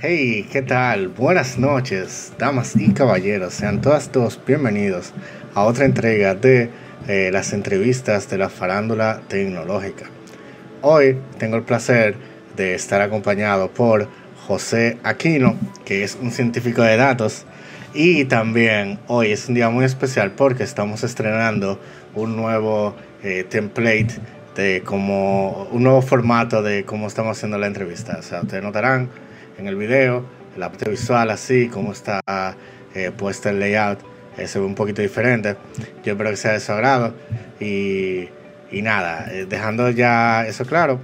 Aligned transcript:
Hey, 0.00 0.46
¿qué 0.52 0.62
tal? 0.62 1.08
Buenas 1.08 1.58
noches, 1.58 2.32
damas 2.38 2.76
y 2.76 2.92
caballeros. 2.92 3.52
Sean 3.54 3.80
todas 3.80 4.12
todos 4.12 4.38
bienvenidos 4.46 5.12
a 5.54 5.64
otra 5.64 5.86
entrega 5.86 6.36
de 6.36 6.70
eh, 7.08 7.30
las 7.32 7.52
entrevistas 7.52 8.30
de 8.30 8.38
la 8.38 8.48
farándula 8.48 9.22
tecnológica. 9.26 10.06
Hoy 10.82 11.18
tengo 11.38 11.56
el 11.56 11.64
placer 11.64 12.14
de 12.56 12.76
estar 12.76 13.00
acompañado 13.00 13.72
por 13.72 14.06
José 14.46 14.98
Aquino, 15.02 15.56
que 15.84 16.04
es 16.04 16.16
un 16.22 16.30
científico 16.30 16.82
de 16.82 16.96
datos. 16.96 17.44
Y 17.92 18.26
también 18.26 19.00
hoy 19.08 19.32
es 19.32 19.48
un 19.48 19.56
día 19.56 19.68
muy 19.68 19.84
especial 19.84 20.30
porque 20.30 20.62
estamos 20.62 21.02
estrenando 21.02 21.80
un 22.14 22.36
nuevo 22.36 22.94
eh, 23.24 23.44
template 23.48 24.14
de 24.54 24.80
como 24.84 25.64
un 25.72 25.82
nuevo 25.82 26.02
formato 26.02 26.62
de 26.62 26.84
cómo 26.84 27.08
estamos 27.08 27.36
haciendo 27.36 27.58
la 27.58 27.66
entrevista. 27.66 28.18
O 28.20 28.22
sea, 28.22 28.42
ustedes 28.42 28.62
notarán 28.62 29.08
en 29.58 29.66
el 29.66 29.76
video, 29.76 30.24
la 30.56 30.70
parte 30.70 30.88
visual 30.88 31.30
así, 31.30 31.68
cómo 31.68 31.92
está 31.92 32.20
eh, 32.94 33.10
puesta 33.16 33.50
el 33.50 33.60
layout, 33.60 34.00
eh, 34.36 34.46
se 34.46 34.58
ve 34.58 34.64
un 34.64 34.74
poquito 34.74 35.02
diferente. 35.02 35.56
Yo 36.04 36.12
espero 36.12 36.30
que 36.30 36.36
sea 36.36 36.52
de 36.52 36.60
su 36.60 36.72
agrado. 36.72 37.14
Y, 37.60 38.28
y 38.70 38.82
nada, 38.82 39.26
eh, 39.30 39.46
dejando 39.48 39.90
ya 39.90 40.46
eso 40.46 40.64
claro, 40.64 41.00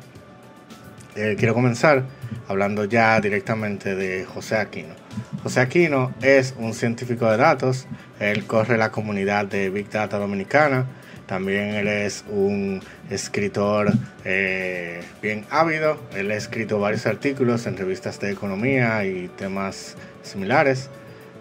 quiero 1.15 1.55
comenzar 1.55 2.03
hablando 2.49 2.85
ya 2.85 3.21
directamente 3.21 3.95
de 3.95 4.25
José 4.25 4.57
Aquino. 4.57 4.95
José 5.43 5.61
Aquino 5.61 6.13
es 6.23 6.55
un 6.59 6.75
científico 6.75 7.31
de 7.31 7.37
datos, 7.37 7.87
él 8.19 8.47
corre 8.47 8.77
la 8.79 8.91
comunidad 8.91 9.47
de 9.47 9.71
Big 9.71 9.91
Data 9.91 10.19
Dominicana, 10.19 10.87
también 11.27 11.75
él 11.75 11.89
es 11.89 12.25
un 12.29 12.83
escritor 13.11 13.93
eh, 14.25 15.01
bien 15.23 15.47
ávido. 15.51 15.99
Él 16.15 16.31
ha 16.31 16.35
escrito 16.35 16.79
varios 16.79 17.07
artículos 17.07 17.67
en 17.67 17.77
revistas 17.77 18.21
de 18.21 18.31
economía 18.31 19.05
y 19.07 19.29
temas 19.29 19.97
similares. 20.23 20.91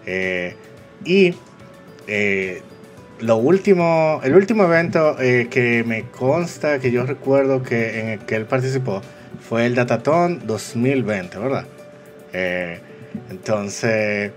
Eh, 0.06 0.56
y 1.04 1.34
eh, 2.06 2.62
lo 3.20 3.36
último, 3.36 4.20
el 4.24 4.34
último 4.34 4.64
evento 4.64 5.16
que 5.16 5.84
me 5.86 6.04
consta, 6.10 6.78
que 6.78 6.90
yo 6.90 7.04
recuerdo 7.04 7.62
que 7.62 8.00
en 8.00 8.08
el 8.08 8.18
que 8.20 8.36
él 8.36 8.46
participó, 8.46 9.02
fue 9.46 9.66
el 9.66 9.74
Dataton 9.74 10.46
2020, 10.46 11.38
¿verdad? 11.38 11.66
entonces, 13.30 14.32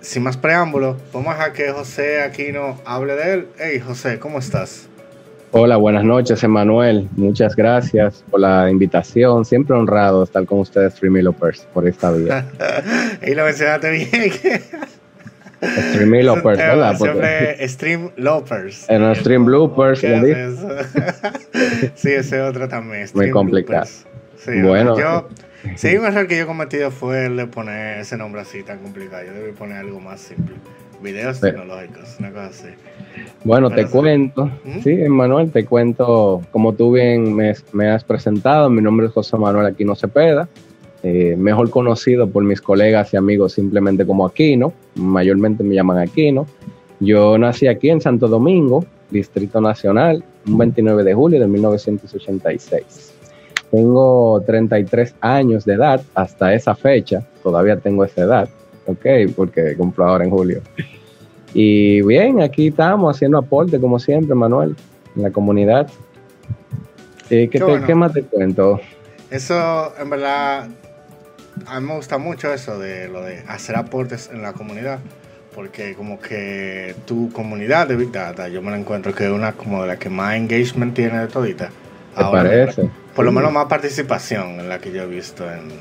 sin 0.00 0.22
más 0.22 0.36
preámbulos, 0.36 0.96
vamos 1.12 1.34
a 1.38 1.52
que 1.52 1.70
José 1.70 2.22
Aquino 2.22 2.78
hable 2.84 3.14
de 3.14 3.32
él. 3.32 3.48
Hey 3.58 3.80
José, 3.80 4.18
¿cómo 4.18 4.38
estás? 4.38 4.88
Hola, 5.50 5.76
buenas 5.76 6.04
noches, 6.04 6.42
Emanuel. 6.44 7.08
Muchas 7.16 7.56
gracias 7.56 8.22
por 8.30 8.40
la 8.40 8.70
invitación. 8.70 9.46
Siempre 9.46 9.74
honrado 9.74 10.22
estar 10.22 10.44
con 10.44 10.58
ustedes, 10.58 10.92
Streamy 10.92 11.22
Lopers, 11.22 11.66
por 11.72 11.88
esta 11.88 12.12
vida. 12.12 12.46
y 13.26 13.34
lo 13.34 13.44
mencionaste 13.44 13.90
bien. 13.90 14.32
Streamy 15.90 16.22
Lopers, 16.22 16.58
¿verdad? 16.58 16.96
Siempre 16.96 17.68
Stream 17.68 18.10
Lopers. 18.16 18.88
En 18.88 19.14
Stream 19.16 19.44
Bloopers. 19.46 20.00
sí, 21.94 22.12
ese 22.12 22.42
otro 22.42 22.68
también. 22.68 23.08
Muy 23.14 23.30
complicado. 23.30 23.86
Sí, 24.36 24.60
bueno. 24.62 24.98
Yo, 24.98 25.28
sí, 25.76 25.96
un 25.96 26.04
error 26.04 26.26
que 26.26 26.36
yo 26.36 26.44
he 26.44 26.46
cometido 26.46 26.90
fue 26.90 27.26
el 27.26 27.36
de 27.36 27.46
poner 27.46 28.00
ese 28.00 28.16
nombre 28.16 28.40
así 28.40 28.62
tan 28.62 28.78
complicado. 28.78 29.24
Yo 29.24 29.32
debí 29.32 29.52
poner 29.52 29.78
algo 29.78 30.00
más 30.00 30.20
simple. 30.20 30.56
Videos 31.02 31.40
tecnológicos, 31.40 32.16
una 32.18 32.30
cosa 32.30 32.46
así. 32.46 32.68
Bueno, 33.44 33.70
te 33.70 33.86
cuento, 33.86 34.50
sí, 34.82 34.94
Manuel, 35.08 35.50
te 35.52 35.64
cuento, 35.64 36.42
como 36.50 36.72
tú 36.74 36.92
bien 36.92 37.36
me, 37.36 37.88
has 37.88 38.04
presentado, 38.04 38.68
mi 38.68 38.82
nombre 38.82 39.06
es 39.06 39.12
José 39.12 39.36
Manuel 39.36 39.66
Aquino 39.66 39.94
Cepeda, 39.94 40.48
eh, 41.04 41.36
mejor 41.38 41.70
conocido 41.70 42.28
por 42.28 42.42
mis 42.42 42.60
colegas 42.60 43.14
y 43.14 43.16
amigos 43.16 43.52
simplemente 43.52 44.04
como 44.04 44.26
Aquino, 44.26 44.72
mayormente 44.96 45.62
me 45.62 45.76
llaman 45.76 45.98
Aquino. 45.98 46.46
Yo 46.98 47.38
nací 47.38 47.68
aquí 47.68 47.90
en 47.90 48.00
Santo 48.00 48.26
Domingo, 48.26 48.84
Distrito 49.10 49.60
Nacional, 49.60 50.24
un 50.48 50.58
29 50.58 51.04
de 51.04 51.14
julio 51.14 51.38
de 51.38 51.46
1986. 51.46 53.07
Tengo 53.70 54.42
33 54.46 55.14
años 55.20 55.64
de 55.64 55.74
edad 55.74 56.00
hasta 56.14 56.54
esa 56.54 56.74
fecha, 56.74 57.22
todavía 57.42 57.76
tengo 57.76 58.04
esa 58.04 58.22
edad, 58.22 58.48
ok, 58.86 59.32
porque 59.36 59.76
cumplo 59.76 60.06
ahora 60.06 60.24
en 60.24 60.30
julio. 60.30 60.62
Y 61.54 62.02
bien, 62.02 62.40
aquí 62.40 62.68
estamos 62.68 63.14
haciendo 63.14 63.38
aporte, 63.38 63.78
como 63.80 63.98
siempre, 63.98 64.34
Manuel, 64.34 64.76
en 65.16 65.22
la 65.22 65.30
comunidad. 65.30 65.88
¿Qué, 67.28 67.48
qué, 67.50 67.94
más 67.94 68.12
te 68.12 68.22
cuento? 68.22 68.80
Eso, 69.30 69.92
en 70.00 70.08
verdad, 70.08 70.68
a 71.66 71.80
mí 71.80 71.86
me 71.86 71.96
gusta 71.96 72.16
mucho 72.16 72.52
eso 72.52 72.78
de 72.78 73.08
lo 73.08 73.22
de 73.22 73.40
hacer 73.48 73.76
aportes 73.76 74.30
en 74.32 74.42
la 74.42 74.54
comunidad, 74.54 75.00
porque 75.54 75.94
como 75.94 76.20
que 76.20 76.94
tu 77.06 77.30
comunidad 77.32 77.86
de 77.88 77.96
Big 77.96 78.12
Data, 78.12 78.48
yo 78.48 78.62
me 78.62 78.70
la 78.70 78.78
encuentro 78.78 79.14
que 79.14 79.26
es 79.26 79.30
una 79.30 79.52
como 79.52 79.82
de 79.82 79.88
la 79.88 79.98
que 79.98 80.08
más 80.08 80.36
engagement 80.36 80.94
tiene 80.94 81.18
de 81.18 81.26
todita. 81.28 81.70
¿Te 82.16 82.24
parece? 82.24 82.90
Por 83.18 83.24
lo 83.24 83.32
menos 83.32 83.52
más 83.52 83.66
participación 83.66 84.60
en 84.60 84.68
la 84.68 84.78
que 84.78 84.92
yo 84.92 85.02
he 85.02 85.06
visto 85.08 85.44
en, 85.52 85.72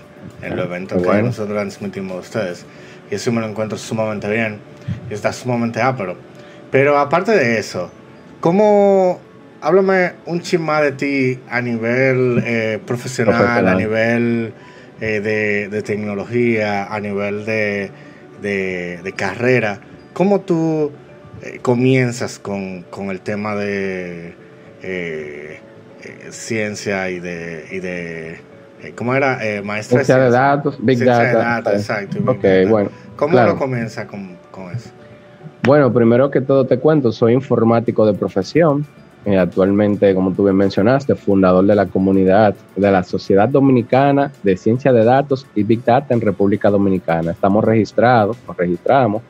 en 0.41 0.57
los 0.57 0.65
eventos 0.65 1.03
que 1.03 1.21
nosotros 1.21 1.55
transmitimos 1.55 2.17
a 2.17 2.19
ustedes. 2.21 2.65
Y 3.11 3.13
eso 3.13 3.31
me 3.31 3.41
lo 3.41 3.47
encuentro 3.47 3.77
sumamente 3.77 4.27
bien 4.27 4.57
y 5.07 5.13
está 5.13 5.31
sumamente 5.31 5.79
ápero. 5.79 6.17
Pero 6.71 6.97
aparte 6.97 7.33
de 7.33 7.59
eso, 7.59 7.91
¿cómo... 8.39 9.21
Háblame 9.61 10.13
un 10.25 10.41
chisme 10.41 10.81
de 10.81 10.91
ti 10.93 11.39
a 11.47 11.61
nivel 11.61 12.41
eh, 12.43 12.79
profesional, 12.83 13.67
a 13.67 13.75
nivel 13.75 14.55
eh, 14.99 15.67
de, 15.69 15.81
tecnología, 15.83 16.85
a 16.85 16.99
nivel 16.99 17.45
de, 17.45 17.91
de, 18.41 19.13
carrera. 19.15 19.79
¿Cómo 20.13 20.41
tú 20.41 20.91
eh, 21.43 21.59
comienzas 21.61 22.39
con, 22.39 22.81
con, 22.81 23.11
el 23.11 23.21
tema 23.21 23.55
de 23.55 24.33
ciencia 26.29 27.09
y 27.09 27.19
de, 27.19 27.65
y 27.71 27.79
de 27.79 28.39
¿Cómo 28.95 29.15
era? 29.15 29.39
maestra 29.63 30.03
ciencia 30.03 30.17
de 30.17 30.29
datos, 30.29 30.77
Big 30.79 31.03
Data. 31.03 31.23
De 31.23 31.33
datos, 31.33 31.73
exacto. 31.73 32.17
bueno. 32.69 32.89
¿Cómo 33.15 33.39
lo 33.39 33.57
comienza 33.57 34.05
con, 34.05 34.37
eso? 34.75 34.91
Bueno, 35.63 35.91
primero 35.91 36.29
que 36.29 36.39
todo 36.39 36.65
te 36.65 36.77
cuento, 36.77 37.11
soy 37.11 37.33
informático 37.33 38.05
de 38.05 38.13
profesión. 38.13 38.85
Eh, 39.25 39.37
actualmente, 39.37 40.15
como 40.15 40.31
tú 40.31 40.45
bien 40.45 40.55
mencionaste, 40.55 41.15
fundador 41.15 41.65
de 41.65 41.75
la 41.75 41.87
comunidad 41.87 42.55
de 42.77 42.91
la 42.91 43.03
Sociedad 43.03 43.49
Dominicana 43.49 44.31
de 44.43 44.55
Ciencia 44.55 44.93
de 44.93 45.03
Datos 45.03 45.45
y 45.53 45.63
Big 45.63 45.83
Data 45.83 46.13
en 46.13 46.21
República 46.21 46.69
Dominicana. 46.69 47.31
Estamos 47.31 47.65
registrados, 47.65 48.37
nos 48.47 48.55
registramos. 48.55 49.21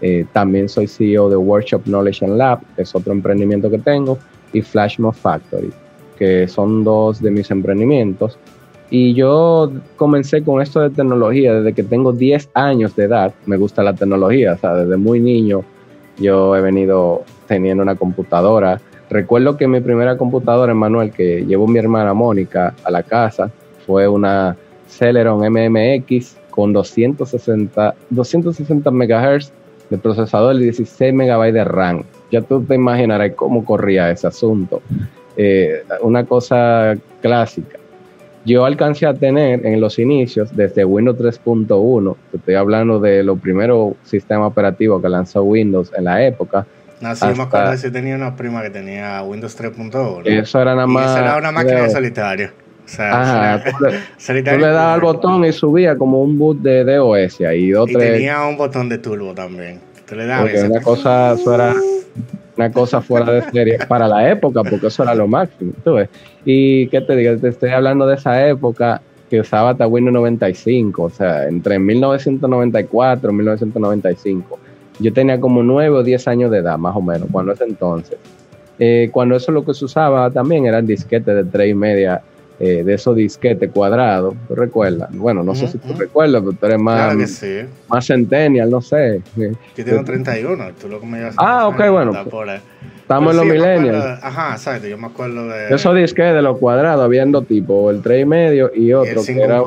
Eh, 0.00 0.24
también 0.32 0.68
soy 0.68 0.86
CEO 0.86 1.28
de 1.28 1.36
Workshop 1.36 1.82
Knowledge 1.84 2.24
and 2.24 2.36
Lab, 2.36 2.60
que 2.76 2.82
es 2.82 2.94
otro 2.94 3.12
emprendimiento 3.12 3.68
que 3.68 3.78
tengo, 3.78 4.18
y 4.52 4.62
Flashmob 4.62 5.14
Factory, 5.14 5.72
que 6.20 6.46
son 6.46 6.84
dos 6.84 7.22
de 7.22 7.30
mis 7.30 7.50
emprendimientos. 7.50 8.38
Y 8.90 9.14
yo 9.14 9.72
comencé 9.96 10.42
con 10.42 10.60
esto 10.60 10.80
de 10.80 10.90
tecnología 10.90 11.54
desde 11.54 11.72
que 11.72 11.82
tengo 11.82 12.12
10 12.12 12.50
años 12.52 12.94
de 12.94 13.04
edad. 13.04 13.32
Me 13.46 13.56
gusta 13.56 13.82
la 13.82 13.94
tecnología, 13.94 14.52
o 14.52 14.58
sea, 14.58 14.74
desde 14.74 14.98
muy 14.98 15.18
niño 15.18 15.64
yo 16.18 16.54
he 16.54 16.60
venido 16.60 17.22
teniendo 17.46 17.82
una 17.82 17.94
computadora. 17.94 18.80
Recuerdo 19.08 19.56
que 19.56 19.66
mi 19.66 19.80
primera 19.80 20.18
computadora, 20.18 20.74
Manuel, 20.74 21.10
que 21.10 21.46
llevó 21.46 21.66
mi 21.66 21.78
hermana 21.78 22.12
Mónica 22.12 22.74
a 22.84 22.90
la 22.90 23.02
casa, 23.02 23.50
fue 23.86 24.06
una 24.06 24.56
Celeron 24.88 25.40
MMX 25.40 26.36
con 26.50 26.74
260, 26.74 27.94
260 28.10 28.90
MHz 28.90 29.52
de 29.88 29.96
procesador 29.96 30.56
y 30.56 30.64
16 30.64 31.14
MB 31.14 31.52
de 31.52 31.64
RAM. 31.64 32.02
Ya 32.30 32.42
tú 32.42 32.62
te 32.62 32.74
imaginarás 32.74 33.32
cómo 33.34 33.64
corría 33.64 34.10
ese 34.10 34.26
asunto. 34.26 34.82
Eh, 35.36 35.84
una 36.02 36.24
cosa 36.24 36.94
clásica. 37.20 37.78
Yo 38.44 38.64
alcancé 38.64 39.06
a 39.06 39.14
tener 39.14 39.64
en 39.66 39.80
los 39.80 39.98
inicios, 39.98 40.54
desde 40.56 40.84
Windows 40.84 41.18
3.1, 41.18 42.16
estoy 42.32 42.54
hablando 42.54 42.98
de 42.98 43.22
los 43.22 43.38
primeros 43.38 43.94
sistemas 44.02 44.50
operativos 44.50 45.02
que 45.02 45.08
lanzó 45.10 45.42
Windows 45.42 45.92
en 45.96 46.04
la 46.04 46.24
época. 46.24 46.66
No, 47.00 47.14
sí, 47.14 47.26
me 47.36 47.42
acuerdo 47.42 47.72
que 47.80 47.90
tenía 47.90 48.14
una 48.14 48.36
prima 48.36 48.62
que 48.62 48.70
tenía 48.70 49.22
Windows 49.22 49.58
3.1. 49.58 50.26
Eso 50.26 50.60
era 50.60 50.74
nada 50.74 50.86
más. 50.86 51.18
era 51.18 51.36
una 51.36 51.52
máquina 51.52 51.82
de 51.82 51.90
solitario. 51.90 52.50
O 52.84 52.88
sea, 52.88 53.56
Ajá, 53.56 53.64
tú, 53.70 53.84
le, 53.84 54.42
dabas 54.42 54.94
al 54.94 55.00
botón 55.00 55.44
y 55.44 55.52
subía 55.52 55.96
como 55.96 56.22
un 56.22 56.36
boot 56.36 56.58
de 56.58 56.82
DOS 56.84 57.40
ahí. 57.42 57.72
Y 57.72 57.94
tenía 57.94 58.44
un 58.44 58.56
botón 58.56 58.88
de 58.88 58.98
turbo 58.98 59.32
también. 59.32 59.80
Le 60.10 60.26
dabas. 60.26 60.64
una 60.64 60.80
cosa, 60.80 61.32
eso 61.32 61.54
era 61.54 61.74
una 62.56 62.72
cosa 62.72 63.00
fuera 63.00 63.32
de 63.32 63.42
serie 63.50 63.78
para 63.88 64.06
la 64.06 64.30
época, 64.30 64.62
porque 64.62 64.88
eso 64.88 65.02
era 65.02 65.14
lo 65.14 65.26
máximo. 65.26 65.72
¿tú 65.82 65.94
ves? 65.94 66.08
Y 66.44 66.88
qué 66.88 67.00
te 67.00 67.16
digo, 67.16 67.36
te 67.36 67.48
estoy 67.48 67.70
hablando 67.70 68.06
de 68.06 68.16
esa 68.16 68.46
época 68.46 69.00
que 69.30 69.40
usaba 69.40 69.70
hasta 69.70 69.86
Windows 69.86 70.14
95, 70.14 71.02
o 71.02 71.10
sea, 71.10 71.46
entre 71.46 71.78
1994 71.78 73.30
y 73.30 73.34
1995. 73.34 74.58
Yo 74.98 75.12
tenía 75.12 75.40
como 75.40 75.62
9 75.62 75.96
o 75.96 76.02
10 76.02 76.28
años 76.28 76.50
de 76.50 76.58
edad, 76.58 76.76
más 76.76 76.94
o 76.96 77.00
menos, 77.00 77.28
cuando 77.30 77.52
es 77.52 77.60
entonces. 77.60 78.18
Eh, 78.78 79.08
cuando 79.12 79.36
eso 79.36 79.52
lo 79.52 79.64
que 79.64 79.72
se 79.72 79.84
usaba 79.84 80.30
también 80.30 80.66
eran 80.66 80.86
disquetes 80.86 81.34
de 81.34 81.44
3 81.44 81.70
y 81.70 81.74
media 81.74 82.22
eh, 82.62 82.84
de 82.84 82.92
esos 82.92 83.16
disquetes 83.16 83.70
cuadrados, 83.70 84.34
¿tú 84.46 84.54
recuerdas? 84.54 85.08
Bueno, 85.14 85.42
no 85.42 85.54
sé 85.54 85.66
si 85.66 85.78
tú 85.78 85.94
recuerdas, 85.94 86.42
pero 86.42 86.52
tú 86.52 86.66
eres 86.66 86.78
más, 86.78 87.42
más 87.88 88.06
centennial, 88.06 88.68
no 88.68 88.82
sé. 88.82 89.22
Yo 89.34 89.84
tengo 89.84 90.04
31, 90.04 90.72
tú 90.78 90.88
lo 90.88 91.00
que 91.00 91.06
me 91.06 91.30
Ah, 91.38 91.68
ok, 91.68 91.88
bueno. 91.88 92.12
Estamos 93.00 93.32
en 93.32 93.36
los 93.38 93.46
millennials. 93.46 94.04
Ajá, 94.22 94.52
exacto, 94.52 94.86
yo 94.86 94.98
me 94.98 95.06
acuerdo 95.06 95.48
de... 95.48 95.74
Esos 95.74 95.96
disquetes 95.96 96.34
de 96.34 96.42
los 96.42 96.58
cuadrados, 96.58 97.02
habían 97.02 97.32
dos 97.32 97.46
tipos, 97.46 97.94
el 97.94 98.02
3 98.02 98.22
y 98.22 98.24
medio 98.26 98.70
y 98.74 98.92
otro 98.92 99.24
que 99.24 99.40
era 99.40 99.62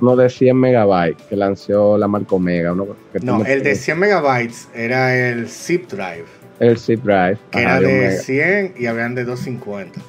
uno 0.00 0.16
de 0.16 0.28
100 0.28 0.56
megabytes, 0.56 1.22
que 1.28 1.36
lanzó 1.36 1.96
la 1.96 2.08
marca 2.08 2.34
Omega. 2.34 2.74
no, 3.22 3.44
el 3.46 3.62
de 3.62 3.74
100 3.76 3.98
megabytes 4.00 4.68
era 4.74 5.14
el 5.16 5.48
zip 5.48 5.88
drive. 5.88 6.24
El 6.58 6.76
zip 6.76 7.04
drive. 7.04 7.38
Que 7.52 7.62
era 7.62 7.80
de, 7.80 8.18
100 8.18 8.74
y 8.76 8.86
habían 8.86 9.14
de 9.14 9.24
250. 9.26 10.00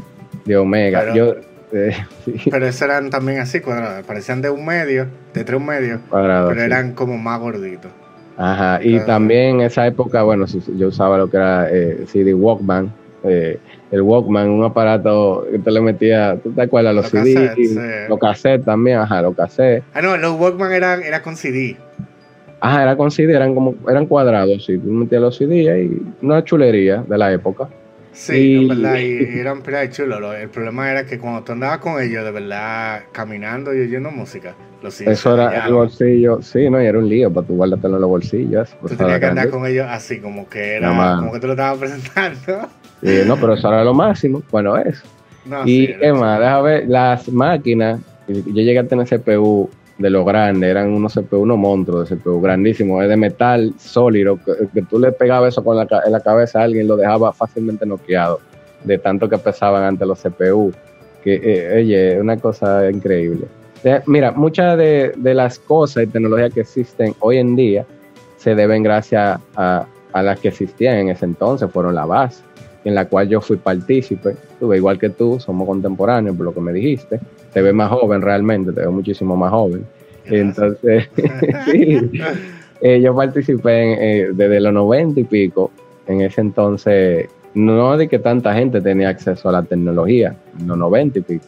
De 0.45 0.57
Omega. 0.57 1.13
yo, 1.13 1.35
Pero 2.51 2.67
esos 2.67 2.81
eran 2.83 3.09
también 3.09 3.39
así 3.39 3.59
cuadrados, 3.59 4.05
parecían 4.05 4.41
de 4.41 4.49
un 4.49 4.65
medio, 4.65 5.07
de 5.33 5.43
tres 5.43 5.59
un 5.59 5.65
medio, 5.65 5.99
pero 6.11 6.61
eran 6.61 6.93
como 6.93 7.17
más 7.17 7.39
gorditos. 7.39 7.91
Ajá, 8.37 8.79
y 8.81 8.99
también 8.99 9.55
en 9.55 9.61
esa 9.61 9.85
época, 9.87 10.23
bueno, 10.23 10.45
yo 10.77 10.87
usaba 10.87 11.17
lo 11.17 11.29
que 11.29 11.37
era 11.37 11.69
eh, 11.71 12.05
CD 12.07 12.33
Walkman, 12.33 12.91
eh, 13.23 13.59
el 13.91 14.01
Walkman, 14.01 14.49
un 14.49 14.63
aparato 14.63 15.47
que 15.51 15.59
te 15.59 15.71
le 15.71 15.81
metía, 15.81 16.37
¿tú 16.41 16.51
te 16.51 16.61
acuerdas? 16.63 16.95
Los, 16.95 17.09
CD, 17.09 18.07
los 18.07 18.19
cassettes 18.19 18.65
también, 18.65 18.99
ajá, 18.99 19.21
los 19.21 19.35
cassettes. 19.35 19.83
Ah, 19.93 20.01
no, 20.01 20.17
los 20.17 20.39
Walkman 20.39 20.73
eran 20.73 21.03
era 21.03 21.21
con 21.21 21.35
CD. 21.35 21.77
Ajá, 22.59 22.83
era 22.83 22.95
con 22.95 23.11
CD, 23.11 23.33
eran 23.33 23.53
como, 23.55 23.75
eran 23.89 24.05
cuadrados, 24.05 24.65
sí, 24.65 24.77
tú 24.77 24.89
metías 24.89 25.21
los 25.21 25.37
CD 25.37 25.71
ahí, 25.71 26.01
una 26.21 26.43
chulería 26.43 27.03
de 27.07 27.17
la 27.17 27.31
época. 27.33 27.67
Sí, 28.13 28.67
verdad, 28.67 28.97
y, 28.99 29.39
eran 29.39 29.61
pila 29.61 29.89
chulos. 29.89 30.35
El 30.35 30.49
problema 30.49 30.89
era 30.89 31.05
que 31.05 31.19
cuando 31.19 31.43
tú 31.43 31.51
andabas 31.51 31.79
con 31.79 32.01
ellos, 32.01 32.23
de 32.23 32.31
verdad, 32.31 33.03
caminando 33.11 33.73
y 33.73 33.81
oyendo 33.81 34.11
música, 34.11 34.55
los 34.81 35.01
Eso 35.01 35.33
era 35.33 35.65
el 35.65 35.73
bolsillo, 35.73 36.41
sí, 36.41 36.69
no, 36.69 36.81
y 36.81 36.85
era 36.85 36.99
un 36.99 37.09
lío 37.09 37.31
para 37.33 37.47
tú 37.47 37.55
guardártelo 37.55 37.95
en 37.95 38.01
los 38.01 38.09
bolsillos. 38.09 38.69
Tú 38.87 38.95
tenías 38.95 39.19
que 39.19 39.25
andar 39.25 39.49
con 39.49 39.65
ellos 39.65 39.87
así, 39.89 40.19
como 40.19 40.47
que 40.47 40.75
era, 40.75 41.17
como 41.17 41.31
que 41.33 41.39
te 41.39 41.47
lo 41.47 41.53
estabas 41.53 41.77
presentando. 41.79 42.69
Sí, 43.01 43.21
no, 43.25 43.35
pero 43.35 43.53
eso 43.53 43.67
era 43.67 43.83
lo 43.83 43.93
máximo, 43.93 44.43
bueno, 44.51 44.77
eso. 44.77 45.03
y 45.65 45.87
qué 45.87 46.13
más, 46.13 46.39
déjame 46.39 46.69
ver, 46.69 46.87
las 46.87 47.29
máquinas, 47.29 47.99
yo 48.27 48.61
llegué 48.61 48.79
a 48.79 48.87
tener 48.87 49.07
CPU 49.07 49.69
de 49.97 50.09
lo 50.09 50.25
grande, 50.25 50.69
eran 50.69 50.89
unos 50.89 51.13
CPU, 51.13 51.41
unos 51.41 51.57
monstruos 51.57 52.09
de 52.09 52.17
CPU 52.17 52.41
grandísimos, 52.41 53.03
es 53.03 53.09
de 53.09 53.17
metal 53.17 53.73
sólido, 53.77 54.39
que, 54.73 54.81
tú 54.83 54.99
le 54.99 55.11
pegabas 55.11 55.53
eso 55.53 55.63
con 55.63 55.77
la, 55.77 55.87
en 56.05 56.11
la 56.11 56.19
cabeza 56.19 56.61
a 56.61 56.63
alguien 56.63 56.87
lo 56.87 56.97
dejaba 56.97 57.31
fácilmente 57.31 57.85
noqueado, 57.85 58.39
de 58.83 58.97
tanto 58.97 59.29
que 59.29 59.37
pesaban 59.37 59.83
ante 59.83 60.05
los 60.05 60.21
CPU, 60.21 60.71
que, 61.23 61.39
eh, 61.43 61.77
oye, 61.77 62.19
una 62.19 62.37
cosa 62.37 62.89
increíble. 62.89 63.45
mira, 64.07 64.31
muchas 64.31 64.77
de, 64.77 65.13
las 65.15 65.59
cosas 65.59 66.03
y 66.03 66.07
tecnologías 66.07 66.53
que 66.53 66.61
existen 66.61 67.13
hoy 67.19 67.37
en 67.37 67.55
día 67.55 67.85
se 68.37 68.55
deben 68.55 68.83
gracias 68.83 69.39
a, 69.55 69.85
a 70.11 70.23
las 70.23 70.39
que 70.39 70.49
existían 70.49 70.97
en 70.97 71.09
ese 71.09 71.25
entonces, 71.25 71.69
fueron 71.71 71.95
la 71.95 72.05
base 72.05 72.43
en 72.83 72.95
la 72.95 73.05
cual 73.05 73.29
yo 73.29 73.41
fui 73.41 73.57
partícipe, 73.57 74.35
tuve 74.59 74.77
igual 74.77 74.99
que 74.99 75.09
tú, 75.09 75.39
somos 75.39 75.67
contemporáneos 75.67 76.35
por 76.35 76.45
lo 76.45 76.53
que 76.53 76.59
me 76.59 76.73
dijiste, 76.73 77.19
te 77.53 77.61
ves 77.61 77.73
más 77.73 77.89
joven 77.89 78.21
realmente, 78.21 78.71
te 78.71 78.81
veo 78.81 78.91
muchísimo 78.91 79.35
más 79.35 79.51
joven. 79.51 79.85
Entonces, 80.25 81.09
sí, 81.65 82.11
eh, 82.81 83.01
yo 83.01 83.15
participé 83.15 84.21
eh, 84.21 84.29
desde 84.33 84.59
los 84.59 84.73
90 84.73 85.19
y 85.19 85.23
pico, 85.23 85.71
en 86.07 86.21
ese 86.21 86.41
entonces, 86.41 87.29
no 87.53 87.95
de 87.97 88.07
que 88.07 88.19
tanta 88.19 88.53
gente 88.53 88.81
tenía 88.81 89.09
acceso 89.09 89.49
a 89.49 89.53
la 89.53 89.63
tecnología, 89.63 90.35
en 90.59 90.67
los 90.67 90.77
90 90.77 91.19
y 91.19 91.21
pico. 91.21 91.45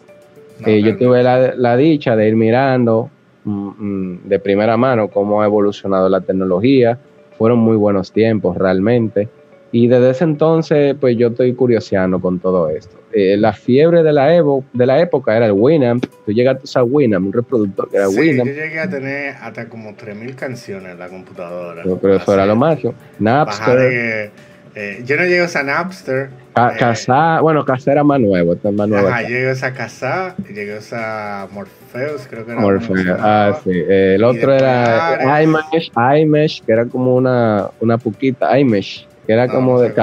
Eh, 0.66 0.82
yo 0.82 0.98
tuve 0.98 1.22
la, 1.22 1.76
dicha 1.76 2.16
de 2.16 2.30
ir 2.30 2.36
mirando 2.36 3.10
mm, 3.44 3.70
mm, 3.78 4.20
de 4.24 4.40
primera 4.40 4.78
mano 4.78 5.10
cómo 5.10 5.42
ha 5.42 5.46
evolucionado 5.46 6.08
la 6.08 6.22
tecnología, 6.22 6.98
fueron 7.38 7.60
muy 7.60 7.76
buenos 7.76 8.12
tiempos 8.12 8.58
realmente. 8.58 9.28
Y 9.72 9.88
desde 9.88 10.12
ese 10.12 10.24
entonces, 10.24 10.96
pues 11.00 11.18
yo 11.18 11.28
estoy 11.28 11.54
curioseando 11.54 12.22
con 12.22 12.40
todo 12.40 12.70
esto. 12.70 12.96
Eh, 13.18 13.38
la 13.38 13.54
fiebre 13.54 14.04
de 14.04 14.12
la, 14.12 14.36
Evo, 14.36 14.66
de 14.74 14.86
la 14.86 15.00
época 15.00 15.38
era 15.38 15.46
el 15.46 15.54
Winamp. 15.54 16.06
Tú 16.26 16.34
llegaste 16.34 16.68
a 16.78 16.84
Winamp, 16.84 17.28
un 17.28 17.32
reproductor 17.32 17.90
que 17.90 17.96
era 17.96 18.08
sí, 18.08 18.20
Winamp. 18.20 18.50
Yo 18.50 18.54
llegué 18.54 18.80
a 18.82 18.90
tener 18.90 19.36
hasta 19.40 19.70
como 19.70 19.92
3.000 19.92 20.36
canciones 20.36 20.92
en 20.92 21.00
la 21.00 21.08
computadora. 21.08 21.84
Pero, 22.02 22.16
eso 22.18 22.34
era 22.34 22.46
lo 22.46 22.58
máximo. 22.58 22.94
Napster. 23.20 24.32
Eh, 24.78 25.02
yo 25.06 25.16
no 25.16 25.24
llegué 25.24 25.40
a 25.40 25.46
usar 25.46 25.64
Napster. 25.64 26.30
Casa, 26.54 27.38
eh, 27.38 27.42
bueno, 27.42 27.64
Casa 27.64 27.94
era 27.94 28.04
más 28.04 28.20
nuevo, 28.20 28.52
este 28.52 28.68
es 28.68 28.74
más 28.74 28.90
nuevo. 28.90 29.08
Ajá, 29.08 29.22
llegué 29.22 29.50
a 29.50 29.54
usar 29.54 29.74
Casa, 29.74 30.36
llegué 30.54 30.76
a 30.76 30.80
usar 30.80 31.50
Morpheus, 31.52 32.28
creo 32.30 32.46
que 32.46 32.52
era. 32.52 32.60
Morpheus, 32.60 33.00
ah, 33.18 33.58
sí. 33.64 33.72
el 33.72 34.22
otro 34.26 34.54
era 34.54 35.42
iMesh, 35.42 35.92
iMesh, 36.20 36.62
que 36.66 36.74
era 36.74 36.86
como 36.86 37.16
una, 37.16 37.70
una 37.80 37.98
puquita, 37.98 38.60
iMesh 38.60 39.08
que 39.26 39.34
era 39.34 39.48
como 39.48 39.82
de 39.82 39.94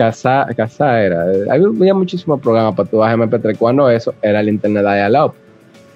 casa, 0.00 0.46
casa 0.56 1.02
era. 1.02 1.26
Había 1.50 1.92
muchísimos 1.92 2.40
programas 2.40 2.74
para 2.74 2.88
tu 2.88 2.96
bajar 2.96 3.18
MP3. 3.18 3.58
Cuando 3.58 3.90
eso 3.90 4.14
era 4.22 4.40
el 4.40 4.48
internet 4.48 4.82
dial-up. 4.82 5.34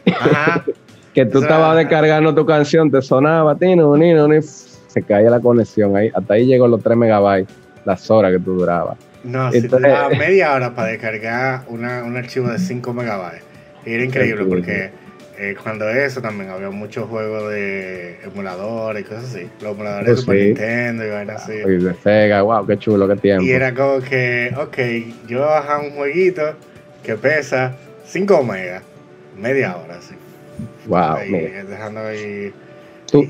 que 1.15 1.25
tú 1.25 1.39
estabas 1.41 1.77
descargando 1.79 2.35
tu 2.35 2.45
canción, 2.45 2.91
te 2.91 3.01
sonaba, 3.01 3.55
tino, 3.55 3.97
nino, 3.97 4.29
se 4.43 5.03
caía 5.03 5.31
la 5.31 5.41
conexión 5.41 5.97
ahí. 5.97 6.11
Hasta 6.15 6.35
ahí 6.35 6.45
llegó 6.45 6.69
los 6.69 6.83
3 6.83 6.99
megabytes, 6.99 7.49
las 7.87 8.11
horas 8.11 8.33
que 8.33 8.41
tú 8.41 8.53
durabas. 8.57 8.99
No, 9.23 9.51
si 9.51 9.67
te 9.67 9.81
daba 9.81 10.11
media 10.11 10.53
hora 10.53 10.75
para 10.75 10.89
descargar 10.89 11.63
un 11.69 11.85
archivo 12.17 12.49
de 12.49 12.59
5 12.59 12.93
megabytes. 12.93 13.43
Era 13.87 14.05
increíble 14.05 14.45
porque 14.45 14.91
eh, 15.39 15.57
cuando 15.61 15.89
eso 15.89 16.21
también 16.21 16.51
había 16.51 16.71
muchos 16.71 17.09
juegos 17.09 17.51
de 17.51 18.19
emuladores 18.25 19.03
y 19.03 19.05
cosas 19.05 19.25
así. 19.25 19.49
Los 19.61 19.73
emuladores 19.73 20.09
de 20.09 20.17
Super 20.17 20.37
Nintendo 20.37 21.07
y 21.07 21.11
vainas 21.11 21.43
así. 21.43 21.53
Y 21.53 21.85
de 21.85 21.95
Sega, 21.95 22.43
wow, 22.43 22.67
qué 22.67 22.79
chulo, 22.79 23.09
qué 23.09 23.17
tiempo. 23.17 23.45
Y 23.45 23.51
era 23.51 23.75
como 23.75 24.01
que, 24.01 24.55
ok, 24.57 24.79
yo 25.29 25.41
voy 25.41 25.87
un 25.87 25.95
jueguito 25.97 26.43
que 27.03 27.17
pesa 27.17 27.75
5 28.07 28.43
megas, 28.45 28.83
media 29.37 29.77
hora, 29.77 29.97
así. 29.97 30.15
Wow. 30.87 31.19
dejando 31.69 32.01
ahí 32.01 32.53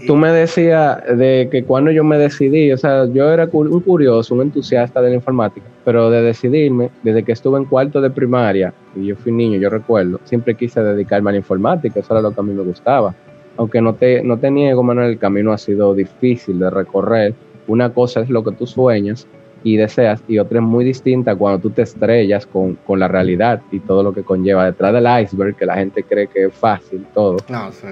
Tú, 0.06 0.16
me 0.16 0.32
decías 0.32 0.98
de 1.16 1.48
que 1.50 1.62
cuando 1.64 1.90
yo 1.90 2.04
me 2.04 2.16
decidí, 2.16 2.72
o 2.72 2.78
sea, 2.78 3.06
yo 3.06 3.30
era 3.30 3.48
un 3.52 3.80
curioso, 3.80 4.34
un 4.34 4.40
entusiasta 4.40 5.02
de 5.02 5.10
la 5.10 5.16
informática, 5.16 5.66
pero 5.84 6.10
de 6.10 6.22
decidirme, 6.22 6.90
desde 7.02 7.22
que 7.22 7.32
estuve 7.32 7.58
en 7.58 7.66
cuarto 7.66 8.00
de 8.00 8.10
primaria, 8.10 8.72
y 8.96 9.06
yo 9.06 9.16
fui 9.16 9.32
niño, 9.32 9.58
yo 9.58 9.68
recuerdo, 9.68 10.20
siempre 10.24 10.54
quise 10.54 10.82
dedicarme 10.82 11.30
a 11.30 11.32
la 11.32 11.38
informática, 11.38 12.00
eso 12.00 12.14
era 12.14 12.22
lo 12.22 12.32
que 12.32 12.40
a 12.40 12.42
mí 12.42 12.54
me 12.54 12.62
gustaba. 12.62 13.14
Aunque 13.56 13.80
no 13.80 13.94
te, 13.94 14.22
no 14.22 14.38
te 14.38 14.50
niego, 14.50 14.82
Manuel, 14.82 15.10
el 15.10 15.18
camino 15.18 15.52
ha 15.52 15.58
sido 15.58 15.94
difícil 15.94 16.58
de 16.58 16.70
recorrer. 16.70 17.34
Una 17.68 17.92
cosa 17.92 18.20
es 18.20 18.30
lo 18.30 18.42
que 18.42 18.52
tú 18.52 18.66
sueñas 18.66 19.28
y 19.62 19.76
deseas, 19.76 20.22
y 20.26 20.38
otra 20.38 20.58
es 20.58 20.64
muy 20.64 20.84
distinta 20.84 21.36
cuando 21.36 21.60
tú 21.60 21.70
te 21.70 21.82
estrellas 21.82 22.46
con, 22.46 22.74
con 22.86 22.98
la 22.98 23.08
realidad 23.08 23.62
y 23.70 23.80
todo 23.80 24.02
lo 24.02 24.12
que 24.12 24.22
conlleva 24.22 24.66
detrás 24.66 24.92
del 24.92 25.06
iceberg, 25.22 25.56
que 25.56 25.66
la 25.66 25.76
gente 25.76 26.02
cree 26.02 26.26
que 26.26 26.46
es 26.46 26.54
fácil 26.54 27.06
todo. 27.14 27.36
No, 27.48 27.72
sí. 27.72 27.86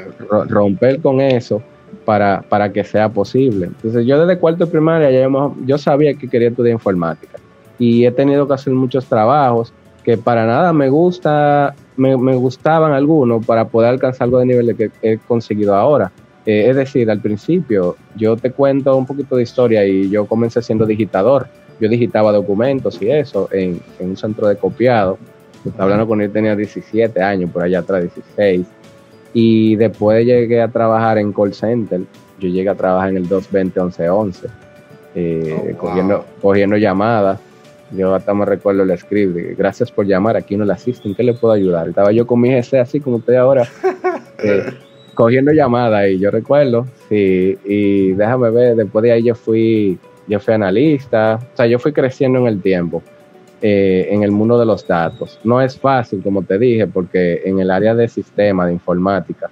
Romper 0.49 1.01
con 1.01 1.21
eso 1.21 1.63
para, 2.05 2.43
para 2.43 2.73
que 2.73 2.85
sea 2.85 3.09
posible. 3.09 3.67
Entonces 3.67 4.05
yo 4.07 4.25
desde 4.25 4.41
cuarto 4.41 4.67
de 4.67 4.71
primaria 4.71 5.11
ya 5.11 5.29
yo, 5.65 5.79
sabía 5.79 6.15
que 6.15 6.29
quería 6.29 6.49
estudiar 6.49 6.73
informática 6.73 7.39
y 7.83 8.07
he 8.07 8.13
tenido 8.13 8.47
que 8.47 8.55
hacer 8.55 8.73
muchos 8.73 9.07
trabajos 9.07 9.73
que 10.05 10.17
para 10.17 10.47
nada 10.47 10.73
me 10.73 10.89
gusta, 10.89 11.75
me, 11.97 12.15
gustaban 12.15 12.93
algunos 12.93 13.45
para 13.45 13.67
poder 13.67 13.91
alcanzar 13.91 14.27
algo 14.27 14.39
de 14.39 14.47
nivel 14.47 14.77
que 14.77 14.91
he 15.03 15.19
conseguido 15.19 15.75
ahora. 15.75 16.13
Eh, 16.47 16.67
es 16.71 16.77
decir, 16.77 17.11
al 17.11 17.21
principio 17.21 17.97
yo 18.17 18.37
te 18.37 18.53
cuento 18.53 18.97
un 18.97 19.07
poquito 19.07 19.35
de 19.37 19.43
historia 19.43 19.85
y 19.85 20.09
yo 20.09 20.27
comencé 20.27 20.63
siendo 20.63 20.87
digitador. 20.87 21.49
Yo 21.81 21.89
digitaba 21.89 22.31
documentos 22.31 23.03
y 23.03 23.11
eso 23.11 23.49
en, 23.51 23.81
en 23.99 24.11
un 24.11 24.17
centro 24.17 24.47
de 24.47 24.57
copiado. 24.57 25.19
Estaba 25.65 25.85
hablando 25.85 26.07
con 26.07 26.21
él, 26.21 26.31
tenía 26.31 26.55
17 26.55 27.21
años, 27.21 27.51
por 27.51 27.65
allá 27.65 27.81
atrás, 27.81 28.03
16 28.03 28.67
y 29.35 29.77
después 29.77 30.25
llegué 30.25 30.61
a 30.61 30.69
trabajar 30.69 31.19
en 31.19 31.33
call 31.33 31.53
center. 31.53 32.03
Yo 32.39 32.49
llegué 32.49 32.69
a 32.69 32.75
trabajar 32.75 33.11
en 33.11 33.17
el 33.17 33.29
220-1111, 33.29 34.51
eh, 35.15 35.73
oh, 35.75 35.79
cogiendo, 35.79 36.25
cogiendo 36.41 36.77
llamadas. 36.77 37.41
Yo 37.97 38.15
hasta 38.15 38.33
me 38.35 38.45
recuerdo 38.45 38.83
el 38.83 38.99
script. 38.99 39.57
Gracias 39.59 39.91
por 39.91 40.07
llamar, 40.07 40.37
aquí 40.37 40.57
no 40.57 40.65
le 40.65 40.73
asisten, 40.73 41.15
¿qué 41.15 41.23
le 41.23 41.35
puedo 41.35 41.55
ayudar? 41.55 41.89
Estaba 41.89 42.13
yo 42.13 42.27
con 42.27 42.41
mi 42.41 42.51
GC 42.51 42.81
así 42.81 43.01
como 43.01 43.19
estoy 43.19 43.37
ahora, 43.37 43.67
eh, 44.43 44.65
cogiendo 45.15 45.53
llamadas 45.53 46.09
y 46.09 46.19
yo 46.19 46.31
recuerdo, 46.31 46.87
sí, 47.09 47.59
y 47.65 48.13
déjame 48.13 48.51
ver, 48.51 48.77
después 48.77 49.03
de 49.03 49.13
ahí 49.13 49.25
yo 49.25 49.35
fui, 49.35 49.99
yo 50.27 50.41
fui 50.41 50.55
analista, 50.55 51.39
o 51.53 51.57
sea, 51.57 51.67
yo 51.67 51.79
fui 51.79 51.93
creciendo 51.93 52.39
en 52.39 52.47
el 52.47 52.63
tiempo. 52.63 53.03
Eh, 53.65 54.09
en 54.13 54.25
el 54.25 54.33
mundo 54.33 54.59
de 54.59 54.67
los 54.67 54.85
datos. 54.85 55.39
No 55.45 55.61
es 55.61 55.79
fácil, 55.79 56.21
como 56.21 56.43
te 56.43 56.59
dije, 56.59 56.89
porque 56.89 57.43
en 57.45 57.61
el 57.61 57.71
área 57.71 57.95
de 57.95 58.09
sistema, 58.09 58.67
de 58.67 58.73
informática, 58.73 59.49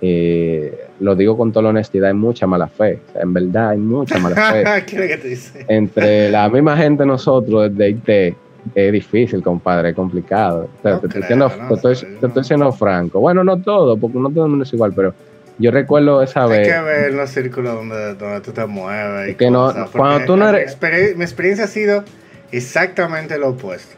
eh, 0.00 0.88
lo 1.00 1.14
digo 1.14 1.36
con 1.36 1.52
toda 1.52 1.64
la 1.64 1.68
honestidad, 1.70 2.08
hay 2.08 2.14
mucha 2.14 2.46
mala 2.46 2.68
fe. 2.68 3.00
en 3.14 3.32
verdad 3.32 3.70
hay 3.70 3.78
mucha 3.78 4.18
mala 4.18 4.52
fe. 4.52 4.64
¿Qué 4.86 5.08
que 5.08 5.16
te 5.16 5.28
dice? 5.28 5.64
Entre 5.68 6.30
la 6.30 6.48
misma 6.48 6.76
gente 6.76 7.06
nosotros 7.06 7.74
de 7.76 7.90
IT 7.90 8.36
es 8.74 8.92
difícil, 8.92 9.42
compadre, 9.42 9.90
es 9.90 9.94
complicado. 9.94 10.68
te, 10.82 10.90
estoy 10.92 12.44
siendo, 12.44 12.72
franco. 12.72 13.20
Bueno, 13.20 13.44
no 13.44 13.60
todo, 13.60 13.96
porque 13.96 14.18
no 14.18 14.30
todo 14.30 14.44
el 14.44 14.50
mundo 14.50 14.64
es 14.64 14.72
igual, 14.72 14.92
pero 14.94 15.14
yo 15.58 15.70
recuerdo 15.70 16.22
esa 16.22 16.46
vez. 16.46 16.66
Hay 16.68 16.74
que 16.74 16.80
ver 16.80 17.14
los 17.14 17.30
círculos 17.30 17.74
donde, 17.74 18.14
donde 18.14 18.40
tú 18.40 18.52
te 18.52 18.66
mueves. 18.66 19.30
Y 19.30 19.34
que 19.34 19.50
no, 19.50 19.72
cuando 19.92 20.26
tú 20.26 20.36
no 20.36 20.48
eres. 20.48 20.76
Mi 21.16 21.24
experiencia 21.24 21.64
ha 21.64 21.68
sido 21.68 22.04
exactamente 22.52 23.38
lo 23.38 23.50
opuesto. 23.50 23.96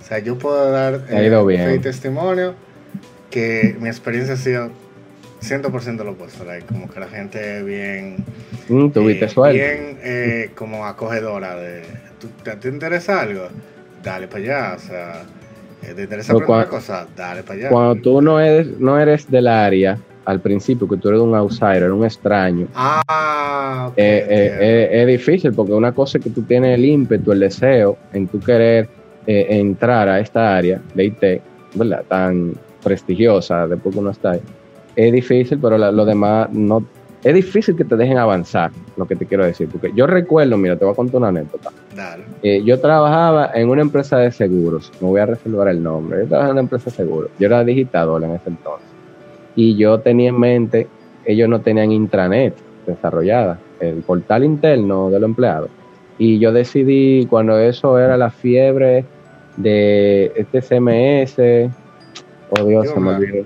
O 0.00 0.04
sea, 0.04 0.18
yo 0.18 0.38
puedo 0.38 0.70
dar 0.70 1.00
eh, 1.10 1.80
testimonio 1.82 2.54
que 3.30 3.76
mi 3.80 3.88
experiencia 3.88 4.34
ha 4.34 4.36
sido 4.36 4.70
100% 5.42 6.04
lo 6.04 6.12
opuesto. 6.12 6.44
como 6.68 6.88
que 6.88 7.00
la 7.00 7.08
gente 7.08 7.62
bien. 7.62 8.16
Mm, 8.68 8.90
tuviste 8.90 9.26
eh, 9.26 9.52
Bien 9.52 9.98
eh, 10.02 10.50
como 10.54 10.86
acogedora. 10.86 11.56
De, 11.56 11.82
¿Te 12.60 12.68
interesa 12.68 13.20
algo? 13.20 13.48
Dale 14.02 14.28
para 14.28 14.38
allá. 14.38 14.74
O 14.76 14.78
sea, 14.78 15.22
eh, 15.82 15.94
¿te 15.94 16.02
interesa 16.02 16.32
alguna 16.32 16.66
cosa? 16.66 17.06
Dale 17.16 17.42
para 17.42 17.58
allá. 17.58 17.68
Cuando 17.70 17.96
tú 17.96 18.22
no 18.22 18.38
eres, 18.38 18.78
no 18.78 18.98
eres 18.98 19.30
del 19.30 19.48
área 19.48 19.98
al 20.24 20.40
principio, 20.40 20.88
que 20.88 20.96
tú 20.96 21.08
eres 21.08 21.20
un 21.20 21.34
outsider, 21.34 21.90
un 21.90 22.04
extraño, 22.04 22.68
ah, 22.76 23.90
es 23.96 25.06
difícil 25.08 25.52
porque 25.52 25.72
una 25.72 25.90
cosa 25.90 26.18
es 26.18 26.24
que 26.24 26.30
tú 26.30 26.42
tienes 26.42 26.78
el 26.78 26.84
ímpetu, 26.84 27.32
el 27.32 27.40
deseo 27.40 27.98
en 28.12 28.28
tu 28.28 28.38
querer 28.38 28.88
entrar 29.26 30.08
a 30.08 30.20
esta 30.20 30.56
área 30.56 30.80
de 30.94 31.04
IT, 31.06 31.42
¿verdad? 31.74 32.04
Tan 32.06 32.54
prestigiosa, 32.84 33.66
después 33.66 33.92
que 33.92 33.98
uno 34.00 34.10
está 34.10 34.30
ahí 34.30 34.42
es 34.96 35.12
difícil, 35.12 35.58
pero 35.60 35.78
lo 35.78 36.04
demás 36.04 36.50
no. 36.52 36.84
Es 37.24 37.34
difícil 37.34 37.76
que 37.76 37.84
te 37.84 37.96
dejen 37.96 38.18
avanzar, 38.18 38.72
lo 38.96 39.06
que 39.06 39.14
te 39.14 39.26
quiero 39.26 39.44
decir. 39.44 39.68
Porque 39.70 39.92
yo 39.94 40.06
recuerdo, 40.08 40.56
mira, 40.56 40.76
te 40.76 40.84
voy 40.84 40.92
a 40.92 40.96
contar 40.96 41.16
una 41.16 41.28
anécdota. 41.28 41.70
Eh, 42.42 42.62
yo 42.64 42.80
trabajaba 42.80 43.50
en 43.54 43.68
una 43.68 43.82
empresa 43.82 44.18
de 44.18 44.32
seguros, 44.32 44.90
no 45.00 45.08
voy 45.08 45.20
a 45.20 45.26
resolver 45.26 45.68
el 45.68 45.82
nombre. 45.82 46.22
Yo 46.22 46.26
trabajaba 46.26 46.48
en 46.48 46.54
una 46.54 46.60
empresa 46.62 46.90
de 46.90 46.96
seguros. 46.96 47.30
Yo 47.38 47.46
era 47.46 47.62
digitador 47.62 48.24
en 48.24 48.32
ese 48.32 48.50
entonces. 48.50 48.88
Y 49.54 49.76
yo 49.76 50.00
tenía 50.00 50.30
en 50.30 50.40
mente, 50.40 50.88
ellos 51.24 51.48
no 51.48 51.60
tenían 51.60 51.92
intranet 51.92 52.54
desarrollada, 52.86 53.60
el 53.78 54.02
portal 54.02 54.42
interno 54.42 55.10
de 55.10 55.20
los 55.20 55.28
empleados. 55.28 55.70
Y 56.18 56.38
yo 56.38 56.52
decidí, 56.52 57.26
cuando 57.26 57.58
eso 57.58 57.98
era 57.98 58.16
la 58.16 58.30
fiebre 58.30 59.04
de 59.56 60.32
este 60.34 60.60
CMS, 60.60 61.70
oh 62.50 62.64
Dios, 62.64 62.88
se 62.88 63.00
me 63.00 63.14
olvidó. 63.14 63.44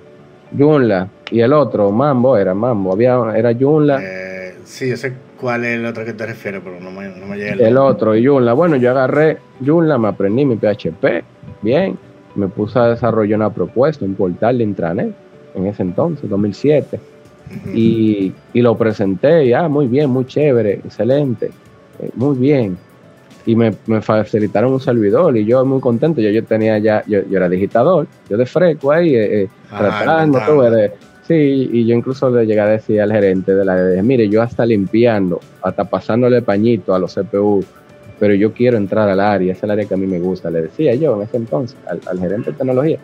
Joomla, 0.56 1.08
y 1.30 1.40
el 1.40 1.52
otro, 1.52 1.90
Mambo, 1.90 2.36
era 2.36 2.54
Mambo. 2.54 2.92
Había, 2.92 3.18
era 3.34 3.54
Joomla. 3.54 4.00
Eh, 4.02 4.54
sí, 4.64 4.88
yo 4.88 4.96
sé 4.96 5.12
cuál 5.40 5.64
es 5.64 5.78
el 5.78 5.86
otro 5.86 6.04
que 6.04 6.12
te 6.12 6.26
refieres, 6.26 6.60
pero 6.64 6.80
no 6.80 6.90
me, 6.90 7.08
no 7.08 7.26
me 7.26 7.36
llega 7.36 7.52
el, 7.52 7.60
el 7.60 7.76
otro, 7.76 8.12
Joomla. 8.12 8.52
Bueno, 8.52 8.76
yo 8.76 8.90
agarré 8.90 9.38
Joomla, 9.64 9.98
me 9.98 10.08
aprendí 10.08 10.44
mi 10.44 10.56
PHP, 10.56 11.24
bien. 11.62 11.98
Me 12.34 12.48
puse 12.48 12.78
a 12.78 12.88
desarrollar 12.88 13.38
una 13.38 13.50
propuesta, 13.50 14.04
un 14.04 14.14
portal 14.14 14.58
de 14.58 14.64
intranet, 14.64 15.14
en 15.54 15.66
ese 15.66 15.82
entonces, 15.82 16.28
2007. 16.28 17.00
y, 17.72 18.32
y, 18.52 18.60
lo 18.60 18.76
presenté, 18.76 19.46
ya, 19.48 19.64
ah, 19.64 19.68
muy 19.68 19.86
bien, 19.86 20.10
muy 20.10 20.26
chévere, 20.26 20.74
excelente, 20.84 21.50
eh, 22.00 22.10
muy 22.16 22.36
bien 22.36 22.76
y 23.46 23.54
me, 23.54 23.72
me, 23.86 24.02
facilitaron 24.02 24.72
un 24.72 24.80
servidor 24.80 25.36
y 25.36 25.44
yo 25.44 25.64
muy 25.64 25.80
contento. 25.80 26.20
Yo, 26.20 26.30
yo 26.30 26.44
tenía 26.44 26.78
ya, 26.78 27.04
yo, 27.06 27.20
yo 27.30 27.36
era 27.36 27.48
digitador, 27.48 28.08
yo 28.28 28.36
de 28.36 28.44
freco 28.44 28.90
ahí, 28.90 29.14
eh, 29.14 29.42
eh 29.42 29.48
ah, 29.70 29.78
tratando, 29.78 30.70
de, 30.70 30.92
Sí, 31.26 31.68
y 31.72 31.86
yo 31.86 31.96
incluso 31.96 32.30
le 32.30 32.46
llegué 32.46 32.60
a 32.60 32.66
decir 32.66 33.00
al 33.00 33.10
gerente 33.10 33.52
de 33.52 33.64
la 33.64 33.74
de, 33.74 34.00
mire, 34.02 34.28
yo 34.28 34.42
hasta 34.42 34.64
limpiando, 34.64 35.40
hasta 35.60 35.84
pasándole 35.84 36.40
pañito 36.40 36.94
a 36.94 37.00
los 37.00 37.14
CPU, 37.14 37.64
pero 38.20 38.34
yo 38.34 38.52
quiero 38.52 38.76
entrar 38.76 39.08
al 39.08 39.18
área, 39.18 39.52
es 39.52 39.62
el 39.62 39.72
área 39.72 39.86
que 39.86 39.94
a 39.94 39.96
mí 39.96 40.06
me 40.06 40.20
gusta, 40.20 40.50
le 40.50 40.62
decía 40.62 40.94
yo 40.94 41.16
en 41.16 41.22
ese 41.22 41.36
entonces 41.36 41.76
al, 41.88 42.20
gerente 42.20 42.52
de 42.52 42.56
tecnología. 42.56 42.98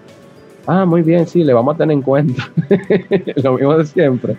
Ah, 0.67 0.85
muy 0.85 1.03
bien, 1.03 1.27
sí, 1.27 1.43
le 1.43 1.53
vamos 1.53 1.75
a 1.75 1.79
tener 1.79 1.95
en 1.95 2.03
cuenta. 2.03 2.49
Lo 3.43 3.55
mismo 3.55 3.77
de 3.77 3.87
siempre. 3.87 4.37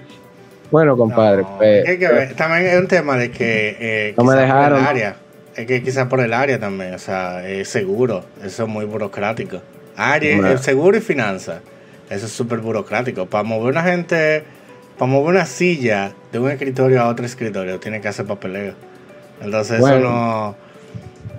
Bueno, 0.71 0.95
compadre. 0.95 1.43
pues, 1.57 2.35
también 2.37 2.65
es 2.65 2.79
un 2.79 2.87
tema 2.87 3.17
de 3.17 3.31
que 3.31 3.75
eh, 3.79 4.13
no 4.17 4.23
me 4.23 4.35
dejaron. 4.35 4.79
El 4.79 4.85
área, 4.85 5.15
es 5.57 5.67
que 5.67 5.83
quizás 5.83 6.07
por 6.07 6.21
el 6.21 6.31
área 6.33 6.57
también, 6.57 6.93
o 6.93 6.99
sea, 6.99 7.45
es 7.45 7.67
seguro, 7.67 8.23
eso 8.41 8.63
es 8.63 8.69
muy 8.69 8.85
burocrático. 8.85 9.61
Área, 9.97 10.57
seguro 10.57 10.97
y 10.97 11.01
finanzas 11.01 11.59
eso 12.09 12.25
es 12.25 12.31
súper 12.31 12.59
burocrático. 12.59 13.25
Para 13.25 13.43
mover 13.43 13.71
una 13.71 13.83
gente, 13.83 14.43
para 14.97 15.11
mover 15.11 15.35
una 15.35 15.45
silla 15.45 16.13
de 16.31 16.39
un 16.39 16.49
escritorio 16.49 17.01
a 17.01 17.07
otro 17.07 17.25
escritorio, 17.25 17.79
tiene 17.79 18.01
que 18.01 18.07
hacer 18.07 18.25
papeleo. 18.25 18.73
Entonces 19.41 19.79
eso 19.79 19.99
no... 19.99 20.55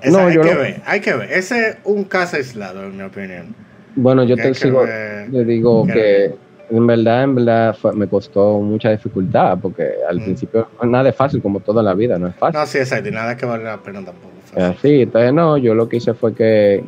no 0.04 0.18
hay 0.18 0.38
que 0.38 0.54
ver, 0.54 0.83
hay 0.85 1.00
que 1.00 1.14
ver. 1.14 1.33
Ese 1.33 1.68
es 1.68 1.76
un 1.85 2.04
caso 2.04 2.37
aislado, 2.37 2.85
en 2.85 2.97
mi 2.97 3.02
opinión. 3.02 3.54
Bueno, 3.97 4.25
yo 4.25 4.37
te 4.37 4.52
sigo, 4.54 4.85
le 4.85 5.44
digo 5.44 5.87
que, 5.87 6.35
en 6.71 6.87
verdad, 6.87 7.23
en 7.23 7.35
verdad 7.37 7.76
me 7.94 8.09
costó 8.09 8.59
mucha 8.59 8.90
dificultad, 8.90 9.59
porque 9.62 9.88
al 10.09 10.21
mm. 10.21 10.25
principio 10.25 10.68
nada 10.83 11.11
es 11.11 11.16
fácil, 11.16 11.40
como 11.40 11.61
toda 11.61 11.83
la 11.83 11.94
vida, 11.94 12.18
no 12.18 12.26
es 12.26 12.35
fácil. 12.35 12.59
No, 12.59 12.66
sí, 12.66 12.78
exacto, 12.78 13.09
y 13.09 13.12
nada 13.12 13.37
que 13.37 13.47
vale 13.47 13.64
la 13.64 13.78
pena 13.78 14.04
tampoco. 14.04 14.35
Sí, 14.83 15.02
entonces 15.02 15.33
no, 15.33 15.56
yo 15.59 15.75
lo 15.75 15.88
que 15.88 15.97
hice 15.97 16.14
fue 16.14 16.35
que 16.35 16.85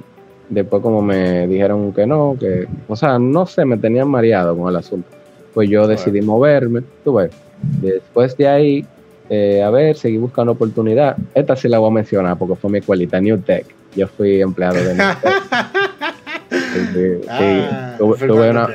Después 0.48 0.82
como 0.82 1.02
me 1.02 1.46
dijeron 1.46 1.92
que 1.92 2.06
no, 2.06 2.36
que, 2.38 2.66
o 2.86 2.94
sea, 2.94 3.18
no 3.18 3.46
sé, 3.46 3.64
me 3.64 3.76
tenían 3.76 4.08
mareado 4.08 4.56
con 4.56 4.68
el 4.68 4.76
asunto. 4.76 5.08
Pues 5.52 5.68
yo 5.68 5.86
decidí 5.86 6.20
moverme, 6.20 6.82
tú 7.02 7.14
ves. 7.14 7.30
Después 7.80 8.36
de 8.36 8.46
ahí, 8.46 8.86
eh, 9.28 9.62
a 9.62 9.70
ver, 9.70 9.96
seguí 9.96 10.18
buscando 10.18 10.52
oportunidad. 10.52 11.16
Esta 11.34 11.56
sí 11.56 11.68
la 11.68 11.78
voy 11.78 11.90
a 11.90 11.94
mencionar 11.94 12.38
porque 12.38 12.54
fue 12.54 12.70
mi 12.70 12.78
escuelita, 12.78 13.20
New 13.20 13.38
Tech. 13.38 13.66
Yo 13.96 14.06
fui 14.06 14.40
empleado 14.40 14.76
de 14.76 14.94
New 14.94 15.06
Tech. 15.22 15.42
sí, 16.92 17.24
ah, 17.28 17.96
tuve, 17.98 18.50
una, 18.50 18.68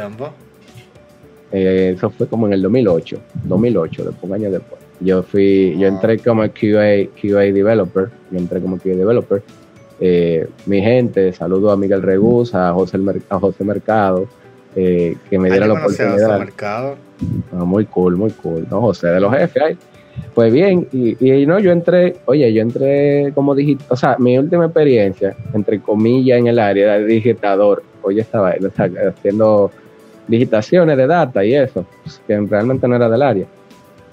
eh, 1.52 1.94
eso 1.96 2.10
fue 2.10 2.28
como 2.28 2.48
en 2.48 2.54
el 2.54 2.62
2008, 2.62 3.18
2008, 3.44 4.04
después 4.06 4.24
un 4.24 4.34
año 4.34 4.52
después. 4.52 4.82
Yo 5.00 5.24
fui, 5.24 5.76
yo 5.78 5.88
entré 5.88 6.20
como 6.20 6.44
QA, 6.44 7.08
QA 7.20 7.42
developer, 7.54 8.10
yo 8.30 8.38
entré 8.38 8.62
como 8.62 8.78
QA 8.78 8.96
developer 8.96 9.42
eh, 10.04 10.50
mi 10.66 10.82
gente, 10.82 11.32
saludo 11.32 11.70
a 11.70 11.78
Miguel 11.78 12.02
Regus, 12.02 12.56
a 12.56 12.74
José, 12.74 12.98
a 13.30 13.40
José 13.40 13.64
Mercado, 13.64 14.26
eh, 14.76 15.16
que 15.30 15.38
me 15.38 15.52
dieron 15.52 15.70
la 15.70 15.76
oportunidad. 15.76 16.40
Mercado? 16.40 16.96
Ah, 17.54 17.64
muy 17.64 17.86
cool, 17.86 18.18
muy 18.18 18.32
cool, 18.32 18.66
¿no? 18.72 18.82
José 18.82 19.10
de 19.10 19.20
los 19.20 19.32
jefes 19.32 19.78
Pues 20.34 20.52
bien, 20.52 20.88
y, 20.92 21.46
no, 21.46 21.60
yo 21.60 21.72
entré, 21.72 22.16
oye, 22.26 22.52
yo 22.52 22.64
entré 22.64 23.32
como 23.36 23.54
digital, 23.54 23.86
o 23.92 23.96
sea, 23.96 24.16
mi 24.18 24.40
última 24.40 24.66
experiencia, 24.66 25.36
entre 25.54 25.80
comillas, 25.80 26.40
en 26.40 26.48
el 26.48 26.58
área 26.58 26.98
de 26.98 27.06
digitador, 27.06 27.84
oye, 28.02 28.22
estaba 28.22 28.56
haciendo 29.08 29.70
digitaciones 30.28 30.98
de 30.98 31.06
data 31.06 31.46
y 31.46 31.54
eso, 31.54 31.86
pues, 32.02 32.20
que 32.26 32.40
realmente 32.40 32.88
no 32.88 32.96
era 32.96 33.08
del 33.08 33.22
área. 33.22 33.46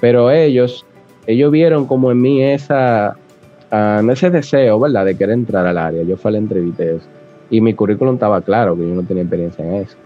Pero 0.03 0.31
ellos, 0.31 0.85
ellos 1.27 1.51
vieron 1.51 1.87
como 1.87 2.11
en 2.11 2.21
mí 2.21 2.45
esa, 2.45 3.17
um, 3.71 4.11
ese 4.11 4.31
deseo, 4.31 4.79
¿verdad?, 4.81 5.05
de 5.05 5.17
querer 5.17 5.35
entrar 5.35 5.67
al 5.67 5.79
área. 5.79 6.03
Yo 6.03 6.17
fui 6.17 6.31
a 6.31 6.33
la 6.33 6.39
entrevista 6.39 6.85
y 7.51 7.61
mi 7.61 7.75
currículum 7.75 8.15
estaba 8.15 8.41
claro, 8.43 8.77
que 8.77 8.89
yo 8.89 8.95
no 8.95 9.03
tenía 9.03 9.23
experiencia 9.23 9.65
en 9.65 9.75
eso. 9.75 9.97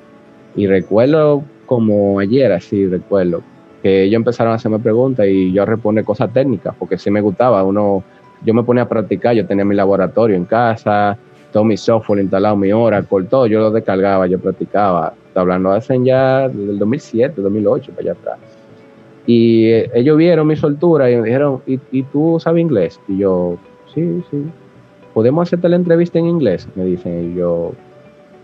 Y 0.55 0.67
recuerdo 0.67 1.43
como 1.67 2.19
ayer, 2.21 2.53
así 2.53 2.87
recuerdo, 2.87 3.43
que 3.83 4.05
ellos 4.05 4.17
empezaron 4.17 4.53
a 4.53 4.57
hacerme 4.57 4.79
preguntas 4.79 5.27
y 5.29 5.53
yo 5.53 5.65
respondí 5.65 6.03
cosas 6.03 6.33
técnicas, 6.33 6.75
porque 6.79 6.99
sí 6.99 7.11
me 7.11 7.21
gustaba. 7.21 7.65
Uno, 7.65 8.05
yo 8.45 8.55
me 8.55 8.63
ponía 8.63 8.85
a 8.85 8.89
practicar, 8.89 9.35
yo 9.35 9.47
tenía 9.47 9.65
mi 9.65 9.75
laboratorio 9.75 10.37
en 10.37 10.45
casa, 10.45 11.17
todo 11.53 11.65
mi 11.65 11.77
software 11.77 12.21
instalado, 12.21 12.57
mi 12.57 12.73
Oracle, 12.73 13.25
todo, 13.25 13.47
yo 13.47 13.61
lo 13.61 13.71
descargaba, 13.71 14.27
yo 14.27 14.39
practicaba. 14.39 15.15
hablando 15.35 15.71
de 15.71 15.79
hace 15.79 15.99
ya 16.03 16.49
del 16.49 16.79
2007, 16.79 17.41
2008, 17.41 17.93
para 17.93 18.03
allá 18.03 18.13
atrás. 18.13 18.52
Y 19.27 19.67
eh, 19.67 19.91
ellos 19.95 20.17
vieron 20.17 20.47
mi 20.47 20.57
soltura 20.57 21.11
y 21.11 21.17
me 21.17 21.25
dijeron, 21.25 21.63
¿Y, 21.67 22.03
tú 22.05 22.39
sabes 22.41 22.63
inglés? 22.63 23.01
Y 23.09 23.19
yo, 23.19 23.57
sí, 23.95 24.23
sí. 24.31 24.45
¿Podemos 25.15 25.49
hacerte 25.49 25.69
la 25.69 25.77
entrevista 25.77 26.19
en 26.19 26.27
inglés? 26.27 26.67
Me 26.75 26.85
dicen, 26.85 27.33
y 27.33 27.39
yo, 27.39 27.73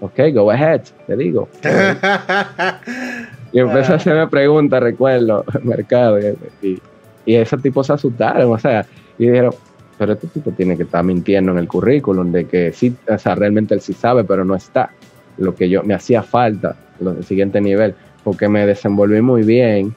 ok, 0.01 0.21
go 0.35 0.51
ahead, 0.51 0.83
te 1.07 1.17
digo. 1.17 1.49
y 3.53 3.59
empecé 3.59 3.93
a 3.93 3.97
hacerme 3.97 4.27
preguntas, 4.29 4.83
recuerdo, 4.83 5.45
mercado. 5.63 6.19
Y, 6.63 6.81
y 7.25 7.35
esos 7.35 7.61
tipos 7.61 7.87
se 7.87 7.95
asustaron, 7.95 8.53
o 8.53 8.59
sea, 8.59 8.87
y 9.19 9.27
dijeron, 9.27 9.53
pero 9.99 10.13
este 10.13 10.29
tipo 10.29 10.53
tiene 10.53 10.77
que 10.77 10.85
estar 10.85 11.03
mintiendo 11.03 11.53
en 11.53 11.59
el 11.59 11.67
currículum 11.67 12.31
de 12.31 12.45
que 12.45 12.73
sí, 12.73 12.95
o 13.09 13.19
sea, 13.19 13.35
realmente 13.35 13.75
él 13.75 13.81
sí 13.81 13.93
sabe, 13.93 14.23
pero 14.25 14.45
no 14.45 14.55
está. 14.55 14.91
Lo 15.39 15.55
que 15.55 15.69
yo 15.69 15.83
me 15.83 15.95
hacía 15.95 16.23
falta, 16.23 16.77
el 17.01 17.25
siguiente 17.25 17.61
nivel, 17.61 17.95
porque 18.23 18.49
me 18.49 18.65
desenvolví 18.65 19.21
muy 19.21 19.43
bien 19.43 19.95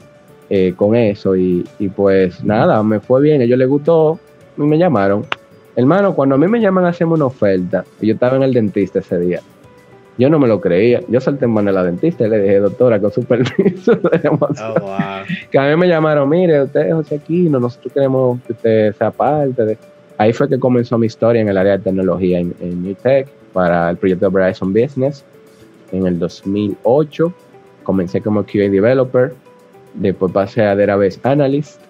eh, 0.53 0.73
con 0.75 0.97
eso 0.97 1.33
y, 1.37 1.63
pues 1.95 2.43
nada, 2.43 2.83
me 2.83 2.99
fue 2.99 3.21
bien, 3.21 3.39
a 3.39 3.45
ellos 3.45 3.57
les 3.57 3.69
gustó 3.69 4.19
y 4.57 4.61
me 4.63 4.77
llamaron. 4.77 5.25
Hermano, 5.77 6.13
cuando 6.13 6.35
a 6.35 6.37
mí 6.37 6.45
me 6.45 6.59
llaman 6.59 6.83
a 6.83 6.89
hacerme 6.89 7.13
una 7.13 7.27
oferta, 7.27 7.85
yo 8.01 8.15
estaba 8.15 8.35
en 8.35 8.43
el 8.43 8.53
dentista 8.53 8.99
ese 8.99 9.17
día, 9.17 9.39
yo 10.17 10.29
no 10.29 10.39
me 10.39 10.49
lo 10.49 10.59
creía. 10.59 11.01
Yo 11.07 11.21
salté 11.21 11.45
en 11.45 11.51
mano 11.51 11.69
a 11.69 11.73
la 11.73 11.85
dentista 11.85 12.27
y 12.27 12.29
le 12.29 12.41
dije, 12.41 12.59
doctora, 12.59 12.99
con 12.99 13.13
su 13.13 13.23
permiso, 13.23 13.93
oh, 14.41 14.89
que 15.49 15.57
a 15.57 15.69
mí 15.69 15.75
me 15.77 15.87
llamaron, 15.87 16.27
mire, 16.27 16.63
usted 16.63 16.81
es 16.81 16.93
José 16.95 17.15
Aquino, 17.15 17.57
nosotros 17.57 17.93
queremos 17.93 18.41
que 18.41 18.51
usted 18.51 18.93
sea 18.95 19.09
parte 19.09 19.65
de... 19.65 19.77
Ahí 20.17 20.33
fue 20.33 20.49
que 20.49 20.59
comenzó 20.59 20.97
mi 20.97 21.07
historia 21.07 21.41
en 21.41 21.47
el 21.47 21.57
área 21.57 21.77
de 21.77 21.83
tecnología 21.85 22.39
en, 22.39 22.53
en 22.59 22.83
New 22.83 22.95
Tech. 22.95 23.29
para 23.53 23.89
el 23.89 23.95
proyecto 23.95 24.29
de 24.29 24.35
Verizon 24.37 24.73
Business 24.73 25.23
en 25.93 26.05
el 26.05 26.19
2008. 26.19 27.33
Comencé 27.83 28.19
como 28.19 28.43
QA 28.43 28.69
Developer, 28.69 29.33
después 29.93 30.31
pasé 30.31 30.63
a 30.63 30.75
Database 30.75 31.19
Analyst. 31.23 31.81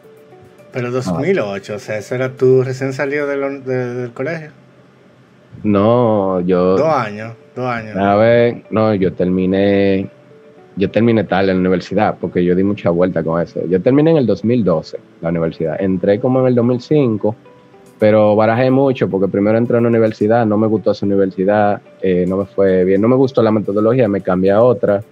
Pero 0.71 0.91
2008, 0.91 1.75
o 1.75 1.79
sea, 1.79 1.97
¿eso 1.97 2.15
era 2.15 2.29
tú 2.29 2.63
recién 2.63 2.93
salido 2.93 3.27
del 3.27 4.11
colegio? 4.13 4.51
No, 5.63 6.39
yo... 6.41 6.77
Dos 6.77 6.93
años, 6.93 7.33
dos 7.55 7.65
años. 7.65 7.97
A 7.97 8.15
ver, 8.15 8.63
no, 8.69 8.93
yo 8.95 9.13
terminé 9.13 10.09
yo 10.77 10.89
terminé 10.89 11.23
tal 11.25 11.49
en 11.49 11.57
la 11.57 11.59
universidad, 11.59 12.17
porque 12.19 12.43
yo 12.43 12.55
di 12.55 12.63
mucha 12.63 12.89
vuelta 12.89 13.23
con 13.23 13.41
eso. 13.41 13.59
Yo 13.67 13.81
terminé 13.81 14.11
en 14.11 14.17
el 14.17 14.25
2012, 14.25 14.97
la 15.21 15.29
universidad. 15.29 15.81
Entré 15.81 16.19
como 16.19 16.39
en 16.39 16.47
el 16.47 16.55
2005, 16.55 17.35
pero 17.99 18.35
barajé 18.35 18.71
mucho, 18.71 19.09
porque 19.09 19.27
primero 19.27 19.57
entré 19.57 19.77
en 19.77 19.81
una 19.81 19.89
universidad, 19.89 20.45
no 20.45 20.57
me 20.57 20.67
gustó 20.67 20.91
esa 20.91 21.05
universidad, 21.05 21.81
eh, 22.01 22.25
no 22.27 22.37
me 22.37 22.45
fue 22.45 22.83
bien, 22.85 23.01
no 23.01 23.07
me 23.07 23.15
gustó 23.15 23.43
la 23.43 23.51
metodología, 23.51 24.07
me 24.07 24.21
cambié 24.21 24.51
a 24.51 24.61
otra. 24.61 25.03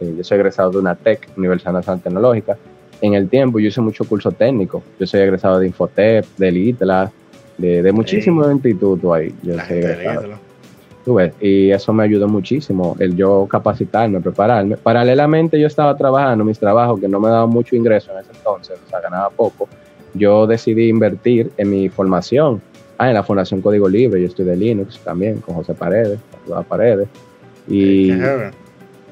Eh, 0.00 0.14
yo 0.16 0.24
soy 0.24 0.36
egresado 0.36 0.70
de 0.70 0.78
una 0.78 0.94
TEC, 0.94 1.28
Universidad 1.36 1.72
Nacional 1.72 2.02
Tecnológica. 2.02 2.56
En 3.00 3.14
el 3.14 3.28
tiempo 3.28 3.58
yo 3.58 3.68
hice 3.68 3.80
mucho 3.80 4.04
curso 4.04 4.32
técnico. 4.32 4.82
Yo 4.98 5.06
soy 5.06 5.20
egresado 5.20 5.58
de 5.58 5.66
Infotep, 5.66 6.24
de 6.36 6.48
ITLA, 6.48 7.12
de, 7.56 7.82
de 7.82 7.92
muchísimos 7.92 8.50
institutos 8.50 9.12
ahí. 9.14 9.34
Yo 9.42 9.54
soy 9.66 9.78
egresado 9.78 10.48
y 11.40 11.70
eso 11.70 11.92
me 11.92 12.04
ayudó 12.04 12.28
muchísimo, 12.28 12.94
el 12.98 13.16
yo 13.16 13.46
capacitarme, 13.50 14.20
prepararme. 14.20 14.76
Paralelamente 14.76 15.58
yo 15.58 15.66
estaba 15.66 15.96
trabajando 15.96 16.44
mis 16.44 16.58
trabajos 16.58 17.00
que 17.00 17.08
no 17.08 17.18
me 17.18 17.28
daban 17.28 17.48
mucho 17.48 17.76
ingreso 17.76 18.12
en 18.12 18.18
ese 18.18 18.30
entonces, 18.36 18.78
o 18.86 18.90
sea, 18.90 19.00
ganaba 19.00 19.30
poco. 19.30 19.68
Yo 20.14 20.46
decidí 20.46 20.88
invertir 20.88 21.50
en 21.56 21.70
mi 21.70 21.88
formación. 21.88 22.60
Ah, 22.98 23.08
en 23.08 23.14
la 23.14 23.22
Fundación 23.22 23.62
Código 23.62 23.88
Libre, 23.88 24.20
yo 24.20 24.26
estoy 24.26 24.44
de 24.44 24.56
Linux 24.56 24.98
también, 24.98 25.40
con 25.40 25.54
José 25.54 25.72
Paredes, 25.72 26.18
Paredes. 26.68 27.08
Y, 27.68 28.10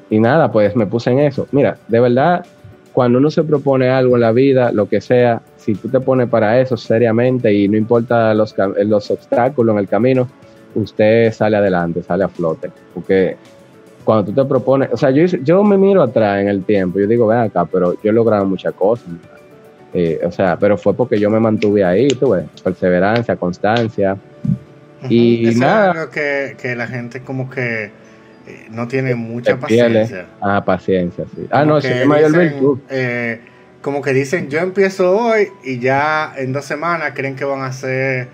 y 0.09 0.19
nada, 0.19 0.51
pues 0.51 0.75
me 0.75 0.87
puse 0.87 1.11
en 1.11 1.19
eso. 1.19 1.47
Mira, 1.51 1.77
de 1.87 1.99
verdad, 1.99 2.45
cuando 2.93 3.19
uno 3.19 3.29
se 3.29 3.43
propone 3.43 3.89
algo 3.89 4.15
en 4.15 4.21
la 4.21 4.31
vida, 4.31 4.71
lo 4.71 4.87
que 4.87 5.01
sea, 5.01 5.41
si 5.55 5.75
tú 5.75 5.89
te 5.89 5.99
pones 5.99 6.29
para 6.29 6.59
eso 6.59 6.77
seriamente 6.77 7.53
y 7.53 7.67
no 7.67 7.77
importa 7.77 8.33
los, 8.33 8.55
los 8.57 9.11
obstáculos 9.11 9.73
en 9.73 9.79
el 9.79 9.87
camino, 9.87 10.27
usted 10.75 11.31
sale 11.31 11.57
adelante, 11.57 12.01
sale 12.03 12.23
a 12.23 12.29
flote. 12.29 12.71
Porque 12.93 13.37
cuando 14.03 14.31
tú 14.31 14.41
te 14.41 14.47
propones, 14.47 14.89
o 14.91 14.97
sea, 14.97 15.11
yo, 15.11 15.25
yo 15.25 15.63
me 15.63 15.77
miro 15.77 16.01
atrás 16.01 16.41
en 16.41 16.47
el 16.47 16.63
tiempo, 16.63 16.99
yo 16.99 17.07
digo, 17.07 17.27
ven 17.27 17.39
acá, 17.39 17.65
pero 17.65 17.93
yo 18.01 18.09
he 18.09 18.13
logrado 18.13 18.45
muchas 18.45 18.73
cosas. 18.73 19.07
Eh, 19.93 20.19
o 20.23 20.31
sea, 20.31 20.57
pero 20.57 20.77
fue 20.77 20.93
porque 20.93 21.19
yo 21.19 21.29
me 21.29 21.39
mantuve 21.39 21.83
ahí, 21.83 22.07
tuve 22.07 22.45
perseverancia, 22.63 23.35
constancia. 23.35 24.17
Y 25.09 25.51
nada. 25.55 25.91
Es 25.91 25.97
algo 25.97 26.11
que, 26.11 26.75
la 26.75 26.87
gente 26.87 27.21
como 27.21 27.49
que 27.49 27.91
eh, 28.47 28.67
no 28.71 28.87
tiene 28.87 29.13
mucha 29.13 29.59
paciencia. 29.59 30.27
Ah, 30.41 30.63
paciencia, 30.63 31.25
sí. 31.35 31.47
ah, 31.51 31.65
no, 31.65 31.81
sí, 31.81 31.89
mayor 32.05 32.37
virtud. 32.37 32.79
Eh, 32.89 33.41
como 33.81 34.01
que 34.01 34.13
dicen, 34.13 34.49
yo 34.49 34.59
empiezo 34.59 35.17
hoy 35.17 35.49
y 35.63 35.79
ya 35.79 36.33
en 36.37 36.53
dos 36.53 36.65
semanas 36.65 37.11
creen 37.13 37.35
que 37.35 37.45
van 37.45 37.61
a 37.61 37.67
hacer 37.67 38.27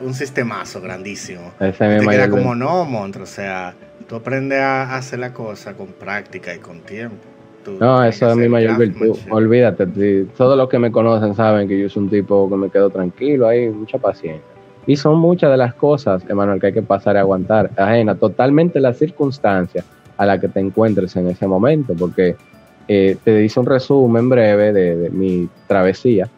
un 0.00 0.14
sistemazo 0.14 0.80
grandísimo. 0.80 1.52
Ese 1.58 1.98
te 1.98 2.06
queda 2.06 2.30
como 2.30 2.54
no, 2.54 2.84
monstruo. 2.84 3.24
O 3.24 3.26
sea, 3.26 3.74
tú 4.08 4.16
aprendes 4.16 4.60
a 4.60 4.96
hacer 4.96 5.18
la 5.18 5.32
cosa 5.32 5.74
con 5.74 5.88
práctica 5.88 6.54
y 6.54 6.58
con 6.58 6.80
tiempo. 6.80 7.16
no, 7.80 8.04
eso 8.04 8.30
es 8.30 8.36
mi 8.36 8.48
mayor 8.48 8.78
virtud. 8.78 9.16
Olvídate, 9.30 10.26
todos 10.36 10.56
los 10.56 10.68
que 10.68 10.78
me 10.78 10.92
conocen 10.92 11.34
saben 11.34 11.66
que 11.66 11.78
yo 11.78 11.88
soy 11.88 12.04
un 12.04 12.10
tipo 12.10 12.48
que 12.48 12.56
me 12.56 12.70
quedo 12.70 12.90
tranquilo, 12.90 13.48
hay 13.48 13.68
mucha 13.68 13.98
paciencia. 13.98 14.55
Y 14.86 14.96
son 14.96 15.18
muchas 15.18 15.50
de 15.50 15.56
las 15.56 15.74
cosas, 15.74 16.22
Emanuel, 16.28 16.60
que 16.60 16.68
hay 16.68 16.72
que 16.72 16.82
pasar 16.82 17.16
a 17.16 17.20
aguantar, 17.20 17.70
ajena 17.76 18.14
totalmente 18.14 18.80
las 18.80 18.98
circunstancias 18.98 19.84
a 20.16 20.26
la 20.26 20.38
que 20.40 20.48
te 20.48 20.60
encuentres 20.60 21.16
en 21.16 21.28
ese 21.28 21.46
momento, 21.46 21.94
porque 21.98 22.36
eh, 22.88 23.16
te 23.24 23.44
hice 23.44 23.58
un 23.58 23.66
resumen 23.66 24.28
breve 24.28 24.72
de 24.72 25.10
mi 25.10 25.48
travesía 25.66 26.30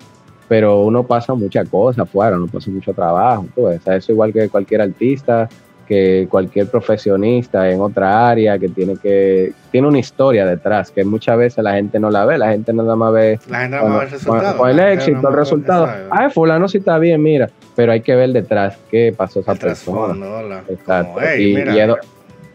pero 0.49 0.83
uno 0.83 1.05
pasa 1.05 1.35
muchas 1.35 1.69
cosas 1.69 2.01
afuera, 2.01 2.37
uno 2.37 2.47
pasa 2.47 2.71
mucho 2.71 2.93
trabajo, 2.95 3.47
eso 3.71 3.93
es 3.93 4.09
igual 4.09 4.33
que 4.33 4.49
cualquier 4.49 4.81
artista, 4.81 5.49
que 5.89 6.29
cualquier 6.31 6.67
profesionista 6.67 7.71
en 7.71 7.81
otra 7.81 8.29
área 8.29 8.59
que 8.59 8.69
tiene 8.69 8.97
que 8.97 9.53
tiene 9.71 9.89
una 9.89 9.99
historia 9.99 10.45
detrás 10.45 10.91
que 10.91 11.03
muchas 11.03 11.39
veces 11.39 11.65
la 11.65 11.73
gente 11.73 11.99
no 11.99 12.11
la 12.11 12.27
ve, 12.27 12.37
la 12.37 12.51
gente 12.51 12.75
nada 12.75 12.95
más 12.95 13.13
ve 13.15 13.41
la 13.49 13.61
gente 13.61 13.77
nada 13.77 13.89
más 13.89 13.99
ve 14.01 14.05
el 14.05 14.11
resultado, 14.11 14.69
el 14.69 14.79
éxito, 14.79 15.29
el 15.29 15.35
resultado. 15.35 15.89
Ay, 16.11 16.31
fulano 16.31 16.69
sí 16.69 16.79
está 16.79 16.99
bien, 16.99 17.23
mira, 17.23 17.49
pero 17.75 17.93
hay 17.93 18.03
que 18.03 18.15
ver 18.15 18.31
detrás 18.31 18.77
qué 18.91 19.15
pasó 19.17 19.41
esa 19.41 19.55
persona. 19.55 20.63
Exacto. 20.69 21.21
y, 21.39 21.57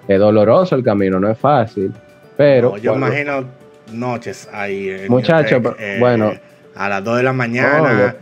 es, 0.07 0.19
doloroso 0.19 0.75
el 0.75 0.83
camino, 0.83 1.19
no 1.19 1.31
es 1.31 1.37
fácil, 1.37 1.91
pero 2.37 2.77
yo 2.77 2.93
imagino 2.93 3.45
noches 3.91 4.47
ahí. 4.53 5.05
Muchachos, 5.09 5.59
eh, 5.79 5.97
bueno, 5.99 6.33
a 6.75 6.89
las 6.89 7.03
2 7.03 7.17
de 7.17 7.23
la 7.23 7.33
mañana, 7.33 8.15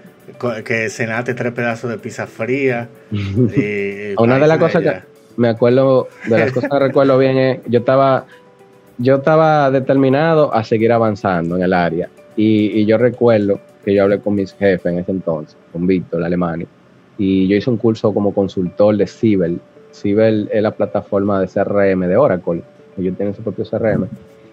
que 0.63 0.89
cenate 0.89 1.33
tres 1.33 1.53
pedazos 1.53 1.89
de 1.89 1.97
pizza 1.97 2.27
fría. 2.27 2.89
y, 3.11 4.13
Una 4.17 4.39
de 4.39 4.47
las 4.47 4.57
cosas 4.57 4.81
que 4.81 5.11
me 5.37 5.49
acuerdo, 5.49 6.07
de 6.27 6.39
las 6.39 6.51
cosas 6.51 6.69
que 6.69 6.79
recuerdo 6.87 7.17
bien 7.17 7.37
es, 7.37 7.59
yo 7.67 7.79
estaba, 7.79 8.25
yo 8.97 9.15
estaba 9.15 9.71
determinado 9.71 10.53
a 10.53 10.63
seguir 10.63 10.91
avanzando 10.91 11.55
en 11.55 11.63
el 11.63 11.73
área. 11.73 12.09
Y, 12.35 12.85
yo 12.85 12.97
recuerdo 12.97 13.59
que 13.83 13.93
yo 13.93 14.03
hablé 14.03 14.19
con 14.19 14.35
mis 14.35 14.53
jefes 14.53 14.85
en 14.85 14.99
ese 14.99 15.11
entonces, 15.11 15.57
con 15.71 15.85
Víctor, 15.87 16.23
Alemania, 16.23 16.67
y 17.17 17.47
yo 17.47 17.55
hice 17.55 17.69
un 17.69 17.77
curso 17.77 18.13
como 18.13 18.33
consultor 18.33 18.95
de 18.95 19.07
Cibel. 19.07 19.59
Cibel 19.93 20.49
es 20.51 20.61
la 20.61 20.71
plataforma 20.71 21.41
de 21.41 21.47
CRM 21.47 22.07
de 22.07 22.17
Oracle, 22.17 22.63
ellos 22.97 23.15
tienen 23.17 23.35
su 23.35 23.41
propio 23.41 23.65
CRM. 23.65 24.07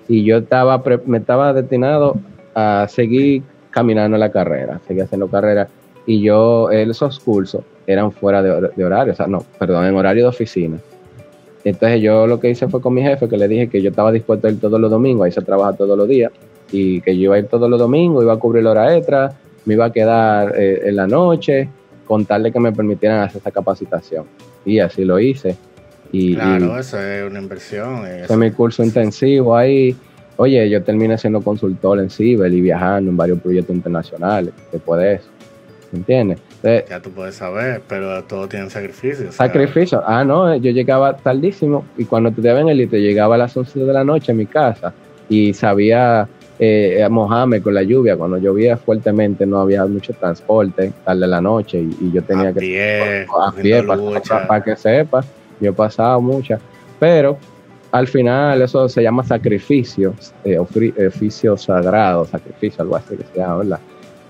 Y 0.08 0.24
yo 0.24 0.38
estaba, 0.38 0.82
me 1.06 1.18
estaba 1.18 1.52
destinado 1.52 2.16
a 2.54 2.86
seguir 2.88 3.42
caminando 3.78 4.18
la 4.18 4.32
carrera, 4.32 4.80
seguía 4.88 5.04
haciendo 5.04 5.28
carrera 5.28 5.68
y 6.04 6.20
yo, 6.20 6.68
esos 6.70 7.20
cursos 7.20 7.62
eran 7.86 8.10
fuera 8.10 8.42
de, 8.42 8.84
horario, 8.84 9.12
o 9.12 9.16
sea, 9.16 9.28
no, 9.28 9.44
perdón, 9.56 9.86
en 9.86 9.94
horario 9.94 10.24
de 10.24 10.28
oficina. 10.30 10.78
Entonces 11.62 12.00
yo 12.00 12.26
lo 12.26 12.40
que 12.40 12.50
hice 12.50 12.66
fue 12.66 12.80
con 12.80 12.94
mi 12.94 13.02
jefe 13.02 13.28
que 13.28 13.36
le 13.36 13.46
dije 13.46 13.68
que 13.68 13.80
yo 13.80 13.90
estaba 13.90 14.10
dispuesto 14.10 14.48
a 14.48 14.50
ir 14.50 14.58
todos 14.58 14.80
los 14.80 14.90
domingos, 14.90 15.26
ahí 15.26 15.32
se 15.32 15.42
trabaja 15.42 15.74
todos 15.74 15.96
los 15.96 16.08
días, 16.08 16.32
y 16.72 17.00
que 17.02 17.16
yo 17.16 17.24
iba 17.24 17.36
a 17.36 17.38
ir 17.38 17.46
todos 17.46 17.70
los 17.70 17.78
domingos, 17.78 18.24
iba 18.24 18.32
a 18.32 18.38
cubrir 18.38 18.64
la 18.64 18.72
hora 18.72 18.96
extra, 18.96 19.32
me 19.64 19.74
iba 19.74 19.84
a 19.84 19.92
quedar 19.92 20.54
eh, 20.58 20.80
en 20.86 20.96
la 20.96 21.06
noche, 21.06 21.68
con 22.04 22.24
tal 22.24 22.42
de 22.42 22.50
que 22.50 22.58
me 22.58 22.72
permitieran 22.72 23.20
hacer 23.20 23.40
esa 23.40 23.52
capacitación. 23.52 24.24
Y 24.64 24.80
así 24.80 25.04
lo 25.04 25.20
hice. 25.20 25.56
Y, 26.10 26.34
claro, 26.34 26.78
eso 26.78 27.00
es 27.00 27.30
una 27.30 27.38
inversión. 27.38 28.02
Fue 28.26 28.36
mi 28.36 28.50
curso 28.50 28.82
intensivo 28.82 29.54
ahí 29.54 29.94
Oye, 30.40 30.70
yo 30.70 30.81
terminé 30.85 31.18
siendo 31.18 31.42
consultor 31.42 31.98
en 31.98 32.11
Cibel 32.11 32.55
y 32.55 32.61
viajando 32.61 33.11
en 33.11 33.16
varios 33.16 33.40
proyectos 33.40 33.74
internacionales 33.74 34.55
después 34.70 35.01
de 35.01 35.14
eso. 35.14 35.29
¿Entiendes? 35.92 36.38
ya 36.62 37.01
tú 37.01 37.11
puedes 37.11 37.35
saber, 37.35 37.83
pero 37.88 38.22
todo 38.24 38.48
tiene 38.48 38.70
sacrificio. 38.70 39.33
Sacrificio. 39.33 40.01
Ah, 40.07 40.24
no, 40.24 40.55
yo 40.57 40.70
llegaba 40.70 41.16
tardísimo 41.16 41.85
y 41.96 42.05
cuando 42.05 42.31
te 42.31 42.48
en 42.48 42.68
el 42.68 42.88
te 42.88 43.01
llegaba 43.01 43.35
a 43.35 43.38
las 43.38 43.57
11 43.57 43.81
de 43.81 43.92
la 43.92 44.05
noche 44.05 44.31
a 44.31 44.35
mi 44.35 44.46
casa 44.46 44.92
y 45.29 45.55
sabía 45.55 46.29
eh, 46.61 47.05
mojarme 47.11 47.61
con 47.61 47.74
la 47.74 47.83
lluvia. 47.83 48.16
Cuando 48.16 48.38
llovía 48.38 48.77
fuertemente 48.77 49.44
no 49.44 49.59
había 49.59 49.87
mucho 49.87 50.12
transporte 50.12 50.92
tarde 51.05 51.20
de 51.20 51.27
la 51.27 51.40
noche 51.40 51.81
y, 51.81 52.12
yo 52.12 52.22
tenía 52.22 52.53
que... 52.53 52.61
Pie, 52.61 53.27
a 53.27 53.53
pie, 53.53 53.83
para, 54.46 54.62
que 54.62 54.77
sepa. 54.77 55.24
Yo 55.61 55.74
pasaba 55.74 56.20
mucha. 56.20 56.61
Pero 57.01 57.38
al 57.90 58.07
final 58.07 58.61
eso 58.62 58.88
se 58.88 59.03
llama 59.03 59.24
sacrificio, 59.24 60.14
eh, 60.44 60.59
oficio 60.59 61.57
sagrado, 61.57 62.24
sacrificio, 62.24 62.83
algo 62.83 62.96
así 62.96 63.16
que 63.16 63.24
se 63.24 63.38
llama, 63.38 63.59
¿verdad? 63.59 63.81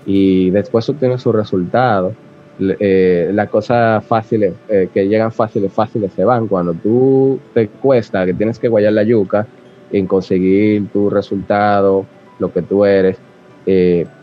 Y 0.05 0.49
después 0.51 0.87
obtiene 0.89 1.17
su 1.17 1.31
resultado. 1.31 2.13
Eh, 2.59 3.31
las 3.33 3.49
cosas 3.49 4.03
fáciles, 4.05 4.53
eh, 4.67 4.89
que 4.93 5.07
llegan 5.07 5.31
fáciles, 5.31 5.71
fáciles 5.71 6.11
se 6.13 6.23
van. 6.23 6.47
Cuando 6.47 6.73
tú 6.73 7.39
te 7.53 7.67
cuesta, 7.67 8.25
que 8.25 8.33
tienes 8.33 8.59
que 8.59 8.67
guayar 8.67 8.93
la 8.93 9.03
yuca 9.03 9.45
en 9.91 10.07
conseguir 10.07 10.87
tu 10.89 11.09
resultado, 11.09 12.05
lo 12.39 12.51
que 12.53 12.61
tú 12.61 12.85
eres, 12.85 13.17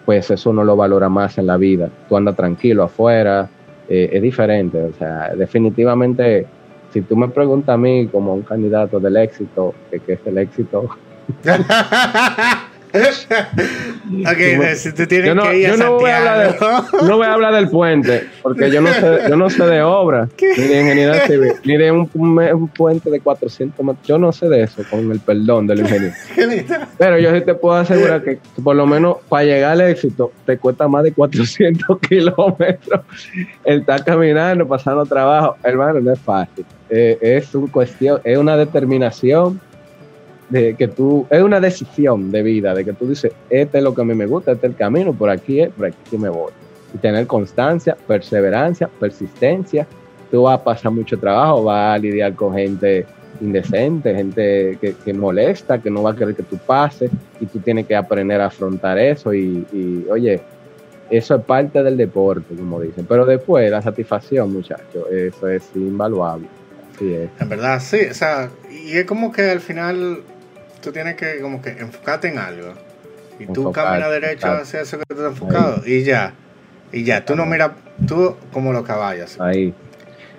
pues 0.05 0.31
eso 0.31 0.53
no 0.53 0.65
lo 0.65 0.77
valora 0.77 1.09
más 1.09 1.39
en 1.39 1.47
la 1.47 1.57
vida. 1.57 1.89
Tú 2.09 2.17
andas 2.17 2.35
tranquilo 2.35 2.83
afuera, 2.83 3.49
es 3.89 4.21
diferente. 4.21 4.83
O 4.83 4.93
sea, 4.95 5.33
definitivamente 5.37 6.47
si 6.93 7.03
tú 7.03 7.17
me 7.17 7.29
preguntas 7.29 7.75
a 7.75 7.79
mí 7.79 8.07
como 8.09 8.35
un 8.35 8.43
candidato 8.43 9.01
del 9.01 9.17
éxito, 9.17 9.75
¿qué, 9.91 10.01
es 10.07 10.21
el 10.25 10.39
éxito? 10.39 10.89
ok, 14.27 14.75
si 14.75 14.93
tú 14.93 15.07
tienes 15.07 15.35
no, 15.35 15.43
que 15.43 15.59
ir 15.59 15.71
a 15.71 15.77
no 15.77 15.95
voy 15.95 16.11
a, 16.11 16.19
hablar 16.19 16.53
de, 16.53 17.07
no 17.07 17.17
voy 17.17 17.27
a 17.27 17.33
hablar 17.33 17.55
del 17.55 17.69
puente, 17.69 18.29
porque 18.43 18.71
yo 18.71 18.81
no 18.81 18.93
sé, 18.93 19.21
yo 19.29 19.37
no 19.37 19.51
sé 19.51 19.65
de 19.65 19.83
obra, 19.83 20.29
ni 20.41 20.65
de 20.65 20.81
ingeniería 20.81 21.27
civil, 21.27 21.53
ni 21.65 21.77
de 21.77 21.91
un, 21.91 22.11
un, 22.15 22.69
puente 22.69 23.11
de 23.11 23.21
400 23.21 23.85
metros. 23.85 24.07
Yo 24.07 24.19
no 24.19 24.33
sé 24.33 24.49
de 24.49 24.63
eso, 24.63 24.83
con 24.91 25.11
el 25.11 25.21
perdón 25.21 25.67
del 25.67 25.81
ingeniero. 25.81 26.15
Pero 26.99 27.19
yo 27.19 27.35
sí 27.35 27.41
te 27.43 27.55
puedo 27.55 27.77
asegurar 27.77 28.23
que, 28.23 28.39
por 28.63 28.77
lo 28.77 28.87
menos 28.87 29.19
para 29.29 29.45
llegar 29.45 29.73
al 29.73 29.81
éxito 29.83 30.33
te 30.45 30.59
cuesta 30.59 30.89
más 30.89 31.05
de 31.05 31.13
400 31.13 31.99
kilómetros. 32.01 33.01
El 33.65 33.81
estar 33.81 34.05
caminando, 34.05 34.67
pasando 34.67 35.05
trabajo, 35.07 35.57
hermano, 35.63 36.01
no 36.01 36.13
es 36.13 36.21
fácil. 36.21 36.65
Eh, 36.89 37.19
es 37.21 37.53
un 37.55 37.67
cuestión, 37.67 38.21
es 38.23 38.39
una 38.39 38.57
determinación 38.57 39.61
de 40.49 40.75
que 40.75 40.89
tú, 40.89 41.27
es 41.31 41.43
una 41.43 41.61
decisión 41.61 42.31
de 42.31 42.43
vida, 42.43 42.75
de 42.75 42.85
que 42.85 42.93
tú 42.93 43.09
dices, 43.09 43.33
este 43.51 43.79
es 43.79 43.85
lo 43.85 43.95
que 43.95 44.03
a 44.03 44.05
mí 44.05 44.15
me 44.15 44.27
gusta, 44.27 44.53
este 44.53 44.67
es 44.67 44.73
el 44.73 44.77
camino, 44.77 45.13
por 45.13 45.31
aquí 45.31 45.61
es, 45.61 45.71
por 45.71 45.87
aquí 45.87 46.17
me 46.17 46.29
voy. 46.29 46.53
Y 46.95 46.99
tener 46.99 47.27
constancia, 47.27 47.97
perseverancia, 48.07 48.89
persistencia. 49.01 49.87
Tú 50.31 50.43
vas 50.43 50.61
a 50.61 50.65
pasar 50.65 50.93
mucho 50.93 51.19
trabajo, 51.19 51.65
vas 51.65 51.97
a 51.97 51.99
lidiar 51.99 52.35
con 52.35 52.55
gente 52.55 53.07
indecente, 53.41 54.15
gente 54.15 54.79
que, 54.81 55.13
molesta, 55.13 55.79
que 55.79 55.91
no 55.91 56.03
va 56.03 56.13
a 56.13 56.17
querer 56.17 56.35
que 56.35 56.43
tú 56.43 56.57
pases, 56.59 57.11
y 57.41 57.47
tú 57.47 57.59
tienes 57.59 57.87
que 57.87 57.95
aprender 57.95 58.41
a 58.41 58.47
afrontar 58.47 58.99
eso. 58.99 59.35
Y, 59.35 60.07
oye, 60.09 60.41
eso 61.11 61.35
es 61.35 61.43
parte 61.45 61.83
del 61.83 61.97
deporte, 61.97 62.55
como 62.55 62.81
dicen. 62.81 63.05
Pero 63.07 63.27
después, 63.27 63.71
la 63.71 63.83
satisfacción, 63.83 64.53
muchachos, 64.53 65.11
eso 65.11 65.49
es 65.49 65.69
invaluable. 65.75 66.47
Así 66.95 67.13
es. 67.13 67.31
En 67.41 67.49
verdad, 67.49 67.81
sí, 67.81 67.99
o 68.11 68.15
sea, 68.15 68.49
y 68.71 68.97
es 68.97 69.05
como 69.05 69.31
que 69.33 69.51
al 69.51 69.61
final 69.61 70.21
tú 70.87 70.93
tienes 70.93 71.17
que 71.17 71.41
como 71.41 71.61
que 71.61 71.71
enfocarte 71.71 72.29
en 72.29 72.39
algo. 72.39 72.73
Y 73.41 73.47
tú 73.47 73.73
caminas 73.73 74.09
derecho 74.09 74.47
hacia 74.47 74.83
eso 74.83 74.99
que 74.99 75.05
tú 75.05 75.15
estás 75.15 75.33
enfocado. 75.33 75.83
Y 75.85 76.05
ya. 76.05 76.33
Y 76.93 77.03
ya, 77.03 77.25
tú 77.25 77.35
no 77.35 77.45
miras, 77.45 77.73
tú 78.07 78.37
como 78.53 78.73
los 78.73 78.85
caballos. 78.85 79.37
Ahí. 79.41 79.75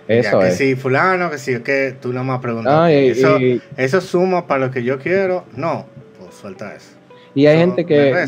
Eso 0.08 0.40
que 0.40 0.48
es. 0.48 0.56
si 0.56 0.76
fulano, 0.76 1.30
que 1.30 1.38
si 1.38 1.60
que 1.60 1.98
tú 2.02 2.14
no 2.14 2.24
más 2.24 2.40
preguntas. 2.40 2.90
eso, 2.90 3.38
eso 3.76 4.00
suma 4.00 4.48
para 4.48 4.68
lo 4.68 4.72
que 4.72 4.84
yo 4.84 5.00
quiero. 5.00 5.44
No, 5.54 5.86
pues 6.18 6.34
suelta 6.34 6.74
eso. 6.74 6.92
Y 7.36 7.46
hay 7.46 7.58
gente 7.58 7.86
que 7.86 8.26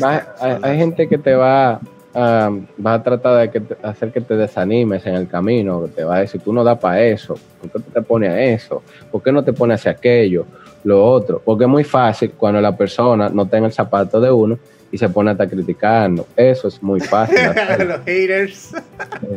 hay, 0.62 0.76
gente 0.76 1.08
que 1.08 1.16
te 1.16 1.34
va, 1.34 1.80
va 2.14 2.94
a 2.94 3.02
tratar 3.02 3.50
de 3.50 3.62
hacer 3.82 4.12
que 4.12 4.20
te 4.20 4.36
desanimes 4.36 5.06
en 5.06 5.14
el 5.14 5.26
camino, 5.26 5.88
te 5.88 6.04
va 6.04 6.16
a 6.16 6.20
decir, 6.20 6.42
tú 6.42 6.52
no 6.52 6.62
das 6.62 6.78
para 6.78 7.00
eso, 7.00 7.34
¿por 7.62 7.82
qué 7.82 7.90
te 7.94 8.02
pones 8.02 8.30
a 8.30 8.40
eso? 8.40 8.82
¿Por 9.10 9.22
qué 9.22 9.32
no 9.32 9.42
te 9.42 9.54
pones 9.54 9.80
hacia 9.80 9.92
aquello? 9.92 10.44
Lo 10.84 11.04
otro, 11.04 11.42
porque 11.44 11.64
es 11.64 11.70
muy 11.70 11.84
fácil 11.84 12.32
cuando 12.32 12.60
la 12.60 12.76
persona 12.76 13.28
no 13.28 13.46
tenga 13.46 13.66
el 13.66 13.72
zapato 13.72 14.20
de 14.20 14.30
uno 14.30 14.58
y 14.92 14.98
se 14.98 15.08
pone 15.08 15.30
a 15.30 15.32
estar 15.32 15.48
criticando. 15.48 16.26
Eso 16.36 16.68
es 16.68 16.82
muy 16.82 17.00
fácil. 17.00 17.38
los 17.86 18.00
haters. 18.04 18.72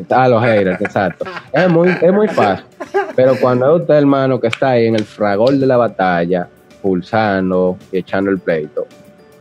A 0.09 0.27
los 0.27 0.41
haters, 0.41 0.81
exacto. 0.81 1.25
Es 1.51 1.69
muy, 1.69 1.89
es 2.01 2.13
muy 2.13 2.27
fácil. 2.27 2.65
Pero 3.15 3.35
cuando 3.39 3.75
es 3.75 3.81
usted, 3.81 3.95
hermano, 3.95 4.39
que 4.39 4.47
está 4.47 4.71
ahí 4.71 4.87
en 4.87 4.95
el 4.95 5.05
fragor 5.05 5.53
de 5.53 5.67
la 5.67 5.77
batalla, 5.77 6.47
pulsando 6.81 7.77
y 7.91 7.99
echando 7.99 8.31
el 8.31 8.39
pleito, 8.39 8.87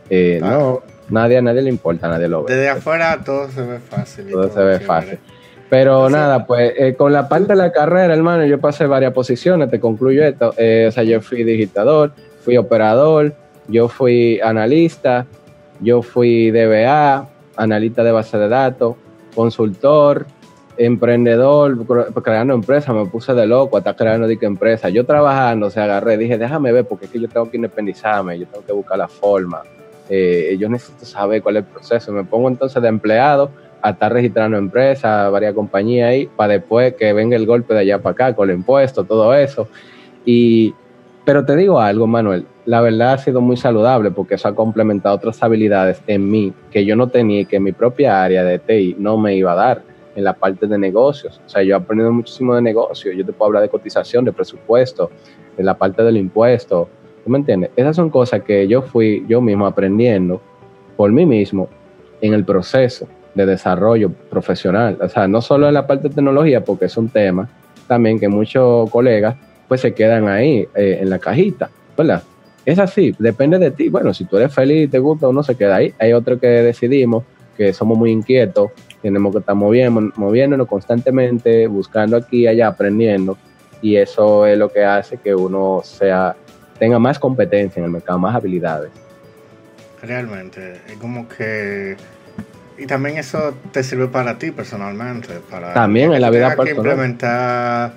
eh, 0.09 0.39
no, 0.41 0.81
nadie, 1.09 1.37
a 1.37 1.41
nadie 1.41 1.61
le 1.63 1.69
importa, 1.69 2.07
nadie 2.07 2.27
lo 2.27 2.43
ve. 2.43 2.53
Desde 2.53 2.69
afuera 2.69 3.19
todo 3.23 3.49
se 3.49 3.61
ve 3.61 3.79
fácil. 3.79 4.29
Todo, 4.29 4.49
se 4.49 4.61
ve 4.61 4.79
fácil. 4.79 5.19
Pero 5.73 6.07
nada, 6.07 6.45
pues 6.45 6.71
eh, 6.77 6.93
con 6.93 7.11
la 7.11 7.27
parte 7.27 7.47
de 7.47 7.55
la 7.55 7.71
carrera, 7.71 8.13
hermano, 8.13 8.45
yo 8.45 8.59
pasé 8.59 8.85
varias 8.85 9.11
posiciones, 9.11 9.71
te 9.71 9.79
concluyo 9.79 10.23
esto. 10.23 10.53
Eh, 10.55 10.85
o 10.87 10.91
sea, 10.91 11.01
yo 11.01 11.19
fui 11.19 11.43
digitador, 11.43 12.11
fui 12.41 12.57
operador, 12.57 13.33
yo 13.67 13.89
fui 13.89 14.39
analista, 14.41 15.25
yo 15.79 16.03
fui 16.03 16.51
DBA, 16.51 17.27
analista 17.55 18.03
de 18.03 18.11
base 18.11 18.37
de 18.37 18.49
datos, 18.49 18.97
consultor, 19.33 20.27
emprendedor, 20.77 21.75
creando 22.21 22.53
empresas, 22.53 22.93
me 22.93 23.07
puse 23.07 23.33
de 23.33 23.47
loco, 23.47 23.75
hasta 23.75 23.95
creando 23.95 24.27
dique 24.27 24.45
empresa. 24.45 24.89
Yo 24.89 25.07
trabajando, 25.07 25.71
se 25.71 25.79
agarré, 25.79 26.17
dije, 26.17 26.37
déjame 26.37 26.71
ver, 26.71 26.85
porque 26.85 27.05
es 27.05 27.11
que 27.11 27.19
yo 27.19 27.27
tengo 27.27 27.49
que 27.49 27.57
independizarme, 27.57 28.37
yo 28.37 28.45
tengo 28.45 28.63
que 28.63 28.73
buscar 28.73 28.99
la 28.99 29.07
forma, 29.07 29.63
eh, 30.07 30.55
yo 30.59 30.69
necesito 30.69 31.03
saber 31.03 31.41
cuál 31.41 31.57
es 31.57 31.63
el 31.63 31.69
proceso. 31.71 32.11
Me 32.11 32.25
pongo 32.25 32.47
entonces 32.47 32.79
de 32.79 32.89
empleado 32.89 33.49
a 33.83 33.89
estar 33.89 34.13
registrando 34.13 34.57
empresas, 34.57 35.29
varias 35.29 35.53
compañías 35.53 36.09
ahí, 36.09 36.29
para 36.37 36.53
después 36.53 36.93
que 36.93 37.11
venga 37.11 37.35
el 37.35 37.45
golpe 37.45 37.73
de 37.73 37.81
allá 37.81 38.01
para 38.01 38.13
acá 38.13 38.35
con 38.35 38.49
el 38.49 38.55
impuesto, 38.55 39.03
todo 39.03 39.33
eso. 39.33 39.67
Y, 40.25 40.73
pero 41.25 41.45
te 41.45 41.53
digo 41.57 41.81
algo, 41.81 42.07
Manuel, 42.07 42.45
la 42.65 42.79
verdad 42.79 43.13
ha 43.13 43.17
sido 43.17 43.41
muy 43.41 43.57
saludable 43.57 44.09
porque 44.09 44.35
eso 44.35 44.47
ha 44.47 44.55
complementado 44.55 45.17
otras 45.17 45.43
habilidades 45.43 46.01
en 46.07 46.31
mí 46.31 46.53
que 46.71 46.85
yo 46.85 46.95
no 46.95 47.09
tenía 47.09 47.41
y 47.41 47.45
que 47.45 47.59
mi 47.59 47.73
propia 47.73 48.23
área 48.23 48.45
de 48.45 48.57
TI 48.57 48.95
no 48.97 49.17
me 49.17 49.35
iba 49.35 49.51
a 49.51 49.55
dar 49.55 49.83
en 50.15 50.23
la 50.23 50.33
parte 50.33 50.65
de 50.65 50.77
negocios. 50.77 51.41
O 51.45 51.49
sea, 51.49 51.61
yo 51.61 51.75
he 51.75 51.77
aprendido 51.77 52.13
muchísimo 52.13 52.55
de 52.55 52.61
negocios. 52.61 53.13
Yo 53.17 53.25
te 53.25 53.33
puedo 53.33 53.47
hablar 53.47 53.63
de 53.63 53.69
cotización, 53.69 54.23
de 54.23 54.31
presupuesto, 54.31 55.11
de 55.57 55.63
la 55.63 55.73
parte 55.73 56.03
del 56.03 56.15
impuesto. 56.15 56.87
¿Tú 57.21 57.29
me 57.29 57.37
entiendes? 57.37 57.71
Esas 57.75 57.97
son 57.97 58.09
cosas 58.09 58.43
que 58.43 58.65
yo 58.65 58.81
fui 58.81 59.25
yo 59.27 59.41
mismo 59.41 59.65
aprendiendo 59.65 60.41
por 60.95 61.11
mí 61.11 61.25
mismo 61.25 61.67
en 62.21 62.33
el 62.33 62.45
proceso 62.45 63.09
de 63.35 63.45
desarrollo 63.45 64.11
profesional. 64.11 64.97
O 65.01 65.09
sea, 65.09 65.27
no 65.27 65.41
solo 65.41 65.67
en 65.67 65.73
la 65.73 65.87
parte 65.87 66.09
de 66.09 66.15
tecnología, 66.15 66.63
porque 66.63 66.85
es 66.85 66.97
un 66.97 67.09
tema 67.09 67.49
también 67.87 68.19
que 68.19 68.27
muchos 68.27 68.89
colegas 68.89 69.35
pues 69.67 69.81
se 69.81 69.93
quedan 69.93 70.27
ahí 70.27 70.67
eh, 70.75 70.99
en 71.01 71.09
la 71.09 71.19
cajita, 71.19 71.69
¿verdad? 71.97 72.23
Es 72.65 72.79
así, 72.79 73.13
depende 73.19 73.59
de 73.59 73.71
ti. 73.71 73.89
Bueno, 73.89 74.13
si 74.13 74.25
tú 74.25 74.37
eres 74.37 74.53
feliz, 74.53 74.89
te 74.89 74.99
gusta, 74.99 75.27
uno 75.27 75.43
se 75.43 75.55
queda 75.55 75.77
ahí. 75.77 75.93
Hay 75.99 76.13
otros 76.13 76.39
que 76.39 76.47
decidimos 76.47 77.23
que 77.57 77.73
somos 77.73 77.97
muy 77.97 78.11
inquietos, 78.11 78.71
tenemos 79.01 79.33
que 79.33 79.39
estar 79.39 79.55
moviendo, 79.55 80.11
moviéndonos 80.15 80.67
constantemente, 80.67 81.67
buscando 81.67 82.17
aquí 82.17 82.41
y 82.41 82.47
allá, 82.47 82.67
aprendiendo. 82.67 83.37
Y 83.81 83.97
eso 83.97 84.45
es 84.45 84.57
lo 84.57 84.69
que 84.69 84.83
hace 84.83 85.17
que 85.17 85.35
uno 85.35 85.81
sea, 85.83 86.35
tenga 86.79 86.99
más 86.99 87.19
competencia 87.19 87.79
en 87.79 87.85
el 87.85 87.91
mercado, 87.91 88.17
más 88.17 88.35
habilidades. 88.35 88.91
Realmente, 90.01 90.73
es 90.87 90.97
como 90.97 91.27
que 91.27 91.95
y 92.77 92.85
también 92.87 93.17
eso 93.17 93.55
te 93.71 93.83
sirve 93.83 94.07
para 94.07 94.37
ti 94.37 94.51
personalmente. 94.51 95.39
Para 95.49 95.73
también 95.73 96.13
en 96.13 96.21
la 96.21 96.29
vida 96.29 96.55
personal. 96.55 96.65
que 96.65 96.75
implementar 96.75 97.93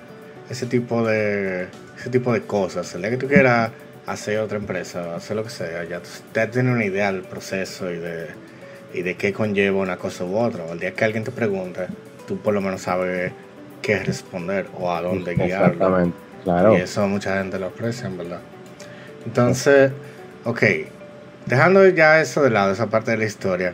ese 0.49 0.65
tipo 0.65 1.05
de 1.05 1.67
ese 1.97 2.09
tipo 2.09 2.31
de 2.33 2.41
cosas. 2.41 2.93
El 2.95 3.01
día 3.01 3.11
que 3.11 3.17
tú 3.17 3.27
quieras 3.27 3.71
hacer 4.05 4.39
otra 4.39 4.57
empresa, 4.57 5.15
hacer 5.15 5.35
lo 5.35 5.43
que 5.43 5.49
sea, 5.49 5.83
ya 5.83 5.99
tú 5.99 6.09
tienes 6.33 6.73
una 6.73 6.85
idea 6.85 7.11
del 7.11 7.23
proceso 7.23 7.91
y 7.91 7.97
de, 7.97 8.27
y 8.93 9.01
de 9.01 9.15
qué 9.15 9.33
conlleva 9.33 9.79
una 9.79 9.97
cosa 9.97 10.23
u 10.23 10.37
otra. 10.37 10.65
El 10.71 10.79
día 10.79 10.91
que 10.93 11.03
alguien 11.03 11.23
te 11.23 11.31
pregunte, 11.31 11.87
tú 12.27 12.37
por 12.37 12.53
lo 12.53 12.61
menos 12.61 12.81
sabes 12.81 13.31
qué 13.81 13.99
responder 14.03 14.67
o 14.79 14.93
a 14.93 15.01
dónde 15.01 15.33
guiar. 15.35 15.71
Exactamente, 15.71 16.17
claro. 16.43 16.77
Y 16.77 16.81
eso 16.81 17.07
mucha 17.07 17.37
gente 17.39 17.57
lo 17.59 17.67
aprecia, 17.67 18.07
en 18.07 18.17
verdad. 18.17 18.39
Entonces, 19.25 19.91
ok, 20.45 20.63
dejando 21.47 21.85
ya 21.89 22.21
eso 22.21 22.43
de 22.43 22.51
lado, 22.51 22.71
esa 22.71 22.87
parte 22.87 23.11
de 23.11 23.17
la 23.17 23.25
historia 23.25 23.73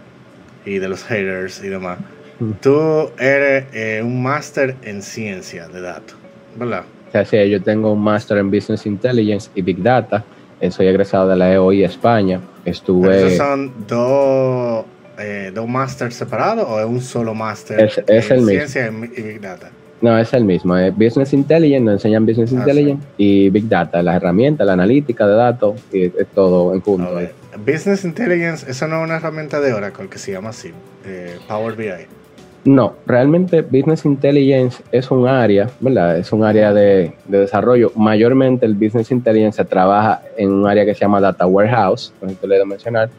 y 0.66 0.80
de 0.80 0.88
los 0.88 1.04
haters 1.04 1.64
y 1.64 1.70
demás. 1.70 2.00
Mm. 2.40 2.52
Tú 2.62 3.10
eres 3.20 3.66
eh, 3.74 4.02
un 4.04 4.22
máster 4.22 4.76
en 4.84 5.02
ciencia 5.02 5.68
de 5.68 5.82
datos, 5.82 6.16
¿verdad? 6.56 6.84
Sí, 7.26 7.50
yo 7.50 7.62
tengo 7.62 7.94
un 7.94 8.02
máster 8.02 8.40
en 8.40 8.50
Business 8.50 8.88
Intelligence 8.88 9.50
y 9.54 9.62
Big 9.62 9.82
Data. 9.84 10.24
Eh, 10.60 10.72
soy 10.72 10.88
egresado 10.88 11.28
de 11.28 11.36
la 11.36 11.54
EOI 11.54 11.84
España. 11.84 12.42
Estuve... 12.66 13.28
¿Esos 13.28 13.38
son 13.38 13.72
dos, 13.88 14.86
eh, 15.20 15.52
dos 15.54 15.68
másters 15.68 16.16
separados 16.16 16.66
o 16.68 16.80
es 16.80 16.86
un 16.86 17.02
solo 17.02 17.36
máster 17.36 17.92
es, 18.08 18.32
en 18.32 18.46
ciencia 18.48 18.92
y 19.16 19.22
Big 19.22 19.42
Data? 19.42 19.70
No, 20.02 20.18
es 20.18 20.34
el 20.34 20.44
mismo. 20.44 20.76
Es 20.76 20.94
Business 20.96 21.34
Intelligence, 21.34 21.86
nos 21.86 21.94
enseñan 21.94 22.26
Business 22.26 22.52
ah, 22.52 22.56
Intelligence 22.56 23.06
y 23.18 23.50
Big 23.50 23.70
Data, 23.70 24.02
las 24.02 24.16
herramientas, 24.16 24.66
la 24.66 24.74
analítica 24.74 25.28
de 25.28 25.36
datos, 25.36 25.76
y 25.94 26.06
es 26.06 26.28
todo 26.34 26.74
en 26.74 26.82
junto. 26.82 27.20
Business 27.66 28.04
Intelligence, 28.04 28.70
eso 28.70 28.88
no 28.88 28.98
es 28.98 29.04
una 29.04 29.16
herramienta 29.18 29.60
de 29.62 29.74
Oracle 29.74 30.10
que 30.10 30.18
se 30.18 30.32
llama 30.32 30.50
así, 30.50 30.72
Power 31.48 31.76
BI. 31.76 32.08
No, 32.66 32.96
realmente 33.06 33.62
Business 33.62 34.06
Intelligence 34.06 34.82
es 34.92 35.12
un 35.12 35.28
área, 35.28 35.70
¿verdad? 35.82 36.18
Es 36.18 36.32
un 36.32 36.46
área 36.46 36.74
de, 36.74 37.14
desarrollo. 37.28 37.92
Mayormente 37.96 38.66
el 38.66 38.74
Business 38.74 39.12
Intelligence 39.12 39.58
se 39.58 39.66
trabaja 39.66 40.22
en 40.38 40.52
un 40.52 40.68
área 40.68 40.86
que 40.86 40.94
se 40.94 41.02
llama 41.02 41.20
Data 41.20 41.46
Warehouse, 41.46 42.14
por 42.20 42.30
ejemplo, 42.30 42.48
le 42.48 42.62
he 42.62 42.66
mencionar. 42.66 43.10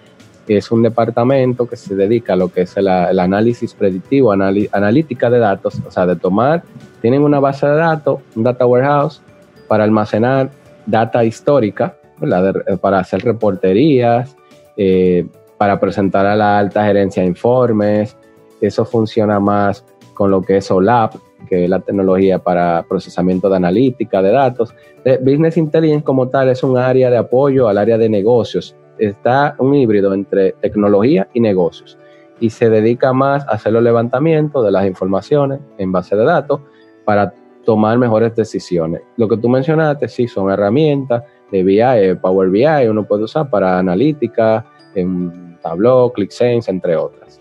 Es 0.49 0.71
un 0.71 0.83
departamento 0.83 1.67
que 1.67 1.77
se 1.77 1.95
dedica 1.95 2.35
a 2.35 2.37
lo 2.37 2.49
que 2.49 2.63
es 2.63 2.77
el, 2.77 2.89
análisis 2.89 3.75
predictivo, 3.75 4.33
analítica 4.33 5.31
de 5.31 5.39
datos, 5.39 5.81
o 5.87 5.91
sea, 5.91 6.07
de 6.07 6.17
tomar, 6.17 6.63
tienen 7.03 7.23
una 7.23 7.41
base 7.41 7.67
de 7.67 7.77
datos, 7.77 8.21
un 8.35 8.43
Data 8.45 8.67
Warehouse, 8.67 9.23
para 9.69 9.85
almacenar 9.85 10.51
data 10.87 11.25
histórica, 11.25 11.97
eh, 12.23 12.77
para 12.81 12.99
hacer 12.99 13.23
reporterías, 13.23 14.37
eh, 14.77 15.27
para 15.59 15.79
presentar 15.79 16.27
a 16.27 16.37
la 16.37 16.59
alta 16.59 16.85
gerencia 16.85 17.25
informes. 17.25 18.17
Eso 18.61 18.85
funciona 18.85 19.41
más 19.41 19.85
con 20.15 20.31
lo 20.31 20.43
que 20.43 20.59
es 20.59 20.71
OLAP, 20.71 21.15
que 21.49 21.65
es 21.65 21.71
la 21.71 21.81
tecnología 21.81 22.39
para 22.39 22.85
procesamiento 22.89 23.49
de 23.49 23.57
analítica 23.57 24.23
de 24.23 24.31
datos. 24.31 24.75
Business 25.21 25.57
Intelligence 25.57 26.05
como 26.05 26.29
tal 26.29 26.49
es 26.49 26.63
un 26.63 26.79
área 26.79 27.11
de 27.11 27.19
apoyo 27.19 27.69
al 27.69 27.79
área 27.79 27.99
de 27.99 28.09
negocios 28.09 28.75
está 28.99 29.57
un 29.59 29.75
híbrido 29.75 30.13
entre 30.15 30.53
tecnología 30.53 31.29
y 31.33 31.41
negocios 31.41 31.99
y 32.41 32.51
se 32.51 32.69
dedica 32.69 33.13
más 33.13 33.47
a 33.47 33.53
hacer 33.53 33.73
los 33.73 33.83
levantamientos 33.83 34.65
de 34.65 34.71
las 34.71 34.87
informaciones 34.87 35.61
en 35.79 35.93
base 35.93 36.17
de 36.17 36.25
datos 36.25 36.61
para 37.05 37.33
tomar 37.65 37.97
mejores 37.99 38.35
decisiones. 38.35 39.03
Lo 39.17 39.29
que 39.29 39.37
tú 39.37 39.49
mencionaste, 39.49 40.09
sí, 40.09 40.27
son 40.29 40.51
herramientas 40.51 41.23
de 41.51 41.63
BI, 41.63 41.81
eh, 41.81 42.17
Power 42.17 42.51
BI, 42.51 42.89
uno 42.89 43.05
puede 43.05 43.25
usar 43.25 43.49
para 43.49 43.79
analítica, 43.79 44.65
en 44.95 45.59
Tableau, 45.63 46.13
ClickSense, 46.13 46.71
entre 46.71 46.97
otras. 46.97 47.41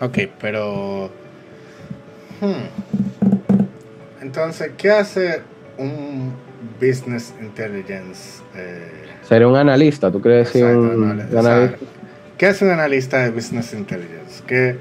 Ok, 0.00 0.18
pero... 0.40 1.10
Hmm, 2.40 2.64
entonces, 4.20 4.72
¿qué 4.76 4.90
hace 4.90 5.42
un 5.78 6.32
Business 6.80 7.34
Intelligence? 7.40 8.42
Eh, 8.54 8.90
Sería 9.22 9.48
un 9.48 9.56
analista, 9.56 10.10
¿tú 10.10 10.20
crees 10.20 10.50
que 10.50 10.64
un 10.64 11.10
analista? 11.10 11.78
¿Qué 12.36 12.46
hace 12.46 12.64
un 12.64 12.72
analista 12.72 13.18
de 13.18 13.30
Business 13.30 13.72
Intelligence? 13.72 14.42
¿Qué, 14.46 14.76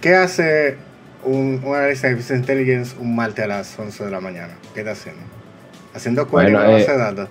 qué 0.00 0.14
hace 0.14 0.76
un, 1.24 1.60
analista 1.66 2.08
de 2.08 2.14
Business 2.14 2.40
Intelligence 2.40 2.96
un 2.98 3.16
martes 3.16 3.44
a 3.44 3.48
las 3.48 3.78
11 3.78 4.04
de 4.04 4.10
la 4.10 4.20
mañana? 4.20 4.54
¿Qué 4.72 4.80
está 4.80 4.92
haciendo? 4.92 5.22
¿Haciendo 5.94 6.26
query 6.28 6.52
bueno, 6.52 6.72
base 6.72 6.92
de 6.92 6.98
datos? 6.98 7.28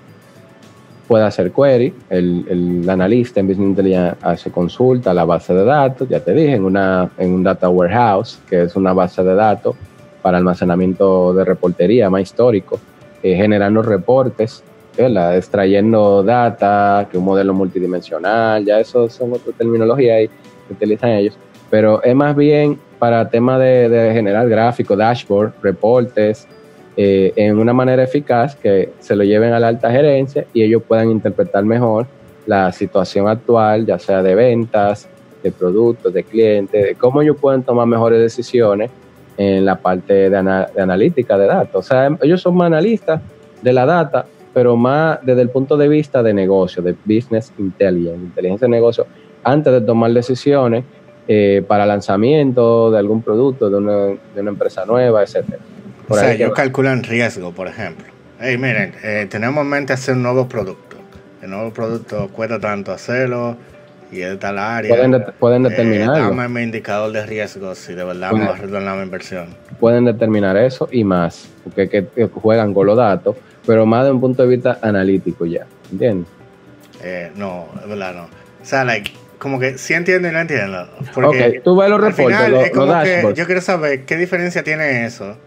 Puede 1.12 1.26
hacer 1.26 1.52
query, 1.52 1.93
el, 2.10 2.45
el, 2.47 2.89
analista 2.89 3.41
en 3.41 3.47
Business 3.47 3.67
Intelligence 3.67 4.15
hace 4.21 4.50
consulta 4.50 5.12
a 5.12 5.13
la 5.13 5.26
base 5.26 5.54
de 5.54 5.65
datos, 5.65 6.08
ya 6.08 6.21
te 6.21 6.34
dije, 6.34 6.54
en, 6.56 6.63
una, 6.63 7.12
en 7.17 7.34
un 7.34 7.43
data 7.43 7.67
warehouse, 7.67 8.39
que 8.50 8.62
es 8.62 8.78
una 8.78 8.93
base 8.93 9.21
de 9.21 9.36
datos 9.36 9.76
para 10.21 10.38
almacenamiento 10.38 11.34
de 11.34 11.43
reportería 11.43 12.10
más 12.10 12.21
histórico, 12.21 12.80
eh, 13.21 13.36
generando 13.36 13.82
reportes 13.82 14.63
extrayendo 14.95 16.24
data, 16.24 17.06
que 17.12 17.17
un 17.17 17.26
modelo 17.26 17.54
multidimensional, 17.54 18.63
ya 18.63 18.80
eso 18.80 19.10
son 19.10 19.34
otra 19.34 19.52
terminología 19.52 20.15
ahí 20.15 20.30
que 20.30 20.74
utilizan 20.74 21.10
ellos, 21.10 21.38
pero 21.69 22.02
es 22.04 22.15
más 22.15 22.34
bien 22.38 22.80
para 23.00 23.28
temas 23.30 23.60
de, 23.60 24.12
generar 24.13 24.47
gráficos, 24.47 24.97
dashboard, 24.97 25.52
reportes, 25.62 26.47
eh, 27.03 27.33
en 27.35 27.57
una 27.57 27.73
manera 27.73 28.03
eficaz 28.03 28.55
que 28.55 28.91
se 28.99 29.15
lo 29.15 29.23
lleven 29.23 29.53
a 29.53 29.59
la 29.59 29.69
alta 29.69 29.89
gerencia 29.89 30.45
y 30.53 30.61
ellos 30.61 30.83
puedan 30.87 31.09
interpretar 31.09 31.65
mejor 31.65 32.05
la 32.45 32.71
situación 32.71 33.27
actual, 33.27 33.87
ya 33.87 33.97
sea 33.97 34.21
de 34.21 34.35
ventas, 34.35 35.09
de 35.41 35.51
productos, 35.51 36.13
de 36.13 36.23
clientes, 36.23 36.85
de 36.85 36.93
cómo 36.93 37.23
ellos 37.23 37.37
pueden 37.41 37.63
tomar 37.63 37.87
mejores 37.87 38.21
decisiones 38.21 38.91
en 39.35 39.65
la 39.65 39.77
parte 39.77 40.29
de, 40.29 40.37
analítica 40.37 41.39
de 41.39 41.47
datos. 41.47 41.85
O 41.85 41.87
sea, 41.87 42.15
ellos 42.21 42.39
son 42.39 42.55
más 42.55 42.67
analistas 42.67 43.19
de 43.63 43.73
la 43.73 43.87
data, 43.87 44.27
pero 44.53 44.75
más 44.75 45.17
desde 45.23 45.41
el 45.41 45.49
punto 45.49 45.77
de 45.77 45.87
vista 45.87 46.21
de 46.21 46.35
negocio, 46.35 46.83
de 46.83 46.95
business 47.03 47.51
intelligence, 47.57 48.23
inteligencia 48.23 48.67
de 48.67 48.71
negocio, 48.71 49.07
antes 49.43 49.73
de 49.73 49.81
tomar 49.81 50.11
decisiones 50.11 50.83
eh, 51.27 51.63
para 51.67 51.87
lanzamiento 51.87 52.91
de 52.91 52.99
algún 52.99 53.23
producto, 53.23 53.71
de 53.71 53.77
una, 53.77 53.97
de 54.35 54.41
una 54.41 54.51
empresa 54.51 54.85
nueva, 54.85 55.23
etcétera. 55.23 55.70
O 56.12 56.19
sea, 56.19 56.34
ellos 56.34 56.52
calculan 56.54 57.04
riesgo, 57.04 57.52
por 57.52 57.67
ejemplo. 57.67 58.06
Hey, 58.39 58.58
miren, 58.58 58.93
eh, 59.04 59.28
tenemos 59.30 59.63
en 59.63 59.69
mente 59.69 59.93
hacer 59.93 60.15
un 60.15 60.24
nuevo 60.24 60.47
producto. 60.47 60.97
El 61.41 61.52
nuevo 61.52 61.71
producto 61.71 62.30
cuesta 62.30 62.60
tanto 62.60 62.91
hacerlo 62.91 63.58
y 64.12 64.21
es 64.21 64.30
de 64.30 64.38
tal 64.38 64.58
área. 64.58 64.89
Pueden, 64.89 65.26
pueden 65.39 65.63
determinar. 65.63 66.17
Eh, 66.17 66.21
dame 66.21 66.47
mi 66.47 66.62
indicador 66.63 67.12
de 67.12 67.26
riesgo 67.26 67.74
si 67.76 67.93
de 67.93 68.04
verdad 68.04 68.32
vamos 68.32 68.50
a 68.50 68.56
retornar 68.56 68.97
la 68.97 69.04
inversión. 69.04 69.56
Pueden 69.80 70.06
determinar 70.06 70.58
eso 70.58 70.88
y 70.91 71.04
más, 71.04 71.50
porque 71.63 71.89
que 71.89 72.30
juegan 72.34 72.74
con 72.74 72.88
los 72.88 72.97
datos 72.97 73.36
pero 73.65 73.86
más 73.86 74.06
de 74.06 74.12
un 74.12 74.19
punto 74.19 74.43
de 74.43 74.50
vista 74.50 74.80
analítico 74.82 75.45
ya, 75.45 75.65
¿entiendes? 75.91 76.28
Eh, 77.04 77.32
no, 77.36 77.67
es 77.82 77.88
verdad, 77.88 78.13
no. 78.13 78.24
O 78.24 78.65
sea, 78.65 78.84
like, 78.84 79.12
como 79.38 79.60
que 79.60 79.78
sí 79.78 79.93
entiendo 79.93 80.28
y 80.28 80.32
no 80.32 80.39
entiendo. 80.39 80.88
Porque 81.13 81.58
ok, 81.58 81.63
tú 81.63 81.76
ves 81.76 81.89
los 81.89 82.02
reportes, 82.02 83.36
yo 83.36 83.45
quiero 83.45 83.62
saber 83.62 84.06
qué 84.06 84.17
diferencia 84.17 84.63
tiene 84.63 85.06
eso. 85.06 85.38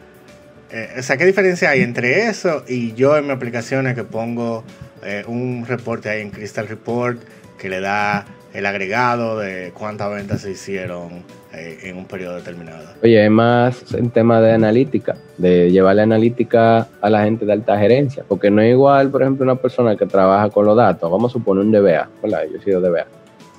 Eh, 0.77 0.89
o 0.99 1.03
sea, 1.03 1.17
qué 1.17 1.25
diferencia 1.25 1.71
hay 1.71 1.83
entre 1.83 2.27
eso 2.27 2.65
y 2.67 2.95
yo 2.95 3.17
en 3.17 3.27
mis 3.27 3.33
aplicaciones 3.37 3.95
que 3.95 4.03
pongo 4.03 4.65
eh, 5.05 5.23
un 5.29 5.65
reporte 5.69 6.09
ahí 6.09 6.21
en 6.21 6.31
Crystal 6.31 6.67
Report 6.67 7.17
que 7.57 7.69
le 7.69 7.81
da 7.81 8.27
el 8.53 8.67
agregado 8.67 9.39
de 9.39 9.71
cuántas 9.73 10.11
ventas 10.11 10.41
se 10.41 10.51
hicieron 10.51 11.23
eh, 11.53 11.79
en 11.85 11.97
un 11.97 12.07
periodo 12.07 12.35
determinado. 12.35 12.89
Oye, 13.05 13.25
es 13.25 13.31
más 13.31 13.95
en 13.95 14.11
tema 14.11 14.41
de 14.41 14.51
analítica, 14.51 15.15
de 15.39 15.71
llevarle 15.71 16.03
analítica 16.03 16.89
a 17.01 17.09
la 17.09 17.23
gente 17.23 17.47
de 17.47 17.53
alta 17.53 17.79
gerencia, 17.79 18.25
porque 18.27 18.51
no 18.51 18.61
es 18.61 18.73
igual, 18.73 19.11
por 19.11 19.23
ejemplo, 19.23 19.45
una 19.45 19.55
persona 19.55 19.95
que 19.95 20.07
trabaja 20.07 20.51
con 20.51 20.67
los 20.67 20.77
datos, 20.77 21.09
vamos 21.09 21.31
a 21.31 21.35
suponer 21.35 21.65
un 21.65 21.71
DBA, 21.71 22.09
¿verdad? 22.21 22.43
Yo 22.51 22.59
he 22.59 22.63
sido 22.65 22.81
DBA, 22.81 23.07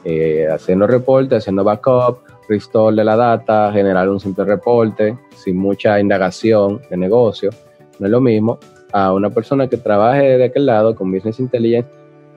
eh, 0.04 0.48
haciendo 0.52 0.86
reportes, 0.86 1.38
haciendo 1.38 1.64
backup, 1.64 2.25
restore 2.48 2.96
de 2.96 3.04
la 3.04 3.16
data, 3.16 3.72
generar 3.72 4.10
un 4.10 4.20
simple 4.20 4.46
reporte 4.46 5.18
sin 5.36 5.58
mucha 5.58 6.00
indagación 6.00 6.82
de 6.90 6.98
negocio, 6.98 7.50
no 8.00 8.08
es 8.08 8.12
lo 8.12 8.22
mismo 8.22 8.60
a 8.92 9.14
una 9.14 9.30
persona 9.30 9.68
que 9.68 9.78
trabaje 9.78 10.38
de 10.38 10.46
aquel 10.46 10.66
lado 10.66 10.96
con 10.96 11.12
Business 11.12 11.40
Intelligence 11.40 11.90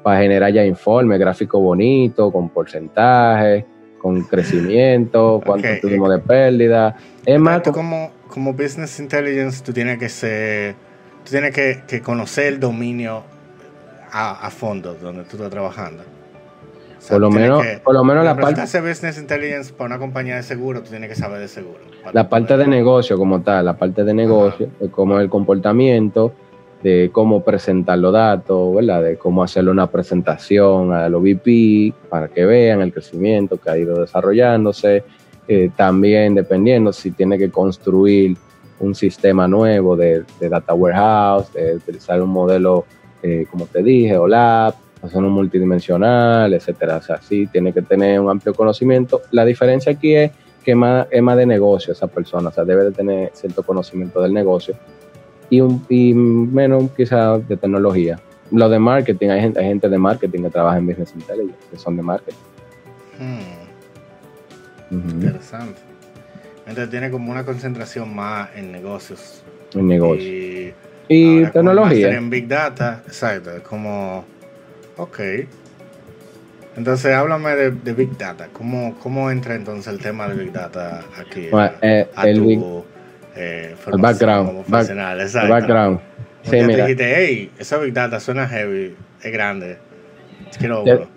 para 0.02 0.20
generar 0.20 0.52
ya 0.52 0.64
informes, 0.64 1.18
gráficos 1.18 1.60
bonitos, 1.60 2.32
con 2.32 2.48
porcentajes, 2.48 3.64
con 4.00 4.22
crecimiento, 4.22 5.40
cuánto 5.44 5.68
tuvimos 5.80 6.10
de 6.10 6.18
pérdida. 6.18 6.96
Es 7.24 7.38
más, 7.38 7.62
tú 7.62 7.72
como, 7.72 8.10
como 8.28 8.52
business 8.52 8.98
intelligence, 9.00 9.62
tú 9.62 9.72
tienes 9.72 9.98
que 9.98 10.08
ser, 10.08 10.74
tú 11.24 11.30
tienes 11.30 11.52
que, 11.52 12.00
conocer 12.02 12.54
el 12.54 12.60
dominio 12.60 13.22
a, 14.10 14.48
fondo 14.50 14.94
donde 14.94 15.24
tú 15.24 15.36
estás 15.36 15.50
trabajando. 15.50 16.02
Por 17.08 17.20
lo 17.20 17.30
menos, 17.30 17.64
por 17.82 17.94
lo 17.94 18.04
menos 18.04 18.24
la 18.24 18.36
parte 18.36 18.60
de 18.66 18.88
business 18.88 19.18
intelligence 19.18 19.72
para 19.72 19.86
una 19.86 19.98
compañía 19.98 20.36
de 20.36 20.42
seguro, 20.42 20.82
tú 20.82 20.90
tienes 20.90 21.08
que 21.08 21.16
saber 21.16 21.40
de 21.40 21.48
seguro. 21.48 21.78
La 22.12 22.28
parte 22.28 22.56
de 22.56 22.66
negocio 22.66 23.18
como 23.18 23.42
tal, 23.42 23.64
la 23.64 23.76
parte 23.76 24.04
de 24.04 24.14
negocio, 24.14 24.70
como 24.90 25.18
el 25.20 25.28
comportamiento, 25.28 26.32
de 26.82 27.10
cómo 27.12 27.42
presentar 27.42 27.98
los 27.98 28.12
datos, 28.12 28.74
¿verdad? 28.74 29.02
De 29.02 29.16
cómo 29.16 29.42
hacerle 29.42 29.70
una 29.70 29.88
presentación 29.88 30.92
a 30.92 31.08
los 31.08 31.22
VP 31.22 31.92
para 32.08 32.28
que 32.28 32.44
vean 32.44 32.80
el 32.82 32.92
crecimiento 32.92 33.58
que 33.58 33.70
ha 33.70 33.76
ido 33.76 34.00
desarrollándose. 34.00 35.04
Eh, 35.48 35.70
también 35.74 36.34
dependiendo 36.34 36.92
si 36.92 37.10
tiene 37.10 37.38
que 37.38 37.50
construir 37.50 38.36
un 38.80 38.94
sistema 38.94 39.48
nuevo 39.48 39.96
de, 39.96 40.24
data 40.40 40.74
warehouse, 40.74 41.52
de 41.52 41.76
utilizar 41.76 42.22
un 42.22 42.30
modelo, 42.30 42.84
eh, 43.22 43.46
como 43.50 43.66
te 43.66 43.82
dije, 43.82 44.16
o 44.16 44.28
lab, 44.28 44.74
un 45.02 45.30
multidimensional, 45.30 46.52
etcétera. 46.54 46.96
O 46.96 47.02
sea, 47.02 47.20
sí, 47.20 47.46
tiene 47.46 47.72
que 47.72 47.82
tener 47.82 48.20
un 48.20 48.30
amplio 48.30 48.54
conocimiento. 48.54 49.22
La 49.30 49.44
diferencia 49.44 49.92
aquí 49.92 50.14
es 50.14 50.30
que 50.64 50.74
más, 50.74 51.06
es 51.10 51.22
más 51.22 51.36
de 51.36 51.46
negocio 51.46 51.92
esa 51.92 52.06
persona, 52.06 52.50
o 52.50 52.52
sea, 52.52 52.64
debe 52.64 52.84
de 52.84 52.92
tener 52.92 53.30
cierto 53.32 53.62
conocimiento 53.62 54.20
del 54.20 54.34
negocio 54.34 54.76
y, 55.50 55.60
un, 55.60 55.84
y 55.88 56.12
menos 56.14 56.90
quizás 56.96 57.46
de 57.48 57.56
tecnología. 57.56 58.20
Lo 58.50 58.68
de 58.68 58.78
marketing, 58.78 59.28
hay 59.28 59.40
gente, 59.40 59.60
hay 59.60 59.66
gente 59.66 59.88
de 59.88 59.98
marketing 59.98 60.42
que 60.42 60.50
trabaja 60.50 60.78
en 60.78 60.86
Business 60.86 61.12
Intelligence, 61.14 61.58
que 61.70 61.78
son 61.78 61.96
de 61.96 62.02
marketing. 62.02 62.36
Hmm. 63.18 63.68
Interesante. 64.90 65.80
Entonces 66.66 66.90
tiene 66.90 67.10
como 67.10 67.30
una 67.30 67.44
concentración 67.44 68.14
más 68.14 68.50
en 68.54 68.72
negocios. 68.72 69.42
En 69.74 69.86
negocios. 69.88 70.26
Y, 70.26 70.74
y 71.08 71.46
tecnología. 71.46 72.14
En 72.14 72.30
Big 72.30 72.46
Data, 72.46 73.02
exacto. 73.06 73.50
Es 73.50 73.62
como, 73.62 74.24
ok. 74.98 75.20
Entonces 76.76 77.12
háblame 77.14 77.56
de, 77.56 77.92
Big 77.92 78.16
Data. 78.16 78.48
¿Cómo, 78.52 78.96
¿Cómo 79.02 79.30
entra 79.30 79.54
entonces 79.54 79.92
el 79.92 80.00
tema 80.00 80.28
de 80.28 80.44
Big 80.44 80.52
Data 80.52 81.02
aquí? 81.18 81.48
Eh, 81.82 82.06
el, 82.22 82.84
eh, 83.34 83.74
el 83.86 84.00
background. 84.00 84.64
el 84.68 85.48
background. 85.48 86.00
Sí, 86.42 86.56
mira. 86.62 86.66
Te 86.66 86.82
dijiste, 86.82 87.14
hey, 87.16 87.50
esa 87.58 87.78
Big 87.78 87.92
Data 87.92 88.20
suena 88.20 88.46
heavy, 88.46 88.94
es 89.22 89.32
grande. 89.32 89.78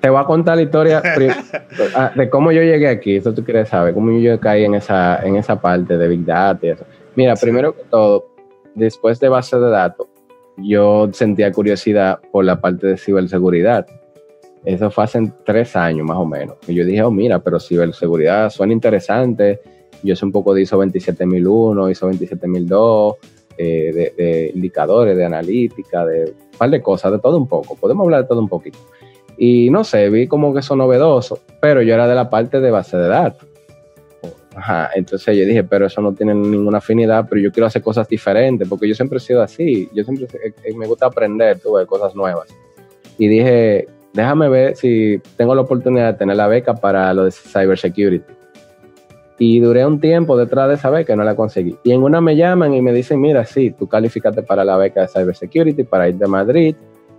Te, 0.02 0.10
voy 0.10 0.22
a 0.22 0.26
contar 0.26 0.56
la 0.58 0.64
historia 0.64 1.02
ah, 1.96 2.12
de 2.16 2.30
cómo 2.30 2.52
yo 2.52 2.62
llegué 2.62 2.88
aquí, 2.88 3.16
eso 3.16 3.34
tú 3.34 3.44
quieres 3.44 3.70
saber, 3.70 3.94
cómo 3.94 4.18
yo 4.20 4.40
caí 4.40 4.66
en 4.66 4.76
esa, 4.76 5.22
en 5.24 5.36
esa 5.36 5.60
parte 5.60 5.98
de 5.98 6.08
Big 6.08 6.26
Data 6.26 6.66
y 6.66 6.70
eso. 6.70 6.86
Mira, 7.16 7.36
primero 7.36 7.76
que 7.76 7.84
todo, 7.90 8.26
después 8.76 9.20
de 9.20 9.30
base 9.30 9.58
de 9.58 9.70
datos, 9.70 10.08
yo 10.58 11.10
sentía 11.14 11.52
curiosidad 11.52 12.20
por 12.32 12.46
la 12.46 12.60
parte 12.60 12.88
de 12.88 12.98
ciberseguridad. 12.98 13.86
Eso 14.64 14.92
fue 14.92 15.04
hace 15.04 15.32
tres 15.46 15.76
años 15.76 16.06
más 16.06 16.18
o 16.18 16.26
menos. 16.26 16.58
Y 16.68 16.76
yo 16.76 16.86
dije, 16.86 17.02
oh, 17.02 17.12
mira, 17.12 17.40
pero 17.40 17.60
ciberseguridad 17.60 18.50
suena 18.50 18.74
interesante 18.74 19.60
yo 20.04 20.16
sé 20.16 20.26
un 20.26 20.32
poco 20.32 20.54
de 20.54 20.62
ISO 20.62 20.78
27001, 20.78 21.90
ISO 21.90 22.06
27002, 22.08 23.16
eh, 23.58 23.92
de, 23.94 24.24
de, 24.24 24.52
indicadores, 24.56 25.16
de 25.16 25.26
analítica, 25.26 26.06
de 26.06 26.26
un 26.26 26.58
par 26.58 26.70
de 26.70 26.82
cosas, 26.82 27.12
de 27.12 27.20
todo 27.20 27.38
un 27.38 27.48
poco. 27.48 27.76
Podemos 27.76 28.06
hablar 28.06 28.24
de 28.24 28.28
todo 28.28 28.40
un 28.40 28.50
poquito. 28.50 28.80
Y 29.38 29.70
no 29.70 29.84
sé, 29.84 30.10
vi 30.10 30.28
como 30.28 30.54
que 30.54 30.60
eso 30.60 30.76
novedoso, 30.76 31.40
pero 31.60 31.82
yo 31.82 31.94
era 31.94 32.08
de 32.08 32.16
la 32.16 32.30
parte 32.30 32.60
de 32.60 32.72
base 32.72 32.98
de 32.98 33.08
datos. 33.08 33.48
Entonces 34.96 35.38
yo 35.38 35.46
dije, 35.46 35.64
pero 35.64 35.86
eso 35.86 36.02
no 36.02 36.14
tiene 36.14 36.34
ninguna 36.34 36.80
afinidad, 36.80 37.26
pero 37.30 37.42
yo 37.42 37.52
quiero 37.52 37.68
hacer 37.68 37.82
cosas 37.82 38.08
diferentes, 38.08 38.68
porque 38.68 38.88
yo 38.88 38.96
siempre 38.96 39.18
he 39.18 39.22
sido 39.22 39.42
así, 39.42 39.90
yo 39.94 40.04
siempre 40.04 40.28
me 40.76 40.88
gusta 40.88 41.06
aprender, 41.06 41.60
tuve 41.60 41.86
cosas 41.86 42.16
nuevas. 42.16 42.50
Y 43.18 43.28
dije, 43.28 43.88
déjame 44.14 44.50
ver 44.50 44.76
si 44.76 45.22
tengo 45.38 45.56
la 45.56 45.62
oportunidad 45.62 46.14
de 46.14 46.20
tener 46.20 46.36
la 46.36 46.48
beca 46.48 46.74
para 46.76 47.14
lo 47.14 47.26
de 47.26 47.32
cybersecurity. 47.32 48.26
Y 49.40 49.60
duré 49.60 49.86
un 49.86 50.00
tiempo 50.00 50.38
detrás 50.38 50.68
de 50.68 50.76
esa 50.76 50.90
beca 50.90 51.14
y 51.14 51.16
no 51.16 51.24
la 51.24 51.36
conseguí. 51.36 51.76
Y 51.84 51.94
en 51.94 52.04
una 52.04 52.22
me 52.22 52.36
llaman 52.36 52.74
y 52.74 52.82
me 52.82 52.94
dicen, 52.94 53.20
mira, 53.20 53.44
sí, 53.46 53.72
tú 53.72 53.88
calificaste 53.88 54.44
para 54.44 54.64
la 54.64 54.78
beca 54.78 55.02
de 55.02 55.08
cybersecurity, 55.08 55.84
para 55.84 56.10
ir 56.10 56.16
de 56.16 56.28
Madrid, 56.28 56.76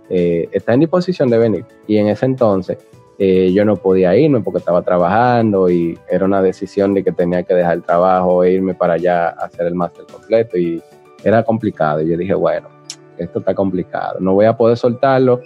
eh, 0.09 0.47
está 0.51 0.73
en 0.73 0.81
disposición 0.81 1.29
de 1.29 1.37
venir. 1.37 1.65
Y 1.85 1.97
en 1.97 2.07
ese 2.07 2.25
entonces 2.25 2.77
eh, 3.19 3.51
yo 3.53 3.63
no 3.63 3.75
podía 3.75 4.15
irme 4.15 4.41
porque 4.41 4.59
estaba 4.59 4.81
trabajando 4.81 5.69
y 5.69 5.97
era 6.09 6.25
una 6.25 6.41
decisión 6.41 6.93
de 6.93 7.03
que 7.03 7.11
tenía 7.11 7.43
que 7.43 7.53
dejar 7.53 7.75
el 7.75 7.83
trabajo 7.83 8.43
e 8.43 8.53
irme 8.53 8.73
para 8.73 8.93
allá 8.93 9.29
a 9.29 9.45
hacer 9.45 9.67
el 9.67 9.75
máster 9.75 10.05
completo 10.11 10.57
y 10.57 10.81
era 11.23 11.43
complicado. 11.43 12.01
Y 12.01 12.09
yo 12.09 12.17
dije, 12.17 12.33
bueno, 12.33 12.69
esto 13.17 13.39
está 13.39 13.53
complicado, 13.53 14.19
no 14.19 14.33
voy 14.33 14.45
a 14.45 14.57
poder 14.57 14.77
soltarlo, 14.77 15.41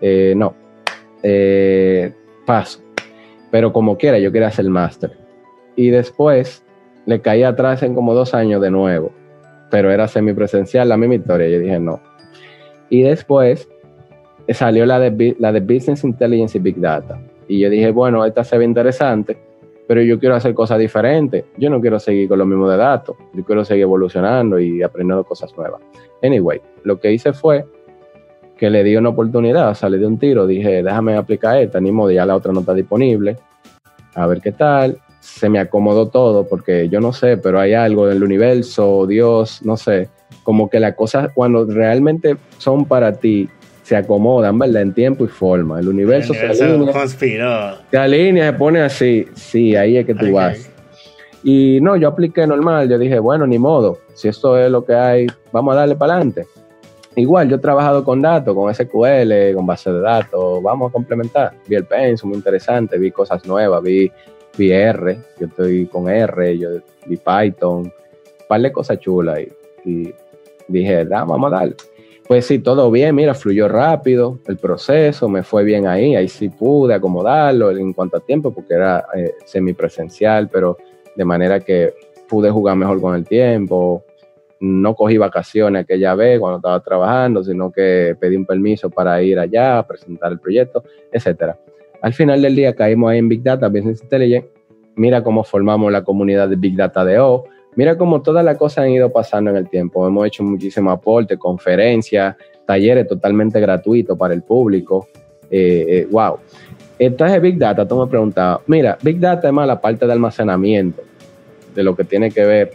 eh, 0.00 0.34
no, 0.36 0.54
eh, 1.22 2.12
paso. 2.44 2.80
Pero 3.50 3.72
como 3.72 3.96
quiera, 3.96 4.18
yo 4.18 4.32
quería 4.32 4.48
hacer 4.48 4.64
el 4.64 4.70
máster. 4.70 5.16
Y 5.76 5.90
después 5.90 6.64
le 7.06 7.20
caí 7.20 7.44
atrás 7.44 7.82
en 7.82 7.94
como 7.94 8.14
dos 8.14 8.34
años 8.34 8.60
de 8.60 8.70
nuevo, 8.70 9.12
pero 9.70 9.90
era 9.90 10.08
semipresencial, 10.08 10.88
la 10.88 10.96
misma 10.96 11.14
historia. 11.14 11.48
Yo 11.48 11.60
dije, 11.60 11.78
no. 11.78 12.00
Y 12.90 13.02
después 13.02 13.68
salió 14.54 14.86
la 14.86 14.98
de, 14.98 15.36
la 15.38 15.52
de 15.52 15.60
Business 15.60 16.04
Intelligence 16.04 16.58
y 16.58 16.60
Big 16.60 16.80
Data. 16.80 17.18
Y 17.48 17.60
yo 17.60 17.70
dije, 17.70 17.90
bueno, 17.90 18.24
esta 18.24 18.44
se 18.44 18.58
ve 18.58 18.64
interesante, 18.64 19.36
pero 19.86 20.02
yo 20.02 20.18
quiero 20.18 20.34
hacer 20.34 20.54
cosas 20.54 20.78
diferentes. 20.78 21.44
Yo 21.56 21.70
no 21.70 21.80
quiero 21.80 21.98
seguir 21.98 22.28
con 22.28 22.38
lo 22.38 22.46
mismo 22.46 22.68
de 22.68 22.76
datos. 22.76 23.16
Yo 23.34 23.44
quiero 23.44 23.64
seguir 23.64 23.82
evolucionando 23.82 24.58
y 24.58 24.82
aprendiendo 24.82 25.24
cosas 25.24 25.56
nuevas. 25.56 25.80
Anyway, 26.22 26.60
lo 26.84 26.98
que 26.98 27.12
hice 27.12 27.32
fue 27.32 27.64
que 28.56 28.70
le 28.70 28.82
di 28.82 28.96
una 28.96 29.10
oportunidad, 29.10 29.70
o 29.70 29.74
sea, 29.74 29.88
le 29.88 29.98
di 29.98 30.04
un 30.04 30.18
tiro. 30.18 30.46
Dije, 30.46 30.82
déjame 30.82 31.16
aplicar 31.16 31.58
esta, 31.58 31.80
ni 31.80 31.92
modo, 31.92 32.10
ya 32.10 32.26
la 32.26 32.34
otra 32.34 32.52
no 32.52 32.60
está 32.60 32.74
disponible. 32.74 33.36
A 34.14 34.26
ver 34.26 34.40
qué 34.40 34.52
tal. 34.52 34.98
Se 35.20 35.48
me 35.48 35.58
acomodó 35.58 36.08
todo 36.08 36.46
porque 36.46 36.88
yo 36.88 37.00
no 37.00 37.12
sé, 37.12 37.36
pero 37.36 37.58
hay 37.58 37.74
algo 37.74 38.06
del 38.06 38.22
universo, 38.22 39.06
Dios, 39.06 39.60
no 39.64 39.76
sé. 39.76 40.08
Como 40.42 40.70
que 40.70 40.80
las 40.80 40.94
cosas 40.94 41.30
cuando 41.34 41.64
realmente 41.66 42.36
son 42.58 42.84
para 42.84 43.12
ti 43.12 43.48
se 43.86 43.94
acomodan, 43.94 44.58
¿verdad? 44.58 44.82
En 44.82 44.92
tiempo 44.92 45.24
y 45.24 45.28
forma. 45.28 45.78
El 45.78 45.88
universo, 45.88 46.34
se 46.34 46.40
alinea. 46.40 46.76
Se 47.88 47.96
alinea, 47.96 48.50
se 48.50 48.58
pone 48.58 48.80
así. 48.80 49.28
Sí, 49.36 49.76
ahí 49.76 49.96
es 49.96 50.04
que 50.04 50.12
tú 50.12 50.32
vas. 50.32 50.68
Y 51.44 51.78
no, 51.80 51.94
yo 51.94 52.08
apliqué 52.08 52.48
normal. 52.48 52.88
Yo 52.88 52.98
dije, 52.98 53.20
bueno, 53.20 53.46
ni 53.46 53.60
modo. 53.60 54.00
Si 54.12 54.26
esto 54.26 54.58
es 54.58 54.68
lo 54.72 54.84
que 54.84 54.92
hay, 54.92 55.28
vamos 55.52 55.72
a 55.74 55.78
darle 55.78 55.94
para 55.94 56.14
adelante. 56.14 56.48
Igual, 57.14 57.48
yo 57.48 57.56
he 57.56 57.58
trabajado 57.60 58.02
con 58.02 58.20
datos, 58.20 58.56
con 58.56 58.74
SQL, 58.74 59.54
con 59.54 59.64
base 59.64 59.92
de 59.92 60.00
datos. 60.00 60.60
Vamos 60.64 60.90
a 60.90 60.92
complementar. 60.92 61.52
Vi 61.68 61.76
el 61.76 61.84
Pensum, 61.84 62.30
muy 62.30 62.38
interesante. 62.38 62.98
Vi 62.98 63.12
cosas 63.12 63.46
nuevas. 63.46 63.80
Vi, 63.84 64.10
vi 64.58 64.72
R. 64.72 65.16
Yo 65.38 65.46
estoy 65.46 65.86
con 65.86 66.08
R. 66.08 66.58
Yo 66.58 66.70
vi 67.06 67.18
Python. 67.18 67.82
Un 67.82 67.92
par 68.48 68.60
de 68.60 68.72
cosas 68.72 68.98
chulas. 68.98 69.38
Y, 69.84 70.08
y 70.08 70.14
dije, 70.66 71.04
vamos 71.04 71.52
a 71.52 71.56
darle. 71.56 71.76
Pues 72.28 72.46
sí, 72.46 72.58
todo 72.58 72.90
bien, 72.90 73.14
mira, 73.14 73.34
fluyó 73.34 73.68
rápido 73.68 74.40
el 74.48 74.56
proceso, 74.56 75.28
me 75.28 75.44
fue 75.44 75.62
bien 75.62 75.86
ahí, 75.86 76.16
ahí 76.16 76.26
sí 76.26 76.48
pude 76.48 76.92
acomodarlo 76.92 77.70
en 77.70 77.92
cuanto 77.92 78.16
a 78.16 78.20
tiempo, 78.20 78.52
porque 78.52 78.74
era 78.74 79.06
eh, 79.14 79.34
semipresencial, 79.44 80.48
pero 80.48 80.76
de 81.14 81.24
manera 81.24 81.60
que 81.60 81.94
pude 82.28 82.50
jugar 82.50 82.76
mejor 82.76 83.00
con 83.00 83.14
el 83.14 83.24
tiempo. 83.24 84.04
No 84.58 84.96
cogí 84.96 85.18
vacaciones 85.18 85.84
aquella 85.84 86.16
vez 86.16 86.40
cuando 86.40 86.56
estaba 86.56 86.80
trabajando, 86.80 87.44
sino 87.44 87.70
que 87.70 88.16
pedí 88.18 88.34
un 88.34 88.46
permiso 88.46 88.90
para 88.90 89.22
ir 89.22 89.38
allá, 89.38 89.78
a 89.78 89.86
presentar 89.86 90.32
el 90.32 90.40
proyecto, 90.40 90.82
etcétera. 91.12 91.56
Al 92.02 92.12
final 92.12 92.42
del 92.42 92.56
día 92.56 92.74
caímos 92.74 93.10
ahí 93.10 93.18
en 93.18 93.28
Big 93.28 93.42
Data, 93.42 93.68
Business 93.68 94.02
Intelligence. 94.02 94.48
Mira 94.96 95.22
cómo 95.22 95.44
formamos 95.44 95.92
la 95.92 96.02
comunidad 96.02 96.48
de 96.48 96.56
Big 96.56 96.74
Data 96.74 97.04
de 97.04 97.20
O 97.20 97.44
Mira 97.76 97.96
cómo 97.96 98.22
todas 98.22 98.44
las 98.44 98.56
cosas 98.56 98.84
han 98.84 98.90
ido 98.90 99.12
pasando 99.12 99.50
en 99.50 99.56
el 99.56 99.68
tiempo. 99.68 100.06
Hemos 100.06 100.26
hecho 100.26 100.42
muchísimo 100.42 100.90
aporte, 100.90 101.36
conferencias, 101.36 102.34
talleres 102.64 103.06
totalmente 103.06 103.60
gratuitos 103.60 104.18
para 104.18 104.34
el 104.34 104.42
público. 104.42 105.08
Eh, 105.50 105.84
eh, 105.88 106.08
wow. 106.10 106.38
Entonces, 106.98 107.40
Big 107.40 107.58
Data, 107.58 107.86
tú 107.86 107.96
me 107.98 108.06
preguntabas, 108.06 108.60
mira, 108.66 108.96
Big 109.02 109.20
Data 109.20 109.48
es 109.48 109.52
más 109.52 109.66
la 109.66 109.80
parte 109.80 110.06
de 110.06 110.12
almacenamiento, 110.12 111.02
de 111.74 111.82
lo 111.82 111.94
que 111.94 112.04
tiene 112.04 112.30
que 112.30 112.44
ver 112.44 112.70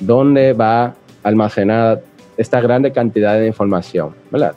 dónde 0.00 0.52
va 0.52 0.94
almacenada 1.22 2.00
esta 2.36 2.60
grande 2.60 2.90
cantidad 2.90 3.38
de 3.38 3.46
información, 3.46 4.14
¿verdad? 4.30 4.54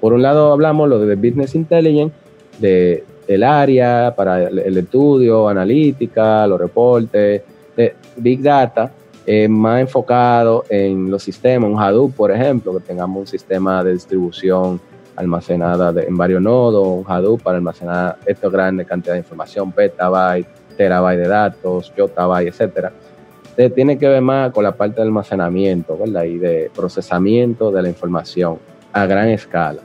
Por 0.00 0.12
un 0.12 0.22
lado 0.22 0.52
hablamos 0.52 0.88
lo 0.88 1.00
de 1.00 1.16
Business 1.16 1.56
Intelligence, 1.56 2.14
de, 2.60 3.04
del 3.26 3.42
área 3.42 4.14
para 4.16 4.44
el, 4.44 4.78
estudio, 4.78 5.48
analítica, 5.48 6.46
los 6.46 6.60
reportes, 6.60 7.42
de 7.76 7.94
Big 8.16 8.40
Data, 8.40 8.92
más 9.48 9.80
enfocado 9.82 10.64
en 10.70 11.10
los 11.10 11.22
sistemas, 11.22 11.70
un 11.70 11.78
Hadoop, 11.78 12.14
por 12.14 12.30
ejemplo, 12.30 12.72
que 12.72 12.80
tengamos 12.80 13.20
un 13.20 13.26
sistema 13.26 13.84
de 13.84 13.92
distribución 13.92 14.80
almacenada 15.16 15.92
en 16.02 16.16
varios 16.16 16.40
nodos, 16.40 16.86
un 16.86 17.04
Hadoop 17.06 17.42
para 17.42 17.58
almacenar 17.58 18.16
esta 18.24 18.48
grande 18.48 18.86
cantidad 18.86 19.14
de 19.14 19.18
información, 19.18 19.70
petabyte, 19.72 20.48
terabyte 20.76 21.18
de 21.18 21.28
datos, 21.28 21.92
yottabyte, 21.94 22.48
etcétera. 22.48 22.92
tiene 23.74 23.98
que 23.98 24.08
ver 24.08 24.22
más 24.22 24.52
con 24.52 24.64
la 24.64 24.72
parte 24.72 24.96
de 24.96 25.02
almacenamiento, 25.02 25.98
¿verdad? 25.98 26.22
Y 26.22 26.38
de 26.38 26.70
procesamiento 26.74 27.70
de 27.70 27.82
la 27.82 27.88
información 27.88 28.58
a 28.92 29.04
gran 29.04 29.28
escala. 29.28 29.82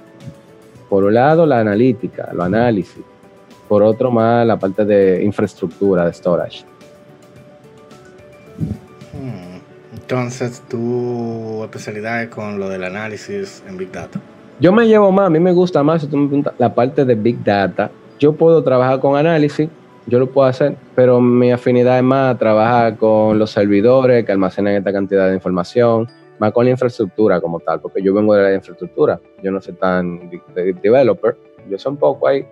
Por 0.88 1.03
un 1.03 1.15
lado, 1.15 1.45
la 1.45 1.60
analítica, 1.60 2.29
lo 2.34 2.43
análisis. 2.43 3.03
Por 3.67 3.82
otro, 3.82 4.12
más 4.12 4.45
la 4.45 4.58
parte 4.58 4.86
de 4.86 5.23
infraestructura, 5.23 6.06
de 6.06 6.13
storage. 6.13 6.63
Entonces, 9.93 10.62
tu 10.69 11.63
especialidad 11.63 12.23
es 12.23 12.30
con 12.30 12.60
lo 12.60 12.69
del 12.69 12.84
análisis 12.84 13.63
en 13.67 13.78
Big 13.78 13.91
Data. 13.91 14.19
Yo 14.60 14.71
me 14.71 14.88
llevo 14.88 15.12
más, 15.12 15.28
a 15.28 15.30
mí 15.30 15.39
me 15.39 15.52
gusta 15.52 15.84
más 15.84 16.08
la 16.58 16.73
parte 16.73 17.06
de 17.06 17.15
Big 17.15 17.43
Data. 17.43 17.91
Yo 18.19 18.34
puedo 18.34 18.63
trabajar 18.63 18.99
con 18.99 19.15
análisis, 19.15 19.69
yo 20.06 20.19
lo 20.19 20.30
puedo 20.30 20.47
hacer, 20.47 20.76
pero 20.95 21.19
mi 21.21 21.52
afinidad 21.52 21.97
es 21.97 22.04
más 22.04 22.38
trabajar 22.38 22.97
con 22.97 23.39
los 23.39 23.52
servidores 23.52 24.26
que 24.26 24.32
almacenan 24.32 24.73
esta 24.73 24.91
cantidad 24.91 25.28
de 25.28 25.36
información, 25.36 26.08
más 26.39 26.52
con 26.52 26.65
la 26.65 26.71
infraestructura 26.71 27.39
como 27.39 27.60
tal, 27.60 27.80
porque 27.80 28.02
yo 28.02 28.13
vengo 28.13 28.34
de 28.36 28.43
la 28.43 28.54
infraestructura, 28.56 29.19
yo 29.41 29.52
no 29.52 29.62
soy 29.62 29.73
tan 29.73 30.30
developer, 30.82 31.38
yo 31.69 31.78
soy 31.78 31.91
un 31.91 31.97
poco 31.97 32.28
ahí, 32.28 32.45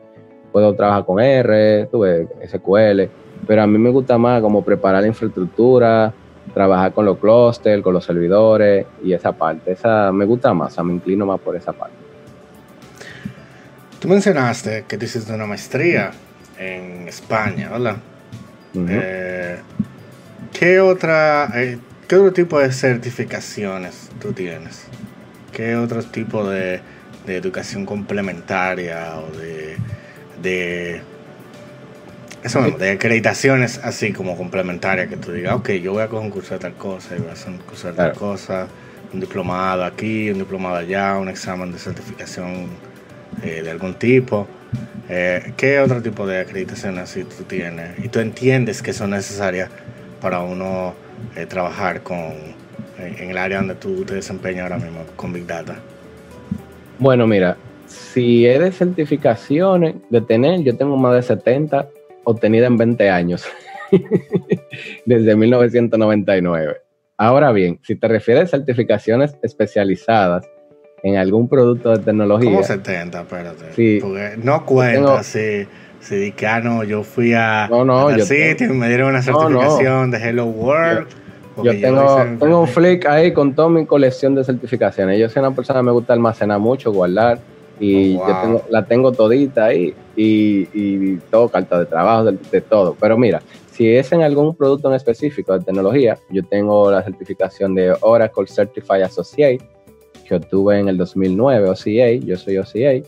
puedo 0.52 0.74
trabajar 0.76 1.06
con 1.06 1.20
R, 1.20 1.88
tuve 1.92 2.28
SQL, 2.48 3.10
pero 3.48 3.64
a 3.64 3.68
mí 3.68 3.78
me 3.78 3.90
gusta 3.90 4.18
más 4.18 4.42
como 4.42 4.64
preparar 4.64 5.02
la 5.02 5.08
infraestructura, 5.08 6.14
trabajar 6.54 6.94
con 6.94 7.06
los 7.06 7.18
clusters, 7.18 7.82
con 7.82 7.94
los 7.94 8.06
servidores 8.06 8.86
y 9.04 9.14
esa 9.14 9.32
parte. 9.32 9.72
Esa 9.72 10.12
me 10.12 10.26
gusta 10.26 10.54
más, 10.54 10.78
me 10.84 10.94
inclino 10.94 11.26
más 11.26 11.40
por 11.40 11.56
esa 11.56 11.74
parte. 11.74 11.96
Tú 14.00 14.08
mencionaste 14.08 14.86
que 14.88 14.98
tú 14.98 15.06
hiciste 15.06 15.32
una 15.34 15.46
maestría 15.46 16.12
en 16.58 17.08
España, 17.08 17.70
¿verdad? 17.70 17.98
Eh, 18.74 19.60
¿qué, 20.58 20.80
otra, 20.80 21.50
eh, 21.56 21.78
¿Qué 22.08 22.16
otro 22.16 22.34
tipo 22.34 22.60
de 22.60 22.72
certificaciones 22.72 24.10
tú 24.20 24.34
tienes? 24.34 24.86
¿Qué 25.52 25.76
otro 25.76 26.02
tipo 26.04 26.50
de, 26.50 26.82
de 27.26 27.36
educación 27.36 27.86
complementaria 27.86 29.18
o 29.20 29.38
de, 29.38 29.78
de 30.42 31.02
eso 32.44 32.62
mismo, 32.62 32.78
de 32.78 32.92
acreditaciones 32.92 33.80
así 33.84 34.14
como 34.14 34.36
complementarias, 34.36 35.08
que 35.08 35.18
tú 35.18 35.32
digas, 35.32 35.56
ok, 35.56 35.72
yo 35.74 35.94
voy 35.94 36.04
a 36.04 36.08
coger 36.08 36.26
un 36.26 36.32
curso 36.32 36.56
de 36.56 36.60
tal 36.60 36.74
cosa, 36.74 37.16
y 37.16 37.20
voy 37.20 37.30
a 37.30 37.34
hacer 37.34 37.50
un 37.54 37.60
curso 37.60 37.88
de 37.88 37.94
tal 37.94 38.14
cosa, 38.14 38.68
un 39.14 39.20
diplomado 39.20 39.84
aquí, 39.84 40.32
un 40.32 40.40
diplomado 40.40 40.78
allá, 40.78 41.18
un 41.18 41.30
examen 41.30 41.72
de 41.72 41.78
certificación 41.78 42.68
eh, 43.44 43.62
de 43.64 43.70
algún 43.70 43.94
tipo. 43.96 44.48
Eh, 45.10 45.54
¿Qué 45.58 45.80
otro 45.80 46.02
tipo 46.02 46.26
de 46.26 46.40
acreditaciones 46.40 47.04
así 47.04 47.24
tú 47.26 47.44
tienes? 47.44 48.04
Y 48.04 48.08
tú 48.08 48.20
entiendes 48.20 48.82
que 48.82 48.94
son 48.94 49.12
necesarias 49.12 49.70
para 50.20 50.40
uno 50.42 50.94
eh, 51.36 51.46
trabajar 51.46 52.02
con, 52.02 52.34
en 52.98 53.30
el 53.30 53.38
área 53.38 53.58
donde 53.58 53.76
tú 53.76 54.04
te 54.04 54.16
desempeñas 54.16 54.64
ahora 54.64 54.78
mismo, 54.78 55.04
con 55.16 55.34
Big 55.34 55.46
Data. 55.46 55.76
Bueno, 56.98 57.28
mira, 57.28 57.58
si 57.88 58.46
eres 58.46 58.78
certificaciones 58.78 59.96
de 60.10 60.22
tener, 60.22 60.62
yo 60.64 60.76
tengo 60.78 60.96
más 60.98 61.16
de 61.16 61.22
70 61.22 61.88
obtenida 62.24 62.68
en 62.68 62.78
20 62.78 63.10
años, 63.10 63.46
desde 65.06 65.36
1999. 65.36 66.78
Ahora 67.18 67.52
bien, 67.52 67.80
si 67.84 67.96
te 67.96 68.08
refieres 68.08 68.46
a 68.46 68.58
certificaciones 68.58 69.38
especializadas 69.44 70.48
en 71.04 71.18
algún 71.18 71.48
producto 71.48 71.92
de 71.92 72.00
tecnología. 72.00 72.50
¿Cómo 72.50 72.64
70? 72.64 73.22
Espérate. 73.22 73.74
Sí, 73.76 74.02
no 74.44 74.66
cuenta 74.66 75.24
si, 75.24 75.68
si 76.00 76.34
ah, 76.46 76.62
no, 76.62 76.84
yo 76.84 77.04
fui 77.04 77.34
a, 77.34 77.68
no, 77.70 77.86
no, 77.86 78.16
yo 78.16 78.26
sitio 78.26 78.68
y 78.68 78.74
me 78.74 78.88
dieron 78.88 79.10
una 79.10 79.22
certificación 79.22 80.12
de 80.12 80.18
Hello 80.18 80.46
World. 80.46 81.08
Yo, 81.64 81.72
tengo, 81.80 82.26
tengo 82.40 82.62
un 82.62 82.68
flick 82.68 83.06
ahí 83.06 83.34
con 83.34 83.54
toda 83.54 83.70
mi 83.70 83.86
colección 83.86 84.34
de 84.34 84.44
certificaciones. 84.44 85.20
Yo 85.20 85.28
soy 85.28 85.42
una 85.42 85.54
persona 85.54 85.80
que 85.80 85.86
me 85.86 85.92
gusta 85.92 86.14
almacenar 86.14 86.60
mucho, 86.60 86.92
guardar 86.92 87.40
Y 87.82 88.16
Oh, 88.16 88.28
yo 88.28 88.34
wow. 88.34 88.42
tengo, 88.42 88.62
la 88.70 88.86
tengo 88.86 89.12
todita 89.12 89.66
ahí 89.66 89.94
y, 90.16 90.68
y 90.74 91.18
todo, 91.32 91.50
carta 91.50 91.80
de 91.80 91.88
trabajo, 91.88 92.26
de, 92.26 92.38
de 92.52 92.62
todo. 92.62 92.96
Pero 93.00 93.18
mira, 93.18 93.42
si 93.72 93.90
es 93.96 94.12
en 94.12 94.22
algún 94.22 94.56
producto 94.56 94.88
en 94.90 94.96
específico 94.96 95.58
de 95.58 95.66
tecnología, 95.66 96.18
yo 96.30 96.44
tengo 96.44 96.92
la 96.92 97.02
certificación 97.02 97.74
de 97.74 97.96
Oracle 98.02 98.46
Certified 98.46 99.02
Associate, 99.02 99.60
que 100.28 100.36
obtuve 100.36 100.80
en 100.80 100.90
el 100.90 100.98
2009, 100.98 101.70
OCA, 101.70 102.12
yo 102.24 102.38
soy 102.38 102.58
OCA. 102.60 103.04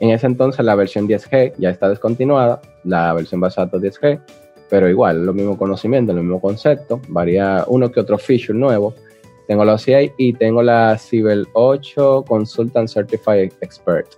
En 0.00 0.10
ese 0.10 0.26
entonces 0.26 0.64
la 0.64 0.74
versión 0.74 1.06
10G 1.06 1.52
ya 1.58 1.68
está 1.70 1.88
descontinuada, 1.90 2.60
la 2.84 3.12
versión 3.12 3.40
basada 3.40 3.70
en 3.74 3.80
10G, 3.82 4.20
pero 4.70 4.88
igual, 4.88 5.24
los 5.24 5.34
mismos 5.34 5.58
conocimientos, 5.58 6.14
los 6.16 6.24
mismos 6.24 6.40
conceptos, 6.40 7.00
varía 7.08 7.64
uno 7.68 7.92
que 7.92 8.00
otro 8.00 8.16
feature 8.18 8.58
nuevo. 8.58 8.94
Tengo 9.46 9.64
la 9.64 9.74
OCA 9.74 10.00
y 10.16 10.32
tengo 10.32 10.62
la 10.62 10.96
Cibel 10.98 11.46
8 11.52 12.24
Consultant 12.26 12.88
Certified 12.88 13.52
Expert, 13.60 14.08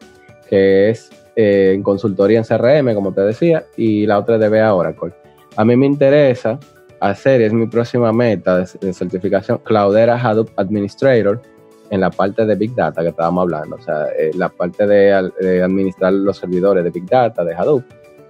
que 0.48 0.90
es 0.90 1.10
eh, 1.34 1.78
consultoría 1.82 2.38
en 2.38 2.44
CRM, 2.44 2.94
como 2.94 3.12
te 3.12 3.22
decía, 3.22 3.64
y 3.76 4.06
la 4.06 4.18
otra 4.18 4.36
es 4.36 4.40
de 4.40 4.48
BA 4.48 4.72
Oracle. 4.72 5.12
A 5.56 5.64
mí 5.64 5.76
me 5.76 5.86
interesa 5.86 6.58
hacer, 7.00 7.42
es 7.42 7.52
mi 7.52 7.66
próxima 7.66 8.12
meta 8.12 8.58
de, 8.58 8.92
certificación, 8.92 9.58
Cloudera 9.58 10.16
Hadoop 10.16 10.50
Administrator, 10.56 11.40
en 11.90 12.00
la 12.00 12.10
parte 12.10 12.44
de 12.44 12.54
Big 12.56 12.74
Data 12.74 13.02
que 13.02 13.08
estábamos 13.08 13.42
hablando, 13.42 13.76
o 13.76 13.80
sea, 13.80 14.06
eh, 14.18 14.32
la 14.34 14.48
parte 14.48 14.86
de 14.86 15.12
administrar 15.62 16.12
los 16.12 16.36
servidores 16.36 16.82
de 16.82 16.90
Big 16.90 17.06
Data, 17.06 17.44
de 17.44 17.54
Hadoop, 17.54 17.84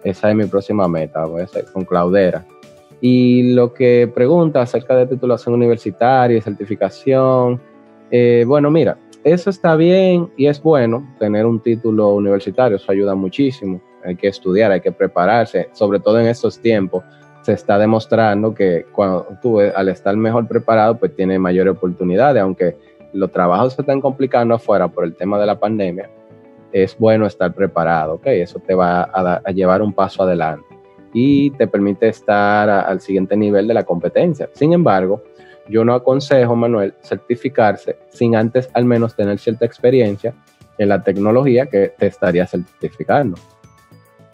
esa 0.06 0.30
es 0.30 0.36
mi 0.36 0.44
próxima 0.44 0.86
meta, 0.86 1.24
voy 1.24 1.40
a 1.40 1.44
hacer 1.44 1.64
con 1.72 1.84
Cloudera. 1.84 2.44
Y 3.00 3.54
lo 3.54 3.74
que 3.74 4.10
pregunta 4.12 4.62
acerca 4.62 4.96
de 4.96 5.06
titulación 5.06 5.54
universitaria 5.54 6.38
y 6.38 6.40
certificación, 6.40 7.60
eh, 8.10 8.44
bueno, 8.46 8.70
mira, 8.70 8.96
eso 9.24 9.50
está 9.50 9.76
bien 9.76 10.30
y 10.36 10.46
es 10.46 10.62
bueno 10.62 11.14
tener 11.18 11.46
un 11.46 11.60
título 11.60 12.14
universitario, 12.14 12.76
eso 12.76 12.90
ayuda 12.90 13.14
muchísimo. 13.14 13.80
Hay 14.04 14.16
que 14.16 14.28
estudiar, 14.28 14.70
hay 14.70 14.80
que 14.80 14.92
prepararse, 14.92 15.68
sobre 15.72 15.98
todo 15.98 16.20
en 16.20 16.26
estos 16.26 16.60
tiempos. 16.60 17.04
Se 17.42 17.52
está 17.52 17.78
demostrando 17.78 18.54
que 18.54 18.86
cuando 18.92 19.26
tú, 19.42 19.60
al 19.60 19.88
estar 19.88 20.16
mejor 20.16 20.46
preparado, 20.48 20.96
pues 20.96 21.14
tienes 21.14 21.38
mayores 21.38 21.74
oportunidades, 21.74 22.42
aunque 22.42 22.76
los 23.12 23.30
trabajos 23.30 23.74
se 23.74 23.82
están 23.82 24.00
complicando 24.00 24.54
afuera 24.54 24.88
por 24.88 25.04
el 25.04 25.14
tema 25.14 25.38
de 25.38 25.46
la 25.46 25.58
pandemia, 25.58 26.08
es 26.72 26.96
bueno 26.98 27.26
estar 27.26 27.52
preparado, 27.52 28.14
¿ok? 28.14 28.26
Eso 28.26 28.60
te 28.60 28.74
va 28.74 29.02
a, 29.02 29.40
a 29.44 29.50
llevar 29.50 29.82
un 29.82 29.92
paso 29.92 30.22
adelante 30.22 30.65
y 31.18 31.50
te 31.52 31.66
permite 31.66 32.08
estar 32.08 32.68
al 32.68 33.00
siguiente 33.00 33.34
nivel 33.38 33.66
de 33.66 33.72
la 33.72 33.84
competencia. 33.84 34.50
Sin 34.52 34.74
embargo, 34.74 35.24
yo 35.66 35.82
no 35.82 35.94
aconsejo, 35.94 36.54
Manuel, 36.54 36.92
certificarse 37.02 37.96
sin 38.10 38.36
antes 38.36 38.68
al 38.74 38.84
menos 38.84 39.16
tener 39.16 39.38
cierta 39.38 39.64
experiencia 39.64 40.34
en 40.76 40.90
la 40.90 41.02
tecnología 41.02 41.64
que 41.64 41.94
te 41.98 42.08
estaría 42.08 42.46
certificando. 42.46 43.38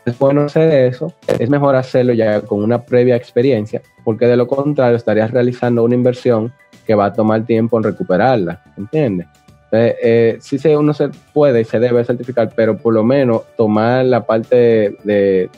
Es 0.05 0.19
bueno 0.19 0.43
hacer 0.43 0.93
eso, 0.93 1.15
es 1.39 1.49
mejor 1.49 1.77
hacerlo 1.77 2.15
ya 2.15 2.41
con 2.41 2.65
una 2.65 2.85
previa 2.85 3.15
experiencia, 3.15 3.81
porque 4.05 4.27
de 4.27 4.37
lo 4.37 4.49
contrario 4.49 4.97
estarías 4.97 5.31
realizando 5.31 5.85
una 5.85 5.95
inversión 5.95 6.53
que 6.85 6.97
va 6.97 7.05
a 7.07 7.13
tomar 7.13 7.47
tiempo 7.47 7.77
en 7.77 7.85
recuperarla, 7.85 8.61
¿entiendes? 8.77 9.29
Entonces, 9.71 9.97
eh, 10.03 10.39
sí 10.41 10.59
se, 10.59 10.77
uno 10.77 10.93
se 10.93 11.11
puede 11.33 11.61
y 11.61 11.65
se 11.65 11.79
debe 11.79 12.05
certificar, 12.05 12.51
pero 12.57 12.77
por 12.77 12.93
lo 12.93 13.05
menos 13.05 13.43
tomar 13.57 14.05
la 14.05 14.27
parte 14.27 14.97
de, 15.05 15.49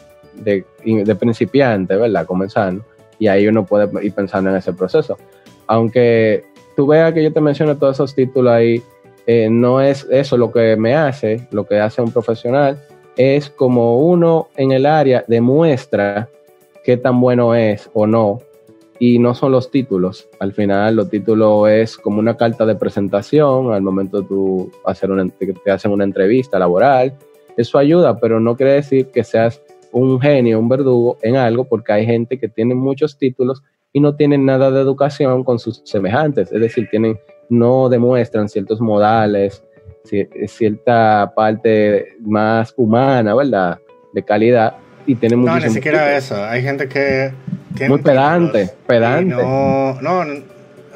de 0.85 1.15
principiante, 1.15 1.97
¿verdad? 1.97 2.27
Comenzando, 2.27 2.85
y 3.19 3.27
ahí 3.27 3.47
uno 3.47 3.65
puede 3.65 3.89
ir 4.05 4.13
pensando 4.13 4.51
en 4.51 4.57
ese 4.57 4.73
proceso. 4.73 5.17
Aunque 5.67 6.45
tú 6.77 6.87
veas 6.87 7.13
que 7.13 7.23
yo 7.23 7.33
te 7.33 7.41
menciono 7.41 7.77
todos 7.77 7.97
esos 7.97 8.15
títulos 8.15 8.53
ahí, 8.53 8.83
eh, 9.27 9.49
no 9.51 9.81
es 9.81 10.07
eso 10.11 10.37
lo 10.37 10.53
que 10.53 10.77
me 10.77 10.95
hace, 10.95 11.47
lo 11.51 11.67
que 11.67 11.81
hace 11.81 12.03
un 12.03 12.13
profesional, 12.13 12.79
es 13.17 13.49
como 13.49 13.99
uno 14.01 14.49
en 14.57 14.73
el 14.73 14.87
área 14.87 15.25
demuestra 15.27 16.29
qué 16.83 16.97
tan 16.97 17.21
bueno 17.21 17.55
es 17.55 17.89
o 17.95 18.07
no, 18.07 18.41
y 18.99 19.19
no 19.19 19.35
son 19.35 19.53
los 19.53 19.71
títulos. 19.71 20.29
Al 20.39 20.53
final, 20.53 20.97
los 20.97 21.11
títulos 21.11 21.69
es 21.69 21.97
como 21.97 22.19
una 22.19 22.37
carta 22.37 22.65
de 22.65 22.75
presentación 22.75 23.73
al 23.73 23.83
momento 23.83 24.21
de 24.21 24.29
tú 24.29 24.71
hacer 24.85 25.11
una, 25.11 25.27
te 25.29 25.71
hacen 25.71 25.91
una 25.91 26.05
entrevista 26.05 26.59
laboral. 26.59 27.13
Eso 27.57 27.79
ayuda, 27.79 28.19
pero 28.19 28.41
no 28.41 28.57
quiere 28.57 28.75
decir 28.75 29.09
que 29.09 29.25
seas 29.25 29.61
un 29.95 30.21
genio, 30.21 30.59
un 30.59 30.69
verdugo 30.69 31.19
en 31.23 31.37
algo, 31.37 31.65
porque 31.65 31.93
hay 31.93 32.07
gente 32.07 32.39
que 32.39 32.49
tiene 32.49 32.75
muchos 32.75 33.17
títulos 33.17 33.63
y 33.93 34.01
no 34.01 34.17
tienen 34.17 34.45
nada 34.45 34.71
de 34.71 34.81
educación 34.81 35.45
con 35.45 35.59
sus 35.59 35.83
semejantes. 35.85 36.51
Es 36.53 36.61
decir, 36.61 36.89
tienen, 36.91 37.19
no 37.49 37.89
demuestran 37.89 38.49
ciertos 38.49 38.81
modales, 38.81 39.63
ci- 40.05 40.29
cierta 40.49 41.33
parte 41.37 42.17
más 42.21 42.75
humana, 42.77 43.35
¿verdad? 43.35 43.79
De 44.13 44.23
calidad 44.23 44.75
y 45.07 45.15
tienen 45.15 45.45
No, 45.45 45.55
ni 45.59 45.69
siquiera 45.71 45.99
títulos. 46.07 46.25
eso. 46.25 46.45
Hay 46.45 46.63
gente 46.63 46.89
que 46.89 47.33
tiene 47.77 47.91
Muy 47.95 48.03
pedante, 48.03 48.71
pedante. 48.87 49.35
No, 49.35 50.01
no, 50.03 50.25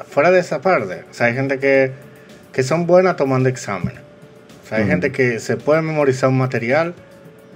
fuera 0.05 0.29
de 0.31 0.39
esa 0.39 0.59
parte. 0.61 1.03
O 1.09 1.13
sea, 1.13 1.27
hay 1.27 1.33
gente 1.35 1.57
que, 1.59 1.91
que 2.51 2.63
son 2.63 2.85
buenas 2.85 3.15
tomando 3.15 3.47
exámenes. 3.47 4.01
O 4.63 4.67
sea, 4.67 4.77
hay 4.79 4.83
Ujú. 4.83 4.91
gente 4.91 5.11
que 5.13 5.39
se 5.39 5.55
puede 5.57 5.81
memorizar 5.81 6.29
un 6.29 6.37
material 6.37 6.93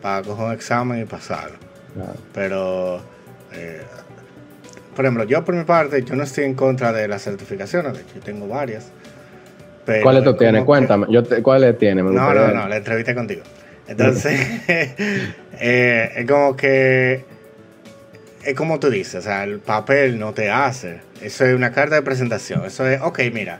para 0.03 0.21
coger 0.21 0.45
un 0.45 0.51
examen 0.51 1.01
y 1.01 1.05
pasarlo. 1.05 1.57
Claro. 1.95 2.13
Pero, 2.33 3.01
eh, 3.53 3.81
por 4.95 5.05
ejemplo, 5.05 5.23
yo 5.23 5.43
por 5.43 5.55
mi 5.55 5.63
parte, 5.63 6.03
yo 6.03 6.15
no 6.15 6.21
estoy 6.23 6.43
en 6.43 6.53
contra 6.53 6.91
de 6.93 7.07
las 7.07 7.23
certificaciones. 7.23 7.93
De 7.93 8.01
hecho, 8.01 8.15
yo 8.15 8.21
tengo 8.21 8.47
varias. 8.47 8.91
Pero 9.85 10.03
¿Cuáles 10.03 10.23
tú 10.23 10.29
es 10.31 10.37
tienes? 10.37 10.61
que- 10.61 10.65
Cuéntame. 10.65 11.07
Yo 11.09 11.23
te- 11.23 11.41
¿Cuáles 11.41 11.77
tienes? 11.79 12.03
No, 12.05 12.11
no, 12.33 12.47
no, 12.49 12.67
la 12.67 12.77
entrevista 12.77 13.15
contigo. 13.15 13.41
Entonces, 13.87 14.39
eh, 14.67 16.11
es 16.15 16.25
como 16.29 16.55
que, 16.55 17.25
es 18.43 18.55
como 18.55 18.79
tú 18.79 18.89
dices, 18.89 19.15
o 19.15 19.21
sea, 19.21 19.43
el 19.45 19.59
papel 19.59 20.19
no 20.19 20.33
te 20.33 20.49
hace. 20.51 20.99
Eso 21.21 21.45
es 21.45 21.55
una 21.55 21.71
carta 21.71 21.95
de 21.95 22.01
presentación. 22.01 22.65
Eso 22.65 22.85
es, 22.87 23.01
ok, 23.01 23.19
mira, 23.33 23.59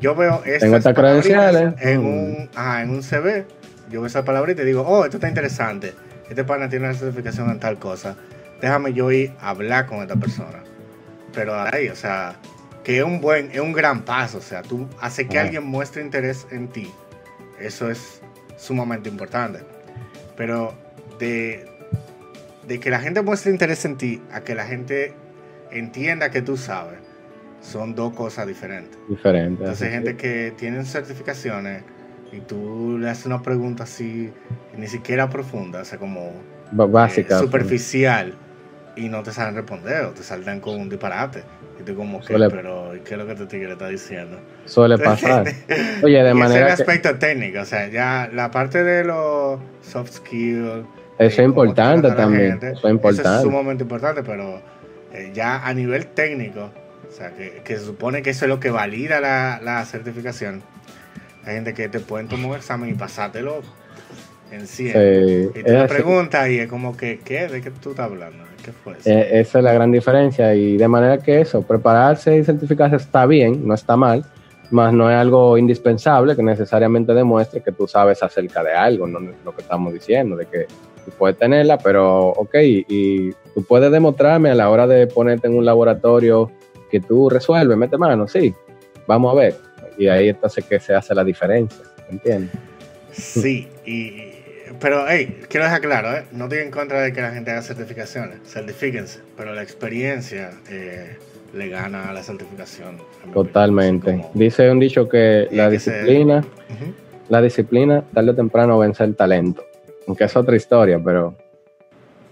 yo 0.00 0.14
veo 0.14 0.42
estas 0.44 0.60
Tengo 0.60 0.76
estas 0.76 0.94
credenciales. 0.94 1.74
en 1.80 2.00
Mm. 2.00 2.06
un, 2.06 2.50
ajá, 2.54 2.82
en 2.82 2.90
un 2.90 3.02
CV. 3.02 3.44
Yo 3.90 4.00
veo 4.00 4.06
esa 4.06 4.24
palabrita 4.24 4.62
y 4.62 4.66
digo, 4.66 4.82
oh, 4.82 5.04
esto 5.04 5.16
está 5.16 5.28
interesante. 5.28 5.94
Este 6.28 6.44
pana 6.44 6.68
tiene 6.68 6.86
una 6.86 6.94
certificación 6.94 7.50
en 7.50 7.58
tal 7.58 7.78
cosa. 7.78 8.16
Déjame 8.60 8.92
yo 8.92 9.10
ir 9.10 9.32
a 9.40 9.50
hablar 9.50 9.86
con 9.86 10.00
esta 10.00 10.16
persona. 10.16 10.62
Pero 11.34 11.54
ahí, 11.60 11.88
o 11.88 11.96
sea, 11.96 12.36
que 12.84 12.98
es 12.98 13.04
un 13.04 13.20
buen, 13.20 13.50
es 13.50 13.60
un 13.60 13.72
gran 13.72 14.02
paso. 14.02 14.38
O 14.38 14.42
sea, 14.42 14.62
tú 14.62 14.88
hace 15.00 15.26
que 15.26 15.38
alguien 15.38 15.64
muestre 15.64 16.02
interés 16.02 16.46
en 16.50 16.68
ti. 16.68 16.90
Eso 17.58 17.90
es 17.90 18.22
sumamente 18.56 19.08
importante. 19.08 19.60
Pero 20.36 20.74
de, 21.18 21.68
de 22.66 22.78
que 22.78 22.90
la 22.90 23.00
gente 23.00 23.22
muestre 23.22 23.50
interés 23.50 23.84
en 23.84 23.96
ti 23.96 24.22
a 24.32 24.42
que 24.42 24.54
la 24.54 24.66
gente 24.66 25.14
entienda 25.70 26.30
que 26.30 26.42
tú 26.42 26.56
sabes, 26.56 26.98
son 27.60 27.94
dos 27.94 28.14
cosas 28.14 28.46
diferentes. 28.46 28.98
Diferente. 29.08 29.62
Entonces 29.62 29.90
gente 29.90 30.16
que 30.16 30.54
tiene 30.56 30.84
certificaciones 30.84 31.82
y 32.32 32.40
tú 32.40 32.96
le 32.98 33.08
haces 33.10 33.26
una 33.26 33.42
pregunta 33.42 33.84
así, 33.84 34.32
ni 34.76 34.86
siquiera 34.86 35.28
profunda, 35.28 35.80
o 35.82 35.84
sea, 35.84 35.98
como 35.98 36.32
b- 36.70 36.86
Básica. 36.86 37.36
eh, 37.36 37.40
superficial 37.40 38.34
y 38.96 39.08
no 39.08 39.22
te 39.22 39.32
saben 39.32 39.54
responder 39.54 40.04
o 40.04 40.10
te 40.10 40.22
saltan 40.22 40.60
con 40.60 40.78
un 40.80 40.88
disparate. 40.88 41.42
Y 41.78 41.82
tú 41.82 41.94
como 41.96 42.20
que, 42.20 42.34
pero 42.50 42.94
¿y 42.94 43.00
¿qué 43.00 43.14
es 43.14 43.18
lo 43.18 43.26
que 43.26 43.34
te 43.34 43.46
tigre 43.46 43.72
está 43.72 43.88
diciendo? 43.88 44.38
Suele 44.66 44.98
pasar. 44.98 45.44
Oye, 46.02 46.12
de 46.12 46.18
ese 46.20 46.28
es 46.28 46.28
el 46.28 46.34
manera 46.34 46.66
que 46.66 46.72
aspecto 46.72 47.14
técnico, 47.18 47.60
o 47.60 47.64
sea, 47.64 47.88
ya 47.88 48.28
la 48.32 48.50
parte 48.50 48.84
de 48.84 49.04
los 49.04 49.58
soft 49.80 50.10
skills. 50.12 50.84
eso 50.84 50.84
eh, 51.18 51.26
es 51.26 51.36
cómo 51.36 51.46
importante 51.48 52.10
también. 52.12 52.50
gente, 52.60 52.66
Eso 52.72 52.72
es 52.72 52.78
Eso 52.78 52.86
es 52.88 52.92
importante. 52.94 53.42
sumamente 53.42 53.82
importante, 53.84 54.22
pero 54.22 54.60
eh, 55.14 55.30
ya 55.32 55.66
a 55.66 55.72
nivel 55.72 56.06
técnico, 56.08 56.70
o 57.08 57.12
sea, 57.12 57.30
que, 57.34 57.62
que 57.64 57.78
se 57.78 57.84
supone 57.86 58.20
que 58.22 58.30
eso 58.30 58.44
es 58.44 58.48
lo 58.50 58.60
que 58.60 58.70
valida 58.70 59.20
la, 59.20 59.58
la 59.62 59.84
certificación. 59.86 60.62
Hay 61.44 61.54
gente 61.54 61.74
que 61.74 61.88
te 61.88 62.00
pueden 62.00 62.28
tomar 62.28 62.50
un 62.50 62.56
examen 62.56 62.90
y 62.90 62.94
pasártelo 62.94 63.60
en 64.50 64.66
100. 64.66 64.92
Sí, 64.92 65.60
Y 65.64 65.70
así. 65.72 65.88
preguntas 65.88 66.48
y 66.48 66.58
es 66.58 66.68
como 66.68 66.96
que, 66.96 67.20
¿qué? 67.24 67.48
¿De 67.48 67.60
qué 67.60 67.70
tú 67.70 67.90
estás 67.90 68.06
hablando? 68.10 68.44
¿Qué 68.64 68.72
fue 68.72 68.94
eso? 68.94 69.08
Eh, 69.08 69.40
esa 69.40 69.58
es 69.58 69.64
la 69.64 69.72
gran 69.72 69.90
diferencia 69.90 70.54
y 70.54 70.76
de 70.76 70.88
manera 70.88 71.18
que 71.18 71.40
eso, 71.40 71.62
prepararse 71.62 72.36
y 72.36 72.44
certificarse 72.44 72.96
está 72.96 73.26
bien, 73.26 73.66
no 73.66 73.74
está 73.74 73.96
mal, 73.96 74.24
más 74.70 74.92
no 74.92 75.10
es 75.10 75.16
algo 75.16 75.56
indispensable 75.56 76.36
que 76.36 76.42
necesariamente 76.42 77.14
demuestre 77.14 77.62
que 77.62 77.72
tú 77.72 77.88
sabes 77.88 78.22
acerca 78.22 78.62
de 78.62 78.72
algo, 78.72 79.06
no 79.06 79.18
es 79.20 79.36
lo 79.44 79.54
que 79.54 79.62
estamos 79.62 79.92
diciendo, 79.92 80.36
de 80.36 80.46
que 80.46 80.66
tú 81.04 81.10
puedes 81.18 81.38
tenerla, 81.38 81.78
pero 81.78 82.28
ok, 82.28 82.54
y 82.60 83.32
tú 83.54 83.64
puedes 83.66 83.90
demostrarme 83.90 84.50
a 84.50 84.54
la 84.54 84.68
hora 84.68 84.86
de 84.86 85.06
ponerte 85.06 85.46
en 85.46 85.56
un 85.56 85.64
laboratorio 85.64 86.50
que 86.90 87.00
tú 87.00 87.30
resuelves, 87.30 87.76
mete 87.78 87.96
mano, 87.96 88.28
sí, 88.28 88.54
vamos 89.06 89.32
a 89.32 89.36
ver, 89.36 89.56
y 90.00 90.08
ahí 90.08 90.30
entonces 90.30 90.64
que 90.64 90.80
se 90.80 90.94
hace 90.94 91.14
la 91.14 91.22
diferencia, 91.22 91.84
¿entiendes? 92.10 92.50
Sí, 93.12 93.68
y, 93.84 94.32
pero 94.80 95.04
hey, 95.06 95.40
quiero 95.48 95.64
dejar 95.66 95.80
claro, 95.82 96.16
¿eh? 96.16 96.24
no 96.32 96.44
estoy 96.44 96.60
en 96.60 96.70
contra 96.70 97.02
de 97.02 97.12
que 97.12 97.20
la 97.20 97.32
gente 97.32 97.50
haga 97.50 97.60
certificaciones, 97.60 98.38
certifíquense, 98.46 99.20
pero 99.36 99.52
la 99.54 99.62
experiencia 99.62 100.52
eh, 100.70 101.16
le 101.54 101.68
gana 101.68 102.08
a 102.08 102.14
la 102.14 102.22
certificación. 102.22 102.96
a. 103.28 103.32
Totalmente. 103.32 104.12
Como- 104.12 104.30
Dice 104.32 104.70
un 104.70 104.80
dicho 104.80 105.06
que 105.08 105.48
la 105.50 105.68
que 105.68 105.78
se- 105.78 105.90
disciplina 105.92 106.44
la 107.28 107.42
disciplina 107.42 108.02
tarde 108.12 108.30
o 108.30 108.34
temprano 108.34 108.78
vence 108.78 109.04
el 109.04 109.14
talento. 109.14 109.62
Aunque 110.08 110.24
es 110.24 110.34
otra 110.34 110.56
historia, 110.56 110.98
pero 111.04 111.36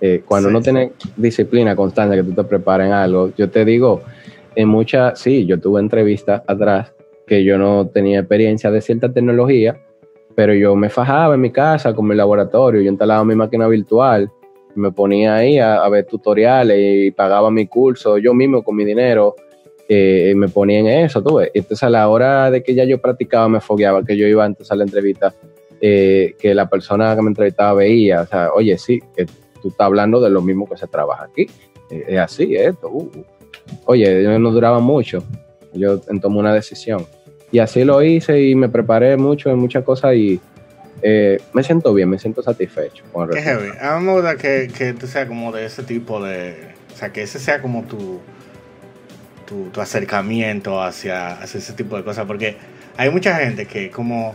eh, 0.00 0.22
cuando 0.26 0.48
uno 0.48 0.60
tiene 0.62 0.92
disciplina 1.16 1.76
constante, 1.76 2.16
que 2.16 2.22
tú 2.24 2.32
te 2.32 2.42
preparas 2.44 2.86
en 2.88 2.92
algo, 2.94 3.32
yo 3.36 3.48
te 3.50 3.64
digo, 3.64 4.02
en 4.56 4.66
muchas, 4.68 5.20
sí, 5.20 5.44
yo 5.46 5.60
tuve 5.60 5.80
entrevistas 5.80 6.42
atrás 6.46 6.90
que 7.29 7.45
yo 7.45 7.59
no 7.59 7.87
tenía 7.89 8.20
experiencia 8.20 8.70
de 8.70 8.81
cierta 8.81 9.12
tecnología, 9.12 9.79
pero 10.35 10.55
yo 10.55 10.74
me 10.74 10.89
fajaba 10.89 11.35
en 11.35 11.41
mi 11.41 11.51
casa 11.51 11.95
con 11.95 12.07
mi 12.07 12.14
laboratorio, 12.14 12.81
yo 12.81 12.91
instalaba 12.91 13.24
mi 13.24 13.35
máquina 13.35 13.68
virtual, 13.68 14.31
me 14.74 14.93
ponía 14.93 15.37
ahí 15.37 15.59
a, 15.59 15.89
ver 15.89 16.07
tutoriales 16.07 16.79
y 16.81 17.11
pagaba 17.11 17.51
mi 17.51 17.66
curso 17.66 18.18
yo 18.18 18.33
mismo 18.35 18.62
con 18.62 18.76
mi 18.76 18.85
dinero, 18.85 19.35
eh, 19.89 20.33
me 20.37 20.49
ponía 20.49 20.79
en 20.81 20.87
eso, 20.87 21.22
ves. 21.22 21.51
Entonces 21.55 21.83
a 21.83 21.91
la 21.91 22.09
hora 22.09 22.51
de 22.51 22.62
que 22.62 22.74
ya 22.74 22.85
yo 22.85 23.01
practicaba, 23.01 23.49
me 23.49 23.61
fogueaba, 23.61 24.05
que 24.05 24.16
yo 24.16 24.26
iba 24.26 24.45
antes 24.45 24.70
a 24.70 24.76
la 24.76 24.85
entrevista, 24.85 25.35
eh, 25.81 26.35
que 26.39 26.55
la 26.55 26.68
persona 26.68 27.14
que 27.16 27.22
me 27.22 27.29
entrevistaba 27.29 27.74
veía, 27.74 28.22
o 28.22 28.26
sea, 28.26 28.53
oye, 28.53 28.76
sí, 28.79 29.01
tú 29.62 29.68
estás 29.68 29.87
hablando 29.87 30.20
de 30.20 30.31
lo 30.31 30.43
mismo 30.43 30.68
que 30.68 30.76
se 30.76 30.87
trabaja 30.87 31.24
aquí, 31.24 31.47
eh, 31.91 32.05
es 32.09 32.18
así, 32.18 32.55
esto. 32.55 32.89
Uh, 32.89 33.03
uh. 33.03 33.24
Oye, 33.87 34.39
no 34.39 34.51
duraba 34.51 34.79
mucho, 34.79 35.22
yo 35.72 35.99
tomé 35.99 36.39
una 36.39 36.55
decisión. 36.55 37.05
Y 37.51 37.61
así 37.61 37.84
lo 37.84 38.03
hice 38.03 38.42
y 38.42 38.55
me 38.55 38.68
preparé 38.68 39.16
mucho 39.16 39.51
en 39.51 39.59
muchas 39.59 39.84
cosas 39.84 40.14
y 40.14 40.40
eh, 41.03 41.40
me 41.53 41.62
siento 41.62 41.94
bien, 41.94 42.11
me 42.11 42.18
siento 42.18 42.42
satisfecho. 42.42 43.05
Con 43.12 43.30
Qué 43.30 43.40
heavy. 43.40 43.70
A 43.80 43.99
mí 43.99 44.05
me 44.05 44.12
gusta 44.12 44.36
que, 44.36 44.68
que 44.76 44.92
tú 44.92 45.07
seas 45.07 45.26
como 45.26 45.53
de 45.53 45.64
ese 45.64 45.82
tipo 45.82 46.22
de... 46.22 46.57
O 46.92 46.96
sea, 46.96 47.11
que 47.12 47.22
ese 47.22 47.38
sea 47.38 47.62
como 47.62 47.84
tu, 47.84 48.20
tu, 49.46 49.80
acercamiento 49.80 50.82
hacia, 50.82 51.32
hacia 51.40 51.59
ese 51.59 51.72
tipo 51.72 51.96
de 51.96 52.05
cosas. 52.05 52.26
Porque 52.26 52.57
hay 52.96 53.11
mucha 53.11 53.36
gente 53.36 53.66
que 53.66 53.90
como... 53.90 54.34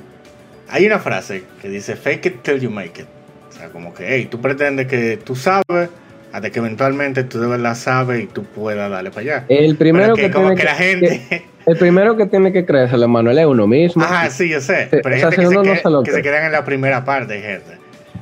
Hay 0.70 0.86
una 0.88 0.98
frase 0.98 1.44
que 1.62 1.70
dice, 1.70 1.96
fake 1.96 2.26
it 2.26 2.42
till 2.42 2.60
you 2.60 2.72
make 2.72 3.02
it. 3.02 3.08
O 3.50 3.52
sea, 3.52 3.70
como 3.70 3.94
que, 3.94 4.08
hey, 4.08 4.28
tú 4.32 4.42
pretendes 4.42 4.88
que 4.88 5.18
tú 5.18 5.36
sabes 5.36 5.90
hasta 6.32 6.50
que 6.50 6.58
eventualmente 6.58 7.24
tú 7.26 7.40
de 7.40 7.46
verdad 7.46 7.76
sabes 7.76 8.24
y 8.24 8.28
tú 8.28 8.44
puedas 8.44 8.90
darle 8.90 9.12
para 9.12 9.22
allá. 9.22 9.46
El 9.50 9.76
primero 9.76 10.16
que, 10.16 10.32
como 10.32 10.56
que, 10.56 10.64
la 10.64 10.74
gente... 10.74 11.46
el 11.66 11.78
primero 11.78 12.16
que 12.18 12.26
tiene 12.26 12.52
que 12.52 12.66
creerse, 12.66 12.96
Manuel, 13.08 13.38
es 13.40 13.46
uno 13.46 13.68
mismo. 13.68 14.04
Ajá, 14.04 14.30
sí, 14.30 14.50
yo 14.50 14.62
sé. 14.62 14.88
Pero 14.90 15.10
hay 15.10 15.22
gente 15.22 15.36
que, 15.38 15.48
se, 15.48 15.90
no 15.90 16.04
que 16.04 16.12
se 16.12 16.22
quedan 16.22 16.46
en 16.46 16.52
la 16.52 16.66
primera 16.66 17.04
parte, 17.04 17.40
gente. 17.40 17.78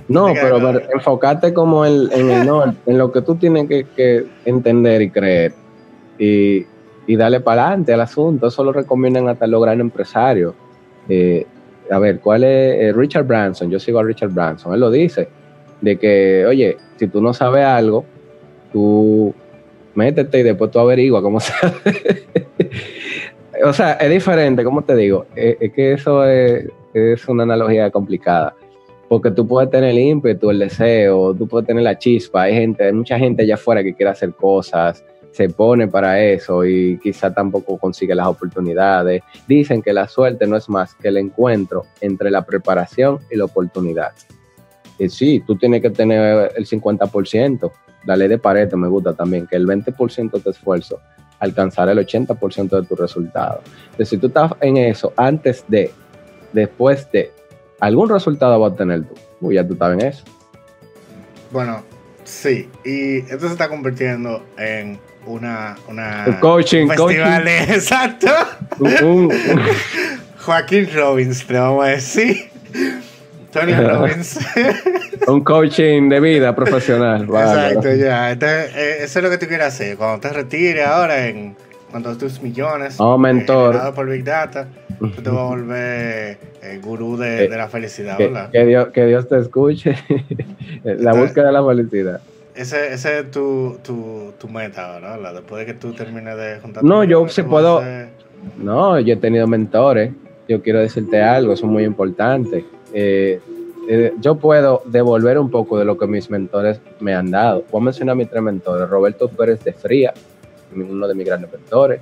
No, 0.08 0.34
pero, 0.34 0.58
enfocarte 0.94 1.54
como 1.54 1.86
en, 1.86 2.10
el 2.12 2.46
no, 2.46 2.66
en 2.86 2.98
lo 2.98 3.12
que 3.12 3.22
tú 3.22 3.36
tienes 3.36 3.68
que, 3.68 4.26
entender 4.46 5.02
y 5.02 5.10
creer. 5.10 5.54
Y, 6.20 6.66
y 7.08 7.16
darle 7.16 7.40
para 7.40 7.68
adelante 7.68 7.94
al 7.94 8.02
asunto. 8.02 8.48
Eso 8.48 8.64
lo 8.64 8.74
recomiendan 8.74 9.28
hasta 9.28 9.48
los 9.48 9.62
grandes 9.62 9.86
empresarios. 9.86 10.54
Eh, 11.10 11.46
a 11.90 12.00
ver, 12.00 12.20
¿cuál 12.20 12.44
es 12.44 12.82
eh, 12.82 12.94
Richard 12.94 13.26
Branson? 13.26 13.70
Yo 13.70 13.80
sigo 13.80 14.00
a 14.00 14.04
Richard 14.04 14.32
Branson. 14.32 14.74
Él 14.74 14.80
lo 14.80 14.92
dice 14.92 15.28
de 15.82 15.98
que, 15.98 16.46
oye, 16.46 16.78
si 16.98 17.08
tú 17.08 17.22
no 17.22 17.34
sabes 17.34 17.66
algo, 17.66 18.06
tú 18.72 19.34
métete 19.96 20.40
y 20.40 20.44
después 20.44 20.72
tú 20.72 20.80
averigua 20.80 21.22
cómo 21.22 21.40
se 21.40 21.54
o 23.64 23.74
sea, 23.74 23.94
es 23.94 24.10
diferente, 24.10 24.64
como 24.64 24.84
te 24.84 24.96
digo, 24.96 25.26
es, 25.36 25.72
que 25.74 25.94
eso 25.94 26.26
es, 26.26 27.28
una 27.28 27.44
analogía 27.44 27.90
complicada. 27.90 28.56
Porque 29.08 29.32
tú 29.32 29.46
puedes 29.46 29.70
tener 29.70 29.90
el 29.90 30.00
ímpetu, 30.00 30.50
el 30.50 30.60
deseo, 30.60 31.34
tú 31.34 31.48
puedes 31.48 31.68
tener 31.68 31.84
la 31.84 31.98
chispa. 31.98 32.44
Hay 32.44 32.54
gente, 32.54 32.86
hay 32.86 32.94
mucha 32.94 33.20
gente 33.20 33.44
allá 33.44 33.56
afuera 33.56 33.84
que 33.84 33.94
quiere 33.94 34.12
hacer 34.12 34.34
cosas, 34.34 35.04
se 35.32 35.50
pone 35.50 35.88
para 35.88 36.22
eso 36.22 36.66
y 36.66 36.98
quizá 37.00 37.34
tampoco 37.34 37.78
consigue 37.78 38.16
las 38.16 38.28
oportunidades. 38.28 39.22
Dicen 39.48 39.82
que 39.82 39.92
la 39.92 40.08
suerte 40.08 40.48
no 40.48 40.56
es 40.56 40.70
más 40.70 40.96
que 40.96 41.10
el 41.10 41.18
encuentro 41.18 41.84
entre 42.00 42.32
la 42.32 42.46
preparación 42.46 43.20
y 43.30 43.36
la 43.36 43.46
oportunidad 43.46 44.12
sí, 45.10 45.44
tú 45.46 45.56
tienes 45.56 45.82
que 45.82 45.90
tener 45.90 46.52
el 46.56 46.66
50%. 46.66 47.72
La 48.06 48.16
ley 48.16 48.28
de 48.28 48.38
Pareto 48.38 48.78
me 48.78 48.88
gusta 48.88 49.14
también, 49.14 49.48
que 49.48 49.56
el 49.56 49.68
20% 49.68 50.42
de 50.42 50.50
esfuerzo 50.50 51.00
alcanzará 51.42 51.92
el 51.92 51.98
80% 51.98 52.70
de 52.70 52.88
tu 52.88 52.96
resultado. 52.96 53.62
Entonces, 53.86 54.10
si 54.10 54.18
tú 54.18 54.28
estás 54.28 54.54
en 54.62 54.78
eso 54.78 55.12
antes 55.18 55.66
de, 55.68 55.92
después 56.54 57.12
de, 57.12 57.32
algún 57.80 58.10
resultado 58.10 58.60
va 58.60 58.68
a 58.70 58.76
tener 58.76 59.04
tú. 59.04 59.16
Uy, 59.42 59.56
ya 59.56 59.68
tú 59.68 59.74
estás 59.74 59.94
en 59.94 60.02
eso. 60.02 60.24
Bueno, 61.52 61.84
sí. 62.24 62.70
Y 62.86 63.18
esto 63.20 63.48
se 63.48 63.54
está 63.54 63.68
convirtiendo 63.68 64.46
en 64.58 65.00
una, 65.26 65.76
una 65.88 66.40
coaching, 66.40 66.88
festival 66.88 67.48
exacto. 67.70 68.30
Joaquín 70.46 70.90
Robbins, 70.94 71.46
te 71.46 71.54
vamos 71.54 71.86
a 71.86 71.90
decir. 71.90 72.52
Tony 73.52 73.74
Robbins. 73.74 74.40
un 75.28 75.44
coaching 75.44 76.10
de 76.10 76.20
vida 76.20 76.56
profesional. 76.56 77.24
Exacto, 77.24 77.94
ya. 77.94 78.32
Entonces, 78.32 78.72
eh, 78.76 78.98
eso 79.02 79.20
es 79.20 79.24
lo 79.24 79.30
que 79.30 79.38
tú 79.38 79.48
quieres 79.48 79.68
hacer. 79.68 79.98
Cuando 79.98 80.20
te 80.20 80.30
retires 80.30 80.86
ahora, 80.86 81.28
en 81.28 81.56
cuando 81.90 82.18
tus 82.18 82.42
millones, 82.42 82.96
oh, 83.00 83.18
mentor. 83.18 83.94
por 83.94 84.10
Big 84.10 84.24
Data, 84.24 84.68
tú 84.98 85.10
te 85.10 85.30
vas 85.30 85.40
a 85.40 85.44
volver 85.44 86.38
el 86.62 86.82
gurú 86.82 87.18
de, 87.18 87.50
de 87.50 87.58
la 87.58 87.68
felicidad, 87.68 88.16
que, 88.16 88.28
¿verdad? 88.28 88.50
Que 88.52 88.66
Dios, 88.66 88.88
que 88.90 89.06
Dios 89.06 89.28
te 89.28 89.40
escuche. 89.40 89.96
la 90.84 91.14
búsqueda 91.14 91.48
de 91.48 91.52
la 91.52 91.66
felicidad. 91.66 92.22
Ese, 92.56 92.94
ese 92.94 93.20
es 93.20 93.32
tu, 93.32 93.80
tu, 93.84 94.34
tu 94.40 94.48
meta, 94.48 95.00
¿verdad? 95.00 95.34
Después 95.34 95.66
de 95.66 95.74
que 95.74 95.78
tú 95.78 95.94
termines 95.94 96.38
de 96.38 96.60
juntar. 96.62 96.84
No, 96.84 97.04
yo 97.04 97.28
si 97.28 97.44
puedo. 97.44 97.84
No, 98.58 99.00
yo 99.00 99.14
he 99.14 99.18
tenido 99.18 99.46
mentores. 99.48 100.12
Yo 100.48 100.62
quiero 100.62 100.80
decirte 100.80 101.22
algo, 101.22 101.54
eso 101.54 101.66
es 101.66 101.72
muy 101.72 101.84
importante 101.84 102.66
eh, 102.94 103.40
eh, 103.88 104.14
yo 104.20 104.36
puedo 104.36 104.84
devolver 104.86 105.40
un 105.40 105.50
poco 105.50 105.78
de 105.78 105.86
lo 105.86 105.98
que 105.98 106.08
mis 106.08 106.30
mentores 106.30 106.80
me 107.00 107.14
han 107.14 107.32
dado. 107.32 107.66
Voy 107.72 107.82
a 107.82 107.86
mencionar 107.86 108.14
a 108.14 108.16
mis 108.16 108.30
tres 108.30 108.42
mentores. 108.42 108.90
Roberto 108.90 109.28
Pérez 109.28 109.64
de 109.64 109.74
Fría, 109.74 110.14
uno 110.76 111.08
de 111.08 111.16
mis 111.16 111.26
grandes 111.26 111.52
mentores. 111.52 112.02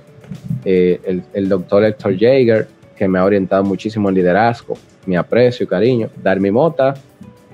Eh, 0.64 1.22
el, 1.32 1.48
doctor 1.48 1.84
Héctor 1.84 2.16
Jaeger, 2.16 2.68
que 2.94 3.08
me 3.08 3.18
ha 3.18 3.24
orientado 3.24 3.64
muchísimo 3.64 4.08
en 4.08 4.14
liderazgo, 4.14 4.76
mi 5.06 5.16
aprecio 5.16 5.64
y 5.64 5.66
cariño. 5.66 6.10
Darmi 6.22 6.50
Mota 6.50 6.94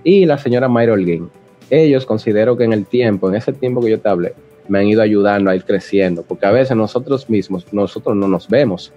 y 0.02 0.26
la 0.26 0.38
señora 0.38 0.68
Mayra 0.68 0.92
Holguín. 0.92 1.30
Ellos 1.70 2.04
considero 2.04 2.56
que 2.56 2.64
en 2.64 2.72
el 2.72 2.86
tiempo, 2.86 3.28
en 3.28 3.36
ese 3.36 3.52
tiempo 3.52 3.80
que 3.80 3.90
yo 3.90 4.00
te 4.00 4.08
hablé, 4.08 4.34
me 4.68 4.80
han 4.80 4.86
ido 4.86 5.02
ayudando 5.02 5.50
a 5.50 5.56
ir 5.56 5.64
creciendo, 5.64 6.22
porque 6.22 6.46
a 6.46 6.50
veces 6.50 6.76
nosotros 6.76 7.30
mismos, 7.30 7.72
nosotros 7.72 8.16
no 8.16 8.26
nos 8.26 8.48
vemos 8.48 8.92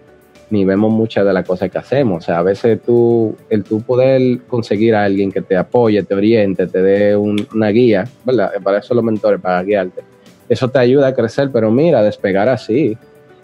ni 0.49 0.65
vemos 0.65 0.91
muchas 0.91 1.25
de 1.25 1.33
las 1.33 1.45
cosas 1.45 1.69
que 1.69 1.77
hacemos. 1.77 2.23
O 2.23 2.25
sea, 2.25 2.39
a 2.39 2.43
veces 2.43 2.81
tú, 2.81 3.35
el 3.49 3.63
tú 3.63 3.81
poder 3.81 4.39
conseguir 4.47 4.95
a 4.95 5.03
alguien 5.03 5.31
que 5.31 5.41
te 5.41 5.55
apoye, 5.55 6.01
te 6.03 6.15
oriente, 6.15 6.67
te 6.67 6.81
dé 6.81 7.15
una 7.15 7.69
guía, 7.69 8.07
¿verdad? 8.25 8.51
Para 8.63 8.79
eso 8.79 8.93
los 8.93 9.03
mentores, 9.03 9.39
para 9.39 9.61
guiarte. 9.63 10.03
Eso 10.47 10.67
te 10.69 10.79
ayuda 10.79 11.07
a 11.07 11.13
crecer, 11.13 11.49
pero 11.51 11.69
mira, 11.69 12.01
despegar 12.01 12.49
así. 12.49 12.97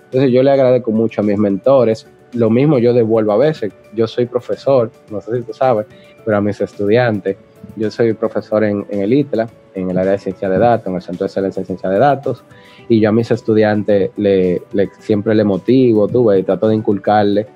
Entonces 0.05 0.31
yo 0.31 0.41
le 0.41 0.51
agradezco 0.51 0.91
mucho 0.91 1.21
a 1.21 1.23
mis 1.23 1.37
mentores. 1.37 2.07
Lo 2.33 2.49
mismo 2.49 2.79
yo 2.79 2.93
devuelvo 2.93 3.31
a 3.31 3.37
veces. 3.37 3.71
Yo 3.93 4.07
soy 4.07 4.25
profesor, 4.25 4.91
no 5.11 5.21
sé 5.21 5.37
si 5.37 5.43
tú 5.43 5.53
sabes, 5.53 5.85
pero 6.23 6.37
a 6.37 6.41
mis 6.41 6.59
estudiantes. 6.59 7.37
Yo 7.75 7.91
soy 7.91 8.13
profesor 8.13 8.63
en, 8.63 8.85
en 8.89 9.01
el 9.01 9.13
ITLA, 9.13 9.47
en 9.73 9.89
el 9.89 9.97
área 9.97 10.13
de 10.13 10.17
ciencia 10.19 10.49
de 10.49 10.57
datos, 10.57 10.87
en 10.87 10.95
el 10.95 11.01
Centro 11.01 11.25
de 11.25 11.27
Excelencia 11.27 11.59
en 11.59 11.65
Ciencia 11.65 11.89
de 11.89 11.99
Datos 11.99 12.43
y 12.87 12.99
yo 12.99 13.09
a 13.09 13.11
mis 13.11 13.31
estudiantes 13.31 14.11
le, 14.17 14.61
siempre 14.99 15.33
le 15.35 15.43
motivo, 15.43 16.07
tuve, 16.07 16.39
y 16.39 16.43
trato 16.43 16.67
de 16.67 16.75
inculcarle 16.75 17.47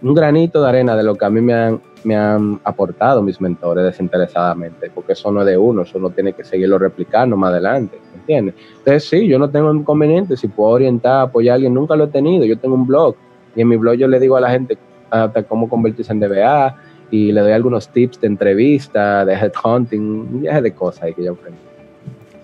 un 0.00 0.14
granito 0.14 0.62
de 0.62 0.68
arena 0.68 0.96
de 0.96 1.02
lo 1.02 1.16
que 1.16 1.24
a 1.24 1.30
mí 1.30 1.40
me 1.40 1.54
han, 1.54 1.80
me 2.04 2.16
han 2.16 2.60
aportado 2.62 3.20
mis 3.20 3.40
mentores 3.40 3.84
desinteresadamente, 3.84 4.90
porque 4.94 5.12
eso 5.12 5.32
no 5.32 5.40
es 5.40 5.46
de 5.46 5.56
uno, 5.56 5.82
eso 5.82 5.98
uno 5.98 6.10
tiene 6.10 6.32
que 6.32 6.44
seguirlo 6.44 6.78
replicando 6.78 7.36
más 7.36 7.50
adelante, 7.50 7.98
¿entiendes? 8.14 8.54
Entonces 8.78 9.08
sí, 9.08 9.26
yo 9.26 9.38
no 9.38 9.50
tengo 9.50 9.72
inconveniente, 9.74 10.36
si 10.36 10.46
puedo 10.48 10.70
orientar, 10.70 11.22
apoyar 11.22 11.52
a 11.52 11.54
alguien, 11.56 11.74
nunca 11.74 11.96
lo 11.96 12.04
he 12.04 12.08
tenido, 12.08 12.44
yo 12.44 12.56
tengo 12.58 12.76
un 12.76 12.86
blog 12.86 13.16
y 13.56 13.62
en 13.62 13.68
mi 13.68 13.76
blog 13.76 13.96
yo 13.96 14.06
le 14.06 14.20
digo 14.20 14.36
a 14.36 14.40
la 14.40 14.50
gente 14.50 14.78
hasta 15.10 15.42
cómo 15.42 15.68
convertirse 15.68 16.12
en 16.12 16.20
DBA 16.20 16.76
y 17.10 17.32
le 17.32 17.40
doy 17.40 17.52
algunos 17.52 17.88
tips 17.88 18.20
de 18.20 18.26
entrevista, 18.28 19.24
de 19.24 19.34
headhunting, 19.34 20.00
un 20.00 20.40
viaje 20.42 20.62
de 20.62 20.72
cosas 20.72 21.04
ahí 21.04 21.14
que 21.14 21.24
yo 21.24 21.32
aprendí. 21.32 21.58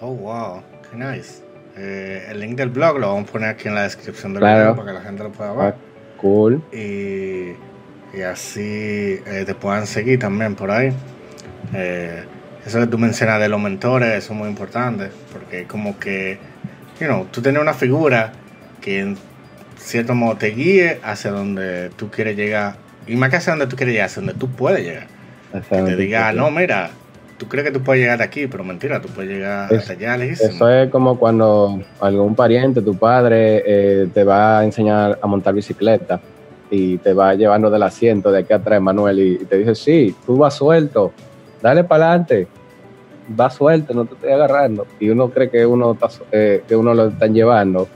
Oh, 0.00 0.12
wow, 0.12 0.62
qué 0.90 0.96
nice. 0.96 1.43
Eh, 1.76 2.26
el 2.30 2.40
link 2.40 2.56
del 2.56 2.70
blog 2.70 2.98
lo 2.98 3.08
vamos 3.08 3.28
a 3.28 3.32
poner 3.32 3.48
aquí 3.50 3.68
en 3.68 3.74
la 3.74 3.82
descripción 3.82 4.32
del 4.32 4.44
video 4.44 4.76
para 4.76 4.88
que 4.88 4.94
la 4.94 5.00
gente 5.00 5.22
lo 5.24 5.32
pueda 5.32 5.52
ver. 5.52 5.74
Ah, 5.74 5.76
cool. 6.18 6.62
Y, 6.72 7.54
y 8.16 8.22
así 8.22 9.20
eh, 9.26 9.44
te 9.44 9.54
puedan 9.54 9.86
seguir 9.86 10.18
también 10.20 10.54
por 10.54 10.70
ahí. 10.70 10.92
Eh, 11.72 12.24
eso 12.64 12.80
que 12.80 12.86
tú 12.86 12.98
mencionas 12.98 13.40
de 13.40 13.48
los 13.48 13.60
mentores, 13.60 14.10
eso 14.14 14.32
es 14.32 14.38
muy 14.38 14.48
importante, 14.48 15.10
porque 15.32 15.64
como 15.64 15.98
que, 15.98 16.38
you 17.00 17.06
know, 17.06 17.26
tú 17.30 17.42
tienes 17.42 17.60
una 17.60 17.74
figura 17.74 18.32
que 18.80 19.00
en 19.00 19.18
cierto 19.76 20.14
modo 20.14 20.36
te 20.36 20.48
guíe 20.48 21.00
hacia 21.02 21.30
donde 21.30 21.90
tú 21.90 22.10
quieres 22.10 22.36
llegar, 22.36 22.76
y 23.06 23.16
más 23.16 23.28
que 23.30 23.36
hacia 23.36 23.52
donde 23.52 23.66
tú 23.66 23.76
quieres 23.76 23.94
llegar, 23.94 24.06
hacia 24.06 24.22
donde 24.22 24.34
tú 24.34 24.48
puedes 24.50 24.82
llegar. 24.82 25.08
Que 25.52 25.82
te 25.82 25.96
diga, 25.96 26.32
no, 26.32 26.50
mira, 26.50 26.90
tú 27.36 27.48
crees 27.48 27.66
que 27.66 27.72
tú 27.72 27.82
puedes 27.82 28.02
llegar 28.02 28.22
aquí, 28.22 28.46
pero 28.46 28.64
mentira, 28.64 29.00
tú 29.00 29.08
puedes 29.08 29.30
llegar 29.30 29.72
hasta 29.72 29.92
allá 29.92 30.16
Eso 30.16 30.68
es 30.68 30.90
como 30.90 31.18
cuando 31.18 31.82
algún 32.00 32.34
pariente, 32.34 32.82
tu 32.82 32.96
padre, 32.96 33.62
eh, 33.66 34.08
te 34.12 34.24
va 34.24 34.60
a 34.60 34.64
enseñar 34.64 35.18
a 35.20 35.26
montar 35.26 35.54
bicicleta 35.54 36.20
y 36.70 36.98
te 36.98 37.12
va 37.12 37.34
llevando 37.34 37.70
del 37.70 37.82
asiento 37.82 38.32
de 38.32 38.40
aquí 38.40 38.52
atrás, 38.52 38.80
Manuel, 38.80 39.18
y, 39.20 39.44
te 39.44 39.58
dice, 39.58 39.74
sí, 39.74 40.14
tú 40.26 40.38
vas 40.38 40.54
suelto, 40.54 41.12
dale 41.62 41.84
para 41.84 42.10
adelante, 42.10 42.48
va 43.38 43.50
suelto, 43.50 43.94
no 43.94 44.04
te 44.04 44.14
estoy 44.14 44.30
agarrando. 44.30 44.86
Y 45.00 45.08
uno 45.08 45.30
cree 45.30 45.50
que 45.50 45.64
uno, 45.66 45.96
eh, 46.32 46.62
que 46.66 46.76
uno 46.76 46.94
lo 46.94 47.08
están 47.08 47.34
llevando. 47.34 47.88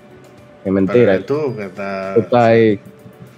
Es 0.65 0.73
mentira. 0.73 1.19
tú 1.25 1.55
que 1.57 1.65
estás... 1.65 2.33
ahí. 2.33 2.79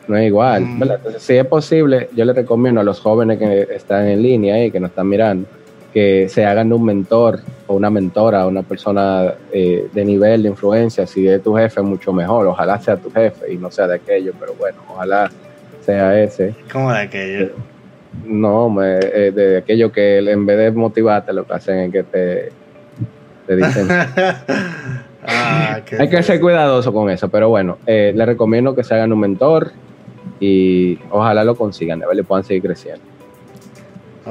No 0.09 0.17
es 0.17 0.27
igual. 0.27 0.65
Mm. 0.65 0.83
si 1.19 1.37
es 1.37 1.47
posible, 1.47 2.09
yo 2.17 2.25
le 2.25 2.33
recomiendo 2.33 2.81
a 2.81 2.85
los 2.85 2.99
jóvenes 2.99 3.39
que 3.39 3.69
están 3.71 4.09
en 4.09 4.21
línea 4.21 4.65
y 4.65 4.73
que 4.73 4.81
nos 4.81 4.91
están 4.91 5.09
mirando, 5.09 5.47
que 5.93 6.28
se 6.28 6.45
hagan 6.45 6.72
un 6.72 6.84
mentor 6.84 7.41
o 7.66 7.74
una 7.74 7.91
mentora, 7.91 8.47
una 8.47 8.62
persona 8.62 9.34
eh, 9.53 9.88
de 9.93 10.05
nivel 10.05 10.43
de 10.43 10.51
influencia. 10.51 11.07
Si 11.07 11.26
es 11.26 11.43
tu 11.43 11.55
jefe, 11.55 11.82
mucho 11.82 12.12
mejor. 12.12 12.47
Ojalá 12.47 12.80
sea 12.80 12.97
tu 12.97 13.11
jefe 13.11 13.53
y 13.53 13.57
no 13.57 13.70
sea 13.70 13.86
de 13.86 13.97
aquello, 13.97 14.32
pero 14.38 14.55
bueno, 14.55 14.78
ojalá 14.88 15.30
sea 15.80 16.20
ese. 16.20 16.55
¿Cómo 16.72 16.93
de 16.93 17.01
aquello? 17.01 17.51
No, 18.24 18.76
eh, 18.82 19.32
de 19.34 19.59
aquello 19.59 19.91
que 19.93 20.18
en 20.18 20.47
vez 20.47 20.59
de 20.59 20.70
motivarte, 20.72 21.32
lo 21.32 21.45
que 21.47 21.55
hacen 21.55 21.78
es 21.78 21.93
que 21.93 22.03
te, 22.03 22.49
te 23.47 23.57
dicen. 23.57 23.88
Ah, 25.22 25.80
Hay 25.99 26.09
que 26.09 26.22
ser 26.22 26.41
cuidadoso 26.41 26.95
con 26.95 27.11
eso, 27.11 27.28
pero 27.28 27.51
bueno, 27.51 27.76
eh, 27.86 28.12
les 28.14 28.26
recomiendo 28.26 28.74
que 28.74 28.82
se 28.82 28.95
hagan 28.95 29.12
un 29.12 29.20
mentor 29.20 29.70
y 30.41 30.99
ojalá 31.11 31.45
lo 31.45 31.55
consigan, 31.55 32.03
a 32.03 32.07
y 32.14 32.22
puedan 32.22 32.43
seguir 32.43 32.62
creciendo. 32.62 33.10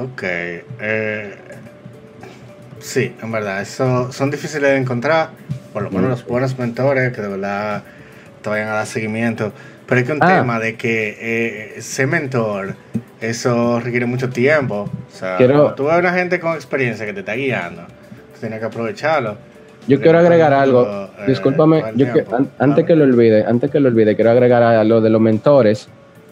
Ok. 0.00 0.22
Eh, 0.22 1.34
sí, 2.78 3.14
en 3.22 3.30
verdad, 3.30 3.60
eso 3.60 4.10
son 4.12 4.30
difíciles 4.30 4.70
de 4.70 4.76
encontrar, 4.76 5.30
por 5.72 5.82
lo 5.82 5.90
menos 5.90 6.10
los 6.10 6.26
buenos 6.26 6.58
mentores 6.58 7.12
que 7.12 7.20
de 7.20 7.28
verdad 7.28 7.82
te 8.42 8.48
vayan 8.48 8.68
a 8.68 8.72
dar 8.72 8.86
seguimiento. 8.86 9.52
Pero 9.86 10.00
es 10.00 10.06
que 10.06 10.12
un 10.12 10.22
ah. 10.22 10.38
tema 10.38 10.58
de 10.58 10.76
que 10.76 11.16
eh, 11.20 11.74
ese 11.76 12.06
mentor, 12.06 12.76
eso 13.20 13.80
requiere 13.80 14.06
mucho 14.06 14.30
tiempo. 14.30 14.88
O 15.08 15.14
sea, 15.14 15.36
cuando 15.36 15.74
tú 15.74 15.84
ves 15.84 15.98
una 15.98 16.12
gente 16.12 16.40
con 16.40 16.54
experiencia 16.54 17.04
que 17.04 17.12
te 17.12 17.20
está 17.20 17.34
guiando, 17.34 17.82
tienes 18.40 18.58
que 18.60 18.64
aprovecharlo. 18.64 19.36
Yo 19.86 20.00
quiero 20.00 20.18
agregar 20.18 20.52
algo, 20.52 20.86
eh, 20.86 21.08
discúlpame, 21.26 21.82
yo 21.96 22.12
que, 22.12 22.24
antes 22.58 22.84
que 22.86 22.94
lo 22.94 23.04
olvide, 23.04 23.44
antes 23.44 23.70
que 23.70 23.80
lo 23.80 23.88
olvide, 23.88 24.14
quiero 24.14 24.30
agregar 24.30 24.62
a 24.62 24.84
lo 24.84 25.00
de 25.00 25.10
los 25.10 25.20
mentores, 25.20 25.88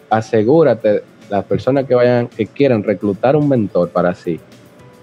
asegúrate, 0.09 1.03
las 1.29 1.45
personas 1.45 1.85
que 1.85 1.95
vayan, 1.95 2.27
que 2.27 2.45
quieran 2.47 2.83
reclutar 2.83 3.35
un 3.35 3.47
mentor 3.47 3.89
para 3.89 4.13
sí, 4.13 4.39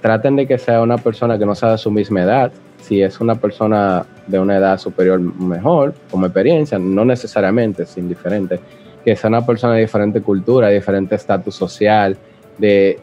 traten 0.01 0.37
de 0.37 0.47
que 0.47 0.59
sea 0.59 0.83
una 0.83 0.99
persona 0.99 1.39
que 1.39 1.47
no 1.47 1.55
sea 1.55 1.73
de 1.73 1.79
su 1.79 1.91
misma 1.91 2.23
edad, 2.23 2.53
si 2.81 3.03
es 3.03 3.21
una 3.21 3.35
persona 3.35 4.07
de 4.27 4.39
una 4.39 4.57
edad 4.57 4.79
superior, 4.79 5.19
mejor, 5.21 5.95
como 6.11 6.27
experiencia, 6.27 6.79
no 6.79 7.05
necesariamente, 7.05 7.85
es 7.85 7.97
indiferente, 7.97 8.61
que 9.05 9.17
sea 9.17 9.29
una 9.29 9.45
persona 9.45 9.75
de 9.75 9.81
diferente 9.81 10.21
cultura, 10.21 10.69
diferente 10.69 11.15
estatus 11.15 11.55
social, 11.55 12.17
de 12.59 12.99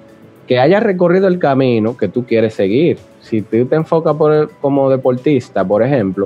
que 0.47 0.59
haya 0.59 0.79
recorrido 0.79 1.27
el 1.27 1.39
camino 1.39 1.95
que 1.95 2.07
tú 2.07 2.25
quieres 2.25 2.53
seguir. 2.53 2.97
Si 3.21 3.41
tú 3.41 3.65
te 3.65 3.75
enfocas 3.75 4.15
por 4.15 4.51
como 4.61 4.89
deportista, 4.89 5.63
por 5.65 5.83
ejemplo, 5.83 6.25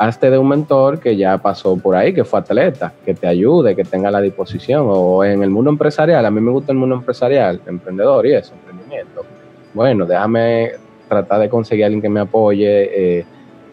hazte 0.00 0.30
de 0.30 0.38
un 0.38 0.48
mentor 0.48 0.98
que 0.98 1.14
ya 1.14 1.36
pasó 1.36 1.76
por 1.76 1.94
ahí, 1.94 2.14
que 2.14 2.24
fue 2.24 2.40
atleta, 2.40 2.90
que 3.04 3.12
te 3.12 3.26
ayude, 3.26 3.76
que 3.76 3.84
tenga 3.84 4.10
la 4.10 4.22
disposición, 4.22 4.86
o 4.88 5.22
en 5.22 5.42
el 5.42 5.50
mundo 5.50 5.68
empresarial, 5.68 6.24
a 6.24 6.30
mí 6.30 6.40
me 6.40 6.50
gusta 6.50 6.72
el 6.72 6.78
mundo 6.78 6.94
empresarial, 6.94 7.60
emprendedor 7.66 8.26
y 8.26 8.32
eso, 8.32 8.54
emprendimiento. 8.54 9.26
Bueno, 9.74 10.06
déjame 10.06 10.70
tratar 11.06 11.40
de 11.40 11.50
conseguir 11.50 11.84
a 11.84 11.86
alguien 11.88 12.00
que 12.00 12.08
me 12.08 12.20
apoye, 12.20 13.18
eh, 13.18 13.24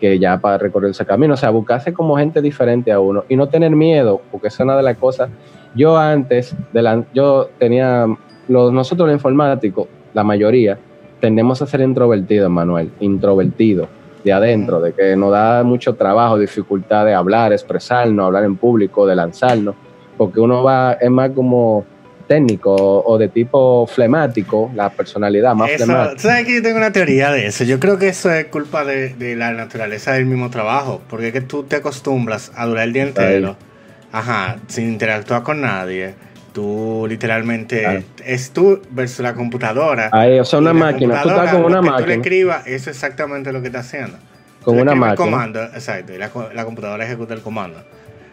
que 0.01 0.19
ya 0.19 0.37
para 0.37 0.57
recorrer 0.57 0.91
ese 0.91 1.05
camino, 1.05 1.35
o 1.35 1.37
sea, 1.37 1.49
buscarse 1.49 1.93
como 1.93 2.17
gente 2.17 2.41
diferente 2.41 2.91
a 2.91 2.99
uno 2.99 3.23
y 3.29 3.37
no 3.37 3.47
tener 3.47 3.71
miedo, 3.71 4.19
porque 4.29 4.49
es 4.49 4.59
una 4.59 4.75
de 4.75 4.83
las 4.83 4.97
cosas. 4.97 5.29
Yo 5.75 5.97
antes, 5.97 6.53
de 6.73 6.81
la, 6.81 7.05
yo 7.13 7.51
tenía, 7.57 8.05
los, 8.49 8.73
nosotros 8.73 9.07
los 9.07 9.15
informáticos, 9.15 9.87
la 10.13 10.25
mayoría, 10.25 10.77
tendemos 11.21 11.61
a 11.61 11.67
ser 11.67 11.79
introvertidos, 11.79 12.51
Manuel, 12.51 12.91
introvertidos 12.99 13.87
de 14.23 14.33
adentro, 14.33 14.81
de 14.81 14.93
que 14.93 15.15
nos 15.15 15.31
da 15.31 15.63
mucho 15.63 15.95
trabajo, 15.95 16.37
dificultad 16.37 17.05
de 17.05 17.13
hablar, 17.13 17.53
expresarnos, 17.53 18.25
hablar 18.25 18.43
en 18.43 18.55
público, 18.55 19.05
de 19.05 19.15
lanzarnos, 19.15 19.75
porque 20.17 20.39
uno 20.39 20.63
va, 20.63 20.93
es 20.93 21.09
más 21.09 21.31
como 21.31 21.85
técnico 22.27 22.75
o 22.75 23.17
de 23.17 23.29
tipo 23.29 23.87
flemático, 23.87 24.71
la 24.75 24.89
personalidad 24.89 25.55
más 25.55 25.71
flemática. 25.71 26.19
¿Sabes 26.19 26.45
que 26.45 26.55
yo 26.55 26.61
tengo 26.61 26.77
una 26.77 26.91
teoría 26.91 27.31
de 27.31 27.47
eso? 27.47 27.63
Yo 27.63 27.79
creo 27.79 27.97
que 27.97 28.09
eso 28.09 28.31
es 28.31 28.45
culpa 28.45 28.83
de, 28.83 29.35
la 29.35 29.53
naturaleza 29.53 30.13
del 30.13 30.25
mismo 30.25 30.49
trabajo, 30.49 31.01
porque 31.09 31.27
es 31.27 31.33
que 31.33 31.41
tú 31.41 31.63
te 31.63 31.77
acostumbras 31.77 32.51
a 32.55 32.65
durar 32.65 32.83
el 32.83 32.93
día 32.93 33.03
entero, 33.03 33.55
ajá, 34.11 34.57
sin 34.67 34.89
interactuar 34.89 35.43
con 35.43 35.61
nadie. 35.61 36.15
Tú 36.57 37.05
literalmente 37.07 38.03
es 38.25 38.49
tú 38.49 38.81
versus 38.89 39.19
la 39.19 39.35
computadora. 39.35 40.09
Ahí, 40.11 40.39
o 40.39 40.43
sea, 40.43 40.57
una 40.57 40.73
máquina. 40.73 41.21
Tú 41.21 41.29
estás 41.29 41.53
con 41.53 41.65
una 41.65 41.83
máquina. 41.83 41.97
Tú 41.99 42.05
le 42.07 42.13
escribas, 42.15 42.65
eso 42.65 42.89
es 42.89 42.95
exactamente 42.95 43.53
lo 43.53 43.61
que 43.61 43.67
está 43.67 43.81
haciendo. 43.81 44.17
Con 44.63 44.79
una 44.79 44.95
máquina. 44.95 45.11
El 45.11 45.17
comando, 45.17 45.63
exacto, 45.65 46.13
y 46.13 46.17
la, 46.17 46.31
la 46.55 46.65
computadora 46.65 47.05
ejecuta 47.05 47.35
el 47.35 47.41
comando. 47.41 47.83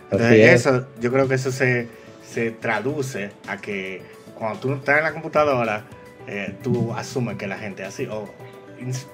Entonces, 0.04 0.52
eso, 0.54 0.86
yo 1.02 1.12
creo 1.12 1.28
que 1.28 1.34
eso 1.34 1.52
se 1.52 1.86
se 2.24 2.50
traduce 2.50 3.30
a 3.46 3.58
que 3.58 4.00
cuando 4.34 4.58
tú 4.58 4.72
estás 4.72 4.98
en 4.98 5.04
la 5.04 5.12
computadora, 5.12 5.84
eh, 6.26 6.54
tú 6.62 6.94
asumes 6.94 7.36
que 7.36 7.46
la 7.46 7.58
gente 7.58 7.82
es 7.82 7.88
así. 7.88 8.06
O, 8.06 8.24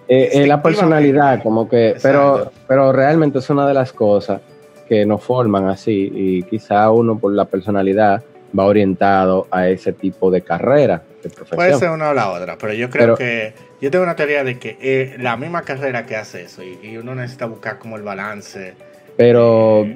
eh, 0.06 0.30
eh, 0.32 0.46
la 0.46 0.62
personalidad, 0.62 1.42
como 1.42 1.68
que, 1.68 1.96
pero, 2.00 2.52
pero 2.68 2.92
realmente 2.92 3.40
es 3.40 3.50
una 3.50 3.66
de 3.66 3.74
las 3.74 3.92
cosas 3.92 4.40
que 4.88 5.04
nos 5.04 5.20
forman 5.22 5.68
así 5.68 6.12
y 6.14 6.42
quizá 6.44 6.90
uno 6.92 7.18
por 7.18 7.32
la 7.32 7.44
personalidad 7.44 8.22
va 8.58 8.64
orientado 8.64 9.46
a 9.50 9.68
ese 9.68 9.92
tipo 9.92 10.30
de 10.30 10.42
carrera, 10.42 11.02
de. 11.22 11.30
Puede 11.30 11.74
ser 11.74 11.90
una 11.90 12.10
o 12.10 12.14
la 12.14 12.30
otra, 12.30 12.56
pero 12.58 12.72
yo 12.72 12.90
creo 12.90 13.16
que 13.16 13.52
yo 13.80 13.90
tengo 13.90 14.04
una 14.04 14.16
teoría 14.16 14.44
de 14.44 14.58
que 14.58 15.16
la 15.18 15.36
misma 15.36 15.62
carrera 15.62 16.06
que 16.06 16.16
hace 16.16 16.42
eso 16.42 16.62
y 16.62 16.96
uno 16.96 17.14
necesita 17.14 17.46
buscar 17.46 17.78
como 17.78 17.96
el 17.96 18.02
balance 18.02 18.74
pero 19.20 19.86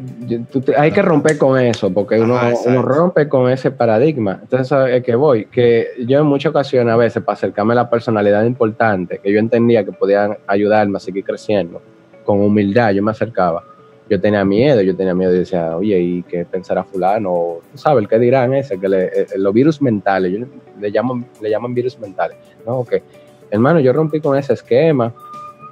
hay 0.76 0.90
que 0.92 1.00
romper 1.00 1.38
con 1.38 1.58
eso, 1.58 1.90
porque 1.90 2.20
uno, 2.20 2.38
rompe 2.82 3.26
con 3.26 3.50
ese 3.50 3.70
paradigma. 3.70 4.40
Entonces, 4.42 4.78
es 4.90 5.02
que 5.02 5.14
voy, 5.14 5.46
que 5.46 5.92
yo 6.06 6.20
en 6.20 6.26
muchas 6.26 6.50
ocasiones 6.50 6.92
a 6.92 6.96
veces, 6.98 7.22
para 7.22 7.32
acercarme 7.32 7.72
a 7.72 7.76
la 7.76 7.88
personalidad 7.88 8.44
importante, 8.44 9.20
que 9.22 9.32
yo 9.32 9.38
entendía 9.38 9.82
que 9.82 9.92
podían 9.92 10.36
ayudarme 10.46 10.98
a 10.98 11.00
seguir 11.00 11.24
creciendo, 11.24 11.80
con 12.22 12.38
humildad 12.38 12.90
yo 12.92 13.02
me 13.02 13.12
acercaba. 13.12 13.64
Yo 14.08 14.20
tenía 14.20 14.44
miedo, 14.44 14.82
yo 14.82 14.94
tenía 14.94 15.14
miedo 15.14 15.34
y 15.34 15.38
decía, 15.38 15.76
oye, 15.76 15.98
¿y 15.98 16.22
qué 16.24 16.44
pensará 16.44 16.84
fulano? 16.84 17.60
¿Tú 17.72 17.78
sabes 17.78 18.02
el 18.02 18.08
qué 18.08 18.18
dirán 18.18 18.52
ese? 18.52 18.78
Que 18.78 18.86
eh, 18.86 19.26
los 19.36 19.54
virus 19.54 19.80
mentales, 19.80 20.32
yo 20.32 20.46
le 20.78 20.92
llaman, 20.92 21.24
le 21.40 21.48
llaman 21.48 21.72
virus 21.72 21.98
mentales. 21.98 22.36
No, 22.66 22.84
que, 22.84 23.02
hermano, 23.50 23.80
yo 23.80 23.92
rompí 23.92 24.20
con 24.20 24.36
ese 24.36 24.52
esquema 24.52 25.14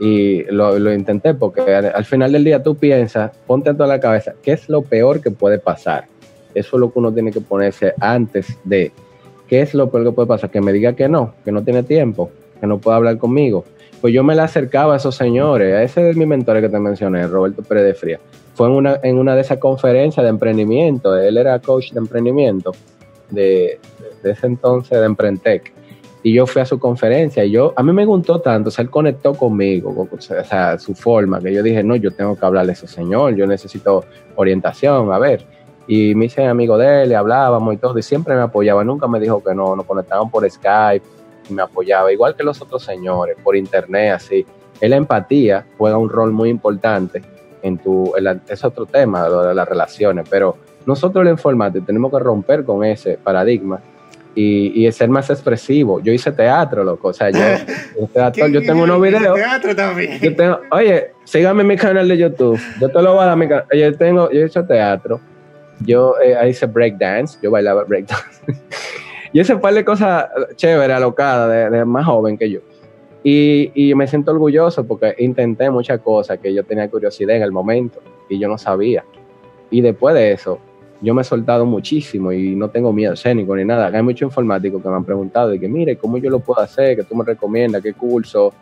y 0.01 0.43
lo, 0.45 0.93
intenté 0.93 1.35
porque 1.35 1.61
al, 1.75 2.05
final 2.05 2.33
del 2.33 2.43
día 2.43 2.63
tú 2.63 2.75
piensas, 2.75 3.31
ponte 3.47 3.71
en 3.71 3.77
toda 3.77 3.89
la 3.89 4.01
cabeza, 4.01 4.35
¿qué 4.43 4.53
es 4.53 4.69
lo 4.69 4.83
peor 4.83 5.21
que 5.21 5.31
puede 5.31 5.59
pasar? 5.59 6.07
Eso 6.55 6.77
es 6.77 6.81
lo 6.81 6.93
que 6.93 6.99
uno 6.99 7.13
tiene 7.13 7.31
que 7.31 7.41
ponerse 7.41 7.95
antes 8.01 8.59
de, 8.65 8.93
¿qué 9.47 9.61
es 9.61 9.75
lo 9.75 9.91
peor 9.91 10.05
que 10.05 10.13
puede 10.13 10.29
pasar? 10.29 10.51
Que 10.51 10.61
me 10.61 10.73
diga 10.73 10.95
que 10.95 11.09
no, 11.09 11.35
que 11.45 11.53
no 11.53 11.63
tiene 11.63 11.83
tiempo, 11.83 12.31
que 12.61 12.67
no 12.67 12.79
puede 12.79 12.97
hablar 12.97 13.19
conmigo. 13.19 13.65
Pues 14.03 14.13
yo 14.13 14.23
me 14.23 14.35
le 14.35 14.43
acercaba 14.43 14.93
a 14.93 14.97
esos 14.99 15.15
señores, 15.15 15.75
a 15.75 15.83
ese 15.83 16.11
es 16.11 16.17
mi 16.17 16.27
mentor 16.27 16.61
que 16.61 16.69
te 16.69 16.79
mencioné, 16.79 17.27
Roberto 17.27 17.63
Pérez 17.63 17.85
de 17.85 17.95
Fría. 17.95 18.21
Fue 18.55 18.67
en 18.67 18.75
una, 18.75 19.01
en 19.03 19.17
una 19.17 19.35
de 19.35 19.41
esas 19.41 19.57
conferencias 19.57 20.23
de 20.23 20.29
emprendimiento, 20.29 21.17
él 21.17 21.39
era 21.39 21.59
coach 21.61 21.93
de 21.93 22.01
emprendimiento 22.01 22.73
de, 23.31 23.79
de 24.23 24.31
ese 24.31 24.47
entonces 24.47 24.99
de 24.99 25.07
Emprendtec 25.07 25.73
y 26.23 26.33
yo 26.33 26.47
fui 26.47 26.63
a 26.63 26.65
su 26.65 26.79
conferencia 26.79 27.45
y 27.45 27.51
yo, 27.51 27.73
a 27.77 27.83
mí 27.83 27.93
me 27.93 28.05
gustó 28.05 28.41
tanto, 28.41 28.69
o 28.69 28.71
sea, 28.71 28.85
él 28.85 28.91
conectó 28.91 29.35
conmigo, 29.35 30.09
o 30.11 30.21
sea, 30.21 30.79
su 30.79 30.95
forma, 30.95 31.41
que 31.41 31.53
yo 31.53 31.63
dije, 31.63 31.83
no, 31.83 31.97
yo 31.97 32.13
tengo 32.13 32.37
que 32.37 32.47
hablarle 32.47 32.73
a 32.73 32.75
ese 32.75 32.87
señor, 32.87 33.35
yo 33.35 33.47
necesito 33.47 34.05
orientación, 34.37 35.13
a 35.13 35.19
ver. 35.19 35.45
Y 35.89 36.15
me 36.15 36.27
hice 36.27 36.47
amigo 36.47 36.79
de 36.79 37.03
él, 37.03 37.09
le 37.09 37.17
hablábamos 37.17 37.75
y 37.75 37.77
todo, 37.77 37.99
y 37.99 38.03
siempre 38.03 38.37
me 38.37 38.43
apoyaba, 38.43 38.85
nunca 38.85 39.09
me 39.09 39.19
dijo 39.19 39.43
que 39.43 39.53
no, 39.53 39.75
nos 39.75 39.85
conectaban 39.85 40.31
por 40.31 40.49
Skype 40.49 41.05
y 41.53 41.55
me 41.55 41.63
apoyaba, 41.63 42.13
igual 42.13 42.35
que 42.35 42.43
los 42.43 42.61
otros 42.61 42.83
señores, 42.83 43.37
por 43.43 43.57
internet, 43.57 44.15
así. 44.15 44.45
La 44.81 44.97
empatía 44.97 45.65
juega 45.79 45.97
un 45.97 46.09
rol 46.09 46.33
muy 46.33 46.49
importante 46.49 47.23
en 47.63 47.79
tu, 47.79 48.13
es 48.49 48.65
otro 48.65 48.87
tema, 48.87 49.29
lo 49.29 49.45
de 49.45 49.55
las 49.55 49.69
relaciones, 49.69 50.27
pero 50.29 50.57
nosotros 50.87 51.25
los 51.25 51.33
informáticos 51.33 51.87
tenemos 51.87 52.11
que 52.11 52.19
romper 52.19 52.65
con 52.65 52.85
ese 52.85 53.17
paradigma 53.17 53.81
y, 54.35 54.87
y 54.87 54.91
ser 54.91 55.09
más 55.09 55.31
expresivo. 55.31 56.01
Yo 56.01 56.13
hice 56.13 56.33
teatro, 56.33 56.83
loco. 56.83 57.09
O 57.09 57.13
sea, 57.13 57.31
yo, 57.31 57.39
yo 58.49 58.63
tengo 58.63 58.83
unos 58.83 59.01
videos. 59.01 59.35
teatro 59.35 59.77
también. 59.77 60.19
Yo 60.21 60.35
tengo, 60.35 60.61
oye, 60.71 61.13
síganme 61.25 61.63
en 61.63 61.69
mi 61.69 61.77
canal 61.77 62.09
de 62.09 62.19
YouTube. 62.19 62.61
Yo 62.81 62.89
te 62.89 63.03
lo 63.03 63.15
voy 63.15 63.23
a 63.23 63.27
dar 63.27 63.37
mi 63.37 63.49
canal. 63.49 63.67
Yo 63.73 63.97
tengo, 63.97 64.31
yo 64.31 64.45
hice 64.45 64.63
teatro. 64.63 65.21
Yo 65.81 66.15
eh, 66.21 66.49
hice 66.49 66.67
breakdance. 66.67 67.39
Yo 67.43 67.51
bailaba 67.51 67.85
breakdance. 67.85 68.43
y 69.33 69.41
ese 69.41 69.57
par 69.57 69.75
de 69.75 69.85
cosas 69.85 70.27
chéveres, 70.57 70.97
alocadas, 70.97 71.51
de, 71.51 71.79
de, 71.79 71.85
más 71.85 72.07
joven 72.07 72.37
que 72.37 72.51
yo. 72.51 72.61
Y, 73.25 73.71
y 73.75 73.95
me 73.95 74.07
siento 74.07 74.33
orgulloso 74.33 74.85
porque 74.85 75.15
intenté 75.19 75.71
muchas 75.71 76.01
cosas 76.01 76.39
que 76.39 76.53
yo 76.53 76.65
tenía 76.65 76.89
curiosidad 76.91 77.37
en 77.37 77.43
el 77.43 77.53
momento 77.53 78.01
y 78.29 78.39
yo 78.39 78.49
no 78.49 78.59
sabía. 78.59 79.05
Y 79.71 79.81
después 79.81 80.15
de 80.15 80.33
eso, 80.33 80.59
yo 81.03 81.15
me 81.15 81.23
he 81.23 81.25
soltado 81.25 81.67
muchísimo 81.67 82.33
y 82.33 82.55
no 82.55 82.71
tengo 82.71 82.93
miedo 82.93 83.15
escénico 83.15 83.57
ni 83.57 83.65
nada. 83.65 83.91
Hay 83.93 84.03
muchos 84.03 84.23
informáticos 84.23 84.81
que 84.81 84.89
me 84.89 84.95
han 84.95 85.05
preguntado 85.05 85.49
de 85.49 85.59
que, 85.59 85.69
mire, 85.69 85.97
¿cómo 85.97 86.17
yo 86.19 86.31
lo 86.31 86.39
puedo 86.39 86.61
hacer? 86.61 86.97
¿Qué 86.97 87.03
tú 87.03 87.17
me 87.17 87.25
recomiendas? 87.25 87.83
¿Qué 87.83 87.93
curso? 87.93 88.53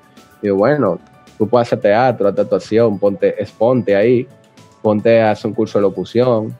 Y 0.41 0.47
yo, 0.47 0.57
bueno, 0.57 0.99
tú 1.37 1.47
puedes 1.47 1.69
hacer 1.69 1.81
teatro, 1.81 2.29
hacer 2.29 2.41
actuación, 2.41 2.99
ponte, 2.99 3.29
exponte 3.41 3.95
ahí, 3.95 4.27
ponte 4.83 5.21
a 5.21 5.33
hacer 5.33 5.49
un 5.49 5.55
curso 5.55 5.79
de 5.79 5.83
locución, 5.83 6.57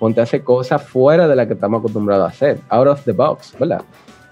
ponte 0.00 0.18
a 0.18 0.24
hacer 0.24 0.42
cosas 0.42 0.82
fuera 0.82 1.28
de 1.28 1.36
las 1.36 1.46
que 1.46 1.52
estamos 1.52 1.78
acostumbrados 1.78 2.24
a 2.24 2.34
hacer, 2.34 2.58
out 2.70 2.88
of 2.88 3.04
the 3.04 3.12
box, 3.12 3.54
¿verdad? 3.60 3.82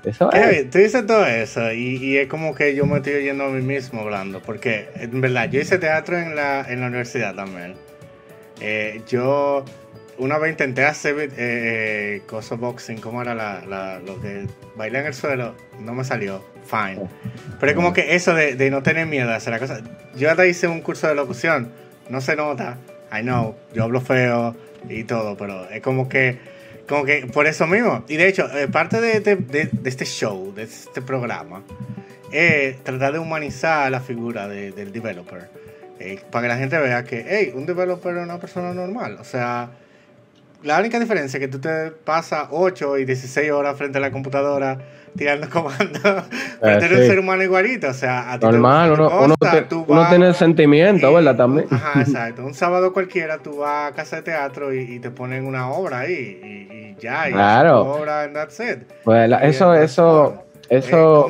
Eso 0.04 0.32
es. 0.32 0.70
Tú 0.70 0.78
dices 0.78 1.06
todo 1.06 1.26
eso 1.26 1.72
y, 1.72 2.16
es 2.16 2.28
como 2.28 2.54
que 2.54 2.74
yo 2.74 2.86
me 2.86 2.96
estoy 2.96 3.14
oyendo 3.14 3.44
a 3.44 3.48
mí 3.50 3.60
mismo 3.60 4.00
hablando, 4.00 4.40
porque 4.40 4.88
en 4.96 5.20
verdad 5.20 5.50
yo 5.50 5.60
hice 5.60 5.78
teatro 5.78 6.18
en 6.18 6.34
la, 6.34 6.62
en 6.62 6.80
la 6.80 6.86
universidad 6.86 7.34
también. 7.34 7.74
Eh, 8.60 9.02
yo 9.06 9.64
una 10.18 10.38
vez 10.38 10.52
intenté 10.52 10.84
hacer 10.84 11.18
eh, 11.18 11.30
eh 11.36 12.22
cosa 12.26 12.54
boxing, 12.54 12.98
¿cómo 12.98 13.22
era 13.22 13.34
la, 13.34 14.00
lo 14.04 14.20
que 14.20 14.46
bailé 14.76 15.00
en 15.00 15.06
el 15.06 15.14
suelo? 15.14 15.54
No 15.80 15.92
me 15.94 16.04
salió, 16.04 16.44
fine. 16.64 17.08
Pero 17.60 17.70
es 17.70 17.76
como 17.76 17.92
que 17.92 18.14
eso 18.14 18.34
de, 18.34 18.70
no 18.70 18.82
tener 18.82 19.06
miedo 19.06 19.30
a 19.30 19.36
hacer 19.36 19.52
la 19.52 19.58
cosa. 19.58 19.80
Yo 20.16 20.30
hasta 20.30 20.46
hice 20.46 20.66
un 20.68 20.80
curso 20.80 21.06
de 21.06 21.14
locución, 21.14 21.70
no 22.08 22.20
se 22.20 22.34
nota, 22.34 22.78
I 23.12 23.22
know, 23.22 23.56
yo 23.74 23.84
hablo 23.84 24.00
feo 24.00 24.56
y 24.88 25.04
todo, 25.04 25.36
pero 25.36 25.68
es 25.70 25.80
como 25.82 26.08
que, 26.08 26.38
como 26.88 27.04
que 27.04 27.26
por 27.32 27.46
eso 27.46 27.66
mismo. 27.66 28.04
Y 28.08 28.16
de 28.16 28.28
hecho, 28.28 28.46
eh, 28.56 28.68
parte 28.68 29.00
de, 29.00 29.70
este 29.84 30.04
show, 30.04 30.52
de 30.54 30.64
este 30.64 31.02
programa, 31.02 31.62
es 32.32 32.82
tratar 32.84 33.12
de 33.12 33.18
humanizar 33.18 33.90
la 33.90 34.00
figura 34.00 34.48
del 34.48 34.92
developer. 34.92 35.48
Eh, 36.00 36.20
para 36.30 36.42
que 36.42 36.48
la 36.48 36.58
gente 36.58 36.78
vea 36.78 37.02
que, 37.04 37.24
hey, 37.28 37.52
un 37.54 37.66
developer 37.66 38.16
es 38.16 38.22
una 38.22 38.38
persona 38.38 38.72
normal. 38.72 39.18
O 39.20 39.24
sea, 39.24 39.70
la 40.62 40.78
única 40.78 40.98
diferencia 40.98 41.38
es 41.38 41.40
que 41.40 41.48
tú 41.48 41.60
te 41.60 41.90
pasas 41.90 42.48
8 42.50 42.98
y 42.98 43.04
16 43.04 43.50
horas 43.52 43.76
frente 43.76 43.98
a 43.98 44.00
la 44.00 44.10
computadora 44.10 44.78
tirando 45.16 45.48
comandos. 45.50 46.24
Pero 46.60 46.84
eres 46.84 47.00
un 47.00 47.06
ser 47.06 47.18
humano 47.18 47.42
igualito. 47.42 47.88
O 47.88 47.94
sea, 47.94 48.32
a 48.32 48.38
ti 48.38 48.46
Normal, 48.46 48.92
uno, 48.92 49.36
uno, 49.86 50.08
tiene 50.08 50.34
sentimiento, 50.34 51.12
¿verdad? 51.12 51.36
También. 51.36 51.66
Ajá, 51.70 52.00
exacto. 52.00 52.44
Un 52.44 52.54
sábado 52.54 52.92
cualquiera 52.92 53.38
tú 53.38 53.58
vas 53.58 53.92
a 53.92 53.94
casa 53.94 54.16
de 54.16 54.22
teatro 54.22 54.72
y, 54.74 54.98
te 54.98 55.10
ponen 55.10 55.46
una 55.46 55.70
obra 55.70 56.00
ahí 56.00 56.96
y, 56.96 57.00
ya. 57.00 57.28
Y 57.28 57.32
claro. 57.32 57.82
obra 57.82 58.22
and 58.22 58.34
that's 58.34 58.58
it. 58.60 58.80
Pues 59.04 59.30
eso, 59.42 59.74
eso 59.74 60.44
eso, 60.68 61.28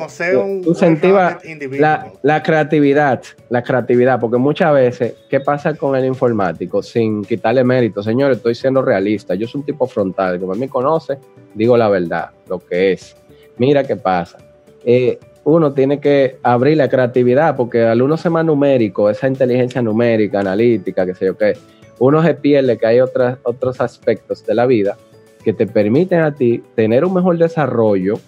incentiva 0.65 1.39
la, 1.79 2.11
la, 2.23 2.43
creatividad, 2.43 3.21
la 3.49 3.63
creatividad, 3.63 4.19
porque 4.19 4.37
muchas 4.37 4.73
veces, 4.73 5.13
¿qué 5.29 5.39
pasa 5.39 5.75
con 5.75 5.95
el 5.95 6.05
informático? 6.05 6.83
Sin 6.83 7.23
quitarle 7.23 7.63
mérito, 7.63 8.03
señores, 8.03 8.37
estoy 8.37 8.55
siendo 8.55 8.81
realista, 8.81 9.35
yo 9.35 9.47
soy 9.47 9.59
un 9.59 9.65
tipo 9.65 9.87
frontal, 9.87 10.39
como 10.39 10.55
me 10.55 10.67
conoce, 10.67 11.17
digo 11.53 11.77
la 11.77 11.87
verdad, 11.87 12.31
lo 12.47 12.59
que 12.59 12.91
es. 12.91 13.15
Mira 13.57 13.83
qué 13.85 13.95
pasa. 13.95 14.39
Eh, 14.83 15.17
uno 15.45 15.71
tiene 15.71 15.99
que 15.99 16.37
abrir 16.43 16.75
la 16.77 16.89
creatividad, 16.89 17.55
porque 17.55 17.83
al 17.83 18.01
uno 18.01 18.17
ser 18.17 18.31
más 18.31 18.43
numérico, 18.43 19.09
esa 19.09 19.27
inteligencia 19.27 19.81
numérica, 19.81 20.41
analítica, 20.41 21.05
qué 21.05 21.15
sé 21.15 21.27
yo 21.27 21.37
qué, 21.37 21.53
uno 21.99 22.21
se 22.23 22.33
pierde 22.33 22.77
que 22.77 22.85
hay 22.85 22.99
otras, 22.99 23.37
otros 23.43 23.79
aspectos 23.79 24.45
de 24.45 24.53
la 24.53 24.65
vida 24.65 24.97
que 25.43 25.53
te 25.53 25.65
permiten 25.65 26.19
a 26.19 26.35
ti 26.35 26.61
tener 26.75 27.05
un 27.05 27.13
mejor 27.13 27.37
desarrollo 27.37 28.19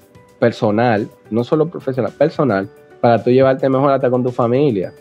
personal, 0.41 1.07
no 1.29 1.43
solo 1.43 1.67
profesional, 1.67 2.11
personal, 2.17 2.67
para 2.99 3.23
tú 3.23 3.29
llevarte 3.29 3.69
mejor 3.69 3.91
hasta 3.91 4.09
con 4.09 4.23
tu 4.23 4.31
familia. 4.31 4.91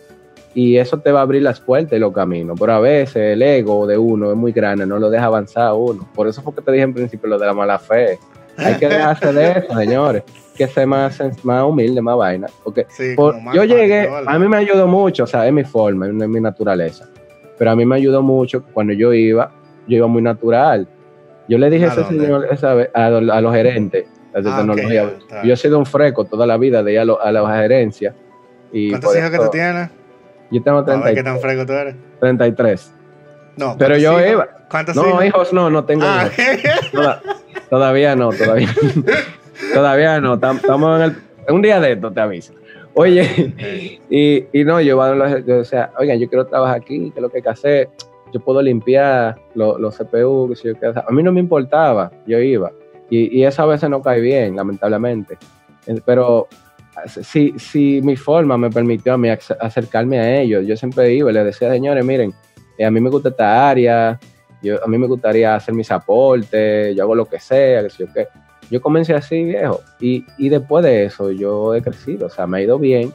Y 0.55 0.77
eso 0.77 0.99
te 0.99 1.11
va 1.11 1.21
a 1.21 1.23
abrir 1.23 1.41
las 1.41 1.61
puertas 1.61 1.95
y 1.95 1.99
los 1.99 2.13
caminos. 2.13 2.59
Pero 2.61 2.75
a 2.75 2.81
veces 2.81 3.17
el 3.17 3.41
ego 3.41 3.87
de 3.87 3.97
uno 3.97 4.31
es 4.31 4.37
muy 4.37 4.53
grande, 4.53 4.85
no 4.85 4.99
lo 4.99 5.09
deja 5.09 5.25
avanzar 5.25 5.69
a 5.69 5.75
uno. 5.75 6.07
Por 6.15 6.29
eso 6.29 6.43
fue 6.43 6.55
que 6.55 6.61
te 6.61 6.73
dije 6.73 6.85
en 6.85 6.93
principio 6.93 7.27
lo 7.31 7.39
de 7.39 7.47
la 7.47 7.55
mala 7.55 7.79
fe. 7.79 8.19
Hay 8.59 8.75
que 8.75 8.87
dejarse 8.87 9.33
de 9.33 9.51
eso, 9.53 9.75
señores. 9.75 10.25
Que 10.55 10.67
ser 10.67 10.87
más, 10.87 11.19
más 11.43 11.65
humilde, 11.65 12.03
más 12.03 12.19
vaina. 12.19 12.47
Porque 12.63 12.87
yo 13.55 13.65
llegué, 13.65 14.11
a 14.27 14.39
mí 14.39 14.47
me 14.47 14.59
ayudó 14.59 14.87
mucho, 14.87 15.25
o 15.25 15.27
sea, 15.27 15.47
es 15.47 15.53
mi 15.55 15.65
forma, 15.65 16.07
es 16.07 16.13
mi 16.13 16.41
naturaleza. 16.41 17.09
Pero 17.57 17.71
a 17.71 17.77
mí 17.77 17.87
me 17.87 17.97
ayudó 17.97 18.21
mucho 18.21 18.63
cuando 18.75 18.93
yo 18.93 19.15
iba, 19.15 19.51
yo 19.89 19.97
iba 19.97 20.07
muy 20.07 20.21
natural. 20.21 20.87
Yo 21.49 21.57
le 21.57 21.71
dije 21.71 21.87
a 21.87 21.89
ese 21.89 22.05
señor, 22.05 22.47
a, 22.93 23.07
a 23.07 23.41
los 23.41 23.55
gerentes, 23.55 24.07
Ah, 24.35 25.43
yo 25.45 25.55
he 25.55 25.57
sido 25.57 25.79
un 25.79 25.87
freco 25.87 26.25
toda 26.25 26.47
la 26.47 26.57
vida 26.57 26.83
de 26.83 26.93
ir 26.93 27.01
a, 27.01 27.33
la 27.33 27.57
gerencia. 27.57 28.15
Y 28.73 28.91
¿Cuántos 28.91 29.17
hijos 29.17 29.31
que 29.31 29.39
tú 29.39 29.51
tienes? 29.51 29.91
Yo 30.51 30.63
tengo 30.63 30.85
33. 30.85 31.15
¿Qué 31.15 31.23
tan 31.23 31.41
freco 31.41 31.67
tú 31.67 31.73
eres? 31.73 31.97
33. 32.21 32.93
No, 33.57 33.77
pero 33.79 33.97
yo 33.97 34.21
iba. 34.25 34.49
¿Cuántos 34.71 34.97
no, 34.97 35.23
hijos? 35.25 35.53
no, 35.53 35.71
no 35.71 35.85
tengo 35.85 36.05
ah. 36.07 36.29
hijos. 36.29 37.19
todavía 37.71 38.15
no, 38.17 38.31
todavía. 38.31 38.69
todavía 39.75 40.21
no. 40.21 40.35
Estamos 40.35 41.01
en 41.01 41.03
el. 41.03 41.17
Un 41.53 41.63
día 41.63 41.81
de 41.81 41.93
esto 41.93 42.13
te 42.13 42.21
aviso. 42.21 42.55
Oye, 42.95 43.55
y, 44.11 44.47
y 44.53 44.65
no, 44.65 44.81
yo, 44.81 44.99
o 44.99 45.65
sea, 45.65 45.93
oigan, 45.99 46.19
yo 46.19 46.29
quiero 46.29 46.47
trabajar 46.47 46.77
aquí, 46.77 47.11
¿qué 47.11 47.19
es 47.19 47.23
lo 47.23 47.31
que 47.31 47.39
hay 47.39 47.43
que 47.43 47.49
hacer? 47.49 47.89
Yo 48.33 48.41
puedo 48.41 48.61
limpiar 48.63 49.37
los, 49.55 49.97
CPU, 49.97 50.53
que 50.55 50.75
yo, 50.81 50.93
a 51.07 51.11
mí 51.13 51.23
no 51.23 51.33
me 51.33 51.41
importaba, 51.41 52.11
yo 52.27 52.39
iba. 52.39 52.73
Y, 53.11 53.43
eso 53.43 53.63
a 53.63 53.67
veces 53.67 53.91
no 53.91 54.01
cae 54.01 54.21
bien, 54.21 54.57
lamentablemente. 54.57 55.37
Eh, 55.87 56.01
pero 56.05 56.49
si, 57.07 57.59
si 57.59 58.01
mi 58.03 58.17
forma 58.17 58.57
me 58.57 58.71
permitió 58.71 59.15
a 59.15 59.19
mí 59.19 59.29
acercarme 59.29 60.21
a 60.21 60.41
ellos, 60.41 60.65
yo 60.67 60.77
siempre 60.77 61.13
iba 61.13 61.31
y 61.31 61.35
les 61.35 61.45
decía, 61.45 61.71
señores, 61.71 62.05
miren, 62.05 62.33
eh, 62.79 62.85
a 62.85 62.91
mí 62.91 63.01
me 63.01 63.11
gusta 63.11 63.31
esta 63.31 63.69
área, 63.69 64.19
yo, 64.63 64.83
a 64.83 64.87
mí 64.87 64.99
me 64.99 65.07
gustaría 65.07 65.55
hacer 65.55 65.75
mis 65.75 65.91
aportes, 65.91 66.95
yo 66.97 67.03
hago 67.03 67.15
lo 67.15 67.27
que 67.27 67.41
sea, 67.41 67.83
que 67.83 67.91
sé 67.91 68.07
yo 68.07 68.13
qué. 68.13 68.29
Yo 68.71 68.81
comencé 68.81 69.15
así, 69.15 69.43
viejo, 69.43 69.81
y, 69.99 70.25
y 70.39 70.49
después 70.49 70.85
de 70.85 71.07
eso 71.07 71.33
yo 71.33 71.75
he 71.75 71.83
crecido, 71.83 72.29
o 72.29 72.31
sea, 72.31 72.47
me 72.47 72.59
ha 72.59 72.63
ido 72.63 72.79
bien. 72.79 73.13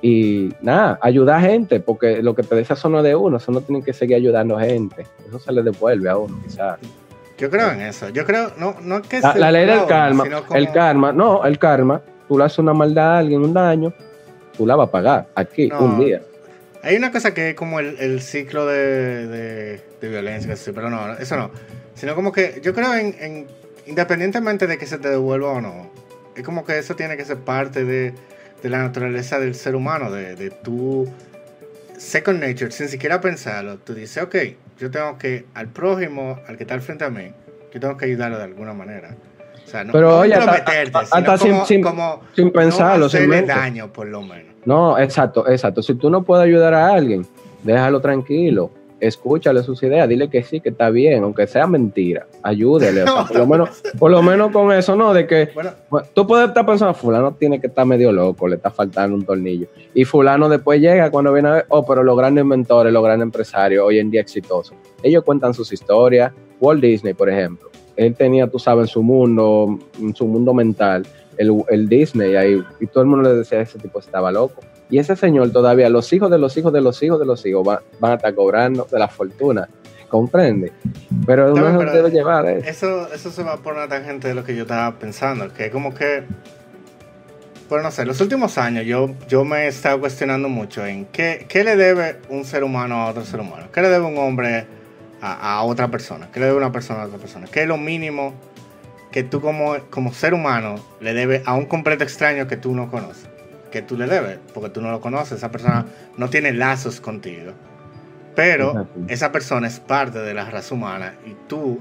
Y 0.00 0.54
nada, 0.62 0.98
ayudar 1.02 1.36
a 1.36 1.42
gente, 1.42 1.80
porque 1.80 2.22
lo 2.22 2.34
que 2.34 2.42
te 2.42 2.56
dice 2.56 2.72
eso 2.72 2.88
no 2.88 2.98
es 2.98 3.04
de 3.04 3.14
uno, 3.14 3.36
eso 3.36 3.52
no 3.52 3.60
tiene 3.60 3.82
que 3.82 3.92
seguir 3.92 4.16
ayudando 4.16 4.56
a 4.56 4.62
gente, 4.62 5.06
eso 5.28 5.38
se 5.38 5.52
le 5.52 5.62
devuelve 5.62 6.08
a 6.08 6.16
uno, 6.16 6.40
quizás. 6.42 6.78
Yo 7.40 7.48
creo 7.48 7.72
en 7.72 7.80
eso. 7.80 8.10
Yo 8.10 8.26
creo, 8.26 8.52
no, 8.58 8.76
no 8.82 9.00
que 9.00 9.20
la, 9.20 9.34
la 9.34 9.50
ley 9.50 9.64
del 9.64 9.86
karma. 9.86 10.24
El 10.54 10.70
karma, 10.72 11.10
no, 11.10 11.42
el 11.46 11.58
karma. 11.58 12.02
Tú 12.28 12.36
le 12.36 12.44
haces 12.44 12.58
una 12.58 12.74
maldad 12.74 13.16
a 13.16 13.18
alguien, 13.18 13.40
un 13.40 13.54
daño, 13.54 13.94
tú 14.56 14.66
la 14.66 14.76
vas 14.76 14.88
a 14.88 14.90
pagar 14.92 15.28
aquí, 15.34 15.70
un 15.72 15.98
día. 15.98 16.20
Hay 16.82 16.96
una 16.96 17.10
cosa 17.10 17.32
que 17.32 17.50
es 17.50 17.54
como 17.56 17.80
el, 17.80 18.20
ciclo 18.20 18.66
de, 18.66 19.80
de, 20.00 20.08
violencia, 20.08 20.54
pero 20.74 20.90
no, 20.90 21.14
eso 21.14 21.36
no. 21.36 21.50
Sino 21.94 22.14
como 22.14 22.30
que 22.30 22.60
yo 22.62 22.74
creo 22.74 22.94
en, 22.94 23.46
independientemente 23.86 24.66
de 24.66 24.76
que 24.76 24.86
se 24.86 24.98
te 24.98 25.08
devuelva 25.08 25.48
o 25.52 25.60
no, 25.62 25.90
es 26.36 26.44
como 26.44 26.64
que 26.64 26.78
eso 26.78 26.94
tiene 26.94 27.16
que 27.16 27.24
ser 27.24 27.38
parte 27.38 27.84
de, 27.84 28.12
de 28.62 28.68
la 28.68 28.78
naturaleza 28.78 29.40
del 29.40 29.54
ser 29.54 29.74
humano, 29.74 30.10
de, 30.10 30.36
de 30.36 30.50
tu 30.50 31.10
second 31.96 32.40
nature, 32.40 32.70
sin 32.70 32.88
siquiera 32.88 33.20
pensarlo. 33.20 33.78
Tú 33.78 33.94
dices, 33.94 34.22
ok, 34.22 34.36
yo 34.80 34.90
tengo 34.90 35.18
que, 35.18 35.44
al 35.54 35.68
prójimo, 35.68 36.38
al 36.48 36.56
que 36.56 36.64
está 36.64 36.74
al 36.74 36.80
frente 36.80 37.04
a 37.04 37.10
mí, 37.10 37.30
yo 37.72 37.80
tengo 37.80 37.96
que 37.96 38.06
ayudarlo 38.06 38.38
de 38.38 38.44
alguna 38.44 38.72
manera. 38.72 39.14
O 39.64 39.68
sea, 39.68 39.84
no, 39.84 39.92
Pero 39.92 40.18
oye, 40.18 40.34
hasta, 40.34 41.38
sin, 41.38 41.64
sin, 41.66 41.84
sin, 42.34 42.50
pensarlo, 42.50 43.04
no 43.04 43.08
sin 43.08 43.46
daño, 43.46 43.92
por 43.92 44.08
lo 44.08 44.22
menos. 44.22 44.54
No, 44.64 44.98
exacto, 44.98 45.46
exacto. 45.48 45.82
Si 45.82 45.94
tú 45.94 46.10
no 46.10 46.22
puedes 46.22 46.44
ayudar 46.46 46.74
a 46.74 46.94
alguien, 46.94 47.26
déjalo 47.62 48.00
tranquilo 48.00 48.70
escúchale 49.00 49.62
sus 49.62 49.82
ideas, 49.82 50.08
dile 50.08 50.28
que 50.28 50.42
sí, 50.42 50.60
que 50.60 50.68
está 50.68 50.90
bien, 50.90 51.24
aunque 51.24 51.46
sea 51.46 51.66
mentira, 51.66 52.26
ayúdele. 52.42 53.04
por, 53.28 53.36
lo 53.36 53.46
menos, 53.46 53.82
por 53.98 54.10
lo 54.10 54.22
menos 54.22 54.52
con 54.52 54.72
eso, 54.72 54.94
¿no? 54.94 55.12
De 55.12 55.26
que 55.26 55.48
tú 56.14 56.26
puedes 56.26 56.48
estar 56.48 56.64
pensando, 56.66 56.94
fulano 56.94 57.32
tiene 57.32 57.60
que 57.60 57.66
estar 57.66 57.86
medio 57.86 58.12
loco, 58.12 58.46
le 58.46 58.56
está 58.56 58.70
faltando 58.70 59.16
un 59.16 59.24
tornillo. 59.24 59.66
Y 59.94 60.04
fulano 60.04 60.48
después 60.48 60.80
llega 60.80 61.10
cuando 61.10 61.32
viene 61.32 61.48
a 61.48 61.52
ver, 61.52 61.66
oh, 61.68 61.84
pero 61.84 62.02
los 62.02 62.16
grandes 62.16 62.42
inventores, 62.42 62.92
los 62.92 63.02
grandes 63.02 63.24
empresarios, 63.24 63.84
hoy 63.84 63.98
en 63.98 64.10
día 64.10 64.20
exitosos, 64.20 64.76
ellos 65.02 65.24
cuentan 65.24 65.54
sus 65.54 65.72
historias. 65.72 66.32
Walt 66.60 66.82
Disney, 66.82 67.14
por 67.14 67.30
ejemplo, 67.30 67.70
él 67.96 68.14
tenía, 68.14 68.46
tú 68.46 68.58
sabes, 68.58 68.82
en 68.82 68.88
su 68.88 69.02
mundo, 69.02 69.78
en 69.98 70.14
su 70.14 70.26
mundo 70.26 70.52
mental, 70.52 71.06
el, 71.38 71.64
el 71.70 71.88
Disney 71.88 72.36
ahí, 72.36 72.62
y 72.78 72.86
todo 72.86 73.02
el 73.02 73.08
mundo 73.08 73.30
le 73.30 73.36
decía, 73.36 73.62
ese 73.62 73.78
tipo 73.78 73.98
estaba 73.98 74.30
loco 74.30 74.60
y 74.90 74.98
ese 74.98 75.14
señor 75.14 75.52
todavía, 75.52 75.88
los 75.88 76.12
hijos 76.12 76.30
de 76.30 76.38
los 76.38 76.56
hijos 76.56 76.72
de 76.72 76.80
los 76.80 77.00
hijos 77.02 77.20
de 77.20 77.24
los 77.24 77.46
hijos 77.46 77.64
van, 77.64 78.12
a 78.12 78.14
estar 78.14 78.34
cobrando 78.34 78.86
de 78.90 78.98
la 78.98 79.08
fortuna. 79.08 79.68
¿Comprende? 80.08 80.72
Pero 81.24 81.52
uno 81.52 81.70
no, 81.70 81.92
debe 81.92 82.10
llevar 82.10 82.44
eso. 82.46 82.68
eso. 82.68 83.14
Eso 83.14 83.30
se 83.30 83.44
va 83.44 83.58
por 83.58 83.74
una 83.74 83.86
tangente 83.86 84.26
de 84.26 84.34
lo 84.34 84.42
que 84.42 84.56
yo 84.56 84.62
estaba 84.62 84.98
pensando, 84.98 85.54
que 85.54 85.70
como 85.70 85.94
que, 85.94 86.24
bueno, 87.68 87.84
no 87.84 87.90
sé, 87.92 88.04
los 88.04 88.20
últimos 88.20 88.58
años 88.58 88.84
yo, 88.84 89.14
yo 89.28 89.44
me 89.44 89.66
he 89.66 89.68
estado 89.68 90.00
cuestionando 90.00 90.48
mucho 90.48 90.84
en 90.84 91.06
qué, 91.06 91.46
qué 91.48 91.62
le 91.62 91.76
debe 91.76 92.16
un 92.28 92.44
ser 92.44 92.64
humano 92.64 92.96
a 92.96 93.10
otro 93.10 93.24
ser 93.24 93.38
humano, 93.38 93.68
qué 93.72 93.82
le 93.82 93.88
debe 93.88 94.04
un 94.04 94.18
hombre 94.18 94.66
a, 95.20 95.58
a, 95.58 95.62
otra 95.62 95.86
persona, 95.92 96.28
qué 96.32 96.40
le 96.40 96.46
debe 96.46 96.58
una 96.58 96.72
persona 96.72 97.02
a 97.02 97.06
otra 97.06 97.18
persona, 97.18 97.46
qué 97.46 97.62
es 97.62 97.68
lo 97.68 97.76
mínimo 97.76 98.34
que 99.12 99.22
tú 99.22 99.40
como, 99.40 99.76
como 99.90 100.12
ser 100.12 100.34
humano 100.34 100.74
le 101.00 101.14
debe 101.14 101.44
a 101.46 101.54
un 101.54 101.66
completo 101.66 102.02
extraño 102.02 102.48
que 102.48 102.56
tú 102.56 102.74
no 102.74 102.90
conoces 102.90 103.29
que 103.70 103.82
tú 103.82 103.96
le 103.96 104.06
debes, 104.06 104.38
porque 104.54 104.70
tú 104.70 104.80
no 104.80 104.90
lo 104.90 105.00
conoces, 105.00 105.38
esa 105.38 105.50
persona 105.50 105.86
no 106.16 106.28
tiene 106.30 106.52
lazos 106.52 107.00
contigo. 107.00 107.52
Pero 108.34 108.88
esa 109.08 109.32
persona 109.32 109.66
es 109.66 109.80
parte 109.80 110.18
de 110.20 110.34
la 110.34 110.48
raza 110.48 110.74
humana 110.74 111.14
y 111.26 111.34
tú 111.48 111.80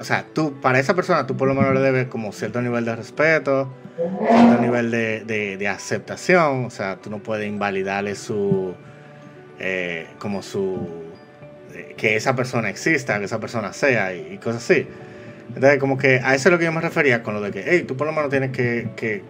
o 0.00 0.04
sea, 0.04 0.24
tú, 0.32 0.60
para 0.60 0.78
esa 0.78 0.94
persona, 0.94 1.26
tú 1.26 1.36
por 1.36 1.48
lo 1.48 1.54
menos 1.54 1.74
le 1.74 1.80
debes 1.80 2.08
como 2.08 2.32
cierto 2.32 2.62
nivel 2.62 2.84
de 2.84 2.96
respeto, 2.96 3.72
cierto 3.96 4.60
nivel 4.60 4.90
de, 4.90 5.68
aceptación, 5.68 6.64
o 6.64 6.70
sea, 6.70 6.96
tú 6.96 7.10
no 7.10 7.18
puedes 7.18 7.46
invalidarle 7.46 8.14
su, 8.14 8.74
eh, 9.58 10.06
como 10.18 10.42
su, 10.42 11.04
eh, 11.74 11.94
que 11.96 12.16
esa 12.16 12.34
persona 12.34 12.70
exista, 12.70 13.18
que 13.18 13.26
esa 13.26 13.40
persona 13.40 13.72
sea 13.72 14.14
y, 14.14 14.38
cosas 14.38 14.62
así. 14.62 14.86
Entonces, 15.48 15.78
como 15.78 15.96
que 15.96 16.20
a 16.22 16.34
eso 16.34 16.48
es 16.48 16.52
lo 16.52 16.58
que 16.58 16.64
yo 16.64 16.72
me 16.72 16.80
refería 16.80 17.22
con 17.22 17.34
lo 17.34 17.40
de 17.40 17.50
que, 17.50 17.64
hey, 17.66 17.84
tú 17.86 17.96
por 17.96 18.06
lo 18.06 18.12
menos 18.12 18.30
tienes 18.30 18.50
que, 18.50 18.90
que 18.96 19.22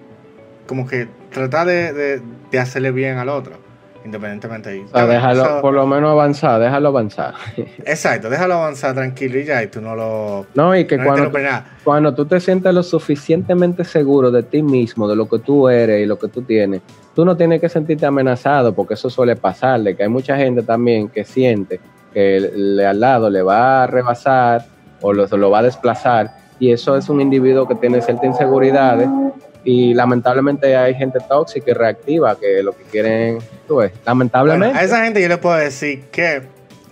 como 0.69 0.87
que 0.87 1.09
tratar 1.33 1.67
de, 1.67 2.23
de 2.53 2.59
hacerle 2.61 2.93
bien 2.93 3.19
al 3.19 3.29
otro 3.29 3.69
independientemente 4.09 4.71
de 4.71 4.85
o 4.93 5.07
déjalo, 5.07 5.61
por 5.61 5.75
lo 5.75 5.87
menos 5.87 6.11
avanzar, 6.11 6.61
déjalo 6.61 6.89
avanzar. 6.89 7.35
Exacto, 7.85 8.31
déjalo 8.31 8.55
avanzar 8.55 8.95
tranquilo 8.95 9.39
y 9.39 9.45
ya, 9.45 9.63
y 9.63 9.69
tú 9.69 9.81
no 9.81 9.95
lo. 9.95 10.47
No, 10.55 10.75
y 10.77 10.87
que 10.87 11.03
cuando, 11.03 11.31
cuando 11.85 12.15
tú 12.15 12.25
te 12.25 12.41
sientes 12.41 12.73
lo 12.73 12.83
suficientemente 12.83 13.85
seguro 13.85 14.31
de 14.31 14.43
ti 14.43 14.63
mismo, 14.63 15.09
de 15.09 15.17
lo 15.17 15.29
que 15.29 15.39
tú 15.39 15.69
eres 15.69 16.03
y 16.03 16.07
lo 16.07 16.19
que 16.19 16.29
tú 16.29 16.43
tienes, 16.43 16.83
tú 17.15 17.25
no 17.25 17.37
tienes 17.37 17.61
que 17.61 17.69
sentirte 17.69 18.07
amenazado, 18.07 18.75
porque 18.75 18.95
eso 18.95 19.11
suele 19.11 19.37
pasarle, 19.37 19.97
que 19.97 20.05
hay 20.05 20.09
mucha 20.09 20.37
gente 20.37 20.63
también 20.63 21.09
que 21.09 21.25
siente 21.25 21.81
que 22.13 22.37
el, 22.37 22.81
al 22.81 22.99
lado 22.99 23.29
le 23.29 23.43
va 23.43 23.85
a 23.85 23.87
rebasar 23.87 24.65
o 25.03 25.13
lo, 25.13 25.27
lo 25.27 25.51
va 25.51 25.59
a 25.59 25.63
desplazar, 25.63 26.35
y 26.59 26.73
eso 26.73 26.97
es 26.97 27.09
un 27.09 27.21
individuo 27.21 27.69
que 27.69 27.75
tiene 27.75 28.01
ciertas 28.01 28.25
inseguridades 28.25 29.09
y 29.65 29.95
lamentablemente 29.95 30.77
hay 30.77 30.95
gente 30.95 31.19
tóxica 31.29 31.71
y 31.71 31.75
reactiva 31.75 32.39
que 32.39 32.63
lo 32.63 32.73
que 32.73 32.85
quieren, 32.85 33.39
tú 33.67 33.77
ves, 33.77 33.93
lamentablemente. 34.05 34.79
a 34.79 34.83
esa 34.83 35.05
gente 35.05 35.21
yo 35.21 35.29
le 35.29 35.39
puedo 35.39 35.57
decir 35.57 36.05
que 36.11 36.43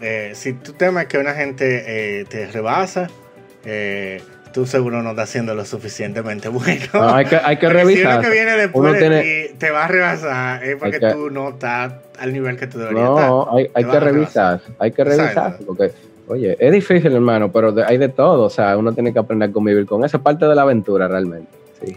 eh, 0.00 0.32
si 0.34 0.52
tú 0.54 0.72
temes 0.72 1.06
que 1.06 1.18
una 1.18 1.34
gente 1.34 2.20
eh, 2.20 2.24
te 2.26 2.46
rebasa, 2.46 3.08
eh, 3.64 4.20
tú 4.52 4.66
seguro 4.66 5.02
no 5.02 5.10
estás 5.10 5.30
haciendo 5.30 5.54
lo 5.54 5.64
suficientemente 5.64 6.48
bueno. 6.48 6.86
No, 6.92 7.14
hay 7.14 7.24
que, 7.26 7.36
hay 7.42 7.56
que 7.56 7.68
revisar. 7.70 8.12
Si 8.12 8.18
uno 8.18 8.20
que 8.20 8.30
viene 8.30 8.52
después 8.52 9.00
de 9.00 9.48
ti 9.48 9.54
te 9.58 9.70
va 9.70 9.84
a 9.84 9.88
rebasar, 9.88 10.64
es 10.64 10.76
porque 10.76 11.00
tú 11.00 11.30
no 11.30 11.50
estás 11.50 11.94
al 12.18 12.32
nivel 12.32 12.56
que 12.56 12.66
tú 12.66 12.78
deberías 12.78 13.08
estar. 13.08 13.28
No, 13.28 13.56
hay, 13.56 13.70
hay 13.72 13.84
que 13.84 14.00
revisar, 14.00 14.60
hay 14.78 14.92
que 14.92 15.04
revisar, 15.04 15.58
porque... 15.66 15.92
Oye, 16.28 16.56
es 16.58 16.72
difícil, 16.72 17.14
hermano, 17.14 17.52
pero 17.52 17.72
hay 17.86 17.98
de 17.98 18.08
todo. 18.08 18.42
O 18.46 18.50
sea, 18.50 18.76
uno 18.76 18.92
tiene 18.92 19.12
que 19.12 19.18
aprender 19.20 19.50
a 19.50 19.52
convivir 19.52 19.86
con 19.86 20.04
eso. 20.04 20.16
Es 20.16 20.22
parte 20.24 20.44
de 20.44 20.56
la 20.56 20.62
aventura, 20.62 21.06
realmente. 21.06 21.46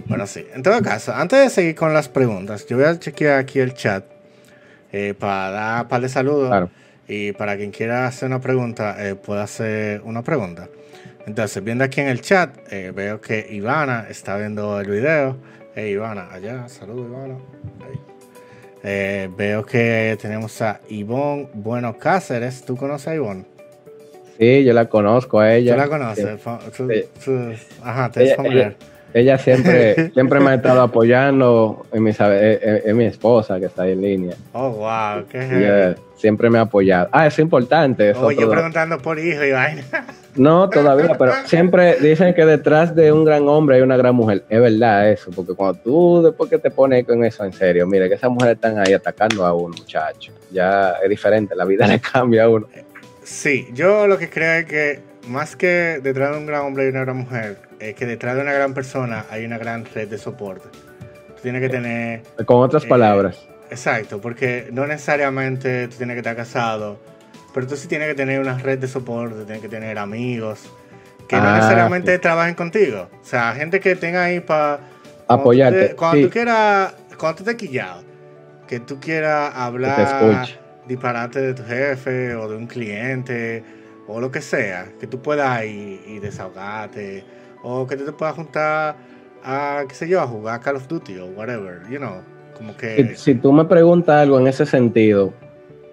Bueno, 0.08 0.28
sí. 0.28 0.46
En 0.54 0.64
todo 0.64 0.82
caso, 0.82 1.14
antes 1.14 1.40
de 1.40 1.50
seguir 1.50 1.76
con 1.76 1.94
las 1.94 2.10
preguntas, 2.10 2.66
yo 2.68 2.78
voy 2.78 2.86
a 2.86 3.00
chequear 3.00 3.40
aquí 3.40 3.60
el 3.60 3.74
chat 3.74 4.04
eh, 4.92 5.14
para 5.18 5.52
dar 5.52 5.84
un 5.84 5.90
par 5.90 6.02
de 6.02 6.10
saludos. 6.10 6.70
Y 7.08 7.32
para 7.32 7.58
quien 7.58 7.72
quiera 7.72 8.06
hacer 8.06 8.28
una 8.28 8.40
pregunta, 8.40 8.96
eh, 9.00 9.16
puede 9.16 9.42
hacer 9.42 10.02
una 10.02 10.22
pregunta. 10.22 10.70
Entonces, 11.26 11.64
viendo 11.64 11.84
aquí 11.84 12.02
en 12.02 12.08
el 12.08 12.22
chat, 12.22 12.56
eh, 12.72 12.92
veo 12.94 13.20
que 13.20 13.48
Ivana 13.50 14.06
está 14.10 14.38
viendo 14.38 14.80
el 14.80 14.90
video. 14.90 15.38
Hey, 15.76 15.92
Ivana, 15.92 16.30
allá, 16.32 16.68
saludos, 16.68 17.08
Ivana. 17.08 17.38
veo 19.36 19.66
que 19.66 20.18
tenemos 20.22 20.62
a 20.62 20.82
Ivonne 20.90 21.50
Bueno 21.54 21.98
Cáceres. 21.98 22.64
¿Tú 22.64 22.76
conoces 22.76 23.08
a 23.08 23.16
Ivonne? 23.16 23.46
Sí, 24.38 24.64
yo 24.64 24.74
la 24.74 24.88
conozco 24.88 25.40
a 25.40 25.54
ella. 25.54 25.74
¿Tú 25.74 25.80
la 25.80 25.88
conoces? 25.88 26.40
Ajá, 27.84 28.12
te 28.12 28.24
es 28.24 28.36
familiar. 28.36 28.76
Ella 28.78 28.90
siempre, 29.40 30.12
siempre 30.14 30.40
me 30.40 30.52
ha 30.52 30.54
estado 30.56 30.82
apoyando, 30.82 31.86
en 31.92 32.04
mi, 32.04 32.12
es, 32.12 32.96
mi 32.96 33.06
esposa 33.06 33.60
que 33.60 33.66
está 33.66 33.84
ahí 33.84 33.94
en 33.94 34.02
línea. 34.02 34.36
Oh, 34.54 34.70
wow, 34.72 35.26
qué 35.30 35.96
Siempre 36.16 36.50
me 36.50 36.58
ha 36.58 36.64
apoyado. 36.64 37.08
Ah, 37.14 37.28
es 37.28 37.40
importante. 37.40 38.10
Eso 38.10 38.30
yo 38.32 38.50
preguntando 38.50 38.98
por 38.98 39.18
hijo 39.18 39.42
y 39.42 39.52
vaina. 39.52 39.84
No, 40.36 40.70
todavía, 40.70 41.16
pero 41.18 41.32
siempre 41.46 41.96
dicen 41.96 42.34
que 42.34 42.46
detrás 42.46 42.94
de 42.94 43.12
un 43.12 43.24
gran 43.24 43.48
hombre 43.48 43.78
hay 43.78 43.82
una 43.82 43.96
gran 43.96 44.16
mujer. 44.16 44.44
Es 44.50 44.60
verdad 44.60 45.10
eso, 45.10 45.32
porque 45.32 45.54
cuando 45.54 45.80
tú 45.80 46.22
después 46.24 46.50
que 46.50 46.58
te 46.58 46.72
pones 46.72 47.06
con 47.06 47.24
eso 47.24 47.46
en 47.46 47.54
serio, 47.54 47.88
mire 47.88 48.10
que 48.10 48.16
esas 48.16 48.30
mujeres 48.30 48.56
están 48.56 48.78
ahí 48.78 48.94
atacando 48.94 49.46
a 49.46 49.54
uno, 49.54 49.76
muchacho. 49.78 50.34
Ya 50.52 50.96
es 51.02 51.10
diferente, 51.10 51.56
la 51.56 51.66
vida 51.66 51.88
le 51.88 52.00
cambia 52.00 52.44
a 52.44 52.50
uno. 52.50 52.68
Sí, 53.24 53.68
yo 53.74 54.08
lo 54.08 54.18
que 54.18 54.30
creo 54.30 54.60
es 54.60 54.66
que 54.66 55.00
más 55.28 55.56
que 55.56 56.00
detrás 56.04 56.32
de 56.32 56.38
un 56.38 56.46
gran 56.46 56.62
hombre 56.62 56.84
hay 56.84 56.90
una 56.90 57.02
gran 57.02 57.18
mujer, 57.18 57.58
es 57.80 57.96
que 57.96 58.06
detrás 58.06 58.36
de 58.36 58.42
una 58.42 58.54
gran 58.54 58.74
persona 58.74 59.26
hay 59.30 59.46
una 59.46 59.58
gran 59.58 59.86
red 59.86 60.08
de 60.08 60.18
soporte. 60.18 60.70
Tú 60.70 61.42
tienes 61.42 61.62
que 61.62 61.70
tener... 61.70 62.24
Con 62.46 62.62
otras 62.62 62.84
eh, 62.84 62.88
palabras. 62.88 63.48
Exacto, 63.70 64.20
porque 64.20 64.70
no 64.72 64.88
necesariamente 64.88 65.88
tú 65.88 65.98
tienes 65.98 66.16
que 66.16 66.20
estar 66.20 66.36
casado, 66.36 67.00
pero 67.54 67.68
tú 67.68 67.76
sí 67.76 67.88
tienes 67.88 68.08
que 68.08 68.16
tener 68.16 68.40
una 68.40 68.58
red 68.58 68.80
de 68.80 68.88
soporte, 68.88 69.44
tienes 69.46 69.62
que 69.62 69.70
tener 69.70 69.98
amigos 69.98 70.70
que 71.28 71.36
no 71.36 71.48
ah, 71.48 71.58
necesariamente 71.58 72.18
trabajen 72.18 72.56
contigo. 72.56 73.08
O 73.22 73.26
sea, 73.26 73.54
gente 73.54 73.80
que 73.80 73.96
tenga 73.96 74.24
ahí 74.24 74.40
para... 74.40 74.80
Apoyarte. 75.28 75.96
cuando 75.96 76.26
tú 76.26 76.34
quieras, 76.34 76.94
cuando 77.18 77.44
tú 77.44 77.50
estés 77.50 77.56
quillado, 77.56 78.04
que 78.68 78.80
tú 78.80 79.00
quieras 79.00 79.54
hablar, 79.56 80.48
disparate 80.88 81.40
de 81.40 81.54
tu 81.54 81.64
jefe 81.64 82.34
o 82.34 82.50
de 82.50 82.58
un 82.58 82.66
cliente 82.66 83.64
o 84.08 84.20
lo 84.20 84.32
que 84.32 84.42
sea, 84.42 84.88
que 85.00 85.06
tú 85.06 85.22
puedas 85.22 85.64
ir 85.66 86.02
y 86.08 86.18
desahogarte 86.18 87.24
o 87.64 87.88
que 87.88 87.98
tú 87.98 88.06
te 88.06 88.12
puedas 88.12 88.36
juntar 88.36 88.96
a, 89.44 89.84
qué 89.88 89.96
sé 89.96 90.08
yo, 90.08 90.22
a 90.22 90.28
jugar 90.28 90.60
Call 90.62 90.78
of 90.78 90.88
Duty 90.88 91.18
o 91.20 91.26
whatever, 91.28 91.82
you 91.90 91.98
know, 91.98 92.22
como 92.58 92.76
que... 92.76 93.16
Si, 93.16 93.36
tú 93.36 93.52
me 93.52 93.66
preguntas 93.66 94.22
algo 94.22 94.40
en 94.40 94.48
ese 94.48 94.66
sentido, 94.66 95.34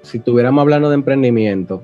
si 0.02 0.18
estuviéramos 0.18 0.62
hablando 0.62 0.88
de 0.88 0.96
emprendimiento, 0.96 1.82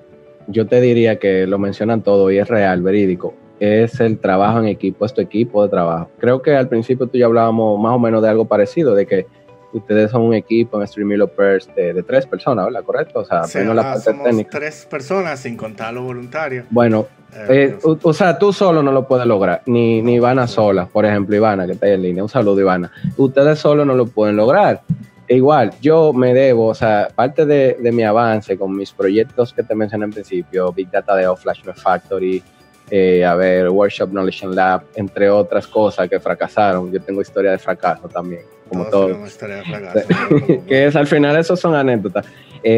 yo 0.48 0.66
te 0.66 0.80
diría 0.80 1.18
que 1.18 1.46
lo 1.46 1.58
mencionan 1.58 2.02
todo 2.02 2.30
y 2.30 2.38
es 2.38 2.48
real, 2.48 2.82
verídico. 2.82 3.34
Es 3.60 4.00
el 4.00 4.18
trabajo 4.18 4.58
en 4.58 4.66
equipo, 4.66 5.06
es 5.06 5.14
tu 5.14 5.20
equipo 5.20 5.62
de 5.62 5.68
trabajo. 5.68 6.10
Creo 6.18 6.42
que 6.42 6.56
al 6.56 6.68
principio 6.68 7.06
tú 7.06 7.16
ya 7.16 7.26
hablábamos 7.26 7.80
más 7.80 7.94
o 7.94 7.98
menos 7.98 8.20
de 8.22 8.28
algo 8.28 8.46
parecido, 8.46 8.94
de 8.94 9.06
que 9.06 9.26
ustedes 9.72 10.10
son 10.10 10.22
un 10.22 10.34
equipo 10.34 10.80
en 10.80 10.86
Stream 10.86 11.08
de, 11.08 11.92
de 11.94 12.02
tres 12.02 12.26
personas, 12.26 12.66
¿verdad? 12.66 12.82
¿Correcto? 12.84 13.20
O 13.20 13.24
sea, 13.24 13.42
la 13.64 13.82
parte 13.82 14.00
somos 14.00 14.46
tres 14.50 14.86
personas 14.88 15.40
sin 15.40 15.56
contar 15.56 15.94
los 15.94 16.04
voluntarios. 16.04 16.66
Bueno, 16.70 17.06
eh, 17.34 17.76
eh, 17.82 17.96
o, 18.02 18.12
sea, 18.12 18.38
tú 18.38 18.52
solo 18.52 18.82
no 18.82 18.92
lo 18.92 19.06
puedes 19.06 19.26
lograr, 19.26 19.62
ni, 19.66 20.02
ni 20.02 20.14
Ivana 20.14 20.46
sola, 20.46 20.86
por 20.86 21.04
ejemplo, 21.06 21.34
Ivana, 21.34 21.66
que 21.66 21.72
está 21.72 21.86
ahí 21.86 21.92
en 21.92 22.02
línea, 22.02 22.22
un 22.22 22.28
saludo 22.28 22.60
Ivana. 22.60 22.90
Ustedes 23.16 23.58
solo 23.58 23.84
no 23.84 23.94
lo 23.94 24.06
pueden 24.06 24.36
lograr. 24.36 24.82
E 25.28 25.36
igual, 25.36 25.72
yo 25.80 26.12
me 26.12 26.34
debo, 26.34 26.66
o 26.66 26.74
sea, 26.74 27.08
parte 27.14 27.46
de, 27.46 27.78
de, 27.80 27.92
mi 27.92 28.02
avance 28.02 28.58
con 28.58 28.76
mis 28.76 28.92
proyectos 28.92 29.52
que 29.52 29.62
te 29.62 29.74
mencioné 29.74 30.04
en 30.04 30.10
principio, 30.10 30.72
Big 30.72 30.90
Data 30.90 31.14
de 31.14 31.34
Flash 31.36 31.62
Factory, 31.74 32.42
eh, 32.94 33.24
a 33.24 33.34
ver, 33.34 33.70
Workshop 33.70 34.10
Knowledge 34.10 34.46
Lab, 34.48 34.82
entre 34.96 35.30
otras 35.30 35.66
cosas 35.66 36.10
que 36.10 36.20
fracasaron. 36.20 36.92
Yo 36.92 37.00
tengo 37.00 37.22
historia 37.22 37.52
de 37.52 37.58
fracaso 37.58 38.06
también, 38.06 38.42
como 38.78 38.84
todo. 38.86 39.18
que 40.66 40.86
es 40.86 40.96
al 40.96 41.06
final, 41.06 41.36
esos 41.36 41.60
son 41.60 41.74
anécdotas. 41.74 42.26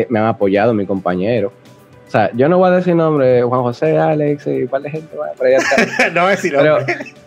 me 0.09 0.18
han 0.18 0.26
apoyado 0.26 0.74
mi 0.74 0.86
compañero 0.86 1.53
o 2.07 2.11
sea, 2.16 2.30
yo 2.32 2.49
no 2.49 2.59
voy 2.59 2.68
a 2.68 2.72
decir 2.72 2.95
nombre, 2.95 3.42
Juan 3.42 3.62
José, 3.62 3.99
Alex 3.99 4.47
y 4.47 4.62
un 4.62 4.68
par 4.68 4.82
de 4.82 4.90
gente. 4.90 5.16
no 5.16 6.20
voy 6.22 6.28
a 6.28 6.30
decir 6.30 6.55
pero, 6.57 6.76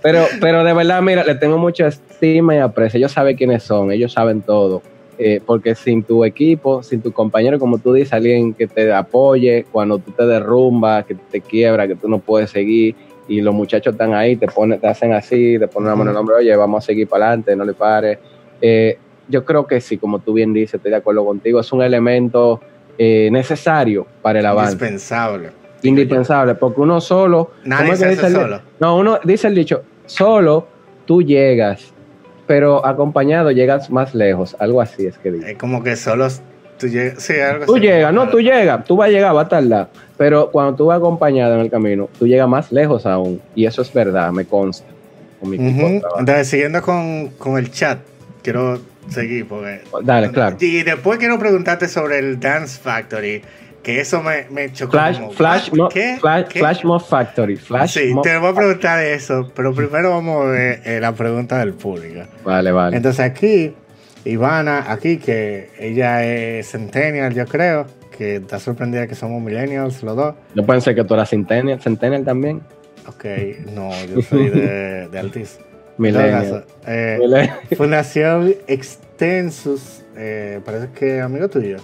pero, 0.01 0.25
pero 0.39 0.63
de 0.63 0.73
verdad, 0.73 1.01
mira, 1.01 1.25
le 1.25 1.35
tengo 1.35 1.57
mucha 1.57 1.87
estima 1.87 2.55
y 2.55 2.59
aprecio. 2.59 2.97
Ellos 2.97 3.11
saben 3.11 3.35
quiénes 3.35 3.63
son, 3.63 3.91
ellos 3.91 4.13
saben 4.13 4.41
todo. 4.41 4.81
Eh, 5.19 5.41
porque 5.45 5.75
sin 5.75 6.03
tu 6.03 6.23
equipo, 6.23 6.83
sin 6.83 7.01
tu 7.01 7.11
compañero, 7.11 7.59
como 7.59 7.79
tú 7.79 7.91
dices, 7.91 8.13
alguien 8.13 8.53
que 8.53 8.67
te 8.67 8.93
apoye 8.93 9.65
cuando 9.71 9.97
tú 9.97 10.11
te 10.11 10.25
derrumbas, 10.25 11.05
que 11.05 11.15
te 11.15 11.41
quiebra, 11.41 11.85
que 11.85 11.95
tú 11.95 12.07
no 12.07 12.19
puedes 12.19 12.51
seguir, 12.51 12.95
y 13.27 13.41
los 13.41 13.53
muchachos 13.53 13.93
están 13.93 14.13
ahí, 14.13 14.37
te, 14.37 14.47
ponen, 14.47 14.79
te 14.79 14.87
hacen 14.87 15.11
así, 15.11 15.59
te 15.59 15.67
ponen 15.67 15.87
una 15.87 15.95
mano 15.97 16.11
en 16.11 16.15
el 16.15 16.19
hombro, 16.21 16.37
oye, 16.37 16.55
vamos 16.55 16.83
a 16.83 16.85
seguir 16.85 17.09
para 17.09 17.25
adelante, 17.25 17.55
no 17.57 17.65
le 17.65 17.73
pares. 17.73 18.19
Eh, 18.61 18.97
yo 19.27 19.45
creo 19.45 19.67
que 19.67 19.81
sí, 19.81 19.97
como 19.97 20.19
tú 20.19 20.33
bien 20.33 20.53
dices, 20.53 20.75
estoy 20.75 20.91
de 20.91 20.97
acuerdo 20.97 21.25
contigo, 21.25 21.59
es 21.59 21.71
un 21.71 21.81
elemento 21.81 22.61
eh, 22.97 23.29
necesario 23.31 24.07
para 24.21 24.39
el 24.39 24.45
avance. 24.45 24.73
Indispensable. 24.73 25.49
Indispensable, 25.83 26.55
porque 26.55 26.81
uno 26.81 26.99
solo. 27.01 27.51
Nadie 27.63 27.95
se 27.95 28.09
dice 28.09 28.31
solo. 28.31 28.61
No, 28.79 28.97
uno 28.97 29.19
dice 29.23 29.47
el 29.47 29.55
dicho, 29.55 29.83
solo 30.05 30.67
tú 31.05 31.21
llegas, 31.21 31.93
pero 32.47 32.85
acompañado 32.85 33.51
llegas 33.51 33.89
más 33.89 34.15
lejos. 34.15 34.55
Algo 34.59 34.81
así 34.81 35.05
es 35.05 35.17
que 35.17 35.31
dice. 35.31 35.51
Es 35.51 35.57
como 35.57 35.83
que 35.83 35.95
solo 35.95 36.27
tú 36.79 36.87
llegas. 36.87 37.21
Sí, 37.21 37.33
algo 37.39 37.65
tú 37.65 37.77
llegas, 37.77 38.13
no, 38.13 38.29
tú 38.29 38.39
llegas, 38.39 38.83
tú 38.85 38.95
vas 38.95 39.09
a 39.09 39.11
llegar, 39.11 39.35
va 39.35 39.41
a 39.41 39.47
tardar. 39.47 39.89
Pero 40.17 40.49
cuando 40.49 40.75
tú 40.75 40.85
vas 40.87 40.97
acompañado 40.97 41.55
en 41.55 41.61
el 41.61 41.69
camino, 41.69 42.09
tú 42.17 42.25
llegas 42.25 42.47
más 42.49 42.71
lejos 42.71 43.05
aún. 43.05 43.39
Y 43.53 43.65
eso 43.65 43.81
es 43.83 43.93
verdad, 43.93 44.31
me 44.31 44.45
consta. 44.45 44.87
Entonces, 45.43 46.47
siguiendo 46.47 46.81
con, 46.81 47.27
con 47.37 47.57
el 47.59 47.69
chat, 47.69 47.99
quiero 48.47 48.79
seguir 49.09 49.45
porque... 49.45 49.81
Dale, 50.03 50.31
claro. 50.31 50.55
Y 50.61 50.81
después 50.83 51.19
quiero 51.19 51.37
preguntarte 51.37 51.89
sobre 51.89 52.19
el 52.19 52.39
Dance 52.39 52.79
Factory, 52.79 53.41
que 53.83 53.99
eso 53.99 54.23
me, 54.23 54.45
me 54.49 54.71
chocó. 54.71 54.91
Flash, 54.91 55.19
Flash, 55.33 55.69
¿qué? 55.91 56.17
Flash, 56.21 56.85
Mob 56.85 57.05
Factory. 57.05 57.57
Flash 57.57 57.95
sí, 57.95 58.15
te 58.23 58.37
voy 58.37 58.51
a 58.51 58.53
preguntar 58.53 59.03
eso, 59.03 59.51
pero 59.53 59.73
primero 59.73 60.11
vamos 60.11 60.45
a 60.45 60.49
ver 60.49 60.81
eh, 60.85 60.99
la 61.01 61.11
pregunta 61.11 61.59
del 61.59 61.73
público. 61.73 62.21
Vale, 62.45 62.71
vale. 62.71 62.95
Entonces 62.95 63.19
aquí, 63.19 63.73
Ivana, 64.23 64.85
aquí 64.93 65.17
que 65.17 65.69
ella 65.77 66.23
es 66.23 66.71
Centennial, 66.71 67.33
yo 67.33 67.45
creo, 67.47 67.85
que 68.17 68.37
está 68.37 68.59
sorprendida 68.59 69.07
que 69.07 69.15
somos 69.15 69.41
millennials 69.41 70.03
los 70.03 70.15
dos. 70.15 70.35
Yo 70.55 70.65
pensé 70.65 70.95
que 70.95 71.03
tú 71.03 71.15
eras 71.15 71.29
Centennial, 71.29 71.81
Centennial 71.81 72.23
también. 72.23 72.61
Ok, 73.07 73.25
no, 73.73 73.89
yo 74.05 74.21
soy 74.21 74.49
de, 74.49 75.09
de 75.09 75.19
Altis. 75.19 75.59
Milenio. 75.97 76.63
Eh. 76.85 77.49
Fundación 77.75 78.53
Extensus, 78.67 80.03
eh, 80.15 80.59
parece 80.65 80.89
que 80.93 81.17
es 81.17 81.23
amigo 81.23 81.47
tuyo. 81.49 81.77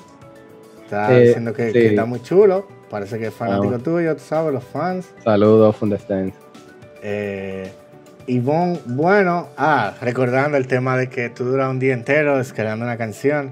Está 0.84 1.16
Eh, 1.18 1.28
diciendo 1.28 1.54
que, 1.54 1.70
está 1.88 2.06
muy 2.06 2.22
chulo. 2.22 2.68
Parece 2.90 3.18
que 3.18 3.28
es 3.28 3.34
fanático 3.34 3.76
Ah. 3.76 3.84
tuyo, 3.84 4.16
tú 4.16 4.22
sabes, 4.24 4.54
los 4.54 4.64
fans. 4.64 5.08
Saludos, 5.24 5.76
Fundestens. 5.76 6.36
Eh, 7.02 7.72
Ivonne, 8.28 8.80
bueno, 8.86 9.50
ah, 9.58 9.94
recordando 10.02 10.58
el 10.58 10.68
tema 10.68 10.96
de 10.96 11.10
que 11.10 11.30
tú 11.30 11.44
duras 11.46 11.70
un 11.70 11.80
día 11.80 11.94
entero 11.94 12.38
descargando 12.38 12.86
una 12.86 12.98
canción. 12.98 13.52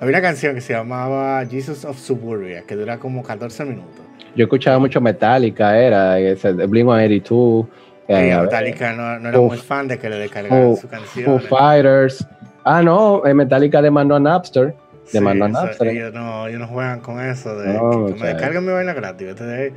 Había 0.00 0.18
una 0.18 0.22
canción 0.22 0.54
que 0.56 0.60
se 0.60 0.72
llamaba 0.72 1.42
Jesus 1.46 1.84
of 1.84 1.98
Suburbia, 1.98 2.64
que 2.66 2.74
dura 2.74 2.98
como 2.98 3.22
14 3.22 3.64
minutos. 3.64 4.00
Yo 4.34 4.44
escuchaba 4.44 4.78
mucho 4.80 5.00
Metallica, 5.00 5.78
era 5.78 6.18
ese 6.18 6.52
de 6.52 6.66
Blink-182. 6.68 7.66
Eh, 8.08 8.36
Metallica 8.40 8.92
no, 8.92 9.18
no 9.18 9.28
era 9.30 9.38
Foo- 9.38 9.48
muy 9.48 9.56
fan 9.58 9.88
de 9.88 9.98
que 9.98 10.08
le 10.10 10.16
descargaran 10.18 10.58
Foo, 10.62 10.76
su 10.76 10.82
Foo 10.82 10.90
canción. 10.90 11.40
Fighters. 11.40 12.26
Ah, 12.64 12.82
no, 12.82 13.24
eh, 13.26 13.34
Metallica 13.34 13.80
demandó 13.82 14.14
a 14.16 14.20
Napster. 14.20 14.74
demandó 15.12 15.44
a 15.46 15.48
Napster. 15.48 15.88
ellos, 15.88 16.12
no, 16.14 16.46
ellos 16.46 16.60
no 16.60 16.66
juegan 16.68 17.00
con 17.00 17.20
eso 17.20 17.56
de 17.58 17.74
No, 17.74 18.06
que, 18.06 18.14
que 18.14 18.20
me 18.20 18.26
descarguen 18.28 18.64
mi 18.66 18.72
vaina 18.72 18.92
gratis. 18.94 19.36
de. 19.36 19.72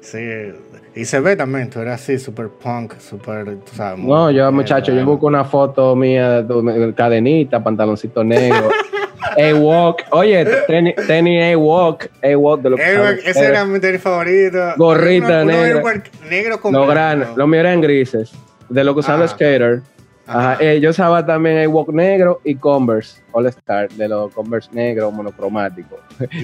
Sí. 0.00 0.18
Y 0.94 1.04
se 1.04 1.18
ve 1.20 1.34
también, 1.36 1.68
tú 1.70 1.80
eres 1.80 1.94
así, 1.94 2.18
super 2.18 2.48
punk, 2.48 2.94
super, 3.00 3.44
tú 3.56 3.72
sabes. 3.74 3.98
No, 4.04 4.30
yo, 4.30 4.50
muchacho, 4.52 4.92
yo 4.92 5.04
busco 5.04 5.26
una 5.26 5.44
foto 5.44 5.94
mía, 5.96 6.44
tu- 6.46 6.62
me- 6.62 6.94
cadenita, 6.94 7.62
pantaloncito 7.62 8.22
negro. 8.24 8.68
A-Walk, 9.36 10.04
oye, 10.10 10.44
tenis 11.06 11.42
A-Walk, 11.54 12.08
A-Walk 12.22 12.62
de 12.62 12.70
lo 12.70 12.76
que 12.76 12.82
Eh, 12.82 13.18
ese 13.24 13.44
era 13.46 13.64
mi 13.64 13.80
tenis 13.80 14.00
favorito. 14.00 14.58
Gorrita 14.76 15.44
negra. 15.44 15.82
negro 16.28 16.60
con 16.60 16.72
Los 16.72 16.86
blanco. 16.86 16.92
granos, 16.94 17.36
los 17.36 17.48
míos 17.48 17.60
eran 17.60 17.80
grises, 17.80 18.32
de 18.68 18.84
lo 18.84 18.94
que 18.94 19.00
usaban 19.00 19.20
los 19.20 19.32
Ah. 19.32 19.34
skaters. 19.34 19.82
Ajá, 20.28 20.58
eh, 20.60 20.78
yo 20.80 20.90
usaba 20.90 21.24
también 21.24 21.58
A-Walk 21.64 21.88
negro 21.90 22.40
y 22.44 22.54
Converse, 22.54 23.22
All 23.32 23.46
Star, 23.46 23.88
de 23.88 24.08
los 24.08 24.32
Converse 24.32 24.68
negros 24.72 25.12
monocromáticos. 25.12 25.98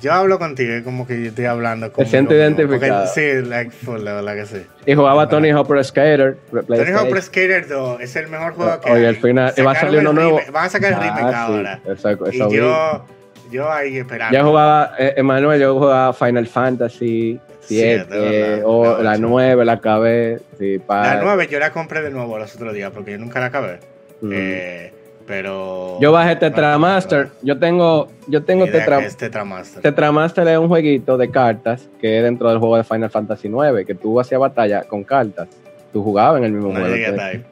Yo 0.00 0.12
hablo 0.12 0.38
contigo 0.38 0.72
como 0.84 1.06
que 1.06 1.20
yo 1.22 1.28
estoy 1.28 1.44
hablando 1.44 1.92
con 1.92 2.06
siento 2.06 2.34
identificado. 2.34 3.06
Sí, 3.06 3.42
like 3.42 3.70
full, 3.70 4.00
la 4.00 4.14
verdad 4.14 4.34
que 4.36 4.46
sí. 4.46 4.66
Y 4.86 4.94
jugaba. 4.94 5.28
Tony 5.28 5.50
Hawk 5.50 5.68
Skater. 5.84 6.36
Tony 6.50 7.10
Pro 7.10 7.22
Skater 7.22 7.68
2 7.68 8.00
es 8.00 8.16
el 8.16 8.28
mejor 8.28 8.54
juego 8.54 8.80
que 8.80 8.90
Oye, 8.90 9.06
al 9.06 9.16
final, 9.16 9.52
va 9.64 9.72
a 9.72 9.74
salir 9.74 10.00
el 10.00 10.06
uno 10.06 10.12
nuevo. 10.14 10.40
Van 10.52 10.64
a 10.64 10.68
sacar 10.68 10.92
el 10.94 11.00
remake 11.00 11.34
ahora. 11.34 11.80
Exacto, 11.86 12.30
Y 12.32 12.38
yo, 12.38 13.04
yo 13.52 13.70
ahí 13.70 13.98
esperando. 13.98 14.36
Yo 14.36 14.44
jugaba, 14.44 14.94
eh, 14.98 15.14
Emanuel, 15.16 15.60
yo 15.60 15.74
jugaba 15.78 16.12
Final 16.12 16.46
Fantasy 16.46 17.38
Sí, 17.60 17.76
7 17.78 18.06
de 18.12 18.20
verdad, 18.40 18.62
o 18.64 18.96
la 18.98 19.02
la 19.02 19.10
ocho. 19.12 19.20
9, 19.20 19.64
la 19.64 19.72
acabé. 19.74 20.40
Sí, 20.58 20.80
La 20.88 21.20
9 21.22 21.46
yo 21.48 21.60
la 21.60 21.70
compré 21.72 22.02
de 22.02 22.10
nuevo 22.10 22.36
los 22.38 22.54
otros 22.56 22.74
días 22.74 22.90
porque 22.92 23.12
yo 23.12 23.18
nunca 23.18 23.38
la 23.38 23.46
acabé. 23.46 23.78
Mm. 24.20 24.30
Eh, 24.34 24.92
pero. 25.26 25.98
Yo 26.00 26.10
bajé 26.10 26.34
Tetramaster. 26.36 27.28
Yo 27.42 27.58
tengo, 27.58 28.08
yo 28.26 28.42
tengo 28.42 28.66
Tetra... 28.66 28.98
Es 29.00 29.16
Tetramaster. 29.16 29.80
Tetramaster 29.80 30.48
es 30.48 30.58
un 30.58 30.68
jueguito 30.68 31.16
de 31.16 31.30
cartas 31.30 31.88
que 32.00 32.18
es 32.18 32.24
dentro 32.24 32.48
del 32.48 32.58
juego 32.58 32.76
de 32.76 32.84
Final 32.84 33.10
Fantasy 33.10 33.48
9, 33.48 33.84
que 33.84 33.94
tú 33.94 34.18
hacías 34.18 34.40
batalla 34.40 34.82
con 34.82 35.04
cartas. 35.04 35.48
Tú 35.92 36.02
jugabas 36.02 36.38
en 36.38 36.44
el 36.46 36.52
mismo 36.52 36.72
No 36.72 36.80
juego. 36.80 36.94
llegué. 36.96 37.44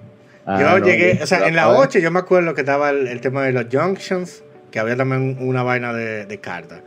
Ah, 0.44 0.58
yo 0.60 0.70
no, 0.70 0.84
llegué, 0.84 1.20
o 1.22 1.26
sea, 1.26 1.46
en 1.46 1.54
la 1.54 1.64
acabé. 1.66 1.78
8 1.78 1.98
yo 2.00 2.10
me 2.10 2.18
acuerdo 2.18 2.54
que 2.54 2.62
estaba 2.62 2.90
el, 2.90 3.06
el 3.06 3.20
tema 3.20 3.44
de 3.44 3.52
los 3.52 3.66
junctions, 3.70 4.42
que 4.70 4.78
había 4.78 4.96
también 4.96 5.36
una 5.40 5.62
vaina 5.62 5.92
de, 5.92 6.26
de 6.26 6.38
cartas. 6.38 6.82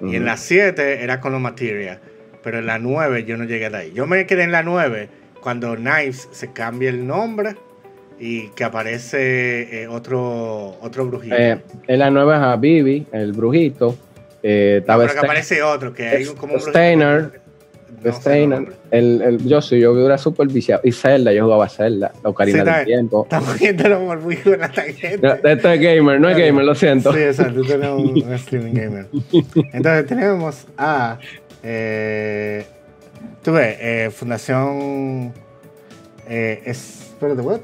Y 0.00 0.10
en 0.10 0.16
Ujú. 0.16 0.24
la 0.26 0.36
7 0.36 1.02
era 1.02 1.20
con 1.20 1.32
los 1.32 1.40
materia. 1.40 2.00
Pero 2.42 2.58
en 2.58 2.66
la 2.66 2.78
9 2.78 3.24
yo 3.24 3.36
no 3.36 3.44
llegué 3.44 3.66
hasta 3.66 3.78
ahí. 3.78 3.92
Yo 3.94 4.06
me 4.06 4.24
quedé 4.26 4.44
en 4.44 4.52
la 4.52 4.62
9 4.62 5.08
cuando 5.40 5.74
Knives 5.74 6.28
se 6.32 6.52
cambia 6.52 6.90
el 6.90 7.06
nombre 7.06 7.56
y 8.18 8.48
que 8.50 8.64
aparece 8.64 9.82
eh, 9.82 9.88
otro, 9.88 10.76
otro 10.80 11.06
brujito. 11.06 11.34
Eh, 11.36 11.60
en 11.86 11.98
la 11.98 12.10
nueva 12.10 12.36
es 12.36 12.42
a 12.42 12.56
Bibi, 12.56 13.06
el 13.12 13.32
brujito. 13.32 13.96
Eh, 14.42 14.82
No, 14.86 14.98
pero 14.98 15.12
que 15.12 15.18
aparece 15.18 15.62
otro, 15.62 15.92
que 15.92 16.06
hay 16.08 16.24
como 16.26 16.54
un 16.54 16.60
brujito. 16.60 16.72
No 18.06 18.20
sé 18.20 18.44
el 18.44 18.68
el, 18.90 19.22
el, 19.22 19.48
yo 19.48 19.60
sí, 19.60 19.80
yo 19.80 20.06
era 20.06 20.16
súper 20.18 20.48
viciado. 20.48 20.80
Y 20.84 20.92
Zelda, 20.92 21.32
yo 21.32 21.44
jugaba 21.44 21.68
Zelda, 21.68 22.12
la 22.22 22.30
Ocarina 22.30 22.64
Sí, 22.64 22.70
del 22.70 22.84
Tiempo. 22.84 23.22
Estamos 23.30 23.56
por 23.58 24.20
muy 24.20 24.36
buena 24.36 24.70
tangente. 24.70 25.18
No, 25.20 25.34
Esto 25.34 25.70
es 25.70 25.80
gamer, 25.80 26.20
no 26.20 26.28
es 26.28 26.36
gamer, 26.36 26.64
lo 26.64 26.74
siento. 26.74 27.12
Sí, 27.12 27.20
exacto, 27.20 27.54
tú 27.54 27.64
tienes 27.64 27.88
un, 27.90 28.22
un 28.22 28.32
streaming 28.34 28.74
gamer. 28.74 29.06
Entonces 29.72 30.06
tenemos 30.06 30.66
a. 30.76 31.18
Eh, 31.62 32.64
tú 33.42 33.52
ves, 33.52 33.76
eh, 33.80 34.10
Fundación. 34.14 35.32
Eh, 36.28 36.62
es, 36.64 37.00
espérate, 37.12 37.40
what? 37.40 37.60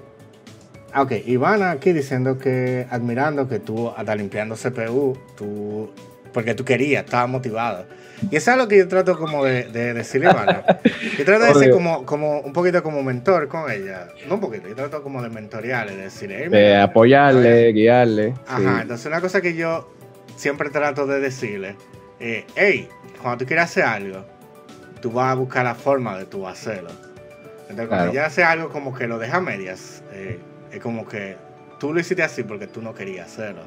Ah, 0.93 1.03
ok, 1.03 1.13
Ivana 1.27 1.71
aquí 1.71 1.93
diciendo 1.93 2.39
que. 2.39 2.87
Admirando 2.91 3.49
que 3.49 3.61
tú, 3.61 3.91
hasta 3.97 4.15
limpiando 4.17 4.57
CPU, 4.57 5.17
tú. 5.37 5.91
Porque 6.33 6.55
tú 6.55 6.65
querías, 6.65 7.05
estabas 7.05 7.29
motivado. 7.29 7.85
Y 8.31 8.37
eso 8.37 8.53
es 8.53 8.57
lo 8.57 8.69
que 8.69 8.79
yo 8.79 8.89
trato 8.89 9.19
como 9.19 9.45
de, 9.45 9.65
de 9.65 9.95
decirle 9.95 10.29
a. 10.29 10.65
Yo 11.19 11.25
trato 11.25 11.45
de 11.47 11.55
ser 11.55 11.71
como, 11.71 12.07
como 12.07 12.41
un 12.41 12.53
poquito 12.53 12.83
como 12.83 13.03
mentor 13.03 13.49
con 13.49 13.71
ella. 13.71 14.09
No 14.29 14.35
un 14.37 14.41
poquito, 14.41 14.69
yo 14.69 14.75
trato 14.75 15.03
como 15.03 15.23
de 15.23 15.29
mentorearle, 15.29 15.97
de 15.97 16.03
decirle. 16.05 16.39
"Hey, 16.45 16.49
De 16.49 16.77
apoyarle, 16.77 17.73
guiarle. 17.73 18.35
Ajá, 18.47 18.59
sí. 18.77 18.83
entonces 18.83 19.07
una 19.07 19.21
cosa 19.21 19.41
que 19.41 19.55
yo 19.55 19.93
siempre 20.37 20.71
trato 20.71 21.07
de 21.07 21.21
decirle, 21.21 21.77
eh, 22.21 22.45
hey, 22.57 22.89
cuando 23.21 23.39
tú 23.39 23.47
quieras 23.47 23.71
hacer 23.71 23.85
algo, 23.85 24.25
tú 25.01 25.11
vas 25.11 25.33
a 25.33 25.35
buscar 25.35 25.65
la 25.65 25.75
forma 25.75 26.17
de 26.19 26.25
tú 26.27 26.47
hacerlo. 26.47 26.91
Entonces 27.69 27.89
cuando 27.89 28.11
Claro. 28.11 28.13
ya 28.13 28.27
hace 28.27 28.45
algo 28.45 28.69
como 28.71 28.95
que 28.95 29.07
lo 29.09 29.19
deja 29.19 29.39
a 29.39 29.41
medias, 29.41 30.03
eh, 30.13 30.39
es 30.71 30.81
como 30.81 31.07
que 31.07 31.37
tú 31.81 31.93
lo 31.93 32.01
hiciste 32.01 32.23
así 32.23 32.43
porque 32.45 32.67
tú 32.67 32.81
no 32.83 32.95
querías 32.95 33.27
hacerlo. 33.33 33.63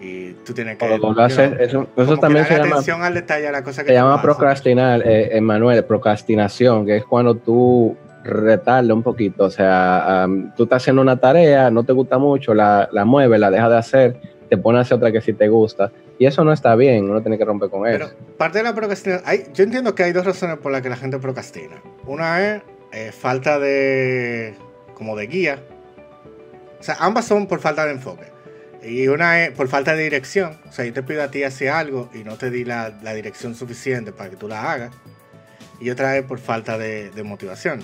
Y 0.00 0.32
tú 0.44 0.54
tienes 0.54 0.78
que... 0.78 0.98
Lo 0.98 1.10
haces, 1.20 1.50
know, 1.50 1.60
eso, 1.60 1.86
eso 1.96 2.16
también 2.16 2.46
se 2.46 2.54
llama, 2.56 2.70
atención 2.76 3.02
al 3.02 3.12
detalle 3.12 3.48
a 3.48 3.52
la 3.52 3.62
cosa 3.62 3.82
que 3.82 3.88
se 3.88 3.94
llama 3.94 4.22
procrastinar, 4.22 5.02
eh, 5.06 5.36
Emanuel, 5.36 5.84
procrastinación, 5.84 6.86
que 6.86 6.96
es 6.96 7.04
cuando 7.04 7.34
tú 7.34 7.96
retardas 8.24 8.90
un 8.90 9.02
poquito. 9.02 9.44
O 9.44 9.50
sea, 9.50 10.22
am, 10.22 10.54
tú 10.56 10.62
estás 10.64 10.82
haciendo 10.82 11.02
una 11.02 11.20
tarea, 11.20 11.70
no 11.70 11.84
te 11.84 11.92
gusta 11.92 12.16
mucho, 12.18 12.54
la, 12.54 12.88
la 12.92 13.04
mueves, 13.04 13.38
la 13.38 13.50
dejas 13.50 13.70
de 13.70 13.76
hacer, 13.76 14.20
te 14.48 14.56
pones 14.56 14.78
a 14.78 14.82
hacer 14.82 14.96
otra 14.96 15.12
que 15.12 15.20
sí 15.20 15.34
te 15.34 15.48
gusta. 15.48 15.92
Y 16.18 16.26
eso 16.26 16.44
no 16.44 16.52
está 16.52 16.74
bien, 16.76 17.08
uno 17.08 17.20
tiene 17.20 17.36
que 17.38 17.44
romper 17.44 17.68
con 17.70 17.82
Pero 17.82 18.06
eso. 18.06 18.14
parte 18.38 18.58
de 18.58 18.64
la 18.64 18.74
procrastinación, 18.74 19.26
hay- 19.28 19.44
yo 19.54 19.64
entiendo 19.64 19.94
que 19.94 20.02
hay 20.02 20.12
dos 20.12 20.24
razones 20.24 20.56
por 20.58 20.72
las 20.72 20.80
que 20.82 20.88
la 20.88 20.96
gente 20.96 21.18
procrastina. 21.18 21.76
Una 22.06 22.40
es 22.56 22.62
eh, 22.92 23.12
falta 23.12 23.58
de 23.58 24.54
como 24.94 25.14
de 25.16 25.26
guía. 25.26 25.58
O 26.78 26.82
sea, 26.82 26.96
ambas 27.00 27.26
son 27.26 27.46
por 27.46 27.60
falta 27.60 27.84
de 27.84 27.92
enfoque. 27.92 28.24
Y 28.82 29.08
una 29.08 29.44
es 29.44 29.50
por 29.50 29.68
falta 29.68 29.94
de 29.94 30.04
dirección. 30.04 30.58
O 30.68 30.72
sea, 30.72 30.84
yo 30.84 30.92
te 30.92 31.02
pido 31.02 31.22
a 31.22 31.30
ti 31.30 31.44
hacer 31.44 31.68
algo 31.68 32.10
y 32.14 32.18
no 32.24 32.36
te 32.36 32.50
di 32.50 32.64
la, 32.64 32.98
la 33.02 33.12
dirección 33.14 33.54
suficiente 33.54 34.12
para 34.12 34.30
que 34.30 34.36
tú 34.36 34.48
la 34.48 34.72
hagas. 34.72 34.92
Y 35.80 35.90
otra 35.90 36.16
es 36.16 36.24
por 36.24 36.38
falta 36.38 36.78
de, 36.78 37.10
de 37.10 37.22
motivación. 37.22 37.82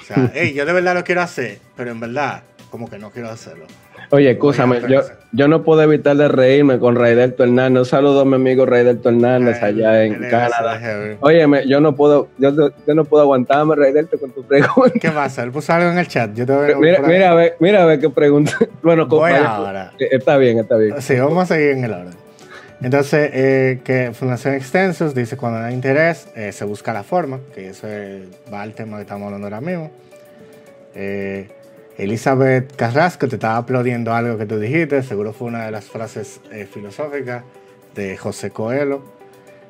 O 0.00 0.04
sea, 0.04 0.30
hey, 0.34 0.52
yo 0.54 0.66
de 0.66 0.72
verdad 0.72 0.94
lo 0.94 1.04
quiero 1.04 1.22
hacer, 1.22 1.60
pero 1.76 1.90
en 1.90 2.00
verdad, 2.00 2.42
como 2.70 2.90
que 2.90 2.98
no 2.98 3.10
quiero 3.10 3.30
hacerlo. 3.30 3.66
Oye, 4.10 4.30
escúchame, 4.30 4.80
yo, 4.88 5.02
yo 5.32 5.48
no 5.48 5.62
puedo 5.62 5.82
evitar 5.82 6.16
de 6.16 6.28
reírme 6.28 6.78
con 6.78 6.96
Raidelto 6.96 7.44
Hernández. 7.44 7.80
Un 7.80 7.84
saludo 7.86 8.20
a 8.22 8.24
mi 8.24 8.36
amigo 8.36 8.64
Raidelto 8.64 9.10
Hernández 9.10 9.62
allá 9.62 10.02
en 10.04 10.14
Canadá. 10.30 10.80
Óyeme, 11.20 11.66
yo 11.68 11.80
no 11.80 11.94
puedo, 11.94 12.28
yo, 12.38 12.50
yo 12.86 12.94
no 12.94 13.04
puedo 13.04 13.22
aguantarme, 13.24 13.74
Raidelto, 13.76 14.18
con 14.18 14.30
tu 14.32 14.42
pregunta. 14.44 14.98
¿Qué 14.98 15.10
pasa? 15.10 15.42
Él 15.42 15.50
puso 15.52 15.72
algo 15.74 15.90
en 15.90 15.98
el 15.98 16.08
chat. 16.08 16.32
Yo 16.34 16.46
te 16.46 16.54
voy 16.54 16.72
a 16.72 16.76
Mira, 16.78 17.00
mira, 17.02 17.30
a 17.32 17.34
ver, 17.34 17.56
mira 17.60 17.82
a 17.82 17.86
ver 17.86 18.00
qué 18.00 18.08
pregunta. 18.08 18.52
Bueno, 18.82 19.06
Voy 19.06 19.32
ahora. 19.32 19.92
eh, 19.98 20.08
Está 20.12 20.38
bien, 20.38 20.58
está 20.58 20.76
bien. 20.76 20.94
Sí, 21.02 21.14
vamos 21.18 21.42
a 21.50 21.54
seguir 21.54 21.70
en 21.72 21.84
el 21.84 21.92
orden. 21.92 22.14
Entonces, 22.80 23.30
eh, 23.34 23.80
que 23.84 24.12
Fundación 24.14 24.54
Extensos 24.54 25.14
dice 25.14 25.36
cuando 25.36 25.58
hay 25.58 25.74
interés, 25.74 26.28
eh, 26.36 26.52
se 26.52 26.64
busca 26.64 26.92
la 26.94 27.02
forma, 27.02 27.40
que 27.54 27.68
eso 27.70 27.86
es- 27.88 28.22
va 28.50 28.62
al 28.62 28.72
tema 28.72 28.96
que 28.96 29.02
estamos 29.02 29.26
hablando 29.26 29.46
ahora 29.48 29.60
mismo. 29.60 29.90
Eh, 30.94 31.48
Elizabeth 31.98 32.76
Carrasco 32.76 33.26
te 33.26 33.34
estaba 33.34 33.56
aplaudiendo 33.56 34.14
algo 34.14 34.38
que 34.38 34.46
tú 34.46 34.60
dijiste, 34.60 35.02
seguro 35.02 35.32
fue 35.32 35.48
una 35.48 35.64
de 35.64 35.72
las 35.72 35.86
frases 35.86 36.40
eh, 36.52 36.64
filosóficas 36.64 37.42
de 37.96 38.16
José 38.16 38.50
Coelho. 38.50 39.02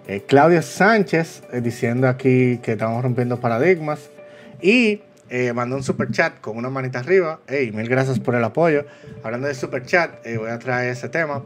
Eh, 0.07 0.24
Claudio 0.26 0.61
Sánchez 0.61 1.43
eh, 1.53 1.62
diciendo 1.62 2.07
aquí 2.07 2.59
que 2.59 2.72
estamos 2.72 3.03
rompiendo 3.03 3.41
paradigmas. 3.41 4.11
Y 4.61 5.01
eh, 5.31 5.55
mandó 5.55 5.76
un 5.76 5.83
super 5.83 6.11
chat 6.11 6.39
con 6.43 6.59
una 6.59 6.68
manita 6.68 6.99
arriba. 6.99 7.41
Hey, 7.47 7.72
mil 7.72 7.89
gracias 7.89 8.20
por 8.20 8.35
el 8.35 8.45
apoyo. 8.45 8.85
Hablando 9.22 9.49
de 9.49 9.55
super 9.55 9.87
chat, 9.87 10.22
voy 10.37 10.51
a 10.51 10.59
traer 10.59 10.93
ese 10.93 11.09
tema. 11.09 11.43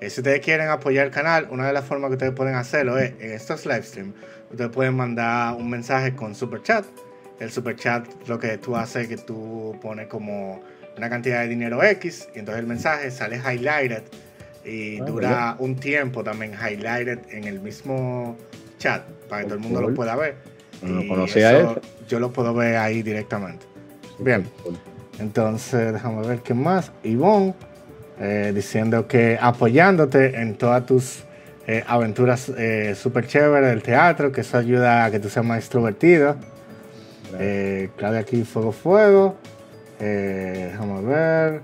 Si 0.00 0.20
ustedes 0.20 0.40
quieren 0.40 0.68
apoyar 0.68 1.06
el 1.06 1.12
canal, 1.12 1.46
una 1.50 1.66
de 1.66 1.74
las 1.74 1.84
formas 1.84 2.08
que 2.08 2.14
ustedes 2.14 2.32
pueden 2.32 2.54
hacerlo 2.54 2.98
es 2.98 3.12
en 3.20 3.32
estos 3.32 3.66
live 3.66 3.82
stream. 3.82 4.14
Ustedes 4.50 4.70
pueden 4.70 4.96
mandar 4.96 5.54
un 5.54 5.68
mensaje 5.68 6.14
con 6.14 6.34
super 6.34 6.62
chat. 6.62 6.84
El 7.42 7.50
super 7.50 7.74
chat 7.74 8.06
lo 8.28 8.38
que 8.38 8.56
tú 8.56 8.76
haces 8.76 9.02
es 9.02 9.08
que 9.08 9.16
tú 9.16 9.76
pones 9.82 10.06
como 10.06 10.60
una 10.96 11.10
cantidad 11.10 11.40
de 11.40 11.48
dinero 11.48 11.82
X 11.82 12.28
y 12.36 12.38
entonces 12.38 12.60
el 12.60 12.68
mensaje 12.68 13.10
sale 13.10 13.36
highlighted 13.36 14.02
y 14.64 15.00
Ah, 15.00 15.04
dura 15.04 15.56
un 15.58 15.74
tiempo 15.74 16.22
también 16.22 16.52
highlighted 16.52 17.18
en 17.30 17.44
el 17.44 17.58
mismo 17.58 18.36
chat 18.78 19.02
para 19.28 19.42
que 19.42 19.48
todo 19.48 19.54
el 19.56 19.60
mundo 19.60 19.80
lo 19.80 19.92
pueda 19.92 20.14
ver. 20.14 20.36
No 20.82 21.06
conocía 21.08 21.58
eso. 21.58 21.80
Yo 22.08 22.20
lo 22.20 22.32
puedo 22.32 22.54
ver 22.54 22.76
ahí 22.76 23.02
directamente. 23.02 23.66
Bien. 24.20 24.48
Entonces, 25.18 25.92
déjame 25.92 26.24
ver 26.24 26.40
qué 26.42 26.54
más. 26.54 26.92
Ivonne, 27.02 27.54
eh, 28.20 28.52
diciendo 28.54 29.08
que 29.08 29.36
apoyándote 29.40 30.40
en 30.40 30.54
todas 30.56 30.86
tus 30.86 31.24
eh, 31.66 31.82
aventuras 31.88 32.48
eh, 32.56 32.94
súper 32.94 33.26
chéveres 33.26 33.70
del 33.70 33.82
teatro, 33.82 34.30
que 34.30 34.42
eso 34.42 34.58
ayuda 34.58 35.04
a 35.04 35.10
que 35.10 35.18
tú 35.18 35.28
seas 35.28 35.44
más 35.44 35.58
extrovertido. 35.58 36.36
Eh, 37.38 37.90
Claudia 37.96 38.20
aquí, 38.20 38.44
Fuego 38.44 38.72
Fuego. 38.72 39.36
déjame 39.98 41.02
ver. 41.02 41.62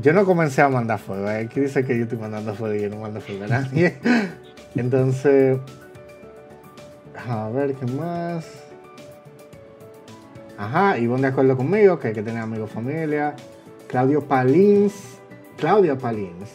Yo 0.00 0.12
no 0.12 0.24
comencé 0.24 0.60
a 0.60 0.68
mandar 0.68 0.98
fuego. 0.98 1.28
Aquí 1.28 1.60
dice 1.60 1.84
que 1.84 1.96
yo 1.96 2.04
estoy 2.04 2.18
mandando 2.18 2.54
fuego 2.54 2.74
y 2.74 2.82
yo 2.82 2.90
no 2.90 2.96
mando 2.96 3.20
fuego 3.20 3.44
a 3.44 3.48
nadie. 3.48 3.96
Entonces, 4.74 5.58
a 7.28 7.48
ver 7.50 7.74
qué 7.74 7.86
más. 7.86 8.44
Ajá, 10.58 10.98
y 10.98 11.06
van 11.06 11.22
de 11.22 11.28
acuerdo 11.28 11.56
conmigo, 11.56 11.98
que 11.98 12.08
hay 12.08 12.14
que 12.14 12.22
tener 12.22 12.42
amigos, 12.42 12.70
familia. 12.70 13.34
Claudio 13.88 14.22
Palins, 14.26 14.92
Claudia 15.56 15.96
Palins, 15.96 16.50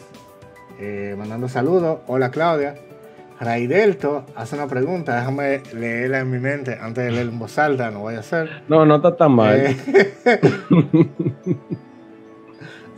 eh, 0.78 1.14
mandando 1.18 1.48
saludos. 1.48 2.00
Hola 2.06 2.30
Claudia. 2.30 2.74
Raidelto 3.40 4.26
hace 4.36 4.54
una 4.54 4.66
pregunta, 4.66 5.16
déjame 5.16 5.62
leerla 5.74 6.20
en 6.20 6.30
mi 6.30 6.38
mente 6.38 6.76
antes 6.78 7.04
de 7.04 7.10
leer 7.10 7.28
en 7.28 7.38
voz 7.38 7.58
alta, 7.58 7.90
no 7.90 8.00
voy 8.00 8.16
a 8.16 8.18
hacer. 8.18 8.50
No, 8.68 8.84
no 8.84 8.96
está 8.96 9.16
tan 9.16 9.32
mal. 9.32 9.56
Eh, 9.56 9.76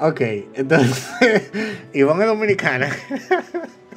ok, 0.01 0.21
entonces, 0.55 1.51
Ivonne 1.93 2.25
es 2.25 2.29
dominicana. 2.29 2.89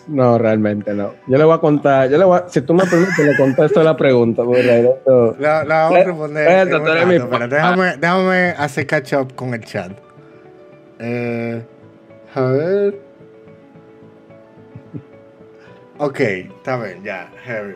No, 0.07 0.37
realmente 0.37 0.93
no. 0.93 1.15
Yo 1.25 1.35
le 1.39 1.43
voy 1.45 1.55
a 1.55 1.57
contar, 1.57 2.11
yo 2.11 2.19
le 2.19 2.25
voy 2.25 2.37
a, 2.37 2.47
si 2.47 2.61
tú 2.61 2.75
me 2.75 2.85
permites, 2.85 3.17
le 3.17 3.35
contesto 3.35 3.81
la 3.81 3.97
pregunta. 3.97 4.43
No, 4.43 5.35
la, 5.39 5.63
vamos 5.63 5.97
a 5.99 6.03
responder. 6.03 6.69
pero 6.69 7.47
déjame, 7.47 7.97
déjame 7.97 8.49
hacer 8.49 8.85
catch 8.85 9.13
up 9.13 9.33
con 9.33 9.55
el 9.55 9.65
chat. 9.65 9.93
Eh, 10.99 11.59
a 12.35 12.41
ver. 12.41 13.04
Ok, 15.97 16.19
está 16.19 16.81
bien, 16.81 17.03
ya, 17.03 17.29
Harry. 17.47 17.75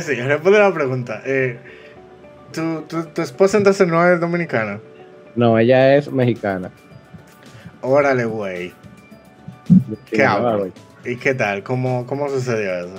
Sí, 0.00 0.14
responde 0.14 0.58
la 0.58 0.72
pregunta. 0.72 1.22
Eh, 1.24 1.58
¿tu, 2.52 2.82
tu, 2.82 3.04
tu 3.04 3.22
esposa 3.22 3.58
entonces 3.58 3.86
no 3.86 4.04
es 4.06 4.18
dominicana? 4.18 4.80
No, 5.36 5.58
ella 5.58 5.96
es 5.96 6.10
mexicana. 6.10 6.70
Órale, 7.80 8.24
güey. 8.24 8.72
¿Qué 10.10 10.24
hablo? 10.24 10.68
¿Y 11.04 11.16
qué 11.16 11.34
tal? 11.34 11.62
¿Cómo, 11.62 12.06
cómo 12.06 12.28
sucedió 12.28 12.74
eso? 12.74 12.94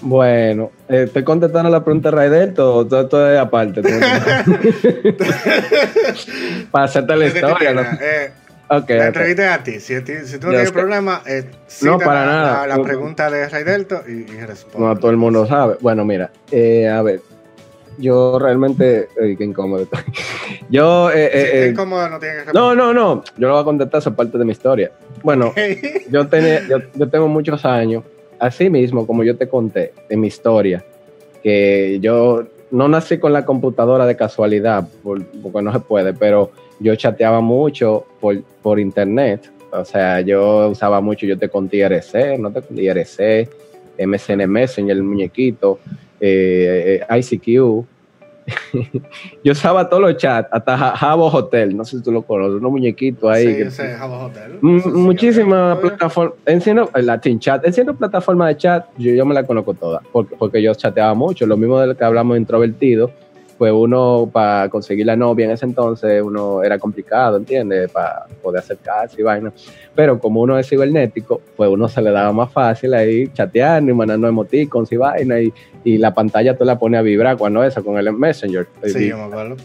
Bueno, 0.00 0.70
eh, 0.88 1.04
estoy 1.04 1.24
contestando 1.24 1.70
la 1.70 1.82
pregunta 1.82 2.10
de 2.10 2.16
Raidel, 2.16 2.54
todo, 2.54 2.86
todo, 2.86 3.32
es 3.32 3.38
aparte. 3.38 3.82
Para 6.70 6.84
hacerte 6.84 7.16
la 7.16 7.26
historia. 7.26 7.74
¿no? 7.74 7.82
Eh, 7.82 8.32
okay, 8.68 8.98
la 8.98 9.06
entrevista 9.06 9.54
a 9.54 9.62
ti. 9.62 9.80
Si, 9.80 9.94
si 9.96 10.38
tú 10.38 10.46
no 10.46 10.52
tienes 10.52 10.72
problema, 10.72 11.22
eh, 11.26 11.44
no, 11.82 11.98
para 11.98 12.26
la, 12.26 12.32
nada. 12.32 12.66
La, 12.66 12.82
pregunta 12.82 13.30
de 13.30 13.48
Raidelto 13.48 14.02
y, 14.06 14.30
y 14.30 14.40
responde. 14.44 14.86
No, 14.86 14.96
todo 14.96 15.10
el 15.10 15.16
mundo 15.16 15.46
sabe. 15.46 15.76
Bueno, 15.80 16.04
mira, 16.04 16.30
eh, 16.50 16.88
a 16.88 17.02
ver, 17.02 17.20
yo 17.98 18.38
realmente. 18.38 19.08
Ay, 19.20 19.36
qué 19.36 19.44
incómodo. 19.44 19.86
yo. 20.70 21.10
Eh, 21.10 21.30
eh, 21.32 21.68
incómodo 21.70 22.08
no 22.08 22.18
tiene 22.18 22.44
que 22.44 22.52
No, 22.52 22.74
no, 22.74 22.94
no. 22.94 23.22
Yo 23.36 23.48
lo 23.48 23.54
voy 23.54 23.62
a 23.62 23.64
contestar, 23.64 23.98
esa 23.98 24.14
parte 24.14 24.38
de 24.38 24.44
mi 24.44 24.52
historia. 24.52 24.92
Bueno, 25.22 25.52
yo, 26.10 26.26
tenía, 26.28 26.66
yo, 26.66 26.78
yo, 26.94 27.08
tengo 27.08 27.28
muchos 27.28 27.64
años, 27.64 28.04
así 28.38 28.70
mismo, 28.70 29.06
como 29.06 29.24
yo 29.24 29.36
te 29.36 29.48
conté 29.48 29.92
en 30.08 30.20
mi 30.20 30.28
historia, 30.28 30.84
que 31.42 31.98
yo 32.00 32.44
no 32.70 32.88
nací 32.88 33.18
con 33.18 33.32
la 33.32 33.44
computadora 33.44 34.06
de 34.06 34.16
casualidad, 34.16 34.86
porque 35.02 35.62
no 35.62 35.72
se 35.72 35.80
puede, 35.80 36.14
pero 36.14 36.50
yo 36.80 36.94
chateaba 36.96 37.40
mucho 37.40 38.06
por, 38.20 38.42
por 38.62 38.78
internet. 38.78 39.50
O 39.70 39.84
sea, 39.84 40.20
yo 40.20 40.68
usaba 40.70 41.00
mucho, 41.00 41.26
yo 41.26 41.38
te 41.38 41.48
conté 41.48 41.78
IRC, 41.78 42.38
no 42.38 42.50
te 42.50 42.62
conté 42.62 42.82
IRC, 42.82 43.48
MSN 44.06 44.46
Messenger, 44.48 44.96
el 44.96 45.02
muñequito 45.02 45.78
eh, 46.20 47.00
eh 47.10 47.18
ICQ. 47.18 47.86
yo 49.44 49.52
usaba 49.52 49.88
todos 49.90 50.02
los 50.02 50.16
chats, 50.16 50.48
hasta 50.50 50.76
Jabo 50.96 51.26
Hotel, 51.26 51.76
no 51.76 51.84
sé 51.84 51.98
si 51.98 52.02
tú 52.02 52.10
lo 52.10 52.22
conoces, 52.22 52.54
unos 52.54 52.70
muñequitos 52.70 53.30
ahí. 53.30 53.70
Sí, 53.70 53.82
Jabo 53.96 54.26
Hotel. 54.26 54.58
Muchísimas 54.62 55.78
plataformas, 55.78 56.34
enciendo 56.46 56.90
Latin 56.94 57.38
Chat, 57.38 57.66
enciendo 57.66 57.94
plataforma 57.94 58.48
de 58.48 58.56
chat, 58.56 58.86
yo, 58.96 59.12
yo 59.12 59.26
me 59.26 59.34
la 59.34 59.44
conozco 59.44 59.74
toda, 59.74 60.00
porque, 60.12 60.34
porque 60.36 60.62
yo 60.62 60.74
chateaba 60.74 61.12
mucho, 61.12 61.46
lo 61.46 61.58
mismo 61.58 61.78
del 61.78 61.94
que 61.94 62.04
hablamos 62.04 62.38
introvertido, 62.38 63.10
pues 63.58 63.72
uno 63.72 64.30
para 64.32 64.68
conseguir 64.68 65.04
la 65.04 65.16
novia 65.16 65.46
en 65.46 65.50
ese 65.50 65.66
entonces, 65.66 66.22
uno 66.22 66.62
era 66.62 66.78
complicado, 66.78 67.36
¿entiendes? 67.36 67.90
Para 67.90 68.26
poder 68.40 68.60
acercarse 68.60 69.20
y 69.20 69.24
vaina. 69.24 69.52
Pero 69.96 70.20
como 70.20 70.40
uno 70.40 70.56
es 70.56 70.68
cibernético, 70.68 71.42
pues 71.56 71.68
uno 71.68 71.88
se 71.88 72.00
le 72.00 72.12
daba 72.12 72.32
más 72.32 72.52
fácil 72.52 72.94
ahí 72.94 73.26
chateando 73.32 73.90
y 73.90 73.94
mandando 73.94 74.28
emoticons 74.28 74.92
y 74.92 74.96
vaina 74.96 75.40
y, 75.40 75.52
y 75.82 75.98
la 75.98 76.14
pantalla 76.14 76.56
tú 76.56 76.64
la 76.64 76.78
pones 76.78 77.00
a 77.00 77.02
vibrar 77.02 77.36
cuando 77.36 77.64
eso, 77.64 77.84
con 77.84 77.98
el 77.98 78.12
Messenger. 78.12 78.66
Sí, 78.84 79.08
yo 79.08 79.18
me 79.18 79.24
acuerdo. 79.24 79.56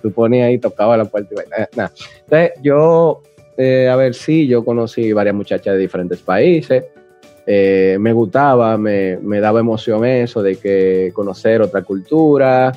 Tú 0.00 0.10
ponías 0.12 0.48
ahí, 0.48 0.58
tocaba 0.58 0.96
la 0.96 1.04
puerta 1.04 1.34
y 1.34 1.36
vaina. 1.36 1.56
Eh, 1.58 1.90
entonces 2.24 2.50
yo, 2.62 3.20
eh, 3.58 3.88
a 3.90 3.96
ver, 3.96 4.14
sí, 4.14 4.46
yo 4.46 4.64
conocí 4.64 5.12
varias 5.12 5.34
muchachas 5.34 5.74
de 5.74 5.80
diferentes 5.80 6.20
países. 6.20 6.84
Eh, 7.44 7.96
me 8.00 8.12
gustaba, 8.12 8.78
me, 8.78 9.18
me 9.18 9.40
daba 9.40 9.60
emoción 9.60 10.04
eso 10.04 10.42
de 10.42 10.56
que 10.56 11.10
conocer 11.12 11.60
otra 11.60 11.82
cultura, 11.82 12.72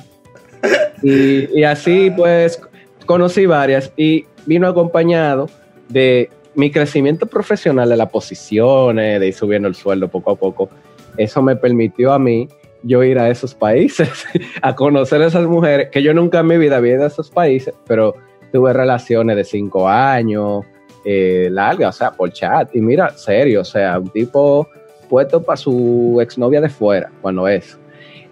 y, 1.02 1.62
así 1.64 2.10
pues 2.16 2.60
conocí 3.04 3.46
varias 3.46 3.92
y 3.96 4.26
vino 4.46 4.68
acompañado 4.68 5.48
de 5.88 6.30
mi 6.54 6.70
crecimiento 6.70 7.26
profesional 7.26 7.88
de 7.88 7.96
las 7.96 8.08
posiciones, 8.10 9.20
de 9.20 9.28
ir 9.28 9.34
subiendo 9.34 9.68
el 9.68 9.74
sueldo 9.74 10.08
poco 10.08 10.32
a 10.32 10.36
poco. 10.36 10.70
Eso 11.16 11.42
me 11.42 11.56
permitió 11.56 12.12
a 12.12 12.18
mí 12.18 12.48
yo 12.82 13.02
ir 13.02 13.18
a 13.18 13.28
esos 13.28 13.54
países, 13.54 14.26
a 14.62 14.74
conocer 14.74 15.22
a 15.22 15.26
esas 15.26 15.46
mujeres, 15.46 15.90
que 15.90 16.02
yo 16.02 16.14
nunca 16.14 16.40
en 16.40 16.46
mi 16.46 16.56
vida 16.56 16.76
había 16.76 16.94
ido 16.94 17.04
a 17.04 17.08
esos 17.08 17.30
países, 17.30 17.74
pero 17.86 18.14
tuve 18.52 18.72
relaciones 18.72 19.36
de 19.36 19.44
cinco 19.44 19.88
años, 19.88 20.64
eh, 21.04 21.48
largas, 21.50 21.94
o 21.94 21.98
sea, 21.98 22.10
por 22.12 22.32
chat. 22.32 22.74
Y 22.74 22.80
mira, 22.80 23.10
serio, 23.10 23.60
o 23.60 23.64
sea, 23.64 23.98
un 23.98 24.08
tipo 24.10 24.68
puesto 25.08 25.42
para 25.42 25.56
su 25.56 26.18
exnovia 26.20 26.60
de 26.60 26.68
fuera, 26.68 27.10
cuando 27.22 27.46
es. 27.46 27.78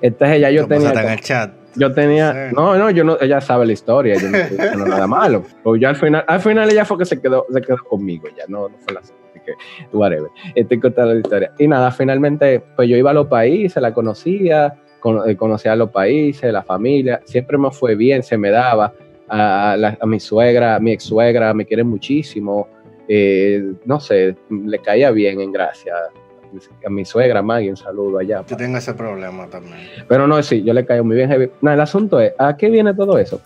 Entonces 0.01 0.41
ya 0.41 0.51
yo 0.51 0.67
tenía... 0.67 0.91
En 0.91 1.09
el 1.11 1.21
chat. 1.21 1.64
Yo 1.77 1.93
tenía, 1.93 2.51
no, 2.53 2.77
no, 2.77 2.91
yo 2.91 3.05
no, 3.05 3.17
ella 3.21 3.41
sabe 3.41 3.67
la 3.67 3.73
historia, 3.73 4.15
yo 4.15 4.31
no 4.31 4.37
estoy 4.37 4.57
diciendo 4.59 4.87
nada 4.87 5.07
malo. 5.07 5.45
Pero 5.63 5.77
ya 5.77 5.89
al 5.91 5.97
final, 5.97 6.25
al 6.27 6.41
final 6.41 6.71
ella 6.71 6.85
fue 6.85 6.99
que 6.99 7.05
se 7.05 7.21
quedó, 7.21 7.47
se 7.51 7.61
quedó 7.61 7.79
conmigo, 7.79 8.29
ya 8.37 8.45
no, 8.49 8.69
no 8.69 8.77
fue 8.79 8.95
la 8.95 9.01
así 9.01 9.13
que 9.45 9.53
whatever. 9.93 10.31
Estoy 10.55 10.81
contando 10.81 11.13
la 11.13 11.21
historia. 11.21 11.53
Y 11.59 11.69
nada, 11.69 11.91
finalmente, 11.91 12.63
pues 12.77 12.89
yo 12.89 12.97
iba 12.97 13.11
a 13.11 13.15
los 13.15 13.27
países, 13.27 13.81
la 13.83 13.93
conocía, 13.93 14.75
eh, 15.27 15.37
conocía 15.37 15.73
a 15.73 15.77
los 15.77 15.91
países, 15.91 16.53
la 16.53 16.63
familia, 16.63 17.21
siempre 17.25 17.59
me 17.59 17.71
fue 17.71 17.95
bien, 17.95 18.23
se 18.23 18.39
me 18.39 18.51
daba. 18.51 18.93
A, 19.27 19.73
a 20.01 20.07
mi 20.07 20.21
suegra, 20.21 20.77
a 20.77 20.81
mi 20.81 20.93
ex 20.93 21.05
suegra, 21.05 21.55
me 21.55 21.65
quiere 21.65 21.83
muchísimo. 21.83 22.69
Eh, 23.09 23.73
no 23.85 23.99
sé, 23.99 24.37
le 24.51 24.79
caía 24.79 25.11
bien 25.11 25.41
en 25.41 25.51
gracia 25.51 25.95
a 26.85 26.91
mi 26.91 27.05
suegra 27.05 27.43
Maggie, 27.43 27.71
un 27.71 27.77
saludo 27.77 28.19
allá. 28.19 28.45
Yo 28.47 28.57
tengo 28.57 28.79
ese 28.79 28.95
problema 28.95 29.47
también. 29.47 29.79
Pero 30.09 30.27
no, 30.27 30.43
sí, 30.43 30.63
yo 30.63 30.73
le 30.73 30.85
caigo 30.85 31.05
muy 31.05 31.17
bien 31.17 31.29
heavy. 31.29 31.51
No, 31.61 31.73
el 31.73 31.81
asunto 31.81 32.21
es, 32.21 32.33
¿a 32.39 32.57
qué 32.57 32.71
viene 32.71 32.95
todo 32.95 33.19
eso? 33.19 33.41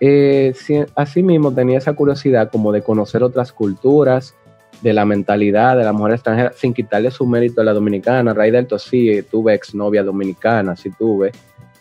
Eh, 0.00 0.54
así 0.94 1.22
mismo 1.22 1.52
tenía 1.52 1.78
esa 1.78 1.94
curiosidad 1.94 2.50
como 2.50 2.72
de 2.72 2.82
conocer 2.82 3.22
otras 3.22 3.52
culturas, 3.52 4.34
de 4.82 4.92
la 4.92 5.04
mentalidad 5.04 5.76
de 5.76 5.84
la 5.84 5.92
mujer 5.92 6.14
extranjera, 6.14 6.52
sin 6.54 6.74
quitarle 6.74 7.10
su 7.10 7.26
mérito 7.26 7.60
a 7.60 7.64
la 7.64 7.72
dominicana. 7.72 8.34
Ray 8.34 8.50
Delto 8.50 8.78
sí, 8.78 9.22
tuve 9.30 9.54
exnovia 9.54 10.02
dominicana, 10.02 10.76
sí 10.76 10.90
tuve. 10.90 11.32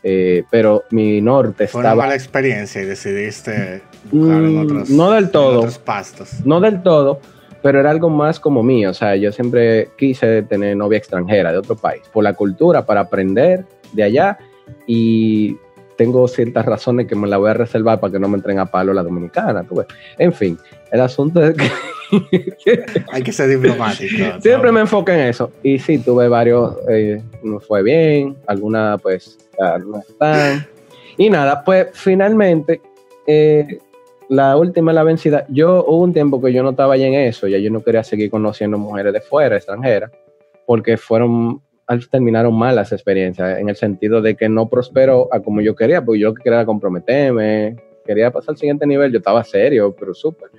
Eh, 0.08 0.44
pero 0.52 0.84
mi 0.92 1.20
norte 1.20 1.68
Fue 1.68 1.82
estaba... 1.82 1.96
una 1.96 2.04
mala 2.04 2.16
experiencia 2.16 2.82
y 2.82 2.86
decidiste 2.86 3.82
buscar 4.12 4.38
en 4.38 4.56
mm, 4.56 4.64
otros, 4.64 4.90
no 4.92 5.12
del 5.12 5.32
todo, 5.32 5.60
otros 5.60 5.80
pastos. 5.80 6.46
No 6.46 6.60
del 6.60 6.84
todo, 6.84 7.20
pero 7.66 7.80
era 7.80 7.90
algo 7.90 8.12
más 8.12 8.40
como 8.40 8.62
mío. 8.62 8.92
O 8.92 8.94
sea, 8.94 9.16
yo 9.16 9.32
siempre 9.32 9.90
quise 9.98 10.44
tener 10.44 10.78
novia 10.78 11.00
extranjera 11.00 11.52
de 11.52 11.58
otro 11.58 11.76
país, 11.76 12.04
por 12.14 12.24
la 12.24 12.34
cultura, 12.34 12.86
para 12.86 13.02
aprender 13.02 13.66
de 13.92 14.04
allá. 14.04 14.38
Y 14.86 15.58
tengo 15.98 16.28
ciertas 16.28 16.64
razones 16.64 17.08
que 17.08 17.16
me 17.16 17.28
la 17.28 17.38
voy 17.38 17.50
a 17.50 17.56
reservar 17.56 18.00
para 18.00 18.14
que 18.14 18.20
no 18.20 18.28
me 18.28 18.36
entren 18.36 18.60
a 18.60 18.68
palo 18.68 18.94
la 18.94 19.02
dominicana. 19.02 19.66
En 20.20 20.32
fin, 20.32 20.60
el 20.92 21.02
asunto 21.02 21.44
es 21.44 21.56
que. 21.56 21.72
Hay 23.12 23.24
que 23.24 23.32
ser 23.32 23.50
diplomático. 23.50 24.40
Siempre 24.42 24.72
me 24.72 24.82
enfoqué 24.82 25.14
en 25.14 25.22
eso. 25.22 25.52
Y 25.64 25.80
sí, 25.80 25.98
tuve 25.98 26.28
varios. 26.28 26.78
Eh, 26.88 27.20
no 27.42 27.60
fue 27.60 27.82
bien, 27.82 28.38
algunas, 28.46 29.02
pues, 29.02 29.40
no 29.58 30.02
están. 30.08 30.68
Y 31.18 31.32
nada, 31.32 31.64
pues 31.64 31.88
finalmente. 31.94 32.80
Eh, 33.26 33.80
la 34.30 34.58
última, 34.58 34.94
la 34.94 35.04
vencida, 35.04 35.46
yo 35.50 35.86
hubo 35.86 36.04
un 36.04 36.14
tiempo 36.14 36.42
que 36.42 36.52
yo 36.52 36.64
no 36.64 36.72
estaba 36.72 36.98
ya 36.98 37.08
en 37.08 37.14
eso, 37.14 37.48
ya 37.48 37.58
yo 37.58 37.70
no 37.70 37.84
quería 37.84 38.04
seguir 38.04 38.30
conociendo 38.30 38.78
mujeres 38.78 39.14
de 39.14 39.22
fuera, 39.22 39.56
extranjeras, 39.56 40.12
porque 40.66 40.98
fueron 40.98 41.62
terminaron 42.10 42.58
mal 42.58 42.76
las 42.76 42.92
experiencias, 42.92 43.60
en 43.60 43.70
el 43.70 43.76
sentido 43.76 44.22
de 44.22 44.36
que 44.36 44.50
no 44.50 44.68
prosperó 44.68 45.28
a 45.32 45.40
como 45.40 45.62
yo 45.62 45.76
quería, 45.76 46.04
porque 46.04 46.20
yo 46.20 46.34
quería 46.34 46.66
comprometerme, 46.66 47.76
quería 48.06 48.32
pasar 48.32 48.52
al 48.52 48.58
siguiente 48.58 48.88
nivel, 48.88 49.12
yo 49.12 49.20
estaba 49.20 49.44
serio, 49.44 49.96
pero 49.98 50.14
súper. 50.14 50.50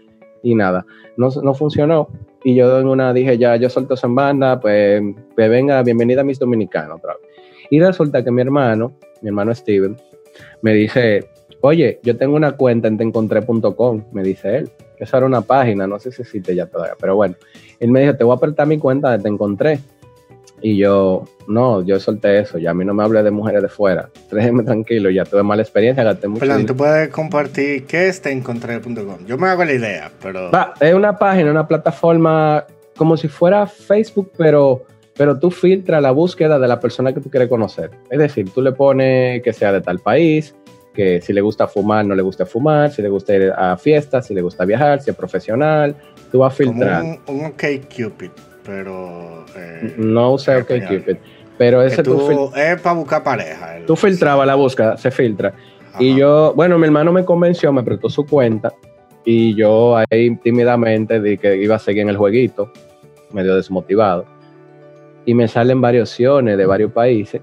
Y 0.43 0.55
nada, 0.55 0.86
no, 1.16 1.28
no 1.43 1.55
funcionó. 1.55 2.09
Y 2.44 2.55
yo 2.55 2.78
en 2.78 2.86
una 2.86 3.12
dije, 3.12 3.36
ya, 3.38 3.56
yo 3.56 3.68
solto 3.68 3.97
en 4.01 4.14
banda, 4.14 4.60
pues, 4.60 5.02
pues 5.34 5.51
venga, 5.51 5.82
bienvenida 5.82 6.20
a 6.20 6.24
mis 6.24 6.38
dominicanos 6.38 6.98
otra 6.98 7.14
vez. 7.14 7.22
Y 7.70 7.80
resulta 7.80 8.22
que 8.22 8.30
mi 8.30 8.43
hermano, 8.43 8.97
mi 9.22 9.28
hermano 9.28 9.52
Steven, 9.52 9.97
me 10.62 10.74
dice, 10.74 11.28
oye, 11.60 12.00
yo 12.02 12.16
tengo 12.16 12.36
una 12.36 12.52
cuenta 12.52 12.88
en 12.88 12.98
teencontré.com, 12.98 14.04
me 14.12 14.22
dice 14.22 14.58
él. 14.58 14.70
Esa 14.98 15.18
era 15.18 15.26
una 15.26 15.42
página, 15.42 15.86
no 15.86 15.98
sé 15.98 16.10
si 16.10 16.22
existe 16.22 16.54
ya 16.54 16.66
todavía, 16.66 16.94
pero 16.98 17.16
bueno. 17.16 17.36
Él 17.80 17.90
me 17.90 18.00
dijo, 18.00 18.16
te 18.16 18.24
voy 18.24 18.32
a 18.32 18.36
apretar 18.36 18.66
mi 18.66 18.78
cuenta 18.78 19.10
de 19.10 19.22
Te 19.22 19.28
Encontré. 19.28 19.80
Y 20.62 20.78
yo, 20.78 21.24
no, 21.48 21.84
yo 21.84 22.00
solté 22.00 22.38
eso, 22.38 22.56
ya 22.56 22.70
a 22.70 22.74
mí 22.74 22.82
no 22.84 22.94
me 22.94 23.02
hable 23.02 23.22
de 23.22 23.30
mujeres 23.30 23.60
de 23.60 23.68
fuera. 23.68 24.08
Déjeme 24.32 24.62
tranquilo, 24.62 25.10
ya 25.10 25.24
tuve 25.24 25.42
mala 25.42 25.60
experiencia, 25.60 26.02
gasté 26.02 26.28
mucho 26.28 26.46
Plan, 26.46 26.64
tú 26.64 26.74
puedes 26.74 27.10
compartir 27.10 27.84
qué 27.84 28.08
es 28.08 28.22
teencontré.com. 28.22 29.26
Yo 29.26 29.36
me 29.36 29.48
hago 29.48 29.64
la 29.64 29.74
idea, 29.74 30.10
pero... 30.22 30.50
Va, 30.50 30.72
es 30.80 30.94
una 30.94 31.18
página, 31.18 31.50
una 31.50 31.68
plataforma 31.68 32.64
como 32.96 33.18
si 33.18 33.28
fuera 33.28 33.66
Facebook, 33.66 34.32
pero, 34.38 34.84
pero 35.14 35.38
tú 35.38 35.50
filtras 35.50 36.00
la 36.00 36.10
búsqueda 36.10 36.58
de 36.58 36.66
la 36.66 36.80
persona 36.80 37.12
que 37.12 37.20
tú 37.20 37.28
quieres 37.30 37.50
conocer. 37.50 37.90
Es 38.10 38.18
decir, 38.18 38.48
tú 38.50 38.62
le 38.62 38.72
pones 38.72 39.42
que 39.42 39.52
sea 39.52 39.72
de 39.72 39.82
tal 39.82 39.98
país, 39.98 40.54
que 40.97 41.20
si 41.20 41.32
le 41.32 41.40
gusta 41.43 41.68
fumar, 41.68 42.05
no 42.06 42.14
le 42.14 42.23
gusta 42.23 42.47
fumar, 42.47 42.90
si 42.90 43.02
le 43.02 43.09
gusta 43.10 43.35
ir 43.36 43.52
a 43.56 43.77
fiestas, 43.77 44.27
si 44.27 44.35
le 44.35 44.40
gusta 44.43 44.64
viajar, 44.64 45.01
si 45.02 45.10
es 45.10 45.16
profesional, 45.16 45.94
tú 46.32 46.39
vas 46.40 46.52
a 46.55 46.56
filtrar. 46.56 47.02
Como 47.02 47.18
un, 47.28 47.40
un 47.40 47.44
OK 47.47 47.62
Cupid, 47.94 48.31
pero... 48.64 49.44
eh, 49.55 49.94
no 49.98 50.32
usé 50.32 50.56
OK 50.56 50.70
español. 50.70 51.01
Cupid, 51.02 51.16
pero 51.59 51.81
Que 51.82 51.86
ese 51.89 52.02
tú, 52.02 52.16
tú, 52.18 52.51
es 52.56 52.81
para 52.81 52.94
buscar 52.97 53.23
pareja. 53.23 53.77
el- 53.77 53.85
tú 53.86 53.94
filtrabas 53.94 54.47
la 54.47 54.55
búsqueda, 54.55 54.97
se 54.97 55.10
filtra. 55.10 55.52
Ajá. 55.90 56.02
Y 56.02 56.16
yo, 56.16 56.52
bueno, 56.56 56.78
mi 56.78 56.86
hermano 56.86 57.12
me 57.12 57.24
convenció, 57.24 57.73
me 57.73 57.82
prestó 57.82 58.09
su 58.09 58.27
cuenta 58.27 58.73
y 59.24 59.55
yo 59.55 59.97
ahí 59.97 60.35
tímidamente 60.36 61.20
di 61.20 61.36
que 61.36 61.56
iba 61.56 61.77
a 61.77 61.78
seguir 61.78 62.02
en 62.02 62.09
el 62.09 62.16
jueguito, 62.16 62.73
medio 63.32 63.55
desmotivado. 63.55 64.24
Y 65.27 65.35
me 65.35 65.47
salen 65.48 65.81
varias 65.81 66.10
opciones 66.10 66.56
de 66.56 66.64
varios 66.66 66.93
países 66.93 67.43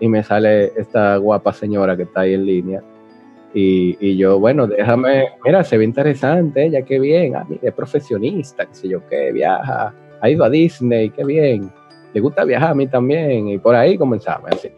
y 0.00 0.08
me 0.08 0.22
sale 0.22 0.72
esta 0.76 1.16
guapa 1.16 1.52
señora 1.52 1.96
que 1.96 2.02
está 2.04 2.20
ahí 2.20 2.34
en 2.34 2.44
línea. 2.46 2.82
Y, 3.54 3.96
y 4.00 4.16
yo, 4.16 4.40
bueno, 4.40 4.66
déjame, 4.66 5.28
mira, 5.44 5.62
se 5.62 5.78
ve 5.78 5.84
interesante, 5.84 6.66
ella, 6.66 6.82
qué 6.82 6.98
bien, 6.98 7.36
ah, 7.36 7.46
mira, 7.48 7.62
es 7.62 7.72
profesionista, 7.72 8.66
qué 8.66 8.74
sé 8.74 8.88
yo 8.88 9.00
qué, 9.08 9.30
viaja, 9.30 9.94
ha 10.20 10.28
ido 10.28 10.44
a 10.44 10.50
Disney, 10.50 11.10
qué 11.10 11.24
bien, 11.24 11.70
le 12.12 12.20
gusta 12.20 12.44
viajar 12.44 12.70
a 12.70 12.74
mí 12.74 12.88
también, 12.88 13.48
y 13.48 13.58
por 13.58 13.76
ahí 13.76 13.96
comenzamos, 13.96 14.50
así. 14.52 14.70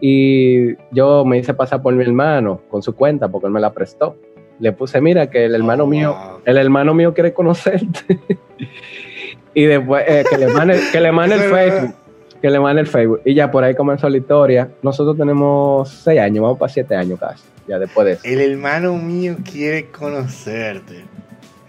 Y 0.00 0.76
yo 0.92 1.24
me 1.24 1.38
hice 1.38 1.54
pasar 1.54 1.82
por 1.82 1.94
mi 1.94 2.02
hermano 2.02 2.62
con 2.70 2.82
su 2.82 2.94
cuenta 2.94 3.28
porque 3.28 3.46
él 3.46 3.52
me 3.52 3.60
la 3.60 3.72
prestó. 3.72 4.16
Le 4.58 4.72
puse, 4.72 5.00
mira, 5.00 5.28
que 5.28 5.44
el 5.44 5.54
hermano 5.54 5.84
Oh, 5.84 5.86
mío, 5.86 6.12
wow. 6.12 6.40
el 6.44 6.56
hermano 6.56 6.94
mío 6.94 7.12
quiere 7.12 7.32
conocerte. 7.32 8.18
y 9.54 9.64
después 9.64 10.04
eh, 10.08 10.24
que 10.28 10.38
le 10.38 10.48
mande, 10.48 10.78
que 10.90 11.00
le 11.00 11.12
mande 11.12 11.34
el 11.36 11.40
Facebook. 11.50 11.94
Que 12.40 12.50
le 12.50 12.58
mande 12.60 12.80
el 12.80 12.86
Facebook. 12.86 13.20
Y 13.24 13.34
ya 13.34 13.50
por 13.50 13.62
ahí 13.62 13.74
comenzó 13.74 14.08
la 14.08 14.16
historia. 14.16 14.70
Nosotros 14.82 15.16
tenemos 15.16 15.88
seis 15.90 16.18
años, 16.20 16.42
vamos 16.42 16.58
para 16.58 16.72
siete 16.72 16.96
años 16.96 17.18
casi. 17.18 17.44
Ya 17.66 17.78
después 17.78 18.06
de 18.06 18.12
eso. 18.14 18.22
El 18.24 18.40
hermano 18.40 18.94
mío 18.96 19.36
quiere 19.50 19.86
conocerte. 19.90 21.04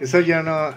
Eso 0.00 0.20
yo 0.20 0.42
no... 0.42 0.70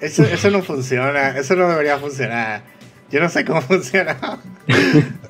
Eso, 0.00 0.22
eso 0.24 0.50
no 0.50 0.62
funciona. 0.62 1.36
Eso 1.38 1.56
no 1.56 1.68
debería 1.68 1.98
funcionar. 1.98 2.62
Yo 3.10 3.20
no 3.20 3.28
sé 3.28 3.44
cómo 3.44 3.60
funciona. 3.62 4.16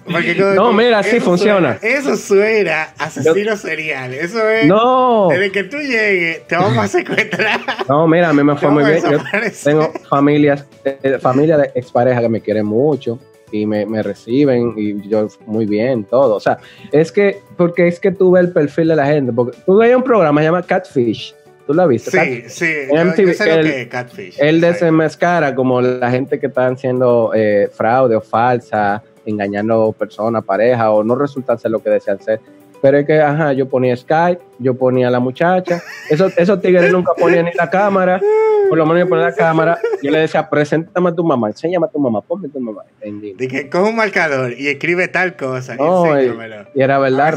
Porque 0.04 0.36
como- 0.36 0.54
No, 0.54 0.72
mira, 0.72 1.02
sí 1.02 1.16
eso 1.16 1.24
funciona. 1.26 1.78
suena- 1.78 1.96
eso 1.98 2.16
suena 2.16 2.82
asesino 2.98 3.56
serial. 3.56 4.12
Eso 4.14 4.48
es... 4.48 4.66
No, 4.66 5.28
Desde 5.30 5.52
que 5.52 5.64
tú 5.64 5.76
llegues, 5.78 6.46
te 6.48 6.56
vamos 6.56 6.76
a 6.78 6.88
secuestrar. 6.98 7.60
no, 7.88 8.08
mira, 8.08 8.30
a 8.30 8.32
mí 8.32 8.42
me 8.42 8.56
fue 8.56 8.70
muy 8.70 8.84
bien. 8.84 9.02
Yo 9.08 9.18
tengo 9.62 9.92
familias, 10.10 10.66
eh, 10.84 11.18
familia 11.20 11.56
de 11.58 11.70
exparejas 11.74 12.22
que 12.22 12.28
me 12.28 12.40
quieren 12.40 12.66
mucho 12.66 13.18
y 13.52 13.66
me, 13.66 13.86
me 13.86 14.02
reciben 14.02 14.74
y 14.76 15.08
yo 15.08 15.28
muy 15.46 15.66
bien, 15.66 16.04
todo. 16.04 16.36
O 16.36 16.40
sea, 16.40 16.58
es 16.92 17.10
que, 17.12 17.40
porque 17.56 17.88
es 17.88 17.98
que 18.00 18.10
tú 18.12 18.32
ves 18.32 18.44
el 18.46 18.52
perfil 18.52 18.88
de 18.88 18.96
la 18.96 19.06
gente, 19.06 19.32
porque 19.32 19.56
tú 19.64 19.76
ves 19.78 19.94
un 19.94 20.02
programa 20.02 20.40
que 20.40 20.44
se 20.44 20.48
llama 20.52 20.62
Catfish, 20.62 21.34
¿tú 21.66 21.74
lo 21.74 21.82
has 21.82 21.88
visto? 21.88 22.10
Sí, 22.10 22.42
sí. 22.48 22.66
Yo, 22.92 23.04
MTV, 23.04 23.26
yo 23.28 23.34
sé 23.34 23.46
lo 23.46 23.54
el- 23.60 23.66
que 23.66 23.82
es 23.82 23.88
catfish. 23.88 24.36
Él 24.38 24.56
Sí. 24.56 24.60
desenmascara 24.66 25.54
como 25.54 25.80
la 25.80 26.10
gente 26.10 26.38
que 26.38 26.46
están 26.46 26.74
haciendo 26.74 27.32
eh, 27.34 27.68
fraude 27.72 28.16
o 28.16 28.20
falsa, 28.20 29.02
engañando 29.26 29.92
personas, 29.92 30.42
parejas, 30.44 30.88
o 30.90 31.04
no 31.04 31.14
resultan 31.14 31.58
ser 31.58 31.70
lo 31.70 31.80
que 31.82 31.90
desean 31.90 32.18
ser. 32.20 32.40
Pero 32.80 32.98
es 32.98 33.06
que, 33.06 33.20
ajá, 33.20 33.52
yo 33.52 33.68
ponía 33.68 33.96
Skype, 33.96 34.40
yo 34.58 34.74
ponía 34.74 35.08
a 35.08 35.10
la 35.10 35.20
muchacha, 35.20 35.82
esos, 36.10 36.36
esos 36.36 36.60
tigres 36.60 36.92
nunca 36.92 37.12
ponían 37.14 37.44
ni 37.44 37.52
la 37.52 37.70
cámara, 37.70 38.20
por 38.68 38.78
lo 38.78 38.86
menos 38.86 39.04
yo 39.04 39.08
ponía 39.08 39.26
la 39.26 39.34
cámara, 39.34 39.78
yo 40.02 40.10
le 40.10 40.18
decía, 40.18 40.48
preséntame 40.48 41.10
a 41.10 41.14
tu 41.14 41.24
mamá, 41.24 41.48
enséñame 41.48 41.86
a 41.86 41.88
tu 41.88 41.98
mamá, 41.98 42.20
ponme 42.20 42.48
a 42.48 42.50
tu 42.50 42.60
mamá. 42.60 42.82
Que 43.00 43.68
coge 43.68 43.90
un 43.90 43.96
marcador 43.96 44.52
y 44.52 44.68
escribe 44.68 45.08
tal 45.08 45.36
cosa. 45.36 45.76
No, 45.76 46.20
y, 46.20 46.30
era 46.74 46.98
verdad. 46.98 47.34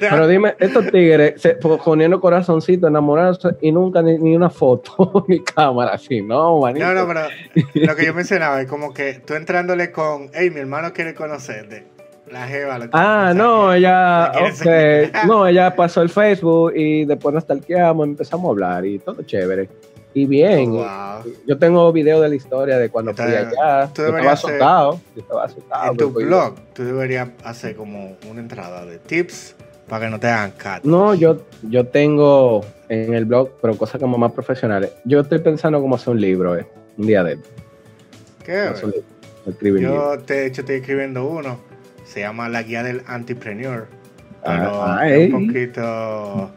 Pero 0.00 0.26
dime, 0.26 0.54
estos 0.58 0.90
tigres 0.90 1.40
se, 1.40 1.54
poniendo 1.54 2.20
corazoncito, 2.20 2.88
enamorándose 2.88 3.56
y 3.60 3.72
nunca 3.72 4.02
ni, 4.02 4.18
ni 4.18 4.34
una 4.34 4.50
foto 4.50 5.24
ni 5.28 5.42
cámara 5.42 5.92
así, 5.92 6.22
no, 6.22 6.60
manito. 6.60 6.86
No, 6.86 6.94
no, 6.94 7.06
pero 7.06 7.20
lo 7.74 7.96
que 7.96 8.06
yo 8.06 8.14
mencionaba 8.14 8.60
es 8.60 8.68
como 8.68 8.92
que 8.92 9.20
tú 9.24 9.34
entrándole 9.34 9.92
con, 9.92 10.30
hey, 10.34 10.50
mi 10.50 10.60
hermano 10.60 10.92
quiere 10.92 11.14
conocerte. 11.14 11.99
La 12.30 12.46
jeva. 12.46 12.78
Ah, 12.92 13.32
no, 13.34 13.72
ella, 13.74 14.30
no, 15.26 15.46
ella 15.46 15.74
pasó 15.74 16.02
el 16.02 16.08
Facebook 16.10 16.72
y 16.76 17.04
después 17.04 17.34
nos 17.34 17.46
talqueamos, 17.46 18.06
empezamos 18.06 18.46
a 18.46 18.50
hablar 18.50 18.86
y 18.86 18.98
todo 19.00 19.22
chévere. 19.22 19.68
Y 20.14 20.26
bien, 20.26 20.70
Oh, 20.70 21.22
wow. 21.24 21.32
yo 21.46 21.56
tengo 21.58 21.92
videos 21.92 22.20
de 22.22 22.28
la 22.28 22.34
historia 22.34 22.78
de 22.78 22.88
cuando 22.88 23.14
fui 23.14 23.24
allá. 23.24 23.88
tú 23.94 24.02
Yo 24.02 24.08
estaba 24.08 24.18
hacer- 24.18 24.28
asustado, 24.28 25.00
yo 25.14 25.22
estaba 25.22 25.44
asustado. 25.44 25.90
En 25.90 25.96
tu 25.96 26.10
blog, 26.10 26.54
tú 26.74 26.84
deberías 26.84 27.28
hacer 27.44 27.76
como 27.76 28.16
una 28.28 28.40
entrada 28.40 28.84
de 28.84 28.98
tips 28.98 29.54
para 29.88 30.06
que 30.06 30.10
no 30.10 30.18
te 30.20 30.26
hagan 30.28 30.52
cat. 30.52 30.84
No, 30.84 31.14
yo, 31.14 31.42
yo 31.62 31.86
tengo 31.86 32.64
en 32.88 33.14
el 33.14 33.24
blog, 33.24 33.50
pero 33.62 33.76
cosas 33.76 34.00
como 34.00 34.18
más 34.18 34.32
profesionales. 34.32 34.92
Yo 35.04 35.20
estoy 35.20 35.38
pensando 35.40 35.80
como 35.80 35.94
hacer 35.96 36.10
un 36.14 36.20
libro, 36.20 36.56
eh, 36.56 36.66
un 36.96 37.06
día 37.06 37.22
de 37.22 37.38
¿Qué? 38.44 38.68
un 38.82 38.90
libro, 38.90 39.04
escribir 39.46 39.86
un 39.86 39.92
libro. 39.94 40.14
Yo, 40.16 40.22
de 40.22 40.46
hecho, 40.46 40.60
estoy 40.62 40.76
escribiendo 40.76 41.24
uno. 41.24 41.69
Se 42.10 42.20
llama 42.20 42.48
La 42.48 42.62
Guía 42.62 42.82
del 42.82 43.02
Antipreneur. 43.06 43.86
Pero 44.44 44.82
Ah, 44.82 45.08
es 45.08 45.32
un 45.32 45.46
poquito. 45.46 46.50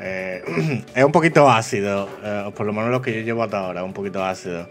eh, 0.00 0.42
es 0.94 1.04
un 1.04 1.12
poquito 1.12 1.48
ácido. 1.50 2.08
eh, 2.22 2.50
por 2.54 2.66
lo 2.66 2.72
menos 2.72 2.90
lo 2.90 3.02
que 3.02 3.12
yo 3.14 3.20
llevo 3.22 3.42
hasta 3.42 3.58
ahora, 3.66 3.82
un 3.82 3.92
poquito 3.92 4.22
ácido. 4.24 4.66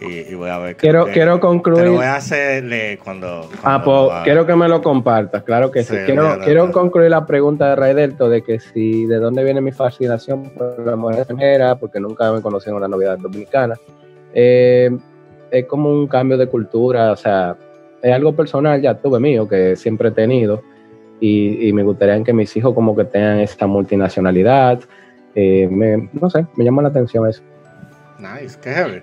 Y, 0.00 0.30
y 0.30 0.34
voy 0.34 0.48
a 0.48 0.58
ver 0.58 0.76
Quiero, 0.76 1.06
qué- 1.06 1.12
quiero 1.12 1.32
Te 1.32 1.36
lo 1.36 1.40
concluir. 1.40 1.88
voy 1.90 2.04
a 2.04 2.16
hacerle 2.16 2.98
cuando. 3.02 3.48
Ah, 3.64 3.82
cuando 3.82 3.84
pues 3.84 3.96
lo 3.96 4.12
haga. 4.12 4.24
quiero 4.24 4.46
que 4.46 4.54
me 4.56 4.68
lo 4.68 4.80
compartas, 4.82 5.42
claro 5.42 5.70
que 5.72 5.82
sí. 5.82 5.94
Sí, 5.96 6.02
quiero 6.06 6.38
quiero 6.44 6.70
concluir 6.72 7.10
la 7.10 7.26
pregunta 7.26 7.70
de 7.70 7.76
Raidelto 7.76 8.28
de 8.28 8.42
que 8.42 8.60
si 8.60 9.06
de 9.06 9.16
dónde 9.16 9.42
viene 9.44 9.60
mi 9.60 9.72
fascinación 9.72 10.50
por 10.50 10.86
la 10.86 10.94
mujer 10.96 11.18
extranjera, 11.18 11.74
porque 11.76 11.98
nunca 12.00 12.30
me 12.32 12.40
conocí 12.40 12.70
en 12.70 12.76
una 12.76 12.86
novedad 12.88 13.18
dominicana. 13.18 13.74
Eh, 14.32 14.88
es 15.50 15.64
como 15.66 15.90
un 15.90 16.06
cambio 16.06 16.36
de 16.38 16.46
cultura, 16.46 17.10
o 17.10 17.16
sea, 17.16 17.56
es 18.02 18.12
algo 18.12 18.34
personal, 18.34 18.80
ya 18.80 18.94
tuve 18.94 19.18
mío, 19.20 19.48
que 19.48 19.76
siempre 19.76 20.08
he 20.08 20.12
tenido, 20.12 20.62
y, 21.20 21.68
y 21.68 21.72
me 21.72 21.82
gustaría 21.82 22.22
que 22.22 22.32
mis 22.32 22.56
hijos 22.56 22.74
como 22.74 22.94
que 22.96 23.04
tengan 23.04 23.40
esta 23.40 23.66
multinacionalidad. 23.66 24.80
Eh, 25.34 25.68
me- 25.70 26.08
no 26.12 26.30
sé, 26.30 26.46
me 26.56 26.64
llama 26.64 26.82
la 26.82 26.88
atención 26.88 27.28
eso. 27.28 27.42
Nice, 28.18 28.58
qué 28.60 28.70
heavy. 28.70 29.02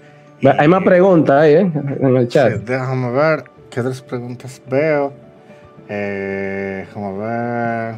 Hay 0.58 0.68
más 0.68 0.84
preguntas 0.84 1.42
ahí, 1.42 1.54
¿eh? 1.54 1.72
En 2.02 2.16
el 2.18 2.28
chat. 2.28 2.54
Sí, 2.54 2.62
déjame 2.66 3.12
ver 3.12 3.44
qué 3.70 3.80
otras 3.80 4.02
preguntas 4.02 4.62
veo. 4.70 5.14
Eh, 5.88 6.86
déjame 6.88 7.18
ver. 7.18 7.96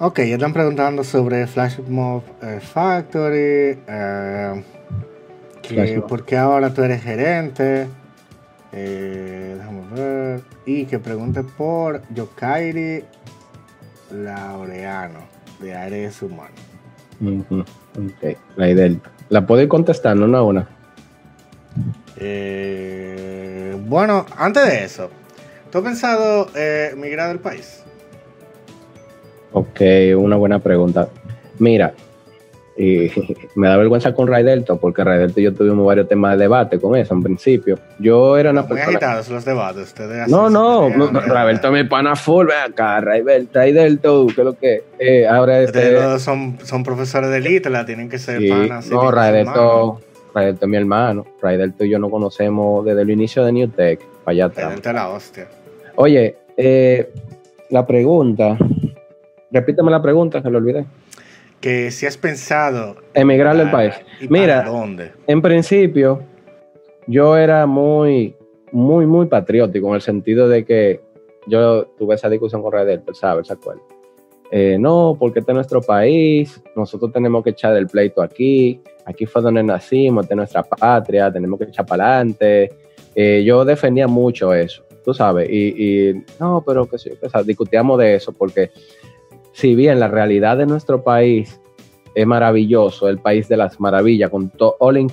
Ok, 0.00 0.18
ya 0.20 0.34
están 0.34 0.52
preguntando 0.52 1.02
sobre 1.02 1.46
Flash 1.46 1.80
Mob 1.88 2.22
eh, 2.42 2.60
Factory. 2.60 3.78
eh, 3.88 4.62
que 5.68 5.74
Flash 5.74 5.96
Mob. 5.96 6.08
¿Por 6.08 6.24
qué 6.24 6.36
ahora 6.36 6.72
tú 6.72 6.82
eres 6.82 7.02
gerente? 7.02 7.86
Eh, 8.72 9.54
déjame 9.58 9.82
ver. 9.94 10.40
Y 10.66 10.84
que 10.86 10.98
pregunte 10.98 11.42
por 11.42 12.02
Yokairi 12.14 13.04
Laureano, 14.10 15.20
de 15.60 15.74
Aires 15.74 16.20
Humanos. 16.22 16.60
Ujú, 17.20 17.60
Ok, 17.60 18.36
Raidelto. 18.56 19.10
¿La 19.28 19.46
puedo 19.46 19.60
ir 19.62 19.68
contestando 19.68 20.24
una 20.24 20.38
a 20.38 20.42
una? 20.42 20.68
Eh, 22.16 23.76
bueno, 23.86 24.26
antes 24.36 24.66
de 24.66 24.84
eso, 24.84 25.10
¿tú 25.70 25.78
has 25.78 25.84
pensado 25.84 26.48
eh, 26.54 26.94
migrar 26.96 27.28
del 27.28 27.38
país? 27.40 27.82
Ok, 29.52 29.80
una 30.16 30.36
buena 30.36 30.58
pregunta. 30.58 31.08
Mira, 31.58 31.94
Y 32.80 33.10
me 33.56 33.66
da 33.66 33.76
vergüenza 33.76 34.14
con 34.14 34.28
Ray 34.28 34.44
Delta, 34.44 34.76
porque 34.76 35.02
Ray 35.02 35.18
Delta 35.18 35.40
y 35.40 35.42
yo 35.42 35.52
tuvimos 35.52 35.84
varios 35.84 36.06
temas 36.08 36.36
de 36.38 36.44
debate 36.44 36.78
con 36.78 36.94
eso 36.94 37.12
en 37.12 37.24
principio. 37.24 37.76
Yo 37.98 38.38
era 38.38 38.52
una 38.52 38.60
Muy 38.62 38.68
persona. 38.68 38.88
agitados 38.90 39.28
los 39.30 39.44
debates. 39.44 39.82
Ustedes 39.88 40.28
No, 40.28 40.48
no, 40.48 40.88
no, 40.88 41.06
pelean, 41.12 41.28
Ray 41.28 41.46
Delta 41.48 41.70
mi 41.72 41.82
pana 41.84 42.14
full, 42.14 42.46
ve 42.46 42.54
acá, 42.54 43.00
Ray 43.00 43.22
Delta, 43.22 43.58
Ray 43.58 43.72
Delta, 43.72 44.08
¿qué 44.32 44.40
es 44.40 44.44
lo 44.44 44.54
que? 44.54 44.84
Eh, 45.00 45.26
ahora 45.26 45.60
Ustedes 45.64 46.04
este. 46.04 46.18
son, 46.20 46.56
son 46.62 46.84
profesores 46.84 47.30
de 47.30 47.38
élite, 47.38 47.68
la 47.68 47.84
tienen 47.84 48.08
que 48.08 48.18
ser 48.20 48.38
Sí, 48.40 48.48
panas. 48.48 48.88
no, 48.88 49.10
Ray. 49.10 49.32
Delta, 49.32 49.60
Ray 50.34 50.46
Delta 50.46 50.66
es 50.66 50.70
mi 50.70 50.76
hermano. 50.76 51.26
Ray 51.42 51.56
Delta 51.56 51.84
y 51.84 51.90
yo 51.90 51.98
nos 51.98 52.12
conocemos 52.12 52.84
desde 52.84 53.02
el 53.02 53.10
inicio 53.10 53.44
de 53.44 53.50
New 53.50 53.68
Tech, 53.70 53.98
para 54.22 54.32
allá 54.34 54.44
Ray 54.46 54.52
atrás. 54.52 54.70
Delta 54.70 54.90
es 54.90 54.94
la 54.94 55.08
hostia. 55.08 55.48
Oye, 55.96 56.36
eh, 56.56 57.10
la 57.70 57.84
pregunta, 57.84 58.56
repíteme 59.50 59.90
la 59.90 60.00
pregunta, 60.00 60.40
que 60.40 60.48
lo 60.48 60.58
olvidé. 60.58 60.86
Que 61.60 61.90
si 61.90 62.06
has 62.06 62.16
pensado. 62.16 62.96
Emigrar 63.14 63.56
del 63.56 63.70
país. 63.70 63.94
¿y 64.20 64.28
Mira. 64.28 64.64
En 65.26 65.42
principio, 65.42 66.22
yo 67.06 67.36
era 67.36 67.66
muy, 67.66 68.36
muy, 68.70 69.06
muy 69.06 69.26
patriótico 69.26 69.88
en 69.88 69.94
el 69.94 70.00
sentido 70.00 70.48
de 70.48 70.64
que 70.64 71.00
yo 71.46 71.86
tuve 71.98 72.14
esa 72.14 72.28
discusión 72.28 72.62
con 72.62 72.72
Red 72.72 72.86
Dead, 72.86 73.02
¿sabes? 73.12 73.46
¿Se 73.48 73.54
acuerdan? 73.54 73.82
Eh, 74.50 74.76
no, 74.78 75.16
porque 75.18 75.40
este 75.40 75.52
es 75.52 75.56
nuestro 75.56 75.82
país, 75.82 76.62
nosotros 76.74 77.12
tenemos 77.12 77.44
que 77.44 77.50
echar 77.50 77.76
el 77.76 77.86
pleito 77.86 78.22
aquí, 78.22 78.80
aquí 79.04 79.26
fue 79.26 79.42
donde 79.42 79.62
nacimos, 79.62 80.24
esta 80.24 80.34
es 80.34 80.36
nuestra 80.36 80.62
patria, 80.62 81.30
tenemos 81.30 81.58
que 81.58 81.66
echar 81.66 81.84
para 81.84 82.16
adelante. 82.16 82.72
Eh, 83.14 83.42
yo 83.44 83.64
defendía 83.64 84.06
mucho 84.06 84.54
eso, 84.54 84.84
tú 85.04 85.12
sabes, 85.12 85.50
y, 85.50 86.08
y 86.08 86.24
no, 86.40 86.62
pero 86.66 86.86
que 86.88 86.96
sí, 86.98 87.10
o 87.20 87.28
sea, 87.28 87.42
discutíamos 87.42 87.98
de 87.98 88.14
eso, 88.14 88.32
porque 88.32 88.70
si 89.58 89.74
bien 89.74 89.98
la 89.98 90.06
realidad 90.06 90.56
de 90.56 90.66
nuestro 90.66 91.02
país 91.02 91.60
es 92.14 92.24
maravilloso, 92.24 93.08
el 93.08 93.18
país 93.18 93.48
de 93.48 93.56
las 93.56 93.80
maravillas, 93.80 94.30
con 94.30 94.50
todo 94.50 94.76
all 94.78 95.04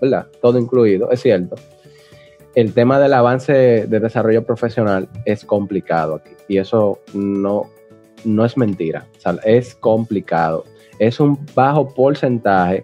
¿verdad? 0.00 0.26
Todo 0.42 0.58
incluido, 0.58 1.08
es 1.12 1.22
cierto. 1.22 1.54
El 2.56 2.72
tema 2.72 2.98
del 2.98 3.12
avance 3.12 3.52
de 3.86 4.00
desarrollo 4.00 4.44
profesional 4.44 5.08
es 5.24 5.44
complicado 5.44 6.16
aquí 6.16 6.32
y 6.48 6.58
eso 6.58 6.98
no, 7.14 7.70
no 8.24 8.44
es 8.44 8.56
mentira, 8.56 9.06
es 9.44 9.76
complicado. 9.76 10.64
Es 10.98 11.20
un 11.20 11.38
bajo 11.54 11.94
porcentaje 11.94 12.82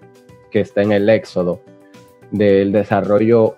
que 0.52 0.60
está 0.60 0.82
en 0.82 0.92
el 0.92 1.08
éxodo 1.08 1.60
del 2.30 2.70
desarrollo 2.70 3.56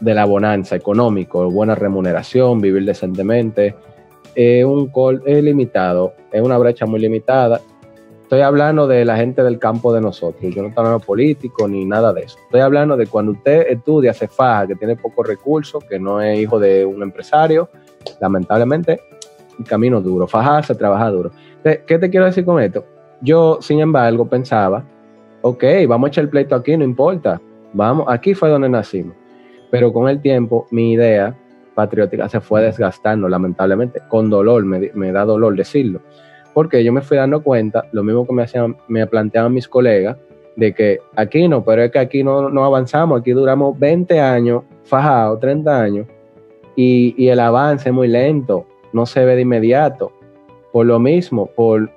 de 0.00 0.14
la 0.14 0.24
bonanza 0.24 0.74
económico, 0.74 1.50
buena 1.50 1.74
remuneración, 1.74 2.62
vivir 2.62 2.86
decentemente. 2.86 3.74
Es 4.34 4.64
un 4.64 4.88
col 4.88 5.22
es 5.26 5.42
limitado, 5.42 6.14
es 6.32 6.40
una 6.40 6.58
brecha 6.58 6.86
muy 6.86 7.00
limitada 7.00 7.60
estoy 8.32 8.46
hablando 8.46 8.86
de 8.86 9.04
la 9.04 9.18
gente 9.18 9.42
del 9.42 9.58
campo 9.58 9.92
de 9.92 10.00
nosotros. 10.00 10.54
Yo 10.54 10.62
no 10.62 10.68
estoy 10.68 10.82
hablando 10.82 11.04
político 11.04 11.68
ni 11.68 11.84
nada 11.84 12.14
de 12.14 12.22
eso. 12.22 12.38
Estoy 12.44 12.62
hablando 12.62 12.96
de 12.96 13.06
cuando 13.06 13.32
usted 13.32 13.66
estudia, 13.68 14.14
se 14.14 14.26
faja, 14.26 14.68
que 14.68 14.74
tiene 14.74 14.96
pocos 14.96 15.28
recursos, 15.28 15.84
que 15.84 15.98
no 15.98 16.18
es 16.18 16.38
hijo 16.38 16.58
de 16.58 16.82
un 16.86 17.02
empresario. 17.02 17.68
Lamentablemente, 18.22 19.02
el 19.58 19.66
camino 19.66 20.00
duro. 20.00 20.26
Fajarse, 20.26 20.74
trabaja 20.74 21.10
duro. 21.10 21.30
¿Qué 21.62 21.98
te 21.98 22.08
quiero 22.08 22.24
decir 22.24 22.46
con 22.46 22.58
esto? 22.58 22.86
Yo, 23.20 23.58
sin 23.60 23.80
embargo, 23.80 24.26
pensaba, 24.26 24.82
ok, 25.42 25.64
vamos 25.86 26.06
a 26.06 26.08
echar 26.08 26.24
el 26.24 26.30
pleito 26.30 26.54
aquí, 26.54 26.74
no 26.74 26.84
importa. 26.84 27.38
Vamos, 27.74 28.06
aquí 28.08 28.32
fue 28.32 28.48
donde 28.48 28.70
nacimos. 28.70 29.14
Pero 29.70 29.92
con 29.92 30.08
el 30.08 30.22
tiempo, 30.22 30.66
mi 30.70 30.92
idea 30.92 31.36
patriótica 31.74 32.28
se 32.28 32.40
fue 32.40 32.62
desgastando, 32.62 33.28
lamentablemente. 33.28 34.00
Con 34.08 34.30
dolor, 34.30 34.64
me, 34.64 34.90
me 34.94 35.12
da 35.12 35.24
dolor 35.24 35.56
decirlo 35.56 36.00
porque 36.52 36.84
yo 36.84 36.92
me 36.92 37.00
fui 37.00 37.16
dando 37.16 37.42
cuenta, 37.42 37.84
lo 37.92 38.02
mismo 38.02 38.26
que 38.26 38.32
me, 38.32 38.42
hacían, 38.42 38.76
me 38.88 39.06
planteaban 39.06 39.52
mis 39.52 39.68
colegas, 39.68 40.16
de 40.56 40.74
que 40.74 40.98
aquí 41.16 41.48
no, 41.48 41.64
pero 41.64 41.82
es 41.82 41.90
que 41.90 41.98
aquí 41.98 42.22
no, 42.22 42.50
no 42.50 42.64
avanzamos, 42.64 43.20
aquí 43.20 43.32
duramos 43.32 43.78
20 43.78 44.20
años 44.20 44.62
fajados, 44.84 45.40
30 45.40 45.80
años, 45.80 46.06
y, 46.76 47.14
y, 47.16 47.28
el 47.28 47.40
avance 47.40 47.88
es 47.88 47.94
muy 47.94 48.08
lento, 48.08 48.66
no 48.92 49.04
se 49.04 49.24
ve 49.24 49.36
de 49.36 49.42
inmediato. 49.42 50.10
Por 50.72 50.86
lo 50.86 50.98
mismo, 50.98 51.46
por 51.46 51.90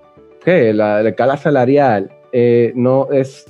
que 0.43 0.73
la, 0.73 1.01
la, 1.01 1.09
escala 1.09 1.37
salarial 1.37 2.11
eh, 2.33 2.73
no 2.75 3.07
es 3.09 3.45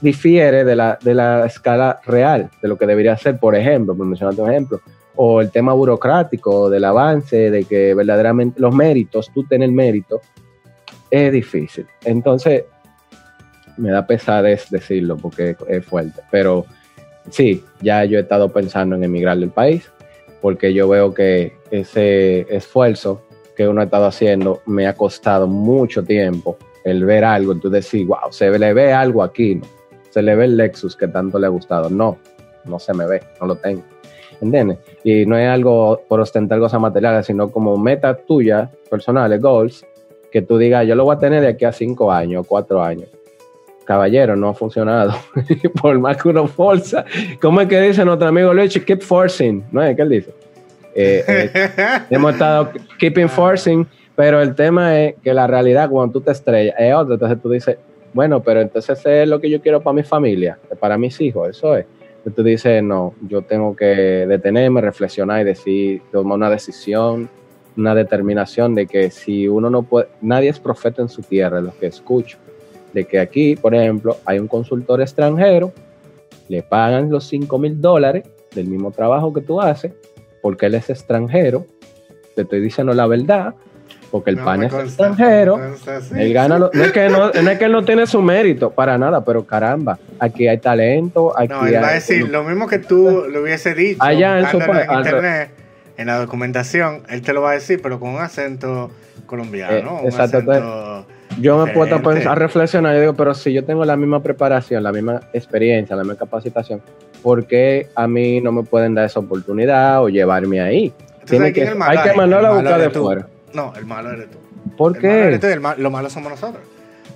difiere 0.00 0.64
de 0.64 0.74
la, 0.74 0.98
de 1.02 1.14
la 1.14 1.44
escala 1.44 2.00
real, 2.06 2.50
de 2.62 2.68
lo 2.68 2.78
que 2.78 2.86
debería 2.86 3.16
ser, 3.16 3.38
por 3.38 3.54
ejemplo, 3.54 3.94
por 3.94 4.06
mencionar 4.06 4.38
un 4.40 4.50
ejemplo, 4.50 4.80
o 5.16 5.40
el 5.40 5.50
tema 5.50 5.72
burocrático 5.72 6.68
del 6.70 6.84
avance, 6.84 7.50
de 7.50 7.64
que 7.64 7.94
verdaderamente 7.94 8.60
los 8.60 8.74
méritos, 8.74 9.30
tú 9.32 9.44
tenés 9.44 9.68
el 9.68 9.74
mérito, 9.74 10.20
es 11.10 11.32
difícil. 11.32 11.86
Entonces, 12.04 12.64
me 13.76 13.90
da 13.90 14.06
pesadez 14.06 14.70
decirlo 14.70 15.16
porque 15.16 15.56
es 15.68 15.84
fuerte, 15.84 16.20
pero 16.30 16.64
sí, 17.30 17.64
ya 17.80 18.04
yo 18.04 18.18
he 18.18 18.22
estado 18.22 18.52
pensando 18.52 18.96
en 18.96 19.04
emigrar 19.04 19.38
del 19.38 19.50
país, 19.50 19.90
porque 20.40 20.72
yo 20.74 20.88
veo 20.88 21.14
que 21.14 21.56
ese 21.70 22.40
esfuerzo 22.54 23.22
que 23.56 23.68
uno 23.68 23.80
ha 23.80 23.84
estado 23.84 24.06
haciendo 24.06 24.62
me 24.66 24.86
ha 24.86 24.94
costado 24.94 25.46
mucho 25.46 26.02
tiempo 26.02 26.56
el 26.84 27.04
ver 27.04 27.24
algo, 27.24 27.52
entonces 27.52 27.84
decir, 27.84 28.06
wow, 28.06 28.30
se 28.30 28.56
le 28.58 28.74
ve 28.74 28.92
algo 28.92 29.22
aquí, 29.22 29.56
¿no? 29.56 29.66
se 30.10 30.22
le 30.22 30.36
ve 30.36 30.44
el 30.44 30.56
Lexus 30.56 30.94
que 30.94 31.08
tanto 31.08 31.40
le 31.40 31.46
ha 31.46 31.50
gustado, 31.50 31.90
no, 31.90 32.18
no 32.66 32.78
se 32.78 32.94
me 32.94 33.04
ve, 33.06 33.20
no 33.40 33.48
lo 33.48 33.56
tengo. 33.56 33.82
¿Entiendes? 34.40 34.78
Y 35.02 35.26
no 35.26 35.36
es 35.36 35.48
algo 35.48 36.02
por 36.08 36.20
ostentar 36.20 36.58
cosas 36.58 36.80
materiales, 36.80 37.26
sino 37.26 37.50
como 37.50 37.76
metas 37.76 38.18
tuyas, 38.26 38.68
personales, 38.90 39.40
goals, 39.40 39.86
que 40.32 40.42
tú 40.42 40.58
digas, 40.58 40.86
yo 40.86 40.94
lo 40.94 41.04
voy 41.04 41.16
a 41.16 41.18
tener 41.18 41.42
de 41.42 41.48
aquí 41.48 41.64
a 41.64 41.72
cinco 41.72 42.10
años, 42.10 42.44
cuatro 42.48 42.82
años. 42.82 43.08
Caballero, 43.84 44.34
no 44.34 44.48
ha 44.48 44.54
funcionado. 44.54 45.14
por 45.80 45.98
más 45.98 46.20
que 46.20 46.28
uno 46.28 46.46
forza. 46.46 47.04
¿Cómo 47.40 47.60
es 47.60 47.68
que 47.68 47.80
dice 47.80 48.04
nuestro 48.04 48.28
amigo 48.28 48.52
Luis? 48.52 48.72
Keep 48.72 49.02
forcing. 49.02 49.64
¿No 49.70 49.82
es? 49.82 49.94
¿Qué 49.94 50.02
él 50.02 50.08
dice? 50.08 50.30
Eh, 50.94 51.24
eh, 51.26 51.68
hemos 52.10 52.32
estado 52.32 52.70
keeping 52.98 53.28
forcing, 53.28 53.86
pero 54.16 54.40
el 54.40 54.54
tema 54.54 54.98
es 54.98 55.14
que 55.22 55.34
la 55.34 55.46
realidad 55.46 55.88
cuando 55.90 56.14
tú 56.14 56.20
te 56.20 56.32
estrellas 56.32 56.74
es 56.78 56.94
otra. 56.94 57.14
Entonces 57.14 57.42
tú 57.42 57.50
dices, 57.50 57.76
bueno, 58.12 58.42
pero 58.42 58.60
entonces 58.60 59.04
es 59.04 59.28
lo 59.28 59.40
que 59.40 59.50
yo 59.50 59.60
quiero 59.60 59.82
para 59.82 59.94
mi 59.94 60.02
familia, 60.02 60.58
para 60.80 60.96
mis 60.96 61.20
hijos, 61.20 61.50
eso 61.50 61.76
es 61.76 61.84
tú 62.30 62.42
dices, 62.42 62.82
no, 62.82 63.14
yo 63.28 63.42
tengo 63.42 63.76
que 63.76 63.84
detenerme, 63.84 64.80
reflexionar 64.80 65.42
y 65.42 65.44
decir, 65.44 66.02
tomar 66.10 66.38
una 66.38 66.50
decisión, 66.50 67.28
una 67.76 67.94
determinación 67.94 68.74
de 68.74 68.86
que 68.86 69.10
si 69.10 69.48
uno 69.48 69.68
no 69.68 69.82
puede, 69.82 70.08
nadie 70.20 70.48
es 70.48 70.58
profeta 70.58 71.02
en 71.02 71.08
su 71.08 71.22
tierra, 71.22 71.60
lo 71.60 71.76
que 71.78 71.86
escucho, 71.86 72.38
de 72.92 73.04
que 73.04 73.18
aquí, 73.18 73.56
por 73.56 73.74
ejemplo, 73.74 74.16
hay 74.24 74.38
un 74.38 74.48
consultor 74.48 75.00
extranjero, 75.00 75.72
le 76.48 76.62
pagan 76.62 77.10
los 77.10 77.24
5 77.24 77.58
mil 77.58 77.80
dólares 77.80 78.24
del 78.54 78.68
mismo 78.68 78.90
trabajo 78.90 79.32
que 79.32 79.40
tú 79.40 79.60
haces, 79.60 79.92
porque 80.40 80.66
él 80.66 80.74
es 80.74 80.90
extranjero, 80.90 81.66
te 82.34 82.42
estoy 82.42 82.60
diciendo 82.60 82.92
la 82.94 83.06
verdad, 83.06 83.54
porque 84.14 84.30
el 84.30 84.36
No 84.36 84.44
pan 84.44 84.62
es 84.62 84.70
consta, 84.72 85.08
extranjero, 85.08 85.54
consta, 85.58 86.00
sí, 86.00 86.14
él 86.16 86.32
gana, 86.32 86.54
sí. 86.54 86.60
lo- 86.60 86.70
no, 86.72 86.84
es 86.84 86.92
que 86.92 87.08
no, 87.08 87.32
no 87.32 87.50
es 87.50 87.58
que 87.58 87.64
él 87.64 87.72
no 87.72 87.84
tiene 87.84 88.06
su 88.06 88.22
mérito, 88.22 88.70
para 88.70 88.96
nada, 88.96 89.24
pero 89.24 89.44
caramba, 89.44 89.98
aquí 90.20 90.46
hay 90.46 90.58
talento, 90.58 91.36
aquí 91.36 91.48
No, 91.48 91.66
él 91.66 91.82
va 91.82 91.88
a 91.88 91.92
decir 91.94 92.28
lo 92.28 92.44
mismo 92.44 92.68
que 92.68 92.78
tú 92.78 93.24
le 93.28 93.40
hubiese 93.40 93.74
dicho 93.74 93.98
Allá 94.00 94.38
en 94.38 94.46
su 94.46 94.58
buscándolo 94.58 94.86
pa- 94.86 94.92
en 94.92 94.98
internet, 95.00 95.50
en 95.96 96.06
la 96.06 96.18
documentación, 96.18 97.02
él 97.08 97.22
te 97.22 97.32
lo 97.32 97.42
va 97.42 97.50
a 97.50 97.54
decir, 97.54 97.80
pero 97.82 97.98
con 97.98 98.10
un 98.10 98.20
acento 98.20 98.92
colombiano, 99.26 99.74
Eh, 99.98 100.02
un 100.02 100.06
exacto, 100.06 100.36
acento... 100.36 101.06
Yo 101.40 101.58
me 101.58 101.72
he 101.72 101.74
puesto 101.74 101.96
a, 102.30 102.34
reflexionar 102.36 102.94
y 102.96 103.00
digo, 103.00 103.14
pero 103.14 103.34
si 103.34 103.52
yo 103.52 103.64
tengo 103.64 103.84
la 103.84 103.96
misma 103.96 104.22
preparación, 104.22 104.84
la 104.84 104.92
misma 104.92 105.22
experiencia, 105.32 105.96
la 105.96 106.04
misma 106.04 106.18
capacitación, 106.18 106.80
¿por 107.20 107.46
qué 107.48 107.88
a 107.96 108.06
mí 108.06 108.40
no 108.40 108.52
me 108.52 108.62
pueden 108.62 108.94
dar 108.94 109.06
esa 109.06 109.18
oportunidad 109.18 110.04
o 110.04 110.08
llevarme 110.08 110.60
ahí? 110.60 110.90
¿Tú 111.22 111.30
Tiene 111.30 111.52
que- 111.52 111.66
hay 111.66 111.98
que 111.98 112.12
mandarlo 112.12 112.46
a 112.46 112.52
buscar 112.60 112.80
de 112.80 112.90
fuera. 112.90 113.26
No, 113.54 113.72
el 113.76 113.86
malo 113.86 114.10
eres 114.12 114.30
tú. 114.30 114.38
¿Por 114.76 114.96
El 114.96 115.02
malo 115.02 115.14
eres 115.14 115.34
qué? 115.34 115.38
tú 115.40 115.46
y 115.48 115.52
el 115.52 115.60
ma- 115.60 115.74
lo 115.76 115.90
malo 115.90 116.10
somos 116.10 116.30
nosotros. 116.30 116.62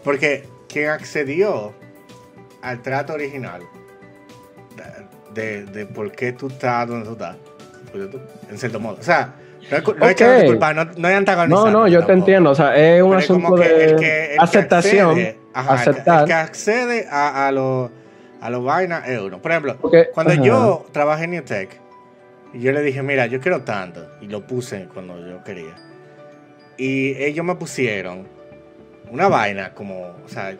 Porque 0.05 0.45
quien 0.69 0.89
accedió 0.91 1.73
al 2.63 2.81
trato 2.83 3.13
original 3.15 3.63
de, 5.35 5.65
de 5.67 5.87
por 5.87 6.11
qué 6.13 6.33
tú 6.33 6.49
estás 6.49 6.89
donde 6.89 7.07
tú 7.07 7.13
estás, 7.13 7.37
pues 7.93 8.11
tú, 8.11 8.21
en 8.51 8.59
cierto 8.59 8.81
modo. 8.81 8.97
O 8.99 9.03
sea, 9.03 9.35
no 9.71 9.77
es, 9.77 9.83
cu- 9.83 9.95
no 9.95 10.07
es 10.07 10.13
echándote 10.13 10.47
culpa, 10.47 10.73
no, 10.75 10.85
no 10.85 10.91
es 10.91 10.97
No, 10.99 11.09
antagonizando. 11.09 11.71
no, 11.71 11.89
yo 11.89 12.05
te 12.05 12.13
entiendo, 12.13 12.51
o 12.51 12.55
sea, 12.55 12.75
es 12.77 13.03
un 13.03 13.11
Pero 13.11 13.21
es 13.21 13.27
como 13.27 13.47
asunto 13.49 13.63
que 13.63 13.69
de 13.69 13.85
el 13.85 13.97
que- 13.97 14.25
el 14.25 14.31
que 14.31 14.45
aceptación, 14.45 15.11
accede, 15.11 15.39
ajá, 15.53 15.69
que- 15.75 15.81
aceptar. 15.91 16.21
El 16.21 16.27
que 16.27 16.33
accede 16.33 17.07
a, 17.11 17.47
a 17.49 17.53
los 17.53 17.91
a 18.41 18.51
los 18.51 18.63
vainas 18.65 19.09
es 19.09 19.19
uno. 19.21 19.43
Por 19.43 19.51
ejemplo, 19.51 19.77
cuando 20.15 20.33
ajá. 20.33 20.43
yo 20.43 20.87
trabajé 20.93 21.25
en 21.25 21.31
New 21.33 21.43
Tech, 21.43 21.81
y 22.55 22.61
yo 22.61 22.71
le 22.73 22.83
dije, 22.83 23.03
mira, 23.03 23.27
yo 23.27 23.41
quiero 23.41 23.63
tanto, 23.63 24.07
y 24.21 24.27
lo 24.29 24.47
puse 24.47 24.87
cuando 24.95 25.19
yo 25.27 25.43
quería. 25.43 25.75
Y 26.79 27.23
ellos 27.23 27.45
me 27.45 27.57
pusieron 27.57 28.27
una 29.11 29.29
vaina 29.29 29.75
como, 29.75 30.15
o 30.25 30.29
sea, 30.29 30.53
eh, 30.53 30.59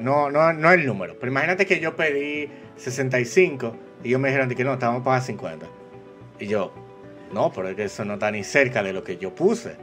no, 0.00 0.30
no, 0.30 0.52
no 0.52 0.72
el 0.72 0.86
número, 0.86 1.16
pero 1.20 1.30
imagínate 1.30 1.66
que 1.66 1.78
yo 1.78 1.94
pedí 1.94 2.50
65 2.76 3.76
y 4.02 4.08
ellos 4.08 4.20
me 4.20 4.28
dijeron 4.28 4.48
de 4.48 4.56
que 4.56 4.64
no, 4.64 4.78
te 4.78 4.86
vamos 4.86 5.02
a 5.02 5.04
pagar 5.04 5.22
50. 5.22 5.66
Y 6.40 6.46
yo, 6.46 6.72
no, 7.32 7.52
pero 7.52 7.68
es 7.68 7.76
que 7.76 7.84
eso 7.84 8.04
no 8.04 8.14
está 8.14 8.30
ni 8.30 8.44
cerca 8.44 8.82
de 8.82 8.92
lo 8.92 9.04
que 9.04 9.16
yo 9.16 9.34
puse. 9.34 9.76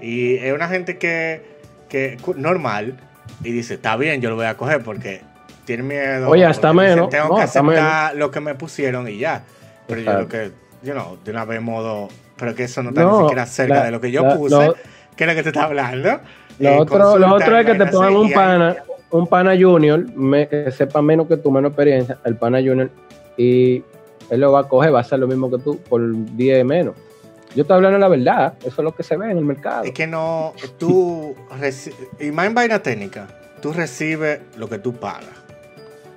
Y 0.00 0.36
es 0.36 0.52
una 0.52 0.68
gente 0.68 0.98
que, 0.98 1.42
que 1.88 2.18
normal, 2.36 2.98
y 3.42 3.52
dice, 3.52 3.74
está 3.74 3.96
bien, 3.96 4.20
yo 4.20 4.30
lo 4.30 4.36
voy 4.36 4.46
a 4.46 4.56
coger 4.56 4.82
porque 4.82 5.22
tiene 5.64 5.82
miedo. 5.82 6.28
Oye, 6.28 6.44
hasta 6.44 6.72
menos. 6.72 7.08
tengo 7.08 7.36
que 7.36 7.42
aceptar 7.42 8.14
lo 8.16 8.30
que 8.30 8.40
me 8.40 8.54
pusieron 8.54 9.08
y 9.08 9.18
ya. 9.18 9.44
Pero 9.86 10.00
yo 10.00 10.12
lo 10.14 10.28
que, 10.28 10.50
you 10.82 10.92
know, 10.92 11.18
de 11.22 11.30
una 11.30 11.44
vez 11.44 11.60
modo, 11.60 12.08
pero 12.36 12.54
que 12.54 12.64
eso 12.64 12.82
no 12.82 12.90
está 12.90 13.04
ni 13.04 13.18
siquiera 13.20 13.46
cerca 13.46 13.84
de 13.84 13.90
lo 13.90 14.00
que 14.00 14.10
yo 14.10 14.36
puse, 14.36 14.72
que 15.16 15.24
es 15.24 15.30
lo 15.30 15.36
que 15.36 15.42
te 15.42 15.48
está 15.50 15.64
hablando. 15.64 16.20
Lo, 16.58 16.70
eh, 16.70 16.78
otro, 16.78 17.18
lo 17.18 17.34
otro 17.34 17.58
es 17.58 17.66
que 17.66 17.74
te 17.74 17.86
pongan 17.86 18.16
un 18.16 18.32
pana, 18.32 18.76
un 19.10 19.26
pana 19.26 19.54
junior, 19.58 20.06
que 20.48 20.70
sepa 20.70 21.02
menos 21.02 21.26
que 21.26 21.36
tú, 21.36 21.50
menos 21.50 21.70
experiencia, 21.70 22.18
el 22.24 22.36
pana 22.36 22.58
junior, 22.58 22.90
y 23.36 23.82
él 24.30 24.40
lo 24.40 24.52
va 24.52 24.60
a 24.60 24.68
coger, 24.68 24.92
va 24.92 24.98
a 24.98 25.02
hacer 25.02 25.18
lo 25.18 25.26
mismo 25.26 25.50
que 25.50 25.58
tú 25.58 25.78
por 25.78 26.00
10 26.36 26.64
menos. 26.64 26.94
Yo 27.54 27.62
estoy 27.62 27.76
hablando 27.76 27.98
la 27.98 28.08
verdad, 28.08 28.54
eso 28.60 28.68
es 28.68 28.84
lo 28.84 28.94
que 28.94 29.04
se 29.04 29.16
ve 29.16 29.30
en 29.30 29.38
el 29.38 29.44
mercado. 29.44 29.84
Es 29.84 29.92
que 29.92 30.06
no, 30.06 30.54
tú, 30.78 31.34
y 32.20 32.30
más 32.32 32.46
en 32.46 32.54
vaina 32.54 32.80
técnica, 32.80 33.28
tú 33.60 33.72
recibes 33.72 34.40
lo 34.56 34.68
que 34.68 34.78
tú 34.78 34.94
pagas. 34.94 35.44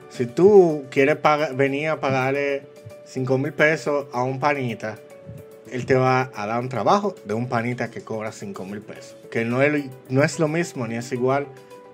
Si 0.09 0.25
tú 0.25 0.85
quieres 0.89 1.17
venir 1.53 1.89
a 1.89 1.99
pagarle 1.99 2.63
5 3.05 3.37
mil 3.37 3.53
pesos 3.53 4.07
a 4.11 4.23
un 4.23 4.39
panita, 4.39 4.97
él 5.71 5.85
te 5.85 5.95
va 5.95 6.31
a 6.33 6.47
dar 6.47 6.59
un 6.59 6.69
trabajo 6.69 7.15
de 7.25 7.33
un 7.33 7.47
panita 7.47 7.89
que 7.89 8.01
cobra 8.01 8.31
5 8.31 8.65
mil 8.65 8.81
pesos. 8.81 9.17
Que 9.31 9.45
no 9.45 9.61
es, 9.61 9.85
no 10.09 10.23
es 10.23 10.39
lo 10.39 10.47
mismo 10.47 10.87
ni 10.87 10.95
es 10.95 11.11
igual 11.11 11.47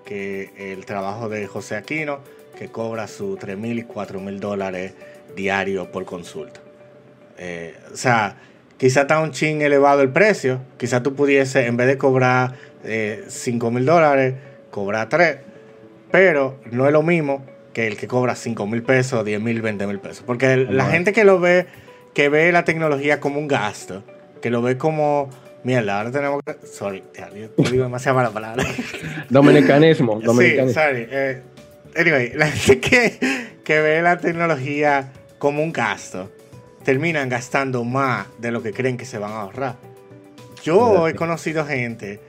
que 0.04 0.52
el 0.72 0.84
trabajo 0.84 1.28
de 1.28 1.46
José 1.46 1.76
Aquino, 1.76 2.20
que 2.58 2.68
cobra 2.68 3.08
sus 3.08 3.38
3 3.38 3.56
mil 3.58 3.78
y 3.78 3.82
4 3.82 4.20
mil 4.20 4.40
dólares 4.40 4.94
diarios 5.34 5.88
por 5.88 6.04
consulta. 6.04 6.60
Eh, 7.38 7.74
o 7.92 7.96
sea, 7.96 8.36
quizá 8.76 9.02
está 9.02 9.20
un 9.20 9.32
ching 9.32 9.62
elevado 9.62 10.02
el 10.02 10.10
precio. 10.10 10.60
Quizá 10.76 11.02
tú 11.02 11.14
pudiese, 11.14 11.66
en 11.66 11.76
vez 11.76 11.86
de 11.86 11.98
cobrar 11.98 12.54
5 12.82 12.86
eh, 12.86 13.70
mil 13.70 13.84
dólares, 13.84 14.34
cobrar 14.70 15.08
3. 15.08 15.38
Pero 16.10 16.60
no 16.70 16.86
es 16.86 16.92
lo 16.92 17.02
mismo 17.02 17.44
que 17.72 17.88
el 17.88 17.96
que 17.96 18.06
cobra 18.06 18.36
5 18.36 18.66
mil 18.66 18.82
pesos, 18.82 19.24
10 19.24 19.40
mil, 19.40 19.60
20 19.60 19.86
mil 19.86 19.98
pesos. 19.98 20.22
Porque 20.24 20.56
la 20.56 20.86
gente 20.86 21.12
que 21.12 21.24
lo 21.24 21.40
ve, 21.40 21.66
que 22.14 22.28
ve 22.28 22.52
la 22.52 22.64
tecnología 22.64 23.20
como 23.20 23.38
un 23.38 23.48
gasto, 23.48 24.04
que 24.40 24.50
lo 24.50 24.62
ve 24.62 24.78
como, 24.78 25.28
mierda, 25.64 25.98
ahora 25.98 26.10
tenemos 26.10 26.42
que... 26.44 26.66
Sorry, 26.66 27.02
yo 27.58 27.64
digo 27.70 27.84
demasiado 27.84 28.16
mala 28.16 28.30
palabra. 28.30 28.64
Dominicanismo. 29.30 30.20
Sí, 30.20 30.56
sorry. 30.72 31.06
Eh, 31.10 31.42
anyway, 31.96 32.32
la 32.34 32.46
gente 32.46 32.80
que, 32.88 33.18
que 33.64 33.80
ve 33.80 34.00
la 34.02 34.18
tecnología 34.18 35.12
como 35.38 35.62
un 35.62 35.72
gasto, 35.72 36.30
terminan 36.84 37.28
gastando 37.28 37.84
más 37.84 38.26
de 38.38 38.50
lo 38.50 38.62
que 38.62 38.72
creen 38.72 38.96
que 38.96 39.04
se 39.04 39.18
van 39.18 39.32
a 39.32 39.42
ahorrar. 39.42 39.76
Yo 40.62 41.08
he 41.08 41.14
conocido 41.14 41.66
gente 41.66 42.20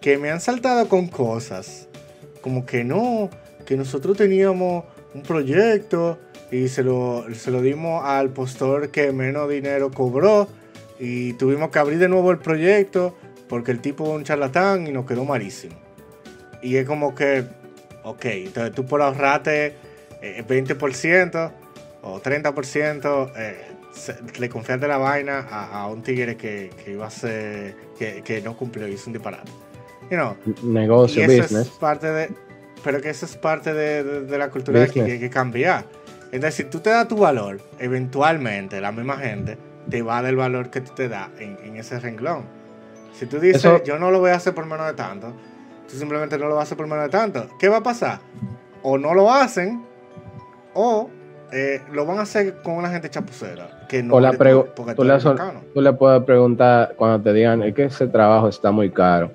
que 0.00 0.18
me 0.18 0.30
han 0.30 0.40
saltado 0.40 0.88
con 0.88 1.06
cosas 1.08 1.88
como 2.40 2.66
que 2.66 2.84
no, 2.84 3.30
que 3.66 3.76
nosotros 3.76 4.16
teníamos 4.16 4.84
un 5.14 5.22
proyecto 5.22 6.18
y 6.50 6.68
se 6.68 6.82
lo, 6.82 7.24
se 7.34 7.50
lo 7.50 7.62
dimos 7.62 8.04
al 8.04 8.30
postor 8.30 8.90
que 8.90 9.12
menos 9.12 9.48
dinero 9.48 9.90
cobró 9.90 10.48
y 10.98 11.32
tuvimos 11.34 11.70
que 11.70 11.78
abrir 11.78 11.98
de 11.98 12.08
nuevo 12.08 12.30
el 12.30 12.38
proyecto 12.38 13.16
porque 13.48 13.72
el 13.72 13.80
tipo 13.80 14.04
es 14.04 14.10
un 14.10 14.24
charlatán 14.24 14.86
y 14.86 14.92
nos 14.92 15.06
quedó 15.06 15.24
malísimo. 15.24 15.74
Y 16.62 16.76
es 16.76 16.86
como 16.86 17.14
que, 17.14 17.44
ok, 18.04 18.24
entonces 18.26 18.74
tú 18.74 18.86
por 18.86 19.02
ahorrarte 19.02 19.74
20% 20.22 21.50
eh, 21.50 21.52
o 22.02 22.20
30%, 22.20 23.32
eh, 23.36 23.56
le 24.38 24.48
confiaste 24.48 24.86
la 24.86 24.98
vaina 24.98 25.40
a, 25.50 25.86
un 25.88 26.02
tigre 26.02 26.36
que, 26.36 26.70
iba 26.86 27.06
a 27.06 27.10
ser, 27.10 27.74
que, 27.98 28.40
no 28.44 28.56
cumplió, 28.56 28.86
hizo 28.86 29.08
un 29.08 29.14
disparate. 29.14 29.50
Negocio, 30.62 31.22
business. 31.24 31.52
Es 31.52 31.68
parte 31.70 32.06
de, 32.06 32.30
pero 32.84 33.00
que 33.00 33.10
eso 33.10 33.26
es 33.26 33.36
parte 33.36 33.72
de, 33.72 34.38
la 34.38 34.50
cultura 34.50 34.86
que 34.86 35.00
hay 35.02 35.18
que 35.18 35.30
cambiar. 35.30 35.84
Entonces, 36.32 36.54
si 36.54 36.64
tú 36.64 36.80
te 36.80 36.90
das 36.90 37.08
tu 37.08 37.16
valor, 37.16 37.60
eventualmente 37.78 38.80
la 38.80 38.92
misma 38.92 39.16
gente 39.16 39.58
te 39.88 40.02
va 40.02 40.18
a 40.18 40.22
dar 40.22 40.30
el 40.30 40.36
valor 40.36 40.70
que 40.70 40.80
tú 40.80 40.92
te 40.94 41.08
das 41.08 41.28
en, 41.38 41.76
ese 41.76 41.98
renglón. 41.98 42.44
Si 43.12 43.26
tú 43.26 43.40
dices, 43.40 43.82
yo 43.84 43.98
no 43.98 44.10
lo 44.10 44.20
voy 44.20 44.30
a 44.30 44.36
hacer 44.36 44.54
por 44.54 44.64
menos 44.66 44.86
de 44.86 44.94
tanto, 44.94 45.32
tú 45.88 45.96
simplemente 45.96 46.38
no 46.38 46.48
lo 46.48 46.54
vas 46.54 46.60
a 46.60 46.64
hacer 46.64 46.76
por 46.76 46.86
menos 46.86 47.04
de 47.04 47.10
tanto. 47.10 47.48
¿Qué 47.58 47.68
va 47.68 47.78
a 47.78 47.82
pasar? 47.82 48.20
O 48.82 48.96
no 48.96 49.12
lo 49.12 49.32
hacen, 49.32 49.84
o 50.74 51.10
eh, 51.52 51.82
lo 51.92 52.06
van 52.06 52.18
a 52.18 52.22
hacer 52.22 52.62
con 52.62 52.74
una 52.74 52.90
gente 52.90 53.10
chapucera. 53.10 53.86
Que 53.88 54.02
no 54.02 54.14
o 54.14 54.20
la 54.20 54.30
tú, 54.30 54.44
le, 55.04 55.18
tú 55.74 55.80
le 55.80 55.92
puedes 55.92 56.22
preguntar 56.22 56.94
cuando 56.96 57.20
te 57.22 57.32
digan, 57.32 57.62
es 57.64 57.74
que 57.74 57.84
ese 57.84 58.06
trabajo 58.06 58.48
está 58.48 58.70
muy 58.70 58.90
caro 58.90 59.32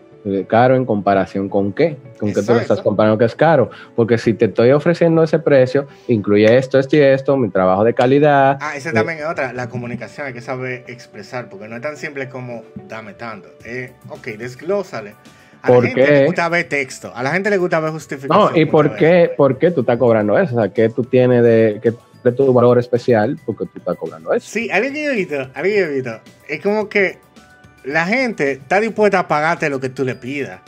caro 0.47 0.76
en 0.76 0.85
comparación 0.85 1.49
con 1.49 1.73
qué, 1.73 1.97
con 2.19 2.34
qué 2.34 2.41
tú 2.41 2.53
lo 2.53 2.60
estás 2.60 2.81
comparando 2.81 3.18
que 3.18 3.26
es 3.26 3.35
caro, 3.35 3.69
porque 3.95 4.18
si 4.18 4.34
te 4.34 4.45
estoy 4.45 4.72
ofreciendo 4.72 5.23
ese 5.23 5.39
precio, 5.39 5.88
incluye 6.07 6.57
esto, 6.57 6.80
esto 6.80 6.95
y 6.95 7.02
esto, 7.02 7.38
mi 7.38 7.49
trabajo 7.49 7.84
de 7.84 7.93
calidad. 7.93 8.57
Ah, 8.61 8.76
esa 8.76 8.91
también 8.91 9.19
es 9.19 9.26
otra, 9.26 9.53
la 9.53 9.69
comunicación 9.69 10.27
hay 10.27 10.34
que 10.34 10.41
saber 10.41 10.84
expresar, 10.88 11.49
porque 11.49 11.68
no 11.68 11.76
es 11.76 11.81
tan 11.81 11.97
simple 11.97 12.30
como 12.30 12.64
dame 12.88 13.14
tanto, 13.14 13.49
eh, 13.65 13.93
ok, 14.10 14.27
desglósale. 14.38 15.14
A 15.61 15.72
la 15.72 15.81
gente 15.81 16.11
le 16.11 16.26
gusta 16.27 16.49
ver 16.49 16.69
texto, 16.69 17.11
a 17.15 17.23
la 17.23 17.31
gente 17.31 17.49
le 17.49 17.57
gusta 17.57 17.80
ver 17.80 17.91
justificación. 17.91 18.53
No, 18.53 18.56
¿y 18.56 18.65
por 18.65 18.95
qué, 18.95 19.31
por 19.35 19.57
qué 19.57 19.72
tú 19.72 19.81
estás 19.81 19.97
cobrando 19.97 20.38
eso? 20.38 20.56
O 20.56 20.61
sea, 20.61 20.72
¿qué 20.72 20.89
tú 20.89 21.03
tienes 21.03 21.43
de, 21.43 21.80
qué, 21.81 21.91
de 22.23 22.31
tu 22.31 22.53
valor 22.53 22.77
especial 22.77 23.39
porque 23.45 23.65
tú 23.65 23.80
estás 23.80 23.97
cobrando 23.97 24.31
eso? 24.31 24.47
Sí, 24.47 24.69
alguien 24.69 24.93
que 24.93 25.03
yo 25.03 25.11
he 25.11 25.15
visto, 25.15 25.49
alguien 25.56 25.76
que 25.76 25.81
he 25.81 25.88
visto, 25.88 26.19
es 26.47 26.61
como 26.61 26.88
que 26.88 27.18
la 27.85 28.05
gente 28.05 28.53
está 28.53 28.79
dispuesta 28.79 29.19
a 29.19 29.27
pagarte 29.27 29.69
lo 29.69 29.79
que 29.79 29.89
tú 29.89 30.03
le 30.03 30.15
pidas. 30.15 30.61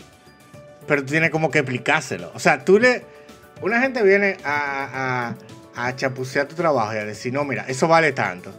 Pero 0.87 1.01
tú 1.01 1.11
tienes 1.11 1.31
como 1.31 1.51
que 1.51 1.59
explicárselo. 1.59 2.31
O 2.33 2.39
sea, 2.39 2.63
tú 2.63 2.79
le. 2.79 3.03
Una 3.61 3.81
gente 3.81 4.03
viene 4.03 4.37
a, 4.43 5.35
a, 5.75 5.87
a 5.87 5.95
chapucear 5.95 6.47
tu 6.47 6.55
trabajo 6.55 6.93
y 6.93 6.97
a 6.97 7.05
decir, 7.05 7.33
no, 7.33 7.43
mira, 7.43 7.65
eso 7.67 7.87
vale 7.87 8.11
tanto. 8.11 8.53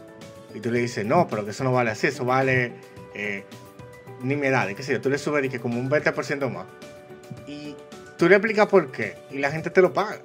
Y 0.53 0.59
tú 0.59 0.71
le 0.71 0.79
dices, 0.79 1.05
no, 1.05 1.27
pero 1.27 1.45
que 1.45 1.51
eso 1.51 1.63
no 1.63 1.71
vale 1.71 1.91
así, 1.91 2.07
eso 2.07 2.25
vale 2.25 2.73
eh, 3.15 3.45
ni 4.21 4.35
me 4.35 4.49
da, 4.49 4.67
qué 4.73 4.83
sé 4.83 4.91
yo. 4.91 5.01
Tú 5.01 5.09
le 5.09 5.17
subes 5.17 5.45
y 5.45 5.49
que 5.49 5.59
como 5.59 5.79
un 5.79 5.89
20% 5.89 6.51
más. 6.51 6.65
Y 7.47 7.75
tú 8.17 8.27
le 8.27 8.35
explicas 8.35 8.67
por 8.67 8.91
qué. 8.91 9.15
Y 9.31 9.37
la 9.37 9.51
gente 9.51 9.69
te 9.69 9.81
lo 9.81 9.93
paga. 9.93 10.19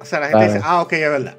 O 0.00 0.04
sea, 0.04 0.20
la 0.20 0.28
gente 0.28 0.46
dice, 0.46 0.60
ah, 0.62 0.82
ok, 0.82 0.92
es 0.92 1.10
verdad. 1.10 1.36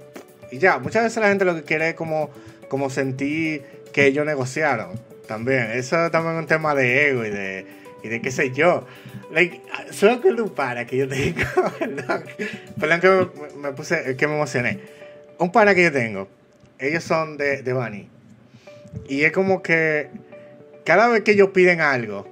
Y 0.49 0.57
ya, 0.57 0.79
muchas 0.79 1.03
veces 1.03 1.21
la 1.21 1.29
gente 1.29 1.45
lo 1.45 1.55
que 1.55 1.63
quiere 1.63 1.89
es 1.89 1.95
como, 1.95 2.31
como 2.67 2.89
sentir 2.89 3.63
que 3.93 4.07
ellos 4.07 4.25
negociaron 4.25 5.10
también. 5.31 5.71
Eso 5.71 6.11
también 6.11 6.35
es 6.35 6.41
un 6.41 6.47
tema 6.47 6.75
de 6.75 7.09
ego 7.09 7.25
y 7.25 7.29
de, 7.29 7.65
y 8.03 8.09
de 8.09 8.21
qué 8.21 8.31
sé 8.31 8.51
yo. 8.51 8.85
Like, 9.31 9.61
solo 9.91 10.19
que 10.19 10.27
un 10.29 10.49
para 10.49 10.85
que 10.85 10.97
yo 10.97 11.07
tengo, 11.07 11.39
perdón, 12.79 12.99
que 12.99 13.27
me, 13.57 13.71
puse, 13.71 14.17
que 14.17 14.27
me 14.27 14.35
emocioné. 14.35 14.79
Un 15.37 15.51
para 15.51 15.73
que 15.73 15.83
yo 15.83 15.91
tengo, 15.91 16.27
ellos 16.79 17.03
son 17.03 17.37
de, 17.37 17.61
de 17.61 17.73
Bani. 17.73 18.09
Y 19.07 19.21
es 19.21 19.31
como 19.31 19.61
que 19.61 20.09
cada 20.83 21.07
vez 21.07 21.21
que 21.21 21.31
ellos 21.31 21.51
piden 21.53 21.79
algo, 21.79 22.27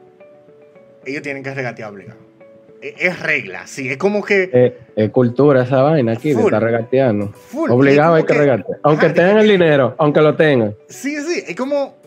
ellos 1.06 1.22
tienen 1.22 1.42
que 1.42 1.54
regatear 1.54 1.90
obligado. 1.90 2.20
E, 2.82 2.96
es, 2.98 3.20
regla, 3.22 3.66
sí, 3.66 3.90
es 3.90 3.98
como 3.98 4.22
que. 4.22 4.76
Es, 4.98 5.10
cultura 5.12 5.64
esa 5.64 5.82
vaina 5.84 6.14
aquí, 6.14 6.34
de 6.34 6.42
estar 6.42 6.62
regateando. 6.62 7.34
Obligado 7.54 8.16
hay 8.16 8.24
que, 8.24 8.34
regatear. 8.34 8.80
Aunque 8.84 9.10
tengan 9.12 9.38
el 9.38 9.48
dinero, 9.48 9.96
aunque 9.98 10.20
lo 10.20 10.36
tengan. 10.36 10.76
Sí, 10.90 11.16
sí, 11.22 11.44
es 11.48 11.56
como 11.56 12.00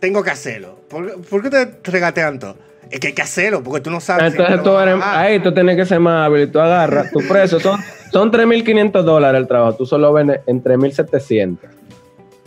tengo 0.00 0.22
que 0.22 0.30
hacerlo. 0.30 0.78
¿Por, 0.88 1.42
qué 1.42 1.50
te 1.50 1.90
regatean 1.90 2.38
todo? 2.38 2.56
Es 2.90 3.00
que 3.00 3.08
hay 3.08 3.12
que 3.12 3.22
hacerlo, 3.22 3.62
porque 3.62 3.80
tú 3.80 3.90
no 3.90 4.00
sabes. 4.00 4.32
Entonces 4.32 4.62
tú 4.62 4.76
eres, 4.78 4.96
ahí 5.02 5.40
tú 5.40 5.52
tienes 5.52 5.76
que 5.76 5.84
ser 5.84 6.00
más 6.00 6.26
hábil. 6.26 6.50
Tú 6.50 6.58
agarras 6.58 7.10
tu 7.10 7.20
precio. 7.26 7.60
Son, 7.60 7.78
son 8.10 8.32
3.500 8.32 9.02
dólares 9.02 9.40
el 9.40 9.46
trabajo. 9.46 9.76
Tú 9.76 9.86
solo 9.86 10.12
vendes 10.12 10.40
en 10.46 10.62
3.700. 10.62 11.58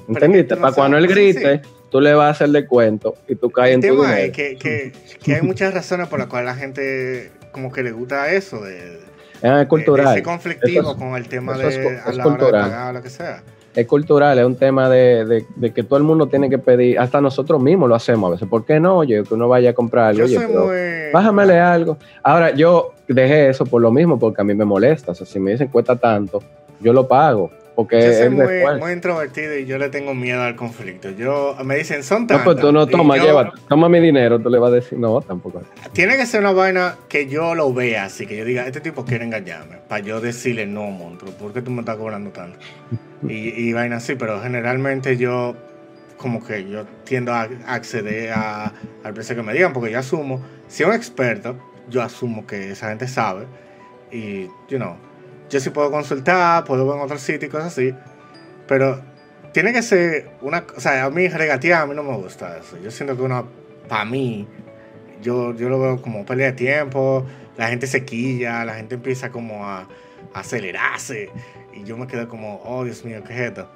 ¿Entendiste? 0.07 0.56
Para 0.57 0.73
cuando 0.73 0.98
él 0.98 1.07
grite, 1.07 1.61
tú 1.91 2.02
le 2.02 2.14
vas 2.14 2.28
a 2.28 2.30
hacer 2.32 2.49
descuento 2.49 3.15
y 3.28 3.36
tú 3.36 3.52
caes 3.52 3.76
en 3.76 3.82
tu 3.82 4.02
dinero. 4.02 4.14
Es 4.14 4.32
que, 4.32 4.56
que, 4.56 4.91
que, 5.23 5.36
hay 5.36 5.41
muchas 5.41 5.73
razones 5.73 6.07
por 6.07 6.19
las 6.19 6.28
cuales 6.28 6.48
la 6.48 6.56
gente 6.56 7.32
como 7.52 7.72
que 7.72 7.84
le 7.84 7.91
gusta 7.91 8.32
eso. 8.32 8.61
De, 8.61 8.99
es 9.44 9.68
cultural. 9.68 10.14
ese 10.14 10.23
conflictivo 10.23 10.98
con 10.98 11.15
el 11.15 11.28
tema 11.28 11.57
de 11.57 11.99
a 12.03 12.11
la 12.11 12.28
hora 12.28 12.45
de 12.45 12.52
pagar 12.52 12.90
o 12.90 12.94
lo 12.94 13.03
que 13.03 13.10
sea 13.10 13.44
es 13.76 13.88
cultural, 13.88 14.38
es 14.38 14.45
un 14.45 14.56
tema 14.56 14.89
de, 14.89 15.45
que 15.73 15.84
todo 15.84 15.98
el 15.98 16.03
mundo 16.03 16.27
tiene 16.27 16.49
que 16.49 16.57
pedir, 16.57 16.99
hasta 16.99 17.22
nosotros 17.22 17.61
mismos 17.61 17.88
lo 17.88 17.95
hacemos 17.95 18.27
a 18.27 18.31
veces. 18.31 18.48
¿Por 18.48 18.65
qué 18.65 18.80
no? 18.80 18.98
Oye, 18.98 19.23
que 19.23 19.34
uno 19.34 19.48
vaya 19.48 19.72
a 19.72 19.73
comprar 19.73 20.10
algo. 20.10 20.26
Oye, 20.26 21.11
bájamele 21.14 21.60
algo. 21.60 21.98
Ahora, 22.23 22.52
yo 22.52 22.93
dejé 23.07 23.49
eso 23.49 23.65
por 23.65 23.81
lo 23.81 23.91
mismo, 23.91 24.19
porque 24.19 24.41
a 24.41 24.43
mí 24.43 24.53
me 24.53 24.65
molesta. 24.65 25.14
O 25.14 25.15
sea, 25.15 25.26
si 25.26 25.39
me 25.39 25.52
dicen 25.52 25.69
cuesta 25.69 25.95
tanto, 25.95 26.41
yo 26.80 26.93
lo 26.93 27.07
pago. 27.07 27.52
Porque 27.76 28.02
yo 28.02 28.14
soy 28.14 28.30
muy, 28.30 28.91
introvertido 28.91 29.57
y 29.57 29.65
yo 29.65 29.77
le 29.77 29.89
tengo 29.89 30.14
miedo 30.14 30.41
al 30.41 30.56
conflicto. 30.56 31.10
Yo 31.11 31.56
me 31.64 31.77
dicen, 31.77 32.03
son 32.03 32.27
tantos. 32.27 32.45
No, 32.45 32.52
pues 32.52 32.57
tú 32.61 32.72
no 32.72 32.85
toma, 32.85 33.18
lleva, 33.18 33.52
toma 33.69 33.88
mi 33.88 33.99
dinero, 33.99 34.39
tú 34.39 34.49
le 34.49 34.60
vas 34.60 34.72
a 34.72 34.76
decir, 34.76 34.99
no, 34.99 35.22
tampoco. 35.22 35.61
Tiene 35.93 36.18
que 36.18 36.26
ser 36.26 36.41
una 36.41 36.52
vaina 36.52 36.98
que 37.07 37.27
yo 37.27 37.56
lo 37.56 37.73
vea 37.73 38.06
así, 38.06 38.27
que 38.27 38.38
yo 38.38 38.45
diga, 38.45 38.65
este 38.68 38.81
tipo 38.81 39.06
quiere 39.06 39.23
engañarme, 39.23 39.77
para 39.88 40.03
yo 40.03 40.19
decirle, 40.19 40.65
no, 40.65 40.84
monstruo, 40.88 41.31
¿por 41.34 41.53
qué 41.53 41.61
tú 41.61 41.72
me 41.72 41.80
estás 41.80 41.98
cobrando 41.98 42.31
tanto? 42.31 42.60
y, 43.27 43.49
y 43.49 43.73
vaina 43.73 43.98
así, 43.98 44.15
pero 44.15 44.41
generalmente 44.41 45.15
yo, 45.15 45.56
como 46.18 46.43
que 46.45 46.69
yo 46.69 46.85
tiendo 47.06 47.34
a 47.34 47.48
acceder 47.68 48.31
a, 48.34 48.73
al 49.03 49.14
precio 49.14 49.35
que 49.35 49.43
me 49.43 49.53
digan, 49.53 49.72
porque 49.73 49.91
yo 49.91 49.99
asumo, 49.99 50.41
si 50.68 50.84
es 50.84 50.89
un 50.89 50.95
experto, 50.95 51.56
yo 51.89 52.02
asumo 52.02 52.45
que 52.45 52.72
esa 52.72 52.89
gente 52.89 53.07
sabe 53.07 53.45
Y, 54.11 54.49
you 54.68 54.77
know, 54.77 54.98
yo 55.52 55.60
sí 55.60 55.69
puedo 55.69 55.91
consultar, 55.91 56.64
puedo 56.64 56.88
ver 56.88 56.95
en 56.95 57.02
otro 57.02 57.19
sitio 57.19 57.48
y 57.48 57.52
cosas 57.52 57.73
así. 57.73 57.94
Pero 58.68 59.02
tiene 59.52 59.73
que 59.73 59.82
ser 59.84 60.32
una. 60.41 60.65
O 60.76 60.80
sea, 60.80 61.03
a 61.03 61.10
mí 61.10 61.28
regatear 61.28 61.84
a 61.84 61.86
mí 61.86 61.94
no 61.94 62.03
me 62.03 62.15
gusta 62.15 62.57
eso. 62.57 62.78
Yo 62.82 62.90
siento 62.90 63.15
que 63.18 63.22
una. 63.22 63.44
Para 63.90 64.06
mí, 64.06 64.48
yo, 65.22 65.53
yo 65.53 65.68
lo 65.68 65.80
veo 65.80 66.02
como 66.02 66.26
pelea 66.26 66.48
de 66.48 66.53
tiempo. 66.53 67.26
La 67.57 67.68
gente 67.68 67.86
se 67.86 68.06
quilla, 68.06 68.64
la 68.64 68.76
gente 68.76 68.95
empieza 68.95 69.30
como 69.30 69.65
a, 69.65 69.88
acelerarse. 70.34 71.30
Y 71.73 71.84
yo 71.84 71.98
me 71.98 72.07
quedo 72.07 72.30
como, 72.30 72.61
oh 72.64 72.86
Dios 72.86 73.03
mío, 73.03 73.22
¿qué 73.28 73.34
es 73.34 73.40
esto? 73.49 73.69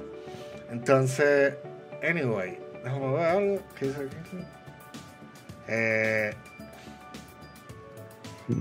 Entonces, 0.72 1.56
anyway, 2.08 2.58
déjame 2.84 3.12
ver 3.12 3.26
algo. 3.26 3.60
¿Qué 3.78 3.88
dice 3.88 4.00
aquí? 4.00 4.38
Eh, 5.68 6.34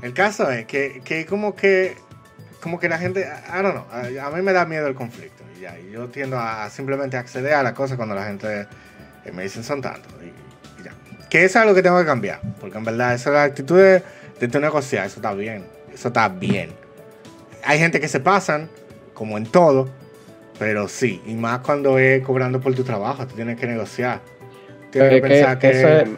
el 0.02 0.14
caso 0.14 0.50
es 0.50 0.66
que, 0.66 1.00
que 1.04 1.26
como 1.26 1.54
que 1.54 1.96
como 2.64 2.80
que 2.80 2.88
la 2.88 2.96
gente, 2.98 3.20
I 3.20 3.62
don't 3.62 3.74
know, 3.74 3.84
a, 3.92 4.26
a 4.26 4.30
mí 4.30 4.40
me 4.42 4.52
da 4.54 4.64
miedo 4.64 4.86
el 4.86 4.94
conflicto. 4.94 5.44
Y 5.56 5.60
ya, 5.60 5.78
y 5.78 5.90
yo 5.92 6.08
tiendo 6.08 6.38
a 6.40 6.68
simplemente 6.70 7.18
acceder 7.18 7.52
a 7.52 7.62
la 7.62 7.74
cosa 7.74 7.96
cuando 7.96 8.14
la 8.14 8.24
gente 8.24 8.66
eh, 9.24 9.32
me 9.32 9.42
dicen 9.42 9.62
son 9.62 9.82
tantos. 9.82 10.10
Y, 10.22 10.80
y 10.80 10.84
ya. 10.84 10.92
Que 11.28 11.40
eso 11.44 11.58
es 11.58 11.62
algo 11.62 11.74
que 11.74 11.82
tengo 11.82 11.98
que 12.00 12.06
cambiar. 12.06 12.40
Porque 12.58 12.78
en 12.78 12.84
verdad, 12.84 13.12
esa 13.14 13.28
es 13.30 13.34
la 13.34 13.42
actitud 13.44 13.76
de, 13.78 14.02
de 14.40 14.48
tu 14.48 14.58
negociar. 14.60 15.04
Eso 15.06 15.16
está 15.16 15.34
bien. 15.34 15.66
Eso 15.92 16.08
está 16.08 16.28
bien. 16.30 16.70
Hay 17.64 17.78
gente 17.78 18.00
que 18.00 18.08
se 18.08 18.18
pasan, 18.20 18.70
como 19.12 19.36
en 19.36 19.44
todo. 19.44 19.90
Pero 20.58 20.88
sí, 20.88 21.22
y 21.26 21.34
más 21.34 21.58
cuando 21.60 21.98
es 21.98 22.22
cobrando 22.24 22.60
por 22.60 22.74
tu 22.74 22.82
trabajo, 22.82 23.26
tú 23.26 23.34
tienes 23.34 23.58
que 23.60 23.66
negociar. 23.66 24.20
Tienes 24.90 25.10
que 25.10 25.20
que- 25.20 25.28
pensar 25.28 25.58
que. 25.58 25.70
que 25.70 25.78
eso 25.78 25.88
es- 25.88 26.08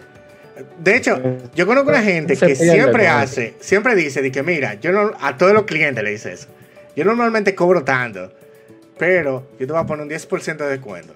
De 0.79 0.97
hecho, 0.97 1.21
yo 1.55 1.67
conozco 1.67 1.91
una 1.91 2.03
gente 2.03 2.37
que 2.37 2.55
siempre 2.55 3.09
hace, 3.09 3.55
siempre 3.61 3.95
dice 3.95 4.23
de 4.23 4.33
que 4.33 4.43
mira, 4.43 4.75
yo 4.75 4.93
no, 4.93 5.13
a 5.21 5.37
todos 5.37 5.53
los 5.53 5.65
clientes 5.65 6.03
le 6.03 6.11
dice 6.11 6.33
eso. 6.33 6.49
Yo 6.95 7.05
normalmente 7.05 7.55
cobro 7.55 7.85
tanto, 7.85 8.33
pero 8.99 9.47
yo 9.59 9.67
te 9.67 9.73
voy 9.73 9.83
a 9.83 9.87
poner 9.87 10.05
un 10.05 10.11
10% 10.11 10.57
de 10.57 10.69
descuento. 10.69 11.13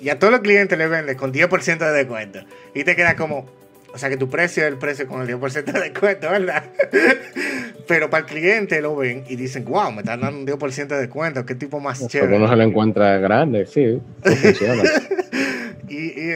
Y 0.00 0.08
a 0.10 0.18
todos 0.18 0.32
los 0.32 0.40
clientes 0.40 0.78
le 0.78 0.88
vende 0.88 1.16
con 1.16 1.32
10% 1.32 1.78
de 1.78 1.92
descuento. 1.92 2.40
Y 2.74 2.84
te 2.84 2.96
queda 2.96 3.16
como, 3.16 3.46
o 3.92 3.98
sea 3.98 4.08
que 4.08 4.16
tu 4.16 4.30
precio 4.30 4.62
es 4.64 4.72
el 4.72 4.78
precio 4.78 5.06
con 5.06 5.20
el 5.20 5.28
10% 5.28 5.64
de 5.64 5.80
descuento, 5.80 6.30
¿verdad? 6.30 6.64
pero 7.88 8.08
para 8.08 8.24
el 8.24 8.30
cliente 8.30 8.80
lo 8.80 8.96
ven 8.96 9.24
y 9.28 9.36
dicen, 9.36 9.64
wow, 9.64 9.90
me 9.90 10.00
están 10.00 10.20
dando 10.20 10.38
un 10.38 10.46
10% 10.46 10.86
de 10.86 10.98
descuento, 10.98 11.44
qué 11.44 11.54
tipo 11.54 11.80
más 11.80 11.98
Porque 11.98 12.18
chévere. 12.18 12.36
uno 12.36 12.48
se 12.48 12.56
lo 12.56 12.62
encuentra 12.62 13.18
grande, 13.18 13.66
sí, 13.66 14.00
funciona. 14.22 14.82
Y, 15.88 15.94
y, 16.20 16.34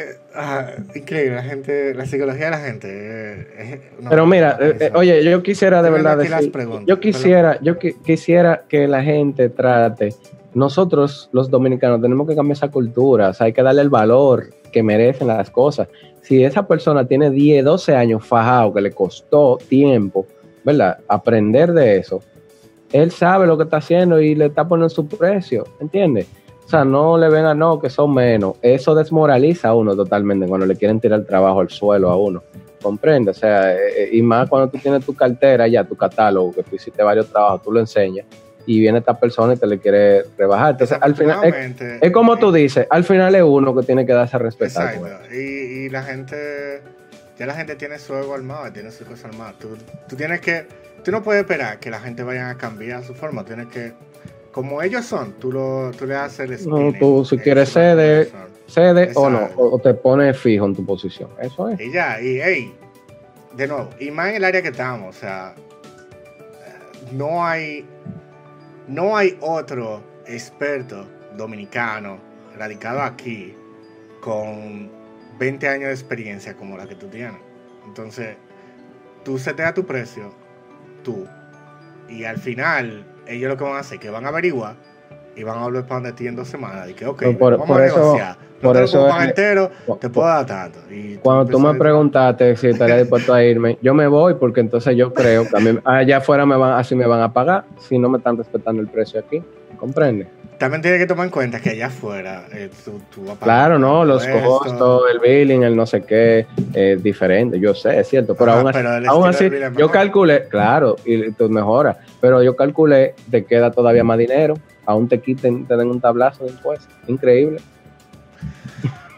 increíble, 0.95 1.37
la 1.37 1.43
gente, 1.43 1.95
la 1.95 2.07
psicología 2.07 2.47
de 2.47 2.51
la 2.51 2.59
gente. 2.61 2.89
eh, 2.91 3.47
es 3.59 3.81
Pero 4.09 4.27
mira, 4.27 4.57
eh, 4.61 4.77
eh, 4.81 4.91
oye, 4.95 5.23
yo 5.25 5.43
quisiera 5.43 5.83
de 5.83 5.91
verdad 5.91 6.17
decir, 6.19 6.53
yo 6.87 7.01
quisiera, 7.01 7.59
yo 7.61 7.79
qui- 7.79 7.95
quisiera 8.05 8.65
que 8.69 8.89
la 8.89 9.03
gente 9.03 9.49
trate, 9.49 10.15
nosotros 10.55 11.29
los 11.33 11.51
dominicanos 11.51 12.01
tenemos 12.03 12.29
que 12.29 12.35
cambiar 12.35 12.57
esa 12.57 12.69
cultura, 12.69 13.31
o 13.31 13.35
sea, 13.35 13.47
hay 13.47 13.53
que 13.53 13.63
darle 13.63 13.83
el 13.83 13.89
valor 13.91 14.51
que 14.73 14.83
merecen 14.83 15.29
las 15.29 15.51
cosas. 15.51 15.89
Si 16.23 16.45
esa 16.45 16.67
persona 16.67 17.07
tiene 17.07 17.31
10, 17.31 17.65
12 17.65 17.95
años 17.95 18.25
fajado, 18.25 18.73
que 18.73 18.81
le 18.81 18.93
costó 18.93 19.59
tiempo, 19.69 20.27
¿verdad? 20.65 20.99
Aprender 21.09 21.73
de 21.73 21.99
eso, 21.99 22.23
él 22.93 23.11
sabe 23.11 23.47
lo 23.47 23.57
que 23.57 23.65
está 23.65 23.79
haciendo 23.79 24.21
y 24.21 24.35
le 24.35 24.47
está 24.47 24.67
poniendo 24.69 24.89
su 24.91 25.07
precio, 25.09 25.65
¿entiendes? 25.81 26.27
O 26.73 26.75
sea, 26.75 26.87
no 26.87 27.19
le 27.19 27.29
ven 27.29 27.45
a 27.45 27.55
no, 27.55 27.79
que 27.79 27.91
son 27.91 28.15
menos. 28.15 28.57
Eso 28.63 28.95
desmoraliza 28.95 29.69
a 29.69 29.75
uno 29.75 29.95
totalmente 29.95 30.47
cuando 30.47 30.65
le 30.65 30.75
quieren 30.75 31.01
tirar 31.01 31.21
el 31.21 31.27
trabajo 31.27 31.61
al 31.61 31.69
suelo 31.69 32.09
a 32.09 32.17
uno. 32.17 32.43
Comprende, 32.81 33.33
o 33.33 33.35
sea, 33.35 33.75
eh, 33.75 34.09
y 34.11 34.23
más 34.23 34.49
cuando 34.49 34.71
tú 34.71 34.79
tienes 34.79 35.05
tu 35.05 35.15
cartera 35.15 35.69
ya, 35.69 35.85
tu 35.85 35.95
catálogo, 35.97 36.51
que 36.53 36.63
tú 36.63 36.77
hiciste 36.77 37.03
varios 37.03 37.29
trabajos, 37.29 37.61
tú 37.61 37.73
lo 37.73 37.81
enseñas, 37.81 38.25
y 38.65 38.81
viene 38.81 39.01
esta 39.01 39.21
persona 39.21 39.53
y 39.53 39.59
te 39.59 39.67
le 39.67 39.81
quiere 39.81 40.25
rebajar. 40.39 40.71
Entonces, 40.71 40.97
al 40.99 41.15
final, 41.15 41.45
es, 41.45 41.75
es 42.01 42.11
como 42.11 42.37
eh, 42.37 42.39
tú 42.41 42.51
dices, 42.51 42.87
al 42.89 43.05
final 43.05 43.35
es 43.35 43.43
uno 43.43 43.77
que 43.77 43.83
tiene 43.83 44.07
que 44.07 44.15
darse 44.15 44.37
a 44.37 44.39
respetar. 44.39 44.95
Exacto. 44.95 45.35
Y, 45.35 45.37
y 45.37 45.89
la 45.91 46.03
gente, 46.03 46.81
ya 47.39 47.45
la 47.45 47.53
gente 47.53 47.77
tiene 47.77 47.99
su 47.99 48.15
ego 48.15 48.33
armado, 48.33 48.73
tiene 48.73 48.91
su 48.93 49.05
cosa 49.05 49.29
armada. 49.29 49.53
Tú, 49.59 49.77
tú 50.09 50.17
tienes 50.17 50.41
que, 50.41 50.67
tú 51.05 51.11
no 51.13 51.23
puedes 51.23 51.43
esperar 51.43 51.79
que 51.81 51.91
la 51.91 52.01
gente 52.01 52.23
vaya 52.23 52.49
a 52.49 52.57
cambiar 52.57 53.05
su 53.05 53.13
forma. 53.13 53.45
Tienes 53.45 53.67
que, 53.67 53.93
como 54.53 54.83
ellos 54.83 55.05
son, 55.05 55.33
tú, 55.33 55.51
lo, 55.51 55.91
tú 55.93 56.07
le 56.07 56.15
haces 56.15 56.63
el 56.63 56.69
No, 56.69 56.93
tú 56.99 57.25
si 57.25 57.39
quieres 57.39 57.73
cede, 57.73 58.31
cede 58.67 59.11
o 59.15 59.31
no, 59.31 59.49
o, 59.57 59.79
te 59.79 59.95
pones 59.95 60.39
fijo 60.39 60.67
en 60.67 60.75
tu 60.75 60.85
posición. 60.85 61.31
Eso 61.41 61.71
es. 61.71 61.81
Y 61.81 61.91
ya, 61.91 62.21
y 62.21 62.41
hey, 62.41 62.75
de 63.57 63.67
nuevo, 63.67 63.89
y 63.99 64.11
más 64.11 64.29
en 64.29 64.37
el 64.37 64.45
área 64.45 64.63
que 64.63 64.69
estamos, 64.69 65.17
o 65.17 65.19
sea, 65.19 65.55
no 67.13 67.45
hay, 67.45 67.87
no 68.89 69.17
hay 69.17 69.37
otro 69.41 70.03
experto 70.27 71.07
dominicano 71.37 72.19
radicado 72.57 73.01
aquí 73.01 73.55
con 74.21 74.91
20 75.39 75.69
años 75.69 75.89
de 75.89 75.95
experiencia 75.95 76.55
como 76.55 76.77
la 76.77 76.87
que 76.87 76.95
tú 76.95 77.09
tienes. 77.09 77.41
Entonces, 77.87 78.37
tú 79.25 79.39
seteas 79.39 79.75
tu 79.75 79.85
precio, 79.85 80.31
tú, 81.03 81.27
y 82.09 82.25
al 82.25 82.39
final, 82.39 83.05
ellos 83.27 83.51
lo 83.51 83.57
que 83.57 83.65
van 83.65 83.75
a 83.75 83.79
hacer 83.81 83.97
es 83.97 84.01
que 84.01 84.11
van 84.11 84.25
a 84.25 84.29
averiguar 84.29 84.75
y 85.37 85.43
van 85.45 85.59
a 85.59 85.63
volver 85.63 85.85
para 85.85 85.97
donde 86.01 86.13
ti 86.13 86.27
en 86.27 86.37
dos 86.37 86.49
semanas. 86.49 86.89
Y 86.91 86.95
que, 86.95 87.07
ok, 87.07 87.23
por- 87.39 87.53
vamos 87.53 87.67
por 87.67 87.81
a 87.81 87.87
eso- 87.87 87.97
negociar. 87.99 88.37
No 88.63 88.69
por 88.69 88.77
te 88.77 88.85
eso 88.85 89.09
es- 89.09 89.25
entero, 89.25 89.71
por- 89.87 89.99
te 89.99 90.09
puedo 90.09 90.29
dar 90.29 90.47
tanto. 90.47 90.79
Y 90.89 91.17
Cuando 91.17 91.47
tú 91.47 91.59
me 91.59 91.75
preguntaste 91.75 92.55
si 92.57 92.69
estaría 92.69 92.97
dispuesto 92.99 93.35
a 93.35 93.43
irme, 93.43 93.77
yo 93.83 93.93
me 93.93 94.07
voy 94.07 94.35
porque 94.35 94.61
entonces 94.61 94.95
yo 94.97 95.13
creo 95.13 95.49
que 95.49 95.57
a 95.57 95.61
mí- 95.61 95.79
allá 95.85 96.19
afuera 96.19 96.47
me 96.47 96.57
van, 96.57 96.79
así 96.79 96.95
me 96.95 97.07
van 97.07 97.23
a 97.23 97.33
pagar 97.33 97.65
si 97.81 97.99
no 97.99 98.09
me 98.09 98.19
están 98.19 98.37
respetando 98.37 98.81
el 98.81 98.89
precio 98.89 99.19
aquí. 99.19 99.43
¿Comprende? 99.79 100.29
También 100.63 100.81
tienes 100.81 101.01
que 101.01 101.09
tomar 101.09 101.25
en 101.25 101.33
cuenta 101.33 101.59
que 101.59 101.71
allá 101.71 101.87
afuera 101.89 102.45
eh, 102.53 102.71
tú, 102.85 103.03
tú 103.13 103.25
vas 103.25 103.37
Claro, 103.39 103.81
no, 103.81 104.05
los 104.05 104.25
costos, 104.29 105.03
el 105.13 105.19
billing, 105.19 105.65
el 105.65 105.75
no 105.75 105.87
sé 105.87 106.03
qué, 106.03 106.47
es 106.73 107.03
diferente. 107.03 107.59
Yo 107.59 107.75
sé, 107.75 107.99
es 107.99 108.07
cierto, 108.07 108.37
pero 108.37 108.53
Ajá, 108.53 108.61
aún 108.61 108.69
así, 108.69 108.79
pero 108.79 109.11
aún 109.11 109.29
así 109.29 109.49
de 109.49 109.73
yo 109.77 109.91
calculé, 109.91 110.47
claro, 110.49 110.95
y 111.05 111.33
tú 111.33 111.49
mejora, 111.49 111.99
pero 112.21 112.45
yo 112.45 112.55
calculé, 112.55 113.17
te 113.29 113.45
queda 113.45 113.73
todavía 113.73 114.05
más 114.05 114.19
dinero, 114.19 114.55
aún 114.87 115.09
te 115.09 115.21
quiten, 115.21 115.67
te 115.67 115.77
den 115.77 115.89
un 115.89 116.01
tablazo 116.01 116.45
de 116.45 116.53
impuestos. 116.53 116.95
Increíble. 117.09 117.59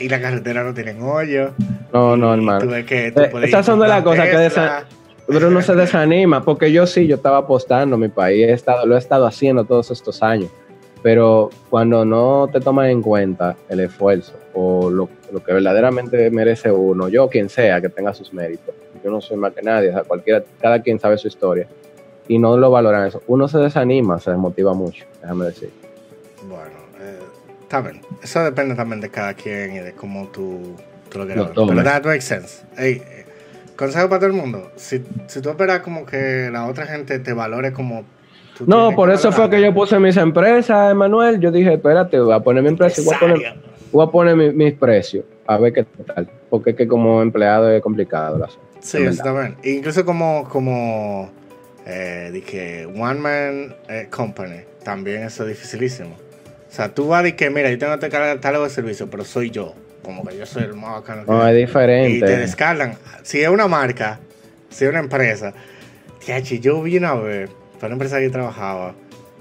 Y 0.00 0.08
la 0.08 0.20
carretera 0.20 0.64
no 0.64 0.72
tienen 0.72 1.02
hoyo. 1.02 1.52
No, 1.92 2.16
no, 2.16 2.28
tú 2.28 2.32
hermano. 2.32 2.66
ves 2.66 2.86
que 2.86 3.12
tú 3.12 3.20
Eh, 3.20 3.30
esas 3.42 3.64
son 3.66 3.78
de 3.78 3.88
las 3.88 4.02
cosas 4.02 4.26
que 4.26 4.36
Tesla. 4.36 4.84
Pero 5.26 5.48
uno 5.48 5.62
se 5.62 5.74
desanima, 5.74 6.44
porque 6.44 6.70
yo 6.70 6.86
sí, 6.86 7.06
yo 7.06 7.16
estaba 7.16 7.38
apostando 7.38 7.96
mi 7.96 8.08
país, 8.08 8.46
he 8.46 8.52
estado, 8.52 8.84
lo 8.86 8.94
he 8.94 8.98
estado 8.98 9.26
haciendo 9.26 9.64
todos 9.64 9.90
estos 9.90 10.22
años, 10.22 10.50
pero 11.02 11.50
cuando 11.70 12.04
no 12.04 12.48
te 12.52 12.60
toman 12.60 12.90
en 12.90 13.02
cuenta 13.02 13.56
el 13.68 13.80
esfuerzo 13.80 14.34
o 14.52 14.90
lo, 14.90 15.08
lo 15.32 15.42
que 15.42 15.52
verdaderamente 15.52 16.30
merece 16.30 16.70
uno, 16.70 17.08
yo 17.08 17.28
quien 17.28 17.48
sea 17.48 17.80
que 17.80 17.88
tenga 17.88 18.12
sus 18.12 18.32
méritos, 18.34 18.74
yo 19.02 19.10
no 19.10 19.20
soy 19.20 19.36
más 19.36 19.52
que 19.54 19.62
nadie, 19.62 19.90
o 19.90 19.92
sea, 19.92 20.02
cualquiera, 20.02 20.44
cada 20.60 20.82
quien 20.82 21.00
sabe 21.00 21.16
su 21.16 21.28
historia, 21.28 21.66
y 22.28 22.38
no 22.38 22.56
lo 22.56 22.70
valoran 22.70 23.06
eso, 23.06 23.22
uno 23.26 23.48
se 23.48 23.58
desanima, 23.58 24.18
se 24.20 24.30
desmotiva 24.30 24.74
mucho, 24.74 25.04
déjame 25.22 25.46
decir. 25.46 25.70
Bueno, 26.48 26.76
eh, 27.00 27.18
está 27.62 27.80
bien. 27.80 28.00
Eso 28.22 28.42
depende 28.44 28.74
también 28.74 29.00
de 29.00 29.10
cada 29.10 29.34
quien 29.34 29.76
y 29.76 29.78
de 29.78 29.92
cómo 29.92 30.28
tú, 30.28 30.76
tú 31.08 31.18
lo 31.18 31.26
quieras 31.26 31.54
ver. 31.54 31.66
Pero 31.66 31.84
that 31.84 32.04
makes 32.04 32.24
sense. 32.24 32.64
Consejo 33.76 34.08
para 34.08 34.20
todo 34.20 34.30
el 34.30 34.36
mundo. 34.36 34.70
Si, 34.76 35.02
si 35.26 35.40
tú 35.40 35.50
esperas 35.50 35.80
como 35.80 36.04
que 36.06 36.48
la 36.52 36.66
otra 36.66 36.86
gente 36.86 37.18
te 37.18 37.32
valore 37.32 37.72
como 37.72 38.04
tú 38.56 38.64
No, 38.66 38.94
por 38.94 39.10
eso 39.10 39.32
fue 39.32 39.50
que 39.50 39.60
yo 39.60 39.74
puse 39.74 39.98
mis 39.98 40.16
empresas, 40.16 40.92
Emanuel, 40.92 41.40
yo 41.40 41.50
dije, 41.50 41.74
espérate, 41.74 42.18
voy 42.20 42.34
a 42.34 42.40
poner 42.40 42.62
mi 42.62 42.68
empresa, 42.70 43.02
voy 43.04 43.14
a 43.14 43.18
poner, 43.18 43.36
necesario. 43.38 43.62
voy 43.92 44.06
a 44.06 44.10
poner 44.10 44.36
mi- 44.36 44.52
mis 44.52 44.74
precios, 44.74 45.24
a 45.46 45.58
ver 45.58 45.72
qué 45.72 45.84
tal, 45.84 46.28
porque 46.50 46.70
es 46.70 46.76
que 46.76 46.86
como 46.88 47.20
empleado 47.22 47.70
es 47.70 47.82
complicado 47.82 48.38
la 48.38 48.48
Sí, 48.80 48.98
está 49.02 49.32
bien. 49.32 49.56
Incluso 49.64 50.04
como, 50.04 50.46
como 50.50 51.30
eh, 51.86 52.30
dije, 52.32 52.86
One 52.86 53.14
Man 53.20 53.76
eh, 53.88 54.08
Company, 54.10 54.60
también 54.84 55.22
eso 55.22 55.42
es 55.44 55.48
dificilísimo. 55.50 56.10
O 56.68 56.76
sea, 56.76 56.92
tú 56.94 57.08
vas 57.08 57.26
y 57.26 57.32
que, 57.32 57.48
mira, 57.50 57.70
yo 57.70 57.78
tengo 57.78 57.94
este 57.94 58.08
catálogo 58.10 58.64
de 58.64 58.70
servicio, 58.70 59.08
pero 59.08 59.24
soy 59.24 59.50
yo. 59.50 59.74
Como 60.04 60.24
que 60.24 60.36
yo 60.36 60.46
soy 60.46 60.64
el 60.64 60.74
más 60.74 60.92
bacano. 61.00 61.24
No, 61.26 61.42
es 61.46 61.52
y 61.52 61.54
te 61.54 61.60
diferente. 61.60 62.36
descargan. 62.36 62.96
Si 63.22 63.40
es 63.40 63.48
una 63.48 63.66
marca, 63.66 64.20
si 64.68 64.84
es 64.84 64.90
una 64.90 65.00
empresa, 65.00 65.52
tiachi, 66.24 66.60
yo 66.60 66.82
vi 66.82 66.98
una 66.98 67.14
vez, 67.14 67.50
para 67.80 67.86
una 67.86 67.94
empresa 67.94 68.20
que 68.20 68.28
trabajaba, 68.30 68.94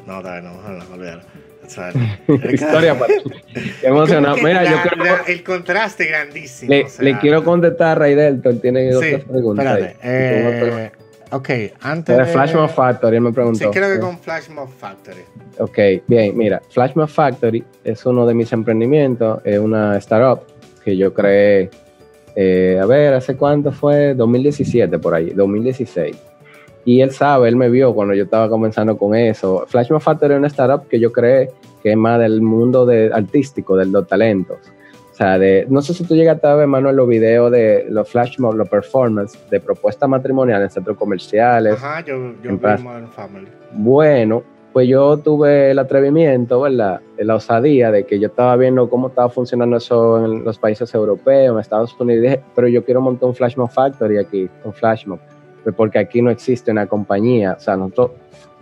no, 0.07 0.21
no, 0.21 0.41
no, 0.41 0.51
no, 0.61 0.93
olvídalo. 0.93 1.21
O 1.65 1.69
sea, 1.69 1.91
Historia 2.51 2.97
para 2.97 3.13
que 3.21 4.41
Mira, 4.43 4.63
yo 4.65 4.77
quiero, 4.81 5.03
la- 5.03 5.21
el 5.27 5.43
contraste 5.43 6.05
grandísimo. 6.05 6.69
le, 6.71 6.83
o 6.83 6.89
sea, 6.89 7.03
le 7.05 7.17
quiero 7.19 7.43
contestar 7.43 7.89
a 7.89 7.95
Ray 7.95 8.15
Delton, 8.15 8.59
tiene 8.59 8.89
Sí, 8.91 8.97
otras 8.97 9.23
preguntas. 9.23 9.65
espérate. 9.65 9.97
Eh, 10.03 10.91
ok, 11.31 11.49
antes 11.81 12.17
de 12.17 12.25
Flash 12.25 12.53
Mob 12.53 12.69
Factory, 12.69 13.15
él 13.15 13.21
me 13.21 13.31
preguntó. 13.31 13.59
Sí, 13.59 13.65
creo 13.71 13.93
que 13.93 13.99
con 13.99 14.19
Flash 14.19 14.49
Mob 14.49 14.69
Factory. 14.77 15.21
Ok, 15.59 15.77
bien, 16.07 16.37
mira, 16.37 16.61
Flash 16.69 16.91
Mob 16.95 17.07
Factory 17.07 17.63
es 17.85 18.05
uno 18.05 18.25
de 18.25 18.33
mis 18.33 18.51
emprendimientos, 18.51 19.39
es 19.45 19.57
una 19.59 19.95
startup 19.97 20.45
que 20.83 20.97
yo 20.97 21.13
creé, 21.13 21.69
eh, 22.35 22.79
a 22.81 22.85
ver, 22.85 23.13
¿hace 23.13 23.35
cuánto 23.35 23.71
fue? 23.71 24.13
2017 24.13 24.99
por 24.99 25.15
ahí, 25.15 25.29
2016. 25.31 26.15
Y 26.85 27.01
él 27.01 27.11
sabe, 27.11 27.47
él 27.47 27.55
me 27.55 27.69
vio 27.69 27.93
cuando 27.93 28.13
yo 28.13 28.25
estaba 28.25 28.49
comenzando 28.49 28.97
con 28.97 29.15
eso. 29.15 29.65
Flash 29.67 29.87
Factory 29.99 30.33
es 30.33 30.39
una 30.39 30.47
startup 30.47 30.87
que 30.87 30.99
yo 30.99 31.11
creé 31.11 31.49
que 31.81 31.91
es 31.91 31.97
más 31.97 32.19
del 32.19 32.41
mundo 32.41 32.85
de, 32.85 33.11
artístico, 33.13 33.75
de 33.75 33.85
los 33.85 34.07
talentos. 34.07 34.57
O 35.11 35.15
sea, 35.15 35.37
de, 35.37 35.67
no 35.69 35.81
sé 35.81 35.93
si 35.93 36.05
tú 36.05 36.15
llegaste 36.15 36.47
a 36.47 36.55
ver, 36.55 36.65
Manuel, 36.65 36.95
los 36.95 37.07
videos 37.07 37.51
de 37.51 37.85
los 37.89 38.09
flash 38.09 38.39
mob, 38.39 38.55
los 38.55 38.67
performance 38.67 39.37
de 39.51 39.59
propuestas 39.59 40.09
matrimoniales 40.09 40.69
en 40.69 40.71
centros 40.71 40.97
comerciales. 40.97 41.75
Ajá, 41.75 42.01
yo, 42.01 42.33
yo 42.41 42.57
vi 42.57 42.83
Modern 42.83 43.09
Family. 43.09 43.47
Bueno, 43.73 44.43
pues 44.73 44.87
yo 44.87 45.17
tuve 45.17 45.69
el 45.69 45.77
atrevimiento, 45.77 46.61
¿verdad? 46.61 46.99
La 47.19 47.35
osadía 47.35 47.91
de 47.91 48.05
que 48.05 48.19
yo 48.19 48.27
estaba 48.27 48.55
viendo 48.55 48.89
cómo 48.89 49.09
estaba 49.09 49.29
funcionando 49.29 49.77
eso 49.77 50.25
en 50.25 50.43
los 50.43 50.57
países 50.57 50.93
europeos, 50.95 51.53
en 51.53 51.59
Estados 51.59 51.95
Unidos, 51.99 52.23
dije, 52.23 52.41
pero 52.55 52.67
yo 52.67 52.83
quiero 52.83 52.99
montar 52.99 53.29
un 53.29 53.35
Flash 53.35 53.55
Mob 53.55 53.69
Factory 53.69 54.17
aquí, 54.17 54.49
un 54.63 54.73
Flash 54.73 55.05
Mob, 55.05 55.19
pues 55.63 55.75
porque 55.75 55.99
aquí 55.99 56.23
no 56.23 56.31
existe 56.31 56.71
una 56.71 56.87
compañía, 56.87 57.55
o 57.55 57.59
sea, 57.59 57.77
nosotros, 57.77 58.11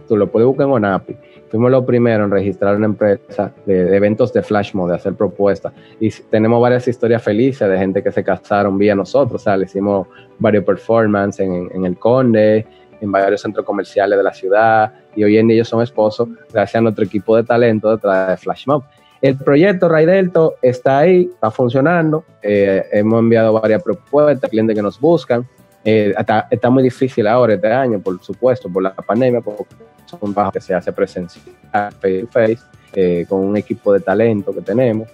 tú 0.06 0.18
lo 0.18 0.28
puedes 0.28 0.48
buscar 0.48 0.68
en 0.68 0.74
ONAPI, 0.74 1.16
fuimos 1.50 1.72
los 1.72 1.86
primeros 1.86 2.26
en 2.26 2.32
registrar 2.32 2.76
una 2.76 2.88
empresa 2.88 3.54
de, 3.66 3.96
eventos 3.96 4.34
de 4.34 4.42
Flash 4.42 4.74
Mob, 4.74 4.90
de 4.90 4.96
hacer 4.96 5.14
propuestas, 5.14 5.72
y 5.98 6.10
tenemos 6.30 6.62
varias 6.62 6.90
historias 6.90 7.24
felices 7.24 7.70
de 7.70 7.78
gente 7.78 8.04
que 8.04 8.12
se 8.12 8.22
casaron 8.22 8.78
vía 8.78 8.96
nosotros, 8.96 9.42
o 9.42 9.44
sea, 9.44 9.56
le 9.56 9.64
hicimos 9.64 10.08
varios 10.40 10.66
performances 10.66 11.48
en, 11.48 11.72
en 11.74 11.86
el 11.86 11.98
Conde, 11.98 12.68
en 13.02 13.12
varios 13.12 13.42
centros 13.42 13.66
comerciales 13.66 14.18
de 14.18 14.24
la 14.24 14.34
ciudad 14.34 14.94
y 15.16 15.24
hoy 15.24 15.38
en 15.38 15.48
día 15.48 15.56
ellos 15.56 15.68
son 15.68 15.82
esposos 15.82 16.30
gracias 16.54 16.76
a 16.76 16.82
nuestro 16.82 17.04
equipo 17.04 17.36
de 17.36 17.44
talento 17.44 17.92
detrás 17.92 18.30
de 18.30 18.38
Flashmob. 18.38 18.84
El 19.22 19.38
proyecto 19.38 19.88
Ray 19.88 20.08
Delto 20.08 20.56
está 20.62 21.00
ahí, 21.00 21.30
está 21.32 21.52
funcionando. 21.52 22.26
Eh, 22.42 22.84
hemos 22.92 23.20
enviado 23.20 23.54
varias 23.54 23.84
propuestas, 23.84 24.50
clientes 24.50 24.76
que 24.76 24.82
nos 24.82 25.00
buscan. 25.00 25.48
Eh, 25.84 26.14
está, 26.18 26.70
muy 26.72 26.82
difícil 26.82 27.28
ahora 27.28 27.54
este 27.54 27.72
año, 27.72 28.00
por 28.00 28.20
supuesto, 28.24 28.68
por 28.68 28.82
la 28.82 28.94
pandemia, 28.94 29.42
porque 29.42 29.66
es 30.06 30.14
un 30.20 30.34
trabajo 30.34 30.54
que 30.54 30.62
se 30.62 30.74
hace 30.74 30.92
presencial, 30.92 31.46
face 31.72 32.22
to 32.22 32.28
face, 32.28 32.60
eh, 32.94 33.26
con 33.30 33.42
un 33.42 33.58
equipo 33.58 33.94
de 33.94 34.00
talento 34.00 34.54
que 34.54 34.62
tenemos. 34.62 35.08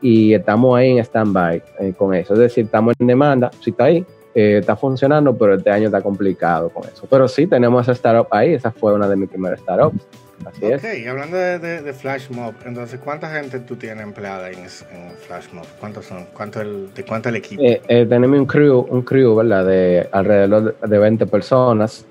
Y 0.00 0.32
estamos 0.32 0.78
ahí 0.78 0.92
en 0.92 0.98
stand-by 1.04 1.62
con 1.98 2.14
eso. 2.14 2.32
Es 2.32 2.40
decir, 2.40 2.64
estamos 2.64 2.94
en 2.98 3.06
demanda. 3.06 3.50
Si 3.60 3.70
está 3.70 3.84
ahí, 3.84 4.06
eh, 4.34 4.58
está 4.58 4.76
funcionando, 4.76 5.36
pero 5.36 5.54
este 5.54 5.70
año 5.70 5.86
está 5.86 6.00
complicado 6.02 6.68
con 6.70 6.84
eso. 6.84 7.06
Pero 7.10 7.26
sí, 7.26 7.46
tenemos 7.46 7.82
esa 7.82 7.92
startup 7.92 8.28
ahí, 8.30 8.54
esa 8.54 8.70
fue 8.70 8.94
una 8.94 9.08
de 9.08 9.16
mis 9.16 9.28
primeras 9.28 9.60
startups. 9.60 10.06
Así 10.46 10.66
es. 10.66 10.82
Ok, 10.82 11.06
hablando 11.08 11.36
de, 11.36 11.58
de, 11.58 11.92
FlashMob, 11.92 12.54
entonces, 12.64 12.98
¿cuánta 13.00 13.28
gente 13.28 13.60
tú 13.60 13.76
tienes 13.76 14.02
empleada 14.02 14.48
en, 14.50 14.60
en 14.60 15.16
FlashMob? 15.26 15.66
¿Cuántos 15.78 16.06
son? 16.06 16.26
¿Cuánto 16.32 16.60
el, 16.62 16.94
¿De 16.94 17.04
cuánto 17.04 17.28
el 17.28 17.36
equipo? 17.36 17.62
Eh, 17.62 17.82
eh, 17.88 18.06
tenemos 18.06 18.38
un 18.38 18.46
crew, 18.46 18.86
un 18.88 19.02
crew, 19.02 19.34
¿verdad? 19.34 19.66
De 19.66 20.08
alrededor 20.12 20.78
de 20.78 20.98
20 20.98 21.26
personas. 21.26 22.06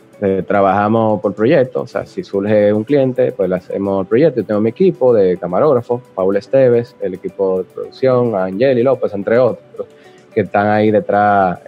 trabajamos 0.47 1.21
por 1.21 1.33
proyecto, 1.33 1.83
o 1.83 1.87
sea, 1.87 2.05
si 2.05 2.25
surge 2.25 2.73
un 2.73 2.83
cliente, 2.83 3.31
pues 3.31 3.49
le 3.49 3.55
hacemos 3.55 4.01
el 4.01 4.07
proyecto. 4.07 4.41
Yo 4.41 4.45
tengo 4.45 4.59
mi 4.59 4.69
equipo 4.69 5.13
de 5.13 5.37
camarógrafo, 5.37 6.01
Paul 6.13 6.35
Esteves, 6.35 6.93
el 6.99 7.13
equipo 7.13 7.59
de 7.59 7.63
producción, 7.63 8.35
Angeli 8.35 8.83
López, 8.83 9.13
entre 9.13 9.39
otros, 9.39 9.87
que 10.33 10.41
están 10.41 10.67
ahí 10.67 10.91
detrás 10.91 11.59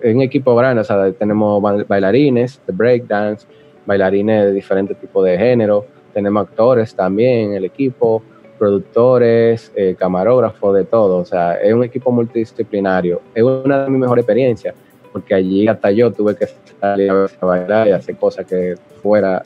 es 0.00 0.14
un 0.14 0.22
equipo 0.22 0.54
grande, 0.54 0.80
o 0.80 0.84
sea, 0.84 1.10
tenemos 1.12 1.62
bailarines 1.88 2.60
de 2.66 2.72
breakdance, 2.72 3.46
bailarines 3.84 4.44
de 4.44 4.52
diferentes 4.52 4.96
tipos 4.98 5.24
de 5.24 5.38
género, 5.38 5.86
tenemos 6.12 6.48
actores 6.48 6.94
también 6.94 7.50
en 7.50 7.54
el 7.54 7.64
equipo, 7.64 8.22
productores, 8.58 9.72
eh, 9.76 9.94
camarógrafos, 9.98 10.74
de 10.74 10.84
todo, 10.84 11.18
o 11.18 11.24
sea, 11.24 11.54
es 11.54 11.72
un 11.72 11.84
equipo 11.84 12.10
multidisciplinario. 12.10 13.20
Es 13.34 13.42
una 13.42 13.84
de 13.84 13.90
mis 13.90 14.00
mejores 14.00 14.22
experiencias, 14.22 14.74
porque 15.12 15.34
allí 15.34 15.68
hasta 15.68 15.90
yo 15.90 16.12
tuve 16.12 16.36
que 16.36 16.48
salir 16.80 17.10
a, 17.10 17.28
bailar 17.44 17.88
y 17.88 17.90
hacer 17.92 18.16
cosas 18.16 18.46
que 18.46 18.76
fuera 19.02 19.42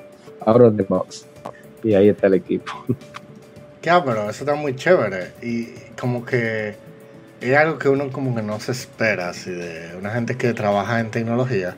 out 0.47 0.63
of 0.63 0.77
the 0.77 0.85
box. 0.85 1.27
Y 1.83 1.95
ahí 1.95 2.09
está 2.09 2.27
el 2.27 2.35
equipo. 2.35 2.73
Ya, 3.83 4.05
pero 4.05 4.29
eso 4.29 4.45
está 4.45 4.55
muy 4.55 4.77
chévere. 4.77 5.33
Y 5.43 5.69
como 5.99 6.25
que 6.25 6.75
es 7.41 7.57
algo 7.57 7.79
que 7.79 7.89
uno 7.89 8.11
como 8.11 8.35
que 8.35 8.43
no 8.43 8.61
se 8.61 8.73
espera, 8.73 9.31
así 9.31 9.51
de 9.51 9.97
una 9.99 10.11
gente 10.11 10.37
que 10.37 10.53
trabaja 10.53 11.01
en 11.01 11.11
tecnología, 11.11 11.75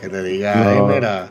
que 0.00 0.08
te 0.08 0.22
diga, 0.22 0.84
mira, 0.88 1.28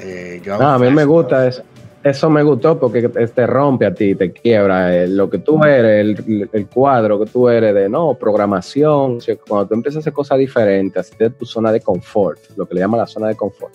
eh, 0.00 0.40
yo 0.44 0.58
no, 0.58 0.68
a 0.68 0.78
mí 0.78 0.90
me 0.90 1.04
gusta 1.04 1.46
eso. 1.46 1.62
Eso 2.02 2.28
me 2.28 2.42
gustó 2.42 2.78
porque 2.78 3.08
te 3.08 3.46
rompe 3.46 3.86
a 3.86 3.94
ti, 3.94 4.14
te 4.14 4.30
quiebra 4.30 4.94
eh, 4.94 5.08
lo 5.08 5.30
que 5.30 5.38
tú 5.38 5.64
eres, 5.64 6.18
el, 6.52 6.66
cuadro 6.66 7.18
que 7.18 7.24
tú 7.24 7.48
eres 7.48 7.74
de 7.74 7.88
no, 7.88 8.12
programación. 8.14 9.20
cuando 9.48 9.68
tú 9.68 9.74
empiezas 9.74 9.96
a 9.96 10.00
hacer 10.00 10.12
cosas 10.12 10.38
diferentes, 10.38 11.00
así 11.00 11.14
de 11.18 11.30
tu 11.30 11.46
zona 11.46 11.72
de 11.72 11.80
confort, 11.80 12.38
lo 12.56 12.68
que 12.68 12.74
le 12.74 12.82
llaman 12.82 13.00
la 13.00 13.06
zona 13.06 13.28
de 13.28 13.36
confort, 13.36 13.72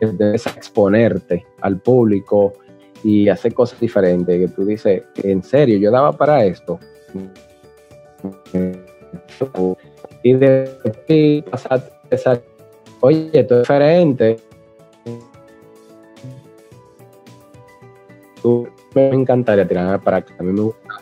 debes 0.00 0.46
exponerte 0.46 1.44
al 1.60 1.80
público 1.80 2.52
y 3.02 3.28
hacer 3.28 3.52
cosas 3.52 3.80
diferentes. 3.80 4.38
Que 4.38 4.54
tú 4.54 4.64
dices, 4.64 5.02
en 5.16 5.42
serio, 5.42 5.76
yo 5.78 5.90
daba 5.90 6.12
para 6.12 6.44
esto 6.44 6.78
y 10.22 10.34
de 10.34 11.44
pasar 11.50 12.00
esa, 12.10 12.40
oye, 13.00 13.30
esto 13.32 13.56
es 13.56 13.60
diferente. 13.62 14.36
Tú, 18.42 18.68
me 18.94 19.08
encantaría 19.08 19.66
tirar 19.66 20.00
para 20.00 20.18
acá, 20.18 20.34
a 20.38 20.42
mí 20.42 20.52
me 20.52 20.62
gusta. 20.62 20.98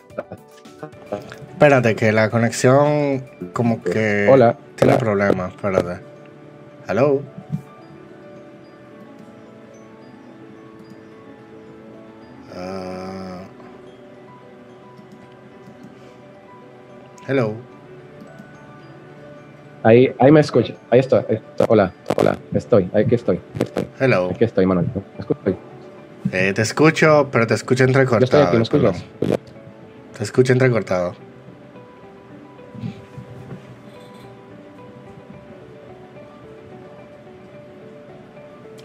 Espérate, 1.52 1.94
que 1.94 2.12
la 2.12 2.30
conexión 2.30 3.24
como 3.52 3.82
que 3.82 4.28
hola, 4.30 4.56
tiene 4.76 4.96
problemas, 4.96 5.52
espérate. 5.52 6.00
Hello. 6.88 7.20
Hello. 17.30 17.54
Ahí, 19.84 20.12
ahí 20.18 20.32
me 20.32 20.40
escucha. 20.40 20.74
Ahí 20.90 20.98
estoy, 20.98 21.22
Hola, 21.68 21.92
hola. 22.16 22.36
Estoy, 22.52 22.90
aquí 22.92 23.14
estoy. 23.14 23.38
estoy. 23.60 23.86
Hello. 24.00 24.30
Aquí 24.34 24.42
estoy, 24.42 24.66
Manuel. 24.66 24.88
Eh, 26.32 26.52
te 26.52 26.62
escucho, 26.62 27.28
pero 27.30 27.46
te 27.46 27.54
escucho 27.54 27.84
entrecortado. 27.84 28.52
Yo 28.52 28.62
estoy 28.62 28.84
aquí, 28.84 28.98
Te 30.18 30.24
escucho 30.24 30.52
entrecortado. 30.52 31.14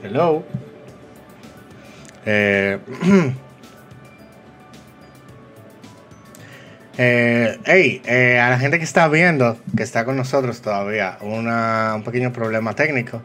Hello. 0.04 0.44
Eh, 2.28 2.78
Eh, 6.98 7.60
hey, 7.66 8.02
eh, 8.06 8.40
a 8.40 8.50
la 8.50 8.58
gente 8.58 8.78
que 8.78 8.86
está 8.86 9.10
viendo, 9.10 9.58
que 9.76 9.84
está 9.84 10.06
con 10.06 10.16
nosotros 10.16 10.62
todavía, 10.62 11.18
un 11.22 12.04
pequeño 12.04 12.32
problema 12.32 12.74
técnico. 12.74 13.22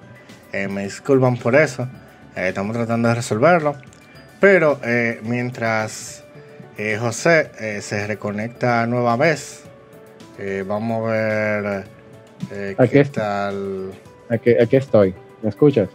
Eh, 0.53 0.67
me 0.67 0.83
disculpan 0.85 1.37
por 1.37 1.55
eso. 1.55 1.89
Eh, 2.35 2.49
estamos 2.49 2.75
tratando 2.75 3.09
de 3.09 3.15
resolverlo. 3.15 3.77
Pero 4.41 4.81
mientras 5.23 6.25
José 6.99 7.81
se 7.83 8.07
reconecta 8.07 8.87
nueva 8.87 9.15
vez, 9.17 9.65
vamos 10.67 11.07
a 11.07 11.13
ver 11.13 11.85
aquí, 12.79 12.93
qué 12.93 13.05
tal. 13.05 13.93
Aquí, 14.31 14.55
aquí, 14.59 14.77
estoy. 14.77 15.15
¿Me 15.43 15.51
escuchas? 15.51 15.91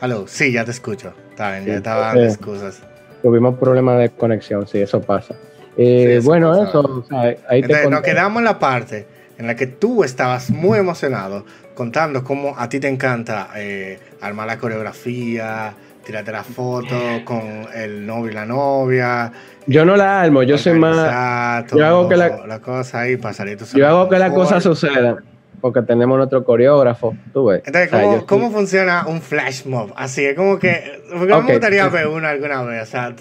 Aló, 0.00 0.26
sí, 0.26 0.50
ya 0.50 0.64
te 0.64 0.72
escucho. 0.72 1.14
Está 1.30 1.52
bien, 1.52 1.66
ya 1.66 1.74
estaba 1.76 2.06
dando 2.06 2.24
excusas. 2.24 2.82
Tuvimos 3.22 3.56
problemas 3.60 4.00
de 4.00 4.10
conexión, 4.10 4.66
sí, 4.66 4.80
eso 4.80 5.00
pasa. 5.00 5.36
Eh, 5.76 6.20
bueno, 6.22 6.62
eso, 6.62 7.04
ahí 7.48 7.62
te 7.62 7.88
nos 7.88 8.02
quedamos 8.02 8.40
en 8.40 8.44
la 8.44 8.58
parte 8.58 9.06
en 9.38 9.46
la 9.46 9.56
que 9.56 9.66
tú 9.66 10.04
estabas 10.04 10.50
muy 10.50 10.78
emocionado 10.78 11.44
contando 11.74 12.22
cómo 12.22 12.54
a 12.56 12.68
ti 12.68 12.78
te 12.78 12.88
encanta 12.88 13.48
eh, 13.56 13.98
armar 14.20 14.46
la 14.46 14.58
coreografía, 14.58 15.74
tirarte 16.04 16.30
la 16.32 16.44
foto 16.44 16.96
con 17.24 17.66
el 17.74 18.06
novio 18.06 18.30
y 18.30 18.34
la 18.34 18.46
novia. 18.46 19.32
Yo 19.66 19.84
no 19.84 19.96
la 19.96 20.20
armo, 20.20 20.42
yo 20.42 20.56
soy 20.56 20.78
más. 20.78 21.66
yo 21.72 21.84
hago 21.84 22.08
que 22.08 22.16
la, 22.16 22.60
cosa 22.60 23.00
ahí 23.00 23.16
para 23.16 23.34
salir 23.34 23.58
Yo 23.74 23.88
hago 23.88 24.08
que 24.08 24.18
la 24.18 24.32
cosa 24.32 24.60
suceda. 24.60 25.16
Porque 25.60 25.80
tenemos 25.80 26.18
nuestro 26.18 26.44
coreógrafo, 26.44 27.16
tú 27.32 27.46
ves. 27.46 27.62
Entonces, 27.64 28.22
¿cómo, 28.26 28.50
funciona 28.50 29.06
un 29.06 29.22
flash 29.22 29.64
mob? 29.64 29.94
Así 29.96 30.22
es 30.22 30.36
como 30.36 30.58
que. 30.58 31.00
Porque 31.10 31.34
me 31.34 31.52
gustaría 31.52 31.88
ver 31.88 32.06
uno 32.06 32.28
alguna 32.28 32.62
vez. 32.64 32.82
O 32.82 32.86
sea, 32.86 33.14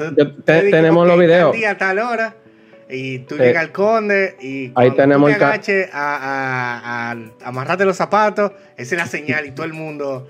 tenemos 0.44 1.08
los 1.08 1.18
videos. 1.18 1.54
día, 1.54 1.78
tal 1.78 2.00
hora 2.00 2.36
y 2.94 3.20
tú 3.20 3.38
llegas 3.38 3.64
al 3.64 3.72
conde 3.72 4.36
y 4.40 4.70
cuando 4.70 4.92
ahí 4.92 4.96
tenemos 4.96 5.32
tú 5.32 5.38
te 5.38 5.44
agaches 5.44 5.90
a, 5.92 7.12
a, 7.12 7.48
amarrarte 7.48 7.86
los 7.86 7.98
zapatos, 7.98 8.52
esa 8.78 8.96
es 8.96 9.02
la 9.02 9.08
señal 9.08 9.46
y 9.46 9.52
todo 9.52 9.66
el 9.66 9.74
mundo 9.74 10.28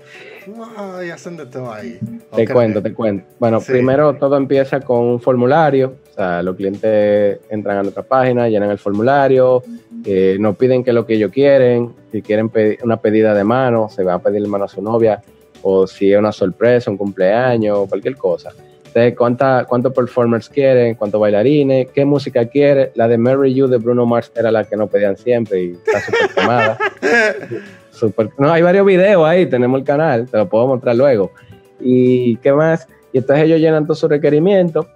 hacen 1.12 1.36
de 1.36 1.46
todo 1.46 1.72
ahí. 1.72 1.98
Te 2.34 2.46
cuento, 2.46 2.82
te 2.82 2.92
cuento. 2.92 3.26
Bueno, 3.38 3.60
primero 3.60 4.14
todo 4.14 4.36
empieza 4.36 4.80
con 4.80 5.00
un 5.00 5.20
formulario. 5.20 5.94
O 6.10 6.14
sea, 6.14 6.42
los 6.42 6.56
clientes 6.56 7.40
entran 7.50 7.78
a 7.78 7.82
nuestra 7.82 8.02
página, 8.02 8.48
llenan 8.48 8.70
el 8.70 8.78
formulario, 8.78 9.62
eh, 10.04 10.36
nos 10.38 10.56
piden 10.56 10.84
qué 10.84 10.90
es 10.90 10.94
lo 10.94 11.06
que 11.06 11.14
ellos 11.14 11.30
quieren. 11.32 11.94
Si 12.12 12.22
quieren 12.22 12.48
pedir 12.48 12.78
una 12.82 12.98
pedida 12.98 13.34
de 13.34 13.44
mano, 13.44 13.88
se 13.88 14.04
va 14.04 14.14
a 14.14 14.18
pedir 14.18 14.46
mano 14.46 14.64
a 14.64 14.68
su 14.68 14.82
novia. 14.82 15.22
o 15.66 15.86
si 15.86 16.12
es 16.12 16.18
una 16.18 16.30
sorpresa, 16.30 16.90
un 16.90 16.98
cumpleaños, 16.98 17.88
cualquier 17.88 18.16
cosa. 18.16 18.50
Entonces, 18.94 19.18
¿cuánta, 19.18 19.66
¿cuántos 19.68 19.92
performers 19.92 20.48
quieren? 20.48 20.94
¿Cuántos 20.94 21.20
bailarines? 21.20 21.90
¿Qué 21.90 22.04
música 22.04 22.46
quiere? 22.46 22.92
La 22.94 23.08
de 23.08 23.18
Mary 23.18 23.52
You 23.52 23.66
de 23.66 23.78
Bruno 23.78 24.06
Mars 24.06 24.30
era 24.36 24.52
la 24.52 24.62
que 24.62 24.76
no 24.76 24.86
pedían 24.86 25.16
siempre 25.16 25.64
y 25.64 25.72
está 25.72 26.00
súper 26.00 26.30
quemada. 26.32 26.78
super, 27.90 28.30
no, 28.38 28.52
hay 28.52 28.62
varios 28.62 28.86
videos 28.86 29.26
ahí, 29.26 29.46
tenemos 29.46 29.80
el 29.80 29.84
canal, 29.84 30.28
te 30.30 30.36
lo 30.36 30.48
puedo 30.48 30.68
mostrar 30.68 30.94
luego. 30.94 31.32
¿Y 31.80 32.36
qué 32.36 32.52
más? 32.52 32.86
Y 33.12 33.18
entonces 33.18 33.46
ellos 33.46 33.58
llenan 33.58 33.84
todos 33.84 33.98
sus 33.98 34.08
requerimientos, 34.08 34.86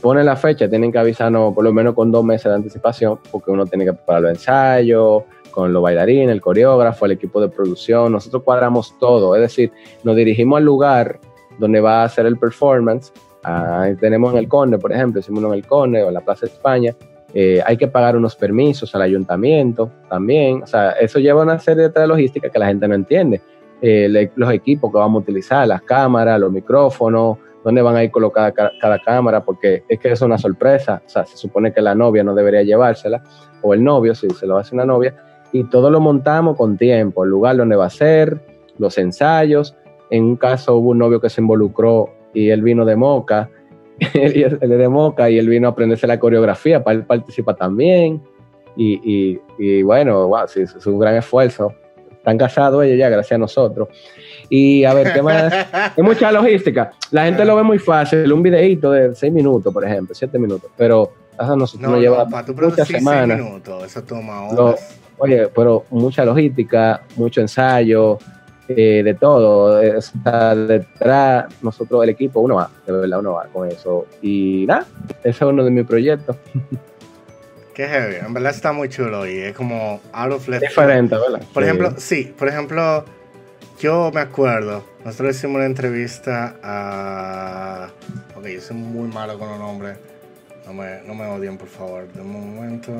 ponen 0.00 0.24
la 0.24 0.36
fecha, 0.36 0.66
tienen 0.66 0.90
que 0.90 0.96
avisarnos 0.96 1.52
por 1.52 1.62
lo 1.62 1.74
menos 1.74 1.94
con 1.94 2.10
dos 2.10 2.24
meses 2.24 2.44
de 2.44 2.54
anticipación, 2.54 3.18
porque 3.30 3.50
uno 3.50 3.66
tiene 3.66 3.84
que 3.84 3.92
preparar 3.92 4.22
los 4.22 4.30
ensayos, 4.30 5.24
con 5.50 5.74
los 5.74 5.82
bailarines, 5.82 6.30
el 6.30 6.40
coreógrafo, 6.40 7.04
el 7.04 7.12
equipo 7.12 7.38
de 7.38 7.50
producción, 7.50 8.12
nosotros 8.12 8.44
cuadramos 8.44 8.98
todo, 8.98 9.36
es 9.36 9.42
decir, 9.42 9.70
nos 10.04 10.16
dirigimos 10.16 10.56
al 10.56 10.64
lugar 10.64 11.20
donde 11.58 11.82
va 11.82 12.00
a 12.00 12.04
hacer 12.04 12.24
el 12.24 12.38
performance, 12.38 13.12
ahí 13.42 13.96
tenemos 13.96 14.32
en 14.32 14.38
el 14.38 14.48
Conde, 14.48 14.78
por 14.78 14.92
ejemplo, 14.92 15.20
hicimos 15.20 15.40
uno 15.40 15.52
en 15.52 15.60
el 15.60 15.66
Conde 15.66 16.02
o 16.02 16.08
en 16.08 16.14
la 16.14 16.20
Plaza 16.20 16.46
España, 16.46 16.94
eh, 17.34 17.62
hay 17.64 17.76
que 17.76 17.88
pagar 17.88 18.16
unos 18.16 18.36
permisos 18.36 18.94
al 18.94 19.02
ayuntamiento 19.02 19.90
también, 20.08 20.62
o 20.62 20.66
sea, 20.66 20.90
eso 20.92 21.18
lleva 21.18 21.42
una 21.42 21.58
serie 21.58 21.88
de 21.88 22.06
logística 22.06 22.50
que 22.50 22.58
la 22.58 22.66
gente 22.66 22.86
no 22.86 22.94
entiende, 22.94 23.40
eh, 23.80 24.30
los 24.36 24.52
equipos 24.52 24.92
que 24.92 24.98
vamos 24.98 25.20
a 25.20 25.22
utilizar, 25.22 25.66
las 25.66 25.82
cámaras, 25.82 26.38
los 26.38 26.52
micrófonos, 26.52 27.38
dónde 27.64 27.82
van 27.82 27.96
a 27.96 28.04
ir 28.04 28.10
colocadas 28.10 28.52
cada, 28.80 28.98
cámara, 28.98 29.44
porque 29.44 29.84
es 29.88 29.98
que 29.98 30.12
es 30.12 30.20
una 30.20 30.38
sorpresa, 30.38 31.02
o 31.04 31.08
sea, 31.08 31.24
se 31.24 31.36
supone 31.36 31.72
que 31.72 31.80
la 31.80 31.94
novia 31.94 32.22
no 32.22 32.34
debería 32.34 32.62
llevársela, 32.62 33.22
o 33.62 33.74
el 33.74 33.82
novio, 33.82 34.14
si 34.14 34.28
se 34.30 34.46
lo 34.46 34.58
hace 34.58 34.74
una 34.74 34.84
novia, 34.84 35.14
y 35.52 35.64
todo 35.64 35.90
lo 35.90 36.00
montamos 36.00 36.56
con 36.56 36.76
tiempo, 36.76 37.24
el 37.24 37.30
lugar 37.30 37.56
donde 37.56 37.76
va 37.76 37.86
a 37.86 37.90
ser, 37.90 38.40
los 38.78 38.98
ensayos. 38.98 39.76
En 40.10 40.24
un 40.24 40.36
caso 40.36 40.76
hubo 40.76 40.90
un 40.90 40.98
novio 40.98 41.20
que 41.20 41.30
se 41.30 41.40
involucró 41.40 42.10
y 42.34 42.50
él 42.50 42.62
vino 42.62 42.84
de 42.84 42.96
Moca, 42.96 43.50
él 44.14 44.58
es 44.60 44.68
de 44.68 44.88
Moca 44.88 45.30
y 45.30 45.38
él 45.38 45.48
vino 45.48 45.68
a 45.68 45.70
aprenderse 45.72 46.06
la 46.06 46.18
coreografía, 46.18 46.82
para 46.82 46.96
él 46.96 47.04
participa 47.04 47.54
también. 47.54 48.20
Y, 48.74 49.38
y, 49.58 49.82
bueno, 49.82 50.28
wow, 50.28 50.48
sí, 50.48 50.62
es 50.62 50.86
un 50.86 50.98
gran 50.98 51.16
esfuerzo. 51.16 51.74
Están 52.10 52.38
casados 52.38 52.84
ellos 52.84 52.98
ya, 52.98 53.08
gracias 53.08 53.32
a 53.32 53.38
nosotros. 53.38 53.88
Y 54.48 54.84
a 54.84 54.94
ver, 54.94 55.12
¿qué 55.12 55.22
más? 55.22 55.52
Hay 55.96 56.02
mucha 56.02 56.32
logística. 56.32 56.92
La 57.10 57.24
gente 57.24 57.44
lo 57.44 57.56
ve 57.56 57.62
muy 57.62 57.78
fácil, 57.78 58.32
un 58.32 58.42
videito 58.42 58.92
de 58.92 59.14
seis 59.14 59.32
minutos, 59.32 59.72
por 59.72 59.84
ejemplo, 59.84 60.14
siete 60.14 60.38
minutos, 60.38 60.70
pero 60.76 61.12
eso 61.38 61.56
no, 61.56 61.90
nos 61.90 62.00
lleva 62.00 62.24
muchas 62.24 62.88
semanas. 62.88 63.38
Minutos, 63.38 63.84
eso 63.84 64.02
toma 64.02 64.48
horas. 64.48 64.98
Oye, 65.18 65.48
pero 65.54 65.84
mucha 65.90 66.24
logística, 66.24 67.02
mucho 67.16 67.40
ensayo, 67.40 68.18
eh, 68.68 69.02
de 69.04 69.14
todo. 69.14 69.80
Está 69.80 70.54
detrás, 70.54 71.46
nosotros, 71.62 72.02
el 72.04 72.10
equipo, 72.10 72.40
uno 72.40 72.56
va, 72.56 72.70
de 72.86 72.92
verdad, 72.92 73.20
uno 73.20 73.32
va 73.32 73.46
con 73.52 73.68
eso. 73.68 74.06
Y 74.20 74.64
nada, 74.66 74.86
ese 75.20 75.30
es 75.30 75.42
uno 75.42 75.64
de 75.64 75.70
mis 75.70 75.86
proyectos. 75.86 76.36
Qué 77.74 77.86
heavy, 77.86 78.16
en 78.16 78.34
verdad 78.34 78.50
está 78.50 78.72
muy 78.72 78.90
chulo 78.90 79.26
y 79.26 79.38
es 79.38 79.54
como 79.54 80.00
out 80.12 80.32
of 80.32 80.46
left. 80.46 80.62
Diferente, 80.62 81.16
¿verdad? 81.16 81.42
Por 81.54 81.62
ejemplo, 81.62 81.94
sí, 81.96 82.34
por 82.36 82.48
ejemplo, 82.48 83.04
yo 83.80 84.10
me 84.12 84.20
acuerdo, 84.20 84.84
nosotros 85.04 85.36
hicimos 85.36 85.56
una 85.56 85.66
entrevista 85.66 86.56
a. 86.62 87.88
Ok, 88.36 88.46
yo 88.46 88.60
soy 88.60 88.76
muy 88.76 89.08
malo 89.08 89.38
con 89.38 89.48
los 89.48 89.58
nombres. 89.58 89.96
No 90.66 90.74
me, 90.74 91.00
no 91.06 91.14
me 91.14 91.26
odien, 91.26 91.56
por 91.56 91.68
favor. 91.68 92.06
De 92.12 92.20
un 92.20 92.54
momento. 92.54 92.92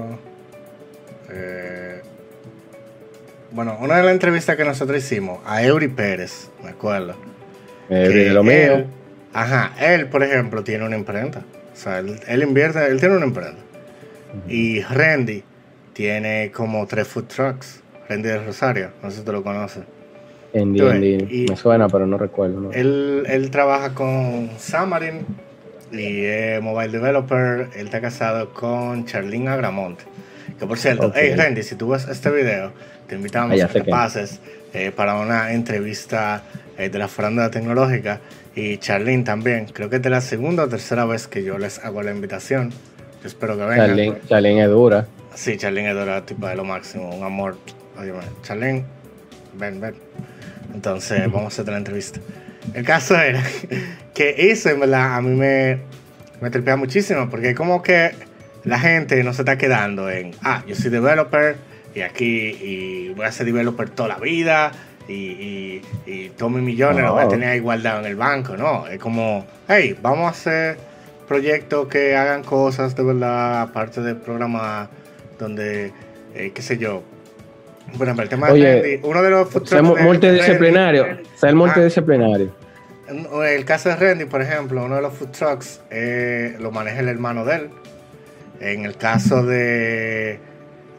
Eh, 1.30 2.02
bueno, 3.52 3.76
una 3.80 3.96
de 3.96 4.02
las 4.02 4.12
entrevistas 4.12 4.56
que 4.56 4.64
nosotros 4.64 4.98
hicimos 4.98 5.40
a 5.46 5.62
Eury 5.62 5.88
Pérez, 5.88 6.50
me 6.62 6.70
acuerdo. 6.70 7.14
Eury, 7.88 8.30
lo 8.30 8.42
mío. 8.42 8.84
ajá, 9.32 9.72
él, 9.80 10.08
por 10.08 10.22
ejemplo, 10.22 10.64
tiene 10.64 10.84
una 10.84 10.96
imprenta. 10.96 11.42
O 11.72 11.76
sea, 11.76 11.98
él, 11.98 12.42
invierte, 12.42 12.84
él 12.86 12.98
tiene 13.00 13.16
una 13.16 13.26
imprenta. 13.26 13.60
Y 14.48 14.80
Randy 14.82 15.42
tiene 15.92 16.50
como 16.52 16.86
tres 16.86 17.08
food 17.08 17.24
trucks. 17.24 17.80
Randy 18.08 18.28
de 18.28 18.44
Rosario, 18.44 18.90
no 19.02 19.10
sé 19.10 19.18
si 19.18 19.24
tú 19.24 19.32
lo 19.32 19.42
conoces. 19.42 19.84
Andy, 20.54 21.46
me 21.48 21.56
suena, 21.56 21.88
pero 21.88 22.06
no 22.06 22.18
recuerdo. 22.18 22.70
Él, 22.72 23.24
él 23.26 23.50
trabaja 23.50 23.94
con 23.94 24.50
Samarin 24.58 25.26
y 25.92 26.24
es 26.24 26.62
mobile 26.62 26.90
developer. 26.90 27.68
Él 27.74 27.86
está 27.86 28.00
casado 28.00 28.52
con 28.52 29.06
Charlene 29.06 29.48
Agramonte. 29.48 30.04
Que 30.58 30.66
por 30.66 30.78
cierto, 30.78 31.12
hey 31.14 31.34
Randy, 31.36 31.62
si 31.62 31.74
tú 31.74 31.88
ves 31.88 32.06
este 32.08 32.30
video, 32.30 32.72
te 33.12 33.16
invitamos 33.16 33.60
ah, 33.60 33.66
a 33.66 33.68
que, 33.68 33.84
pases 33.84 34.40
eh, 34.72 34.90
para 34.90 35.16
una 35.16 35.52
entrevista 35.52 36.44
eh, 36.78 36.88
de 36.88 36.98
la 36.98 37.08
farándula 37.08 37.50
tecnológica. 37.50 38.20
Y 38.54 38.78
Charlene 38.78 39.22
también, 39.22 39.66
creo 39.66 39.90
que 39.90 39.96
es 39.96 40.02
de 40.02 40.08
la 40.08 40.22
segunda 40.22 40.62
o 40.62 40.68
tercera 40.68 41.04
vez 41.04 41.26
que 41.26 41.44
yo 41.44 41.58
les 41.58 41.78
hago 41.80 42.02
la 42.02 42.10
invitación. 42.10 42.70
Yo 42.70 43.28
espero 43.28 43.58
que 43.58 43.64
vengan. 43.64 44.18
Charlene, 44.26 44.62
es 44.62 44.70
dura. 44.70 45.06
Sí, 45.34 45.58
Charlene 45.58 45.90
es 45.90 45.94
dura, 45.94 46.24
tipo 46.24 46.46
de 46.46 46.56
lo 46.56 46.64
máximo, 46.64 47.14
un 47.14 47.22
amor. 47.22 47.58
Oye, 48.00 48.14
Charlene, 48.44 48.82
ven, 49.58 49.78
ven. 49.78 49.94
Entonces, 50.72 51.20
vamos 51.30 51.44
a 51.44 51.48
hacer 51.48 51.68
la 51.68 51.76
entrevista. 51.76 52.18
El 52.72 52.86
caso 52.86 53.14
era 53.20 53.42
que 54.14 54.50
eso, 54.50 54.70
en 54.70 54.80
verdad, 54.80 55.16
a 55.16 55.20
mí 55.20 55.36
me, 55.36 55.80
me 56.40 56.48
tripea 56.48 56.76
muchísimo, 56.76 57.28
porque 57.28 57.54
como 57.54 57.82
que 57.82 58.12
la 58.64 58.78
gente 58.78 59.22
no 59.22 59.34
se 59.34 59.42
está 59.42 59.58
quedando 59.58 60.08
en, 60.08 60.30
ah, 60.42 60.64
yo 60.66 60.74
soy 60.74 60.90
developer 60.90 61.71
y 61.94 62.00
aquí 62.00 62.26
y 62.26 63.08
voy 63.14 63.26
a 63.26 63.32
ser 63.32 63.46
developer 63.46 63.90
toda 63.90 64.08
la 64.08 64.18
vida 64.18 64.72
y, 65.08 65.12
y, 65.14 65.82
y 66.06 66.28
todos 66.30 66.52
mis 66.52 66.62
millones 66.62 67.02
los 67.02 67.12
voy 67.12 67.24
a 67.24 67.28
tener 67.28 67.56
igualdad 67.56 68.00
en 68.00 68.06
el 68.06 68.16
banco, 68.16 68.56
¿no? 68.56 68.86
Es 68.86 68.98
como, 68.98 69.46
hey, 69.68 69.96
vamos 70.00 70.26
a 70.26 70.28
hacer 70.30 70.78
proyectos 71.28 71.88
que 71.88 72.16
hagan 72.16 72.42
cosas 72.42 72.94
de 72.94 73.02
verdad, 73.02 73.62
aparte 73.62 74.00
de 74.00 74.14
programas 74.14 74.88
donde, 75.38 75.92
eh, 76.34 76.52
qué 76.54 76.62
sé 76.62 76.78
yo, 76.78 77.02
ejemplo, 77.94 78.22
el 78.22 78.28
tema 78.28 78.50
de 78.50 79.00
uno 79.02 79.22
de 79.22 79.30
los 79.30 79.48
ser 79.64 79.82
multidisciplinario, 79.82 81.18
ser 81.36 81.54
multidisciplinario. 81.54 82.52
el 83.44 83.64
caso 83.64 83.90
de 83.90 83.96
Randy, 83.96 84.24
por 84.24 84.42
ejemplo, 84.42 84.84
uno 84.84 84.96
de 84.96 85.02
los 85.02 85.12
food 85.14 85.30
trucks 85.30 85.80
eh, 85.90 86.56
lo 86.60 86.70
maneja 86.70 87.00
el 87.00 87.08
hermano 87.08 87.44
de 87.44 87.54
él. 87.56 87.70
En 88.60 88.84
el 88.84 88.96
caso 88.96 89.44
de, 89.44 90.38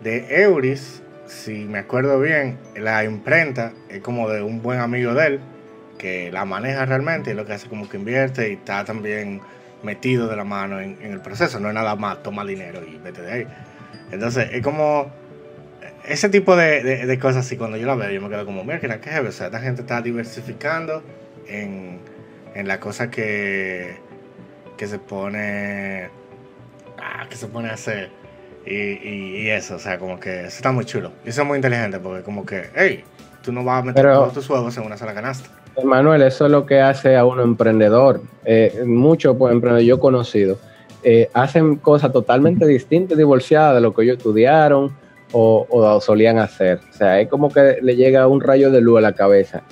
de 0.03 0.43
Euris, 0.43 1.01
si 1.25 1.65
me 1.65 1.80
acuerdo 1.80 2.19
bien, 2.19 2.59
la 2.75 3.03
imprenta 3.03 3.73
es 3.89 4.01
como 4.01 4.30
de 4.30 4.41
un 4.41 4.61
buen 4.61 4.80
amigo 4.80 5.13
de 5.13 5.27
él, 5.27 5.39
que 5.97 6.31
la 6.31 6.45
maneja 6.45 6.85
realmente 6.85 7.31
y 7.31 7.34
lo 7.34 7.45
que 7.45 7.53
hace 7.53 7.69
como 7.69 7.88
que 7.88 7.97
invierte 7.97 8.49
y 8.49 8.53
está 8.53 8.84
también 8.84 9.41
metido 9.84 10.27
de 10.27 10.35
la 10.35 10.43
mano 10.43 10.80
en, 10.80 10.97
el 11.01 11.21
proceso. 11.21 11.59
No 11.59 11.69
es 11.69 11.73
nada 11.73 11.95
más 11.95 12.21
toma 12.21 12.45
dinero 12.45 12.81
y 12.85 12.97
vete 12.97 13.21
de 13.21 13.31
ahí. 13.31 13.47
Entonces, 14.11 14.49
es 14.51 14.61
como 14.61 15.11
ese 16.05 16.30
tipo 16.30 16.55
de, 16.55 17.17
cosas 17.21 17.45
así, 17.45 17.57
cuando 17.57 17.77
yo 17.77 17.88
la 17.88 17.95
veo, 17.95 18.11
yo 18.11 18.21
me 18.21 18.30
quedo 18.30 18.45
como, 18.45 18.63
mira, 18.63 18.80
que 18.80 18.88
es 18.88 19.19
O 19.19 19.31
sea, 19.31 19.47
esta 19.47 19.59
gente 19.59 19.81
está 19.81 20.01
diversificando 20.01 21.01
en, 21.47 21.99
en 22.53 22.67
la 22.67 22.80
cosa 22.80 23.09
que, 23.09 23.95
que 24.77 24.88
se 24.88 24.99
pone 24.99 26.09
ah, 26.97 27.27
que 27.30 27.35
se 27.35 27.47
pone 27.47 27.69
a 27.69 27.73
hacer. 27.73 28.23
Y, 28.65 29.44
y, 29.44 29.49
eso, 29.49 29.76
o 29.76 29.80
sea, 29.80 29.99
como 29.99 30.19
que 30.19 30.41
eso 30.41 30.56
está 30.57 30.72
muy 30.72 30.85
chulo. 30.85 31.11
Y 31.26 31.30
eso 31.30 31.41
es 31.41 31.48
muy 31.48 31.57
inteligente 31.57 31.99
porque 31.99 32.23
como 32.23 32.45
que, 32.45 32.69
hey, 32.76 33.03
tú 33.41 33.52
no 33.52 33.64
vas 33.64 33.81
a 33.81 33.85
meter 33.85 34.06
todos 34.06 34.34
tus 34.34 34.49
huevos 34.49 34.76
en 34.77 34.84
una 34.84 34.98
sola 34.98 35.14
canasta. 35.14 35.49
Manuel, 35.84 36.22
eso 36.22 36.45
es 36.45 36.52
lo 36.52 36.65
que 36.65 36.80
hace 36.80 37.18
a 37.18 37.26
uno 37.26 37.44
emprendedor. 37.44 38.22
Eh, 38.45 38.84
muchos 38.85 39.35
pues, 39.38 39.52
emprendedores 39.52 39.88
yo 39.88 39.95
he 39.95 39.99
conocido 39.99 40.57
eh, 41.06 41.30
hacen 41.34 41.76
cosas 41.76 42.14
totalmente 42.14 42.65
distintas, 42.65 43.18
divorciadas 43.18 43.76
de 43.76 43.81
lo 43.81 43.94
que 43.94 44.03
ellos 44.03 44.18
estudiaron 44.18 44.95
o, 45.34 45.68
o, 45.69 45.99
solían 45.99 46.38
hacer. 46.38 46.80
O 46.90 46.94
sea, 46.94 47.19
es 47.19 47.27
como 47.27 47.52
que 47.52 47.80
le 47.81 47.98
llega 47.98 48.26
un 48.27 48.40
rayo 48.40 48.72
de 48.72 48.80
luz 48.80 48.99
a 48.99 49.02
la 49.02 49.14
cabeza. 49.14 49.64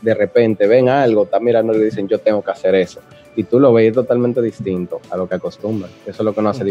De 0.00 0.14
repente 0.14 0.68
ven 0.68 0.88
algo, 0.88 1.24
están 1.24 1.42
mirando 1.42 1.74
y 1.74 1.78
le 1.78 1.84
dicen, 1.86 2.06
yo 2.06 2.18
tengo 2.20 2.42
que 2.42 2.52
hacer 2.52 2.76
eso 2.76 3.00
y 3.34 3.44
tú 3.44 3.58
lo 3.58 3.72
ves 3.72 3.92
totalmente 3.92 4.40
distinto 4.40 5.00
a 5.10 5.16
lo 5.16 5.28
que 5.28 5.34
acostumbran. 5.34 5.90
Eso 6.06 6.22
es 6.22 6.24
lo 6.24 6.34
que 6.34 6.42
nos 6.42 6.56
hace 6.56 6.64
mm. 6.64 6.68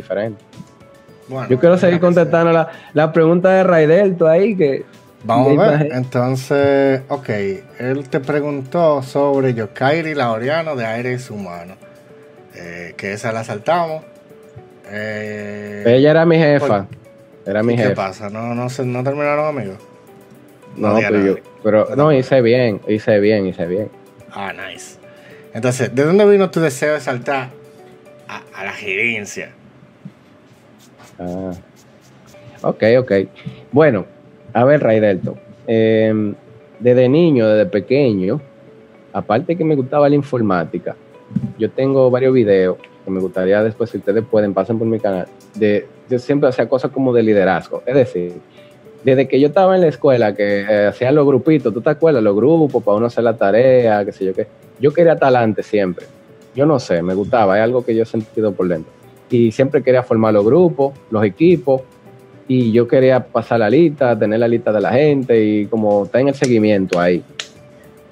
Diferente. 1.28 1.54
Yo 1.54 1.60
quiero 1.60 1.78
seguir 1.78 2.00
contestando 2.00 2.52
la, 2.52 2.70
la, 2.94 3.12
pregunta 3.12 3.50
de 3.50 3.64
Raidelto 3.64 4.28
ahí 4.28 4.56
que... 4.56 4.86
Vamos 5.24 5.58
a 5.58 5.72
ver, 5.72 5.92
entonces, 5.94 7.02
ok, 7.08 7.30
él 7.80 8.08
te 8.10 8.20
preguntó 8.20 9.02
sobre 9.02 9.56
Yokairi 9.56 10.14
Laureano 10.14 10.76
de 10.76 10.86
Aires 10.86 11.32
Humanos, 11.32 11.78
eh, 12.54 12.94
que 12.96 13.14
esa 13.14 13.32
la 13.32 13.44
saltamos. 13.44 14.04
Eh, 14.92 15.84
Ella 15.88 16.12
era 16.12 16.26
mi 16.28 16.38
jefa, 16.38 16.86
era 17.44 17.64
mi 17.64 17.76
jefa. 17.76 17.90
¿Qué 17.90 17.96
pasa? 17.96 18.30
¿No, 18.30 18.54
no, 18.54 18.68
no 18.68 19.04
terminaron 19.04 19.48
amigos? 19.48 19.78
No, 20.76 20.96
pero, 20.96 21.26
yo, 21.26 21.36
pero 21.64 21.96
no, 21.96 22.12
hice 22.12 22.42
bien, 22.42 22.82
hice 22.88 23.20
bien, 23.20 23.48
hice 23.48 23.66
bien. 23.66 23.90
Ah, 24.32 24.54
nice. 24.54 24.98
Entonces, 25.54 25.96
¿de 25.96 26.04
dónde 26.04 26.26
vino 26.26 26.52
tu 26.52 26.60
deseo 26.60 26.94
de 26.94 27.00
saltar 27.00 27.50
a, 28.28 28.64
la 28.64 28.74
gerencia? 28.74 29.52
Ah, 31.20 31.52
ok, 32.62 32.84
ok. 33.00 33.12
Bueno, 33.72 34.06
a 34.54 34.64
ver, 34.64 34.82
Raidelto. 34.82 35.38
Em, 35.68 36.34
desde 36.80 37.10
niño, 37.10 37.48
desde 37.48 37.70
pequeño, 37.70 38.42
aparte 39.14 39.56
que 39.56 39.64
me 39.64 39.76
gustaba 39.76 40.10
la 40.10 40.16
informática, 40.16 40.96
yo 41.58 41.70
tengo 41.72 42.10
varios 42.12 42.34
videos 42.34 42.78
que 43.04 43.12
me 43.12 43.20
gustaría 43.20 43.64
después, 43.64 43.90
si 43.90 43.98
ustedes 43.98 44.24
pueden, 44.30 44.54
pasen 44.54 44.80
por 44.80 44.88
mi 44.88 45.00
canal, 45.00 45.28
de, 45.54 45.88
yo 46.10 46.20
siempre 46.20 46.50
hacía 46.50 46.68
cosas 46.68 46.92
como 46.92 47.14
de 47.14 47.24
liderazgo. 47.24 47.84
Es 47.86 47.96
decir, 47.96 48.34
desde 49.04 49.28
que 49.28 49.40
yo 49.40 49.50
estaba 49.50 49.76
en 49.76 49.82
la 49.82 49.88
escuela, 49.88 50.34
que 50.34 50.62
eh, 50.62 50.88
hacían 50.88 51.14
los 51.14 51.28
grupitos, 51.28 51.72
¿tú 51.72 51.82
te 51.82 51.92
acuerdas? 51.92 52.24
Los 52.24 52.36
grupos 52.36 52.84
para 52.84 52.98
uno 52.98 53.06
hacer 53.06 53.24
la 53.24 53.38
tarea, 53.38 54.04
qué 54.04 54.12
sé 54.12 54.26
yo 54.26 54.34
qué. 54.34 54.48
Yo 54.80 54.92
quería 54.92 55.16
talante 55.16 55.62
siempre. 55.62 56.08
Yo 56.56 56.66
no 56.66 56.80
sé, 56.80 57.04
me 57.04 57.14
gustaba, 57.14 57.58
es 57.58 57.64
algo 57.64 57.86
que 57.86 57.96
yo 57.96 58.04
he 58.04 58.06
sentido 58.06 58.52
por 58.52 58.68
dentro. 58.68 58.92
Y 59.30 59.52
siempre 59.52 59.82
quería 59.82 60.04
formar 60.04 60.34
los 60.34 60.46
grupos, 60.46 60.94
los 61.10 61.24
equipos, 61.24 61.82
y 62.48 62.72
yo 62.72 62.88
quería 62.88 63.26
pasar 63.26 63.60
la 63.60 63.70
lista, 63.70 64.18
tener 64.18 64.40
la 64.40 64.48
lista 64.48 64.72
de 64.72 64.82
la 64.82 64.92
gente 64.92 65.44
y 65.44 65.66
como 65.66 66.06
estar 66.06 66.22
en 66.22 66.28
el 66.28 66.36
seguimiento 66.36 67.00
ahí. 67.00 67.24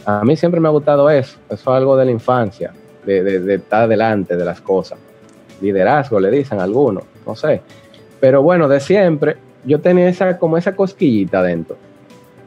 A 0.06 0.24
mí 0.24 0.36
siempre 0.36 0.60
me 0.60 0.68
ha 0.68 0.72
gustado 0.72 1.10
eso, 1.10 1.38
eso 1.50 1.54
es 1.54 1.68
algo 1.68 1.96
de 1.96 2.06
la 2.06 2.12
infancia, 2.12 2.74
de, 3.06 3.24
de 3.24 3.56
estar 3.56 3.88
delante 3.88 4.36
de 4.36 4.44
las 4.44 4.60
cosas. 4.60 4.98
Liderazgo, 5.62 6.20
le 6.20 6.32
dicen 6.32 6.60
algunos, 6.60 7.04
no 7.26 7.36
sé. 7.36 7.62
Pero 8.20 8.42
bueno, 8.42 8.68
de 8.68 8.80
siempre, 8.80 9.38
yo 9.66 9.80
tenía 9.80 10.08
esa, 10.08 10.38
como 10.38 10.58
esa 10.58 10.76
cosquillita 10.76 11.42
dentro. 11.42 11.78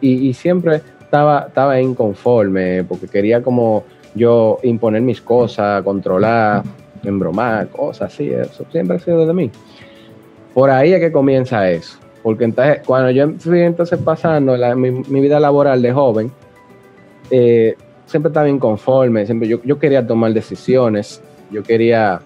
Y, 0.00 0.34
siempre 0.34 0.82
estaba, 1.00 1.46
estaba 1.48 1.80
inconforme 1.80 2.84
porque 2.84 3.08
quería 3.08 3.42
como 3.42 3.84
yo 4.14 4.58
imponer 4.62 5.00
mis 5.02 5.20
cosas, 5.20 5.82
controlar, 5.82 6.62
embromar, 7.08 7.68
cosas 7.68 8.12
así. 8.12 8.30
Eso 8.30 8.64
siempre 8.70 8.96
ha 8.96 9.00
sido 9.00 9.26
de 9.26 9.32
mí. 9.32 9.50
Por 10.54 10.70
ahí 10.70 10.92
es 10.92 11.00
que 11.00 11.12
comienza 11.12 11.70
eso. 11.70 11.98
Porque 12.22 12.44
entonces, 12.44 12.80
cuando 12.84 13.10
yo 13.10 13.28
fui 13.38 13.60
entonces 13.60 13.98
pasando 13.98 14.56
mi, 14.76 15.20
vida 15.20 15.38
laboral 15.38 15.80
de 15.80 15.92
joven, 15.92 16.32
eh, 17.30 17.76
siempre 18.06 18.30
estaba 18.30 18.48
inconforme, 18.48 19.26
siempre 19.26 19.48
yo, 19.48 19.62
yo 19.62 19.78
quería 19.78 20.06
tomar 20.06 20.32
decisiones, 20.32 21.22
yo 21.50 21.62
quería 21.62 22.20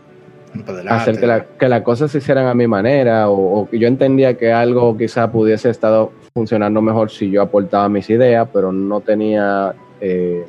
hacer 0.88 1.18
que, 1.18 1.26
la, 1.26 1.44
que, 1.44 1.68
las 1.68 1.82
cosas 1.82 2.10
se 2.10 2.18
hicieran 2.18 2.46
a 2.46 2.54
mi 2.54 2.66
manera 2.66 3.28
o, 3.28 3.68
que 3.70 3.78
yo 3.78 3.86
entendía 3.86 4.36
que 4.36 4.52
algo 4.52 4.96
quizá 4.96 5.30
pudiese 5.30 5.70
estado 5.70 6.12
funcionando 6.34 6.80
mejor 6.82 7.10
si 7.10 7.30
yo 7.30 7.42
aportaba 7.42 7.88
mis 7.88 8.08
ideas, 8.10 8.48
pero 8.52 8.72
no 8.72 9.00
tenía 9.00 9.74
eh, 10.00 10.44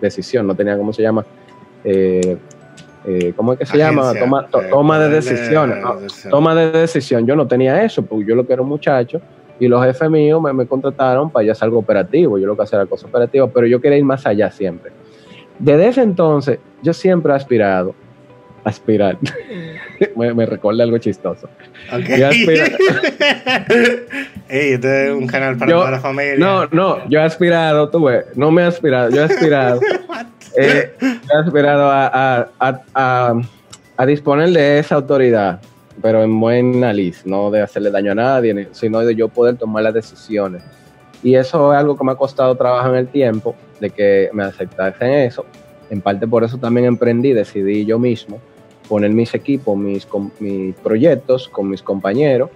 decisión, 0.00 0.46
no 0.46 0.54
tenía, 0.54 0.76
¿cómo 0.76 0.92
se 0.92 1.02
llama? 1.02 1.24
Eh, 1.84 2.36
eh, 3.06 3.32
¿Cómo 3.36 3.52
es 3.52 3.58
que 3.58 3.66
se 3.66 3.76
llama? 3.76 4.14
Toma, 4.18 4.46
toma 4.70 4.98
de 4.98 5.08
decisiones. 5.10 5.78
toma 6.30 6.54
de 6.54 6.70
decisión. 6.72 7.26
Yo 7.26 7.36
no 7.36 7.46
tenía 7.46 7.82
eso, 7.84 8.02
porque 8.02 8.24
yo 8.24 8.34
lo 8.34 8.46
que 8.46 8.54
era 8.54 8.62
un 8.62 8.68
muchacho 8.68 9.20
y 9.60 9.68
los 9.68 9.84
jefes 9.84 10.10
míos 10.10 10.40
me, 10.42 10.52
me 10.52 10.66
contrataron 10.66 11.30
para 11.30 11.46
ya 11.46 11.52
hacer 11.52 11.66
algo 11.66 11.78
operativo. 11.78 12.38
Yo 12.38 12.46
lo 12.46 12.56
que 12.56 12.62
hacía 12.62 12.78
era 12.78 12.86
cosas 12.86 13.08
operativas, 13.08 13.50
pero 13.52 13.66
yo 13.66 13.80
quería 13.80 13.98
ir 13.98 14.04
más 14.04 14.26
allá 14.26 14.50
siempre. 14.50 14.92
Desde 15.58 15.88
ese 15.88 16.02
entonces, 16.02 16.58
yo 16.82 16.92
siempre 16.92 17.32
he 17.32 17.36
aspirado 17.36 17.94
aspirar. 18.64 19.18
me, 20.16 20.34
me, 20.34 20.46
recuerda 20.46 20.82
algo 20.82 20.98
chistoso. 20.98 21.48
Okay. 21.92 22.18
Yo 22.18 22.28
aspirar. 22.28 22.72
Ey, 24.48 24.72
este 24.72 25.08
es 25.08 25.12
un 25.12 25.26
canal 25.26 25.56
para 25.56 25.72
toda 25.72 25.90
la 25.90 26.00
familia. 26.00 26.36
No, 26.38 26.66
no, 26.66 27.08
yo 27.08 27.20
he 27.20 27.22
aspirado, 27.22 27.88
tú 27.90 28.04
ves, 28.04 28.24
no 28.34 28.50
me 28.50 28.62
he 28.62 28.66
aspirado, 28.66 29.10
yo 29.10 29.22
he 29.22 29.24
aspirado. 29.24 29.80
eh, 30.56 30.92
he 31.00 31.38
aspirado 31.44 31.90
a, 31.90 32.48
a, 32.58 32.80
a, 32.94 33.34
a, 33.96 34.06
disponer 34.06 34.50
de 34.50 34.78
esa 34.78 34.96
autoridad, 34.96 35.60
pero 36.02 36.22
en 36.22 36.38
buena 36.40 36.92
lista, 36.92 37.22
no 37.26 37.50
de 37.50 37.62
hacerle 37.62 37.90
daño 37.90 38.12
a 38.12 38.16
nadie, 38.16 38.68
sino 38.72 39.00
de 39.00 39.14
yo 39.14 39.28
poder 39.28 39.56
tomar 39.56 39.82
las 39.82 39.94
decisiones. 39.94 40.62
Y 41.22 41.36
eso 41.36 41.72
es 41.72 41.78
algo 41.78 41.96
que 41.96 42.04
me 42.04 42.12
ha 42.12 42.16
costado 42.16 42.54
trabajo 42.54 42.90
en 42.90 42.96
el 42.96 43.08
tiempo, 43.08 43.54
de 43.80 43.90
que 43.90 44.28
me 44.32 44.44
aceptasen 44.44 45.10
eso. 45.10 45.46
En 45.88 46.00
parte 46.00 46.26
por 46.26 46.44
eso 46.44 46.58
también 46.58 46.86
emprendí, 46.86 47.32
decidí 47.32 47.86
yo 47.86 47.98
mismo 47.98 48.40
poner 48.88 49.10
mis 49.10 49.34
equipos, 49.34 49.76
mis, 49.76 50.06
mis 50.40 50.74
proyectos 50.76 51.48
con 51.48 51.68
mis 51.68 51.82
compañeros, 51.82 52.50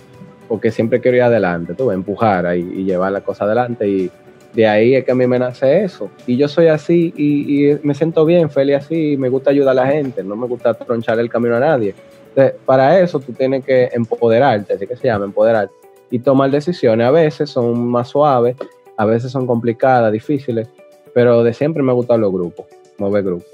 porque 0.48 0.70
siempre 0.70 1.00
quiero 1.00 1.16
ir 1.16 1.22
adelante, 1.22 1.74
tú, 1.74 1.90
empujar 1.90 2.56
y, 2.56 2.60
y 2.60 2.84
llevar 2.84 3.12
la 3.12 3.20
cosa 3.20 3.44
adelante 3.44 3.88
y 3.88 4.10
de 4.52 4.66
ahí 4.66 4.94
es 4.94 5.04
que 5.04 5.12
a 5.12 5.14
mí 5.14 5.26
me 5.26 5.38
nace 5.38 5.84
eso. 5.84 6.10
Y 6.26 6.36
yo 6.36 6.48
soy 6.48 6.68
así 6.68 7.12
y, 7.16 7.78
me 7.86 7.94
siento 7.94 8.24
bien, 8.24 8.50
feliz 8.50 8.76
así, 8.76 9.16
me 9.16 9.28
gusta 9.28 9.50
ayudar 9.50 9.72
a 9.72 9.82
la 9.82 9.86
gente, 9.86 10.22
no 10.22 10.36
me 10.36 10.46
gusta 10.46 10.74
tronchar 10.74 11.18
el 11.20 11.28
camino 11.28 11.56
a 11.56 11.60
nadie. 11.60 11.94
para 12.64 13.00
eso 13.00 13.18
tú 13.18 13.32
tienes 13.32 13.64
que 13.64 13.88
empoderarte, 13.92 14.74
así 14.74 14.86
que 14.86 14.96
se 14.96 15.08
llama 15.08 15.26
empoderarte, 15.26 15.74
y 16.10 16.18
tomar 16.18 16.50
decisiones. 16.50 17.06
A 17.06 17.10
veces 17.10 17.50
son 17.50 17.86
más 17.88 18.08
suaves, 18.08 18.56
a 18.96 19.04
veces 19.04 19.32
son 19.32 19.46
complicadas, 19.46 20.12
difíciles, 20.12 20.68
pero 21.14 21.42
de 21.42 21.52
siempre 21.52 21.82
me 21.82 21.92
gustan 21.92 22.20
los 22.20 22.32
grupos, 22.32 22.66
mover 22.98 23.24
grupos. 23.24 23.48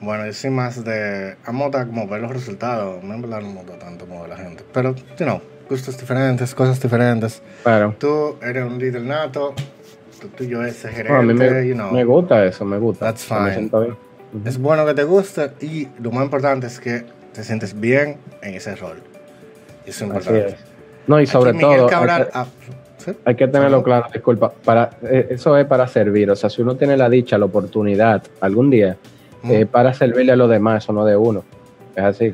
Bueno, 0.00 0.26
yo 0.26 0.32
soy 0.32 0.50
más 0.50 0.84
de. 0.84 1.36
Amo 1.44 1.70
como 1.70 2.06
ver 2.06 2.20
los 2.20 2.32
resultados. 2.32 3.02
No 3.02 3.14
en 3.14 3.22
verdad 3.22 3.40
no 3.40 3.52
me 3.52 3.62
tanto 3.78 4.06
como 4.06 4.26
la 4.26 4.36
gente. 4.36 4.64
Pero, 4.72 4.94
you 4.94 5.24
know, 5.24 5.40
gustos 5.68 5.98
diferentes, 5.98 6.54
cosas 6.54 6.80
diferentes. 6.80 7.42
Claro. 7.62 7.94
Tú 7.98 8.36
eres 8.42 8.64
un 8.64 8.78
líder 8.78 9.02
nato. 9.02 9.54
Tú, 10.20 10.28
tú 10.28 10.44
yo 10.44 10.62
ese 10.62 10.88
gerente. 10.88 11.12
a 11.12 11.22
mí 11.22 11.34
me, 11.34 11.66
you 11.66 11.74
know, 11.74 11.90
me 11.92 12.04
gusta 12.04 12.44
eso, 12.44 12.64
me 12.64 12.78
gusta. 12.78 13.06
That's 13.06 13.24
fine. 13.24 13.70
Es 14.44 14.58
bueno 14.58 14.84
que 14.84 14.94
te 14.94 15.04
guste 15.04 15.52
y 15.60 15.88
lo 16.00 16.10
más 16.10 16.24
importante 16.24 16.66
es 16.66 16.80
que 16.80 17.04
te 17.32 17.44
sientes 17.44 17.78
bien 17.78 18.16
en 18.42 18.54
ese 18.54 18.74
rol. 18.74 18.98
Eso 19.86 19.90
es 19.90 20.02
importante. 20.02 20.56
No, 21.06 21.20
y 21.20 21.26
sobre 21.26 21.54
todo. 21.54 21.88
Ah, 21.92 22.46
hay 23.24 23.34
que 23.34 23.46
tenerlo 23.46 23.82
claro, 23.82 24.06
disculpa. 24.12 24.50
Para, 24.50 24.90
eh, 25.02 25.28
eso 25.30 25.56
es 25.56 25.66
para 25.66 25.86
servir. 25.86 26.30
O 26.30 26.36
sea, 26.36 26.48
si 26.48 26.62
uno 26.62 26.76
tiene 26.76 26.96
la 26.96 27.08
dicha, 27.08 27.36
la 27.38 27.44
oportunidad 27.44 28.22
algún 28.40 28.70
día 28.70 28.96
eh, 29.50 29.66
para 29.66 29.92
servirle 29.94 30.32
a 30.32 30.36
los 30.36 30.50
demás, 30.50 30.88
o 30.88 30.92
no 30.92 31.04
de 31.04 31.16
uno. 31.16 31.44
Es 31.96 32.04
así. 32.04 32.32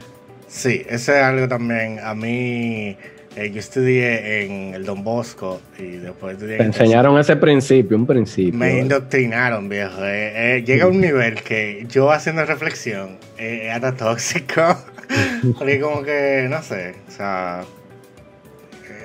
Sí, 0.48 0.82
eso 0.88 1.12
es 1.12 1.22
algo 1.22 1.46
también. 1.48 2.00
A 2.00 2.14
mí, 2.14 2.96
eh, 3.36 3.50
yo 3.52 3.60
estudié 3.60 4.44
en 4.44 4.74
el 4.74 4.84
Don 4.84 5.04
Bosco 5.04 5.60
y 5.78 5.98
después 5.98 6.38
Te 6.38 6.62
enseñaron 6.62 7.18
ese 7.18 7.36
principio, 7.36 7.96
un 7.96 8.06
principio. 8.06 8.58
Me 8.58 8.80
indoctrinaron, 8.80 9.68
viejo. 9.68 10.00
Eh, 10.02 10.64
llega 10.66 10.84
a 10.84 10.88
un 10.88 11.00
nivel 11.00 11.42
que 11.42 11.86
yo 11.88 12.10
haciendo 12.10 12.44
reflexión 12.44 13.18
es 13.38 13.72
hasta 13.72 13.94
tóxico. 13.94 14.76
Porque 15.58 15.80
como 15.80 16.02
que, 16.02 16.46
no 16.48 16.62
sé, 16.62 16.94
o 17.08 17.10
sea, 17.10 17.64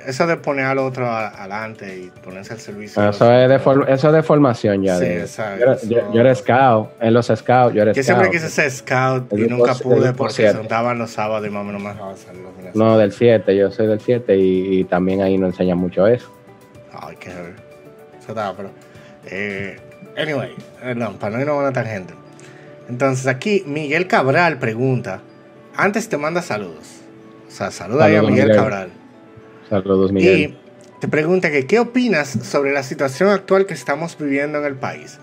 eso 0.06 0.26
de 0.26 0.36
poner 0.36 0.66
al 0.66 0.78
otro 0.78 1.10
adelante 1.10 1.98
y 1.98 2.10
ponerse 2.20 2.54
al 2.54 2.60
servicio. 2.60 3.08
Eso, 3.08 3.32
es 3.32 3.48
de 3.48 3.56
eso 3.56 4.08
es 4.08 4.12
de 4.14 4.22
formación 4.22 4.82
ya. 4.82 4.98
Sí, 4.98 5.04
exacto. 5.04 5.78
Yo, 5.88 6.20
era 6.20 6.34
scout, 6.34 6.90
en 7.00 7.12
los 7.12 7.26
scouts 7.26 7.74
yo 7.74 7.82
era 7.82 7.92
yo 7.92 8.02
siempre 8.02 8.30
quise 8.30 8.48
ser 8.48 8.70
scout 8.70 9.32
y 9.32 9.48
nunca 9.48 9.74
pude 9.74 10.12
porque 10.12 10.34
se 10.34 10.54
juntaban 10.54 10.98
los 10.98 11.10
sábados 11.10 11.46
y 11.46 11.50
más 11.50 11.62
o 11.62 11.64
menos 11.64 11.82
más 11.82 11.96
No, 12.74 12.96
del 12.96 13.12
7, 13.12 13.56
yo 13.56 13.70
soy 13.70 13.88
del 13.88 14.00
7 14.00 14.36
y, 14.36 14.84
también 14.84 15.22
ahí 15.22 15.36
nos 15.36 15.50
enseñan 15.50 15.78
mucho 15.78 16.06
eso. 16.06 16.32
Ay, 16.92 17.16
qué 17.18 17.30
Eso 17.30 18.28
estaba, 18.28 18.56
pero. 18.56 18.70
Eh, 19.26 19.76
anyway, 20.16 20.54
perdón, 20.80 21.16
para 21.18 21.34
no 21.34 21.40
irnos 21.40 21.56
a 21.56 21.58
una 21.58 21.72
tangente. 21.72 22.14
Entonces 22.88 23.26
aquí 23.26 23.64
Miguel 23.66 24.06
Cabral 24.06 24.58
pregunta. 24.58 25.20
Antes 25.76 26.08
te 26.08 26.16
manda 26.16 26.42
saludos. 26.42 27.00
O 27.48 27.50
sea, 27.50 27.70
saluda 27.70 28.04
ahí 28.04 28.14
a 28.14 28.22
Miguel. 28.22 28.54
Cabral. 28.54 28.90
Saludos, 29.68 30.12
Miguel. 30.12 30.38
Y 30.40 30.56
te 31.00 31.08
pregunta 31.08 31.50
que 31.50 31.66
qué 31.66 31.78
opinas 31.78 32.28
sobre 32.28 32.72
la 32.72 32.82
situación 32.82 33.30
actual 33.30 33.66
que 33.66 33.74
estamos 33.74 34.16
viviendo 34.18 34.58
en 34.58 34.64
el 34.64 34.74
país. 34.74 35.18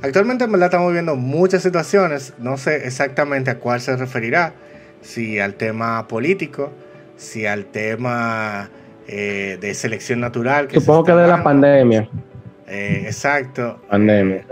Actualmente 0.00 0.44
en 0.44 0.52
verdad 0.52 0.68
estamos 0.68 0.88
viviendo 0.88 1.16
muchas 1.16 1.62
situaciones, 1.62 2.32
no 2.38 2.56
sé 2.56 2.86
exactamente 2.86 3.50
a 3.50 3.58
cuál 3.58 3.80
se 3.80 3.96
referirá, 3.96 4.54
si 5.02 5.40
al 5.40 5.54
tema 5.54 6.06
político, 6.06 6.72
si 7.16 7.46
al 7.46 7.66
tema 7.66 8.70
eh, 9.08 9.58
de 9.60 9.74
selección 9.74 10.20
natural. 10.20 10.68
Que 10.68 10.78
Supongo 10.78 11.04
que 11.04 11.12
de 11.12 11.26
la 11.26 11.42
pandemia. 11.42 12.08
Eh, 12.68 13.02
exacto. 13.06 13.80
Pandemia. 13.90 14.36
Eh, 14.36 14.46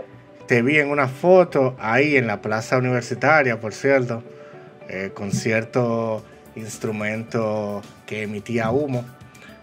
te 0.48 0.62
vi 0.62 0.78
en 0.78 0.90
una 0.90 1.06
foto 1.06 1.77
ahí 1.78 2.16
en 2.16 2.27
la 2.27 2.43
plaza 2.43 2.78
universitaria, 2.78 3.60
por 3.60 3.73
cierto, 3.73 4.23
con 5.14 5.32
cierto 5.32 6.24
instrumento 6.55 7.82
que 8.06 8.23
emitía 8.23 8.70
humo. 8.70 9.05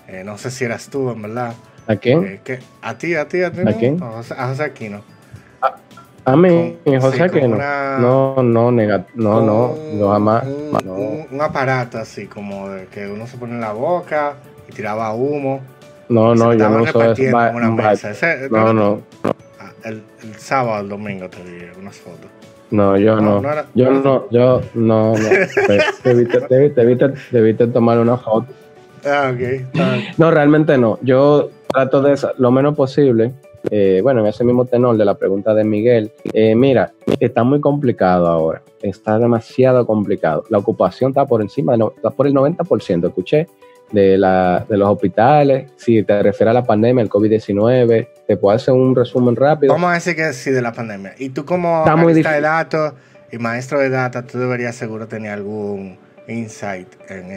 Eh, 0.07 0.23
no 0.23 0.38
sé 0.38 0.51
si 0.51 0.65
eras 0.65 0.89
tú, 0.89 1.09
en 1.11 1.21
verdad. 1.21 1.53
¿A 1.88 1.95
quién? 1.95 2.41
Eh, 2.45 2.59
a 2.81 2.97
ti, 2.97 3.15
a 3.15 3.27
ti, 3.27 3.41
a 3.41 3.51
ti. 3.51 3.61
¿A 3.65 3.73
quién? 3.73 4.01
A 4.01 4.11
José, 4.11 4.34
a 4.38 4.47
José 4.47 4.63
Aquino. 4.63 5.01
A, 6.25 6.35
mí, 6.38 6.77
José 7.01 7.23
Aquino. 7.23 7.57
No, 7.99 8.41
no, 8.43 8.71
nega, 8.71 9.05
no, 9.15 9.41
no, 9.41 9.75
no, 9.93 10.09
jamás. 10.11 10.45
Un, 10.45 11.41
aparato 11.41 11.97
así, 11.97 12.27
como 12.27 12.69
de 12.69 12.85
que 12.88 13.07
uno 13.07 13.27
se 13.27 13.38
pone 13.38 13.53
en 13.53 13.61
la 13.61 13.73
boca 13.73 14.35
y 14.69 14.73
tiraba 14.73 15.13
humo. 15.13 15.61
No, 16.09 16.35
no, 16.35 16.53
yo 16.53 16.69
no 16.69 16.85
soy 16.85 17.15
una 17.30 17.71
mesa. 17.71 18.11
Ese, 18.11 18.49
no, 18.49 18.73
no, 18.73 19.01
no. 19.23 19.35
Ah, 19.59 19.71
el, 19.84 20.03
el, 20.21 20.35
sábado, 20.35 20.81
el 20.81 20.89
domingo 20.89 21.30
te 21.30 21.41
vi 21.43 21.65
unas 21.80 21.97
fotos. 21.97 22.30
No, 22.71 22.97
yo 22.97 23.17
no. 23.17 23.41
no, 23.41 23.51
era, 23.51 23.65
yo 23.73 23.91
no, 23.91 24.30
yo 24.31 24.61
no, 24.73 25.13
no. 25.13 25.13
debiste, 26.03 26.39
debiste, 26.49 26.81
debiste, 26.81 27.13
debiste 27.31 27.67
tomar 27.67 27.99
una 27.99 28.17
foto 28.17 28.47
Ah, 29.05 29.34
ok. 29.34 29.77
No, 30.17 30.31
realmente 30.31 30.77
no. 30.77 30.99
Yo 31.01 31.49
trato 31.67 32.01
de 32.01 32.15
lo 32.38 32.51
menos 32.51 32.75
posible 32.75 33.34
eh, 33.71 34.01
bueno, 34.03 34.21
en 34.21 34.27
ese 34.27 34.43
mismo 34.43 34.65
tenor 34.65 34.97
de 34.97 35.05
la 35.05 35.15
pregunta 35.15 35.53
de 35.53 35.63
Miguel, 35.63 36.11
eh, 36.34 36.53
mira, 36.55 36.91
está 37.19 37.43
muy 37.43 37.61
complicado 37.61 38.27
ahora, 38.27 38.61
está 38.81 39.17
demasiado 39.17 39.88
complicado. 39.88 40.43
La 40.49 40.57
ocupación 40.57 41.11
está 41.11 41.25
por 41.25 41.41
encima, 41.41 41.77
de, 41.77 41.85
está 41.95 42.09
por 42.09 42.27
el 42.27 42.34
90%, 42.34 43.07
escuché, 43.07 43.47
de, 43.91 44.17
la, 44.17 44.65
de 44.67 44.77
los 44.77 44.89
hospitales. 44.89 45.71
Si 45.77 46.03
te 46.03 46.21
refieres 46.21 46.51
a 46.51 46.53
la 46.53 46.63
pandemia, 46.63 47.01
el 47.03 47.09
COVID-19, 47.09 48.07
te 48.27 48.38
puedo 48.38 48.55
hacer 48.55 48.73
un 48.73 48.95
resumen 48.95 49.35
rápido. 49.35 49.73
Vamos 49.73 49.91
a 49.91 49.93
decir 49.93 50.15
que 50.15 50.34
sí 50.34 50.51
de 50.51 50.61
la 50.61 50.73
pandemia. 50.73 51.15
Y 51.17 51.30
tú 51.30 51.45
como 51.45 51.85
analista 51.85 52.34
de 52.34 52.41
datos 52.41 52.93
y 53.31 53.38
maestro 53.38 53.80
de 53.80 53.89
datos, 53.89 54.27
tú 54.27 54.39
deberías 54.39 54.75
seguro 54.75 55.07
tener 55.07 55.31
algún 55.31 55.97
insight. 56.27 56.87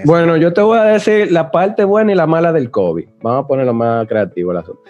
Bueno, 0.04 0.36
yo 0.36 0.52
te 0.52 0.60
voy 0.60 0.78
a 0.78 0.84
decir 0.84 1.32
la 1.32 1.50
parte 1.50 1.84
buena 1.84 2.12
y 2.12 2.14
la 2.14 2.26
mala 2.26 2.52
del 2.52 2.70
COVID. 2.70 3.06
Vamos 3.22 3.44
a 3.44 3.46
ponerlo 3.46 3.74
más 3.74 4.06
creativo 4.06 4.52
el 4.52 4.58
asunto. 4.58 4.82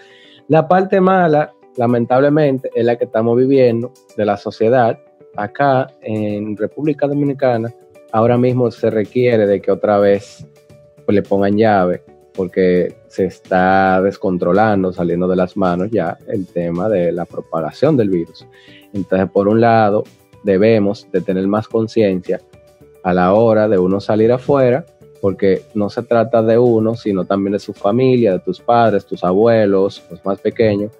La 0.47 0.67
parte 0.67 1.01
mala, 1.01 1.53
lamentablemente, 1.75 2.69
es 2.73 2.85
la 2.85 2.95
que 2.95 3.05
estamos 3.05 3.37
viviendo 3.37 3.91
de 4.15 4.25
la 4.25 4.37
sociedad. 4.37 4.97
Acá 5.35 5.87
en 6.01 6.55
República 6.55 7.07
Dominicana, 7.07 7.73
ahora 8.11 8.37
mismo 8.37 8.71
se 8.71 8.89
requiere 8.89 9.45
de 9.45 9.61
que 9.61 9.71
otra 9.71 9.99
vez 9.99 10.47
pues, 11.05 11.15
le 11.15 11.21
pongan 11.21 11.57
llave, 11.57 12.03
porque 12.33 12.95
se 13.07 13.25
está 13.25 14.01
descontrolando, 14.01 14.93
saliendo 14.93 15.27
de 15.27 15.35
las 15.35 15.57
manos 15.57 15.89
ya 15.91 16.17
el 16.27 16.47
tema 16.47 16.87
de 16.87 17.11
la 17.11 17.25
propagación 17.25 17.97
del 17.97 18.09
virus. 18.09 18.47
Entonces, 18.93 19.29
por 19.31 19.47
un 19.47 19.59
lado, 19.59 20.03
debemos 20.43 21.07
de 21.11 21.21
tener 21.21 21.45
más 21.47 21.67
conciencia 21.67 22.39
a 23.07 23.13
la 23.13 23.33
hora 23.33 23.69
de 23.69 23.79
uno 23.79 24.01
salir 24.01 24.33
afuera, 24.33 24.85
porque 25.21 25.61
no 25.73 25.89
se 25.89 26.03
trata 26.03 26.41
de 26.41 26.57
uno, 26.57 26.93
sino 26.95 27.23
también 27.23 27.53
de 27.53 27.59
su 27.59 27.73
familia, 27.73 28.33
de 28.33 28.39
tus 28.39 28.59
padres, 28.59 29.05
tus 29.05 29.23
abuelos, 29.23 30.03
los 30.11 30.25
más 30.25 30.41
pequeños, 30.41 30.91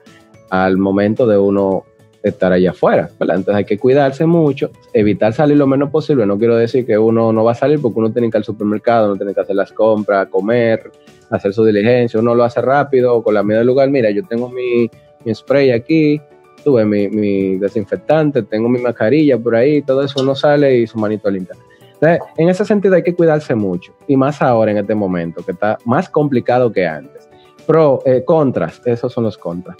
al 0.49 0.77
momento 0.77 1.27
de 1.27 1.37
uno 1.37 1.83
estar 2.23 2.53
allá 2.53 2.71
afuera, 2.71 3.09
Entonces 3.19 3.55
hay 3.55 3.65
que 3.65 3.77
cuidarse 3.77 4.25
mucho, 4.25 4.71
evitar 4.93 5.33
salir 5.33 5.57
lo 5.57 5.67
menos 5.67 5.89
posible. 5.89 6.25
No 6.25 6.37
quiero 6.37 6.55
decir 6.55 6.85
que 6.85 6.97
uno 6.97 7.33
no 7.33 7.43
va 7.43 7.51
a 7.51 7.55
salir 7.55 7.81
porque 7.81 7.99
uno 7.99 8.09
tiene 8.13 8.29
que 8.29 8.37
ir 8.37 8.39
al 8.39 8.45
supermercado, 8.45 9.09
no 9.09 9.17
tiene 9.17 9.33
que 9.33 9.41
hacer 9.41 9.57
las 9.57 9.73
compras, 9.73 10.29
comer, 10.29 10.89
hacer 11.29 11.53
su 11.53 11.65
diligencia. 11.65 12.21
Uno 12.21 12.35
lo 12.35 12.45
hace 12.45 12.61
rápido 12.61 13.21
con 13.21 13.33
la 13.33 13.43
medida 13.43 13.59
del 13.59 13.67
lugar. 13.67 13.89
Mira, 13.89 14.11
yo 14.11 14.23
tengo 14.23 14.49
mi, 14.49 14.89
spray 15.33 15.71
aquí, 15.71 16.21
tuve 16.63 16.85
mi, 16.85 17.09
mi, 17.09 17.57
desinfectante, 17.57 18.43
tengo 18.43 18.69
mi 18.69 18.79
mascarilla 18.79 19.37
por 19.37 19.55
ahí, 19.55 19.81
todo 19.81 20.03
eso 20.03 20.21
uno 20.21 20.35
sale 20.35 20.77
y 20.77 20.87
su 20.87 20.97
manito 20.97 21.29
limpia. 21.29 21.55
En 22.01 22.49
ese 22.49 22.63
sentido 22.63 22.95
hay 22.95 23.03
que 23.03 23.15
cuidarse 23.15 23.55
mucho 23.55 23.93
y 24.07 24.15
más 24.15 24.41
ahora 24.41 24.71
en 24.71 24.77
este 24.77 24.93
momento 24.93 25.43
que 25.43 25.51
está 25.51 25.77
más 25.85 26.09
complicado 26.09 26.71
que 26.71 26.85
antes. 26.85 27.27
Pro, 27.65 28.01
eh, 28.05 28.23
contras, 28.23 28.81
esos 28.85 29.11
son 29.11 29.23
los 29.23 29.37
contras. 29.37 29.75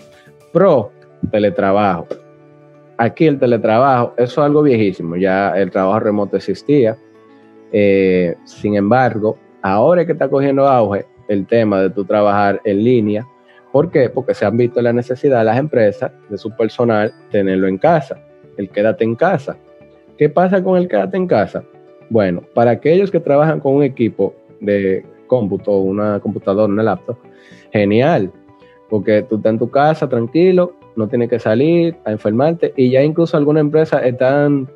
Pro, 0.52 0.92
teletrabajo. 1.32 2.08
Aquí 2.98 3.28
el 3.28 3.40
teletrabajo, 3.40 4.14
eso 4.18 4.42
es 4.42 4.46
algo 4.46 4.64
viejísimo, 4.64 5.16
ya 5.16 5.56
el 5.56 5.70
trabajo 5.70 6.00
remoto 6.00 6.38
existía. 6.38 6.98
Eh, 7.72 8.36
sin 8.46 8.76
embargo, 8.76 9.38
ahora 9.62 10.02
es 10.02 10.08
que 10.08 10.14
está 10.14 10.28
cogiendo 10.28 10.68
auge 10.68 11.06
el 11.28 11.46
tema 11.46 11.82
de 11.82 11.90
tu 11.92 12.04
trabajar 12.04 12.60
en 12.64 12.84
línea. 12.84 13.28
¿Por 13.72 13.92
qué? 13.92 14.10
Porque 14.10 14.34
se 14.34 14.46
han 14.46 14.58
visto 14.58 14.82
la 14.82 14.94
necesidad 14.94 15.40
de 15.40 15.46
las 15.46 15.58
empresas, 15.58 16.12
de 16.30 16.38
su 16.38 16.50
personal, 16.56 17.14
tenerlo 17.30 17.68
en 17.68 17.78
casa, 17.78 18.18
el 18.58 18.70
quédate 18.70 19.04
en 19.04 19.16
casa. 19.16 19.58
¿Qué 20.18 20.30
pasa 20.30 20.64
con 20.64 20.78
el 20.78 20.88
quédate 20.88 21.18
en 21.18 21.28
casa? 21.28 21.64
Bueno, 22.10 22.44
para 22.54 22.72
aquellos 22.72 23.12
que 23.12 23.20
trabajan 23.20 23.60
con 23.60 23.76
un 23.76 23.84
equipo 23.84 24.34
de 24.60 25.06
cómputo, 25.28 25.78
una 25.80 26.20
computadora, 26.20 26.72
una 26.72 26.84
laptop, 26.84 27.18
genial, 27.72 28.32
porque 28.90 29.24
tú 29.24 29.36
estás 29.38 29.52
en 29.52 29.60
tu 29.60 29.70
casa 29.70 30.08
tranquilo, 30.08 30.74
no 30.96 31.08
tienes 31.08 31.30
que 31.30 31.40
salir 31.40 31.96
a 32.06 32.12
enfermarte 32.12 32.74
y 32.76 32.90
ya 32.90 33.04
incluso 33.04 33.38
algunas 33.38 33.62
empresas 33.62 34.04
están 34.04 34.68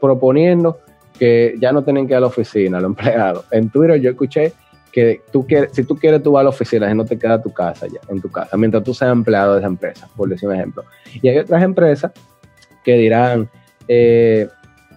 proponiendo 0.00 0.78
que 1.18 1.54
ya 1.60 1.72
no 1.72 1.84
tienen 1.84 2.06
que 2.06 2.14
ir 2.14 2.16
a 2.16 2.20
la 2.20 2.26
oficina, 2.26 2.80
los 2.80 2.88
empleados. 2.98 3.44
En 3.50 3.70
Twitter 3.70 4.00
yo 4.00 4.10
escuché 4.10 4.52
que 4.92 5.20
tú 5.30 5.46
quieres, 5.46 5.70
si 5.72 5.84
tú 5.84 5.96
quieres, 5.96 6.22
tú 6.22 6.32
vas 6.32 6.40
a 6.40 6.44
la 6.44 6.50
oficina 6.50 6.90
y 6.90 6.94
no 6.94 7.04
te 7.04 7.18
queda 7.18 7.34
a 7.34 7.42
tu 7.42 7.52
casa 7.52 7.86
ya, 7.86 8.00
en 8.08 8.20
tu 8.20 8.30
casa, 8.30 8.56
mientras 8.56 8.82
tú 8.82 8.92
seas 8.92 9.12
empleado 9.12 9.54
de 9.54 9.60
esa 9.60 9.68
empresa, 9.68 10.08
por 10.16 10.28
decir 10.28 10.48
un 10.48 10.56
ejemplo. 10.56 10.84
Y 11.22 11.28
hay 11.28 11.38
otras 11.38 11.62
empresas 11.62 12.10
que 12.82 12.94
dirán, 12.94 13.48
eh, 13.86 14.48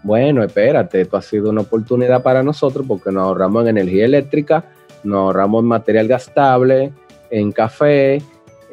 bueno, 0.04 0.44
espérate, 0.44 1.02
esto 1.02 1.18
ha 1.18 1.22
sido 1.22 1.50
una 1.50 1.62
oportunidad 1.62 2.22
para 2.22 2.44
nosotros 2.44 2.86
porque 2.88 3.12
nos 3.12 3.24
ahorramos 3.24 3.64
en 3.64 3.78
energía 3.78 4.06
eléctrica, 4.06 4.66
nos 5.04 5.18
ahorramos 5.18 5.64
en 5.64 5.68
material 5.70 6.08
gastable, 6.10 6.92
en 7.30 7.52
café, 7.54 8.22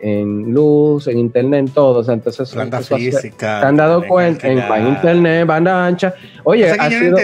en 0.02 0.52
luz, 0.52 1.07
en 1.07 1.19
internet, 1.19 1.61
en 1.61 1.69
todo. 1.69 2.12
entonces, 2.12 2.51
Planta 2.51 2.81
física. 2.81 3.61
Se 3.61 3.66
han 3.66 3.77
dado 3.77 4.07
cuenta 4.07 4.48
en, 4.48 4.86
internet, 4.89 5.47
banda 5.47 5.86
ancha. 5.86 6.15
Oye, 6.44 6.70
ha 6.70 6.90
sido 6.90 7.16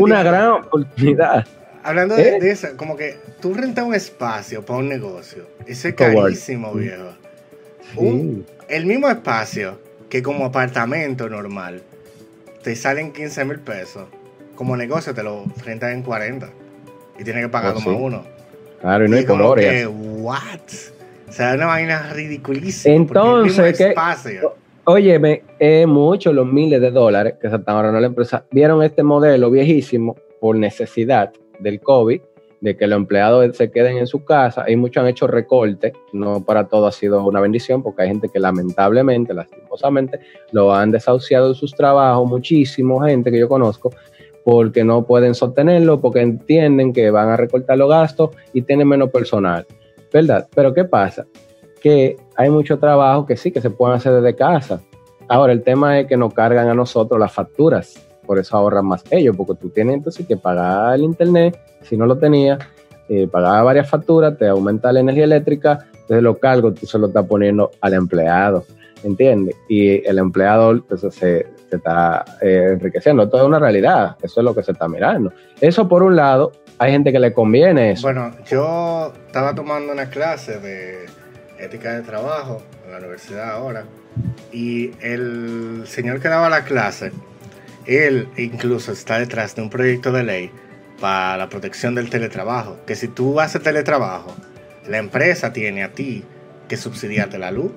una 0.00 0.22
gran 0.22 0.48
oportunidad. 0.48 1.46
Hablando 1.84 2.16
de, 2.16 2.22
¿Eh? 2.22 2.38
eso, 2.42 2.68
como 2.76 2.96
que 2.96 3.16
tú 3.40 3.54
rentas 3.54 3.84
un 3.84 3.94
espacio 3.94 4.64
para 4.64 4.80
un 4.80 4.88
negocio. 4.88 5.46
Eso 5.66 5.88
es 5.88 5.94
carísimo, 5.94 6.72
viejo. 6.74 7.12
el 8.68 8.84
mismo 8.86 9.08
espacio 9.08 9.78
que 10.08 10.22
como 10.22 10.46
apartamento 10.46 11.28
normal 11.28 11.82
te 12.62 12.76
salen 12.76 13.12
15 13.12 13.44
mil 13.44 13.60
pesos, 13.60 14.08
como 14.54 14.76
negocio 14.76 15.14
te 15.14 15.22
lo 15.22 15.44
rentas 15.64 15.92
en 15.92 16.02
40 16.02 16.50
y 17.18 17.24
tienes 17.24 17.44
que 17.44 17.48
pagar 17.48 17.74
oh, 17.76 17.82
como 17.82 17.98
uno. 17.98 18.24
Claro, 18.80 19.06
y 19.06 19.08
no 19.08 19.16
hay 19.16 19.24
colores. 19.24 19.88
¿What? 19.90 20.38
O 21.28 21.32
sea, 21.32 21.54
una 21.54 21.66
vaina 21.66 22.12
ridiculísima. 22.12 22.94
Entonces, 22.94 23.76
que, 23.76 23.94
óyeme, 24.84 25.42
eh, 25.58 25.86
muchos 25.86 26.34
los 26.34 26.46
miles 26.46 26.80
de 26.80 26.90
dólares 26.90 27.34
que 27.40 27.50
se 27.50 27.56
están 27.56 27.76
ahorrando 27.76 28.00
la 28.00 28.06
empresa 28.06 28.44
vieron 28.50 28.82
este 28.82 29.02
modelo 29.02 29.50
viejísimo 29.50 30.16
por 30.40 30.56
necesidad 30.56 31.32
del 31.58 31.80
COVID 31.80 32.20
de 32.60 32.76
que 32.76 32.86
los 32.86 32.96
empleados 32.96 33.56
se 33.56 33.70
queden 33.70 33.98
en 33.98 34.06
su 34.06 34.24
casa. 34.24 34.68
Y 34.68 34.76
muchos 34.76 35.02
han 35.02 35.08
hecho 35.08 35.26
recortes, 35.26 35.92
no 36.12 36.44
para 36.44 36.66
todo 36.68 36.86
ha 36.86 36.92
sido 36.92 37.24
una 37.24 37.40
bendición, 37.40 37.82
porque 37.82 38.02
hay 38.02 38.08
gente 38.08 38.28
que 38.28 38.40
lamentablemente, 38.40 39.34
lastimosamente, 39.34 40.20
lo 40.52 40.74
han 40.74 40.90
desahuciado 40.90 41.50
de 41.50 41.54
sus 41.54 41.74
trabajos, 41.74 42.28
muchísimo 42.28 43.00
gente 43.00 43.30
que 43.30 43.38
yo 43.38 43.48
conozco, 43.48 43.90
porque 44.44 44.84
no 44.84 45.04
pueden 45.04 45.34
sostenerlo, 45.34 46.00
porque 46.00 46.20
entienden 46.20 46.92
que 46.92 47.10
van 47.10 47.28
a 47.28 47.36
recortar 47.36 47.78
los 47.78 47.88
gastos 47.88 48.30
y 48.52 48.62
tienen 48.62 48.88
menos 48.88 49.10
personal, 49.10 49.66
¿verdad? 50.12 50.48
Pero 50.54 50.72
¿qué 50.72 50.84
pasa? 50.84 51.26
Que 51.80 52.16
hay 52.36 52.50
mucho 52.50 52.78
trabajo 52.78 53.26
que 53.26 53.36
sí, 53.36 53.52
que 53.52 53.60
se 53.60 53.70
pueden 53.70 53.96
hacer 53.96 54.14
desde 54.14 54.34
casa. 54.34 54.80
Ahora, 55.28 55.52
el 55.52 55.62
tema 55.62 56.00
es 56.00 56.06
que 56.06 56.16
nos 56.16 56.32
cargan 56.32 56.68
a 56.68 56.74
nosotros 56.74 57.20
las 57.20 57.32
facturas 57.32 58.07
por 58.28 58.38
eso 58.38 58.58
ahorran 58.58 58.84
más 58.84 59.02
ellos, 59.10 59.34
porque 59.34 59.54
tú 59.54 59.70
tienes 59.70 59.94
entonces 59.94 60.26
que 60.26 60.36
pagar 60.36 60.94
el 60.94 61.02
internet, 61.02 61.58
si 61.80 61.96
no 61.96 62.04
lo 62.04 62.18
tenías, 62.18 62.58
eh, 63.08 63.26
pagar 63.26 63.64
varias 63.64 63.88
facturas, 63.88 64.36
te 64.36 64.46
aumenta 64.46 64.92
la 64.92 65.00
energía 65.00 65.24
eléctrica, 65.24 65.86
entonces 65.92 66.22
lo 66.22 66.38
cargo, 66.38 66.74
tú 66.74 66.84
se 66.84 66.98
lo 66.98 67.06
estás 67.06 67.24
poniendo 67.24 67.70
al 67.80 67.94
empleado, 67.94 68.66
¿entiendes? 69.02 69.56
Y 69.66 70.06
el 70.06 70.18
empleador 70.18 70.76
entonces 70.76 71.14
se, 71.14 71.46
está 71.70 72.22
eh, 72.42 72.72
enriqueciendo, 72.74 73.22
esto 73.22 73.38
es 73.38 73.44
una 73.44 73.58
realidad, 73.58 74.16
eso 74.22 74.40
es 74.40 74.44
lo 74.44 74.54
que 74.54 74.62
se 74.62 74.72
está 74.72 74.88
mirando. 74.88 75.32
Eso 75.58 75.88
por 75.88 76.02
un 76.02 76.14
lado, 76.14 76.52
hay 76.76 76.92
gente 76.92 77.10
que 77.10 77.18
le 77.18 77.32
conviene 77.32 77.92
eso. 77.92 78.02
Bueno, 78.02 78.30
yo 78.46 79.10
estaba 79.26 79.54
tomando 79.54 79.90
una 79.90 80.10
clase 80.10 80.60
de 80.60 81.06
ética 81.58 81.94
de 81.94 82.02
trabajo 82.02 82.60
en 82.84 82.92
la 82.92 82.98
universidad 82.98 83.52
ahora 83.52 83.84
y 84.52 84.90
el 85.00 85.84
señor 85.86 86.20
que 86.20 86.28
daba 86.28 86.50
la 86.50 86.64
clase 86.64 87.10
él 87.96 88.28
incluso 88.36 88.92
está 88.92 89.18
detrás 89.18 89.54
de 89.56 89.62
un 89.62 89.70
proyecto 89.70 90.12
de 90.12 90.22
ley 90.22 90.50
para 91.00 91.36
la 91.36 91.48
protección 91.48 91.94
del 91.94 92.10
teletrabajo, 92.10 92.76
que 92.86 92.94
si 92.94 93.08
tú 93.08 93.40
haces 93.40 93.62
teletrabajo, 93.62 94.34
la 94.86 94.98
empresa 94.98 95.52
tiene 95.52 95.82
a 95.82 95.92
ti 95.92 96.24
que 96.68 96.76
subsidiarte 96.76 97.38
la 97.38 97.50
luz 97.50 97.72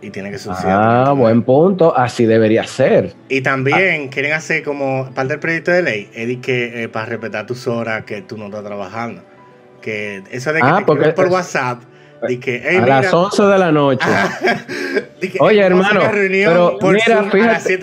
y 0.00 0.10
tiene 0.10 0.30
que 0.30 0.38
subsidiar. 0.38 0.80
Ah, 0.80 1.12
buen 1.12 1.42
punto, 1.42 1.96
así 1.96 2.26
debería 2.26 2.64
ser. 2.64 3.14
Y 3.28 3.40
también 3.40 4.08
quieren 4.08 4.32
hacer 4.32 4.62
como 4.62 5.10
parte 5.14 5.34
del 5.34 5.40
proyecto 5.40 5.70
de 5.70 5.82
ley, 5.82 6.10
es 6.12 6.36
que 6.38 6.84
eh, 6.84 6.88
para 6.88 7.06
respetar 7.06 7.46
tus 7.46 7.66
horas 7.66 8.04
que 8.04 8.22
tú 8.22 8.36
no 8.36 8.46
estás 8.46 8.64
trabajando. 8.64 9.22
Que 9.80 10.22
eso 10.30 10.52
de 10.52 10.60
que 10.60 10.66
ah, 10.66 10.82
te 10.86 11.12
por 11.12 11.28
WhatsApp 11.28 11.82
a 12.24 12.86
las 12.86 13.12
11 13.12 13.42
de 13.42 13.58
la 13.58 13.72
noche. 13.72 14.08
Oye, 15.40 15.60
hermano, 15.60 16.00
pero 16.10 16.78
mira, 16.82 17.24
fíjate, 17.24 17.78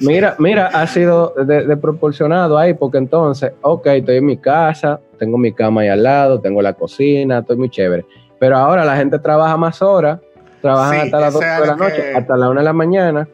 Mira, 0.00 0.34
mira, 0.38 0.66
ha 0.68 0.86
sido 0.86 1.34
desproporcionado 1.46 2.58
ahí, 2.58 2.74
porque 2.74 2.98
entonces, 2.98 3.52
ok, 3.60 3.86
estoy 3.86 4.16
en 4.16 4.26
mi 4.26 4.36
casa, 4.36 5.00
tengo 5.18 5.38
mi 5.38 5.52
cama 5.52 5.82
ahí 5.82 5.88
al 5.88 6.02
lado, 6.02 6.40
tengo 6.40 6.62
la 6.62 6.72
cocina, 6.74 7.38
estoy 7.40 7.56
muy 7.56 7.70
chévere. 7.70 8.04
Pero 8.38 8.56
ahora 8.56 8.84
la 8.84 8.96
gente 8.96 9.18
trabaja 9.18 9.56
más 9.56 9.80
horas, 9.82 10.18
trabajan 10.60 11.00
hasta 11.00 11.20
las 11.20 11.32
12 11.34 11.46
de 11.46 11.66
la 11.66 11.76
noche, 11.76 12.14
hasta 12.14 12.36
la 12.36 12.50
1 12.50 12.60
de 12.60 12.64
la 12.64 12.72
mañana. 12.72 13.28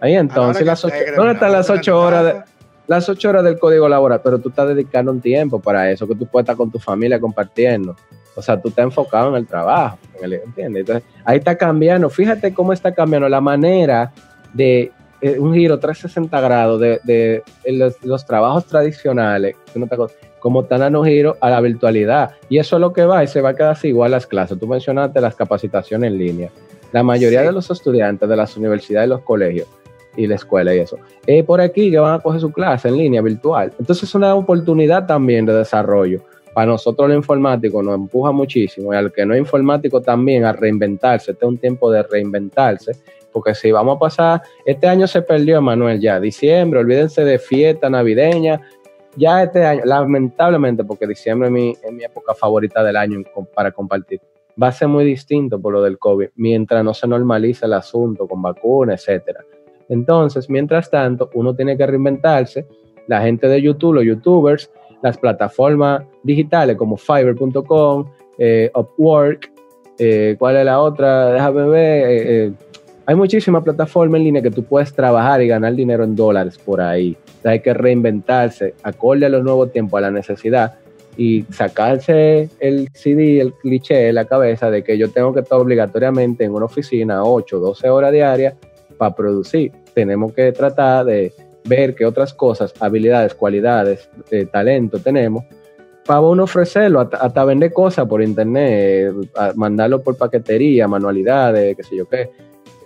Ahí 0.00 0.14
entonces, 0.14 0.66
las 0.66 0.82
¿dónde 1.16 1.32
están 1.34 1.52
las 1.52 1.70
8 1.70 2.00
horas? 2.00 2.24
De, 2.24 2.34
las 2.86 3.08
8 3.08 3.28
horas 3.28 3.44
del 3.44 3.58
código 3.58 3.88
laboral, 3.88 4.20
pero 4.22 4.38
tú 4.38 4.48
estás 4.50 4.68
dedicando 4.68 5.12
un 5.12 5.20
tiempo 5.20 5.60
para 5.60 5.90
eso, 5.90 6.06
que 6.06 6.14
tú 6.14 6.26
puedes 6.26 6.44
estar 6.44 6.56
con 6.56 6.70
tu 6.70 6.78
familia 6.78 7.20
compartiendo. 7.20 7.96
O 8.34 8.42
sea, 8.42 8.60
tú 8.60 8.68
estás 8.68 8.84
enfocado 8.84 9.28
en 9.30 9.36
el 9.36 9.46
trabajo, 9.46 9.98
¿entiendes? 10.22 10.80
Entonces, 10.80 11.04
ahí 11.24 11.38
está 11.38 11.56
cambiando. 11.56 12.08
Fíjate 12.08 12.54
cómo 12.54 12.72
está 12.72 12.92
cambiando 12.92 13.28
la 13.28 13.40
manera 13.40 14.12
de 14.52 14.90
eh, 15.20 15.38
un 15.38 15.54
giro 15.54 15.78
360 15.78 16.40
grados 16.40 16.80
de, 16.80 17.42
los, 18.02 18.26
trabajos 18.26 18.66
tradicionales, 18.66 19.56
como 20.40 20.62
están 20.62 20.80
dando 20.80 21.04
giro 21.04 21.36
a 21.40 21.50
la 21.50 21.60
virtualidad. 21.60 22.32
Y 22.48 22.58
eso 22.58 22.76
es 22.76 22.80
lo 22.80 22.92
que 22.92 23.04
va 23.04 23.22
y 23.22 23.28
se 23.28 23.40
va 23.40 23.50
a 23.50 23.54
quedar 23.54 23.72
así 23.72 23.88
igual 23.88 24.10
las 24.10 24.26
clases. 24.26 24.58
Tú 24.58 24.66
mencionaste 24.66 25.20
las 25.20 25.34
capacitaciones 25.34 26.10
en 26.10 26.18
línea. 26.18 26.50
La 26.90 27.02
mayoría 27.02 27.42
de 27.42 27.52
los 27.52 27.70
estudiantes 27.70 28.28
de 28.28 28.36
las 28.36 28.56
universidades 28.56 29.06
y 29.06 29.10
los 29.10 29.20
colegios 29.22 29.68
y 30.16 30.26
la 30.26 30.34
escuela 30.34 30.74
y 30.74 30.78
eso, 30.80 30.98
eh, 31.26 31.42
por 31.42 31.60
aquí 31.60 31.90
que 31.90 31.98
van 31.98 32.14
a 32.14 32.18
coger 32.18 32.40
su 32.40 32.52
clase 32.52 32.88
en 32.88 32.98
línea 32.98 33.22
virtual. 33.22 33.72
Entonces 33.78 34.08
es 34.08 34.14
una 34.14 34.34
oportunidad 34.34 35.06
también 35.06 35.46
de 35.46 35.54
desarrollo. 35.54 36.22
Para 36.54 36.66
nosotros 36.66 37.08
los 37.08 37.16
informáticos 37.16 37.84
nos 37.84 37.94
empuja 37.94 38.32
muchísimo 38.32 38.92
y 38.92 38.96
al 38.96 39.12
que 39.12 39.24
no 39.24 39.34
es 39.34 39.40
informático 39.40 40.00
también 40.00 40.44
a 40.44 40.52
reinventarse. 40.52 41.32
Este 41.32 41.44
es 41.44 41.48
un 41.48 41.58
tiempo 41.58 41.90
de 41.90 42.02
reinventarse 42.02 42.92
porque 43.32 43.54
si 43.54 43.72
vamos 43.72 43.96
a 43.96 43.98
pasar, 43.98 44.42
este 44.64 44.86
año 44.86 45.06
se 45.06 45.22
perdió, 45.22 45.60
Manuel, 45.60 46.00
ya, 46.00 46.20
diciembre, 46.20 46.80
olvídense 46.80 47.24
de 47.24 47.38
fiesta 47.38 47.88
navideña, 47.88 48.60
ya 49.16 49.42
este 49.42 49.64
año, 49.64 49.82
lamentablemente, 49.84 50.84
porque 50.84 51.06
diciembre 51.06 51.48
es 51.48 51.52
mi, 51.52 51.70
es 51.70 51.92
mi 51.92 52.04
época 52.04 52.34
favorita 52.34 52.84
del 52.84 52.96
año 52.96 53.22
para 53.54 53.72
compartir, 53.72 54.20
va 54.62 54.68
a 54.68 54.72
ser 54.72 54.88
muy 54.88 55.04
distinto 55.04 55.60
por 55.60 55.72
lo 55.72 55.82
del 55.82 55.98
COVID, 55.98 56.28
mientras 56.36 56.84
no 56.84 56.94
se 56.94 57.06
normalice 57.06 57.66
el 57.66 57.72
asunto 57.72 58.28
con 58.28 58.42
vacunas, 58.42 59.00
etcétera. 59.00 59.44
Entonces, 59.88 60.48
mientras 60.48 60.90
tanto, 60.90 61.28
uno 61.34 61.54
tiene 61.54 61.76
que 61.76 61.86
reinventarse. 61.86 62.66
La 63.08 63.20
gente 63.20 63.48
de 63.48 63.60
YouTube, 63.60 63.94
los 63.94 64.04
YouTubers, 64.04 64.70
las 65.02 65.18
plataformas 65.18 66.04
digitales 66.22 66.76
como 66.76 66.96
Fiverr.com, 66.96 68.06
eh, 68.38 68.70
Upwork, 68.74 69.52
eh, 69.98 70.36
¿cuál 70.38 70.56
es 70.56 70.64
la 70.64 70.80
otra? 70.80 71.32
Déjame 71.32 71.68
ver. 71.68 72.06
Eh, 72.08 72.52
hay 73.04 73.14
muchísimas 73.16 73.64
plataformas 73.64 74.18
en 74.18 74.24
línea 74.24 74.42
que 74.42 74.50
tú 74.50 74.64
puedes 74.64 74.92
trabajar 74.94 75.42
y 75.42 75.48
ganar 75.48 75.74
dinero 75.74 76.04
en 76.04 76.14
dólares 76.14 76.56
por 76.58 76.80
ahí. 76.80 77.16
hay 77.44 77.60
que 77.60 77.74
reinventarse, 77.74 78.74
acorde 78.84 79.26
a 79.26 79.28
los 79.28 79.42
nuevos 79.42 79.72
tiempos, 79.72 79.98
a 79.98 80.02
la 80.02 80.10
necesidad 80.12 80.74
y 81.16 81.42
sacarse 81.50 82.48
el 82.60 82.88
CD, 82.94 83.40
el 83.40 83.52
cliché 83.54 83.94
de 83.94 84.12
la 84.12 84.24
cabeza 84.24 84.70
de 84.70 84.84
que 84.84 84.96
yo 84.96 85.10
tengo 85.10 85.34
que 85.34 85.40
estar 85.40 85.58
obligatoriamente 85.58 86.44
en 86.44 86.52
una 86.52 86.66
oficina 86.66 87.24
8, 87.24 87.58
12 87.58 87.88
horas 87.90 88.12
diarias 88.12 88.54
para 88.96 89.14
producir. 89.14 89.72
Tenemos 89.94 90.32
que 90.32 90.52
tratar 90.52 91.04
de 91.04 91.32
ver 91.64 91.94
qué 91.94 92.04
otras 92.04 92.34
cosas, 92.34 92.72
habilidades, 92.80 93.34
cualidades, 93.34 94.08
eh, 94.30 94.46
talento 94.46 94.98
tenemos 94.98 95.44
para 96.04 96.20
uno 96.20 96.44
ofrecerlo, 96.44 97.00
hasta, 97.00 97.44
vender 97.44 97.72
cosas 97.72 98.06
por 98.06 98.22
internet, 98.22 99.12
mandarlo 99.54 100.02
por 100.02 100.16
paquetería, 100.16 100.88
manualidades, 100.88 101.76
qué 101.76 101.82
sé 101.82 101.96
yo 101.96 102.08
qué. 102.08 102.30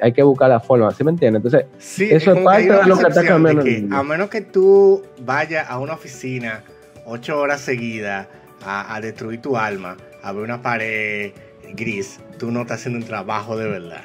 Hay 0.01 0.12
que 0.12 0.23
buscar 0.23 0.51
la 0.51 0.61
forma, 0.61 0.93
¿sí 0.93 1.03
me 1.03 1.12
entiendes? 1.12 1.43
Entonces, 1.43 2.11
eso 2.12 2.32
es 2.35 2.44
parte 2.44 2.70
de 2.70 2.85
lo 2.85 2.98
que 2.98 3.09
está 3.09 3.24
cambiando. 3.24 3.65
a 3.97 4.03
menos 4.03 4.28
que 4.28 4.43
tú 4.43 5.03
vayas 5.24 5.69
a 5.70 5.78
una 5.78 5.94
oficina 5.94 6.62
ocho 7.07 7.39
horas 7.39 7.62
seguidas 7.62 8.28
a, 8.62 9.01
destruir 9.01 9.40
tu 9.40 9.57
alma, 9.57 9.97
a 10.23 10.32
ver 10.32 10.43
una 10.43 10.61
pared 10.61 11.32
gris, 11.74 12.20
tú 12.39 12.51
no 12.51 12.62
estás 12.62 12.81
haciendo 12.81 12.98
un 12.98 13.07
trabajo 13.07 13.57
de 13.57 13.69
verdad. 13.69 14.03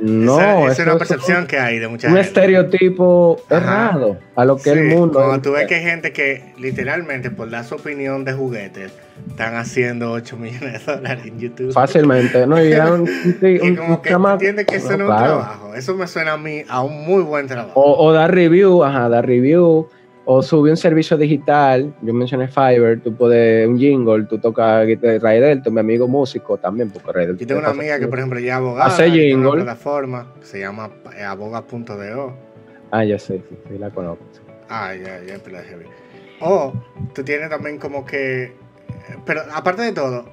No, 0.00 0.68
esa, 0.68 0.82
es 0.82 0.88
una 0.88 0.98
percepción 0.98 1.46
que 1.46 1.58
hay 1.58 1.78
de 1.78 1.88
mucha 1.88 2.08
un 2.08 2.18
estereotipo 2.18 3.40
errado 3.50 4.18
a 4.34 4.44
lo 4.44 4.56
que 4.56 4.70
el 4.70 4.84
mundo. 4.84 5.20
Cuando 5.20 5.40
tú 5.42 5.52
ves 5.52 5.66
que 5.66 5.76
hay 5.76 5.82
gente 5.82 6.12
que 6.12 6.54
literalmente 6.58 7.30
por 7.30 7.50
dar 7.50 7.64
su 7.64 7.76
opinión 7.76 8.24
de 8.24 8.32
juguetes 8.32 8.92
están 9.28 9.54
haciendo 9.56 10.12
8 10.12 10.36
millones 10.36 10.86
de 10.86 10.94
dólares 10.94 11.26
en 11.26 11.38
YouTube. 11.38 11.72
Fácilmente, 11.72 12.46
¿no? 12.46 12.62
Y, 12.62 12.72
como 13.76 14.02
que 14.02 14.10
entiendes 14.10 14.66
que 14.66 14.76
eso 14.76 14.96
no, 14.96 15.04
es 15.04 15.10
un 15.10 15.16
trabajo. 15.16 15.74
Eso 15.74 15.94
me 15.94 16.06
suena 16.06 16.32
a 16.32 16.38
mí 16.38 16.62
a 16.68 16.82
un 16.82 17.04
muy 17.04 17.22
buen 17.22 17.46
trabajo. 17.46 17.78
O, 17.78 18.06
o 18.06 18.12
dar 18.12 18.34
review, 18.34 18.84
ajá, 18.84 19.08
dar 19.08 19.26
review 19.26 19.88
o 20.24 20.42
subí 20.42 20.70
un 20.70 20.76
servicio 20.76 21.16
digital, 21.16 21.92
yo 22.00 22.14
mencioné 22.14 22.46
Fiverr, 22.46 23.00
tú 23.00 23.14
puedes, 23.14 23.66
un 23.66 23.78
jingle, 23.78 24.24
tú 24.24 24.38
tocas 24.38 24.86
Raidel, 25.20 25.62
tu 25.62 25.70
mi 25.72 25.80
amigo 25.80 26.06
músico 26.06 26.56
también, 26.58 26.90
porque 26.90 27.12
Raidel. 27.12 27.36
Yo 27.38 27.46
tengo 27.46 27.60
una 27.60 27.70
amiga 27.70 27.98
que, 27.98 28.06
por 28.06 28.18
ejemplo, 28.18 28.38
ya 28.38 28.56
abogada, 28.56 28.86
hace 28.86 29.10
jingle. 29.10 29.48
una 29.48 29.64
plataforma 29.64 30.32
que 30.40 30.46
se 30.46 30.60
llama 30.60 30.90
aboga.do. 31.26 32.36
Ah, 32.92 33.04
ya 33.04 33.18
sé, 33.18 33.42
sí, 33.48 33.58
sí, 33.68 33.78
la 33.78 33.90
conozco. 33.90 34.24
Ah, 34.68 34.94
ya, 34.94 35.22
ya, 35.24 35.38
pero 35.42 35.58
O 36.40 36.72
tú 37.14 37.24
tienes 37.24 37.50
también 37.50 37.78
como 37.78 38.04
que, 38.04 38.52
pero 39.26 39.42
aparte 39.52 39.82
de 39.82 39.92
todo, 39.92 40.24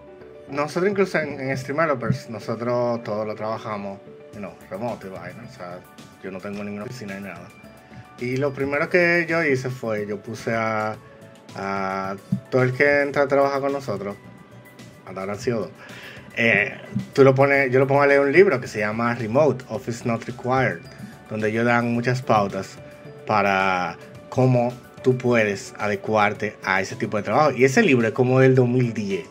nosotros 0.51 0.91
incluso 0.91 1.19
en, 1.19 1.39
en 1.39 1.57
Streamelovers, 1.57 2.29
nosotros 2.29 3.03
todo 3.03 3.25
lo 3.25 3.33
trabajamos, 3.35 3.99
no, 4.39 4.51
remoto 4.69 5.07
y 5.07 5.09
vaina, 5.09 5.43
o 5.47 5.51
sea, 5.51 5.79
yo 6.23 6.31
no 6.31 6.39
tengo 6.39 6.63
ninguna 6.63 6.83
oficina 6.83 7.15
ni 7.15 7.23
nada. 7.23 7.47
Y 8.21 8.37
lo 8.37 8.53
primero 8.53 8.89
que 8.89 9.25
yo 9.29 9.43
hice 9.43 9.69
fue, 9.69 10.05
yo 10.07 10.21
puse 10.21 10.53
a, 10.53 10.97
todo 12.51 12.63
el 12.63 12.73
que 12.73 13.01
entra 13.01 13.23
a 13.23 13.27
trabajar 13.27 13.61
con 13.61 13.73
nosotros, 13.73 14.15
han 15.05 15.39
sido 15.39 15.61
dos, 15.61 15.71
eh, 16.35 16.77
tú 17.13 17.23
lo 17.23 17.33
pones, 17.33 17.71
yo 17.71 17.79
lo 17.79 17.87
pongo 17.87 18.01
a 18.01 18.07
leer 18.07 18.19
un 18.19 18.31
libro 18.31 18.61
que 18.61 18.67
se 18.67 18.79
llama 18.79 19.15
Remote, 19.15 19.65
Office 19.69 20.07
Not 20.07 20.25
Required, 20.25 20.79
donde 21.29 21.49
ellos 21.49 21.65
dan 21.65 21.91
muchas 21.93 22.21
pautas 22.21 22.77
para 23.25 23.97
cómo 24.29 24.73
tú 25.03 25.17
puedes 25.17 25.73
adecuarte 25.77 26.55
a 26.63 26.81
ese 26.81 26.95
tipo 26.95 27.17
de 27.17 27.23
trabajo. 27.23 27.51
Y 27.51 27.63
ese 27.63 27.81
libro 27.81 28.07
es 28.07 28.13
como 28.13 28.39
del 28.39 28.55
2010 28.55 29.25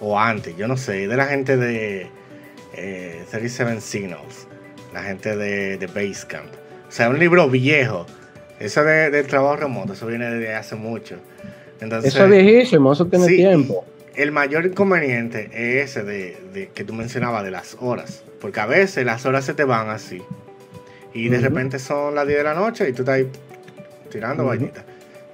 o 0.00 0.18
antes, 0.18 0.56
yo 0.56 0.68
no 0.68 0.76
sé, 0.76 1.08
de 1.08 1.16
la 1.16 1.26
gente 1.26 1.56
de 1.56 2.08
37 3.30 3.72
eh, 3.72 3.80
Signals, 3.80 4.46
la 4.92 5.02
gente 5.02 5.36
de, 5.36 5.86
Basecamp. 5.86 6.52
O 6.88 6.92
sea, 6.92 7.08
un 7.08 7.18
libro 7.18 7.48
viejo 7.48 8.06
eso 8.58 8.84
de, 8.84 9.10
del 9.10 9.26
trabajo 9.26 9.56
remoto, 9.56 9.92
eso 9.92 10.06
viene 10.06 10.30
desde 10.30 10.54
hace 10.54 10.76
mucho. 10.76 11.16
Entonces, 11.80 12.14
eso 12.14 12.24
es 12.24 12.30
viejísimo, 12.30 12.92
eso 12.92 13.06
tiene 13.06 13.26
tiempo. 13.26 13.84
El 14.14 14.32
mayor 14.32 14.64
inconveniente 14.64 15.50
es 15.52 15.90
ese 15.90 16.02
de, 16.02 16.70
que 16.74 16.84
tú 16.84 16.94
mencionabas 16.94 17.44
de 17.44 17.50
las 17.50 17.76
horas. 17.80 18.24
Porque 18.40 18.60
a 18.60 18.66
veces 18.66 19.04
las 19.04 19.26
horas 19.26 19.44
se 19.44 19.52
te 19.52 19.64
van 19.64 19.90
así. 19.90 20.22
Y 21.12 21.28
de 21.28 21.38
repente 21.38 21.78
son 21.78 22.14
las 22.14 22.26
10 22.26 22.38
de 22.38 22.44
la 22.44 22.54
noche 22.54 22.88
y 22.88 22.92
tú 22.92 23.02
estás 23.02 23.16
ahí 23.16 23.28
tirando 24.10 24.46
uh 24.46 24.54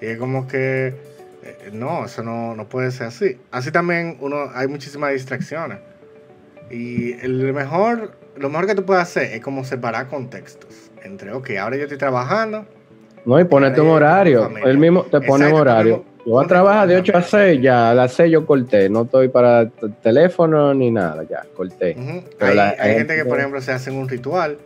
Y 0.00 0.06
es 0.06 0.18
como 0.18 0.46
que 0.46 0.88
eh, 0.88 1.70
no, 1.72 2.04
eso 2.06 2.22
no, 2.22 2.56
no, 2.56 2.68
puede 2.68 2.90
ser 2.90 3.08
así. 3.08 3.38
Así 3.50 3.70
también 3.70 4.16
uno 4.20 4.50
hay 4.52 4.66
muchísimas 4.66 5.12
distracciones. 5.12 5.78
Y 6.70 7.12
el 7.20 7.52
mejor, 7.52 8.16
lo 8.36 8.48
mejor 8.48 8.66
que 8.66 8.74
tú 8.74 8.84
puedes 8.84 9.02
hacer 9.02 9.32
es 9.32 9.40
como 9.40 9.64
separar 9.64 10.08
contextos. 10.08 10.90
Entre, 11.04 11.32
ok, 11.32 11.50
ahora 11.60 11.76
yo 11.76 11.82
estoy 11.82 11.98
trabajando 11.98 12.66
no, 13.24 13.40
y 13.40 13.44
ponerte 13.44 13.80
un 13.80 13.90
horario. 13.90 14.50
Él 14.64 14.78
mismo 14.78 15.04
te 15.04 15.20
pone 15.20 15.46
un 15.46 15.54
horario. 15.54 16.04
Yo 16.24 16.32
voy 16.32 16.44
a 16.44 16.48
trabajar 16.48 16.86
de 16.86 16.96
8 16.96 17.16
a 17.16 17.22
6, 17.22 17.60
ya 17.60 17.90
a 17.90 17.94
las 17.94 18.12
6 18.14 18.30
yo 18.30 18.46
corté. 18.46 18.88
No 18.88 19.02
estoy 19.02 19.28
para 19.28 19.68
teléfono 20.02 20.72
ni 20.72 20.90
nada, 20.90 21.24
ya 21.28 21.42
corté. 21.54 21.96
hay, 22.38 22.94
gente 22.94 23.16
que, 23.16 23.24
por 23.24 23.38
ejemplo, 23.38 23.60
se 23.60 23.72
hacen 23.72 23.94
un 23.94 24.08
ritual. 24.08 24.58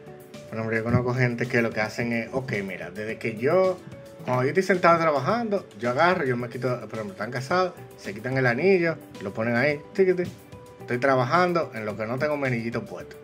Por 0.49 0.59
ejemplo, 0.59 0.77
yo 0.77 0.85
conozco 0.85 1.15
gente 1.15 1.47
que 1.47 1.63
lo 1.63 1.71
que 1.71 1.81
hacen 1.81 2.13
es, 2.13 2.29
ok, 2.33 2.53
mira, 2.65 2.91
desde 2.91 3.19
que 3.19 3.37
yo, 3.37 3.79
cuando 4.25 4.45
yo 4.45 4.49
estoy 4.51 4.63
sentado 4.63 4.99
trabajando, 5.01 5.67
yo 5.79 5.91
agarro, 5.91 6.25
yo 6.25 6.37
me 6.37 6.49
quito, 6.49 6.69
por 6.69 6.95
ejemplo, 6.95 7.13
están 7.13 7.31
casados, 7.31 7.73
se 7.97 8.15
quitan 8.15 8.37
el 8.37 8.47
anillo, 8.47 8.97
lo 9.23 9.33
ponen 9.33 9.57
ahí, 9.57 9.81
estoy 9.95 10.99
trabajando 10.99 11.73
en 11.75 11.85
lo 11.85 11.97
que 11.97 12.07
no 12.07 12.19
tengo 12.19 12.37
menillito 12.37 12.85
puesto. 12.85 13.17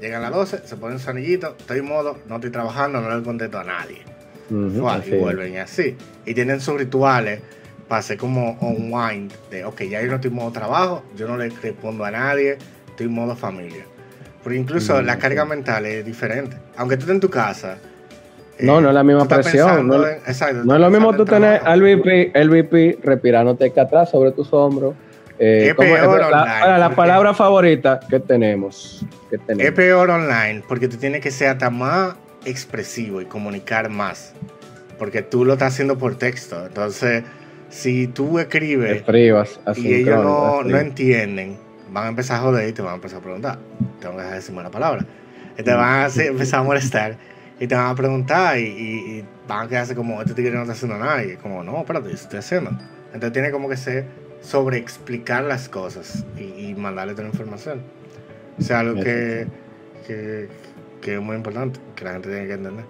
Llegan 0.00 0.24
a 0.24 0.30
las 0.30 0.50
12, 0.52 0.66
se 0.66 0.76
ponen 0.76 0.98
su 0.98 1.10
anillito, 1.10 1.54
estoy 1.58 1.80
en 1.80 1.86
modo, 1.86 2.16
no 2.26 2.36
estoy 2.36 2.50
trabajando, 2.50 3.02
no 3.02 3.14
le 3.14 3.22
contesto 3.22 3.58
a 3.58 3.64
nadie. 3.64 3.98
y 4.48 5.18
vuelven 5.18 5.52
y 5.52 5.58
así. 5.58 5.94
Y 6.24 6.32
tienen 6.32 6.60
sus 6.62 6.78
rituales 6.78 7.40
para 7.86 8.00
hacer 8.00 8.16
como 8.16 8.56
unwind 8.60 9.30
de, 9.50 9.64
ok, 9.64 9.82
ya 9.82 10.00
yo 10.00 10.08
no 10.08 10.14
estoy 10.14 10.30
en 10.30 10.36
modo 10.36 10.52
trabajo, 10.52 11.02
yo 11.16 11.28
no 11.28 11.36
le 11.36 11.50
respondo 11.50 12.04
a 12.04 12.10
nadie, 12.10 12.56
estoy 12.88 13.06
en 13.06 13.12
modo 13.12 13.36
familia. 13.36 13.84
Pero 14.42 14.56
incluso 14.56 15.02
la 15.02 15.18
carga 15.18 15.44
mental 15.44 15.84
es 15.84 16.02
diferente. 16.04 16.56
Aunque 16.76 16.96
tú 16.96 17.02
estés 17.02 17.14
en 17.16 17.20
tu 17.20 17.28
casa. 17.28 17.76
No, 18.58 18.80
no 18.80 18.88
es 18.88 18.94
la 18.94 19.04
misma 19.04 19.28
presión. 19.28 19.86
No, 19.86 20.06
exacto, 20.06 20.64
no 20.64 20.74
es 20.74 20.80
lo 20.80 20.90
mismo 20.90 21.14
tú 21.14 21.26
tener 21.26 21.60
al 21.62 21.82
VP, 21.82 22.32
el 22.34 22.48
VP 22.48 23.00
respirándote 23.02 23.66
acá 23.66 23.82
atrás 23.82 24.10
sobre 24.10 24.32
tus 24.32 24.50
hombros 24.52 24.94
eh, 25.42 25.74
peor 25.74 26.30
la, 26.30 26.78
la, 26.78 26.94
palabra 26.94 27.32
favorita 27.32 27.98
que 28.10 28.20
tenemos, 28.20 29.06
Es 29.30 29.72
peor 29.72 30.10
online 30.10 30.62
porque 30.68 30.86
tú 30.86 30.98
tienes 30.98 31.22
que 31.22 31.30
ser 31.30 31.48
hasta 31.48 31.70
más 31.70 32.14
expresivo 32.44 33.22
y 33.22 33.24
comunicar 33.24 33.88
más. 33.88 34.34
Porque 34.98 35.22
tú 35.22 35.46
lo 35.46 35.54
estás 35.54 35.72
haciendo 35.72 35.96
por 35.96 36.18
texto. 36.18 36.66
Entonces, 36.66 37.24
si 37.70 38.06
tú 38.06 38.38
escribes 38.38 39.02
y 39.76 39.94
ellos 39.94 40.22
no, 40.22 40.62
no, 40.62 40.76
entienden, 40.76 41.56
van 41.90 42.04
a 42.04 42.08
empezar 42.08 42.36
a 42.38 42.40
joder 42.42 42.68
y 42.68 42.72
te 42.72 42.82
van 42.82 42.92
a 42.92 42.94
empezar 42.96 43.20
a 43.20 43.22
preguntar. 43.22 43.58
Tengo 43.98 44.16
que 44.16 44.18
dejar 44.18 44.32
de 44.32 44.40
decirme 44.40 44.62
la 44.62 44.70
palabra. 44.70 45.06
Y 45.56 45.62
te 45.62 45.72
van 45.72 46.04
a 46.04 46.06
empezar 46.06 46.60
a 46.60 46.62
molestar 46.64 47.16
y 47.58 47.66
te 47.66 47.74
van 47.74 47.86
a 47.86 47.94
preguntar 47.94 48.58
y, 48.58 49.24
van 49.48 49.66
a 49.66 49.68
quedarse 49.68 49.94
como, 49.94 50.20
este 50.20 50.34
tigre 50.34 50.52
no 50.52 50.60
está 50.60 50.74
haciendo 50.74 50.98
nada. 50.98 51.24
Y 51.24 51.36
como, 51.36 51.64
no, 51.64 51.78
espérate, 51.78 52.12
estoy 52.12 52.40
haciendo. 52.40 52.70
Entonces 53.06 53.32
tiene 53.32 53.50
como 53.50 53.70
que 53.70 53.78
ser 53.78 54.04
sobre 54.40 54.78
explicar 54.78 55.44
las 55.44 55.68
cosas 55.68 56.24
y, 56.36 56.74
mandarle 56.74 57.12
toda 57.12 57.24
la 57.24 57.30
información. 57.30 57.82
O 58.58 58.62
sea, 58.62 58.80
algo 58.80 59.02
que, 59.02 59.46
que, 60.06 60.48
que, 61.00 61.14
es 61.14 61.20
muy 61.20 61.36
importante, 61.36 61.80
que 61.94 62.04
la 62.04 62.12
gente 62.12 62.28
tiene 62.28 62.46
que 62.46 62.54
entender. 62.54 62.84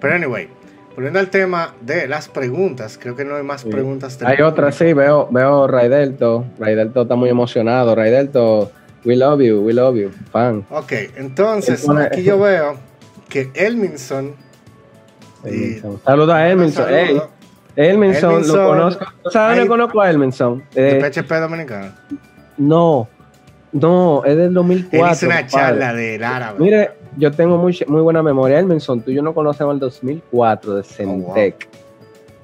Pero 0.00 0.14
anyway, 0.14 0.48
volviendo 0.94 1.18
al 1.18 1.30
tema 1.30 1.74
de 1.80 2.08
las 2.08 2.28
preguntas, 2.28 2.98
creo 3.00 3.16
que 3.16 3.24
no 3.24 3.36
hay 3.36 3.42
más 3.42 3.64
preguntas. 3.64 4.18
hay 4.22 4.40
otra, 4.42 4.72
sí, 4.72 4.92
veo, 4.92 5.28
veo 5.30 5.66
Raidelto. 5.66 6.46
Raidelto 6.58 7.02
está 7.02 7.14
muy 7.14 7.30
emocionado. 7.30 7.94
Raidelto, 7.94 8.70
we 9.04 9.16
love 9.16 9.40
you, 9.40 9.60
we 9.60 9.72
love 9.72 9.96
you, 9.96 10.10
fan. 10.32 10.66
Ok, 10.70 10.92
entonces 11.16 11.88
aquí 11.88 12.22
yo 12.22 12.38
veo 12.38 12.76
que 13.28 13.50
Elminson. 13.54 14.34
Saluda 16.04 16.36
a 16.36 16.48
Elminson. 16.48 16.86
Elminson, 17.76 18.46
lo 18.46 18.68
conozco. 18.68 19.04
¿Sabes 19.30 19.58
dónde 19.58 19.68
conozco 19.68 20.00
a 20.00 20.10
Elminson? 20.10 20.64
¿De 20.74 20.98
eh, 20.98 21.10
PHP 21.10 21.30
Dominicano? 21.40 21.92
No, 22.56 23.08
no, 23.72 24.24
es 24.24 24.36
del 24.36 24.54
2004. 24.54 25.12
Es 25.12 25.22
una 25.22 25.46
charla 25.46 25.92
del 25.92 26.24
árabe. 26.24 26.58
Mire, 26.58 26.90
yo 27.18 27.30
tengo 27.30 27.58
muy, 27.58 27.78
muy 27.86 28.00
buena 28.00 28.22
memoria. 28.22 28.58
Elminson, 28.58 29.02
tú 29.02 29.10
y 29.10 29.14
yo 29.14 29.22
no 29.22 29.34
conocemos 29.34 29.74
el 29.74 29.80
2004 29.80 30.76
de 30.76 30.82
Centec. 30.82 31.68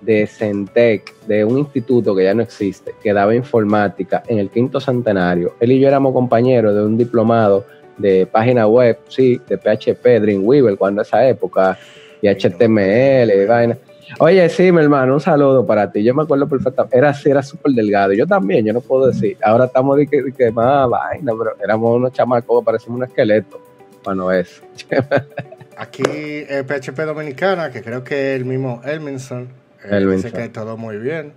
De 0.03 0.27
Centec, 0.27 1.15
de 1.27 1.45
un 1.45 1.59
instituto 1.59 2.15
que 2.15 2.25
ya 2.25 2.35
no 2.35 2.43
existe, 2.43 2.93
que 3.03 3.13
daba 3.13 3.35
informática 3.35 4.23
en 4.27 4.39
el 4.39 4.51
quinto 4.51 4.81
centenario. 4.81 5.55
Él 5.61 5.73
y 5.73 5.81
yo 5.81 5.89
éramos 5.89 6.13
compañeros 6.13 6.75
de 6.75 6.83
un 6.85 6.99
diplomado 6.99 7.65
de 7.97 8.27
página 8.27 8.67
web, 8.67 8.99
sí, 9.09 9.41
de 9.49 9.57
PHP, 9.57 10.21
Dreamweaver, 10.21 10.77
cuando 10.77 11.03
esa 11.03 11.27
época, 11.27 11.79
y 12.21 12.29
HTML, 12.29 13.31
y 13.31 13.47
vaina. 13.47 13.79
Oye, 14.19 14.49
sí, 14.49 14.71
mi 14.73 14.81
hermano, 14.83 15.15
un 15.15 15.21
saludo 15.21 15.65
para 15.65 15.91
ti. 15.91 16.03
Yo 16.03 16.15
me 16.15 16.23
acuerdo 16.23 16.49
perfectamente. 16.49 16.99
Era 16.99 17.11
así, 17.11 17.31
era 17.31 17.43
súper 17.43 17.73
delgado. 17.73 18.13
Yo 18.13 18.27
también, 18.27 18.65
yo 18.65 18.73
no 18.73 18.81
puedo 18.81 19.07
decir. 19.07 19.37
Ahora 19.43 19.67
estamos 19.67 19.97
de 19.97 20.07
que, 20.07 20.23
de 20.23 20.53
más 20.53 20.89
vaina, 20.89 21.33
pero 21.37 21.57
éramos 21.63 21.97
unos 21.97 22.13
chamacos, 22.13 22.65
parecemos 22.65 22.99
un 22.99 23.05
esqueleto. 23.05 23.61
Bueno, 24.05 24.31
es. 24.31 24.63
Aquí, 25.77 26.03
el 26.05 26.65
PHP 26.65 26.99
Dominicana, 27.01 27.71
que 27.71 27.83
creo 27.83 28.05
que 28.05 28.35
el 28.35 28.45
mismo 28.45 28.83
Elminson, 28.85 29.49
eh, 29.85 30.07
dice 30.07 30.31
que 30.31 30.49
todo 30.49 30.77
muy 30.77 30.99
bien. 30.99 31.33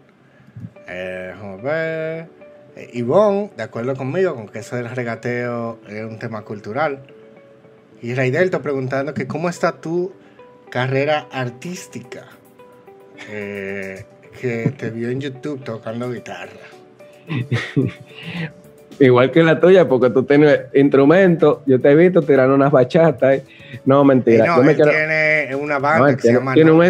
Eh, 0.87 1.33
vamos 1.39 1.61
a 1.61 1.63
ver. 1.63 2.27
Eh, 2.75 2.89
Ivonne, 2.93 3.51
de 3.55 3.63
acuerdo 3.63 3.95
conmigo, 3.95 4.35
con 4.35 4.47
que 4.47 4.59
eso 4.59 4.75
del 4.75 4.89
regateo 4.89 5.79
es 5.87 6.03
un 6.03 6.19
tema 6.19 6.41
cultural. 6.41 6.99
Y 8.01 8.13
Raidelto 8.13 8.61
preguntando 8.61 9.13
que 9.13 9.25
cómo 9.25 9.49
está 9.49 9.79
tu 9.79 10.11
carrera 10.69 11.27
artística. 11.31 12.27
Eh, 13.29 14.05
que 14.39 14.73
te 14.77 14.89
vio 14.89 15.09
en 15.09 15.21
YouTube 15.21 15.63
tocando 15.63 16.11
guitarra. 16.11 16.51
Igual 18.99 19.31
que 19.31 19.43
la 19.43 19.59
tuya, 19.59 19.87
porque 19.87 20.09
tú 20.09 20.23
tienes 20.23 20.61
instrumentos. 20.73 21.59
Yo 21.65 21.81
te 21.81 21.91
he 21.91 21.95
visto 21.95 22.21
tirando 22.21 22.55
unas 22.55 22.71
bachatas. 22.71 23.41
No, 23.83 24.03
mentira. 24.05 24.45
no, 24.45 24.61
tiene 24.61 25.55
una 25.55 25.79
banda 25.79 26.15
que 26.15 26.21
se 26.21 26.33
llama 26.33 26.53
tiene 26.53 26.71
un 26.71 26.89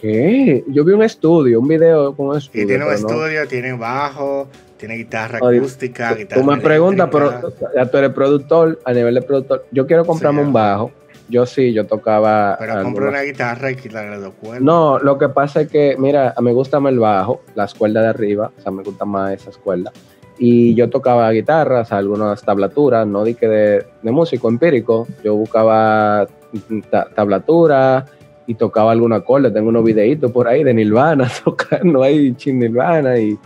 ¿Qué? 0.00 0.64
Yo 0.68 0.84
vi 0.84 0.92
un 0.92 1.02
estudio, 1.02 1.60
un 1.60 1.68
video 1.68 2.14
con 2.14 2.28
un 2.28 2.36
estudio. 2.36 2.64
Y 2.64 2.66
tiene 2.66 2.84
un 2.84 2.92
estudio, 2.92 3.48
tiene 3.48 3.72
bajo, 3.72 4.48
tiene 4.76 4.96
guitarra 4.96 5.38
acústica, 5.38 6.14
guitarra. 6.14 6.40
Tú 6.40 6.46
me 6.46 6.58
preguntas, 6.58 7.08
pero 7.10 7.52
ya 7.74 7.86
tú 7.86 7.96
eres 7.96 8.10
productor, 8.10 8.78
a 8.84 8.92
nivel 8.92 9.14
de 9.14 9.22
productor. 9.22 9.66
Yo 9.70 9.86
quiero 9.86 10.04
comprarme 10.04 10.42
un 10.42 10.52
bajo 10.52 10.92
yo 11.28 11.46
sí, 11.46 11.72
yo 11.72 11.86
tocaba. 11.86 12.56
Pero 12.58 12.82
compré 12.82 13.08
una 13.08 13.22
guitarra 13.22 13.70
y 13.70 13.76
quitarle 13.76 14.18
dos 14.18 14.34
cuerdas. 14.34 14.62
No, 14.62 14.98
lo 14.98 15.18
que 15.18 15.28
pasa 15.28 15.62
es 15.62 15.68
que, 15.68 15.96
mira, 15.98 16.34
me 16.40 16.52
gusta 16.52 16.80
más 16.80 16.92
el 16.92 16.98
bajo, 16.98 17.42
las 17.54 17.74
cuerdas 17.74 18.04
de 18.04 18.08
arriba, 18.10 18.52
o 18.56 18.60
sea, 18.60 18.72
me 18.72 18.82
gusta 18.82 19.04
más 19.04 19.32
esas 19.32 19.56
cuerdas. 19.58 19.92
Y 20.38 20.74
yo 20.74 20.90
tocaba 20.90 21.30
guitarras, 21.30 21.92
algunas 21.92 22.42
tablaturas, 22.42 23.06
no 23.06 23.24
di 23.24 23.34
que 23.34 23.48
de, 23.48 23.86
músico 24.02 24.48
empírico. 24.48 25.06
Yo 25.24 25.34
buscaba 25.34 26.26
tablaturas 27.14 28.04
y 28.46 28.54
tocaba 28.54 28.92
alguna 28.92 29.16
acorde. 29.16 29.50
Tengo 29.50 29.70
unos 29.70 29.84
videitos 29.84 30.30
por 30.30 30.46
ahí 30.46 30.62
de 30.62 30.74
Nirvana 30.74 31.28
tocando 31.44 32.02
ahí, 32.02 32.34
chin 32.34 32.58
Nirvana 32.58 33.18
y, 33.18 33.38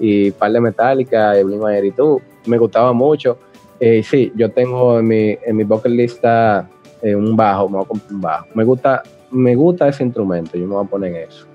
y 0.00 0.32
par 0.32 0.50
de 0.52 0.60
Metallica 0.60 1.38
y 1.38 1.44
Blink 1.44 1.84
y 1.84 1.90
tú. 1.92 2.20
Me 2.46 2.58
gustaba 2.58 2.92
mucho. 2.92 3.38
Eh, 3.78 4.02
sí, 4.02 4.32
yo 4.34 4.50
tengo 4.50 4.98
en 4.98 5.06
mi, 5.06 5.38
en 5.44 5.56
mi 5.56 5.64
bucket 5.64 5.92
lista 5.92 6.68
eh, 7.04 7.14
un 7.14 7.36
bajo, 7.36 7.68
me 7.68 7.76
voy 7.76 7.84
a 7.84 7.88
comprar 7.88 8.12
un 8.12 8.20
bajo. 8.22 8.46
Me 8.54 8.64
gusta, 8.64 9.02
me 9.30 9.54
gusta 9.54 9.88
ese 9.88 10.04
instrumento, 10.04 10.56
yo 10.56 10.66
me 10.66 10.74
voy 10.74 10.86
a 10.86 10.88
poner 10.88 11.14
en 11.14 11.28
eso. 11.28 11.46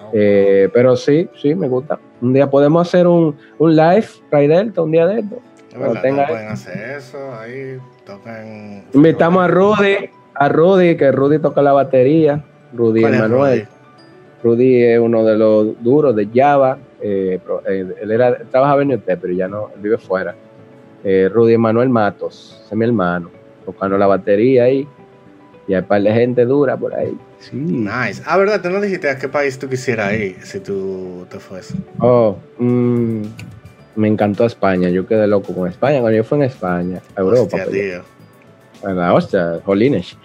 Ah, 0.00 0.08
eh, 0.12 0.68
pero 0.72 0.96
sí, 0.96 1.28
sí, 1.40 1.54
me 1.54 1.68
gusta. 1.68 2.00
Un 2.20 2.32
día 2.32 2.50
podemos 2.50 2.88
hacer 2.88 3.06
un, 3.06 3.36
un 3.58 3.76
live, 3.76 4.06
Ray 4.32 4.48
Delta, 4.48 4.82
un 4.82 4.90
día 4.90 5.06
de 5.06 5.20
esto. 5.20 5.38
pueden 5.72 6.18
hacer 6.18 6.96
eso, 6.96 7.18
ahí 7.38 7.78
tocan. 8.04 8.82
Invitamos 8.92 9.44
a 9.44 9.46
Rudy, 9.46 10.10
a 10.34 10.48
Rudy, 10.48 10.96
que 10.96 11.12
Rudy 11.12 11.38
toca 11.38 11.62
la 11.62 11.72
batería, 11.72 12.44
Rudy 12.72 13.04
Emanuel. 13.04 13.68
Rudy? 14.42 14.82
es 14.82 14.98
uno 14.98 15.24
de 15.24 15.38
los 15.38 15.80
duros 15.84 16.16
de 16.16 16.28
Java. 16.34 16.78
Eh, 17.00 17.38
él 18.02 18.10
era, 18.10 18.38
trabajaba 18.50 18.82
en 18.82 18.94
UT, 18.94 19.04
pero 19.04 19.32
ya 19.32 19.46
no, 19.46 19.70
vive 19.76 19.98
fuera. 19.98 20.34
Rudy 21.04 21.54
Emanuel 21.54 21.88
Matos, 21.88 22.60
es 22.66 22.76
mi 22.76 22.84
hermano 22.84 23.39
tocando 23.64 23.98
la 23.98 24.06
batería 24.06 24.64
ahí. 24.64 24.86
Y 25.66 25.74
hay 25.74 25.80
un 25.80 25.86
par 25.86 26.02
de 26.02 26.12
gente 26.12 26.44
dura 26.44 26.76
por 26.76 26.94
ahí. 26.94 27.16
Sí. 27.38 27.56
Nice. 27.56 28.22
Ah, 28.26 28.36
¿verdad? 28.36 28.60
Tú 28.60 28.70
no 28.70 28.80
dijiste 28.80 29.08
a 29.08 29.18
qué 29.18 29.28
país 29.28 29.58
tú 29.58 29.68
quisieras 29.68 30.12
ir 30.14 30.36
si 30.42 30.60
tú 30.60 31.26
te 31.30 31.38
fuese. 31.38 31.74
Oh, 31.98 32.36
mm, 32.58 33.22
me 33.96 34.08
encantó 34.08 34.46
España. 34.46 34.88
Yo 34.88 35.06
quedé 35.06 35.26
loco 35.26 35.54
con 35.54 35.68
España. 35.68 36.00
Cuando 36.00 36.16
yo 36.16 36.24
fui 36.24 36.38
en 36.38 36.44
España, 36.44 37.00
a 37.16 37.20
Europa. 37.20 37.56
Hostia, 37.56 37.66
tío. 37.66 38.02
La 38.82 39.12
hostia, 39.12 39.60
jolines. 39.64 40.16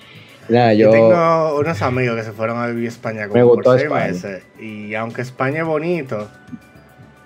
yo, 0.49 0.89
tengo 0.89 1.59
unos 1.59 1.81
amigos 1.81 2.15
que 2.15 2.23
se 2.23 2.31
fueron 2.31 2.57
a 2.57 2.67
vivir 2.67 2.85
a 2.85 2.89
España 2.89 3.27
como 3.27 3.39
me 3.39 3.43
gustó 3.43 3.71
por 3.71 3.79
seis 3.79 3.91
meses. 3.91 4.43
Y 4.59 4.95
aunque 4.95 5.21
España 5.21 5.61
es 5.61 5.67
bonito, 5.67 6.27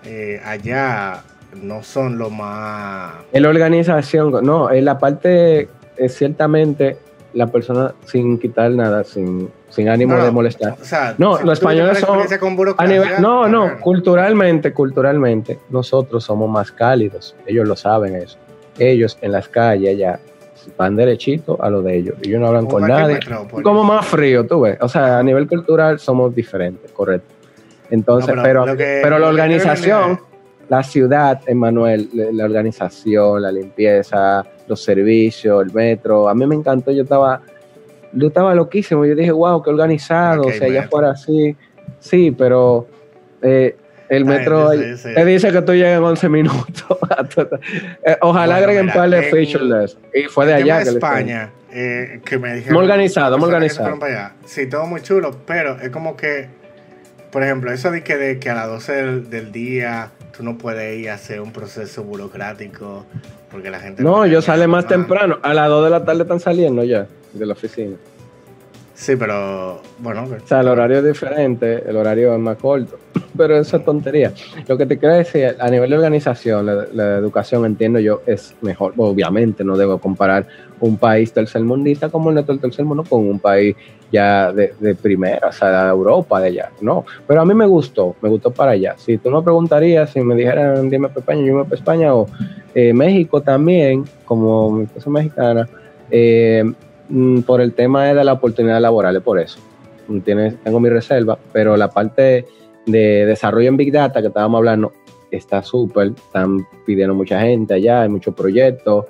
eh, 0.05 0.41
allá 0.43 1.23
no 1.61 1.83
son 1.83 2.17
lo 2.17 2.29
más. 2.29 3.13
En 3.31 3.43
la 3.43 3.49
organización, 3.49 4.43
no, 4.43 4.71
en 4.71 4.85
la 4.85 4.97
parte 4.97 5.69
es 5.99 6.15
ciertamente 6.15 6.97
la 7.33 7.47
persona 7.47 7.93
sin 8.05 8.39
quitar 8.39 8.71
nada, 8.71 9.03
sin, 9.03 9.49
sin 9.69 9.89
ánimo 9.89 10.15
de 10.17 10.31
molestar. 10.31 10.75
no, 11.17 11.39
los 11.41 11.59
españoles 11.59 11.99
son... 11.99 12.19
no, 13.19 13.47
no, 13.47 13.79
culturalmente, 13.79 14.73
culturalmente, 14.73 15.59
nosotros 15.69 16.23
somos 16.23 16.49
más 16.49 16.71
cálidos. 16.71 17.35
Ellos 17.45 17.67
lo 17.67 17.75
saben 17.75 18.15
eso. 18.15 18.37
Ellos 18.77 19.17
en 19.21 19.33
las 19.33 19.47
calles 19.49 19.97
ya 19.97 20.19
van 20.77 20.95
derechito 20.95 21.61
a 21.61 21.69
lo 21.69 21.81
de 21.81 21.97
ellos. 21.97 22.15
Ellos 22.21 22.39
no 22.39 22.47
hablan 22.47 22.65
con 22.65 22.87
nadie. 22.87 23.19
Como 23.63 23.83
más 23.83 24.05
frío, 24.05 24.45
tú 24.45 24.61
ves. 24.61 24.77
O 24.81 24.89
sea, 24.89 25.19
a 25.19 25.23
nivel 25.23 25.47
cultural 25.47 25.99
somos 25.99 26.33
diferentes, 26.33 26.91
correcto. 26.91 27.35
Entonces, 27.91 28.35
pero, 28.41 28.65
pero, 28.77 29.17
la 29.19 29.27
organización, 29.27 30.19
la 30.69 30.83
ciudad, 30.83 31.41
Emanuel, 31.47 32.09
la 32.13 32.45
organización, 32.45 33.41
la 33.41 33.51
limpieza, 33.51 34.45
los 34.67 34.81
servicios, 34.81 35.65
el 35.65 35.73
metro. 35.73 36.29
A 36.29 36.35
mí 36.35 36.45
me 36.45 36.55
encantó, 36.55 36.91
yo 36.91 37.03
estaba, 37.03 37.41
yo 38.13 38.27
estaba 38.27 38.53
loquísimo. 38.53 39.03
Yo 39.05 39.15
dije, 39.15 39.31
wow, 39.31 39.61
qué 39.63 39.71
organizado, 39.71 40.43
o 40.43 40.51
sea, 40.51 40.69
ya 40.69 40.87
fuera 40.87 41.11
así. 41.11 41.55
Sí, 41.99 42.31
pero 42.37 42.87
eh, 43.41 43.75
el 44.09 44.25
metro 44.25 44.69
te 44.69 45.25
dice 45.25 45.51
que 45.51 45.61
tú 45.63 45.73
llegas 45.73 45.97
en 45.97 46.03
11 46.03 46.29
minutos. 46.29 46.85
Eh, 48.05 48.17
ojalá 48.21 48.57
agreguen 48.57 48.87
un 48.87 48.93
par 48.93 49.09
de 49.09 49.23
features 49.23 49.97
Y 50.13 50.23
fue 50.23 50.45
de 50.45 50.53
allá. 50.53 50.83
que 50.83 50.89
España, 50.89 51.51
eh, 51.71 52.21
que 52.23 52.37
me 52.37 52.55
dijeron. 52.55 52.75
Muy 52.75 52.83
organizado, 52.83 53.37
muy 53.37 53.47
organizado. 53.47 53.97
Sí, 54.45 54.67
todo 54.67 54.85
muy 54.85 55.01
chulo, 55.01 55.35
pero 55.45 55.79
es 55.79 55.89
como 55.89 56.15
que, 56.15 56.47
por 57.31 57.43
ejemplo, 57.43 57.71
eso 57.71 57.91
de 57.91 58.03
que, 58.03 58.17
de 58.17 58.39
que 58.39 58.49
a 58.49 58.55
las 58.55 58.67
12 58.67 58.93
del 59.21 59.51
día 59.51 60.11
tú 60.35 60.43
no 60.43 60.57
puedes 60.57 60.99
ir 60.99 61.09
a 61.09 61.15
hacer 61.15 61.41
un 61.41 61.51
proceso 61.51 62.03
burocrático 62.03 63.05
porque 63.51 63.69
la 63.69 63.79
gente... 63.79 64.03
No, 64.03 64.25
yo 64.25 64.41
sale 64.41 64.67
más 64.67 64.87
temprano. 64.87 65.39
A 65.41 65.53
las 65.53 65.69
2 65.69 65.83
de 65.85 65.89
la 65.89 66.05
tarde 66.05 66.23
están 66.23 66.39
saliendo 66.39 66.83
ya 66.83 67.07
de 67.33 67.45
la 67.45 67.53
oficina. 67.53 67.95
Sí, 68.99 69.15
pero 69.15 69.81
bueno. 69.99 70.25
O 70.25 70.45
sea, 70.45 70.59
el 70.59 70.67
horario 70.67 70.97
es 70.97 71.05
diferente, 71.05 71.83
el 71.87 71.95
horario 71.95 72.33
es 72.33 72.39
más 72.39 72.57
corto, 72.57 72.97
pero 73.37 73.57
eso 73.57 73.77
es 73.77 73.85
tontería. 73.85 74.33
Lo 74.67 74.77
que 74.77 74.85
te 74.85 74.97
quiero 74.97 75.15
decir, 75.15 75.55
a 75.57 75.69
nivel 75.69 75.91
de 75.91 75.95
organización, 75.95 76.65
la, 76.65 77.17
educación, 77.17 77.65
entiendo 77.65 77.99
yo, 77.99 78.21
es 78.25 78.53
mejor. 78.59 78.93
Obviamente, 78.97 79.63
no 79.63 79.77
debo 79.77 79.99
comparar 79.99 80.45
un 80.81 80.97
país 80.97 81.31
tercermundista 81.31 82.09
como 82.09 82.27
el 82.27 82.35
nuestro 82.35 82.57
tercer 82.57 82.83
mundo 82.83 83.05
con 83.05 83.25
un 83.25 83.39
país 83.39 83.73
ya 84.11 84.51
de, 84.51 84.95
primera, 85.01 85.47
o 85.47 85.51
sea, 85.53 85.85
de 85.85 85.89
Europa, 85.91 86.41
de 86.41 86.47
allá. 86.47 86.71
No, 86.81 87.05
pero 87.25 87.39
a 87.39 87.45
mí 87.45 87.53
me 87.53 87.67
gustó, 87.67 88.17
me 88.21 88.27
gustó 88.27 88.51
para 88.51 88.71
allá. 88.71 88.95
Si 88.97 89.17
tú 89.17 89.31
me 89.31 89.41
preguntarías, 89.41 90.09
si 90.09 90.19
me 90.19 90.35
dijeran, 90.35 90.89
dime 90.89 91.07
para 91.07 91.21
España, 91.21 91.45
yo 91.45 91.55
me 91.55 91.63
para 91.63 91.75
España, 91.75 92.13
o 92.13 92.27
eh, 92.75 92.91
México 92.91 93.41
también, 93.41 94.03
como 94.25 94.71
mi 94.71 94.83
esposa 94.83 95.09
mexicana, 95.09 95.69
eh, 96.11 96.65
por 97.45 97.61
el 97.61 97.73
tema 97.73 98.05
de 98.05 98.23
la 98.23 98.33
oportunidad 98.33 98.79
laboral, 98.79 99.21
por 99.21 99.39
eso. 99.39 99.59
tengo 100.25 100.79
mi 100.79 100.89
reserva, 100.89 101.37
pero 101.51 101.75
la 101.77 101.89
parte 101.89 102.45
de 102.85 103.25
desarrollo 103.25 103.69
en 103.69 103.77
Big 103.77 103.91
Data 103.91 104.21
que 104.21 104.27
estábamos 104.27 104.59
hablando, 104.59 104.93
está 105.31 105.61
súper, 105.63 106.13
están 106.15 106.67
pidiendo 106.85 107.13
mucha 107.13 107.39
gente 107.41 107.75
allá, 107.75 108.01
hay 108.01 108.09
muchos 108.09 108.33
proyectos. 108.33 109.05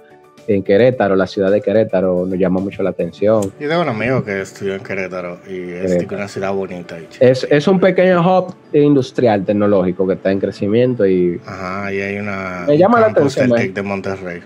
En 0.47 0.63
Querétaro, 0.63 1.15
la 1.15 1.27
ciudad 1.27 1.51
de 1.51 1.61
Querétaro 1.61 2.25
nos 2.25 2.39
llama 2.39 2.59
mucho 2.59 2.81
la 2.81 2.89
atención. 2.89 3.53
Yo 3.59 3.69
tengo 3.69 3.83
un 3.83 3.89
amigo 3.89 4.23
que 4.23 4.41
estudió 4.41 4.73
en 4.73 4.81
Querétaro 4.81 5.37
y 5.47 5.69
es 5.69 6.07
una 6.11 6.27
ciudad 6.27 6.51
bonita. 6.53 6.97
es, 7.19 7.45
es, 7.47 7.67
un 7.67 7.79
pequeño 7.79 8.19
hub 8.21 8.55
industrial 8.73 9.45
tecnológico 9.45 10.07
que 10.07 10.13
está 10.13 10.31
en 10.31 10.39
crecimiento 10.39 11.05
y... 11.05 11.39
Ajá, 11.45 11.93
y 11.93 12.01
hay 12.01 12.17
una... 12.17 12.63
Me 12.65 12.79
llama 12.79 12.99
la 12.99 13.07
atención. 13.07 13.51
de 13.51 13.81
Monterrey. 13.83 14.41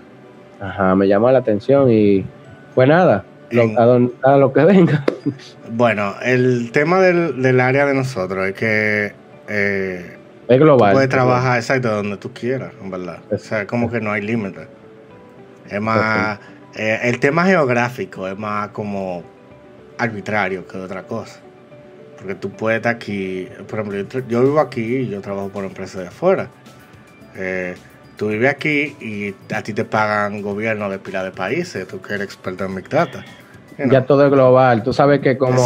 Ajá, 0.60 0.94
me 0.94 1.08
llama 1.08 1.32
la 1.32 1.38
atención 1.38 1.90
y 1.90 2.22
pues 2.74 2.86
nada, 2.86 3.24
a, 3.58 4.36
lo 4.36 4.52
que 4.52 4.64
venga. 4.64 5.04
Bueno, 5.70 6.14
el 6.22 6.70
tema 6.72 7.00
del, 7.00 7.42
del 7.42 7.60
área 7.60 7.86
de 7.86 7.94
nosotros 7.94 8.46
es 8.46 8.54
que... 8.54 9.12
Eh, 9.48 10.18
es 10.46 10.58
global. 10.58 10.92
puedes 10.92 11.08
trabajar 11.08 11.56
exacto 11.58 11.90
donde 11.90 12.16
tú 12.18 12.32
quieras, 12.32 12.72
en 12.82 12.90
verdad. 12.90 13.20
O 13.30 13.38
sea, 13.38 13.66
como 13.66 13.90
que 13.90 14.00
no 14.00 14.12
hay 14.12 14.20
límites. 14.20 14.68
Es 15.70 15.80
más, 15.80 16.38
eh, 16.76 17.00
el 17.04 17.18
tema 17.18 17.44
geográfico 17.44 18.28
es 18.28 18.38
más 18.38 18.68
como 18.68 19.22
arbitrario 19.98 20.66
que 20.66 20.76
otra 20.78 21.04
cosa. 21.04 21.40
Porque 22.16 22.34
tú 22.34 22.50
puedes 22.50 22.78
estar 22.78 22.94
aquí, 22.94 23.48
por 23.68 23.80
ejemplo, 23.80 24.20
yo, 24.28 24.42
vivo 24.42 24.60
aquí 24.60 24.80
y 24.80 25.08
yo 25.08 25.20
trabajo 25.20 25.48
por 25.48 25.64
empresas 25.64 26.02
de 26.02 26.08
afuera. 26.08 26.48
Eh, 27.36 27.74
tú 28.16 28.28
vives 28.28 28.50
aquí 28.50 28.96
y 29.00 29.34
a 29.52 29.62
ti 29.62 29.72
te 29.72 29.84
pagan 29.84 30.42
gobierno 30.42 30.88
de 30.88 30.98
pila 30.98 31.24
de 31.24 31.30
países, 31.32 31.86
tú 31.86 32.00
que 32.00 32.14
eres 32.14 32.26
experto 32.26 32.64
en 32.64 32.74
Big 32.74 32.88
Data. 32.88 33.24
Ya 33.78 34.06
todo 34.06 34.24
es 34.24 34.30
global, 34.30 34.82
tú 34.82 34.92
sabes 34.92 35.20
que 35.20 35.36
como 35.36 35.64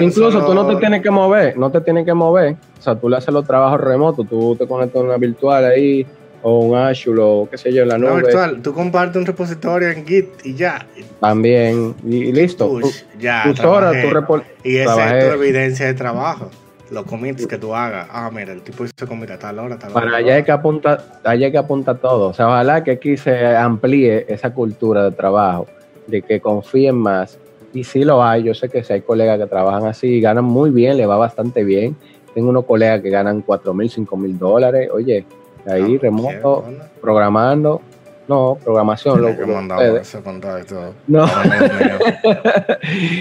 incluso 0.00 0.44
tú 0.44 0.54
no 0.54 0.66
te 0.66 0.76
tienes 0.76 1.02
que 1.02 1.10
mover, 1.10 1.56
no 1.56 1.70
te 1.70 1.80
tienes 1.80 2.04
que 2.04 2.14
mover, 2.14 2.56
o 2.78 2.82
sea, 2.82 2.94
tú 2.94 3.08
le 3.08 3.16
haces 3.16 3.34
los 3.34 3.44
trabajos 3.44 3.80
remotos, 3.80 4.28
tú 4.28 4.54
te 4.56 4.66
conectas 4.66 5.02
a 5.02 5.04
una 5.04 5.16
virtual 5.16 5.64
ahí 5.64 6.06
o 6.42 6.60
un 6.60 6.76
Azure 6.76 7.20
o 7.20 7.48
qué 7.50 7.58
sé 7.58 7.72
yo 7.72 7.82
en 7.82 7.88
la 7.88 7.98
nube. 7.98 8.10
No, 8.10 8.16
virtual, 8.16 8.62
tú 8.62 8.72
compartes 8.72 9.16
un 9.16 9.26
repositorio 9.26 9.90
en 9.90 10.06
Git 10.06 10.28
y 10.44 10.54
ya. 10.54 10.86
También, 11.20 11.94
y, 12.04 12.32
listo. 12.32 12.80
ya, 13.18 13.44
y 13.46 14.76
esa 14.78 15.18
es 15.18 15.24
tu 15.24 15.32
evidencia 15.32 15.86
de 15.86 15.94
trabajo. 15.94 16.50
Los 16.90 17.04
commits 17.04 17.46
que 17.46 17.58
tú 17.58 17.74
hagas. 17.74 18.08
Ah, 18.10 18.30
mira, 18.32 18.52
el 18.52 18.62
tipo 18.62 18.84
hizo 18.84 19.06
commit 19.06 19.30
a 19.30 19.38
tal 19.38 19.58
hora, 19.58 19.78
tal 19.78 19.90
hora. 19.90 20.00
Para 20.00 20.16
allá 20.16 20.36
hay 20.36 20.42
que 20.42 20.52
apuntar, 20.52 21.04
allá 21.22 21.46
hay 21.46 21.52
que 21.52 21.58
apuntar 21.58 21.98
todo. 21.98 22.28
O 22.28 22.32
sea, 22.32 22.46
ojalá 22.46 22.82
que 22.82 22.92
aquí 22.92 23.18
se 23.18 23.54
amplíe 23.56 24.24
esa 24.28 24.54
cultura 24.54 25.04
de 25.04 25.10
trabajo, 25.10 25.66
de 26.08 26.22
que 26.22 26.40
confíen 26.40 26.96
más. 26.96 27.38
Y 27.72 27.84
sí 27.84 28.02
lo 28.02 28.24
hay, 28.24 28.42
yo 28.42 28.54
sé 28.54 28.68
que 28.68 28.82
si 28.82 28.94
hay 28.94 29.02
colegas 29.02 29.38
que 29.38 29.46
trabajan 29.46 29.86
así 29.86 30.06
y 30.06 30.20
ganan 30.20 30.44
muy 30.44 30.70
bien, 30.70 30.96
le 30.96 31.06
va 31.06 31.16
bastante 31.16 31.62
bien. 31.62 31.94
Tengo 32.34 32.50
unos 32.50 32.64
colegas 32.64 33.02
que 33.02 33.10
ganan 33.10 33.42
4 33.42 33.74
mil, 33.74 33.90
5 33.90 34.16
mil 34.16 34.38
dólares. 34.38 34.88
Oye, 34.92 35.24
ahí 35.66 35.96
ah, 35.96 35.98
remoto, 36.02 36.64
programando. 37.00 37.80
No, 38.26 38.58
programación. 38.62 39.22
Lo, 39.22 39.28
que 39.28 40.00
ese 40.00 40.20
contacto. 40.20 40.94
No. 41.06 41.24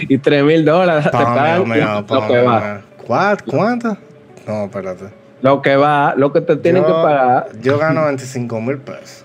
y 0.09 0.17
3 0.17 0.43
mil 0.43 0.65
dólares. 0.65 1.05
lo 1.05 2.27
que 2.27 2.41
va. 2.41 2.81
¿Cuánto? 3.05 3.97
No, 4.45 4.65
espérate. 4.65 5.05
Lo 5.41 5.61
que 5.61 5.75
va, 5.75 6.13
lo 6.17 6.33
que 6.33 6.41
te 6.41 6.57
tienen 6.57 6.83
que 6.83 6.91
pagar. 6.91 7.47
Yo 7.61 7.77
gano 7.77 8.05
25 8.05 8.61
mil 8.61 8.77
pesos. 8.79 9.23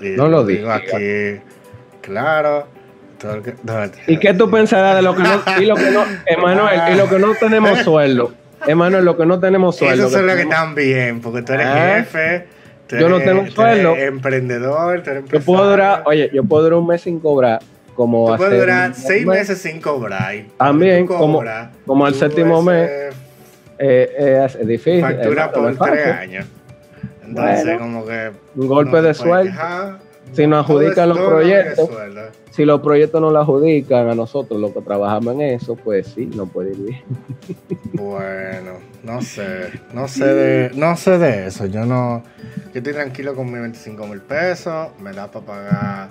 no 0.00 0.28
lo 0.28 0.44
digo. 0.44 0.70
aquí, 0.70 1.40
claro. 2.00 2.66
¿Y 4.06 4.18
qué 4.18 4.34
tú 4.34 4.50
pensarás 4.50 4.96
de 4.96 5.02
lo 5.02 5.14
que 5.14 5.22
no, 5.22 5.42
y 5.60 5.66
lo 5.66 5.74
que 5.74 5.90
no, 5.90 6.04
Emanuel, 6.26 6.80
y 6.92 6.96
lo 6.96 7.08
que 7.08 7.18
no 7.18 7.34
tenemos 7.34 7.78
sueldo? 7.84 8.32
Emanuel, 8.66 9.04
lo 9.04 9.16
que 9.16 9.26
no 9.26 9.40
tenemos 9.40 9.76
sueldo. 9.76 10.06
Eso 10.06 10.18
es 10.18 10.24
lo 10.24 10.34
que 10.34 10.42
están 10.42 10.74
bien, 10.74 11.20
porque 11.20 11.42
tú 11.42 11.52
eres 11.52 11.66
¿Eh? 11.66 11.94
jefe. 11.98 12.46
yo 12.98 13.08
no 13.08 13.20
tengo 13.20 13.46
sueldo. 13.50 13.96
emprendedor, 13.96 15.02
tú 15.02 15.10
eres 15.10 15.24
Yo 15.30 15.40
puedo 15.40 15.70
durar, 15.70 16.02
oye, 16.06 16.30
yo 16.32 16.44
puedo 16.44 16.64
durar 16.64 16.78
un 16.78 16.86
mes 16.86 17.02
sin 17.02 17.20
cobrar. 17.20 17.60
Como 17.94 18.30
tú 18.30 18.36
puedes 18.38 18.60
durar 18.60 18.94
seis 18.94 19.26
meses 19.26 19.58
sin 19.58 19.80
cobrar. 19.80 20.34
También, 20.56 21.06
como, 21.06 21.42
como 21.86 22.06
al 22.06 22.14
séptimo 22.14 22.62
mes. 22.62 22.88
Eh, 23.82 24.14
eh, 24.18 24.46
es 24.46 24.66
difícil. 24.66 25.00
Factura 25.00 25.50
por 25.50 25.76
tres 25.76 26.06
años. 26.06 26.46
Entonces, 27.24 27.78
como 27.78 28.06
que. 28.06 28.30
Un 28.56 28.66
golpe 28.66 29.02
de 29.02 29.14
sueldo. 29.14 29.52
Si 30.32 30.46
nos 30.46 30.64
adjudican 30.64 31.08
los 31.08 31.18
proyectos, 31.18 31.90
si 32.50 32.64
los 32.64 32.80
proyectos 32.80 33.20
no 33.20 33.30
lo 33.30 33.40
adjudican 33.40 34.08
a 34.08 34.14
nosotros, 34.14 34.60
los 34.60 34.72
que 34.72 34.80
trabajamos 34.80 35.34
en 35.34 35.40
eso, 35.42 35.76
pues 35.76 36.08
sí, 36.08 36.26
no 36.34 36.46
puede 36.46 36.72
ir 36.72 36.78
bien. 36.78 37.02
Bueno, 37.92 38.72
no 39.02 39.22
sé, 39.22 39.70
no 39.92 40.08
sé 40.08 40.26
de, 40.26 40.70
no 40.74 40.96
sé 40.96 41.18
de 41.18 41.46
eso. 41.46 41.66
Yo 41.66 41.86
no, 41.86 42.22
yo 42.72 42.78
estoy 42.78 42.92
tranquilo 42.92 43.34
con 43.34 43.50
mis 43.50 43.60
25 43.60 44.06
mil 44.06 44.20
pesos, 44.20 44.88
me 45.00 45.12
da 45.12 45.30
para 45.30 45.46
pagar 45.46 46.08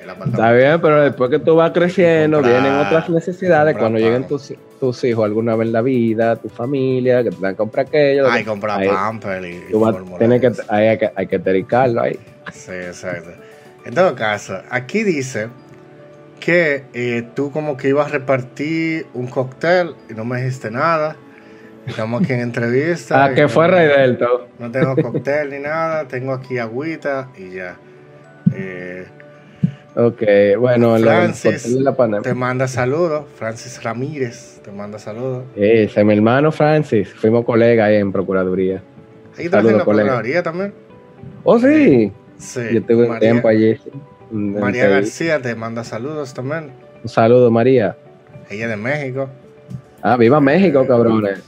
el 0.00 0.10
apartamento. 0.10 0.42
Está 0.42 0.52
bien, 0.52 0.80
pero 0.80 1.02
después 1.02 1.30
que 1.30 1.38
tú 1.38 1.56
vas 1.56 1.72
creciendo, 1.72 2.42
vienen 2.42 2.74
otras 2.74 3.08
necesidades. 3.08 3.76
Cuando 3.76 3.98
lleguen 3.98 4.26
tus, 4.26 4.54
tus, 4.78 5.04
hijos 5.04 5.24
alguna 5.24 5.56
vez 5.56 5.66
en 5.66 5.72
la 5.72 5.82
vida, 5.82 6.36
tu 6.36 6.48
familia, 6.48 7.22
que 7.22 7.30
te 7.30 7.36
van 7.36 7.54
a 7.54 7.56
comprar 7.56 7.86
aquello. 7.86 8.30
Hay 8.30 8.42
que 8.42 8.48
comprar 8.48 8.86
pamper 8.86 9.44
y, 9.44 9.56
y 9.56 10.40
que, 10.40 10.52
hay, 10.68 10.98
que, 10.98 11.10
hay 11.14 11.26
que 11.26 11.38
dedicarlo 11.38 12.02
ahí. 12.02 12.18
Sí, 12.52 12.72
exacto. 12.72 13.47
En 13.88 13.94
todo 13.94 14.14
caso, 14.14 14.60
aquí 14.68 15.02
dice 15.02 15.48
que 16.40 16.84
eh, 16.92 17.26
tú 17.34 17.50
como 17.50 17.78
que 17.78 17.88
ibas 17.88 18.08
a 18.08 18.10
repartir 18.10 19.06
un 19.14 19.28
cóctel 19.28 19.94
y 20.10 20.12
no 20.12 20.26
me 20.26 20.42
dijiste 20.42 20.70
nada. 20.70 21.16
Estamos 21.86 22.20
aquí 22.22 22.34
en 22.34 22.40
entrevista. 22.40 23.24
ah, 23.24 23.32
que 23.32 23.48
fue 23.48 23.66
Rey 23.66 23.86
Delto. 23.86 24.48
No 24.58 24.70
tengo 24.70 24.94
cóctel 24.94 25.48
ni 25.48 25.60
nada, 25.60 26.06
tengo 26.06 26.34
aquí 26.34 26.58
agüita 26.58 27.30
y 27.34 27.54
ya. 27.54 27.78
Eh, 28.54 29.06
ok, 29.96 30.22
bueno, 30.58 30.98
Francis 30.98 31.74
te 32.22 32.34
manda 32.34 32.68
saludos. 32.68 33.24
Francis 33.36 33.82
Ramírez 33.82 34.60
te 34.62 34.70
manda 34.70 34.98
saludos. 34.98 35.44
Eh, 35.56 35.90
es 35.90 36.04
mi 36.04 36.12
hermano 36.12 36.52
Francis, 36.52 37.08
fuimos 37.14 37.42
colegas 37.46 37.90
en 37.92 38.12
Procuraduría. 38.12 38.82
¿Ahí 39.38 39.46
en 39.46 39.50
la 39.50 39.62
Procuraduría 39.62 40.42
también? 40.42 40.74
Oh, 41.42 41.58
sí. 41.58 42.12
Sí. 42.38 42.60
Yo 42.72 42.82
tuve 42.82 43.08
un 43.08 43.18
tiempo 43.18 43.48
allí. 43.48 43.78
María 44.30 44.88
García 44.88 45.40
te 45.40 45.54
manda 45.54 45.84
saludos 45.84 46.34
también. 46.34 46.72
Un 47.02 47.08
saludo, 47.08 47.50
María. 47.50 47.96
Ella 48.50 48.64
es 48.64 48.70
de 48.70 48.76
México. 48.76 49.28
Ah, 50.02 50.16
viva 50.16 50.40
México, 50.40 50.86
cabrones. 50.86 51.40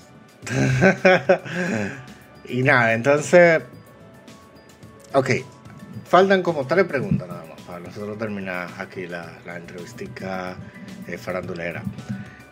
y 2.49 2.63
nada, 2.63 2.95
entonces. 2.95 3.63
Ok. 5.13 5.31
Faltan 6.05 6.43
como 6.43 6.67
tres 6.67 6.87
preguntas 6.87 7.29
nada 7.29 7.45
más 7.49 7.61
para 7.63 7.81
nosotros 7.81 8.19
terminar 8.19 8.69
aquí 8.79 9.07
la, 9.07 9.31
la 9.47 9.57
entrevistica 9.57 10.57
eh, 11.07 11.17
farandulera. 11.17 11.83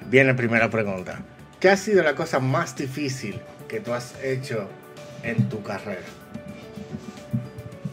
Viene 0.06 0.34
primera 0.34 0.70
pregunta. 0.70 1.20
¿Qué 1.58 1.68
ha 1.68 1.76
sido 1.76 2.04
la 2.04 2.14
cosa 2.14 2.38
más 2.38 2.76
difícil 2.76 3.40
que 3.66 3.80
tú 3.80 3.92
has 3.92 4.14
hecho 4.22 4.68
en 5.24 5.48
tu 5.48 5.62
carrera? 5.62 6.06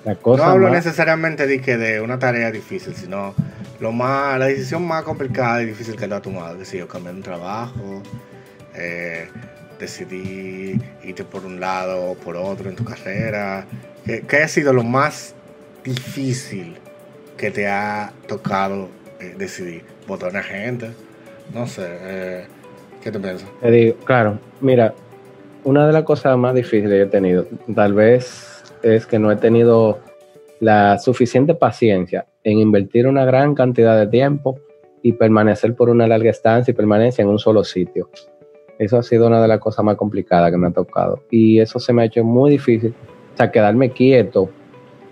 No 0.05 0.43
hablo 0.43 0.69
necesariamente 0.69 1.47
de 1.47 1.59
que 1.61 1.77
de 1.77 1.99
una 1.99 2.19
tarea 2.19 2.51
difícil, 2.51 2.95
sino 2.95 3.33
lo 3.79 3.91
más, 3.91 4.37
la 4.39 4.45
decisión 4.45 4.85
más 4.85 5.03
complicada 5.03 5.61
y 5.63 5.65
difícil 5.65 5.95
que 5.95 6.07
te 6.07 6.13
ha 6.13 6.21
tomado. 6.21 6.57
Que 6.57 6.65
si 6.65 6.77
yo 6.77 6.87
cambié 6.87 7.11
un 7.11 7.23
trabajo, 7.23 8.03
eh, 8.75 9.27
decidí 9.79 10.79
irte 11.03 11.23
por 11.23 11.45
un 11.45 11.59
lado 11.59 12.11
o 12.11 12.15
por 12.15 12.37
otro 12.37 12.69
en 12.69 12.75
tu 12.75 12.85
carrera. 12.85 13.65
¿Qué, 14.05 14.37
ha 14.37 14.47
sido 14.47 14.73
lo 14.73 14.83
más 14.83 15.33
difícil 15.83 16.77
que 17.37 17.49
te 17.49 17.67
ha 17.67 18.11
tocado 18.27 18.89
eh, 19.19 19.35
decidir? 19.37 19.83
¿Votar 20.07 20.37
a 20.37 20.43
gente? 20.43 20.91
No 21.53 21.65
sé. 21.65 21.87
Eh, 21.87 22.45
¿Qué 23.03 23.11
te 23.11 23.19
piensas? 23.19 23.49
Te 23.61 23.71
digo, 23.71 23.97
claro, 24.05 24.39
mira, 24.61 24.93
una 25.63 25.87
de 25.87 25.93
las 25.93 26.03
cosas 26.03 26.37
más 26.37 26.53
difíciles 26.53 26.91
que 26.91 27.01
he 27.01 27.05
tenido, 27.07 27.47
tal 27.73 27.93
vez 27.93 28.54
es 28.83 29.05
que 29.05 29.19
no 29.19 29.31
he 29.31 29.35
tenido 29.35 29.99
la 30.59 30.97
suficiente 30.99 31.53
paciencia 31.53 32.25
en 32.43 32.59
invertir 32.59 33.07
una 33.07 33.25
gran 33.25 33.55
cantidad 33.55 33.97
de 33.99 34.07
tiempo 34.07 34.59
y 35.01 35.13
permanecer 35.13 35.75
por 35.75 35.89
una 35.89 36.07
larga 36.07 36.29
estancia 36.29 36.71
y 36.71 36.75
permanencia 36.75 37.21
en 37.21 37.29
un 37.29 37.39
solo 37.39 37.63
sitio. 37.63 38.09
Eso 38.77 38.97
ha 38.97 39.03
sido 39.03 39.27
una 39.27 39.41
de 39.41 39.47
las 39.47 39.59
cosas 39.59 39.85
más 39.85 39.95
complicadas 39.95 40.51
que 40.51 40.57
me 40.57 40.67
ha 40.67 40.71
tocado. 40.71 41.21
Y 41.29 41.59
eso 41.59 41.79
se 41.79 41.93
me 41.93 42.01
ha 42.01 42.05
hecho 42.05 42.23
muy 42.23 42.51
difícil. 42.51 42.93
O 43.33 43.37
sea, 43.37 43.51
quedarme 43.51 43.91
quieto, 43.91 44.49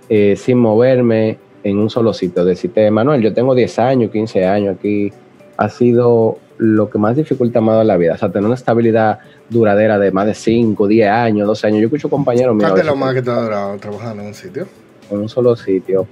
eh, 0.10 0.36
sin 0.36 0.58
moverme 0.58 1.38
en 1.64 1.78
un 1.78 1.90
solo 1.90 2.14
sitio. 2.14 2.44
Decirte, 2.44 2.90
Manuel, 2.92 3.22
yo 3.22 3.34
tengo 3.34 3.56
10 3.56 3.80
años, 3.80 4.12
15 4.12 4.46
años 4.46 4.76
aquí. 4.78 5.12
Ha 5.58 5.70
sido 5.70 6.38
lo 6.64 6.90
que 6.90 6.98
más 6.98 7.18
dificulta 7.18 7.60
me 7.60 7.68
ha 7.68 7.72
dado 7.72 7.82
en 7.82 7.88
la 7.90 7.98
vida. 7.98 8.14
O 8.14 8.18
sea, 8.18 8.32
tener 8.32 8.46
una 8.46 8.56
estabilidad 8.56 9.20
duradera 9.50 10.00
de 10.00 10.12
más 10.12 10.26
de 10.26 10.34
5, 10.34 10.88
10 10.88 11.10
años, 11.10 11.46
12 11.46 11.68
años. 11.68 11.80
Yo 11.82 11.88
escucho 11.88 12.10
compañeros 12.10 12.56
míos. 12.56 12.70
¿Cuál 12.70 12.80
es 12.80 12.88
lo 12.88 12.96
más 12.96 13.14
que 13.14 13.22
te 13.22 13.30
ha 13.30 13.42
durado 13.42 13.78
trabajando 13.78 14.22
en 14.22 14.30
un 14.30 14.34
sitio? 14.34 14.66
En 15.12 15.20
un 15.20 15.28
solo 15.28 15.58
sitio. 15.58 16.08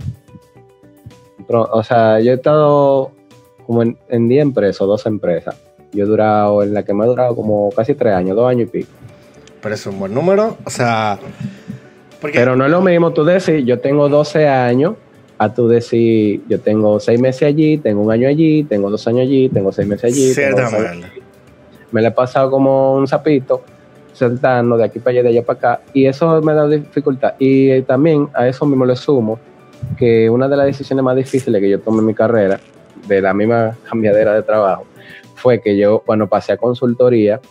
o 1.47 1.83
sea, 1.83 2.19
yo 2.19 2.33
he 2.33 2.35
estado 2.35 3.11
como 3.65 3.81
en, 3.83 4.27
10 4.27 4.41
empresas 4.41 4.81
o 4.81 4.87
12 4.87 5.07
empresas. 5.07 5.55
Yo 5.93 6.03
he 6.03 6.07
durado, 6.07 6.63
en 6.63 6.73
la 6.73 6.83
que 6.83 6.93
me 6.93 7.05
ha 7.05 7.07
durado 7.07 7.33
como 7.33 7.69
casi 7.71 7.95
3 7.95 8.13
años, 8.13 8.35
2 8.35 8.49
años 8.49 8.67
y 8.67 8.71
pico. 8.71 8.91
Pero 9.61 9.75
es 9.75 9.85
un 9.85 9.99
buen 9.99 10.13
número. 10.13 10.57
O 10.65 10.69
sea, 10.69 11.17
Pero 12.21 12.57
no 12.57 12.65
es 12.65 12.71
lo 12.71 12.81
mismo 12.81 13.13
tú 13.13 13.23
decir, 13.23 13.63
yo 13.63 13.79
tengo 13.79 14.09
12 14.09 14.49
años, 14.49 14.95
a 15.41 15.51
tú 15.51 15.67
decir, 15.67 16.43
yo 16.47 16.59
tengo 16.59 16.99
6 16.99 17.19
meses 17.19 17.41
allí, 17.41 17.79
tengo 17.79 18.03
un 18.03 18.11
año 18.11 18.27
allí, 18.27 18.63
tengo 18.63 18.91
dos 18.91 19.07
años 19.07 19.21
allí, 19.21 19.49
tengo 19.49 19.71
6 19.71 19.87
meses 19.87 20.13
allí. 20.13 20.33
Ciertamente. 20.35 21.07
Me 21.91 21.99
lo 21.99 22.09
he 22.09 22.11
pasado 22.11 22.51
como 22.51 22.93
un 22.93 23.07
sapito, 23.07 23.63
sentando 24.13 24.77
de 24.77 24.83
aquí 24.83 24.99
para 24.99 25.13
allá, 25.13 25.23
de 25.23 25.29
allá 25.29 25.43
para 25.43 25.57
acá, 25.57 25.81
y 25.95 26.05
eso 26.05 26.39
me 26.43 26.53
da 26.53 26.67
dificultad. 26.67 27.33
Y 27.39 27.81
también 27.81 28.29
a 28.35 28.47
eso 28.47 28.67
mismo 28.67 28.85
le 28.85 28.95
sumo 28.95 29.39
que 29.97 30.29
una 30.29 30.47
de 30.47 30.57
las 30.57 30.67
decisiones 30.67 31.03
más 31.03 31.15
difíciles 31.15 31.59
que 31.59 31.71
yo 31.71 31.79
tomé 31.79 32.01
en 32.01 32.05
mi 32.05 32.13
carrera, 32.13 32.59
de 33.07 33.19
la 33.19 33.33
misma 33.33 33.75
cambiadera 33.89 34.35
de 34.35 34.43
trabajo, 34.43 34.85
fue 35.33 35.59
que 35.59 35.75
yo 35.75 36.03
cuando 36.05 36.27
pasé 36.27 36.51
a 36.51 36.57
consultoría, 36.57 37.41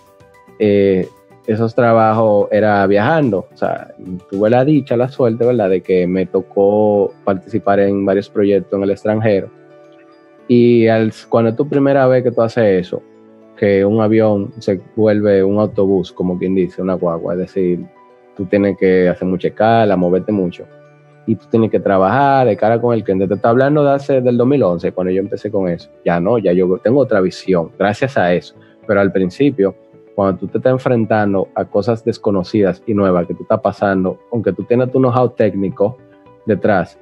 eh, 0.60 1.08
esos 1.46 1.74
trabajos 1.74 2.48
era 2.50 2.86
viajando. 2.86 3.46
O 3.52 3.56
sea, 3.56 3.94
tuve 4.30 4.50
la 4.50 4.64
dicha, 4.64 4.96
la 4.96 5.08
suerte, 5.08 5.44
¿verdad?, 5.44 5.70
de 5.70 5.80
que 5.80 6.06
me 6.06 6.26
tocó 6.26 7.12
participar 7.24 7.80
en 7.80 8.04
varios 8.04 8.28
proyectos 8.28 8.76
en 8.76 8.84
el 8.84 8.90
extranjero. 8.90 9.50
Y 10.48 10.88
al, 10.88 11.12
cuando 11.28 11.50
es 11.50 11.56
tu 11.56 11.68
primera 11.68 12.06
vez 12.06 12.24
que 12.24 12.32
tú 12.32 12.42
haces 12.42 12.86
eso, 12.86 13.02
que 13.56 13.84
un 13.84 14.00
avión 14.00 14.52
se 14.58 14.80
vuelve 14.96 15.44
un 15.44 15.58
autobús, 15.58 16.12
como 16.12 16.38
quien 16.38 16.54
dice, 16.54 16.80
una 16.82 16.94
guagua, 16.94 17.34
es 17.34 17.40
decir, 17.40 17.84
tú 18.36 18.46
tienes 18.46 18.76
que 18.78 19.08
hacer 19.08 19.28
mucha 19.28 19.48
escala, 19.48 19.96
moverte 19.96 20.32
mucho. 20.32 20.64
Y 21.26 21.36
tú 21.36 21.46
tienes 21.50 21.70
que 21.70 21.78
trabajar 21.78 22.46
de 22.46 22.56
cara 22.56 22.80
con 22.80 22.94
el 22.94 23.04
cliente. 23.04 23.28
Te 23.28 23.34
está 23.34 23.50
hablando 23.50 23.84
de 23.84 23.92
hace 23.92 24.20
del 24.20 24.36
2011, 24.38 24.92
cuando 24.92 25.12
yo 25.12 25.20
empecé 25.20 25.50
con 25.50 25.68
eso. 25.68 25.90
Ya 26.04 26.18
no, 26.18 26.38
ya 26.38 26.52
yo 26.52 26.78
tengo 26.78 27.00
otra 27.00 27.20
visión, 27.20 27.70
gracias 27.78 28.16
a 28.16 28.32
eso. 28.32 28.54
Pero 28.86 29.00
al 29.00 29.12
principio, 29.12 29.74
cuando 30.14 30.40
tú 30.40 30.48
te 30.48 30.58
estás 30.58 30.72
enfrentando 30.72 31.48
a 31.54 31.64
cosas 31.64 32.04
desconocidas 32.04 32.82
y 32.86 32.94
nuevas 32.94 33.26
que 33.26 33.34
tú 33.34 33.42
estás 33.42 33.60
pasando, 33.60 34.18
aunque 34.32 34.52
tú 34.52 34.64
tengas 34.64 34.90
tu 34.90 34.98
know-how 34.98 35.30
técnico 35.30 35.96
detrás, 36.46 36.98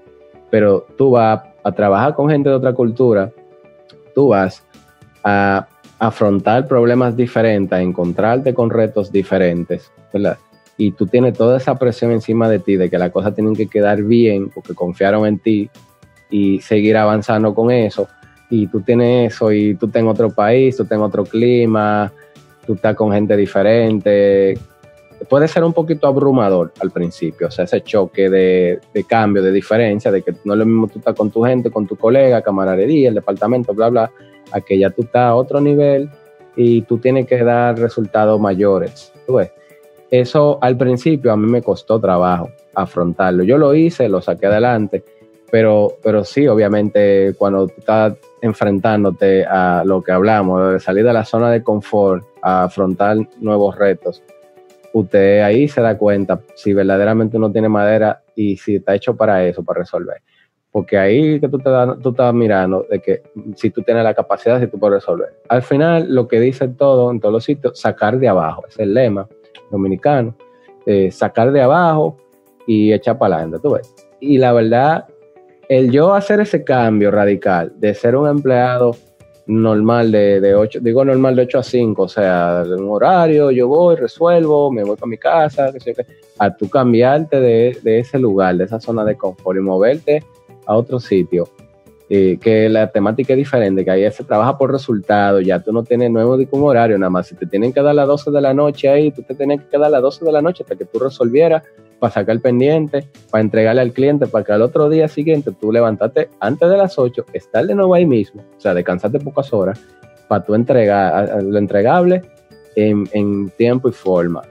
pero 0.51 0.87
tú 0.97 1.13
vas 1.13 1.43
a 1.63 1.73
trabajar 1.73 2.15
con 2.15 2.31
gente 2.31 2.49
de 2.49 2.55
otra 2.55 2.73
cultura, 2.73 3.33
tú 4.15 4.29
vas 4.29 4.65
a 5.25 5.67
afrontar 5.99 6.67
problemas 6.67 7.17
diferentes, 7.17 7.77
a 7.77 7.83
encontrarte 7.83 8.55
con 8.55 8.71
retos 8.71 9.11
diferentes, 9.11 9.91
¿verdad? 10.13 10.39
Y 10.77 10.93
tú 10.93 11.07
tienes 11.07 11.37
toda 11.37 11.57
esa 11.57 11.77
presión 11.77 12.13
encima 12.13 12.49
de 12.49 12.61
ti 12.61 12.77
de 12.77 12.89
que 12.89 12.99
las 12.99 13.11
cosas 13.11 13.35
tienen 13.35 13.55
que 13.55 13.67
quedar 13.67 14.03
bien 14.03 14.49
porque 14.49 14.75
confiaron 14.75 15.27
en 15.27 15.39
ti 15.41 15.69
y 16.31 16.61
seguir 16.61 16.97
avanzando 16.97 17.53
con 17.53 17.71
eso. 17.73 18.07
Y 18.49 18.69
tú 18.69 18.81
tienes 18.81 19.35
eso 19.35 19.53
y 19.53 19.75
tú 19.75 19.87
estás 19.87 20.01
en 20.01 20.09
otro 20.09 20.31
país, 20.31 20.77
tú 20.77 20.85
estás 20.85 20.97
en 20.97 21.03
otro 21.03 21.25
clima, 21.25 22.13
tú 22.69 22.75
estás 22.75 22.95
con 22.95 23.11
gente 23.11 23.35
diferente. 23.35 24.59
Puede 25.27 25.49
ser 25.49 25.65
un 25.65 25.73
poquito 25.73 26.07
abrumador 26.07 26.71
al 26.81 26.91
principio, 26.91 27.47
o 27.47 27.51
sea, 27.51 27.65
ese 27.65 27.81
choque 27.81 28.29
de, 28.29 28.79
cambio, 29.09 29.43
de 29.43 29.51
diferencia, 29.51 30.13
de 30.13 30.21
que 30.21 30.35
no 30.45 30.53
es 30.53 30.59
lo 30.59 30.67
mismo 30.67 30.87
tú 30.87 30.99
estás 30.99 31.15
con 31.15 31.31
tu 31.31 31.43
gente, 31.43 31.71
con 31.71 31.87
tu 31.87 31.97
colega, 31.97 32.43
camaradería, 32.43 33.09
el 33.09 33.15
departamento, 33.15 33.73
bla, 33.73 33.89
bla, 33.89 34.11
a 34.53 34.61
que 34.61 34.79
ya 34.79 34.91
tú 34.91 35.01
estás 35.01 35.23
a 35.23 35.35
otro 35.35 35.63
nivel 35.63 36.11
y 36.57 36.83
tú 36.83 36.99
tienes 36.99 37.27
que 37.27 37.43
dar 37.43 37.79
resultados 37.79 38.39
mayores. 38.39 39.15
Eso 40.11 40.59
al 40.61 40.77
principio 40.77 41.33
a 41.33 41.39
mí 41.39 41.51
me 41.51 41.63
costó 41.63 41.99
trabajo 41.99 42.51
afrontarlo. 42.75 43.45
Yo 43.45 43.57
lo 43.57 43.75
hice, 43.75 44.11
lo 44.11 44.21
saqué 44.21 44.47
adelante, 44.47 45.03
pero, 45.51 45.97
pero 46.03 46.23
sí, 46.23 46.47
obviamente, 46.47 47.35
cuando 47.39 47.67
tú 47.67 47.75
estás 47.79 48.15
enfrentándote 48.43 49.47
a 49.47 49.83
lo 49.87 50.03
que 50.03 50.13
hablamos, 50.13 50.75
de 50.75 50.81
salir 50.81 51.05
de 51.05 51.15
la 51.15 51.25
zona 51.25 51.51
de 51.51 51.63
confort, 51.63 52.28
afrontar 52.43 53.17
nuevos 53.41 53.77
retos, 53.77 54.23
usted 54.93 55.43
ahí 55.43 55.69
se 55.69 55.81
da 55.81 55.97
cuenta 55.97 56.41
si 56.55 56.73
verdaderamente 56.73 57.37
uno 57.37 57.51
tiene 57.51 57.69
madera 57.69 58.23
y 58.35 58.57
si 58.57 58.77
está 58.77 58.95
hecho 58.95 59.17
para 59.17 59.45
eso, 59.45 59.63
para 59.63 59.81
resolver. 59.81 60.23
Porque 60.71 60.99
ahí 60.99 61.41
que 61.41 61.49
tú, 61.49 61.59
te 61.59 61.71
tú 62.03 62.11
estás 62.11 62.35
mirando 62.35 62.87
de 62.91 63.01
que 63.01 63.23
si 63.57 63.71
tú 63.71 63.83
tienes 63.83 64.05
la 64.05 64.15
capacidad, 64.15 64.61
si 64.61 64.67
tú 64.67 64.79
puedes 64.79 64.97
resolver. 64.97 65.41
Al 65.49 65.63
final, 65.63 66.15
lo 66.15 66.29
que 66.29 66.39
dice 66.41 66.69
todo 66.69 67.11
en 67.11 67.21
todos 67.21 67.33
los 67.33 67.45
sitios, 67.45 67.81
sacar 67.81 68.19
de 68.19 68.29
abajo, 68.29 68.65
es 68.69 68.79
el 68.79 68.93
lema 68.93 69.27
dominicano, 69.71 70.37
eh, 70.87 71.11
sacar 71.11 71.53
de 71.53 71.63
abajo 71.63 72.17
y 72.67 72.93
echar 72.93 73.19
para 73.19 73.37
adelante, 73.37 73.61
tú 73.63 73.75
ves. 73.75 73.95
Y 74.21 74.39
la 74.39 74.53
verdad, 74.53 75.07
el 75.69 75.91
yo 75.91 76.15
hacer 76.15 76.41
ese 76.41 76.65
cambio 76.65 77.11
radical 77.11 77.73
de 77.77 77.95
ser 77.95 78.15
un 78.17 78.29
empleado 78.29 78.95
normal 79.49 80.13
de, 80.13 80.41
de 80.41 80.55
8, 80.55 80.81
digo 80.83 81.05
normal 81.05 81.35
de 81.35 81.43
8 81.43 81.59
a 81.59 81.63
5, 81.63 82.03
o 82.03 82.09
sea, 82.09 82.65
de 82.65 82.75
un 82.75 82.91
horario, 82.91 83.51
yo 83.51 83.67
voy, 83.67 83.97
resuelvo, 83.97 84.71
me 84.71 84.85
voy 84.85 84.95
para 84.95 85.09
mi 85.09 85.17
casa, 85.17 85.73
que 85.73 85.81
sé 85.81 85.95
a 86.39 86.55
tú 86.55 86.69
cambiarte 86.69 87.41
de, 87.41 87.79
de, 87.83 87.99
ese 87.99 88.19
lugar, 88.19 88.57
de 88.57 88.65
esa 88.65 88.79
zona 88.79 89.05
de 89.05 89.17
confort 89.17 89.59
y 89.59 89.63
moverte 89.63 90.23
a 90.67 90.77
otro 90.77 91.01
sitio, 91.01 91.49
eh, 92.11 92.39
que 92.39 92.69
la 92.69 92.91
temática 92.91 93.33
es 93.33 93.39
diferente, 93.39 93.87
que 93.87 93.91
ahí 93.91 94.11
se 94.11 94.23
trabaja 94.23 94.59
por 94.59 94.71
resultados, 94.71 95.43
ya 95.43 95.59
tú 95.63 95.73
no 95.73 95.83
tienes 95.83 96.11
nuevo 96.11 96.35
un 96.35 96.63
horario, 96.63 96.99
nada 96.99 97.11
más 97.11 97.29
si 97.29 97.35
te 97.35 97.47
tienen 97.47 97.73
que 97.73 97.81
dar 97.81 97.95
las 97.95 98.07
12 98.07 98.31
de 98.31 98.41
la 98.43 98.53
noche 98.53 98.91
ahí, 98.91 99.11
tú 99.11 99.23
te 99.23 99.35
tienes 99.35 99.63
que 99.63 99.69
quedar 99.69 99.87
a 99.87 99.91
las 99.91 100.03
12 100.03 100.27
de 100.27 100.33
la 100.33 100.43
noche 100.43 100.63
hasta 100.63 100.77
que 100.77 100.85
tú 100.85 100.99
resolvieras 100.99 101.63
para 101.99 102.13
sacar 102.13 102.37
el 102.37 102.41
pendiente, 102.41 103.09
para 103.31 103.43
entregarle 103.43 103.81
al 103.81 103.93
cliente, 103.93 104.27
para 104.27 104.45
que 104.45 104.53
al 104.53 104.63
otro 104.63 104.89
día 104.89 105.09
siguiente 105.09 105.53
tú 105.59 105.73
levantate 105.73 106.29
antes 106.41 106.69
de 106.69 106.77
las 106.77 106.99
8, 106.99 107.27
estar 107.33 107.67
de 107.67 107.75
nuevo 107.75 107.95
ahí 107.95 108.07
mismo, 108.07 108.43
o 108.57 108.61
sea, 108.61 108.75
descansarte 108.75 109.19
pocas 109.19 109.53
horas, 109.53 109.81
para 110.29 110.45
tú 110.45 110.55
entregar 110.55 111.43
lo 111.43 111.59
entregable 111.59 112.23
en, 112.77 113.51
tiempo 113.57 113.89
y 113.89 113.93
forma. 113.93 114.43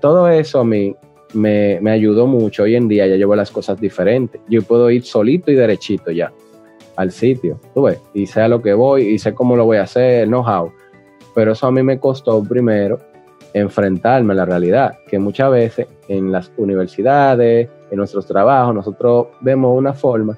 todo 0.00 0.28
eso 0.28 0.60
a 0.60 0.64
mí 0.64 0.94
me, 1.32 1.90
ayudó 1.90 2.26
mucho. 2.26 2.64
Hoy 2.64 2.76
en 2.76 2.88
día 2.88 3.06
ya 3.06 3.16
llevo 3.16 3.34
las 3.34 3.50
cosas 3.50 3.80
diferentes. 3.80 4.40
Yo 4.48 4.62
puedo 4.62 4.90
ir 4.90 5.04
solito 5.04 5.50
y 5.50 5.54
derechito 5.54 6.10
ya 6.10 6.32
al 6.96 7.10
sitio, 7.10 7.58
tú 7.72 7.84
ves, 7.84 7.98
y 8.12 8.26
sé 8.26 8.42
a 8.42 8.48
lo 8.48 8.60
que 8.60 8.74
voy 8.74 9.02
y 9.02 9.18
sé 9.18 9.32
cómo 9.32 9.56
lo 9.56 9.64
voy 9.64 9.78
a 9.78 9.84
hacer, 9.84 10.26
know-how. 10.26 10.70
Pero 11.34 11.52
eso 11.52 11.66
a 11.66 11.72
mí 11.72 11.82
me 11.82 11.98
costó 11.98 12.44
primero 12.44 12.98
enfrentarme 13.54 14.34
a 14.34 14.36
la 14.36 14.44
realidad, 14.44 14.98
que 15.08 15.18
muchas 15.18 15.50
veces 15.50 15.86
en 16.12 16.30
las 16.30 16.52
universidades, 16.56 17.68
en 17.90 17.96
nuestros 17.96 18.26
trabajos, 18.26 18.74
nosotros 18.74 19.28
vemos 19.40 19.76
una 19.76 19.94
forma, 19.94 20.36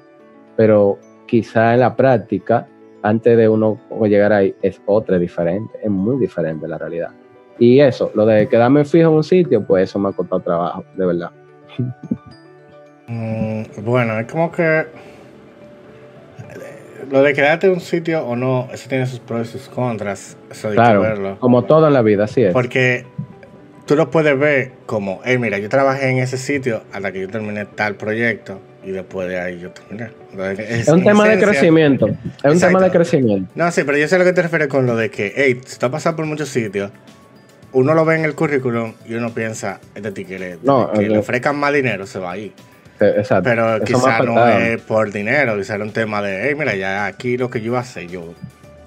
pero 0.55 0.97
quizá 1.27 1.73
en 1.73 1.81
la 1.81 1.95
práctica, 1.95 2.67
antes 3.01 3.37
de 3.37 3.49
uno 3.49 3.79
llegar 4.07 4.31
ahí, 4.33 4.55
es 4.61 4.81
otra 4.85 5.19
diferente, 5.19 5.77
es 5.83 5.89
muy 5.89 6.17
diferente 6.17 6.67
la 6.67 6.77
realidad. 6.77 7.11
Y 7.59 7.79
eso, 7.79 8.11
lo 8.15 8.25
de 8.25 8.47
quedarme 8.47 8.85
fijo 8.85 9.09
en 9.09 9.15
un 9.15 9.23
sitio, 9.23 9.65
pues 9.65 9.89
eso 9.89 9.99
me 9.99 10.09
ha 10.09 10.11
costado 10.11 10.41
trabajo, 10.41 10.83
de 10.95 11.05
verdad. 11.05 11.31
Mm, 13.07 13.65
bueno, 13.83 14.19
es 14.19 14.25
como 14.25 14.51
que 14.51 14.87
lo 17.11 17.21
de 17.21 17.33
quedarte 17.33 17.67
en 17.67 17.73
un 17.73 17.79
sitio 17.79 18.25
o 18.25 18.35
no, 18.35 18.67
eso 18.73 18.89
tiene 18.89 19.05
sus 19.05 19.19
pros 19.19 19.49
y 19.49 19.51
sus 19.59 19.69
contras. 19.69 20.37
Eso 20.49 20.69
hay 20.69 20.75
claro, 20.75 21.01
que 21.01 21.07
verlo. 21.07 21.37
Como 21.39 21.65
todo 21.65 21.87
en 21.87 21.93
la 21.93 22.01
vida, 22.01 22.23
así 22.23 22.41
es. 22.41 22.51
Porque 22.51 23.05
tú 23.85 23.95
lo 23.95 24.09
puedes 24.09 24.37
ver 24.37 24.71
como, 24.85 25.21
hey, 25.23 25.37
mira, 25.37 25.57
yo 25.59 25.69
trabajé 25.69 26.09
en 26.09 26.17
ese 26.17 26.37
sitio 26.37 26.83
hasta 26.91 27.11
que 27.11 27.21
yo 27.21 27.29
terminé 27.29 27.65
tal 27.65 27.95
proyecto 27.95 28.59
y 28.83 28.91
después 28.91 29.27
de 29.29 29.39
ahí 29.39 29.59
yo 29.59 29.71
terminé. 29.71 30.09
es, 30.57 30.87
un 30.87 31.03
tema 31.03 31.27
de 31.27 31.39
crecimiento. 31.39 32.09
Es 32.43 32.53
un 32.53 32.59
tema 32.59 32.81
de 32.81 32.91
crecimiento. 32.91 33.51
No, 33.55 33.71
sí, 33.71 33.83
pero 33.83 33.97
yo 33.97 34.07
sé 34.07 34.17
lo 34.17 34.25
que 34.25 34.33
te 34.33 34.41
refieres 34.41 34.67
con 34.67 34.85
lo 34.85 34.95
de 34.95 35.09
que, 35.09 35.33
hey, 35.35 35.61
si 35.65 35.77
tú 35.79 35.85
has 35.85 35.91
pasado 35.91 36.15
por 36.15 36.25
muchos 36.25 36.49
sitios, 36.49 36.91
uno 37.73 37.93
lo 37.93 38.05
ve 38.05 38.15
en 38.15 38.25
el 38.25 38.35
currículum 38.35 38.93
y 39.07 39.15
uno 39.15 39.31
piensa, 39.33 39.79
este 39.93 40.11
tiquete, 40.11 40.59
no, 40.63 40.91
que 40.91 41.09
le 41.09 41.17
ofrezcan 41.17 41.57
más 41.57 41.73
dinero, 41.73 42.05
se 42.07 42.19
va 42.19 42.31
a 42.31 42.37
ir. 42.37 42.53
Exacto. 42.99 43.49
Pero 43.49 43.83
quizá 43.83 44.19
no 44.21 44.47
es 44.47 44.79
por 44.81 45.11
dinero, 45.11 45.57
quizá 45.57 45.75
era 45.75 45.83
un 45.83 45.91
tema 45.91 46.21
de, 46.21 46.47
hey, 46.47 46.55
mira, 46.55 46.75
ya 46.75 47.05
aquí 47.05 47.37
lo 47.37 47.49
que 47.49 47.61
yo 47.61 47.77
hace, 47.77 48.07
yo, 48.07 48.33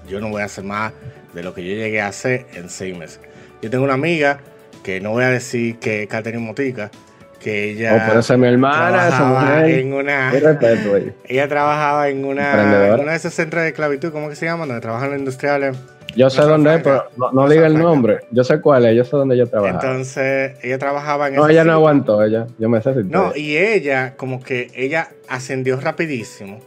yo 0.09 0.19
no 0.19 0.29
voy 0.29 0.41
a 0.41 0.45
hacer 0.45 0.63
más 0.63 0.91
de 1.33 1.43
lo 1.43 1.53
que 1.53 1.63
yo 1.63 1.75
llegué 1.75 2.01
a 2.01 2.07
hacer 2.07 2.47
en 2.55 2.69
seis 2.69 2.97
meses. 2.97 3.19
Yo 3.61 3.69
tengo 3.69 3.83
una 3.83 3.93
amiga 3.93 4.39
que 4.83 5.01
no 5.01 5.11
voy 5.11 5.23
a 5.23 5.29
decir 5.29 5.77
que 5.79 6.03
es 6.03 6.09
Catherine 6.09 6.43
Motica, 6.43 6.91
que 7.39 7.71
ella 7.71 7.95
oh, 7.95 8.21
pero 8.21 8.37
mi 8.37 8.47
hermana, 8.47 9.09
trabajaba 9.09 9.67
en 9.67 9.93
una 9.93 10.33
ella 11.25 11.47
trabajaba 11.47 12.09
en 12.09 12.25
una, 12.25 12.93
en 12.93 12.99
una 12.99 13.11
de 13.11 13.17
esos 13.17 13.33
centros 13.33 13.63
de 13.63 13.69
esclavitud, 13.69 14.11
¿cómo 14.11 14.29
que 14.29 14.35
se 14.35 14.45
llama? 14.45 14.65
Donde 14.65 14.81
trabajan 14.81 15.11
los 15.11 15.19
industriales 15.19 15.77
yo 16.15 16.29
sé 16.29 16.41
dónde 16.41 16.75
es, 16.75 16.81
pero 16.81 17.05
no, 17.31 17.49
diga 17.49 17.67
el 17.67 17.77
nombre. 17.77 18.21
Yo 18.31 18.43
sé 18.43 18.61
cuál 18.61 18.85
es, 18.85 18.95
yo 18.95 19.03
sé 19.03 19.15
dónde 19.15 19.35
ella 19.35 19.45
trabaja. 19.45 19.75
Entonces, 19.75 20.53
ella 20.63 20.77
trabajaba 20.77 21.27
en 21.27 21.35
No, 21.35 21.47
ella 21.47 21.63
no 21.63 21.73
aguantó, 21.73 22.23
ella, 22.23 22.47
yo 22.57 22.69
me 22.69 22.81
sé 22.81 22.93
No, 23.05 23.35
y 23.35 23.57
ella, 23.57 24.15
como 24.15 24.41
que 24.41 24.71
ella 24.75 25.09
ascendió 25.27 25.79
rapidísimo. 25.79 26.59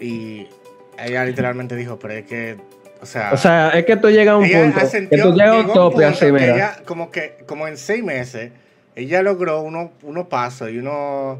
Y 0.00 0.48
ella 0.98 1.24
literalmente 1.24 1.76
dijo, 1.76 1.98
pero 1.98 2.14
es 2.14 2.26
que, 2.26 2.56
o 3.04 3.06
sea... 3.06 3.30
O 3.32 3.36
sea, 3.36 3.70
es 3.70 3.84
que 3.84 3.96
tú 3.96 4.08
llegas 4.08 4.34
a 4.34 4.36
un 4.38 4.50
punto, 4.50 4.80
que 4.90 5.18
tú 5.18 5.32
llegas 5.32 5.50
a 5.50 5.58
un 5.60 5.72
tope 5.72 6.04
así, 6.04 6.32
mira. 6.32 6.54
Ella, 6.54 6.76
como 6.84 7.10
que, 7.10 7.36
como 7.46 7.68
en 7.68 7.76
seis 7.76 8.02
meses, 8.02 8.50
ella 8.96 9.22
logró 9.22 9.60
unos 9.60 9.90
uno 10.02 10.28
pasos 10.28 10.70
y 10.70 10.78
uno 10.78 11.38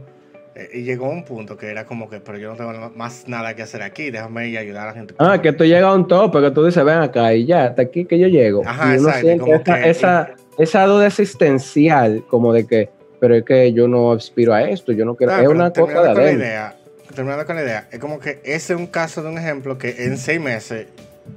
eh, 0.56 0.70
y 0.72 0.82
llegó 0.82 1.06
a 1.06 1.08
un 1.08 1.24
punto 1.24 1.56
que 1.56 1.68
era 1.68 1.84
como 1.84 2.08
que, 2.08 2.20
pero 2.20 2.38
yo 2.38 2.50
no 2.50 2.56
tengo 2.56 2.92
más 2.94 3.26
nada 3.26 3.56
que 3.56 3.62
hacer 3.62 3.82
aquí, 3.82 4.10
déjame 4.10 4.48
ir 4.48 4.58
a 4.58 4.60
ayudar 4.60 4.84
a 4.84 4.86
la 4.88 4.92
gente. 4.92 5.14
Ah, 5.18 5.40
que 5.42 5.52
tú 5.52 5.64
llegas 5.64 5.84
a 5.84 5.94
un 5.94 6.06
tope, 6.06 6.40
que 6.40 6.50
tú 6.52 6.64
dices, 6.64 6.84
ven 6.84 6.98
acá 6.98 7.34
y 7.34 7.46
ya, 7.46 7.64
hasta 7.64 7.82
aquí 7.82 8.04
que 8.04 8.18
yo 8.18 8.28
llego. 8.28 8.62
Ajá, 8.64 8.92
y 8.92 8.98
exacto. 8.98 9.46
esa, 9.84 10.30
esa, 10.58 10.86
duda 10.86 11.08
existencial, 11.08 12.24
como 12.28 12.52
de 12.52 12.66
que, 12.66 12.88
pero 13.20 13.34
es 13.34 13.44
que 13.44 13.72
yo 13.72 13.88
no 13.88 14.12
aspiro 14.12 14.54
a 14.54 14.62
esto, 14.62 14.92
yo 14.92 15.04
no 15.04 15.16
quiero. 15.16 15.36
Es 15.36 15.48
una 15.48 15.72
cosa 15.72 15.92
de 15.92 16.14
terminando 16.14 16.14
con 16.14 16.24
la 16.24 16.32
idea, 16.32 16.76
terminando 17.14 17.46
con 17.46 17.56
la 17.56 17.62
idea, 17.62 17.88
es 17.90 17.98
como 17.98 18.20
que 18.20 18.40
ese 18.44 18.74
es 18.74 18.78
un 18.78 18.86
caso 18.86 19.22
de 19.22 19.30
un 19.30 19.38
ejemplo 19.38 19.76
que 19.76 20.04
en 20.04 20.16
seis 20.18 20.40
meses, 20.40 20.86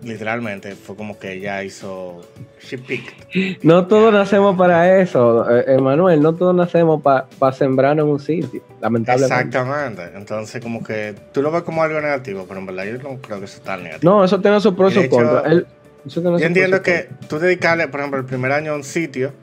literalmente, 0.04 0.76
fue 0.76 0.96
como 0.96 1.18
que 1.18 1.40
ya 1.40 1.64
hizo. 1.64 2.22
She 2.62 2.78
picked. 2.78 3.64
No 3.64 3.88
todos 3.88 4.14
nacemos 4.14 4.58
para 4.58 5.00
eso, 5.00 5.50
eh, 5.50 5.66
Emanuel, 5.68 6.22
no 6.22 6.36
todos 6.36 6.56
nacemos 6.56 7.02
para 7.02 7.54
sembrar 7.54 7.98
en 7.98 8.06
un 8.06 8.20
sitio, 8.20 8.62
lamentablemente. 8.82 9.36
Exactamente. 9.36 10.12
Entonces, 10.16 10.62
como 10.62 10.84
que 10.84 11.16
tú 11.32 11.42
lo 11.42 11.52
ves 11.52 11.64
como 11.64 11.84
algo 11.84 12.00
negativo, 12.02 12.46
pero 12.48 12.60
en 12.60 12.66
verdad 12.66 12.86
yo 12.86 12.98
no 12.98 13.22
creo 13.22 13.40
que 13.40 13.46
eso 13.46 13.58
está 13.58 13.78
negativo. 13.78 14.12
No, 14.12 14.24
eso 14.24 14.40
tiene 14.40 14.60
sus 14.60 14.74
pros 14.74 14.96
y 14.96 15.08
contras. 15.10 15.64
Yo 16.06 16.38
entiendo 16.40 16.82
que 16.82 17.10
tú 17.28 17.38
dedicarle, 17.38 17.88
por 17.90 18.00
ejemplo, 18.00 18.20
el 18.20 18.26
primer 18.26 18.52
año 18.52 18.74
a 18.74 18.76
un 18.76 18.84
sitio. 18.84 19.34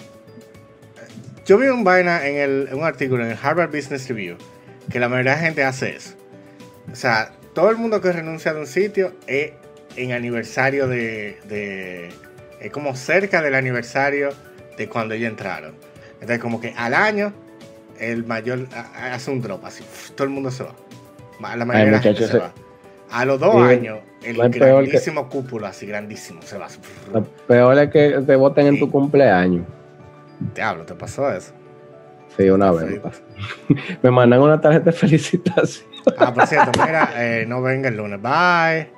Yo 1.44 1.58
vi 1.58 1.66
un 1.68 1.84
vaina 1.84 2.26
en, 2.26 2.36
el, 2.36 2.68
en 2.70 2.78
un 2.78 2.84
artículo 2.84 3.22
en 3.22 3.32
el 3.32 3.38
Harvard 3.40 3.70
Business 3.70 4.08
Review 4.08 4.36
que 4.90 4.98
la 4.98 5.08
mayoría 5.08 5.32
de 5.32 5.36
la 5.36 5.42
gente 5.44 5.64
hace 5.64 5.96
eso. 5.96 6.14
O 6.90 6.96
sea, 6.96 7.32
todo 7.54 7.70
el 7.70 7.76
mundo 7.76 8.00
que 8.00 8.12
renuncia 8.12 8.52
de 8.52 8.60
un 8.60 8.66
sitio 8.66 9.12
es 9.26 9.52
en 9.96 10.12
aniversario 10.12 10.88
de, 10.88 11.38
de- 11.48 12.10
Es 12.60 12.70
como 12.72 12.94
cerca 12.96 13.42
del 13.42 13.54
aniversario 13.54 14.30
de 14.76 14.88
cuando 14.88 15.14
ellos 15.14 15.30
entraron. 15.30 15.74
Entonces, 16.14 16.38
como 16.38 16.60
que 16.60 16.72
al 16.76 16.94
año, 16.94 17.32
el 18.00 18.24
mayor 18.24 18.66
a- 18.74 19.06
a- 19.10 19.14
hace 19.14 19.30
un 19.30 19.40
drop 19.42 19.64
así. 19.64 19.84
todo 20.14 20.24
el 20.26 20.32
mundo 20.32 20.50
se 20.50 20.64
va. 20.64 20.74
Ma- 21.40 21.56
La 21.56 21.64
mayoría 21.64 21.86
de 21.86 21.90
la 21.92 21.98
gente 22.02 22.20
muchachos, 22.22 22.26
se 22.30 22.32
se- 22.32 22.38
va. 22.38 22.52
A 23.10 23.24
los 23.24 23.38
dos 23.38 23.54
años, 23.56 23.98
el 24.24 24.36
peor 24.36 24.50
que- 24.50 24.58
grandísimo 24.58 25.28
cúpulo, 25.28 25.66
así 25.66 25.86
grandísimo, 25.86 26.40
se 26.42 26.56
va. 26.58 26.66
Lo 27.12 27.22
peor 27.24 27.78
es 27.78 27.90
que 27.90 28.22
te 28.26 28.34
voten 28.36 28.66
en 28.66 28.78
tu 28.78 28.90
cumpleaños. 28.90 29.64
Diablo, 30.54 30.84
¿te 30.84 30.94
pasó 30.94 31.30
eso? 31.32 31.52
Sí, 32.36 32.48
una 32.50 32.72
vez. 32.72 32.90
me 32.90 32.96
pasó. 33.00 33.22
Me 34.02 34.10
mandan 34.10 34.40
una 34.40 34.60
tarjeta 34.60 34.86
de 34.86 34.92
felicitación. 34.92 35.86
Ah, 36.18 36.34
por 36.34 36.46
cierto, 36.46 36.72
mira, 36.84 37.10
eh, 37.16 37.44
no 37.46 37.62
venga 37.62 37.88
el 37.88 37.96
lunes. 37.96 38.20
Bye. 38.20 38.88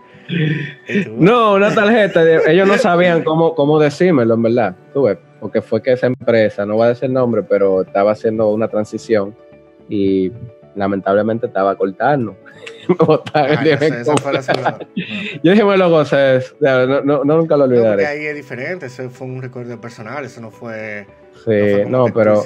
No, 1.16 1.54
una 1.54 1.74
tarjeta. 1.74 2.22
ellos 2.50 2.66
no 2.66 2.76
sabían 2.78 3.22
cómo, 3.22 3.54
cómo 3.54 3.78
decírmelo, 3.78 4.34
en 4.34 4.42
verdad. 4.42 4.76
Tú 4.92 5.02
ves, 5.04 5.18
porque 5.40 5.62
fue 5.62 5.82
que 5.82 5.92
esa 5.92 6.06
empresa, 6.06 6.66
no 6.66 6.74
voy 6.76 6.86
a 6.86 6.88
decir 6.88 7.04
el 7.04 7.12
nombre, 7.12 7.42
pero 7.42 7.82
estaba 7.82 8.12
haciendo 8.12 8.48
una 8.50 8.68
transición 8.68 9.34
y 9.88 10.32
lamentablemente 10.74 11.46
estaba 11.46 11.74
cortando. 11.76 12.36
No. 12.88 13.20
Yo 15.42 15.50
dije, 15.52 15.64
me 15.64 15.76
lo 15.76 15.90
gocé. 15.90 16.40
No, 16.60 16.86
no, 16.86 17.00
no, 17.02 17.24
nunca 17.24 17.56
lo 17.56 17.66
No, 17.66 17.74
porque 17.74 17.80
olvidaré. 17.80 18.06
ahí 18.06 18.26
es 18.26 18.36
diferente, 18.36 18.86
eso 18.86 19.10
fue 19.10 19.26
un 19.26 19.42
recuerdo 19.42 19.80
personal, 19.80 20.24
eso 20.24 20.40
no 20.40 20.52
fue. 20.52 21.04
Sí, 21.44 21.82
no, 21.88 22.06
pero. 22.14 22.42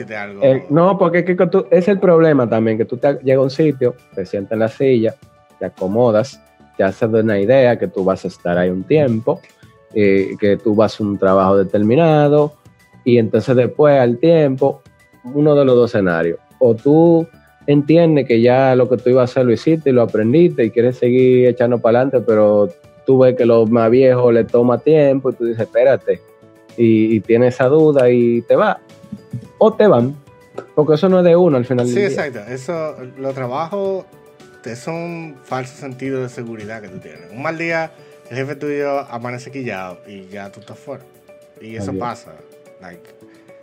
no, 0.70 0.98
porque 0.98 1.18
es 1.18 1.24
que 1.24 1.34
tú, 1.46 1.66
es 1.70 1.88
el 1.88 1.98
problema 2.00 2.48
también, 2.48 2.78
que 2.78 2.84
tú 2.86 2.96
te 2.96 3.18
llegas 3.22 3.38
a 3.40 3.42
un 3.42 3.50
sitio, 3.50 3.94
te 4.14 4.24
sientas 4.24 4.52
en 4.52 4.58
la 4.60 4.68
silla, 4.68 5.14
te 5.58 5.66
acomodas, 5.66 6.40
te 6.80 6.84
haces 6.84 7.12
de 7.12 7.20
una 7.20 7.38
idea 7.38 7.78
que 7.78 7.88
tú 7.88 8.02
vas 8.04 8.24
a 8.24 8.28
estar 8.28 8.56
ahí 8.56 8.70
un 8.70 8.84
tiempo, 8.84 9.38
eh, 9.92 10.30
que 10.40 10.56
tú 10.56 10.74
vas 10.74 10.98
a 10.98 11.04
un 11.04 11.18
trabajo 11.18 11.58
determinado, 11.58 12.54
y 13.04 13.18
entonces 13.18 13.54
después 13.54 14.00
al 14.00 14.16
tiempo, 14.16 14.80
uno 15.34 15.54
de 15.54 15.66
los 15.66 15.74
dos 15.74 15.90
escenarios, 15.90 16.38
o 16.58 16.74
tú 16.74 17.28
entiendes 17.66 18.26
que 18.26 18.40
ya 18.40 18.74
lo 18.76 18.88
que 18.88 18.96
tú 18.96 19.10
ibas 19.10 19.28
a 19.28 19.30
hacer 19.30 19.44
lo 19.44 19.52
hiciste 19.52 19.90
y 19.90 19.92
lo 19.92 20.00
aprendiste 20.00 20.64
y 20.64 20.70
quieres 20.70 20.96
seguir 20.96 21.48
echando 21.48 21.78
para 21.78 21.98
adelante, 22.00 22.24
pero 22.26 22.70
tú 23.04 23.18
ves 23.18 23.36
que 23.36 23.44
lo 23.44 23.66
más 23.66 23.90
viejo 23.90 24.32
le 24.32 24.44
toma 24.44 24.78
tiempo 24.78 25.28
y 25.28 25.34
tú 25.34 25.44
dices, 25.44 25.60
espérate, 25.60 26.22
y, 26.78 27.14
y 27.16 27.20
tienes 27.20 27.56
esa 27.56 27.66
duda 27.66 28.08
y 28.08 28.40
te 28.40 28.56
va, 28.56 28.80
o 29.58 29.70
te 29.74 29.86
van, 29.86 30.14
porque 30.74 30.94
eso 30.94 31.10
no 31.10 31.18
es 31.18 31.24
de 31.26 31.36
uno 31.36 31.58
al 31.58 31.66
final 31.66 31.86
Sí, 31.86 31.96
del 31.96 32.08
día. 32.08 32.26
exacto. 32.26 32.50
Eso, 32.50 32.96
los 33.18 33.34
trabajos 33.34 34.06
es 34.64 34.86
un 34.86 35.36
falso 35.44 35.74
sentido 35.76 36.22
de 36.22 36.28
seguridad 36.28 36.82
que 36.82 36.88
tú 36.88 36.98
tienes. 36.98 37.30
Un 37.32 37.42
mal 37.42 37.56
día, 37.58 37.90
el 38.30 38.36
jefe 38.36 38.56
tuyo 38.56 39.00
amanece 39.10 39.50
quillado 39.50 39.98
y 40.06 40.26
ya 40.28 40.50
tú 40.50 40.60
estás 40.60 40.78
fuera. 40.78 41.04
Y 41.60 41.76
eso 41.76 41.92
pasa. 41.98 42.32
like. 42.80 43.10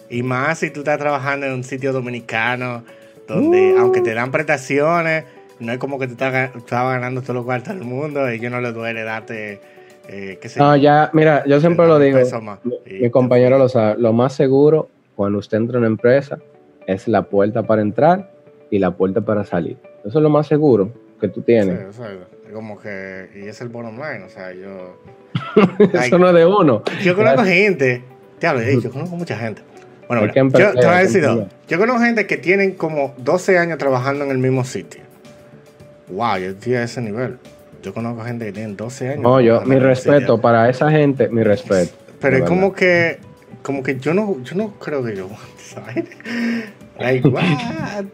Y 0.09 0.23
más 0.23 0.59
si 0.59 0.69
tú 0.69 0.81
estás 0.81 0.97
trabajando 0.99 1.45
en 1.47 1.53
un 1.53 1.63
sitio 1.63 1.91
dominicano, 1.91 2.83
donde 3.27 3.73
Uh. 3.73 3.79
aunque 3.79 4.01
te 4.01 4.13
dan 4.13 4.31
prestaciones, 4.31 5.25
no 5.59 5.71
es 5.73 5.79
como 5.79 5.97
que 5.99 6.07
tú 6.07 6.13
estás, 6.13 6.51
ganando 6.69 7.21
todos 7.21 7.35
los 7.35 7.45
cuartos 7.45 7.73
del 7.75 7.83
mundo, 7.83 8.21
a 8.21 8.31
ellos 8.31 8.51
no 8.51 8.61
les 8.61 8.73
duele 8.73 9.03
darte, 9.03 9.59
eh, 10.07 10.37
qué 10.41 10.47
sé 10.49 10.59
No, 10.59 10.75
yo, 10.75 10.83
ya, 10.83 11.09
mira, 11.13 11.43
yo 11.45 11.59
siempre 11.59 11.87
lo 11.87 11.99
digo, 11.99 12.19
más. 12.41 12.59
Y- 12.85 12.99
mi 13.01 13.09
compañero 13.09 13.57
lo 13.57 13.67
sabe, 13.67 13.95
lo 13.99 14.13
más 14.13 14.33
seguro 14.33 14.89
cuando 15.15 15.39
usted 15.39 15.57
entra 15.57 15.77
en 15.77 15.79
una 15.79 15.87
empresa 15.87 16.37
es 16.85 17.07
la 17.07 17.23
puerta 17.23 17.63
para 17.63 17.81
entrar 17.81 18.31
y 18.69 18.79
la 18.79 18.91
puerta 18.91 19.19
para 19.21 19.43
salir. 19.43 19.77
Eso 20.07 20.19
es 20.19 20.23
lo 20.23 20.29
más 20.29 20.47
seguro 20.47 20.91
que 21.19 21.27
tú 21.27 21.41
Sí, 21.41 21.47
tienes. 21.47 21.85
o 21.89 21.93
sea, 21.93 22.11
es 22.11 22.53
como 22.53 22.79
que, 22.79 23.29
y 23.35 23.47
es 23.47 23.59
el 23.61 23.69
bottom 23.69 23.95
line, 23.95 24.23
o 24.25 24.29
sea, 24.29 24.53
yo... 24.53 24.97
Eso 25.93 26.17
no 26.17 26.29
es 26.29 26.35
de 26.35 26.45
uno. 26.45 26.83
Yo 27.03 27.15
conozco 27.15 27.43
gente, 27.43 28.01
te 28.39 28.47
hablo, 28.47 28.61
yo 28.63 28.91
conozco 28.91 29.15
mucha 29.15 29.37
gente. 29.37 29.61
Bueno, 30.07 30.23
mira, 30.23 30.33
yo 30.33 30.73
te 30.73 30.85
voy 30.85 30.95
a 30.95 30.99
decir. 30.99 31.27
Yo 31.67 31.77
conozco 31.77 32.01
gente 32.01 32.25
que 32.27 32.37
tienen 32.37 32.71
como 32.71 33.13
12 33.17 33.57
años 33.57 33.77
trabajando 33.77 34.23
en 34.23 34.31
el 34.31 34.37
mismo 34.37 34.63
sitio. 34.63 35.01
Wow, 36.09 36.37
yo 36.37 36.49
estoy 36.51 36.75
a 36.75 36.83
ese 36.83 37.01
nivel. 37.01 37.37
Yo 37.83 37.93
conozco 37.93 38.23
gente 38.23 38.45
que 38.45 38.53
tiene 38.53 38.73
12 38.73 39.09
años. 39.09 39.21
No, 39.21 39.41
yo, 39.41 39.61
mi 39.61 39.77
respeto 39.77 40.39
para 40.39 40.69
esa 40.69 40.89
gente, 40.89 41.27
mi 41.27 41.43
respeto. 41.43 41.93
Pero 42.21 42.37
es 42.37 42.43
como 42.43 42.73
que, 42.73 43.19
como 43.61 43.83
que 43.83 43.99
yo 43.99 44.13
no, 44.13 44.41
yo 44.43 44.55
no 44.55 44.71
creo 44.79 45.03
que 45.03 45.15
yo 45.15 45.29
¿sabes? 45.57 46.05
Like, 46.99 47.27
what? 47.27 47.43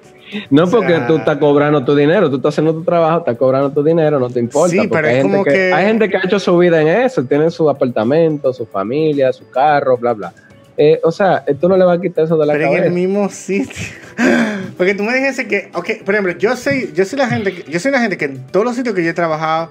No 0.50 0.64
o 0.64 0.68
sea- 0.68 0.78
porque 0.80 1.00
tú 1.08 1.18
estás 1.18 1.38
cobrando 1.38 1.84
tu 1.86 1.96
dinero, 1.96 2.30
tú 2.30 2.38
estás 2.38 2.54
haciendo 2.56 2.74
tu 2.74 2.84
trabajo, 2.84 3.20
estás 3.20 3.38
cobrando 3.38 3.70
tu 3.72 3.84
dinero, 3.84 4.20
no 4.20 4.30
te 4.30 4.40
importa. 4.40 4.70
Sí, 4.72 4.78
porque 4.78 4.90
pero 4.96 5.08
hay 5.08 5.14
es 5.16 5.22
gente 5.22 5.32
como 5.34 5.44
que, 5.46 5.52
que- 5.52 5.74
hay 5.74 5.86
gente 5.86 6.10
que 6.10 6.18
ha 6.18 6.22
hecho 6.26 6.40
su 6.40 6.58
vida 6.58 6.82
en 6.82 6.88
eso, 6.88 7.24
tienen 7.24 7.52
su 7.52 7.70
apartamento, 7.70 8.52
su 8.54 8.66
familia, 8.66 9.32
su 9.34 9.50
carro, 9.50 9.98
bla, 9.98 10.14
bla. 10.14 10.34
Eh, 10.76 11.00
o 11.04 11.12
sea, 11.12 11.44
tú 11.62 11.70
no 11.70 11.78
le 11.78 11.86
vas 11.86 12.00
a 12.00 12.02
quitar 12.02 12.26
eso 12.26 12.36
de 12.36 12.46
la 12.48 12.54
Pero 12.54 12.74
en 12.76 12.84
el 12.86 12.92
mismo 12.92 13.30
sitio. 13.30 13.76
Porque 14.78 14.96
tú 14.96 15.04
me 15.04 15.14
dijiste 15.16 15.48
que, 15.48 15.70
ok, 15.76 16.04
por 16.04 16.16
ejemplo, 16.16 16.34
yo 16.40 16.56
soy, 16.56 16.92
yo 16.96 17.06
soy 17.06 17.20
la 17.20 17.28
gente, 17.28 17.54
que- 17.54 17.72
yo 17.72 17.80
soy 17.80 17.92
la 17.92 18.00
gente 18.00 18.18
que 18.18 18.26
en 18.26 18.48
todos 18.48 18.66
los 18.66 18.76
sitios 18.76 18.96
que 18.96 19.04
yo 19.04 19.12
he 19.12 19.14
trabajado, 19.14 19.70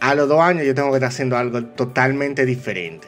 a 0.00 0.14
los 0.16 0.28
dos 0.28 0.40
años 0.40 0.66
yo 0.66 0.74
tengo 0.74 0.90
que 0.90 0.96
estar 0.96 1.10
haciendo 1.10 1.36
algo 1.36 1.62
totalmente 1.64 2.44
diferente. 2.44 3.06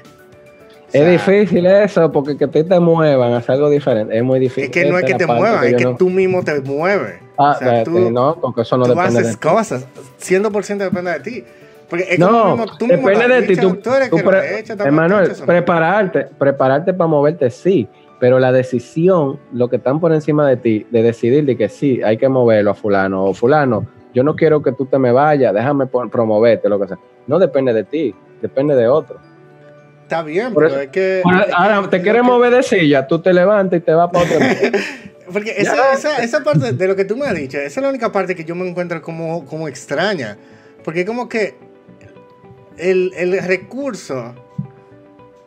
Es 0.94 1.10
difícil 1.10 1.66
eso, 1.66 2.10
porque 2.12 2.36
que 2.36 2.46
te, 2.46 2.62
te 2.64 2.78
muevan 2.80 3.32
a 3.32 3.38
hacer 3.38 3.56
algo 3.56 3.68
diferente 3.68 4.16
es 4.16 4.22
muy 4.22 4.38
difícil. 4.38 4.64
Es 4.64 4.70
que 4.70 4.84
no 4.84 4.96
es 4.98 5.04
que 5.04 5.14
te 5.14 5.26
muevan, 5.26 5.64
es 5.64 5.74
que 5.74 5.84
no- 5.84 5.96
tú 5.96 6.08
mismo 6.08 6.42
te 6.44 6.60
mueves. 6.60 7.16
Ah, 7.36 7.54
o 7.56 7.58
sea, 7.58 7.82
tú, 7.84 8.10
no, 8.10 8.36
porque 8.40 8.60
eso 8.62 8.76
no 8.76 8.84
tú 8.84 8.90
depende 8.90 9.20
de 9.22 9.28
haces 9.28 9.40
ti. 9.40 9.48
cosas, 9.48 9.86
100% 10.18 10.84
depende 10.84 11.10
de 11.10 11.20
ti. 11.20 11.44
Porque 11.90 12.06
es 12.10 12.18
No, 12.18 12.28
como 12.28 12.56
mismo, 12.56 12.78
tú 12.78 12.86
mismo 12.86 13.08
depende 13.08 13.40
de 13.40 13.46
ti. 13.46 13.56
Tú, 13.56 13.76
tú 13.76 14.16
pre- 14.24 14.58
hecho, 14.60 14.72
Emanuel, 14.84 15.30
hecho 15.32 15.44
prepararte, 15.44 16.26
prepararte 16.38 16.94
para 16.94 17.08
moverte, 17.08 17.50
sí. 17.50 17.88
Pero 18.20 18.38
la 18.38 18.52
decisión, 18.52 19.38
lo 19.52 19.68
que 19.68 19.76
están 19.76 20.00
por 20.00 20.12
encima 20.12 20.48
de 20.48 20.56
ti, 20.56 20.86
de 20.90 21.02
decidir 21.02 21.44
de 21.44 21.56
que 21.56 21.68
sí, 21.68 22.00
hay 22.02 22.16
que 22.16 22.28
moverlo 22.28 22.70
a 22.70 22.74
fulano 22.74 23.24
o 23.24 23.34
fulano, 23.34 23.86
yo 24.14 24.22
no 24.22 24.34
quiero 24.36 24.62
que 24.62 24.72
tú 24.72 24.86
te 24.86 24.98
me 24.98 25.10
vayas, 25.12 25.52
déjame 25.52 25.86
promoverte, 25.86 26.68
lo 26.68 26.78
que 26.80 26.88
sea. 26.88 26.98
No 27.26 27.38
depende 27.38 27.72
de 27.74 27.84
ti, 27.84 28.14
depende 28.40 28.74
de 28.76 28.88
otro. 28.88 29.18
Está 30.04 30.22
bien, 30.22 30.54
pero 30.54 30.66
eso- 30.68 30.80
es 30.80 30.88
que... 30.90 31.22
Ahora, 31.54 31.88
te 31.90 32.00
quieres 32.02 32.22
que- 32.22 32.28
mover 32.28 32.54
de 32.54 32.62
silla, 32.62 33.06
tú 33.06 33.20
te 33.20 33.32
levantas 33.32 33.78
y 33.78 33.82
te 33.82 33.92
vas 33.92 34.10
para 34.12 34.24
otro. 34.24 34.38
Porque 35.32 35.54
esa, 35.56 35.74
Ya. 35.76 35.92
esa, 35.94 36.22
esa 36.22 36.44
parte 36.44 36.72
de 36.74 36.86
lo 36.88 36.94
que 36.94 37.04
tú 37.06 37.16
me 37.16 37.26
has 37.26 37.34
dicho, 37.34 37.56
esa 37.58 37.80
es 37.80 37.82
la 37.82 37.88
única 37.88 38.12
parte 38.12 38.34
que 38.36 38.44
yo 38.44 38.54
me 38.54 38.68
encuentro 38.68 39.00
como, 39.00 39.46
como 39.46 39.66
extraña. 39.68 40.36
Porque 40.84 41.06
como 41.06 41.28
que 41.30 41.54
el, 42.76 43.12
el 43.16 43.42
recurso 43.42 44.34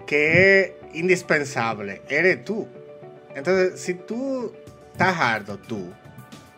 que 0.08 0.60
es 0.62 0.72
indispensable 0.94 2.02
eres 2.10 2.44
tú. 2.44 2.68
Entonces, 3.36 3.80
si 3.80 3.94
tú 3.94 4.52
estás 4.92 5.16
harto, 5.20 5.58
tú, 5.60 5.92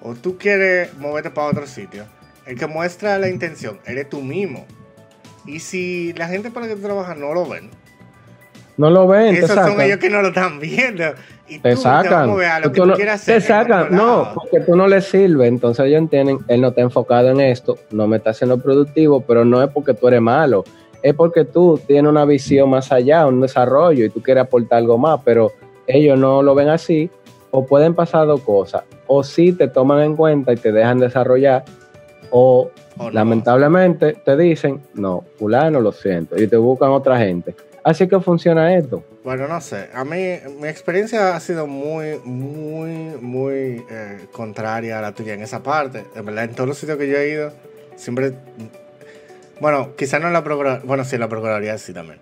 o 0.02 0.16
tú 0.16 0.38
quieres 0.38 0.94
moverte 0.96 1.30
para 1.30 1.48
otro 1.48 1.68
sitio, 1.68 2.06
el 2.46 2.58
que 2.58 2.68
muestra 2.68 3.20
la 3.20 3.28
intención 3.28 3.80
eres 3.86 4.08
tú 4.10 4.22
mismo. 4.22 4.66
Y 5.46 5.60
si 5.60 6.14
la 6.14 6.28
gente 6.28 6.52
para 6.52 6.68
la 6.68 6.74
que 6.74 6.80
tú 6.80 6.86
trabajas 6.86 7.18
no 7.18 7.34
lo 7.34 7.46
ven, 7.48 7.70
No 8.80 8.90
lo 8.90 9.08
ven, 9.08 9.36
te 9.36 9.42
esos 9.42 9.56
son 9.58 9.82
ellos 9.82 9.98
que 9.98 10.10
no 10.10 10.22
lo 10.22 10.30
están 10.30 10.58
viendo. 10.58 11.04
Y 11.50 11.60
Te 11.60 11.76
tú 11.76 11.82
sacan. 11.82 12.30
a 12.30 12.60
lo 12.60 12.66
Tú 12.68 12.72
que 12.72 12.80
tú 12.80 12.86
no- 12.86 12.94
te 12.96 13.10
hacer. 13.10 13.42
sacan. 13.42 13.94
No, 13.94 14.32
porque 14.34 14.62
tú 14.62 14.74
no 14.78 14.88
le 14.88 15.02
sirves. 15.02 15.50
Entonces 15.50 15.86
ellos 15.86 15.98
entienden, 16.00 16.40
él 16.48 16.62
no 16.62 16.70
está 16.70 16.80
enfocado 16.80 17.30
en 17.30 17.42
esto, 17.42 17.78
no 17.92 18.08
me 18.08 18.16
está 18.18 18.30
haciendo 18.30 18.58
productivo, 18.58 19.20
pero 19.20 19.44
no 19.44 19.62
es 19.62 19.70
porque 19.70 19.94
tú 19.94 20.08
eres 20.08 20.22
malo. 20.22 20.64
Es 21.04 21.14
porque 21.14 21.44
tú 21.44 21.78
tienes 21.88 22.10
una 22.10 22.24
visión 22.24 22.70
más 22.70 22.90
allá, 22.94 23.28
un 23.28 23.42
desarrollo 23.42 24.06
y 24.06 24.10
tú 24.10 24.22
quieres 24.24 24.44
aportar 24.44 24.78
algo 24.80 24.98
más, 24.98 25.20
pero 25.26 25.52
ellos 25.86 26.18
no 26.18 26.42
lo 26.42 26.56
ven 26.56 26.70
así. 26.70 27.10
O 27.52 27.66
pueden 27.66 27.94
pasar 27.96 28.28
dos 28.28 28.40
cosas. 28.42 28.84
O 29.08 29.24
sí 29.26 29.52
te 29.52 29.68
toman 29.68 30.04
en 30.04 30.16
cuenta 30.16 30.54
y 30.54 30.56
te 30.56 30.72
dejan 30.72 31.00
desarrollar. 31.00 31.66
O 32.32 32.70
¿O 32.98 33.04
no? 33.06 33.12
lamentablemente 33.12 34.14
te 34.24 34.38
dicen, 34.38 34.80
no, 34.94 35.26
fulano, 35.38 35.82
lo 35.82 35.92
siento. 35.92 36.42
Y 36.42 36.48
te 36.48 36.56
buscan 36.58 36.92
otra 36.92 37.18
gente. 37.18 37.56
Así 37.84 38.08
que 38.08 38.20
funciona 38.20 38.76
esto. 38.76 39.04
Bueno, 39.24 39.48
no 39.48 39.62
sé. 39.62 39.90
A 39.94 40.04
mí, 40.04 40.40
mi 40.60 40.68
experiencia 40.68 41.36
ha 41.36 41.40
sido 41.40 41.68
muy, 41.68 42.20
muy, 42.24 42.92
muy 43.22 43.84
eh, 43.90 44.26
contraria 44.32 45.00
a 45.00 45.02
la 45.02 45.14
tuya 45.14 45.34
en 45.34 45.42
esa 45.42 45.64
parte. 45.64 46.04
En 46.16 46.26
verdad, 46.26 46.46
en 46.46 46.52
todos 46.52 46.68
los 46.68 46.78
sitios 46.78 46.98
que 46.98 47.08
yo 47.08 47.18
he 47.18 47.30
ido, 47.30 47.54
siempre. 47.96 48.34
Bueno, 49.60 49.96
quizás 49.98 50.22
no 50.22 50.28
en 50.28 50.34
la 50.34 50.44
Procuraduría. 50.44 50.86
Bueno, 50.86 51.04
sí, 51.04 51.16
en 51.16 51.22
la 51.22 51.30
Procuraduría 51.30 51.78
sí 51.78 51.94
también. 51.94 52.20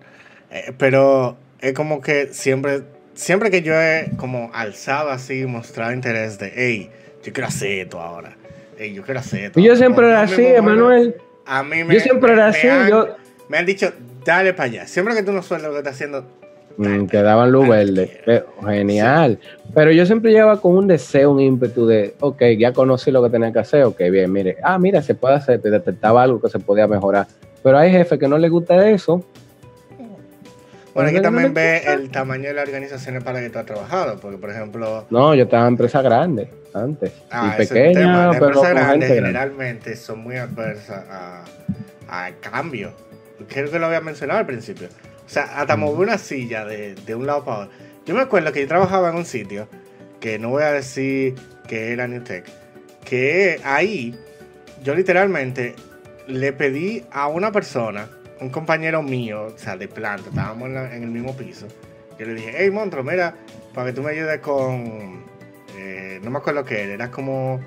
Eh, 0.50 0.72
pero 0.76 1.36
es 1.60 1.72
como 1.72 2.00
que 2.00 2.28
siempre, 2.32 2.82
siempre 3.14 3.50
que 3.50 3.62
yo 3.62 3.74
he 3.74 4.10
como 4.16 4.50
alzado 4.54 5.10
así, 5.10 5.44
mostrado 5.46 5.92
interés 5.92 6.38
de, 6.38 6.52
hey, 6.54 6.90
yo 7.22 7.32
quiero 7.32 7.48
hacer 7.48 7.80
esto 7.80 8.00
ahora. 8.00 8.36
Hey, 8.78 8.94
yo 8.94 9.02
quiero 9.02 9.20
hacer 9.20 9.44
esto. 9.44 9.60
Yo 9.60 9.76
siempre 9.76 10.06
era 10.06 10.22
así, 10.22 10.44
Emanuel. 10.44 11.16
A 11.46 11.62
mí 11.62 11.84
me, 11.84 11.94
yo 11.94 12.00
siempre 12.00 12.32
era 12.32 12.48
así. 12.48 12.66
yo... 12.88 13.16
me 13.48 13.58
han 13.58 13.66
dicho, 13.66 13.92
dale 14.28 14.52
para 14.52 14.64
allá. 14.64 14.86
Siempre 14.86 15.14
que 15.14 15.22
tú 15.22 15.32
no 15.32 15.42
sueltas 15.42 15.68
lo 15.68 15.74
que 15.74 15.78
estás 15.78 15.94
haciendo. 15.94 16.24
Mm, 16.76 17.06
te 17.06 17.22
daban 17.22 17.50
luz 17.50 17.68
verde. 17.68 18.44
Genial. 18.64 19.38
Sí. 19.40 19.70
Pero 19.74 19.90
yo 19.90 20.06
siempre 20.06 20.30
llevaba 20.30 20.60
con 20.60 20.76
un 20.76 20.86
deseo, 20.86 21.32
un 21.32 21.40
ímpetu 21.40 21.86
de, 21.86 22.14
ok, 22.20 22.42
ya 22.56 22.72
conocí 22.72 23.10
lo 23.10 23.22
que 23.22 23.30
tenía 23.30 23.52
que 23.52 23.58
hacer, 23.58 23.82
ok, 23.84 23.98
bien, 24.10 24.30
mire, 24.32 24.58
ah, 24.62 24.78
mira, 24.78 25.02
se 25.02 25.14
puede 25.14 25.34
hacer, 25.34 25.60
te 25.60 25.70
detectaba 25.70 26.22
algo 26.22 26.40
que 26.40 26.48
se 26.48 26.58
podía 26.60 26.86
mejorar. 26.86 27.26
Pero 27.62 27.78
hay 27.78 27.90
jefes 27.90 28.18
que 28.18 28.28
no 28.28 28.38
les 28.38 28.50
gusta 28.50 28.88
eso. 28.88 29.24
Bueno, 30.94 31.10
aquí 31.10 31.20
también 31.20 31.54
ve 31.54 31.82
el 31.86 32.10
tamaño 32.10 32.48
de 32.48 32.54
las 32.54 32.66
organizaciones 32.66 33.22
para 33.22 33.40
que 33.40 33.50
tú 33.50 33.58
has 33.58 33.66
trabajado, 33.66 34.18
porque 34.20 34.36
por 34.36 34.50
ejemplo... 34.50 35.06
No, 35.10 35.34
yo 35.34 35.44
estaba 35.44 35.64
en 35.64 35.68
empresas 35.68 36.02
grandes 36.02 36.48
antes, 36.74 37.12
ah, 37.30 37.54
y 37.54 37.56
pequeñas, 37.56 38.36
pero 38.38 38.52
con 38.52 38.70
grandes 38.70 39.08
generalmente 39.08 39.90
grande. 39.90 39.96
son 39.96 40.20
muy 40.20 40.36
adversas 40.36 41.04
a, 41.08 41.44
a, 42.08 42.30
cambio. 42.40 42.92
Creo 43.48 43.70
que 43.70 43.78
lo 43.78 43.86
había 43.86 44.00
mencionado 44.00 44.40
al 44.40 44.46
principio. 44.46 44.88
O 45.26 45.28
sea, 45.28 45.44
hasta 45.60 45.76
mover 45.76 46.08
una 46.08 46.18
silla 46.18 46.64
de, 46.64 46.94
de 46.94 47.14
un 47.14 47.26
lado 47.26 47.44
para 47.44 47.58
otro. 47.64 47.72
Yo 48.06 48.14
me 48.14 48.22
acuerdo 48.22 48.52
que 48.52 48.60
yo 48.60 48.68
trabajaba 48.68 49.10
en 49.10 49.16
un 49.16 49.24
sitio, 49.24 49.68
que 50.20 50.38
no 50.38 50.50
voy 50.50 50.62
a 50.62 50.72
decir 50.72 51.34
que 51.66 51.92
era 51.92 52.08
New 52.08 52.22
Tech, 52.22 52.44
que 53.04 53.60
ahí 53.64 54.18
yo 54.82 54.94
literalmente 54.94 55.74
le 56.26 56.52
pedí 56.52 57.04
a 57.10 57.28
una 57.28 57.52
persona 57.52 58.08
un 58.40 58.50
compañero 58.50 59.02
mío, 59.02 59.46
o 59.54 59.58
sea, 59.58 59.76
de 59.76 59.88
planta, 59.88 60.28
estábamos 60.28 60.68
en, 60.68 60.74
la, 60.74 60.94
en 60.94 61.02
el 61.02 61.10
mismo 61.10 61.36
piso. 61.36 61.66
Yo 62.18 62.26
le 62.26 62.34
dije, 62.34 62.54
hey, 62.56 62.70
Montro, 62.70 63.02
mira, 63.04 63.34
para 63.74 63.88
que 63.88 63.92
tú 63.92 64.02
me 64.02 64.10
ayudes 64.10 64.40
con. 64.40 65.24
Eh, 65.76 66.20
no 66.22 66.30
me 66.30 66.38
acuerdo 66.38 66.64
qué 66.64 66.84
era, 66.84 66.94
era 66.94 67.10
como. 67.10 67.60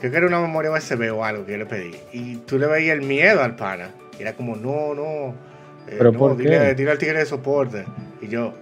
Creo 0.00 0.10
que 0.10 0.18
era 0.18 0.26
una 0.26 0.40
memoria 0.40 0.70
USB 0.72 1.12
o 1.14 1.24
algo 1.24 1.46
que 1.46 1.52
yo 1.52 1.58
le 1.58 1.66
pedí. 1.66 1.96
Y 2.12 2.36
tú 2.38 2.58
le 2.58 2.66
veías 2.66 2.94
el 2.96 3.02
miedo 3.02 3.42
al 3.42 3.54
pana. 3.54 3.90
Era 4.22 4.34
como, 4.34 4.54
no, 4.54 4.94
no. 4.94 5.02
Eh, 5.88 5.96
¿Pero 5.98 6.12
no, 6.12 6.18
por 6.18 6.36
dile, 6.36 6.58
qué? 6.58 6.74
dile 6.76 6.92
al 6.92 6.98
tigre 6.98 7.18
de 7.18 7.26
soporte. 7.26 7.84
Y 8.20 8.28
yo, 8.28 8.52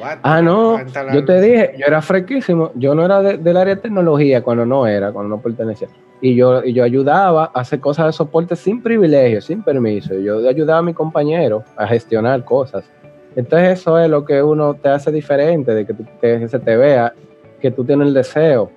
what? 0.00 0.18
Ah, 0.22 0.40
no, 0.40 0.78
yo 1.12 1.24
te 1.24 1.38
dije, 1.40 1.74
yo 1.78 1.84
era 1.86 2.00
fresquísimo. 2.00 2.72
Yo 2.76 2.94
no 2.94 3.04
era 3.04 3.20
de- 3.20 3.36
del 3.36 3.56
área 3.58 3.74
de 3.74 3.80
tecnología 3.82 4.42
cuando 4.42 4.64
no 4.64 4.86
era, 4.86 5.12
cuando 5.12 5.36
no 5.36 5.42
pertenecía. 5.42 5.88
Y 6.22 6.34
yo, 6.34 6.64
y 6.64 6.72
yo 6.72 6.82
ayudaba 6.82 7.50
a 7.54 7.60
hacer 7.60 7.78
cosas 7.78 8.06
de 8.06 8.12
soporte 8.14 8.56
sin 8.56 8.82
privilegio, 8.82 9.42
sin 9.42 9.62
permiso. 9.62 10.14
Yo 10.14 10.48
ayudaba 10.48 10.78
a 10.78 10.82
mi 10.82 10.94
compañero 10.94 11.62
a 11.76 11.86
gestionar 11.86 12.42
cosas. 12.42 12.90
Entonces 13.36 13.80
eso 13.80 13.98
es 13.98 14.08
lo 14.08 14.24
que 14.24 14.42
uno 14.42 14.72
te 14.74 14.88
hace 14.88 15.12
diferente, 15.12 15.74
de 15.74 15.84
que, 15.84 16.48
se 16.48 16.58
te 16.58 16.74
vea 16.74 17.12
que 17.60 17.70
tú 17.70 17.84
tienes 17.84 18.08
el 18.08 18.14
deseo. 18.14 18.70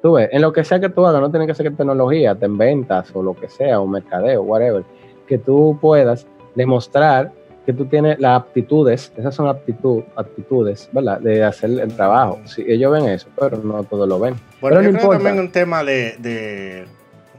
Tú 0.00 0.12
ves, 0.12 0.28
en 0.30 0.42
lo 0.42 0.52
que 0.52 0.62
sea 0.62 0.78
que 0.78 0.88
tú 0.88 1.04
hagas, 1.04 1.20
no 1.20 1.28
tiene 1.28 1.44
que 1.48 1.54
ser 1.54 1.68
que 1.68 1.76
tecnología, 1.76 2.36
te 2.36 2.46
en 2.46 2.56
ventas 2.56 3.10
o 3.16 3.20
lo 3.20 3.34
que 3.34 3.48
sea, 3.48 3.80
o 3.80 3.86
mercadeo, 3.88 4.42
whatever, 4.42 4.84
que 5.26 5.38
tú 5.38 5.78
puedas 5.80 6.26
demostrar 6.54 7.32
que 7.64 7.72
tú 7.72 7.84
tienes 7.86 8.18
las 8.20 8.40
aptitudes, 8.42 9.12
esas 9.16 9.34
son 9.34 9.48
aptitud, 9.48 10.04
aptitudes, 10.14 10.88
¿verdad? 10.92 11.18
De 11.18 11.42
hacer 11.42 11.70
el 11.70 11.92
trabajo. 11.96 12.40
Sí, 12.44 12.64
ellos 12.68 12.92
ven 12.92 13.06
eso, 13.08 13.26
pero 13.38 13.56
no 13.58 13.82
todos 13.82 14.08
lo 14.08 14.20
ven. 14.20 14.34
Bueno, 14.60 14.76
pero 14.76 14.82
yo 14.82 14.92
no 14.92 14.98
creo 14.98 15.02
importa. 15.02 15.18
también 15.24 15.44
un 15.44 15.50
tema 15.50 15.82
de, 15.82 16.14
de- 16.20 16.86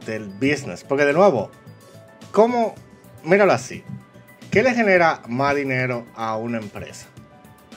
del 0.05 0.27
business. 0.27 0.83
Porque 0.83 1.05
de 1.05 1.13
nuevo, 1.13 1.49
¿cómo? 2.33 2.75
Míralo 3.23 3.53
así. 3.53 3.83
¿Qué 4.51 4.63
le 4.63 4.73
genera 4.73 5.21
más 5.29 5.55
dinero 5.55 6.03
a 6.15 6.35
una 6.35 6.57
empresa? 6.57 7.07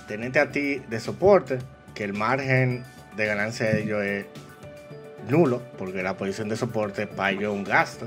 Tenerte 0.08 0.40
a 0.40 0.50
ti 0.50 0.80
de 0.88 0.98
soporte, 0.98 1.58
que 1.94 2.02
el 2.02 2.14
margen 2.14 2.84
de 3.16 3.26
ganancia 3.26 3.66
de 3.66 3.82
ellos 3.84 4.02
es 4.02 4.26
nulo, 5.28 5.62
porque 5.78 6.02
la 6.02 6.16
posición 6.16 6.48
de 6.48 6.56
soporte 6.56 7.06
para 7.06 7.30
ellos 7.30 7.52
es 7.52 7.58
un 7.58 7.64
gasto, 7.64 8.06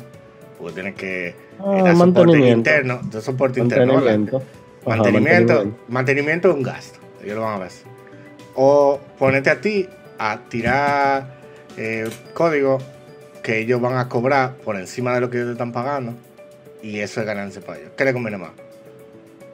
porque 0.63 0.73
tienes 0.81 0.95
que 0.95 1.35
Ah, 1.59 1.83
dar 1.83 1.95
soporte 1.95 2.39
interno, 2.49 2.99
de 3.03 3.21
soporte 3.21 3.59
interno. 3.59 3.93
Mantenimiento. 3.93 4.37
Ajá, 4.37 4.45
Mantenimiento, 4.97 5.53
mantenimiento. 5.53 5.83
mantenimiento 5.89 6.49
es 6.49 6.55
un 6.55 6.63
gasto, 6.63 6.99
ellos 7.23 7.35
lo 7.35 7.41
van 7.43 7.55
a 7.55 7.59
ver. 7.59 7.71
O 8.55 8.99
ponerte 9.17 9.49
a 9.49 9.61
ti 9.61 9.87
a 10.19 10.39
tirar 10.49 11.25
eh, 11.77 12.09
código 12.33 12.79
que 13.41 13.59
ellos 13.59 13.79
van 13.81 13.97
a 13.97 14.09
cobrar 14.09 14.55
por 14.55 14.75
encima 14.75 15.13
de 15.15 15.21
lo 15.21 15.29
que 15.29 15.37
ellos 15.37 15.47
te 15.49 15.53
están 15.53 15.71
pagando 15.71 16.13
y 16.81 16.99
eso 16.99 17.19
es 17.21 17.25
ganancia 17.27 17.61
para 17.61 17.79
ellos. 17.79 17.91
¿Qué 17.95 18.05
le 18.05 18.13
conviene 18.13 18.37
más? 18.37 18.51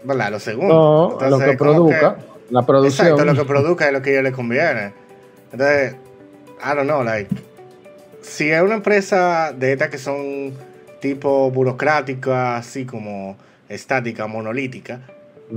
¿Verdad? 0.03 0.31
Lo 0.31 0.39
segundo. 0.39 0.73
No, 0.73 1.11
Entonces, 1.13 1.39
lo 1.47 1.51
que 1.51 1.57
produzca, 1.57 2.17
la 2.49 2.61
producción. 2.65 3.07
Exacto, 3.07 3.25
lo 3.25 3.35
que 3.35 3.45
produzca 3.45 3.87
es 3.87 3.93
lo 3.93 4.01
que 4.01 4.09
a 4.09 4.13
ellos 4.13 4.23
les 4.23 4.33
conviene. 4.33 4.93
Entonces, 5.51 5.95
I 6.63 6.75
don't 6.75 6.83
know, 6.83 7.03
like, 7.03 7.29
si 8.21 8.49
es 8.51 8.61
una 8.61 8.75
empresa 8.75 9.53
de 9.53 9.73
estas 9.73 9.89
que 9.89 9.97
son 9.97 10.53
tipo 10.99 11.49
burocrática, 11.51 12.57
así 12.57 12.85
como 12.85 13.37
estática, 13.67 14.27
monolítica, 14.27 15.01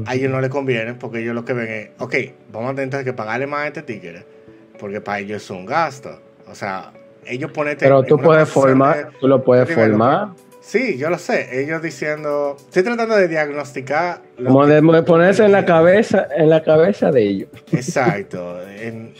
a 0.06 0.14
ellos 0.14 0.30
no 0.30 0.40
les 0.40 0.50
conviene 0.50 0.94
porque 0.94 1.20
ellos 1.20 1.34
lo 1.34 1.44
que 1.44 1.52
ven 1.52 1.68
es, 1.70 1.88
ok, 1.98 2.14
vamos 2.52 2.72
a 2.72 2.74
tener 2.74 3.04
que 3.04 3.12
pagarle 3.12 3.46
más 3.46 3.60
a 3.64 3.66
este 3.68 3.82
tigre 3.82 4.24
porque 4.78 5.00
para 5.00 5.20
ellos 5.20 5.42
es 5.42 5.50
un 5.50 5.64
gasto. 5.66 6.20
O 6.50 6.54
sea, 6.54 6.92
ellos 7.26 7.50
ponete. 7.52 7.84
Pero 7.84 8.00
en 8.00 8.06
tú 8.06 8.18
puedes 8.18 8.48
formar, 8.48 8.96
de- 9.12 9.18
tú 9.20 9.28
lo 9.28 9.44
puedes 9.44 9.72
formar. 9.72 10.30
Sí, 10.60 10.96
yo 10.96 11.10
lo 11.10 11.18
sé. 11.18 11.60
Ellos 11.62 11.82
diciendo. 11.82 12.56
Estoy 12.58 12.82
tratando 12.84 13.16
de 13.16 13.26
diagnosticar. 13.28 14.22
Como 14.44 14.66
de, 14.66 15.02
ponerse 15.02 15.44
en 15.44 15.52
la 15.52 15.64
cabeza, 15.64 16.26
en 16.36 16.48
la 16.50 16.62
cabeza 16.62 17.10
de 17.10 17.22
ellos. 17.22 17.48
Exacto. 17.72 18.60
en- 18.68 19.12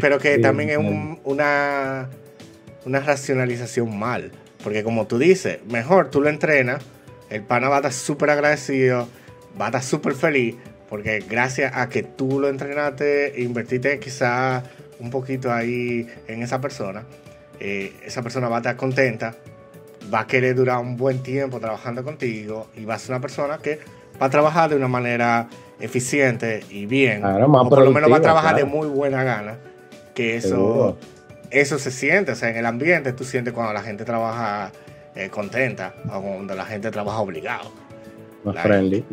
pero 0.00 0.18
que 0.18 0.36
Sí, 0.36 0.40
también 0.40 0.70
es 0.70 0.78
un- 0.78 1.20
una, 1.24 2.08
una 2.84 3.00
racionalización 3.00 3.96
mal. 3.98 4.30
Porque 4.64 4.82
como 4.82 5.06
tú 5.06 5.18
dices, 5.18 5.58
mejor 5.66 6.10
tú 6.10 6.22
lo 6.22 6.30
entrenas, 6.30 6.82
el 7.28 7.42
pana 7.42 7.68
va 7.68 7.76
a 7.76 7.78
estar 7.80 7.92
súper 7.92 8.30
agradecido, 8.30 9.06
va 9.60 9.66
a 9.66 9.68
estar 9.68 9.82
súper 9.82 10.14
feliz, 10.14 10.56
porque 10.88 11.22
gracias 11.28 11.76
a 11.76 11.88
que 11.90 12.02
tú 12.02 12.40
lo 12.40 12.48
entrenaste, 12.48 13.34
invertiste 13.36 14.00
quizá 14.00 14.62
un 14.98 15.10
poquito 15.10 15.52
ahí 15.52 16.08
en 16.28 16.42
esa 16.42 16.62
persona, 16.62 17.04
eh, 17.60 17.92
esa 18.04 18.22
persona 18.22 18.48
va 18.48 18.56
a 18.56 18.60
estar 18.60 18.76
contenta, 18.76 19.34
va 20.12 20.20
a 20.20 20.26
querer 20.26 20.54
durar 20.54 20.78
un 20.78 20.96
buen 20.96 21.22
tiempo 21.22 21.60
trabajando 21.60 22.02
contigo 22.02 22.68
y 22.74 22.86
va 22.86 22.94
a 22.94 22.98
ser 22.98 23.10
una 23.10 23.20
persona 23.20 23.58
que 23.58 23.80
va 24.20 24.26
a 24.26 24.30
trabajar 24.30 24.70
de 24.70 24.76
una 24.76 24.88
manera 24.88 25.48
eficiente 25.78 26.64
y 26.70 26.86
bien. 26.86 27.20
Claro, 27.20 27.48
más 27.48 27.66
o 27.66 27.68
por 27.68 27.82
lo 27.82 27.90
menos 27.90 28.10
va 28.10 28.16
a 28.16 28.22
trabajar 28.22 28.54
claro. 28.54 28.66
de 28.66 28.72
muy 28.72 28.88
buena 28.88 29.22
gana. 29.24 29.58
Que 30.14 30.36
eso, 30.36 30.48
Seguro. 30.48 30.98
Eso 31.60 31.78
se 31.78 31.90
siente, 31.90 32.32
o 32.32 32.34
sea, 32.34 32.50
en 32.50 32.56
el 32.56 32.66
ambiente 32.66 33.12
tú 33.12 33.24
sientes 33.24 33.52
cuando 33.54 33.72
la 33.72 33.82
gente 33.82 34.04
trabaja 34.04 34.72
eh, 35.14 35.28
contenta 35.30 35.94
o 36.12 36.20
cuando 36.20 36.54
la 36.54 36.64
gente 36.66 36.90
trabaja 36.90 37.18
obligado. 37.18 37.70
Más 38.44 38.54
Like, 38.56 38.68
friendly. 38.68 39.04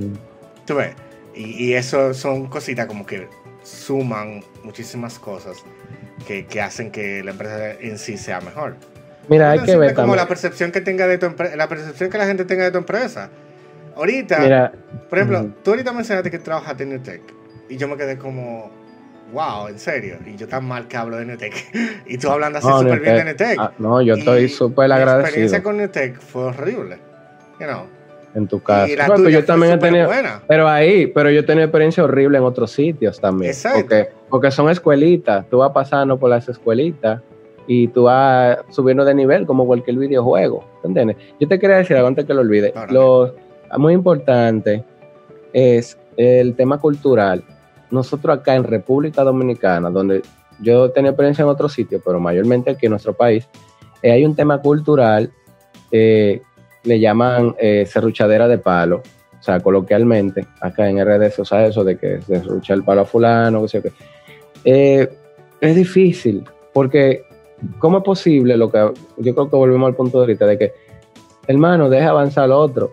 Tú 0.65 0.75
ves, 0.75 0.93
y, 1.35 1.65
y 1.65 1.73
eso 1.75 2.13
son 2.13 2.47
cositas 2.47 2.85
como 2.87 3.05
que 3.05 3.27
suman 3.63 4.43
muchísimas 4.63 5.19
cosas 5.19 5.57
que, 6.27 6.45
que 6.45 6.61
hacen 6.61 6.91
que 6.91 7.23
la 7.23 7.31
empresa 7.31 7.71
en 7.73 7.97
sí 7.97 8.17
sea 8.17 8.41
mejor. 8.41 8.75
Mira, 9.27 9.51
hay 9.51 9.59
que 9.59 9.77
ver 9.77 9.93
como 9.93 10.07
también. 10.07 10.17
la 10.17 10.27
percepción 10.27 10.71
que 10.71 10.81
tenga 10.81 11.07
de 11.07 11.17
tu 11.17 11.33
la 11.55 11.67
percepción 11.69 12.09
que 12.09 12.17
la 12.17 12.25
gente 12.25 12.43
tenga 12.45 12.63
de 12.63 12.71
tu 12.71 12.79
empresa. 12.79 13.29
Ahorita, 13.95 14.39
Mira, 14.39 14.71
por 15.09 15.19
ejemplo, 15.19 15.41
Ujú. 15.41 15.53
tú 15.63 15.71
ahorita 15.71 15.91
mencionaste 15.93 16.31
que 16.31 16.39
trabajaste 16.39 16.83
en 16.83 16.89
Newtech 16.89 17.21
y 17.69 17.77
yo 17.77 17.87
me 17.87 17.97
quedé 17.97 18.17
como, 18.17 18.71
wow, 19.31 19.67
en 19.67 19.79
serio. 19.79 20.15
Y 20.25 20.35
yo 20.35 20.47
tan 20.47 20.65
mal 20.65 20.87
que 20.87 20.97
hablo 20.97 21.17
de 21.17 21.25
Newtech 21.25 21.53
y 22.05 22.17
tú 22.17 22.29
hablando 22.29 22.59
así 22.59 22.67
no, 22.67 22.79
súper 22.79 22.99
bien 22.99 23.15
de 23.15 23.23
Newtech. 23.25 23.59
ah, 23.59 23.71
no, 23.79 24.01
yo 24.01 24.15
estoy 24.15 24.49
súper 24.49 24.87
Mi 24.89 24.95
agradecido 24.95 25.25
experiencia 25.25 25.63
con 25.63 25.77
Newtech 25.77 26.19
fue 26.19 26.43
horrible. 26.43 26.97
You 27.59 27.67
know. 27.67 27.83
en 28.33 28.47
tu 28.47 28.61
caso. 28.63 28.91
Y 28.91 28.95
la 28.95 29.07
Bueno, 29.07 29.23
tuya 29.23 29.39
yo 29.39 29.39
fue 29.39 29.47
también 29.47 29.73
he 29.73 29.77
tenido, 29.77 30.07
buena. 30.07 30.41
pero 30.47 30.67
ahí, 30.67 31.07
pero 31.07 31.29
yo 31.29 31.41
he 31.41 31.43
tenido 31.43 31.65
experiencia 31.65 32.03
horrible 32.03 32.37
en 32.39 32.43
otros 32.43 32.71
sitios 32.71 33.19
también. 33.19 33.51
Exacto. 33.51 33.79
Porque, 33.81 34.09
porque 34.29 34.51
son 34.51 34.69
escuelitas, 34.69 35.47
tú 35.49 35.57
vas 35.59 35.71
pasando 35.71 36.17
por 36.17 36.29
las 36.29 36.47
escuelitas 36.49 37.21
y 37.67 37.87
tú 37.89 38.03
vas 38.03 38.57
subiendo 38.69 39.05
de 39.05 39.13
nivel 39.13 39.45
como 39.45 39.67
cualquier 39.67 39.97
videojuego, 39.97 40.63
¿entiendes? 40.83 41.17
Yo 41.39 41.47
te 41.47 41.59
quería 41.59 41.77
decir 41.77 41.95
algo 41.97 42.07
antes 42.07 42.25
que 42.25 42.33
lo 42.33 42.41
olvide. 42.41 42.73
Lo 42.89 43.35
muy 43.77 43.93
importante 43.93 44.83
es 45.53 45.97
el 46.17 46.55
tema 46.55 46.79
cultural. 46.79 47.43
Nosotros 47.91 48.39
acá 48.39 48.55
en 48.55 48.63
República 48.63 49.23
Dominicana, 49.23 49.89
donde 49.89 50.21
yo 50.59 50.89
tenido 50.91 51.11
experiencia 51.11 51.43
en 51.43 51.49
otros 51.49 51.73
sitios, 51.73 52.01
pero 52.03 52.19
mayormente 52.19 52.71
aquí 52.71 52.85
en 52.85 52.91
nuestro 52.91 53.13
país, 53.13 53.47
eh, 54.01 54.11
hay 54.11 54.25
un 54.25 54.35
tema 54.35 54.59
cultural, 54.59 55.31
eh, 55.91 56.41
le 56.83 56.99
llaman 56.99 57.55
eh, 57.59 57.85
serruchadera 57.85 58.47
de 58.47 58.57
palo, 58.57 59.01
o 59.41 59.43
sea, 59.43 59.59
coloquialmente, 59.59 60.45
acá 60.59 60.87
en 60.87 61.03
RD 61.03 61.31
se 61.31 61.41
usa 61.41 61.65
eso 61.65 61.83
de 61.83 61.97
que 61.97 62.21
se 62.21 62.43
rucha 62.43 62.75
el 62.75 62.83
palo 62.83 63.01
a 63.01 63.05
fulano, 63.05 63.63
que 63.63 63.67
sé 63.67 63.81
qué. 63.81 63.91
Eh, 64.63 65.09
es 65.59 65.75
difícil, 65.75 66.43
porque 66.71 67.23
¿cómo 67.79 67.97
es 67.97 68.03
posible 68.03 68.55
lo 68.55 68.71
que 68.71 68.91
yo 69.17 69.33
creo 69.33 69.49
que 69.49 69.55
volvemos 69.55 69.87
al 69.87 69.95
punto 69.95 70.19
de 70.19 70.25
ahorita 70.25 70.45
de 70.45 70.57
que, 70.59 70.73
hermano, 71.47 71.89
deje 71.89 72.05
avanzar 72.05 72.43
al 72.43 72.51
otro 72.51 72.91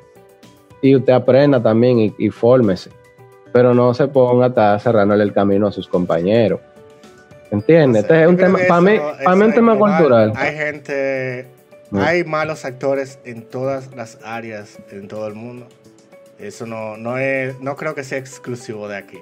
y 0.80 0.96
usted 0.96 1.12
aprenda 1.12 1.62
también 1.62 1.98
y, 1.98 2.14
y 2.18 2.30
fórmese, 2.30 2.90
pero 3.52 3.74
no 3.74 3.94
se 3.94 4.08
ponga 4.08 4.46
a 4.46 4.48
estar 4.48 4.80
cerrándole 4.80 5.24
el 5.24 5.32
camino 5.32 5.66
a 5.68 5.72
sus 5.72 5.88
compañeros. 5.88 6.60
¿Entiendes? 7.50 8.02
No 8.02 8.08
sé, 8.08 8.14
Este 8.14 8.22
es 8.22 8.28
un 8.28 8.36
tema, 8.36 8.58
para 8.68 8.80
mí, 8.80 8.98
para 9.24 9.36
mí 9.36 9.42
es 9.42 9.48
un 9.48 9.54
tema 9.54 9.78
cultural. 9.78 10.32
Hay 10.36 10.56
gente, 10.56 11.46
Mm. 11.90 11.98
hay 12.00 12.24
malos 12.24 12.64
actores 12.66 13.18
en 13.24 13.42
todas 13.42 13.94
las 13.94 14.18
áreas, 14.22 14.78
en 14.90 15.08
todo 15.08 15.26
el 15.26 15.34
mundo. 15.34 15.66
Eso 16.38 16.66
no, 16.66 16.96
no 16.96 17.16
es, 17.18 17.58
no 17.60 17.76
creo 17.76 17.94
que 17.94 18.04
sea 18.04 18.18
exclusivo 18.18 18.88
de 18.88 18.96
aquí. 18.98 19.18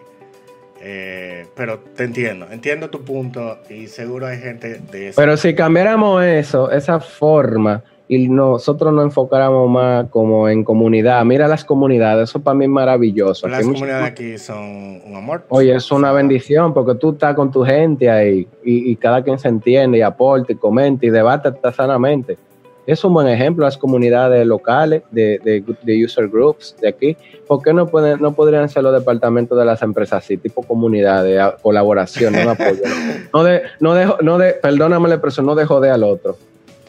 Eh, 0.81 1.47
pero 1.57 1.79
te 1.79 2.05
entiendo, 2.05 2.47
entiendo 2.51 2.91
tu 2.91 3.03
punto 3.03 3.59
y 3.71 3.87
seguro 3.87 4.27
hay 4.27 4.39
gente 4.39 4.81
de 4.91 5.09
eso. 5.09 5.21
Pero 5.21 5.37
si 5.37 5.55
cambiáramos 5.55 6.23
eso, 6.25 6.71
esa 6.71 7.01
forma, 7.01 7.83
y 8.09 8.29
nosotros 8.29 8.93
nos 8.93 9.05
enfocáramos 9.07 9.69
más 9.69 10.09
como 10.11 10.49
en 10.49 10.63
comunidad, 10.63 11.25
mira 11.25 11.49
las 11.49 11.65
comunidades, 11.65 12.31
eso 12.31 12.41
para 12.41 12.55
mí 12.55 12.67
es 12.67 12.71
maravilloso. 12.71 13.49
las 13.49 13.61
Aquí 13.61 13.69
comunidades 13.69 14.07
aquí 14.07 14.39
son 14.39 15.03
un 15.05 15.17
amor. 15.17 15.45
Oye, 15.49 15.75
es 15.75 15.91
una 15.91 16.13
bendición 16.13 16.73
porque 16.73 16.95
tú 16.95 17.13
estás 17.13 17.35
con 17.35 17.51
tu 17.51 17.65
gente 17.65 18.09
ahí 18.09 18.47
y, 18.65 18.93
y 18.93 18.97
cada 18.97 19.23
quien 19.23 19.39
se 19.39 19.49
entiende 19.49 19.99
y 19.99 20.03
aporta 20.03 20.53
y 20.53 20.57
comenta 20.57 21.05
y 21.07 21.11
debate 21.11 21.49
hasta 21.49 21.73
sanamente. 21.73 22.39
Es 22.87 23.03
un 23.05 23.13
buen 23.15 23.27
ejemplo 23.29 23.65
las 23.65 23.77
comunidades 23.77 24.47
locales 24.47 25.03
de, 25.11 25.41
de, 25.43 25.65
de 25.83 26.05
user 26.05 26.29
groups 26.29 26.77
de 26.81 26.89
aquí. 26.89 27.17
¿Por 27.49 27.61
qué 27.63 27.73
no, 27.73 27.87
pueden, 27.89 28.21
no 28.21 28.33
podrían 28.35 28.69
ser 28.69 28.83
los 28.85 28.93
departamentos 28.93 29.59
de 29.59 29.65
las 29.65 29.83
empresas 29.83 30.23
así, 30.25 30.37
tipo 30.37 30.63
comunidad, 30.63 31.25
de 31.25 31.41
a- 31.41 31.57
colaboración, 31.61 32.33
no 32.33 32.51
apoyo? 32.51 32.83
No 33.33 33.43
de, 33.45 33.63
no 33.81 33.95
de, 33.95 34.13
no 34.23 34.39
de, 34.39 34.53
perdóname 34.55 35.09
la 35.09 35.17
expresión, 35.17 35.47
no 35.47 35.55
de 35.55 35.65
joder 35.67 35.91
al 35.91 36.05
otro. 36.05 36.37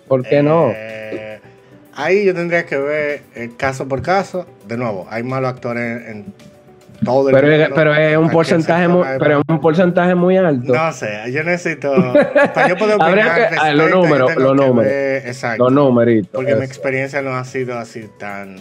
¿Por 0.08 0.24
qué 0.24 0.42
no? 0.44 0.72
Eh, 0.74 1.40
ahí 1.96 2.24
yo 2.26 2.34
tendría 2.34 2.66
que 2.66 2.78
ver 2.78 3.22
eh, 3.36 3.50
caso 3.58 3.88
por 3.88 4.02
caso. 4.02 4.46
De 4.68 4.78
nuevo, 4.78 5.08
hay 5.10 5.24
malos 5.24 5.50
actores 5.50 5.84
en, 5.84 6.08
en 6.18 6.26
todo 7.04 7.30
el 7.30 7.36
Pero, 7.36 7.52
es- 7.52 7.60
mundo. 7.62 7.76
pero 7.76 7.96
es 7.96 8.18
un 8.18 8.30
porcentaje 8.30 8.88
muy, 8.88 9.06
pero 9.20 9.40
es 9.40 9.44
un 9.48 9.62
porcentaje 9.62 10.16
muy 10.16 10.38
alto. 10.38 10.74
No 10.74 10.92
sé, 10.92 11.32
yo 11.32 11.44
necesito. 11.44 11.94
Para 12.54 12.68
yo 12.70 12.78
poder 12.78 12.96
opinar 12.96 13.10
Habría 13.10 13.50
que- 13.50 13.56
al 13.56 13.60
ah, 13.60 13.74
los 13.74 13.90
números, 13.92 14.36
los 14.36 14.56
números. 14.56 14.92
exacto. 14.92 15.64
Los 15.64 15.74
numeritos. 15.74 16.32
Porque 16.34 16.56
mi 16.56 16.66
experiencia 16.66 17.22
no 17.22 17.36
ha 17.36 17.44
sido 17.46 17.78
así 17.78 18.10
tan, 18.20 18.56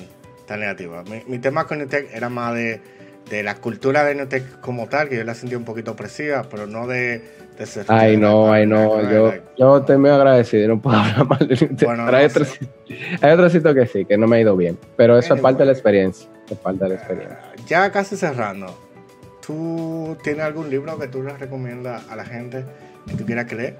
tan 0.47 0.61
negativa. 0.61 1.03
Mi, 1.05 1.23
mi 1.27 1.39
tema 1.39 1.67
con 1.67 1.79
Nutec 1.79 2.09
era 2.15 2.29
más 2.29 2.55
de, 2.55 2.81
de 3.31 3.43
la 3.43 3.55
cultura 3.57 4.05
de 4.05 4.15
Nutec 4.15 4.61
como 4.61 4.87
tal, 4.87 5.09
que 5.09 5.17
yo 5.17 5.25
la 5.25 5.35
sentí 5.35 5.55
un 5.55 5.65
poquito 5.65 5.93
opresiva, 5.93 6.45
pero 6.51 6.67
no 6.67 6.87
de, 6.87 7.23
de 7.59 7.67
ser. 7.67 7.87
Ay, 7.89 8.17
no, 8.17 8.53
ay, 8.53 8.67
no. 8.67 9.01
Yo, 9.11 9.33
yo 9.59 9.79
estoy 9.79 9.97
muy 9.97 10.11
agradecido 10.11 10.69
no 10.69 10.81
puedo 10.81 10.97
hablar 10.99 11.27
mal 11.27 11.39
de 11.41 11.47
Nintendo. 11.57 11.87
Bueno, 11.87 12.07
hay, 12.17 12.27
otro, 12.27 12.45
hay 13.23 13.33
otro 13.33 13.49
sitio 13.51 13.75
que 13.75 13.87
sí, 13.87 14.05
que 14.05 14.17
no 14.19 14.27
me 14.27 14.37
ha 14.37 14.41
ido 14.41 14.57
bien. 14.57 14.79
Pero 14.97 15.19
eso 15.19 15.35
es 15.35 15.41
parte 15.41 15.61
de 15.61 15.67
la 15.67 15.73
experiencia. 15.73 16.29
Es 16.51 16.59
parte 16.59 16.85
de 16.85 16.91
la 16.91 16.95
experiencia. 16.97 17.39
Ya 17.67 17.91
casi 17.91 18.17
cerrando, 18.17 18.78
¿tú 19.45 20.17
tienes 20.23 20.45
algún 20.45 20.70
libro 20.70 20.99
que 20.99 21.09
tú 21.09 21.23
les 21.23 21.39
recomiendas 21.39 22.09
a 22.11 22.17
la 22.17 22.25
gente 22.25 22.65
que 23.09 23.15
tú 23.15 23.25
quieras 23.27 23.51
leer? 23.53 23.77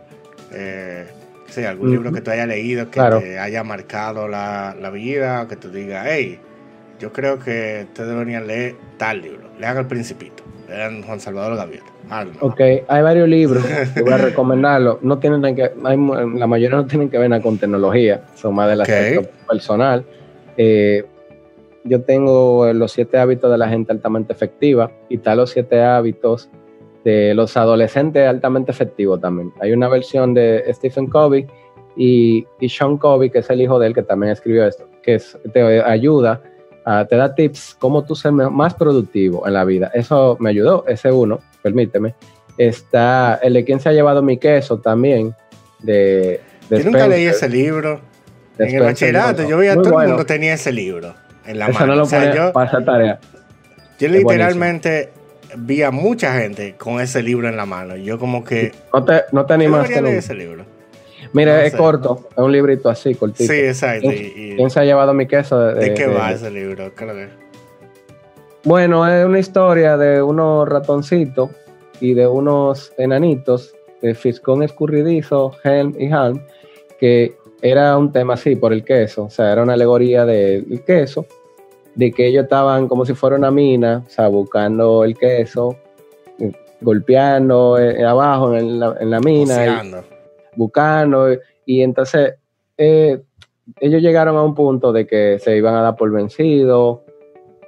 Eh, 0.53 1.07
sí, 1.49 1.65
algún 1.65 1.89
Mm, 1.89 1.93
libro 1.93 2.13
que 2.13 2.21
tú 2.21 2.31
hayas 2.31 2.49
leído 2.49 2.87
que 2.87 2.91
claro. 3.01 3.21
te 3.21 3.39
haya 3.39 3.63
marcado 3.65 4.29
la, 4.29 4.75
la 4.81 4.91
vida, 4.91 5.43
o 5.43 5.49
que 5.49 5.57
tú 5.57 5.71
digas, 5.71 6.07
hey, 6.09 6.39
yo 6.99 7.13
creo 7.13 7.39
que 7.39 7.85
ustedes 7.89 8.09
deberían 8.09 8.47
leer 8.47 8.75
tal 8.97 9.21
libro. 9.23 9.47
Lean 9.59 9.77
El 9.77 9.87
Principito, 9.87 10.43
lean 10.69 11.03
Juan 11.03 11.21
Salvador 11.21 11.57
Gaviota. 11.57 11.87
Hazlo. 12.09 12.33
Ok, 12.41 12.61
hay 12.89 13.03
varios 13.03 13.29
libros 13.29 13.65
que 13.95 14.01
voy 14.03 14.13
a 14.13 14.19
recomendarlo. 14.19 15.01
No 15.03 15.19
tienen 15.19 15.57
que, 15.57 15.73
hay 15.85 15.97
la 16.39 16.47
mayoría 16.47 16.77
no 16.77 16.87
tienen 16.87 17.09
que 17.11 17.19
ver 17.19 17.29
nada 17.31 17.43
con 17.43 17.59
tecnología, 17.59 18.23
son 18.37 18.55
más 18.55 18.69
del 18.69 18.81
Ok. 18.81 18.89
aspecto 18.89 19.31
personal. 19.49 20.05
Eh, 20.57 21.05
yo 21.87 22.03
tengo 22.03 22.73
los 22.73 22.93
siete 22.93 23.19
hábitos 23.19 23.51
de 23.51 23.59
la 23.59 23.69
gente 23.69 23.93
altamente 23.93 24.33
efectiva 24.33 24.91
y 25.09 25.19
tal 25.19 25.39
los 25.39 25.51
siete 25.51 25.83
hábitos 25.83 26.49
de 27.05 27.35
los 27.35 27.57
adolescentes 27.57 28.27
altamente 28.29 28.73
efectivos 28.73 29.21
también. 29.21 29.53
Hay 29.61 29.73
una 29.73 29.89
versión 29.89 30.35
de 30.35 30.65
Stephen 30.75 31.07
Covey 31.07 31.47
y, 31.97 32.45
y 32.61 32.69
Sean 32.69 32.99
Covey, 32.99 33.31
que 33.31 33.39
es 33.39 33.51
el 33.51 33.61
hijo 33.63 33.79
de 33.79 33.87
él, 33.89 33.95
que 33.95 34.03
también 34.03 34.33
escribió 34.33 34.67
esto, 34.67 34.89
que 35.03 35.15
es- 35.15 35.39
te 35.53 35.63
ayuda, 35.83 36.43
a- 36.85 37.05
te 37.07 37.17
da 37.17 37.35
tips 37.35 37.77
cómo 37.79 38.05
tú 38.05 38.15
ser 38.17 38.33
más 38.33 38.75
productivo 38.75 39.47
en 39.47 39.55
la 39.55 39.65
vida. 39.65 39.91
Eso 39.95 40.37
me 40.41 40.51
ayudó, 40.51 40.85
ese 40.89 41.11
uno, 41.13 41.39
permíteme. 41.63 42.15
Está 42.59 43.39
el 43.43 43.53
de 43.55 43.65
quién 43.65 43.81
se 43.81 43.89
ha 43.89 43.93
llevado 43.93 44.23
mi 44.23 44.37
queso 44.39 44.79
también, 44.79 45.35
de, 45.81 46.41
de 46.69 46.79
Yo 46.79 46.85
nunca 46.87 47.07
leí 47.07 47.27
ese 47.27 47.49
libro. 47.49 48.01
de 48.59 48.69
En 48.69 48.75
el 48.77 48.83
bachillerato, 48.83 49.29
Johnson. 49.29 49.49
yo 49.49 49.57
veía 49.59 49.75
todo 49.75 49.85
el 49.87 49.93
bueno. 49.93 50.09
mundo 50.11 50.27
tenía 50.27 50.55
ese 50.55 50.73
libro 50.73 51.15
en 51.47 51.59
la 51.59 51.67
Eso 51.67 51.81
mano. 51.81 51.87
no 51.87 51.95
lo 51.97 52.03
O 52.05 52.07
sea, 52.07 52.21
pone 52.21 52.35
yo, 52.37 52.53
para 52.53 52.69
hacer 52.69 52.85
tarea. 52.85 53.19
yo 53.99 54.07
es 54.07 54.13
literalmente 54.13 55.11
vi 55.59 55.83
a 55.83 55.91
mucha 55.91 56.35
gente 56.41 56.75
con 56.77 57.01
ese 57.01 57.23
libro 57.23 57.49
en 57.49 57.57
la 57.57 57.67
mano. 57.67 57.97
Yo 57.97 58.19
como 58.19 58.45
que... 58.45 58.73
No 58.93 59.05
te, 59.05 59.23
no 59.33 59.47
te 59.47 59.55
animaste 59.55 60.03
leer 60.03 60.19
ese 60.19 60.35
libro. 60.35 60.65
Mira, 61.33 61.57
no 61.57 61.63
es 61.63 61.73
sé. 61.73 61.79
corto, 61.79 62.29
es 62.31 62.39
un 62.39 62.53
librito 62.53 62.89
así, 62.89 63.15
cortito. 63.15 63.53
Sí, 63.53 63.61
exacto. 63.61 64.09
¿Quién, 64.09 64.71
se 64.71 64.81
ha 64.81 64.85
llevado 64.85 65.13
mi 65.15 65.27
queso? 65.27 65.59
De, 65.61 65.75
¿De 65.89 65.95
qué 65.95 66.07
de- 66.07 66.15
va 66.15 66.33
ese 66.33 66.51
libro? 66.51 66.95
¿Qué 66.95 67.05
lo 67.07 67.15
que- 67.15 67.29
Bueno, 68.65 69.07
es 69.09 69.25
una 69.25 69.39
historia 69.39 69.97
de 69.97 70.23
unos 70.23 70.69
ratoncitos 70.69 71.51
y 72.01 72.15
de 72.15 72.27
unos 72.27 72.93
enanitos, 72.99 73.75
de 74.03 74.15
Fiscón 74.15 74.63
Escurridizo, 74.63 75.53
Helm 75.65 75.95
y 75.99 76.11
Halm, 76.11 76.43
que 77.01 77.37
era 77.63 77.97
un 77.97 78.13
tema 78.13 78.35
así 78.35 78.55
por 78.57 78.73
el 78.73 78.85
queso, 78.85 79.25
o 79.25 79.31
sea, 79.31 79.53
era 79.53 79.63
una 79.63 79.73
alegoría 79.75 80.25
del 80.27 80.83
queso, 80.87 81.27
de 81.97 82.13
que 82.13 82.27
ellos 82.29 82.45
estaban 82.45 82.87
como 82.89 83.05
si 83.05 83.15
fuera 83.15 83.37
una 83.37 83.51
mina, 83.51 84.05
o 84.07 84.09
sea, 84.11 84.29
buscando 84.29 85.03
el 85.03 85.17
queso, 85.17 85.77
golpeando 86.81 87.79
eh, 87.79 88.05
abajo 88.05 88.55
en 88.55 88.79
la, 88.79 88.97
en 89.01 89.11
la 89.11 89.21
mina, 89.21 89.55
y- 89.65 89.69
buscando, 90.57 91.29
y 91.65 91.83
entonces 91.83 92.35
eh, 92.77 93.21
ellos 93.81 94.03
llegaron 94.03 94.37
a 94.37 94.43
un 94.43 94.55
punto 94.55 94.93
de 94.93 95.07
que 95.07 95.39
se 95.39 95.57
iban 95.57 95.75
a 95.75 95.81
dar 95.83 95.97
por 95.97 96.11
vencidos 96.13 97.01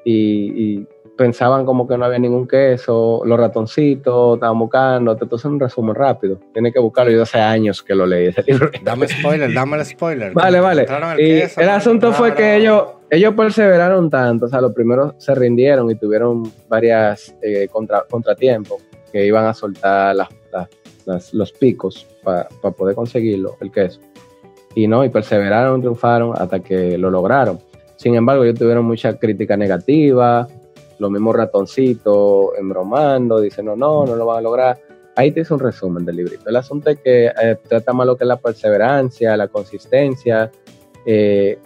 y, 0.05 0.75
y 0.75 0.87
pensaban 1.19 1.67
como 1.67 1.87
que 1.89 1.99
no 1.99 2.05
había 2.05 2.19
ningún 2.21 2.47
queso, 2.49 3.21
los 3.25 3.39
ratoncitos 3.39 4.37
estaban 4.37 4.59
buscando, 4.59 5.13
entonces 5.21 5.45
un 5.45 5.59
resumen 5.61 5.95
rápido, 5.95 6.39
tiene 6.55 6.73
que 6.73 6.79
buscarlo, 6.79 7.11
yo 7.13 7.23
hace 7.25 7.39
años 7.41 7.83
que 7.83 7.95
lo 7.95 8.07
leí 8.07 8.29
ese 8.29 8.43
libro. 8.47 8.71
Dame 8.83 9.09
spoiler, 9.09 9.53
dame 9.53 9.77
el 9.79 9.85
spoiler. 9.85 10.33
Vale, 10.33 10.61
vale. 10.61 10.83
Encontraron 10.83 11.21
Y 11.21 11.25
queso, 11.41 11.61
el 11.61 11.69
asunto 11.69 12.13
fue 12.13 12.35
que 12.35 12.57
ellos, 12.57 12.85
ellos 13.11 13.35
perseveraron 13.35 14.09
tanto, 14.09 14.47
o 14.47 14.49
sea, 14.49 14.61
los 14.61 14.73
primeros 14.73 15.15
se 15.19 15.35
rindieron 15.35 15.91
y 15.91 15.97
tuvieron 15.97 16.45
varias 16.69 17.35
eh, 17.43 17.67
contra- 17.71 18.05
contratiempos 18.09 18.81
que 19.13 19.27
iban 19.27 19.45
a 19.45 19.53
soltar 19.55 20.15
las- 20.15 20.29
las- 20.53 20.69
las- 21.05 21.35
los 21.35 21.53
picos 21.53 22.07
para 22.23 22.49
poder 22.77 22.95
conseguirlo, 22.95 23.57
el 23.61 23.73
queso. 23.73 24.01
Y 24.75 24.87
no, 24.87 25.05
y 25.05 25.09
perseveraron, 25.09 25.81
triunfaron 25.81 26.33
hasta 26.37 26.61
que 26.61 26.97
lo 26.97 27.11
lograron. 27.11 27.59
Sin 27.97 28.15
embargo, 28.15 28.45
ellos 28.45 28.57
tuvieron 28.59 28.85
mucha 28.85 29.19
crítica 29.19 29.57
negativa, 29.57 30.47
los 30.99 31.11
mismos 31.11 31.35
ratoncitos 31.37 32.51
embromando, 32.59 33.41
dicen, 33.41 33.67
no, 33.67 33.77
no, 33.77 34.05
lo 34.07 34.27
van 34.27 34.39
a 34.39 34.41
lograr. 34.41 34.79
Ahí 35.17 35.33
te 35.33 35.41
hice 35.41 35.53
un 35.55 35.61
resumen 35.61 36.05
del 36.05 36.17
librito. 36.17 36.49
El 36.49 36.57
asunto 36.57 36.91
es 36.91 37.01
que 37.01 37.27
eh, 37.27 37.57
trata 37.69 37.93
más 37.93 38.07
lo 38.07 38.17
que 38.17 38.25
es 38.25 38.29
la 38.29 38.37
perseverancia, 38.39 39.37
la 39.37 39.49
consistencia, 39.49 40.51
eh, 41.05 41.59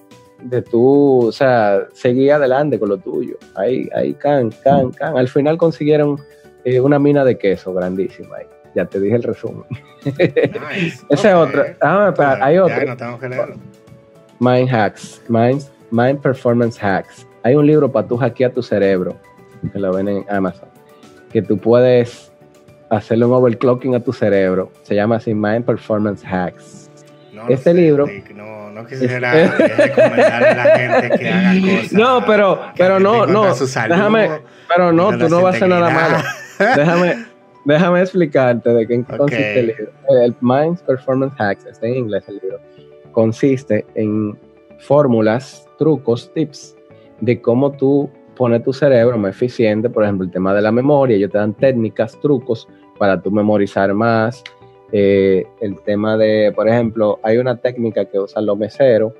de 0.42 0.62
tú, 0.62 1.26
o 1.28 1.32
sea, 1.32 1.86
seguir 1.92 2.32
adelante 2.32 2.78
con 2.78 2.88
lo 2.88 2.98
tuyo. 2.98 3.36
Ahí, 3.54 3.88
ahí, 3.94 4.14
can, 4.14 4.50
can, 4.64 4.90
can. 4.90 5.16
Al 5.16 5.28
final 5.28 5.56
consiguieron 5.58 6.18
eh, 6.64 6.80
una 6.80 6.98
mina 6.98 7.24
de 7.24 7.38
queso 7.38 7.72
grandísima 7.74 8.36
ahí. 8.38 8.46
Ya 8.74 8.86
te 8.86 8.98
dije 9.00 9.16
el 9.16 9.22
resumen. 9.22 9.64
Nice. 10.04 11.04
Ese 11.10 11.28
es 11.28 11.34
otro. 11.34 11.62
Ah, 11.80 12.06
espera, 12.08 12.38
hay 12.44 12.54
Ya, 12.56 12.64
otro. 12.64 12.86
no 12.86 12.96
tengo 12.96 13.18
que 13.18 13.28
leerlo. 13.28 13.56
Mind 14.40 14.68
Hacks, 14.70 15.20
Mind, 15.28 15.62
Mind 15.90 16.20
Performance 16.20 16.78
Hacks. 16.82 17.26
Hay 17.44 17.54
un 17.54 17.66
libro 17.66 17.90
para 17.90 18.06
tú 18.06 18.16
hackear 18.16 18.52
tu 18.52 18.62
cerebro, 18.62 19.16
que 19.72 19.78
lo 19.78 19.92
ven 19.92 20.08
en 20.08 20.24
Amazon, 20.28 20.68
que 21.32 21.42
tú 21.42 21.58
puedes 21.58 22.32
hacerle 22.90 23.24
un 23.26 23.32
overclocking 23.32 23.94
a 23.94 24.00
tu 24.00 24.12
cerebro. 24.12 24.70
Se 24.82 24.94
llama 24.94 25.16
así 25.16 25.34
Mind 25.34 25.64
Performance 25.64 26.24
Hacks. 26.24 26.90
No 27.32 27.42
Este 27.48 27.70
sé, 27.70 27.74
libro- 27.74 28.06
No, 28.34 28.70
no 28.70 28.86
quisiera 28.86 29.32
recomendarle 29.32 30.48
a 30.48 30.54
la 30.54 30.64
gente 30.78 31.18
que 31.18 31.28
haga 31.28 31.60
cosas. 31.76 31.92
No, 31.92 32.24
pero, 32.26 32.60
pero 32.76 33.00
no, 33.00 33.26
no. 33.26 33.54
salud, 33.54 33.94
Déjame, 33.96 34.30
pero 34.68 34.92
no, 34.92 35.16
tú 35.18 35.28
no 35.28 35.42
vas 35.42 35.54
a 35.54 35.56
hacer 35.56 35.68
nada 35.68 35.90
malo. 35.90 36.18
Déjame, 36.76 37.24
déjame 37.64 38.00
explicarte 38.02 38.70
de 38.70 38.86
qué 38.86 39.02
consiste 39.04 39.58
el 39.60 39.66
libro. 39.68 39.92
El 40.22 40.34
Mind 40.40 40.78
Performance 40.80 41.34
Hacks, 41.40 41.64
está 41.66 41.86
en 41.86 41.94
inglés 41.96 42.24
el 42.28 42.38
libro, 42.42 42.60
consiste 43.12 43.84
en 43.94 44.38
fórmulas, 44.78 45.66
trucos, 45.78 46.30
tips 46.34 46.76
de 47.22 47.40
cómo 47.40 47.70
tú 47.70 48.10
pone 48.34 48.58
tu 48.58 48.72
cerebro 48.72 49.16
más 49.16 49.30
eficiente, 49.36 49.88
por 49.88 50.02
ejemplo, 50.02 50.24
el 50.24 50.32
tema 50.32 50.52
de 50.52 50.60
la 50.60 50.72
memoria, 50.72 51.16
ellos 51.16 51.30
te 51.30 51.38
dan 51.38 51.54
técnicas, 51.54 52.18
trucos 52.20 52.68
para 52.98 53.22
tú 53.22 53.30
memorizar 53.30 53.94
más. 53.94 54.42
Eh, 54.90 55.46
el 55.60 55.80
tema 55.82 56.16
de, 56.16 56.52
por 56.54 56.68
ejemplo, 56.68 57.20
hay 57.22 57.38
una 57.38 57.56
técnica 57.56 58.04
que 58.06 58.18
usan 58.18 58.44
los 58.44 58.58
meseros, 58.58 59.12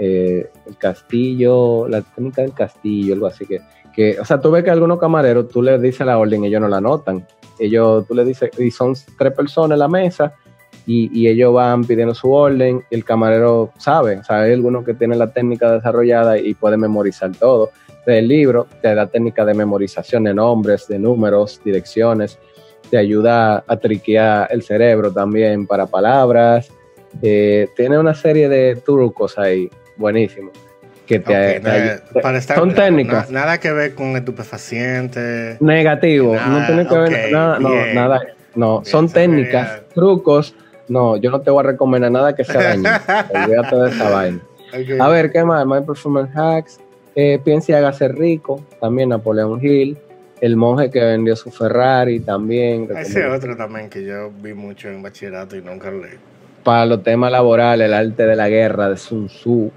eh, 0.00 0.50
el 0.66 0.76
castillo, 0.76 1.86
la 1.88 2.02
técnica 2.02 2.42
del 2.42 2.52
castillo, 2.52 3.14
algo 3.14 3.26
así 3.28 3.46
que, 3.46 3.60
que, 3.94 4.18
o 4.18 4.24
sea, 4.24 4.40
tú 4.40 4.50
ves 4.50 4.64
que 4.64 4.70
algunos 4.70 4.98
camareros, 4.98 5.48
tú 5.48 5.62
les 5.62 5.80
dices 5.80 6.04
la 6.04 6.18
orden, 6.18 6.44
ellos 6.44 6.60
no 6.60 6.68
la 6.68 6.80
notan. 6.80 7.24
Ellos, 7.60 8.04
tú 8.06 8.14
les 8.14 8.26
dices, 8.26 8.50
y 8.58 8.72
son 8.72 8.94
tres 9.16 9.32
personas 9.32 9.76
en 9.76 9.78
la 9.80 9.88
mesa, 9.88 10.34
y, 10.90 11.28
ellos 11.28 11.52
van 11.52 11.84
pidiendo 11.84 12.14
su 12.14 12.32
orden, 12.32 12.82
y 12.90 12.94
el 12.94 13.04
camarero 13.04 13.70
sabe, 13.76 14.16
o 14.16 14.24
sea, 14.24 14.40
hay 14.40 14.54
algunos 14.54 14.86
que 14.86 14.94
tienen 14.94 15.18
la 15.18 15.26
técnica 15.26 15.70
desarrollada 15.70 16.38
y 16.38 16.54
puede 16.54 16.78
memorizar 16.78 17.30
todo. 17.32 17.70
El 18.06 18.26
libro 18.26 18.66
te 18.80 18.94
da 18.94 19.06
técnica 19.06 19.44
de 19.44 19.52
memorización 19.52 20.24
de 20.24 20.32
nombres, 20.32 20.88
de 20.88 20.98
números, 20.98 21.60
direcciones, 21.62 22.38
te 22.90 22.96
ayuda 22.96 23.62
a 23.66 23.76
triquear 23.76 24.48
el 24.50 24.62
cerebro 24.62 25.12
también 25.12 25.66
para 25.66 25.86
palabras. 25.86 26.70
Eh, 27.20 27.68
tiene 27.76 27.98
una 27.98 28.14
serie 28.14 28.48
de 28.48 28.76
trucos 28.76 29.38
ahí, 29.38 29.68
buenísimos. 29.98 30.52
Que 31.06 31.18
te, 31.18 31.60
son 32.40 32.74
técnicas. 32.74 33.30
nada 33.30 33.60
que 33.60 33.72
ver 33.72 33.94
con 33.94 34.16
estupefaciente. 34.16 35.58
Negativo. 35.60 36.34
no 36.34 36.66
tiene 36.66 36.86
que 36.86 36.96
ver 36.96 37.32
nada. 37.32 37.58
No, 37.58 37.70
nada. 37.92 38.22
No, 38.54 38.82
son 38.84 39.10
técnicas, 39.10 39.82
trucos 39.94 40.54
no, 40.88 41.16
yo 41.16 41.30
no 41.30 41.40
te 41.40 41.50
voy 41.50 41.60
a 41.60 41.68
recomendar 41.68 42.10
nada 42.10 42.34
que 42.34 42.44
sea 42.44 42.62
daño. 42.62 42.90
Olvídate 43.34 43.76
de 43.76 43.88
esa 43.88 44.10
vaina. 44.10 44.40
A 45.00 45.08
ver, 45.08 45.30
¿qué 45.32 45.44
más? 45.44 45.66
My 45.66 45.80
Performance 45.82 46.30
Hacks. 46.34 46.80
Eh, 47.14 47.40
piensa 47.42 47.72
y 47.72 47.74
hágase 47.74 48.08
rico. 48.08 48.62
También 48.80 49.10
Napoleón 49.10 49.58
Hill. 49.64 49.98
El 50.40 50.56
monje 50.56 50.90
que 50.90 51.00
vendió 51.00 51.34
su 51.34 51.50
Ferrari 51.50 52.20
también. 52.20 52.88
Ese 52.96 53.26
otro 53.26 53.56
también 53.56 53.90
que 53.90 54.04
yo 54.04 54.30
vi 54.40 54.54
mucho 54.54 54.88
en 54.88 55.02
bachillerato 55.02 55.56
y 55.56 55.62
nunca 55.62 55.90
leí. 55.90 56.16
Para 56.62 56.86
los 56.86 57.02
temas 57.02 57.32
laborales, 57.32 57.86
el 57.86 57.94
arte 57.94 58.26
de 58.26 58.36
la 58.36 58.48
guerra 58.48 58.88
de 58.90 58.96
Sun 58.96 59.26
Tzu. 59.26 59.72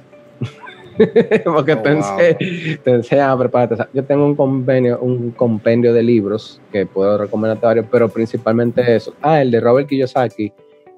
Porque 1.46 1.74
oh, 1.74 1.82
te, 1.82 2.38
enseña, 2.86 3.36
prepárate. 3.38 3.88
Yo 3.94 4.04
tengo 4.04 4.26
un 4.26 4.36
convenio, 4.36 5.00
un 5.00 5.32
compendio 5.32 5.94
de 5.94 6.04
libros 6.04 6.62
que 6.72 6.86
puedo 6.86 7.18
recomendarte 7.18 7.66
varios, 7.66 7.86
pero 7.90 8.10
principalmente 8.10 8.96
eso. 8.96 9.16
Ah, 9.22 9.42
el 9.42 9.50
de 9.50 9.60
Robert 9.60 9.88
Kiyosaki, 9.88 10.54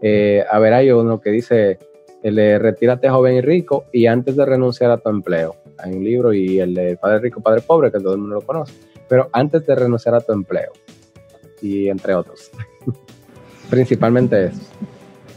eh, 0.05 0.43
a 0.51 0.59
ver, 0.59 0.73
hay 0.73 0.91
uno 0.91 1.21
que 1.21 1.29
dice, 1.29 1.79
el 2.23 2.35
de 2.35 2.59
Retírate 2.59 3.09
joven 3.09 3.35
y 3.35 3.41
rico 3.41 3.85
y 3.93 4.07
antes 4.07 4.35
de 4.35 4.45
renunciar 4.45 4.91
a 4.91 4.97
tu 4.97 5.07
empleo. 5.09 5.55
Hay 5.77 5.93
un 5.93 6.03
libro 6.03 6.33
y 6.33 6.59
el 6.59 6.73
de 6.73 6.97
Padre 6.97 7.19
rico, 7.19 7.39
Padre 7.39 7.61
pobre, 7.61 7.89
que 7.89 7.99
todo 7.99 8.11
el 8.11 8.19
mundo 8.19 8.35
lo 8.35 8.41
conoce. 8.41 8.73
Pero 9.07 9.29
antes 9.31 9.65
de 9.65 9.73
renunciar 9.75 10.15
a 10.15 10.19
tu 10.19 10.33
empleo. 10.33 10.73
Y 11.61 11.87
entre 11.87 12.15
otros. 12.15 12.51
Principalmente 13.69 14.47
eso. 14.47 14.59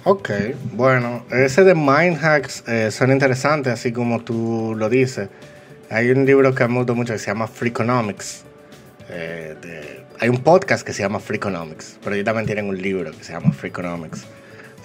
Ok, 0.03 0.31
bueno, 0.73 1.25
ese 1.31 1.63
de 1.63 1.77
Mind 1.77 2.19
Hacks 2.21 2.65
eh, 2.67 2.91
son 2.91 3.13
interesantes, 3.13 3.73
así 3.73 3.93
como 3.93 4.25
tú 4.25 4.75
lo 4.77 4.89
dices. 4.89 5.29
Hay 5.91 6.11
un 6.11 6.27
libro 6.27 6.53
que 6.57 6.67
me 6.67 6.79
gustó 6.79 6.97
mucho 6.97 7.13
que 7.13 7.21
se 7.21 7.27
llama 7.27 7.47
Freakonomics. 7.47 8.45
Eh, 9.11 9.55
hay 10.19 10.29
un 10.29 10.39
podcast 10.39 10.85
que 10.85 10.93
se 10.93 11.03
llama 11.03 11.21
Freakonomics, 11.21 11.99
pero 12.03 12.17
ellos 12.17 12.25
también 12.25 12.47
tienen 12.47 12.69
un 12.69 12.83
libro 12.83 13.13
que 13.13 13.23
se 13.23 13.33
llama 13.33 13.53
Freakonomics 13.53 14.27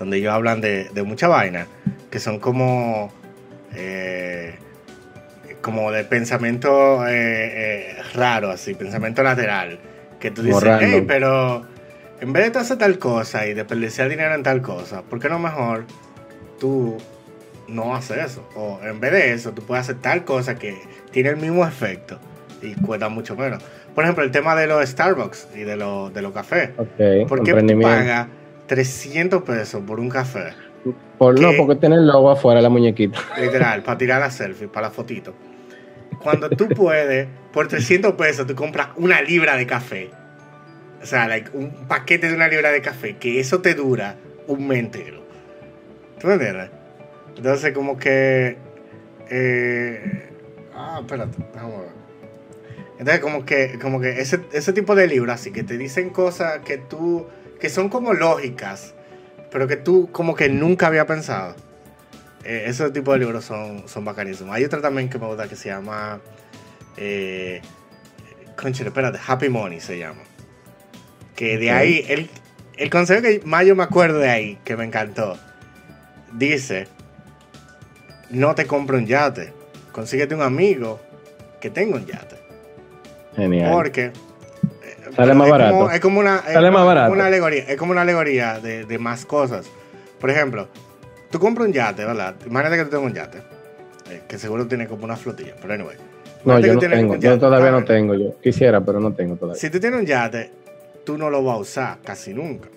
donde 0.02 0.18
ellos 0.18 0.34
hablan 0.34 0.62
de, 0.62 0.86
de 0.86 1.04
mucha 1.04 1.28
vaina, 1.28 1.68
que 2.10 2.20
son 2.20 2.40
como, 2.40 3.14
eh, 3.76 4.56
como 5.62 5.92
de 5.92 6.04
pensamiento 6.06 7.08
eh, 7.08 7.12
eh, 7.14 7.98
raro, 8.16 8.50
así, 8.50 8.74
pensamiento 8.74 9.22
lateral, 9.22 9.78
que 10.20 10.32
tú 10.32 10.42
dices, 10.42 10.64
hey, 10.80 11.06
pero 11.08 11.68
en 12.20 12.34
vez 12.34 12.46
de 12.46 12.50
tú 12.50 12.58
hacer 12.58 12.80
tal 12.80 12.98
cosa 12.98 13.46
y 13.46 13.54
desperdiciar 13.54 14.10
dinero 14.10 14.34
en 14.34 14.42
tal 14.42 14.64
cosa, 14.64 15.04
¿por 15.04 15.20
qué 15.20 15.30
no 15.30 15.38
mejor 15.38 15.86
tú 16.60 16.98
no 17.68 17.96
haces 17.96 18.26
eso? 18.26 18.50
O 18.56 18.80
en 18.84 19.00
vez 19.00 19.12
de 19.12 19.34
eso, 19.34 19.52
tú 19.52 19.62
puedes 19.62 19.84
hacer 19.84 20.02
tal 20.02 20.26
cosa 20.26 20.56
que 20.56 20.76
tiene 21.12 21.30
el 21.30 21.38
mismo 21.38 21.64
efecto 21.64 22.18
y 22.64 22.74
cuesta 22.74 23.08
mucho 23.08 23.36
menos. 23.36 23.62
Por 23.94 24.04
ejemplo, 24.04 24.24
el 24.24 24.32
tema 24.32 24.56
de 24.56 24.66
los 24.66 24.84
Starbucks 24.90 25.50
y 25.54 25.60
de, 25.60 25.78
los 25.78 26.12
de 26.12 26.24
los 26.24 26.34
cafés. 26.34 26.72
Okay, 26.76 27.24
¿Por 27.26 27.44
qué 27.44 27.54
tú 27.54 27.80
pagas 27.82 28.28
300 28.72 29.44
pesos 29.44 29.84
por 29.86 30.00
un 30.00 30.08
café. 30.08 30.54
Por 31.18 31.38
no, 31.38 31.52
porque 31.58 31.76
tiene 31.76 31.98
el 31.98 32.08
logo 32.08 32.32
afuera 32.32 32.62
la 32.62 32.70
muñequita. 32.70 33.20
Literal, 33.38 33.84
para 33.84 33.98
tirar 33.98 34.22
la 34.22 34.32
selfie, 34.32 34.70
para 34.70 34.88
la 34.88 34.94
fotito. 34.94 35.36
Cuando 36.24 36.50
tú 36.50 36.70
puedes, 36.70 37.28
por 37.52 37.68
300 37.68 38.14
pesos, 38.14 38.48
tú 38.48 38.56
compras 38.56 38.92
una 38.96 39.22
libra 39.22 39.58
de 39.58 39.68
café. 39.68 40.10
O 41.04 41.06
sea, 41.06 41.28
un 41.52 41.86
paquete 41.90 42.30
de 42.30 42.34
una 42.34 42.48
libra 42.48 42.72
de 42.72 42.82
café, 42.82 43.18
que 43.18 43.42
eso 43.42 43.60
te 43.60 43.74
dura 43.74 44.16
un 44.48 44.66
mes 44.66 44.80
entero. 44.80 45.22
¿Tú 46.22 46.28
me 46.28 46.36
entiendes? 46.36 46.70
Entonces, 47.36 47.74
como 47.74 47.98
que. 47.98 48.56
Eh, 49.30 50.30
ah, 50.74 51.00
espérate, 51.02 51.38
vamos 51.56 51.76
a 51.76 51.82
ver. 51.82 51.90
Entonces, 53.00 53.20
como 53.20 53.44
que, 53.46 53.78
como 53.82 54.00
que 54.00 54.22
ese, 54.22 54.40
ese 54.54 54.72
tipo 54.72 54.96
de 54.96 55.08
libros, 55.08 55.36
así 55.36 55.52
que 55.52 55.64
te 55.64 55.78
dicen 55.78 56.10
cosas 56.10 56.60
que 56.60 56.78
tú 56.78 57.28
que 57.62 57.70
son 57.70 57.90
como 57.90 58.14
lógicas, 58.14 58.96
pero 59.52 59.68
que 59.68 59.78
tú 59.78 60.10
como 60.12 60.36
que 60.36 60.50
nunca 60.50 60.88
había 60.88 61.06
pensado. 61.06 61.56
Eh, 62.44 62.64
ese 62.66 62.90
tipo 62.90 63.14
de 63.14 63.20
libros 63.20 63.46
son, 63.46 63.88
son 63.88 64.04
bacanísimos. 64.04 64.56
Hay 64.56 64.66
otro 64.66 64.82
también 64.82 65.10
que 65.10 65.20
me 65.20 65.28
gusta 65.28 65.48
que 65.48 65.56
se 65.56 65.70
llama. 65.70 66.20
Eh, 66.98 67.62
espérate, 68.58 69.20
Happy 69.26 69.48
Money 69.50 69.80
se 69.80 70.00
llama. 70.00 70.22
Que 71.36 71.60
de 71.60 71.70
ahí, 71.70 72.04
el, 72.10 72.30
el 72.78 72.90
consejo 72.90 73.22
que 73.22 73.42
más 73.46 73.66
yo 73.66 73.76
me 73.76 73.84
acuerdo 73.84 74.18
de 74.18 74.30
ahí, 74.30 74.58
que 74.66 74.76
me 74.76 74.84
encantó, 74.84 75.38
dice: 76.34 76.88
No 78.32 78.56
te 78.56 78.66
compro 78.66 78.98
un 78.98 79.06
yate, 79.06 79.54
consíguete 79.92 80.34
un 80.34 80.42
amigo 80.42 81.00
que 81.60 81.70
tenga 81.70 81.98
un 81.98 82.08
yate. 82.08 82.38
Genial. 83.36 83.72
Porque 83.72 84.12
Sale 85.26 85.36
más 85.36 85.50
barato. 85.50 85.92
es 85.92 86.00
como 86.00 86.20
una, 86.20 86.38
alegoría, 86.38 87.64
es 87.68 87.78
como 87.78 87.92
una 87.92 88.02
alegoría 88.02 88.60
de, 88.60 88.98
más 89.00 89.26
cosas. 89.26 89.68
Por 90.20 90.30
ejemplo, 90.30 90.68
tú 91.30 91.40
compras 91.40 91.68
un 91.68 91.74
yate, 91.74 92.06
¿verdad? 92.06 92.36
Imagínate 92.46 92.78
que 92.78 92.84
tú 92.86 92.90
tengas 92.92 93.06
un 93.06 93.14
yate, 93.14 93.38
eh, 94.10 94.22
que 94.28 94.38
seguro 94.38 94.68
tiene 94.68 94.88
como 94.88 95.06
una 95.06 95.16
flotilla, 95.16 95.56
pero 95.62 95.74
anyway. 95.74 95.98
No, 96.44 96.60
yo 96.60 96.74
no 96.74 96.80
tengo, 96.80 97.16
yo 97.18 97.38
todavía 97.38 97.72
no 97.72 97.84
tengo, 97.84 98.16
yo 98.16 98.36
quisiera, 98.42 98.82
pero 98.82 99.00
no 99.00 99.14
tengo 99.14 99.36
todavía. 99.36 99.60
Si 99.60 99.70
tú 99.70 99.80
tienes 99.80 100.00
un 100.00 100.06
yate, 100.06 100.52
tú 101.06 101.18
no 101.18 101.30
lo 101.30 101.44
vas 101.44 101.56
a 101.56 101.60
usar 101.60 101.98
casi 102.04 102.34
nunca. 102.34 102.68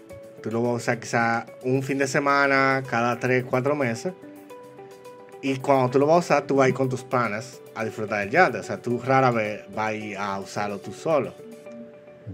Tú 0.43 0.51
lo 0.51 0.63
vas 0.63 0.73
a 0.73 0.75
usar 0.75 0.99
quizá 0.99 1.47
un 1.63 1.83
fin 1.83 1.97
de 1.97 2.07
semana, 2.07 2.83
cada 2.89 3.19
3, 3.19 3.45
4 3.49 3.75
meses. 3.75 4.13
Y 5.41 5.57
cuando 5.57 5.91
tú 5.91 5.99
lo 5.99 6.07
vas 6.07 6.17
a 6.17 6.19
usar, 6.19 6.43
tú 6.43 6.57
vas 6.57 6.67
a 6.67 6.69
ir 6.69 6.75
con 6.75 6.89
tus 6.89 7.03
panas 7.03 7.61
a 7.75 7.85
disfrutar 7.85 8.21
del 8.21 8.31
yate. 8.31 8.59
O 8.59 8.63
sea, 8.63 8.77
tú 8.77 9.01
rara 9.03 9.31
vez 9.31 9.63
vas 9.75 9.95
a 10.19 10.39
usarlo 10.39 10.79
tú 10.79 10.93
solo. 10.93 11.33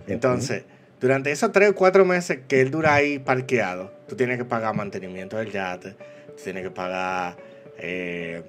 Entonces, 0.07 0.65
durante 1.01 1.31
esos 1.31 1.51
tres 1.53 1.71
o 1.71 1.75
cuatro 1.75 2.05
meses 2.05 2.41
que 2.47 2.61
él 2.61 2.71
dura 2.71 2.95
ahí 2.95 3.19
parqueado, 3.19 3.91
tú 4.07 4.17
tienes 4.17 4.39
que 4.39 4.45
pagar 4.45 4.75
mantenimiento 4.75 5.39
del 5.39 5.51
yate, 5.51 5.93
tú 6.27 6.43
tienes 6.45 6.63
que 6.63 6.71
pagar 6.71 7.37
eh, 7.79 8.43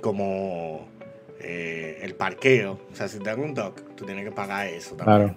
como 0.00 0.88
eh, 1.40 2.00
el 2.02 2.14
parqueo. 2.14 2.80
O 2.90 2.96
sea, 2.96 3.08
si 3.08 3.18
te 3.18 3.24
dan 3.24 3.40
un 3.40 3.54
dock, 3.54 3.80
tú 3.94 4.06
tienes 4.06 4.24
que 4.24 4.32
pagar 4.32 4.68
eso 4.68 4.94
también. 4.96 5.36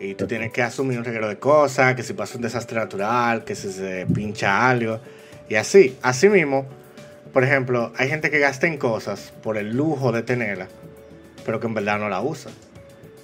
Y 0.00 0.14
tú 0.14 0.26
tienes 0.26 0.52
que 0.52 0.62
asumir 0.62 0.98
un 0.98 1.04
regalo 1.04 1.28
de 1.28 1.38
cosas, 1.38 1.94
que 1.94 2.02
si 2.02 2.14
pasa 2.14 2.36
un 2.36 2.42
desastre 2.42 2.78
natural, 2.78 3.44
que 3.44 3.54
si 3.54 3.70
se 3.72 4.06
pincha 4.06 4.68
algo. 4.68 5.00
Y 5.48 5.54
así, 5.54 5.96
así 6.02 6.28
mismo, 6.28 6.66
por 7.32 7.44
ejemplo, 7.44 7.92
hay 7.96 8.08
gente 8.08 8.30
que 8.30 8.38
gasta 8.38 8.66
en 8.66 8.76
cosas 8.76 9.32
por 9.42 9.56
el 9.56 9.76
lujo 9.76 10.12
de 10.12 10.22
tenerla, 10.22 10.68
pero 11.44 11.60
que 11.60 11.66
en 11.66 11.74
verdad 11.74 11.98
no 11.98 12.08
la 12.08 12.20
usa 12.20 12.50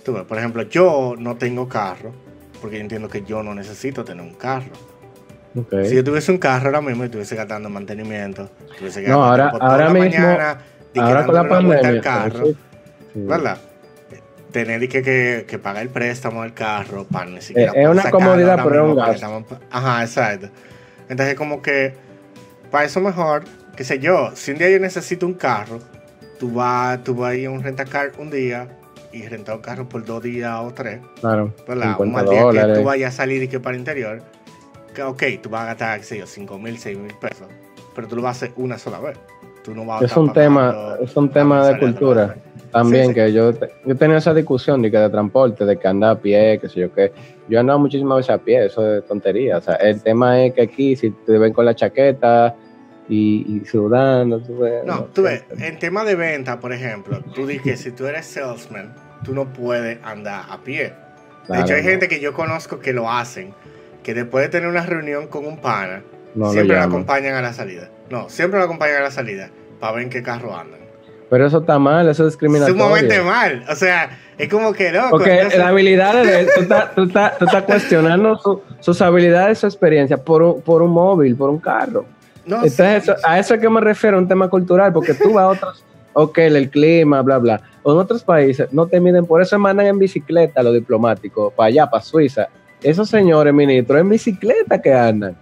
por 0.05 0.39
ejemplo, 0.39 0.63
yo 0.63 1.15
no 1.19 1.37
tengo 1.37 1.69
carro 1.69 2.13
porque 2.61 2.77
yo 2.77 2.83
entiendo 2.83 3.09
que 3.09 3.23
yo 3.23 3.43
no 3.43 3.55
necesito 3.55 4.05
tener 4.05 4.25
un 4.25 4.35
carro. 4.35 4.73
Si 5.85 5.97
yo 5.97 6.05
tuviese 6.05 6.31
un 6.31 6.39
carro 6.39 6.67
ahora 6.67 6.81
mismo 6.81 7.03
y 7.03 7.07
estuviese 7.07 7.35
gastando 7.35 7.69
mantenimiento, 7.69 8.49
tuviese 8.79 9.03
no, 9.03 9.25
ahora, 9.25 9.49
ahora 9.61 9.91
mismo, 9.91 10.09
mañana, 10.09 10.59
ahora 10.97 11.27
con 11.27 11.35
la 11.35 11.49
pandemia, 11.49 12.01
carro, 12.01 12.45
¿verdad? 13.15 13.59
Tener 14.53 14.89
que, 14.89 15.45
que, 15.47 15.59
pagar 15.59 15.83
el 15.83 15.89
préstamo 15.89 16.43
del 16.43 16.55
carro 16.55 17.05
para 17.05 17.27
ni 17.27 17.41
siquiera. 17.41 17.73
es 17.75 17.89
una 17.89 18.11
comodidad, 18.11 18.61
pero 18.63 18.85
es 18.85 18.91
un 18.91 18.97
gasto. 18.97 19.59
Ajá, 19.71 20.03
exacto. 20.03 20.51
Entonces, 21.09 21.35
como 21.35 21.63
que 21.63 21.95
para 22.71 22.85
eso 22.85 23.01
mejor, 23.01 23.45
qué 23.77 23.83
sé 23.83 23.99
yo, 23.99 24.31
si 24.35 24.53
un 24.53 24.59
día 24.59 24.71
yo 24.71 24.79
necesito 24.79 25.27
un 25.27 25.35
carro, 25.35 25.81
tú 26.39 26.53
vas, 26.53 27.03
tú 27.03 27.17
vas 27.17 27.33
a 27.33 27.35
ir 27.35 27.49
a 27.49 27.51
un 27.51 27.63
rentacar 27.63 28.13
un 28.19 28.31
día, 28.31 28.69
y 29.13 29.27
rentar 29.27 29.57
un 29.57 29.63
carro 29.63 29.89
por 29.89 30.05
dos 30.05 30.23
días 30.23 30.57
o 30.61 30.73
tres, 30.73 31.01
claro, 31.21 31.53
un 31.99 32.13
mal 32.13 32.29
día 32.29 32.51
que 32.51 32.75
tú 32.75 32.85
vayas 32.85 33.15
a 33.15 33.17
salir 33.17 33.43
y 33.43 33.49
que 33.49 33.61
para 33.61 33.75
el 33.75 33.81
interior, 33.81 34.23
que 34.95 35.03
ok, 35.03 35.23
tú 35.43 35.51
vas 35.51 35.63
a 35.63 35.67
gastar, 35.67 35.99
qué 35.99 36.05
sé 36.05 36.19
yo, 36.19 36.27
5 36.27 36.59
mil, 36.59 36.79
6 36.79 36.99
mil 36.99 37.15
pesos, 37.21 37.47
pero 37.95 38.09
tú 38.09 38.17
lo 38.17 38.23
vas 38.23 38.43
a 38.43 38.47
hacer 38.47 38.55
una 38.57 38.79
sola 38.79 39.01
vez. 39.01 39.19
Tú 39.63 39.75
no 39.75 39.85
vas 39.85 40.03
es, 40.03 40.17
un 40.17 40.33
tema, 40.33 40.97
es 41.03 41.15
un 41.17 41.29
tema 41.29 41.69
de 41.69 41.79
cultura. 41.79 42.35
también, 42.73 43.13
que 43.13 43.31
yo, 43.33 43.53
yo 43.85 43.97
tenía 43.97 44.17
esa 44.17 44.33
discusión 44.33 44.81
de 44.81 44.91
que 44.91 44.97
de 44.97 45.11
transporte, 45.11 45.67
de 45.67 45.79
que 45.79 45.87
anda 45.87 46.13
a 46.13 46.19
pie, 46.19 46.59
que 46.59 46.69
sé 46.69 46.81
yo 46.81 46.93
qué. 46.93 47.13
Yo 47.49 47.59
he 47.59 47.61
andado 47.61 47.79
muchísimas 47.79 48.19
veces 48.19 48.31
a 48.31 48.39
pie, 48.39 48.65
eso 48.65 48.97
es 48.97 49.05
tontería. 49.05 49.59
O 49.59 49.61
sea, 49.61 49.75
el 49.75 50.03
tema 50.03 50.43
es 50.43 50.55
que 50.55 50.63
aquí, 50.63 50.97
si 50.97 51.11
te 51.11 51.37
ven 51.37 51.53
con 51.53 51.67
la 51.67 51.75
chaqueta 51.75 52.55
y, 53.11 53.63
sudando, 53.69 54.41
tú 54.41 54.59
ves. 54.59 54.85
No, 54.85 55.05
tú 55.05 55.23
ves, 55.23 55.43
en 55.59 55.79
tema 55.79 56.05
de 56.05 56.15
venta, 56.15 56.61
por 56.61 56.73
ejemplo, 56.73 57.21
tú 57.35 57.47
dices 57.47 57.63
que 57.63 57.77
si 57.77 57.91
tú 57.91 58.07
eres 58.07 58.27
salesman, 58.27 58.95
tú 59.25 59.35
no 59.35 59.53
puedes 59.53 59.99
andar 60.05 60.45
a 60.49 60.59
pie. 60.59 60.93
de 61.49 61.61
hecho, 61.61 61.75
hay 61.75 61.83
gente 61.83 62.07
que 62.09 62.21
yo 62.21 62.33
conozco 62.33 62.79
que 62.79 62.93
lo 62.93 63.11
hacen, 63.11 63.53
que 64.05 64.15
después 64.15 64.45
de 64.45 64.51
tener 64.51 64.69
una 64.69 64.87
reunión 64.87 65.27
con 65.27 65.45
un 65.45 65.59
pana, 65.59 66.03
siempre 66.53 66.77
lo, 66.77 66.83
acompañan 66.83 67.35
a 67.35 67.43
la 67.43 67.53
salida. 67.53 67.91
No, 68.11 68.29
siempre 68.29 68.59
lo 68.59 68.65
acompañan 68.65 68.99
a 68.99 69.01
la 69.01 69.11
salida 69.11 69.51
para 69.81 69.95
ver 69.95 70.05
en 70.05 70.11
qué 70.11 70.23
carro 70.23 70.57
andan. 70.57 70.81
Pero 71.29 71.47
eso 71.47 71.59
está 71.59 71.79
mal, 71.79 72.09
eso 72.09 72.27
es 72.27 72.33
discriminatorio. 72.33 72.81
Sumamente 72.81 73.21
mal. 73.23 73.65
O 73.69 73.77
sea, 73.77 74.19
es 74.37 74.49
como 74.49 74.73
que 74.73 74.91
loco. 74.91 75.11
Porque 75.11 75.49
la 75.57 75.69
habilidad 75.69 76.25
de 76.25 76.45
tú 76.55 76.61
estás, 76.63 76.95
tú 76.95 77.05
estás, 77.05 77.39
tú 77.39 77.45
estás 77.45 77.63
cuestionando 77.65 78.65
sus 78.81 79.01
habilidades, 79.01 79.59
su 79.59 79.67
experiencia 79.67 80.17
por 80.17 80.43
un, 80.43 80.63
por 80.63 80.83
un 80.83 80.91
móvil, 80.91 81.37
por 81.37 81.51
un 81.51 81.59
carro. 81.59 82.05
No, 82.47 82.65
Entonces, 82.65 83.11
a 83.25 83.39
eso 83.39 83.55
es 83.55 83.61
que 83.61 83.69
me 83.69 83.81
refiero, 83.81 84.19
un 84.19 84.27
tema 84.27 84.49
cultural, 84.49 84.93
porque 84.93 85.15
tú 85.15 85.33
vas 85.35 85.45
a 85.45 85.49
otros, 85.49 85.85
ok, 86.13 86.39
el 86.39 86.71
clima, 86.71 87.23
bla, 87.23 87.39
bla. 87.39 87.61
En 87.85 87.93
otros 87.93 88.23
países 88.23 88.73
no 88.73 88.87
te 88.87 89.01
miden, 89.01 89.27
por 89.27 89.43
eso 89.43 89.59
mandan 89.59 89.87
en 89.87 89.99
bicicleta 89.99 90.63
los 90.63 90.75
diplomáticos, 90.75 91.53
para 91.53 91.69
allá, 91.69 91.87
para 91.89 92.03
Suiza. 92.03 92.49
Esos 92.83 93.09
señores 93.09 93.53
ministros 93.53 94.01
en 94.01 94.09
bicicleta 94.09 94.81
que 94.81 94.93
andan. 94.93 95.37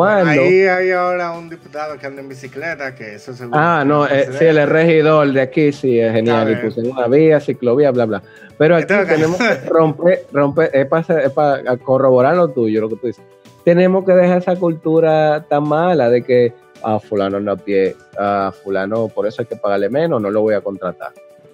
Ahí 0.00 0.66
hay 0.66 0.90
ahora 0.90 1.32
un 1.32 1.50
diputado 1.50 1.98
que 1.98 2.06
anda 2.06 2.22
en 2.22 2.28
bicicleta, 2.28 2.94
que 2.94 3.16
eso 3.16 3.34
seguro. 3.34 3.58
Ah, 3.60 3.84
no, 3.84 4.06
eh, 4.06 4.28
sí, 4.38 4.46
el 4.46 4.66
regidor 4.66 5.30
de 5.32 5.40
aquí 5.42 5.70
sí 5.70 5.98
es 5.98 6.12
genial. 6.12 6.50
Y 6.50 6.56
puse 6.56 6.80
una 6.80 7.06
vía, 7.08 7.40
ciclovía, 7.40 7.90
bla, 7.90 8.06
bla. 8.06 8.22
Pero 8.56 8.76
aquí 8.76 8.86
tenemos 9.08 9.36
que 9.36 9.54
romper, 9.68 10.26
romper, 10.32 10.70
es 10.72 10.86
para, 10.86 11.76
corroborar 11.76 12.36
lo 12.36 12.48
tuyo, 12.48 12.80
lo 12.80 12.88
que 12.88 12.96
tú 12.96 13.06
dices. 13.08 13.24
Tenemos 13.64 14.04
que 14.04 14.12
dejar 14.12 14.38
esa 14.38 14.56
cultura 14.56 15.44
tan 15.48 15.68
mala 15.68 16.10
de 16.10 16.22
que 16.22 16.52
a 16.82 16.96
ah, 16.96 17.00
fulano 17.00 17.38
no 17.38 17.52
a 17.52 17.56
pie, 17.56 17.96
a 18.18 18.48
ah, 18.48 18.52
fulano 18.52 19.08
por 19.08 19.26
eso 19.26 19.42
hay 19.42 19.46
que 19.46 19.56
pagarle 19.56 19.88
menos, 19.88 20.20
no 20.20 20.30
lo 20.30 20.40
voy 20.40 20.54
a 20.54 20.60
contratar. 20.60 21.12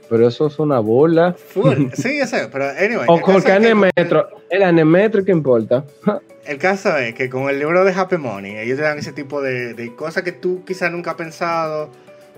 Pero 0.08 0.26
eso 0.26 0.46
es 0.46 0.58
una 0.58 0.78
burla. 0.78 1.36
Sí, 1.92 2.18
ya 2.18 2.26
sé, 2.26 2.48
pero 2.50 2.64
anyway. 2.70 3.06
O 3.08 3.20
con 3.20 3.42
que 3.42 3.52
en 3.52 3.64
el 3.66 3.74
metro, 3.74 4.28
el 4.48 4.84
metro, 4.86 5.24
¿qué 5.24 5.32
importa? 5.32 5.84
El 6.46 6.56
caso 6.56 6.96
es 6.96 7.12
que 7.12 7.28
con 7.28 7.50
el 7.50 7.58
libro 7.58 7.84
de 7.84 7.92
Happy 7.92 8.16
Money, 8.16 8.56
ellos 8.56 8.78
te 8.78 8.82
dan 8.82 8.96
ese 8.96 9.12
tipo 9.12 9.42
de, 9.42 9.92
cosas 9.96 10.22
que 10.22 10.32
tú 10.32 10.64
quizás 10.64 10.90
nunca 10.90 11.10
has 11.10 11.18
pensado 11.18 11.90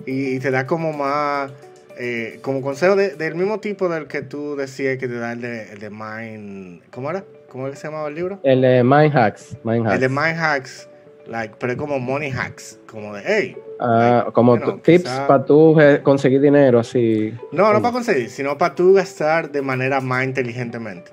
y, 0.04 0.40
te 0.40 0.50
da 0.50 0.66
como 0.66 0.92
más, 0.92 1.52
eh, 1.96 2.40
como 2.42 2.60
consejo 2.60 2.96
del 2.96 3.34
mismo 3.36 3.60
tipo 3.60 3.88
del 3.88 4.08
que 4.08 4.22
tú 4.22 4.56
decías 4.56 4.98
que 4.98 5.06
te 5.06 5.14
da 5.14 5.30
el 5.30 5.40
de, 5.40 5.72
el 5.74 5.78
de 5.78 5.90
Mind, 5.90 6.82
¿cómo 6.90 7.08
era? 7.08 7.22
¿Cómo 7.50 7.66
se 7.74 7.88
llamaba 7.88 8.08
el 8.08 8.14
libro? 8.14 8.38
El 8.44 8.60
de 8.60 8.84
Mind 8.84 9.14
Hacks. 9.16 9.56
Mind 9.64 9.84
Hacks. 9.84 9.94
El 9.94 10.00
de 10.00 10.08
Mind 10.08 10.38
Hacks, 10.38 10.88
like, 11.26 11.56
pero 11.58 11.72
es 11.72 11.78
como 11.78 11.98
Money 11.98 12.30
Hacks, 12.30 12.78
como 12.86 13.12
de, 13.12 13.22
hey. 13.26 13.56
Ah, 13.80 14.28
como 14.32 14.56
tips 14.78 15.10
para 15.26 15.44
tú 15.44 15.76
conseguir 16.04 16.40
dinero 16.40 16.78
así. 16.78 17.34
No, 17.50 17.72
no 17.72 17.82
para 17.82 17.92
conseguir, 17.92 18.30
sino 18.30 18.56
para 18.56 18.74
tú 18.76 18.92
gastar 18.94 19.50
de 19.50 19.62
manera 19.62 20.00
más 20.00 20.24
inteligentemente. 20.24 21.10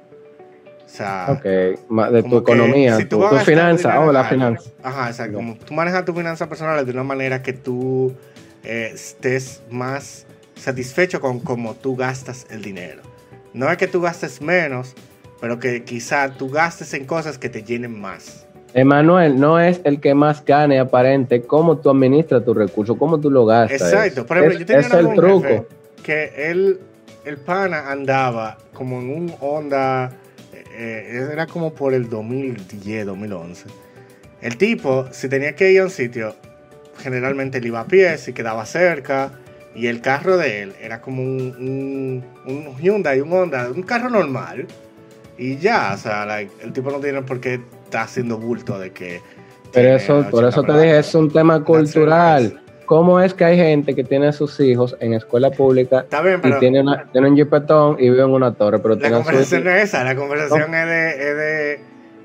O 0.85 0.89
sea, 0.89 1.41
de 1.43 2.23
tu 2.29 2.37
economía, 2.37 2.97
tu, 3.09 3.21
finanza, 3.43 3.99
o 3.99 4.09
oh, 4.09 4.11
la 4.11 4.23
finanza. 4.25 4.69
Ajá, 4.83 5.07
exacto. 5.07 5.37
Como 5.37 5.55
tú 5.55 5.73
manejas 5.73 6.05
tu 6.05 6.13
finanza 6.13 6.47
personal 6.47 6.85
de 6.85 6.91
una 6.91 7.03
manera 7.03 7.41
que 7.41 7.53
tú 7.53 8.13
eh, 8.63 8.91
estés 8.93 9.63
más 9.71 10.27
satisfecho 10.55 11.19
con 11.19 11.39
cómo 11.39 11.73
tú 11.73 11.95
gastas 11.95 12.45
el 12.51 12.61
dinero. 12.61 13.01
No 13.53 13.71
es 13.71 13.77
que 13.77 13.87
tú 13.87 14.01
gastes 14.01 14.41
menos, 14.41 14.95
pero 15.39 15.59
que 15.59 15.83
quizá 15.83 16.29
tú 16.33 16.49
gastes 16.49 16.93
en 16.93 17.05
cosas 17.05 17.37
que 17.37 17.49
te 17.49 17.63
llenen 17.63 17.99
más. 17.99 18.45
Emanuel, 18.73 19.39
no 19.39 19.59
es 19.59 19.81
el 19.85 19.99
que 19.99 20.13
más 20.13 20.43
gane 20.45 20.79
aparente 20.79 21.41
cómo 21.41 21.77
tú 21.77 21.89
administras 21.89 22.43
tu 22.43 22.53
recurso, 22.53 22.97
cómo 22.97 23.19
tú 23.19 23.31
lo 23.31 23.45
gastas. 23.45 23.81
Exacto. 23.81 24.25
Por 24.25 24.37
ejemplo, 24.37 24.59
yo 24.59 24.65
tenía 24.65 24.87
es 24.87 24.93
el 24.93 25.13
truco. 25.13 25.67
Que 26.03 26.31
él, 26.49 26.79
el 27.25 27.37
pana 27.37 27.91
andaba 27.91 28.57
como 28.73 28.99
en 28.99 29.09
un 29.09 29.33
onda 29.39 30.11
eh, 30.79 31.27
era 31.31 31.47
como 31.47 31.73
por 31.73 31.93
el 31.93 32.07
2010, 32.07 33.05
2011. 33.07 33.65
El 34.41 34.57
tipo, 34.57 35.07
si 35.11 35.27
tenía 35.27 35.55
que 35.55 35.71
ir 35.71 35.81
a 35.81 35.85
un 35.85 35.89
sitio, 35.89 36.35
generalmente 36.99 37.57
él 37.57 37.65
iba 37.65 37.79
a 37.79 37.87
pie, 37.87 38.17
si 38.19 38.33
quedaba 38.33 38.65
cerca, 38.65 39.31
y 39.73 39.87
el 39.87 40.01
carro 40.01 40.37
de 40.37 40.61
él 40.61 40.73
era 40.79 41.01
como 41.01 41.23
un, 41.23 42.23
un, 42.45 42.77
Hyundai, 42.79 43.21
un 43.21 43.33
Honda, 43.33 43.69
un 43.71 43.83
carro 43.83 44.09
normal. 44.09 44.67
Y 45.37 45.57
ya, 45.57 45.91
o 45.93 45.97
sea, 45.97 46.41
el 46.41 46.73
tipo 46.73 46.91
no 46.91 46.99
tiene 46.99 47.21
por 47.21 47.39
qué 47.39 47.61
estar 47.85 48.03
haciendo 48.03 48.37
bulto 48.37 48.79
de 48.79 48.91
que... 48.91 49.21
Pero 49.73 49.95
eso, 49.95 50.25
por 50.31 50.45
eso 50.45 50.63
te 50.63 50.73
dije, 50.73 50.99
es 50.99 51.13
un 51.13 51.29
tema 51.31 51.63
cultural. 51.63 52.61
¿Cómo 52.85 53.19
es 53.19 53.33
que 53.33 53.43
hay 53.43 53.57
gente 53.57 53.93
que 53.93 54.03
tiene 54.03 54.27
a 54.27 54.31
sus 54.31 54.59
hijos 54.61 54.95
en 55.01 55.13
escuela 55.13 55.51
pública 55.51 56.05
y 56.43 56.59
tiene, 56.59 56.79
una, 56.81 57.05
tiene 57.11 57.29
un 57.29 57.35
jipetón 57.35 57.97
y 57.99 58.09
vive 58.09 58.23
en 58.23 58.29
una 58.29 58.53
torre? 58.53 58.79
Pero 58.79 58.95
la 58.95 59.11
conversación 59.11 59.65
no 59.65 59.71
es 59.71 59.83
esa, 59.83 60.03
la 60.03 60.15
conversación 60.15 60.73
es 60.73 60.85
de... 60.87 61.73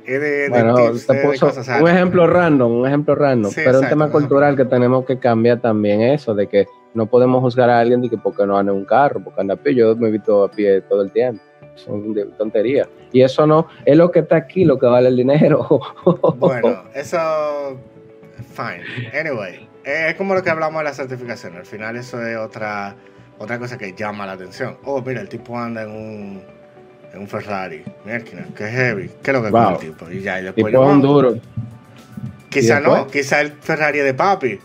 Es 0.04 0.20
de, 0.20 0.28
de, 0.28 0.48
bueno, 0.48 0.74
te 0.74 1.14
puso 1.22 1.52
un 1.80 1.88
ejemplo 1.88 2.26
random, 2.26 2.72
un 2.72 2.88
ejemplo 2.88 3.14
random, 3.14 3.52
pero 3.54 3.70
es 3.70 3.82
un 3.84 3.88
tema 3.88 4.10
cultural 4.10 4.56
que 4.56 4.64
tenemos 4.64 5.04
que 5.04 5.16
cambiar 5.16 5.60
también 5.60 6.00
eso, 6.00 6.34
de 6.34 6.48
que 6.48 6.66
no 6.92 7.06
podemos 7.06 7.40
juzgar 7.40 7.70
a 7.70 7.78
alguien 7.78 8.02
de 8.02 8.10
que 8.10 8.18
porque 8.18 8.44
no 8.44 8.58
anda 8.58 8.72
en 8.72 8.78
un 8.78 8.84
carro, 8.84 9.22
porque 9.22 9.40
anda 9.40 9.54
a 9.54 9.56
pie, 9.56 9.76
yo 9.76 9.94
me 9.94 10.08
he 10.08 10.10
visto 10.10 10.42
a 10.42 10.50
pie 10.50 10.80
todo 10.80 11.02
el 11.02 11.12
tiempo, 11.12 11.40
son 11.74 12.14
tonterías. 12.38 12.88
Y 13.12 13.22
eso 13.22 13.46
no, 13.46 13.66
es 13.84 13.96
lo 13.96 14.10
que 14.10 14.20
está 14.20 14.36
aquí, 14.36 14.64
lo 14.64 14.78
que 14.78 14.86
vale 14.86 15.08
el 15.08 15.16
dinero. 15.16 15.80
bueno, 16.36 16.84
eso, 16.94 17.78
fine, 18.54 18.84
anyway. 19.18 19.68
Eh, 19.84 20.06
es 20.10 20.14
como 20.14 20.34
lo 20.34 20.42
que 20.42 20.50
hablamos 20.50 20.80
de 20.80 20.84
la 20.84 20.94
certificación. 20.94 21.56
Al 21.56 21.66
final 21.66 21.96
eso 21.96 22.24
es 22.24 22.36
otra, 22.36 22.94
otra 23.38 23.58
cosa 23.58 23.76
que 23.76 23.94
llama 23.94 24.26
la 24.26 24.32
atención. 24.32 24.76
Oh, 24.84 25.02
mira, 25.02 25.20
el 25.20 25.28
tipo 25.28 25.58
anda 25.58 25.82
en 25.82 25.90
un, 25.90 26.42
en 27.12 27.20
un 27.20 27.28
Ferrari. 27.28 27.82
Mira, 28.04 28.20
que 28.20 28.64
heavy. 28.64 29.10
¿Qué 29.22 29.30
es 29.30 29.36
lo 29.36 29.42
que 29.42 29.50
wow. 29.50 29.72
el 29.72 29.78
tipo? 29.78 30.10
Y 30.10 30.20
ya, 30.20 30.40
y 30.40 30.44
después 30.44 30.66
tipo 30.66 30.86
un 30.86 31.02
duro. 31.02 31.34
Quizá 32.48 32.80
no, 32.80 33.06
quizá 33.06 33.40
el 33.40 33.52
Ferrari 33.52 34.00
de 34.00 34.14
papi. 34.14 34.60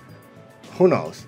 Who 0.78 0.88
knows? 0.88 1.27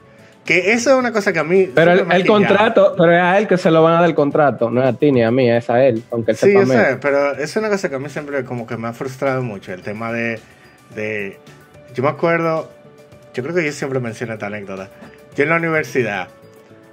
Que 0.49 0.71
eso 0.71 0.89
es 0.89 0.95
una 0.97 1.11
cosa 1.11 1.31
que 1.31 1.39
a 1.39 1.43
mí. 1.43 1.69
Pero 1.75 1.93
el, 1.93 2.25
contrato, 2.25 2.95
pero 2.97 3.13
es 3.13 3.21
a 3.21 3.37
él 3.37 3.47
que 3.47 3.57
se 3.57 3.69
lo 3.69 3.83
van 3.83 3.93
a 3.93 3.99
dar 4.01 4.09
el 4.09 4.15
contrato, 4.15 4.71
no 4.71 4.81
es 4.81 4.89
a 4.89 4.93
ti 4.93 5.11
ni 5.11 5.23
a 5.23 5.29
mí, 5.29 5.49
es 5.49 5.69
a 5.69 5.85
él, 5.85 6.03
aunque 6.09 6.31
él 6.31 6.37
Sí, 6.37 6.53
yo 6.53 6.65
sé, 6.65 6.97
pero 6.99 7.33
es 7.35 7.55
una 7.55 7.69
cosa 7.69 7.87
que 7.87 7.95
a 7.95 7.99
mí 7.99 8.09
siempre 8.09 8.43
como 8.43 8.65
que 8.65 8.75
me 8.75 8.87
ha 8.87 8.93
frustrado 8.93 9.43
mucho, 9.43 9.73
el 9.73 9.83
tema 9.83 10.11
de. 10.11 10.39
de 10.95 11.37
yo 11.93 12.01
me 12.01 12.09
acuerdo 12.09 12.69
yo 13.33 13.43
creo 13.43 13.55
que 13.55 13.63
yo 13.63 13.71
siempre 13.71 13.99
menciono 13.99 14.33
esta 14.33 14.47
anécdota. 14.47 14.89
Yo 15.35 15.43
en 15.43 15.49
la 15.49 15.57
universidad 15.57 16.29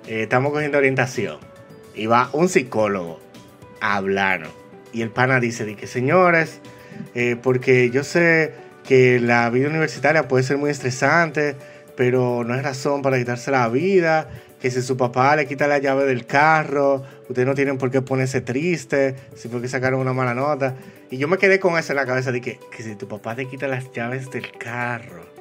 eh, 0.07 0.23
estamos 0.23 0.53
cogiendo 0.53 0.79
orientación 0.79 1.39
y 1.95 2.07
va 2.07 2.29
un 2.33 2.49
psicólogo 2.49 3.21
a 3.81 3.97
hablar 3.97 4.43
y 4.93 5.03
el 5.03 5.11
pana 5.11 5.41
dice, 5.41 5.75
que 5.77 5.87
señores, 5.87 6.61
eh, 7.15 7.37
porque 7.43 7.91
yo 7.91 8.05
sé 8.05 8.55
que 8.87 9.19
la 9.19 9.51
vida 9.51 9.69
universitaria 9.69 10.29
puede 10.29 10.45
ser 10.45 10.59
muy 10.59 10.71
estresante, 10.71 11.57
pero 11.97 12.45
no 12.45 12.55
es 12.55 12.63
razón 12.63 13.03
para 13.03 13.19
quitarse 13.19 13.51
la 13.51 13.69
vida, 13.69 14.29
que 14.61 14.71
si 14.71 14.83
su 14.83 14.97
papá 14.97 15.37
le 15.37 15.47
quita 15.47 15.67
la 15.67 15.79
llave 15.79 16.05
del 16.05 16.27
carro, 16.27 17.03
ustedes 17.29 17.47
no 17.47 17.55
tienen 17.55 17.79
por 17.79 17.91
qué 17.91 18.03
ponerse 18.03 18.41
triste, 18.41 19.17
si 19.35 19.49
fue 19.49 19.61
que 19.61 19.69
sacaron 19.69 20.01
una 20.01 20.13
mala 20.13 20.35
nota. 20.35 20.75
Y 21.11 21.19
yo 21.19 21.29
me 21.29 21.39
quedé 21.39 21.61
con 21.61 21.79
eso 21.79 21.93
en 21.93 21.97
la 21.97 22.07
cabeza 22.07 22.33
de 22.33 22.41
que, 22.41 22.59
que 22.75 22.83
si 22.83 22.97
tu 22.97 23.09
papá 23.09 23.35
te 23.35 23.47
quita 23.47 23.69
las 23.69 23.91
llaves 23.93 24.31
del 24.31 24.51
carro, 24.59 25.37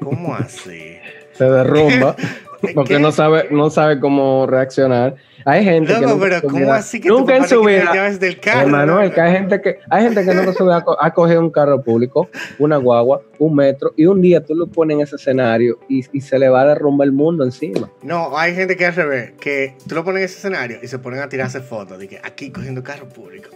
¿Cómo 0.00 0.34
así? 0.34 0.96
Se 1.32 1.44
derrumba 1.44 2.14
porque 2.74 2.98
no 2.98 3.12
sabe, 3.12 3.48
no 3.50 3.70
sabe 3.70 4.00
cómo 4.00 4.46
reaccionar. 4.46 5.16
Hay 5.46 5.62
gente 5.62 5.92
que 5.92 6.06
pero 6.18 6.40
¿cómo 6.42 6.72
así 6.72 7.00
que 7.00 7.08
nunca 7.08 7.36
en 7.36 7.46
su 7.46 7.62
vida, 7.62 8.10
del 8.18 8.40
carro? 8.40 8.68
Manuel, 8.68 9.12
que 9.12 9.20
hay 9.20 9.32
gente 9.32 9.60
que 9.60 9.78
hay 9.90 10.04
gente 10.04 10.24
que 10.24 10.34
no 10.34 10.52
se 10.52 10.64
a, 10.64 10.84
a 11.00 11.12
coger 11.12 11.38
un 11.38 11.50
carro 11.50 11.82
público, 11.82 12.30
una 12.58 12.78
guagua, 12.78 13.20
un 13.38 13.54
metro 13.54 13.92
y 13.96 14.06
un 14.06 14.22
día 14.22 14.42
tú 14.42 14.54
lo 14.54 14.66
pones 14.66 14.96
en 14.96 15.02
ese 15.02 15.16
escenario 15.16 15.78
y, 15.88 16.02
se 16.02 16.38
le 16.38 16.48
va 16.48 16.62
a 16.62 16.66
derrumbar 16.66 17.06
el 17.06 17.12
mundo 17.12 17.44
encima. 17.44 17.90
No, 18.02 18.38
hay 18.38 18.54
gente 18.54 18.76
que 18.76 18.86
al 18.86 18.94
revés, 18.94 19.32
que 19.38 19.76
tú 19.86 19.94
lo 19.94 20.04
pones 20.04 20.20
en 20.20 20.24
ese 20.24 20.38
escenario 20.38 20.78
y 20.82 20.88
se 20.88 20.98
ponen 20.98 21.20
a 21.20 21.28
tirarse 21.28 21.60
fotos 21.60 21.98
de 21.98 22.08
que 22.08 22.18
aquí 22.22 22.50
cogiendo 22.50 22.82
carro 22.82 23.08
público. 23.08 23.50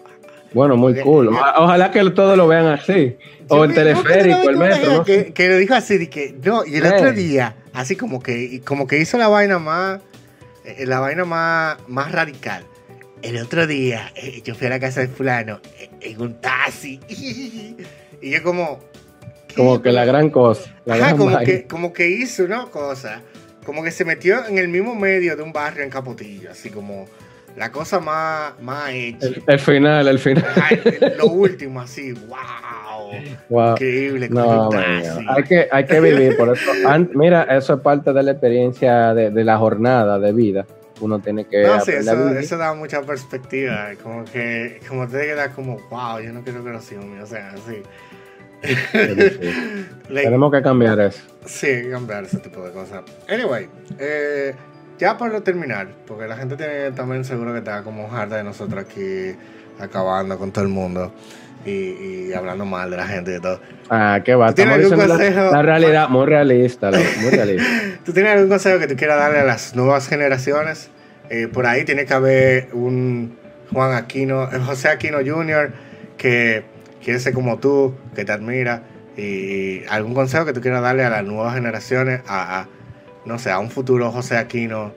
Bueno, 0.53 0.77
muy 0.77 0.99
cool. 1.01 1.29
Ojalá 1.29 1.91
que 1.91 2.03
todos 2.11 2.37
lo 2.37 2.49
vean 2.49 2.67
así. 2.67 3.17
o 3.49 3.65
el 3.65 3.75
teleférico, 3.75 4.49
el 4.49 4.57
metro. 4.57 5.05
Que, 5.05 5.33
que, 5.33 5.49
lo 5.49 5.57
dijo 5.57 5.75
así, 5.75 5.99
de 5.99 6.09
que 6.09 6.35
no, 6.43 6.65
y 6.65 6.77
el 6.77 6.87
otro 6.87 7.13
día, 7.13 7.55
así 7.79 7.97
como 7.97 8.21
que, 8.21 8.61
como 8.65 8.87
que 8.87 8.99
hizo 8.99 9.19
la 9.19 9.29
vaina 9.29 9.59
más, 9.59 10.01
eh, 10.65 10.85
la 10.87 11.01
vaina 11.01 11.25
más, 11.25 11.79
más 11.87 12.13
radical. 12.13 12.65
El 13.23 13.37
otro 13.39 13.67
día, 13.67 14.13
eh, 14.17 14.43
yo 14.45 14.55
fui 14.55 14.67
a 14.67 14.71
la 14.71 14.81
casa 14.81 15.01
de 15.01 15.09
fulano 15.09 15.61
eh, 15.79 15.91
en 16.01 16.21
un 16.21 16.41
taxi. 16.41 17.01
y 18.23 18.31
yo 18.31 18.43
como... 18.43 18.81
Como 19.57 19.81
que 19.83 19.93
la 19.93 20.05
gran 20.05 20.31
cosa. 20.31 20.73
como, 21.17 21.39
que, 21.41 21.67
como 21.67 21.93
que 21.93 22.09
hizo 22.09 22.45
una 22.45 22.67
cosa 22.67 23.23
como 23.69 23.83
que 23.83 23.91
se 23.91 24.07
metió 24.07 24.47
en 24.47 24.57
el 24.57 24.69
mismo 24.69 24.95
medio 24.95 25.37
de 25.37 25.43
un 25.43 25.53
barrio 25.53 25.85
en 25.85 25.91
Capotillo, 25.91 26.51
así 26.51 26.71
como 26.71 27.07
la 27.59 27.73
cosa 27.73 27.99
más, 27.99 28.59
más 28.61 28.91
hecha. 28.91 29.27
El, 29.47 29.59
final, 29.59 30.07
el 30.09 30.19
final. 30.19 30.45
lo 31.19 31.27
último, 31.27 31.81
así, 31.81 32.13
wow. 33.49 33.73
Increíble. 33.73 34.29
No, 34.29 34.71
hay, 34.73 35.43
que, 35.43 35.69
hay 35.71 35.85
que 35.85 36.01
vivir 36.01 36.37
por 36.37 36.57
eso. 36.57 36.71
mira, 37.15 37.43
eso 37.45 37.75
es 37.75 37.81
parte 37.81 38.13
de 38.13 38.23
la 38.23 38.31
experiencia 38.33 39.13
de, 39.15 39.31
de 39.31 39.45
la 39.45 39.59
jornada 39.59 40.19
de 40.19 40.33
vida 40.33 40.67
uno 41.01 41.21
tiene 41.21 41.45
que 41.45 41.63
no, 41.63 41.81
sí, 41.81 41.93
eso, 41.93 42.29
eso, 42.31 42.57
da 42.57 42.75
mucha 42.75 43.03
perspectiva 43.03 43.91
como 44.03 44.25
que 44.25 44.81
como 44.89 45.07
te 45.07 45.21
queda 45.21 45.51
como 45.51 45.79
wow 45.91 46.21
yo 46.21 46.33
no 46.33 46.43
quiero 46.43 46.65
que 46.65 46.71
los 46.71 46.91
hijos 46.91 47.05
o 47.23 47.27
sea 47.27 47.53
así 47.53 47.83
tenemos 50.13 50.53
que 50.53 50.63
cambiar 50.63 50.99
eso 50.99 51.23
sí 51.45 51.83
cambiar 51.91 52.25
ese 52.25 52.39
tipo 52.39 52.63
de 52.65 52.73
cosas 52.73 53.05
anyway 53.29 53.69
eh, 53.99 54.55
ya 54.99 55.17
para 55.17 55.41
terminar 55.43 55.89
porque 56.07 56.27
la 56.27 56.37
gente 56.37 56.57
tiene 56.57 56.91
también 56.93 57.25
seguro 57.25 57.53
que 57.53 57.59
está 57.59 57.83
como 57.83 58.13
harta 58.13 58.37
de 58.37 58.45
nosotros 58.45 58.85
aquí 58.85 59.37
acabando 59.79 60.39
con 60.39 60.53
todo 60.53 60.65
el 60.65 60.71
mundo 60.71 61.13
y, 61.65 62.33
hablando 62.33 62.65
mal 62.65 62.91
de 62.91 62.97
la 62.97 63.07
gente 63.07 63.37
y 63.37 63.41
todo. 63.41 63.61
Ah, 63.91 64.21
qué 64.25 64.35
va. 64.35 64.55
¿Tienes 64.55 64.75
algún 64.75 65.07
consejo? 65.07 65.51
La, 65.53 65.63
realidad, 65.63 66.09
muy 66.09 66.27
realista, 66.27 66.91
muy 66.91 67.31
realista. 67.31 67.67
¿Tú 68.05 68.13
tienes 68.13 68.33
algún 68.33 68.49
consejo 68.49 68.79
que 68.79 68.87
tú 68.87 68.97
quieras 68.97 69.19
darle 69.19 69.41
a 69.41 69.45
las 69.45 69.75
nuevas 69.75 70.09
generaciones? 70.09 70.91
Eh, 71.31 71.49
por 71.49 71.67
ahí 71.67 71.85
tiene 71.85 72.07
que 72.07 72.15
haber 72.15 72.69
un 72.73 73.37
Juan 73.73 73.95
Aquino, 73.95 74.45
eh, 74.45 74.59
José 74.65 74.89
Aquino 74.89 75.19
Jr., 75.19 75.73
que 76.17 76.65
quiere 77.03 77.21
ser 77.21 77.35
como 77.35 77.59
tú, 77.59 77.95
que 78.15 78.25
te 78.25 78.33
admira. 78.33 78.83
Y 79.17 79.85
algún 79.87 80.15
consejo 80.15 80.45
que 80.45 80.53
tú 80.53 80.61
quieras 80.61 80.81
darle 80.81 81.05
a 81.05 81.11
las 81.11 81.25
nuevas 81.25 81.55
generaciones, 81.55 82.21
a, 82.29 82.67
no 83.29 83.39
sé, 83.39 83.51
a 83.51 83.59
un 83.59 83.71
futuro 83.71 84.11
José 84.11 84.39
Aquino, 84.39 84.93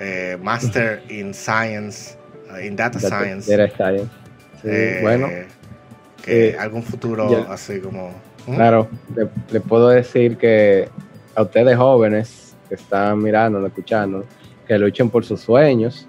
eh, 0.00 0.36
Master 0.42 1.02
in 1.08 1.32
Science, 1.32 2.18
in 2.62 2.76
Data, 2.76 2.98
Science. 2.98 3.46
bueno 5.02 5.28
eh, 6.26 6.56
algún 6.58 6.82
futuro 6.82 7.46
así 7.48 7.80
como... 7.80 8.12
Claro, 8.44 8.88
le, 9.50 9.60
puedo 9.60 9.88
decir 9.88 10.36
que 10.36 10.88
a 11.34 11.42
ustedes 11.42 11.76
jóvenes 11.76 12.54
que 12.68 12.76
están 12.76 13.18
mirando, 13.20 13.64
escuchando, 13.66 14.24
que 14.68 14.78
luchen 14.78 15.10
por 15.10 15.24
sus 15.24 15.40
sueños, 15.40 16.06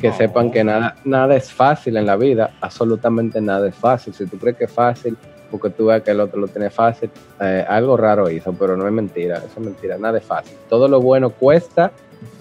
que 0.00 0.12
sepan 0.12 0.50
que 0.50 0.62
nada, 0.62 0.96
nada 1.04 1.34
es 1.34 1.52
fácil 1.52 1.96
en 1.96 2.06
la 2.06 2.16
vida, 2.16 2.54
absolutamente 2.60 3.40
nada 3.40 3.68
es 3.68 3.74
fácil. 3.74 4.14
Si 4.14 4.26
tú 4.26 4.38
crees 4.38 4.56
que 4.56 4.64
es 4.64 4.72
fácil, 4.72 5.16
porque 5.52 5.70
tú 5.70 5.86
ves 5.86 6.02
que 6.02 6.10
el 6.10 6.20
otro 6.20 6.40
lo 6.40 6.48
tiene 6.48 6.70
fácil, 6.70 7.10
eh, 7.40 7.64
algo 7.68 7.96
raro 7.96 8.30
hizo, 8.30 8.52
pero 8.54 8.76
no 8.76 8.86
es 8.86 8.92
mentira, 8.92 9.36
eso 9.36 9.60
es 9.60 9.64
mentira, 9.64 9.98
nada 9.98 10.18
es 10.18 10.24
fácil. 10.24 10.56
Todo 10.68 10.88
lo 10.88 11.00
bueno 11.00 11.30
cuesta 11.30 11.92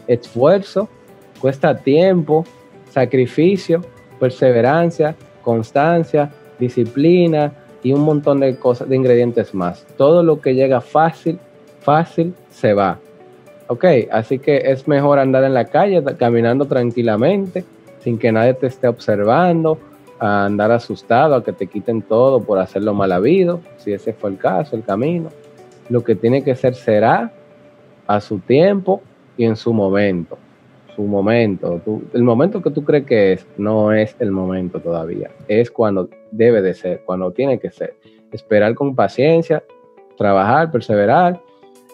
esfuerzo, 0.07 0.87
cuesta 1.39 1.75
tiempo, 1.77 2.45
sacrificio, 2.89 3.81
perseverancia, 4.19 5.15
constancia, 5.41 6.31
disciplina 6.57 7.51
y 7.83 7.91
un 7.91 8.01
montón 8.01 8.39
de 8.39 8.55
cosas, 8.55 8.87
de 8.87 8.95
ingredientes 8.95 9.53
más. 9.53 9.85
Todo 9.97 10.23
lo 10.23 10.39
que 10.39 10.55
llega 10.55 10.79
fácil, 10.79 11.37
fácil, 11.81 12.33
se 12.49 12.73
va. 12.73 12.97
Ok, 13.67 13.85
así 14.11 14.39
que 14.39 14.57
es 14.57 14.87
mejor 14.87 15.19
andar 15.19 15.43
en 15.43 15.53
la 15.53 15.65
calle 15.65 16.03
caminando 16.17 16.65
tranquilamente, 16.65 17.63
sin 18.03 18.17
que 18.17 18.31
nadie 18.31 18.53
te 18.53 18.67
esté 18.67 18.87
observando, 18.87 19.77
a 20.21 20.45
andar 20.45 20.71
asustado, 20.71 21.35
a 21.35 21.43
que 21.43 21.51
te 21.51 21.67
quiten 21.67 22.01
todo 22.01 22.41
por 22.41 22.59
hacerlo 22.59 22.93
mal 22.93 23.11
habido, 23.11 23.59
si 23.77 23.91
ese 23.91 24.13
fue 24.13 24.29
el 24.29 24.37
caso, 24.37 24.77
el 24.77 24.83
camino. 24.83 25.29
Lo 25.89 26.03
que 26.03 26.15
tiene 26.15 26.43
que 26.43 26.55
ser 26.55 26.75
será 26.75 27.33
a 28.07 28.21
su 28.21 28.39
tiempo 28.39 29.01
y 29.35 29.43
en 29.43 29.57
su 29.57 29.73
momento 29.73 30.37
su 30.95 31.03
momento, 31.03 31.81
el 32.13 32.23
momento 32.23 32.61
que 32.61 32.71
tú 32.71 32.83
crees 32.83 33.05
que 33.05 33.33
es, 33.33 33.47
no 33.57 33.91
es 33.93 34.15
el 34.19 34.31
momento 34.31 34.79
todavía, 34.79 35.31
es 35.47 35.71
cuando 35.71 36.09
debe 36.31 36.61
de 36.61 36.73
ser, 36.73 37.01
cuando 37.05 37.31
tiene 37.31 37.59
que 37.59 37.71
ser. 37.71 37.95
Esperar 38.31 38.75
con 38.75 38.95
paciencia, 38.95 39.63
trabajar, 40.17 40.71
perseverar, 40.71 41.41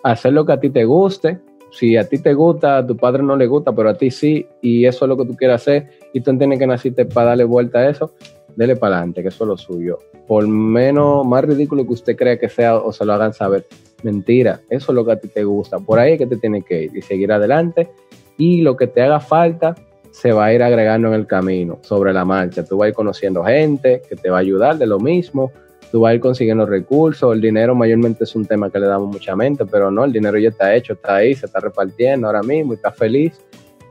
hacer 0.03 0.33
lo 0.33 0.45
que 0.45 0.53
a 0.53 0.59
ti 0.59 0.69
te 0.69 0.85
guste. 0.85 1.39
Si 1.71 1.97
a 1.97 2.07
ti 2.07 2.19
te 2.19 2.33
gusta, 2.33 2.77
a 2.77 2.87
tu 2.87 2.95
padre 2.95 3.23
no 3.23 3.35
le 3.35 3.47
gusta, 3.47 3.73
pero 3.73 3.89
a 3.89 3.93
ti 3.93 4.09
sí, 4.11 4.47
y 4.61 4.85
eso 4.85 5.05
es 5.05 5.09
lo 5.09 5.17
que 5.17 5.25
tú 5.25 5.35
quieres 5.35 5.55
hacer, 5.55 5.87
y 6.13 6.21
tú 6.21 6.31
entiendes 6.31 6.59
que 6.59 6.67
naciste 6.67 7.05
para 7.05 7.29
darle 7.29 7.43
vuelta 7.43 7.79
a 7.79 7.89
eso, 7.89 8.13
dele 8.55 8.75
para 8.75 8.97
adelante, 8.97 9.21
que 9.21 9.29
eso 9.29 9.43
es 9.43 9.47
lo 9.47 9.57
suyo. 9.57 9.99
Por 10.27 10.47
menos, 10.47 11.25
más 11.25 11.43
ridículo 11.45 11.85
que 11.85 11.93
usted 11.93 12.15
crea 12.15 12.37
que 12.37 12.49
sea 12.49 12.77
o 12.77 12.91
se 12.91 13.05
lo 13.05 13.13
hagan 13.13 13.33
saber, 13.33 13.65
mentira, 14.03 14.61
eso 14.69 14.91
es 14.91 14.95
lo 14.95 15.05
que 15.05 15.11
a 15.11 15.19
ti 15.19 15.27
te 15.27 15.43
gusta. 15.43 15.79
Por 15.79 15.99
ahí 15.99 16.13
es 16.13 16.17
que 16.17 16.27
te 16.27 16.37
tiene 16.37 16.61
que 16.63 16.83
ir 16.83 16.97
y 16.97 17.01
seguir 17.01 17.31
adelante 17.31 17.89
y 18.37 18.61
lo 18.61 18.75
que 18.75 18.87
te 18.87 19.01
haga 19.01 19.19
falta 19.19 19.75
se 20.11 20.31
va 20.31 20.45
a 20.45 20.53
ir 20.53 20.63
agregando 20.63 21.09
en 21.09 21.13
el 21.13 21.27
camino, 21.27 21.79
sobre 21.83 22.11
la 22.11 22.25
marcha. 22.25 22.65
Tú 22.65 22.77
vas 22.77 22.87
a 22.87 22.89
ir 22.89 22.95
conociendo 22.95 23.43
gente 23.43 24.01
que 24.09 24.15
te 24.15 24.29
va 24.29 24.37
a 24.37 24.41
ayudar 24.41 24.77
de 24.77 24.87
lo 24.87 24.99
mismo, 24.99 25.51
tú 25.91 26.01
vas 26.01 26.11
a 26.11 26.43
ir 26.43 26.57
recursos, 26.57 27.33
el 27.33 27.41
dinero 27.41 27.75
mayormente 27.75 28.24
es 28.24 28.35
un 28.35 28.45
tema 28.45 28.69
que 28.69 28.80
le 28.80 28.88
damos 28.88 29.09
mucha 29.09 29.35
mente, 29.35 29.66
pero 29.66 29.91
no, 29.91 30.03
el 30.03 30.11
dinero 30.11 30.38
ya 30.38 30.49
está 30.49 30.75
hecho, 30.75 30.93
está 30.93 31.16
ahí, 31.16 31.35
se 31.35 31.45
está 31.45 31.59
repartiendo 31.59 32.27
ahora 32.27 32.43
mismo 32.43 32.74
y 32.74 32.75
está 32.75 32.91
feliz 32.91 33.40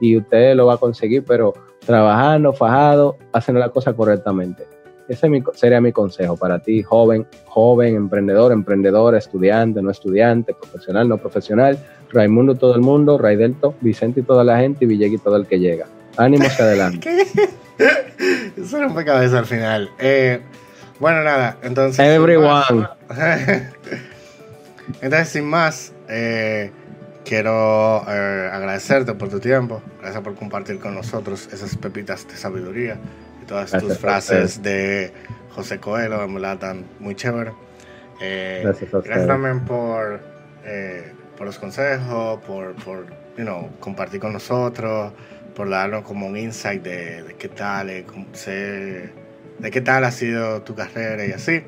y 0.00 0.16
usted 0.16 0.54
lo 0.54 0.66
va 0.66 0.74
a 0.74 0.78
conseguir, 0.78 1.24
pero 1.24 1.54
trabajando, 1.84 2.52
fajado, 2.52 3.16
haciendo 3.32 3.60
la 3.60 3.70
cosa 3.70 3.94
correctamente. 3.94 4.64
Ese 5.08 5.30
sería 5.54 5.80
mi 5.80 5.92
consejo 5.92 6.36
para 6.36 6.58
ti, 6.58 6.82
joven, 6.82 7.26
joven, 7.46 7.94
emprendedor, 7.94 8.50
emprendedor, 8.50 9.14
estudiante, 9.14 9.80
no 9.80 9.90
estudiante, 9.90 10.52
profesional, 10.52 11.08
no 11.08 11.16
profesional, 11.16 11.78
Raimundo 12.12 12.54
todo 12.56 12.74
el 12.74 12.80
mundo, 12.80 13.16
Raidelto, 13.16 13.74
Vicente 13.80 14.20
y 14.20 14.22
toda 14.24 14.42
la 14.42 14.58
gente 14.58 14.84
y 14.84 14.88
Villegui 14.88 15.18
todo 15.18 15.36
el 15.36 15.46
que 15.46 15.60
llega. 15.60 15.86
Ánimo 16.16 16.44
hacia 16.46 16.64
adelante. 16.64 17.08
Eso 18.56 18.80
no 18.80 18.90
fue 18.90 19.04
cabeza 19.04 19.38
al 19.38 19.46
final. 19.46 19.90
Eh, 19.98 20.40
bueno, 21.00 21.22
nada, 21.22 21.56
entonces... 21.62 21.98
Everyone. 22.04 22.88
entonces, 25.00 25.28
sin 25.28 25.44
más, 25.44 25.92
eh, 26.08 26.70
quiero 27.24 28.04
eh, 28.08 28.50
agradecerte 28.52 29.14
por 29.14 29.28
tu 29.28 29.40
tiempo. 29.40 29.82
Gracias 30.00 30.22
por 30.22 30.34
compartir 30.34 30.78
con 30.78 30.94
nosotros 30.94 31.48
esas 31.52 31.76
pepitas 31.76 32.26
de 32.28 32.36
sabiduría 32.36 32.98
todas 33.46 33.70
tus 33.72 33.98
frases 33.98 34.62
de 34.62 35.12
José 35.50 35.78
Coelho, 35.78 36.22
en 36.22 36.34
verdad, 36.34 36.58
tan 36.58 36.84
muy 36.98 37.14
chévere. 37.14 37.52
Eh, 38.20 38.60
gracias, 38.64 39.26
también 39.26 39.64
por, 39.64 40.20
eh, 40.64 41.12
por 41.36 41.46
los 41.46 41.58
consejos, 41.58 42.40
por, 42.46 42.74
por 42.76 43.06
you 43.36 43.44
know, 43.44 43.70
compartir 43.80 44.20
con 44.20 44.32
nosotros, 44.32 45.12
por 45.54 45.70
darnos 45.70 46.02
como 46.02 46.26
un 46.26 46.36
insight 46.36 46.82
de, 46.82 47.36
qué 47.38 47.48
tal, 47.48 47.90
eh, 47.90 48.04
de 49.58 49.70
qué 49.70 49.80
tal 49.80 50.04
ha 50.04 50.10
sido 50.10 50.62
tu 50.62 50.74
carrera 50.74 51.24
y 51.26 51.32
así. 51.32 51.64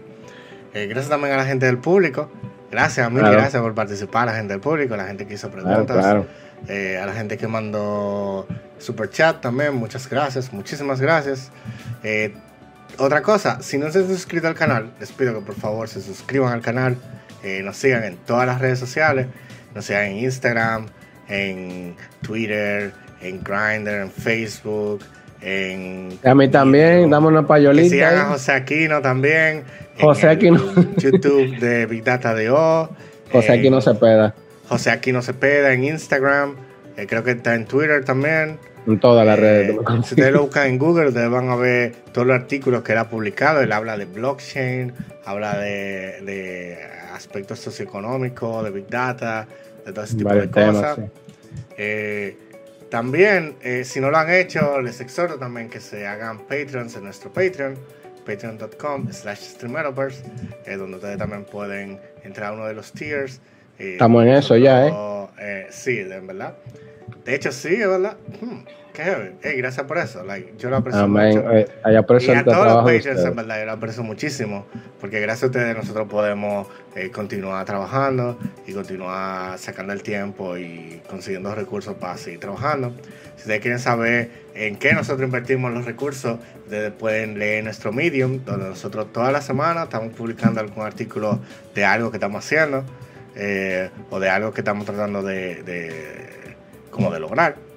Eh, 0.74 0.86
gracias 0.86 1.08
también 1.08 1.34
a 1.34 1.36
la 1.36 1.44
gente 1.44 1.66
del 1.66 1.78
público. 1.78 2.30
Gracias 2.70 3.06
a 3.06 3.10
mí, 3.10 3.20
gracias 3.20 3.62
por 3.62 3.74
participar, 3.74 4.28
a 4.28 4.32
la 4.32 4.36
gente 4.36 4.52
del 4.52 4.60
público, 4.60 4.92
a 4.92 4.98
la 4.98 5.06
gente 5.06 5.26
que 5.26 5.34
hizo 5.34 5.50
preguntas, 5.50 6.04
a 6.04 7.06
la 7.06 7.12
gente 7.14 7.38
que 7.38 7.48
mandó 7.48 8.46
super 8.78 9.10
chat 9.10 9.40
también, 9.40 9.74
muchas 9.74 10.08
gracias, 10.08 10.52
muchísimas 10.52 11.00
gracias. 11.00 11.50
Eh, 12.02 12.34
otra 12.96 13.22
cosa, 13.22 13.62
si 13.62 13.78
no 13.78 13.90
se 13.90 13.98
han 13.98 14.08
suscrito 14.08 14.48
al 14.48 14.54
canal, 14.54 14.92
les 14.98 15.12
pido 15.12 15.34
que 15.34 15.44
por 15.44 15.54
favor 15.54 15.88
se 15.88 16.00
suscriban 16.00 16.52
al 16.52 16.62
canal, 16.62 16.96
eh, 17.42 17.62
nos 17.62 17.76
sigan 17.76 18.04
en 18.04 18.16
todas 18.16 18.46
las 18.46 18.60
redes 18.60 18.78
sociales, 18.78 19.26
nos 19.74 19.84
sigan 19.84 20.04
en 20.04 20.16
Instagram, 20.18 20.86
en 21.28 21.96
Twitter, 22.22 22.92
en 23.20 23.42
Grindr, 23.42 24.00
en 24.00 24.10
Facebook, 24.10 25.04
en... 25.40 26.18
A 26.24 26.34
mí 26.34 26.48
también, 26.48 27.10
damos 27.10 27.30
una 27.30 27.46
payolita. 27.46 27.88
sigan 27.88 28.16
a 28.16 28.24
José 28.26 28.52
Aquino 28.52 29.00
también. 29.00 29.64
José 30.00 30.28
Aquino. 30.28 30.60
YouTube 30.96 31.58
de 31.58 31.86
Big 31.86 32.04
Data 32.04 32.34
de 32.34 32.50
O. 32.50 32.88
José 33.30 33.52
Aquino 33.52 33.80
Cepeda. 33.80 34.34
José 34.68 34.90
Aquino 34.90 35.22
Cepeda 35.22 35.72
en 35.72 35.84
Instagram. 35.84 36.56
Eh, 36.96 37.06
creo 37.06 37.22
que 37.22 37.32
está 37.32 37.54
en 37.54 37.66
Twitter 37.66 38.04
también. 38.04 38.58
En 38.86 38.98
todas 38.98 39.26
las 39.26 39.38
redes. 39.38 39.70
Eh, 39.70 39.78
si 40.04 40.14
ustedes 40.14 40.32
lo 40.32 40.42
buscan 40.42 40.66
en 40.68 40.78
Google, 40.78 41.08
ustedes 41.08 41.30
van 41.30 41.50
a 41.50 41.56
ver 41.56 41.92
todos 42.12 42.26
los 42.26 42.36
artículos 42.36 42.82
que 42.82 42.92
él 42.92 42.98
ha 42.98 43.08
publicado. 43.08 43.60
Él 43.60 43.70
habla 43.72 43.96
de 43.96 44.06
blockchain, 44.06 44.92
habla 45.24 45.58
de, 45.58 46.78
aspectos 47.14 47.58
socioeconómicos, 47.60 48.64
de 48.64 48.70
Big 48.70 48.88
Data, 48.88 49.46
de 49.84 49.92
todo 49.92 50.04
ese 50.04 50.16
tipo 50.16 50.34
de 50.34 50.50
cosas. 50.50 50.98
Eh, 51.76 52.36
también, 52.90 53.56
si 53.84 54.00
no 54.00 54.10
lo 54.10 54.18
han 54.18 54.30
hecho, 54.30 54.80
les 54.80 55.00
exhorto 55.00 55.38
también 55.38 55.68
que 55.68 55.80
se 55.80 56.06
hagan 56.06 56.38
Patreons 56.38 56.96
en 56.96 57.04
nuestro 57.04 57.32
Patreon, 57.32 57.76
patreon.com 58.24 59.10
slash 59.12 59.40
streameroverse, 59.40 60.22
donde 60.76 60.96
ustedes 60.96 61.18
también 61.18 61.44
pueden 61.44 62.00
entrar 62.24 62.50
a 62.50 62.52
uno 62.54 62.66
de 62.66 62.74
los 62.74 62.92
tiers. 62.92 63.40
Estamos 63.78 64.24
en 64.24 64.30
eso 64.30 64.56
ya, 64.56 64.86
¿eh? 64.86 65.66
sí, 65.70 66.00
en 66.00 66.26
verdad 66.26 66.56
De 67.24 67.34
hecho, 67.34 67.52
sí, 67.52 67.74
es 67.74 67.88
verdad. 67.88 68.16
Hmm, 68.40 68.64
qué 68.98 69.32
hey, 69.42 69.54
gracias 69.58 69.86
por 69.86 69.98
eso. 69.98 70.24
Like, 70.24 70.54
yo 70.58 70.70
lo 70.70 70.76
aprecio 70.76 71.06
mucho. 71.06 71.52
Eh, 71.52 71.68
y 71.86 71.94
a 71.94 72.44
todos 72.44 72.66
los 72.66 72.84
patrons, 72.84 73.24
en 73.24 73.36
verdad, 73.36 73.60
yo 73.60 73.66
lo 73.66 73.72
aprecio 73.72 74.02
muchísimo. 74.02 74.66
Porque 75.00 75.20
gracias 75.20 75.44
a 75.44 75.46
ustedes 75.46 75.76
nosotros 75.76 76.08
podemos 76.08 76.66
eh, 76.96 77.10
continuar 77.10 77.64
trabajando 77.64 78.38
y 78.66 78.72
continuar 78.72 79.56
sacando 79.58 79.92
el 79.92 80.02
tiempo 80.02 80.56
y 80.56 81.00
consiguiendo 81.08 81.54
recursos 81.54 81.94
para 81.94 82.16
seguir 82.16 82.40
trabajando. 82.40 82.92
Si 83.36 83.42
ustedes 83.42 83.60
quieren 83.60 83.78
saber 83.78 84.30
en 84.54 84.76
qué 84.76 84.92
nosotros 84.92 85.24
invertimos 85.24 85.72
los 85.72 85.84
recursos, 85.84 86.38
ustedes 86.64 86.92
pueden 86.92 87.38
leer 87.38 87.62
nuestro 87.62 87.92
Medium, 87.92 88.44
donde 88.44 88.68
nosotros 88.68 89.12
toda 89.12 89.30
la 89.30 89.42
semana 89.42 89.84
estamos 89.84 90.12
publicando 90.12 90.58
algún 90.60 90.84
artículo 90.84 91.38
de 91.74 91.84
algo 91.84 92.10
que 92.10 92.16
estamos 92.16 92.44
haciendo 92.44 92.82
eh, 93.36 93.90
o 94.10 94.18
de 94.18 94.28
algo 94.28 94.52
que 94.52 94.62
estamos 94.62 94.84
tratando 94.86 95.22
de 95.22 96.18
como 96.90 97.12
de 97.12 97.20
lograr. 97.20 97.67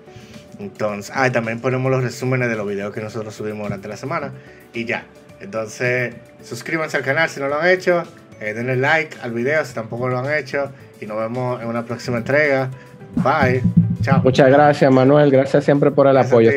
Entonces, 0.64 1.12
ah, 1.16 1.32
también 1.32 1.60
ponemos 1.60 1.92
los 1.92 2.04
resúmenes 2.04 2.50
de 2.50 2.56
los 2.56 2.68
videos 2.68 2.94
que 2.94 3.02
nosotros 3.02 3.34
subimos 3.34 3.64
durante 3.64 3.88
la 3.88 3.98
semana 3.98 4.32
y 4.74 4.86
ya. 4.86 5.06
Entonces, 5.40 6.14
suscríbanse 6.44 6.98
al 6.98 7.04
canal 7.04 7.30
si 7.30 7.40
no 7.40 7.48
lo 7.48 7.60
han 7.60 7.68
hecho, 7.68 8.04
eh, 8.40 8.54
denle 8.54 8.76
like 8.76 9.18
al 9.22 9.32
video 9.32 9.66
si 9.66 9.74
tampoco 9.74 10.08
lo 10.08 10.20
han 10.20 10.32
hecho 10.32 10.72
y 11.00 11.06
nos 11.06 11.18
vemos 11.18 11.62
en 11.62 11.68
una 11.68 11.84
próxima 11.84 12.18
entrega. 12.18 12.70
Bye. 13.16 13.62
Chao. 14.02 14.22
Muchas 14.24 14.50
gracias, 14.50 14.92
Manuel. 14.92 15.32
Gracias 15.32 15.64
siempre 15.64 15.92
por 15.92 16.08
el 16.08 16.18
apoyo, 16.18 16.52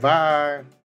Bye. 0.00 0.66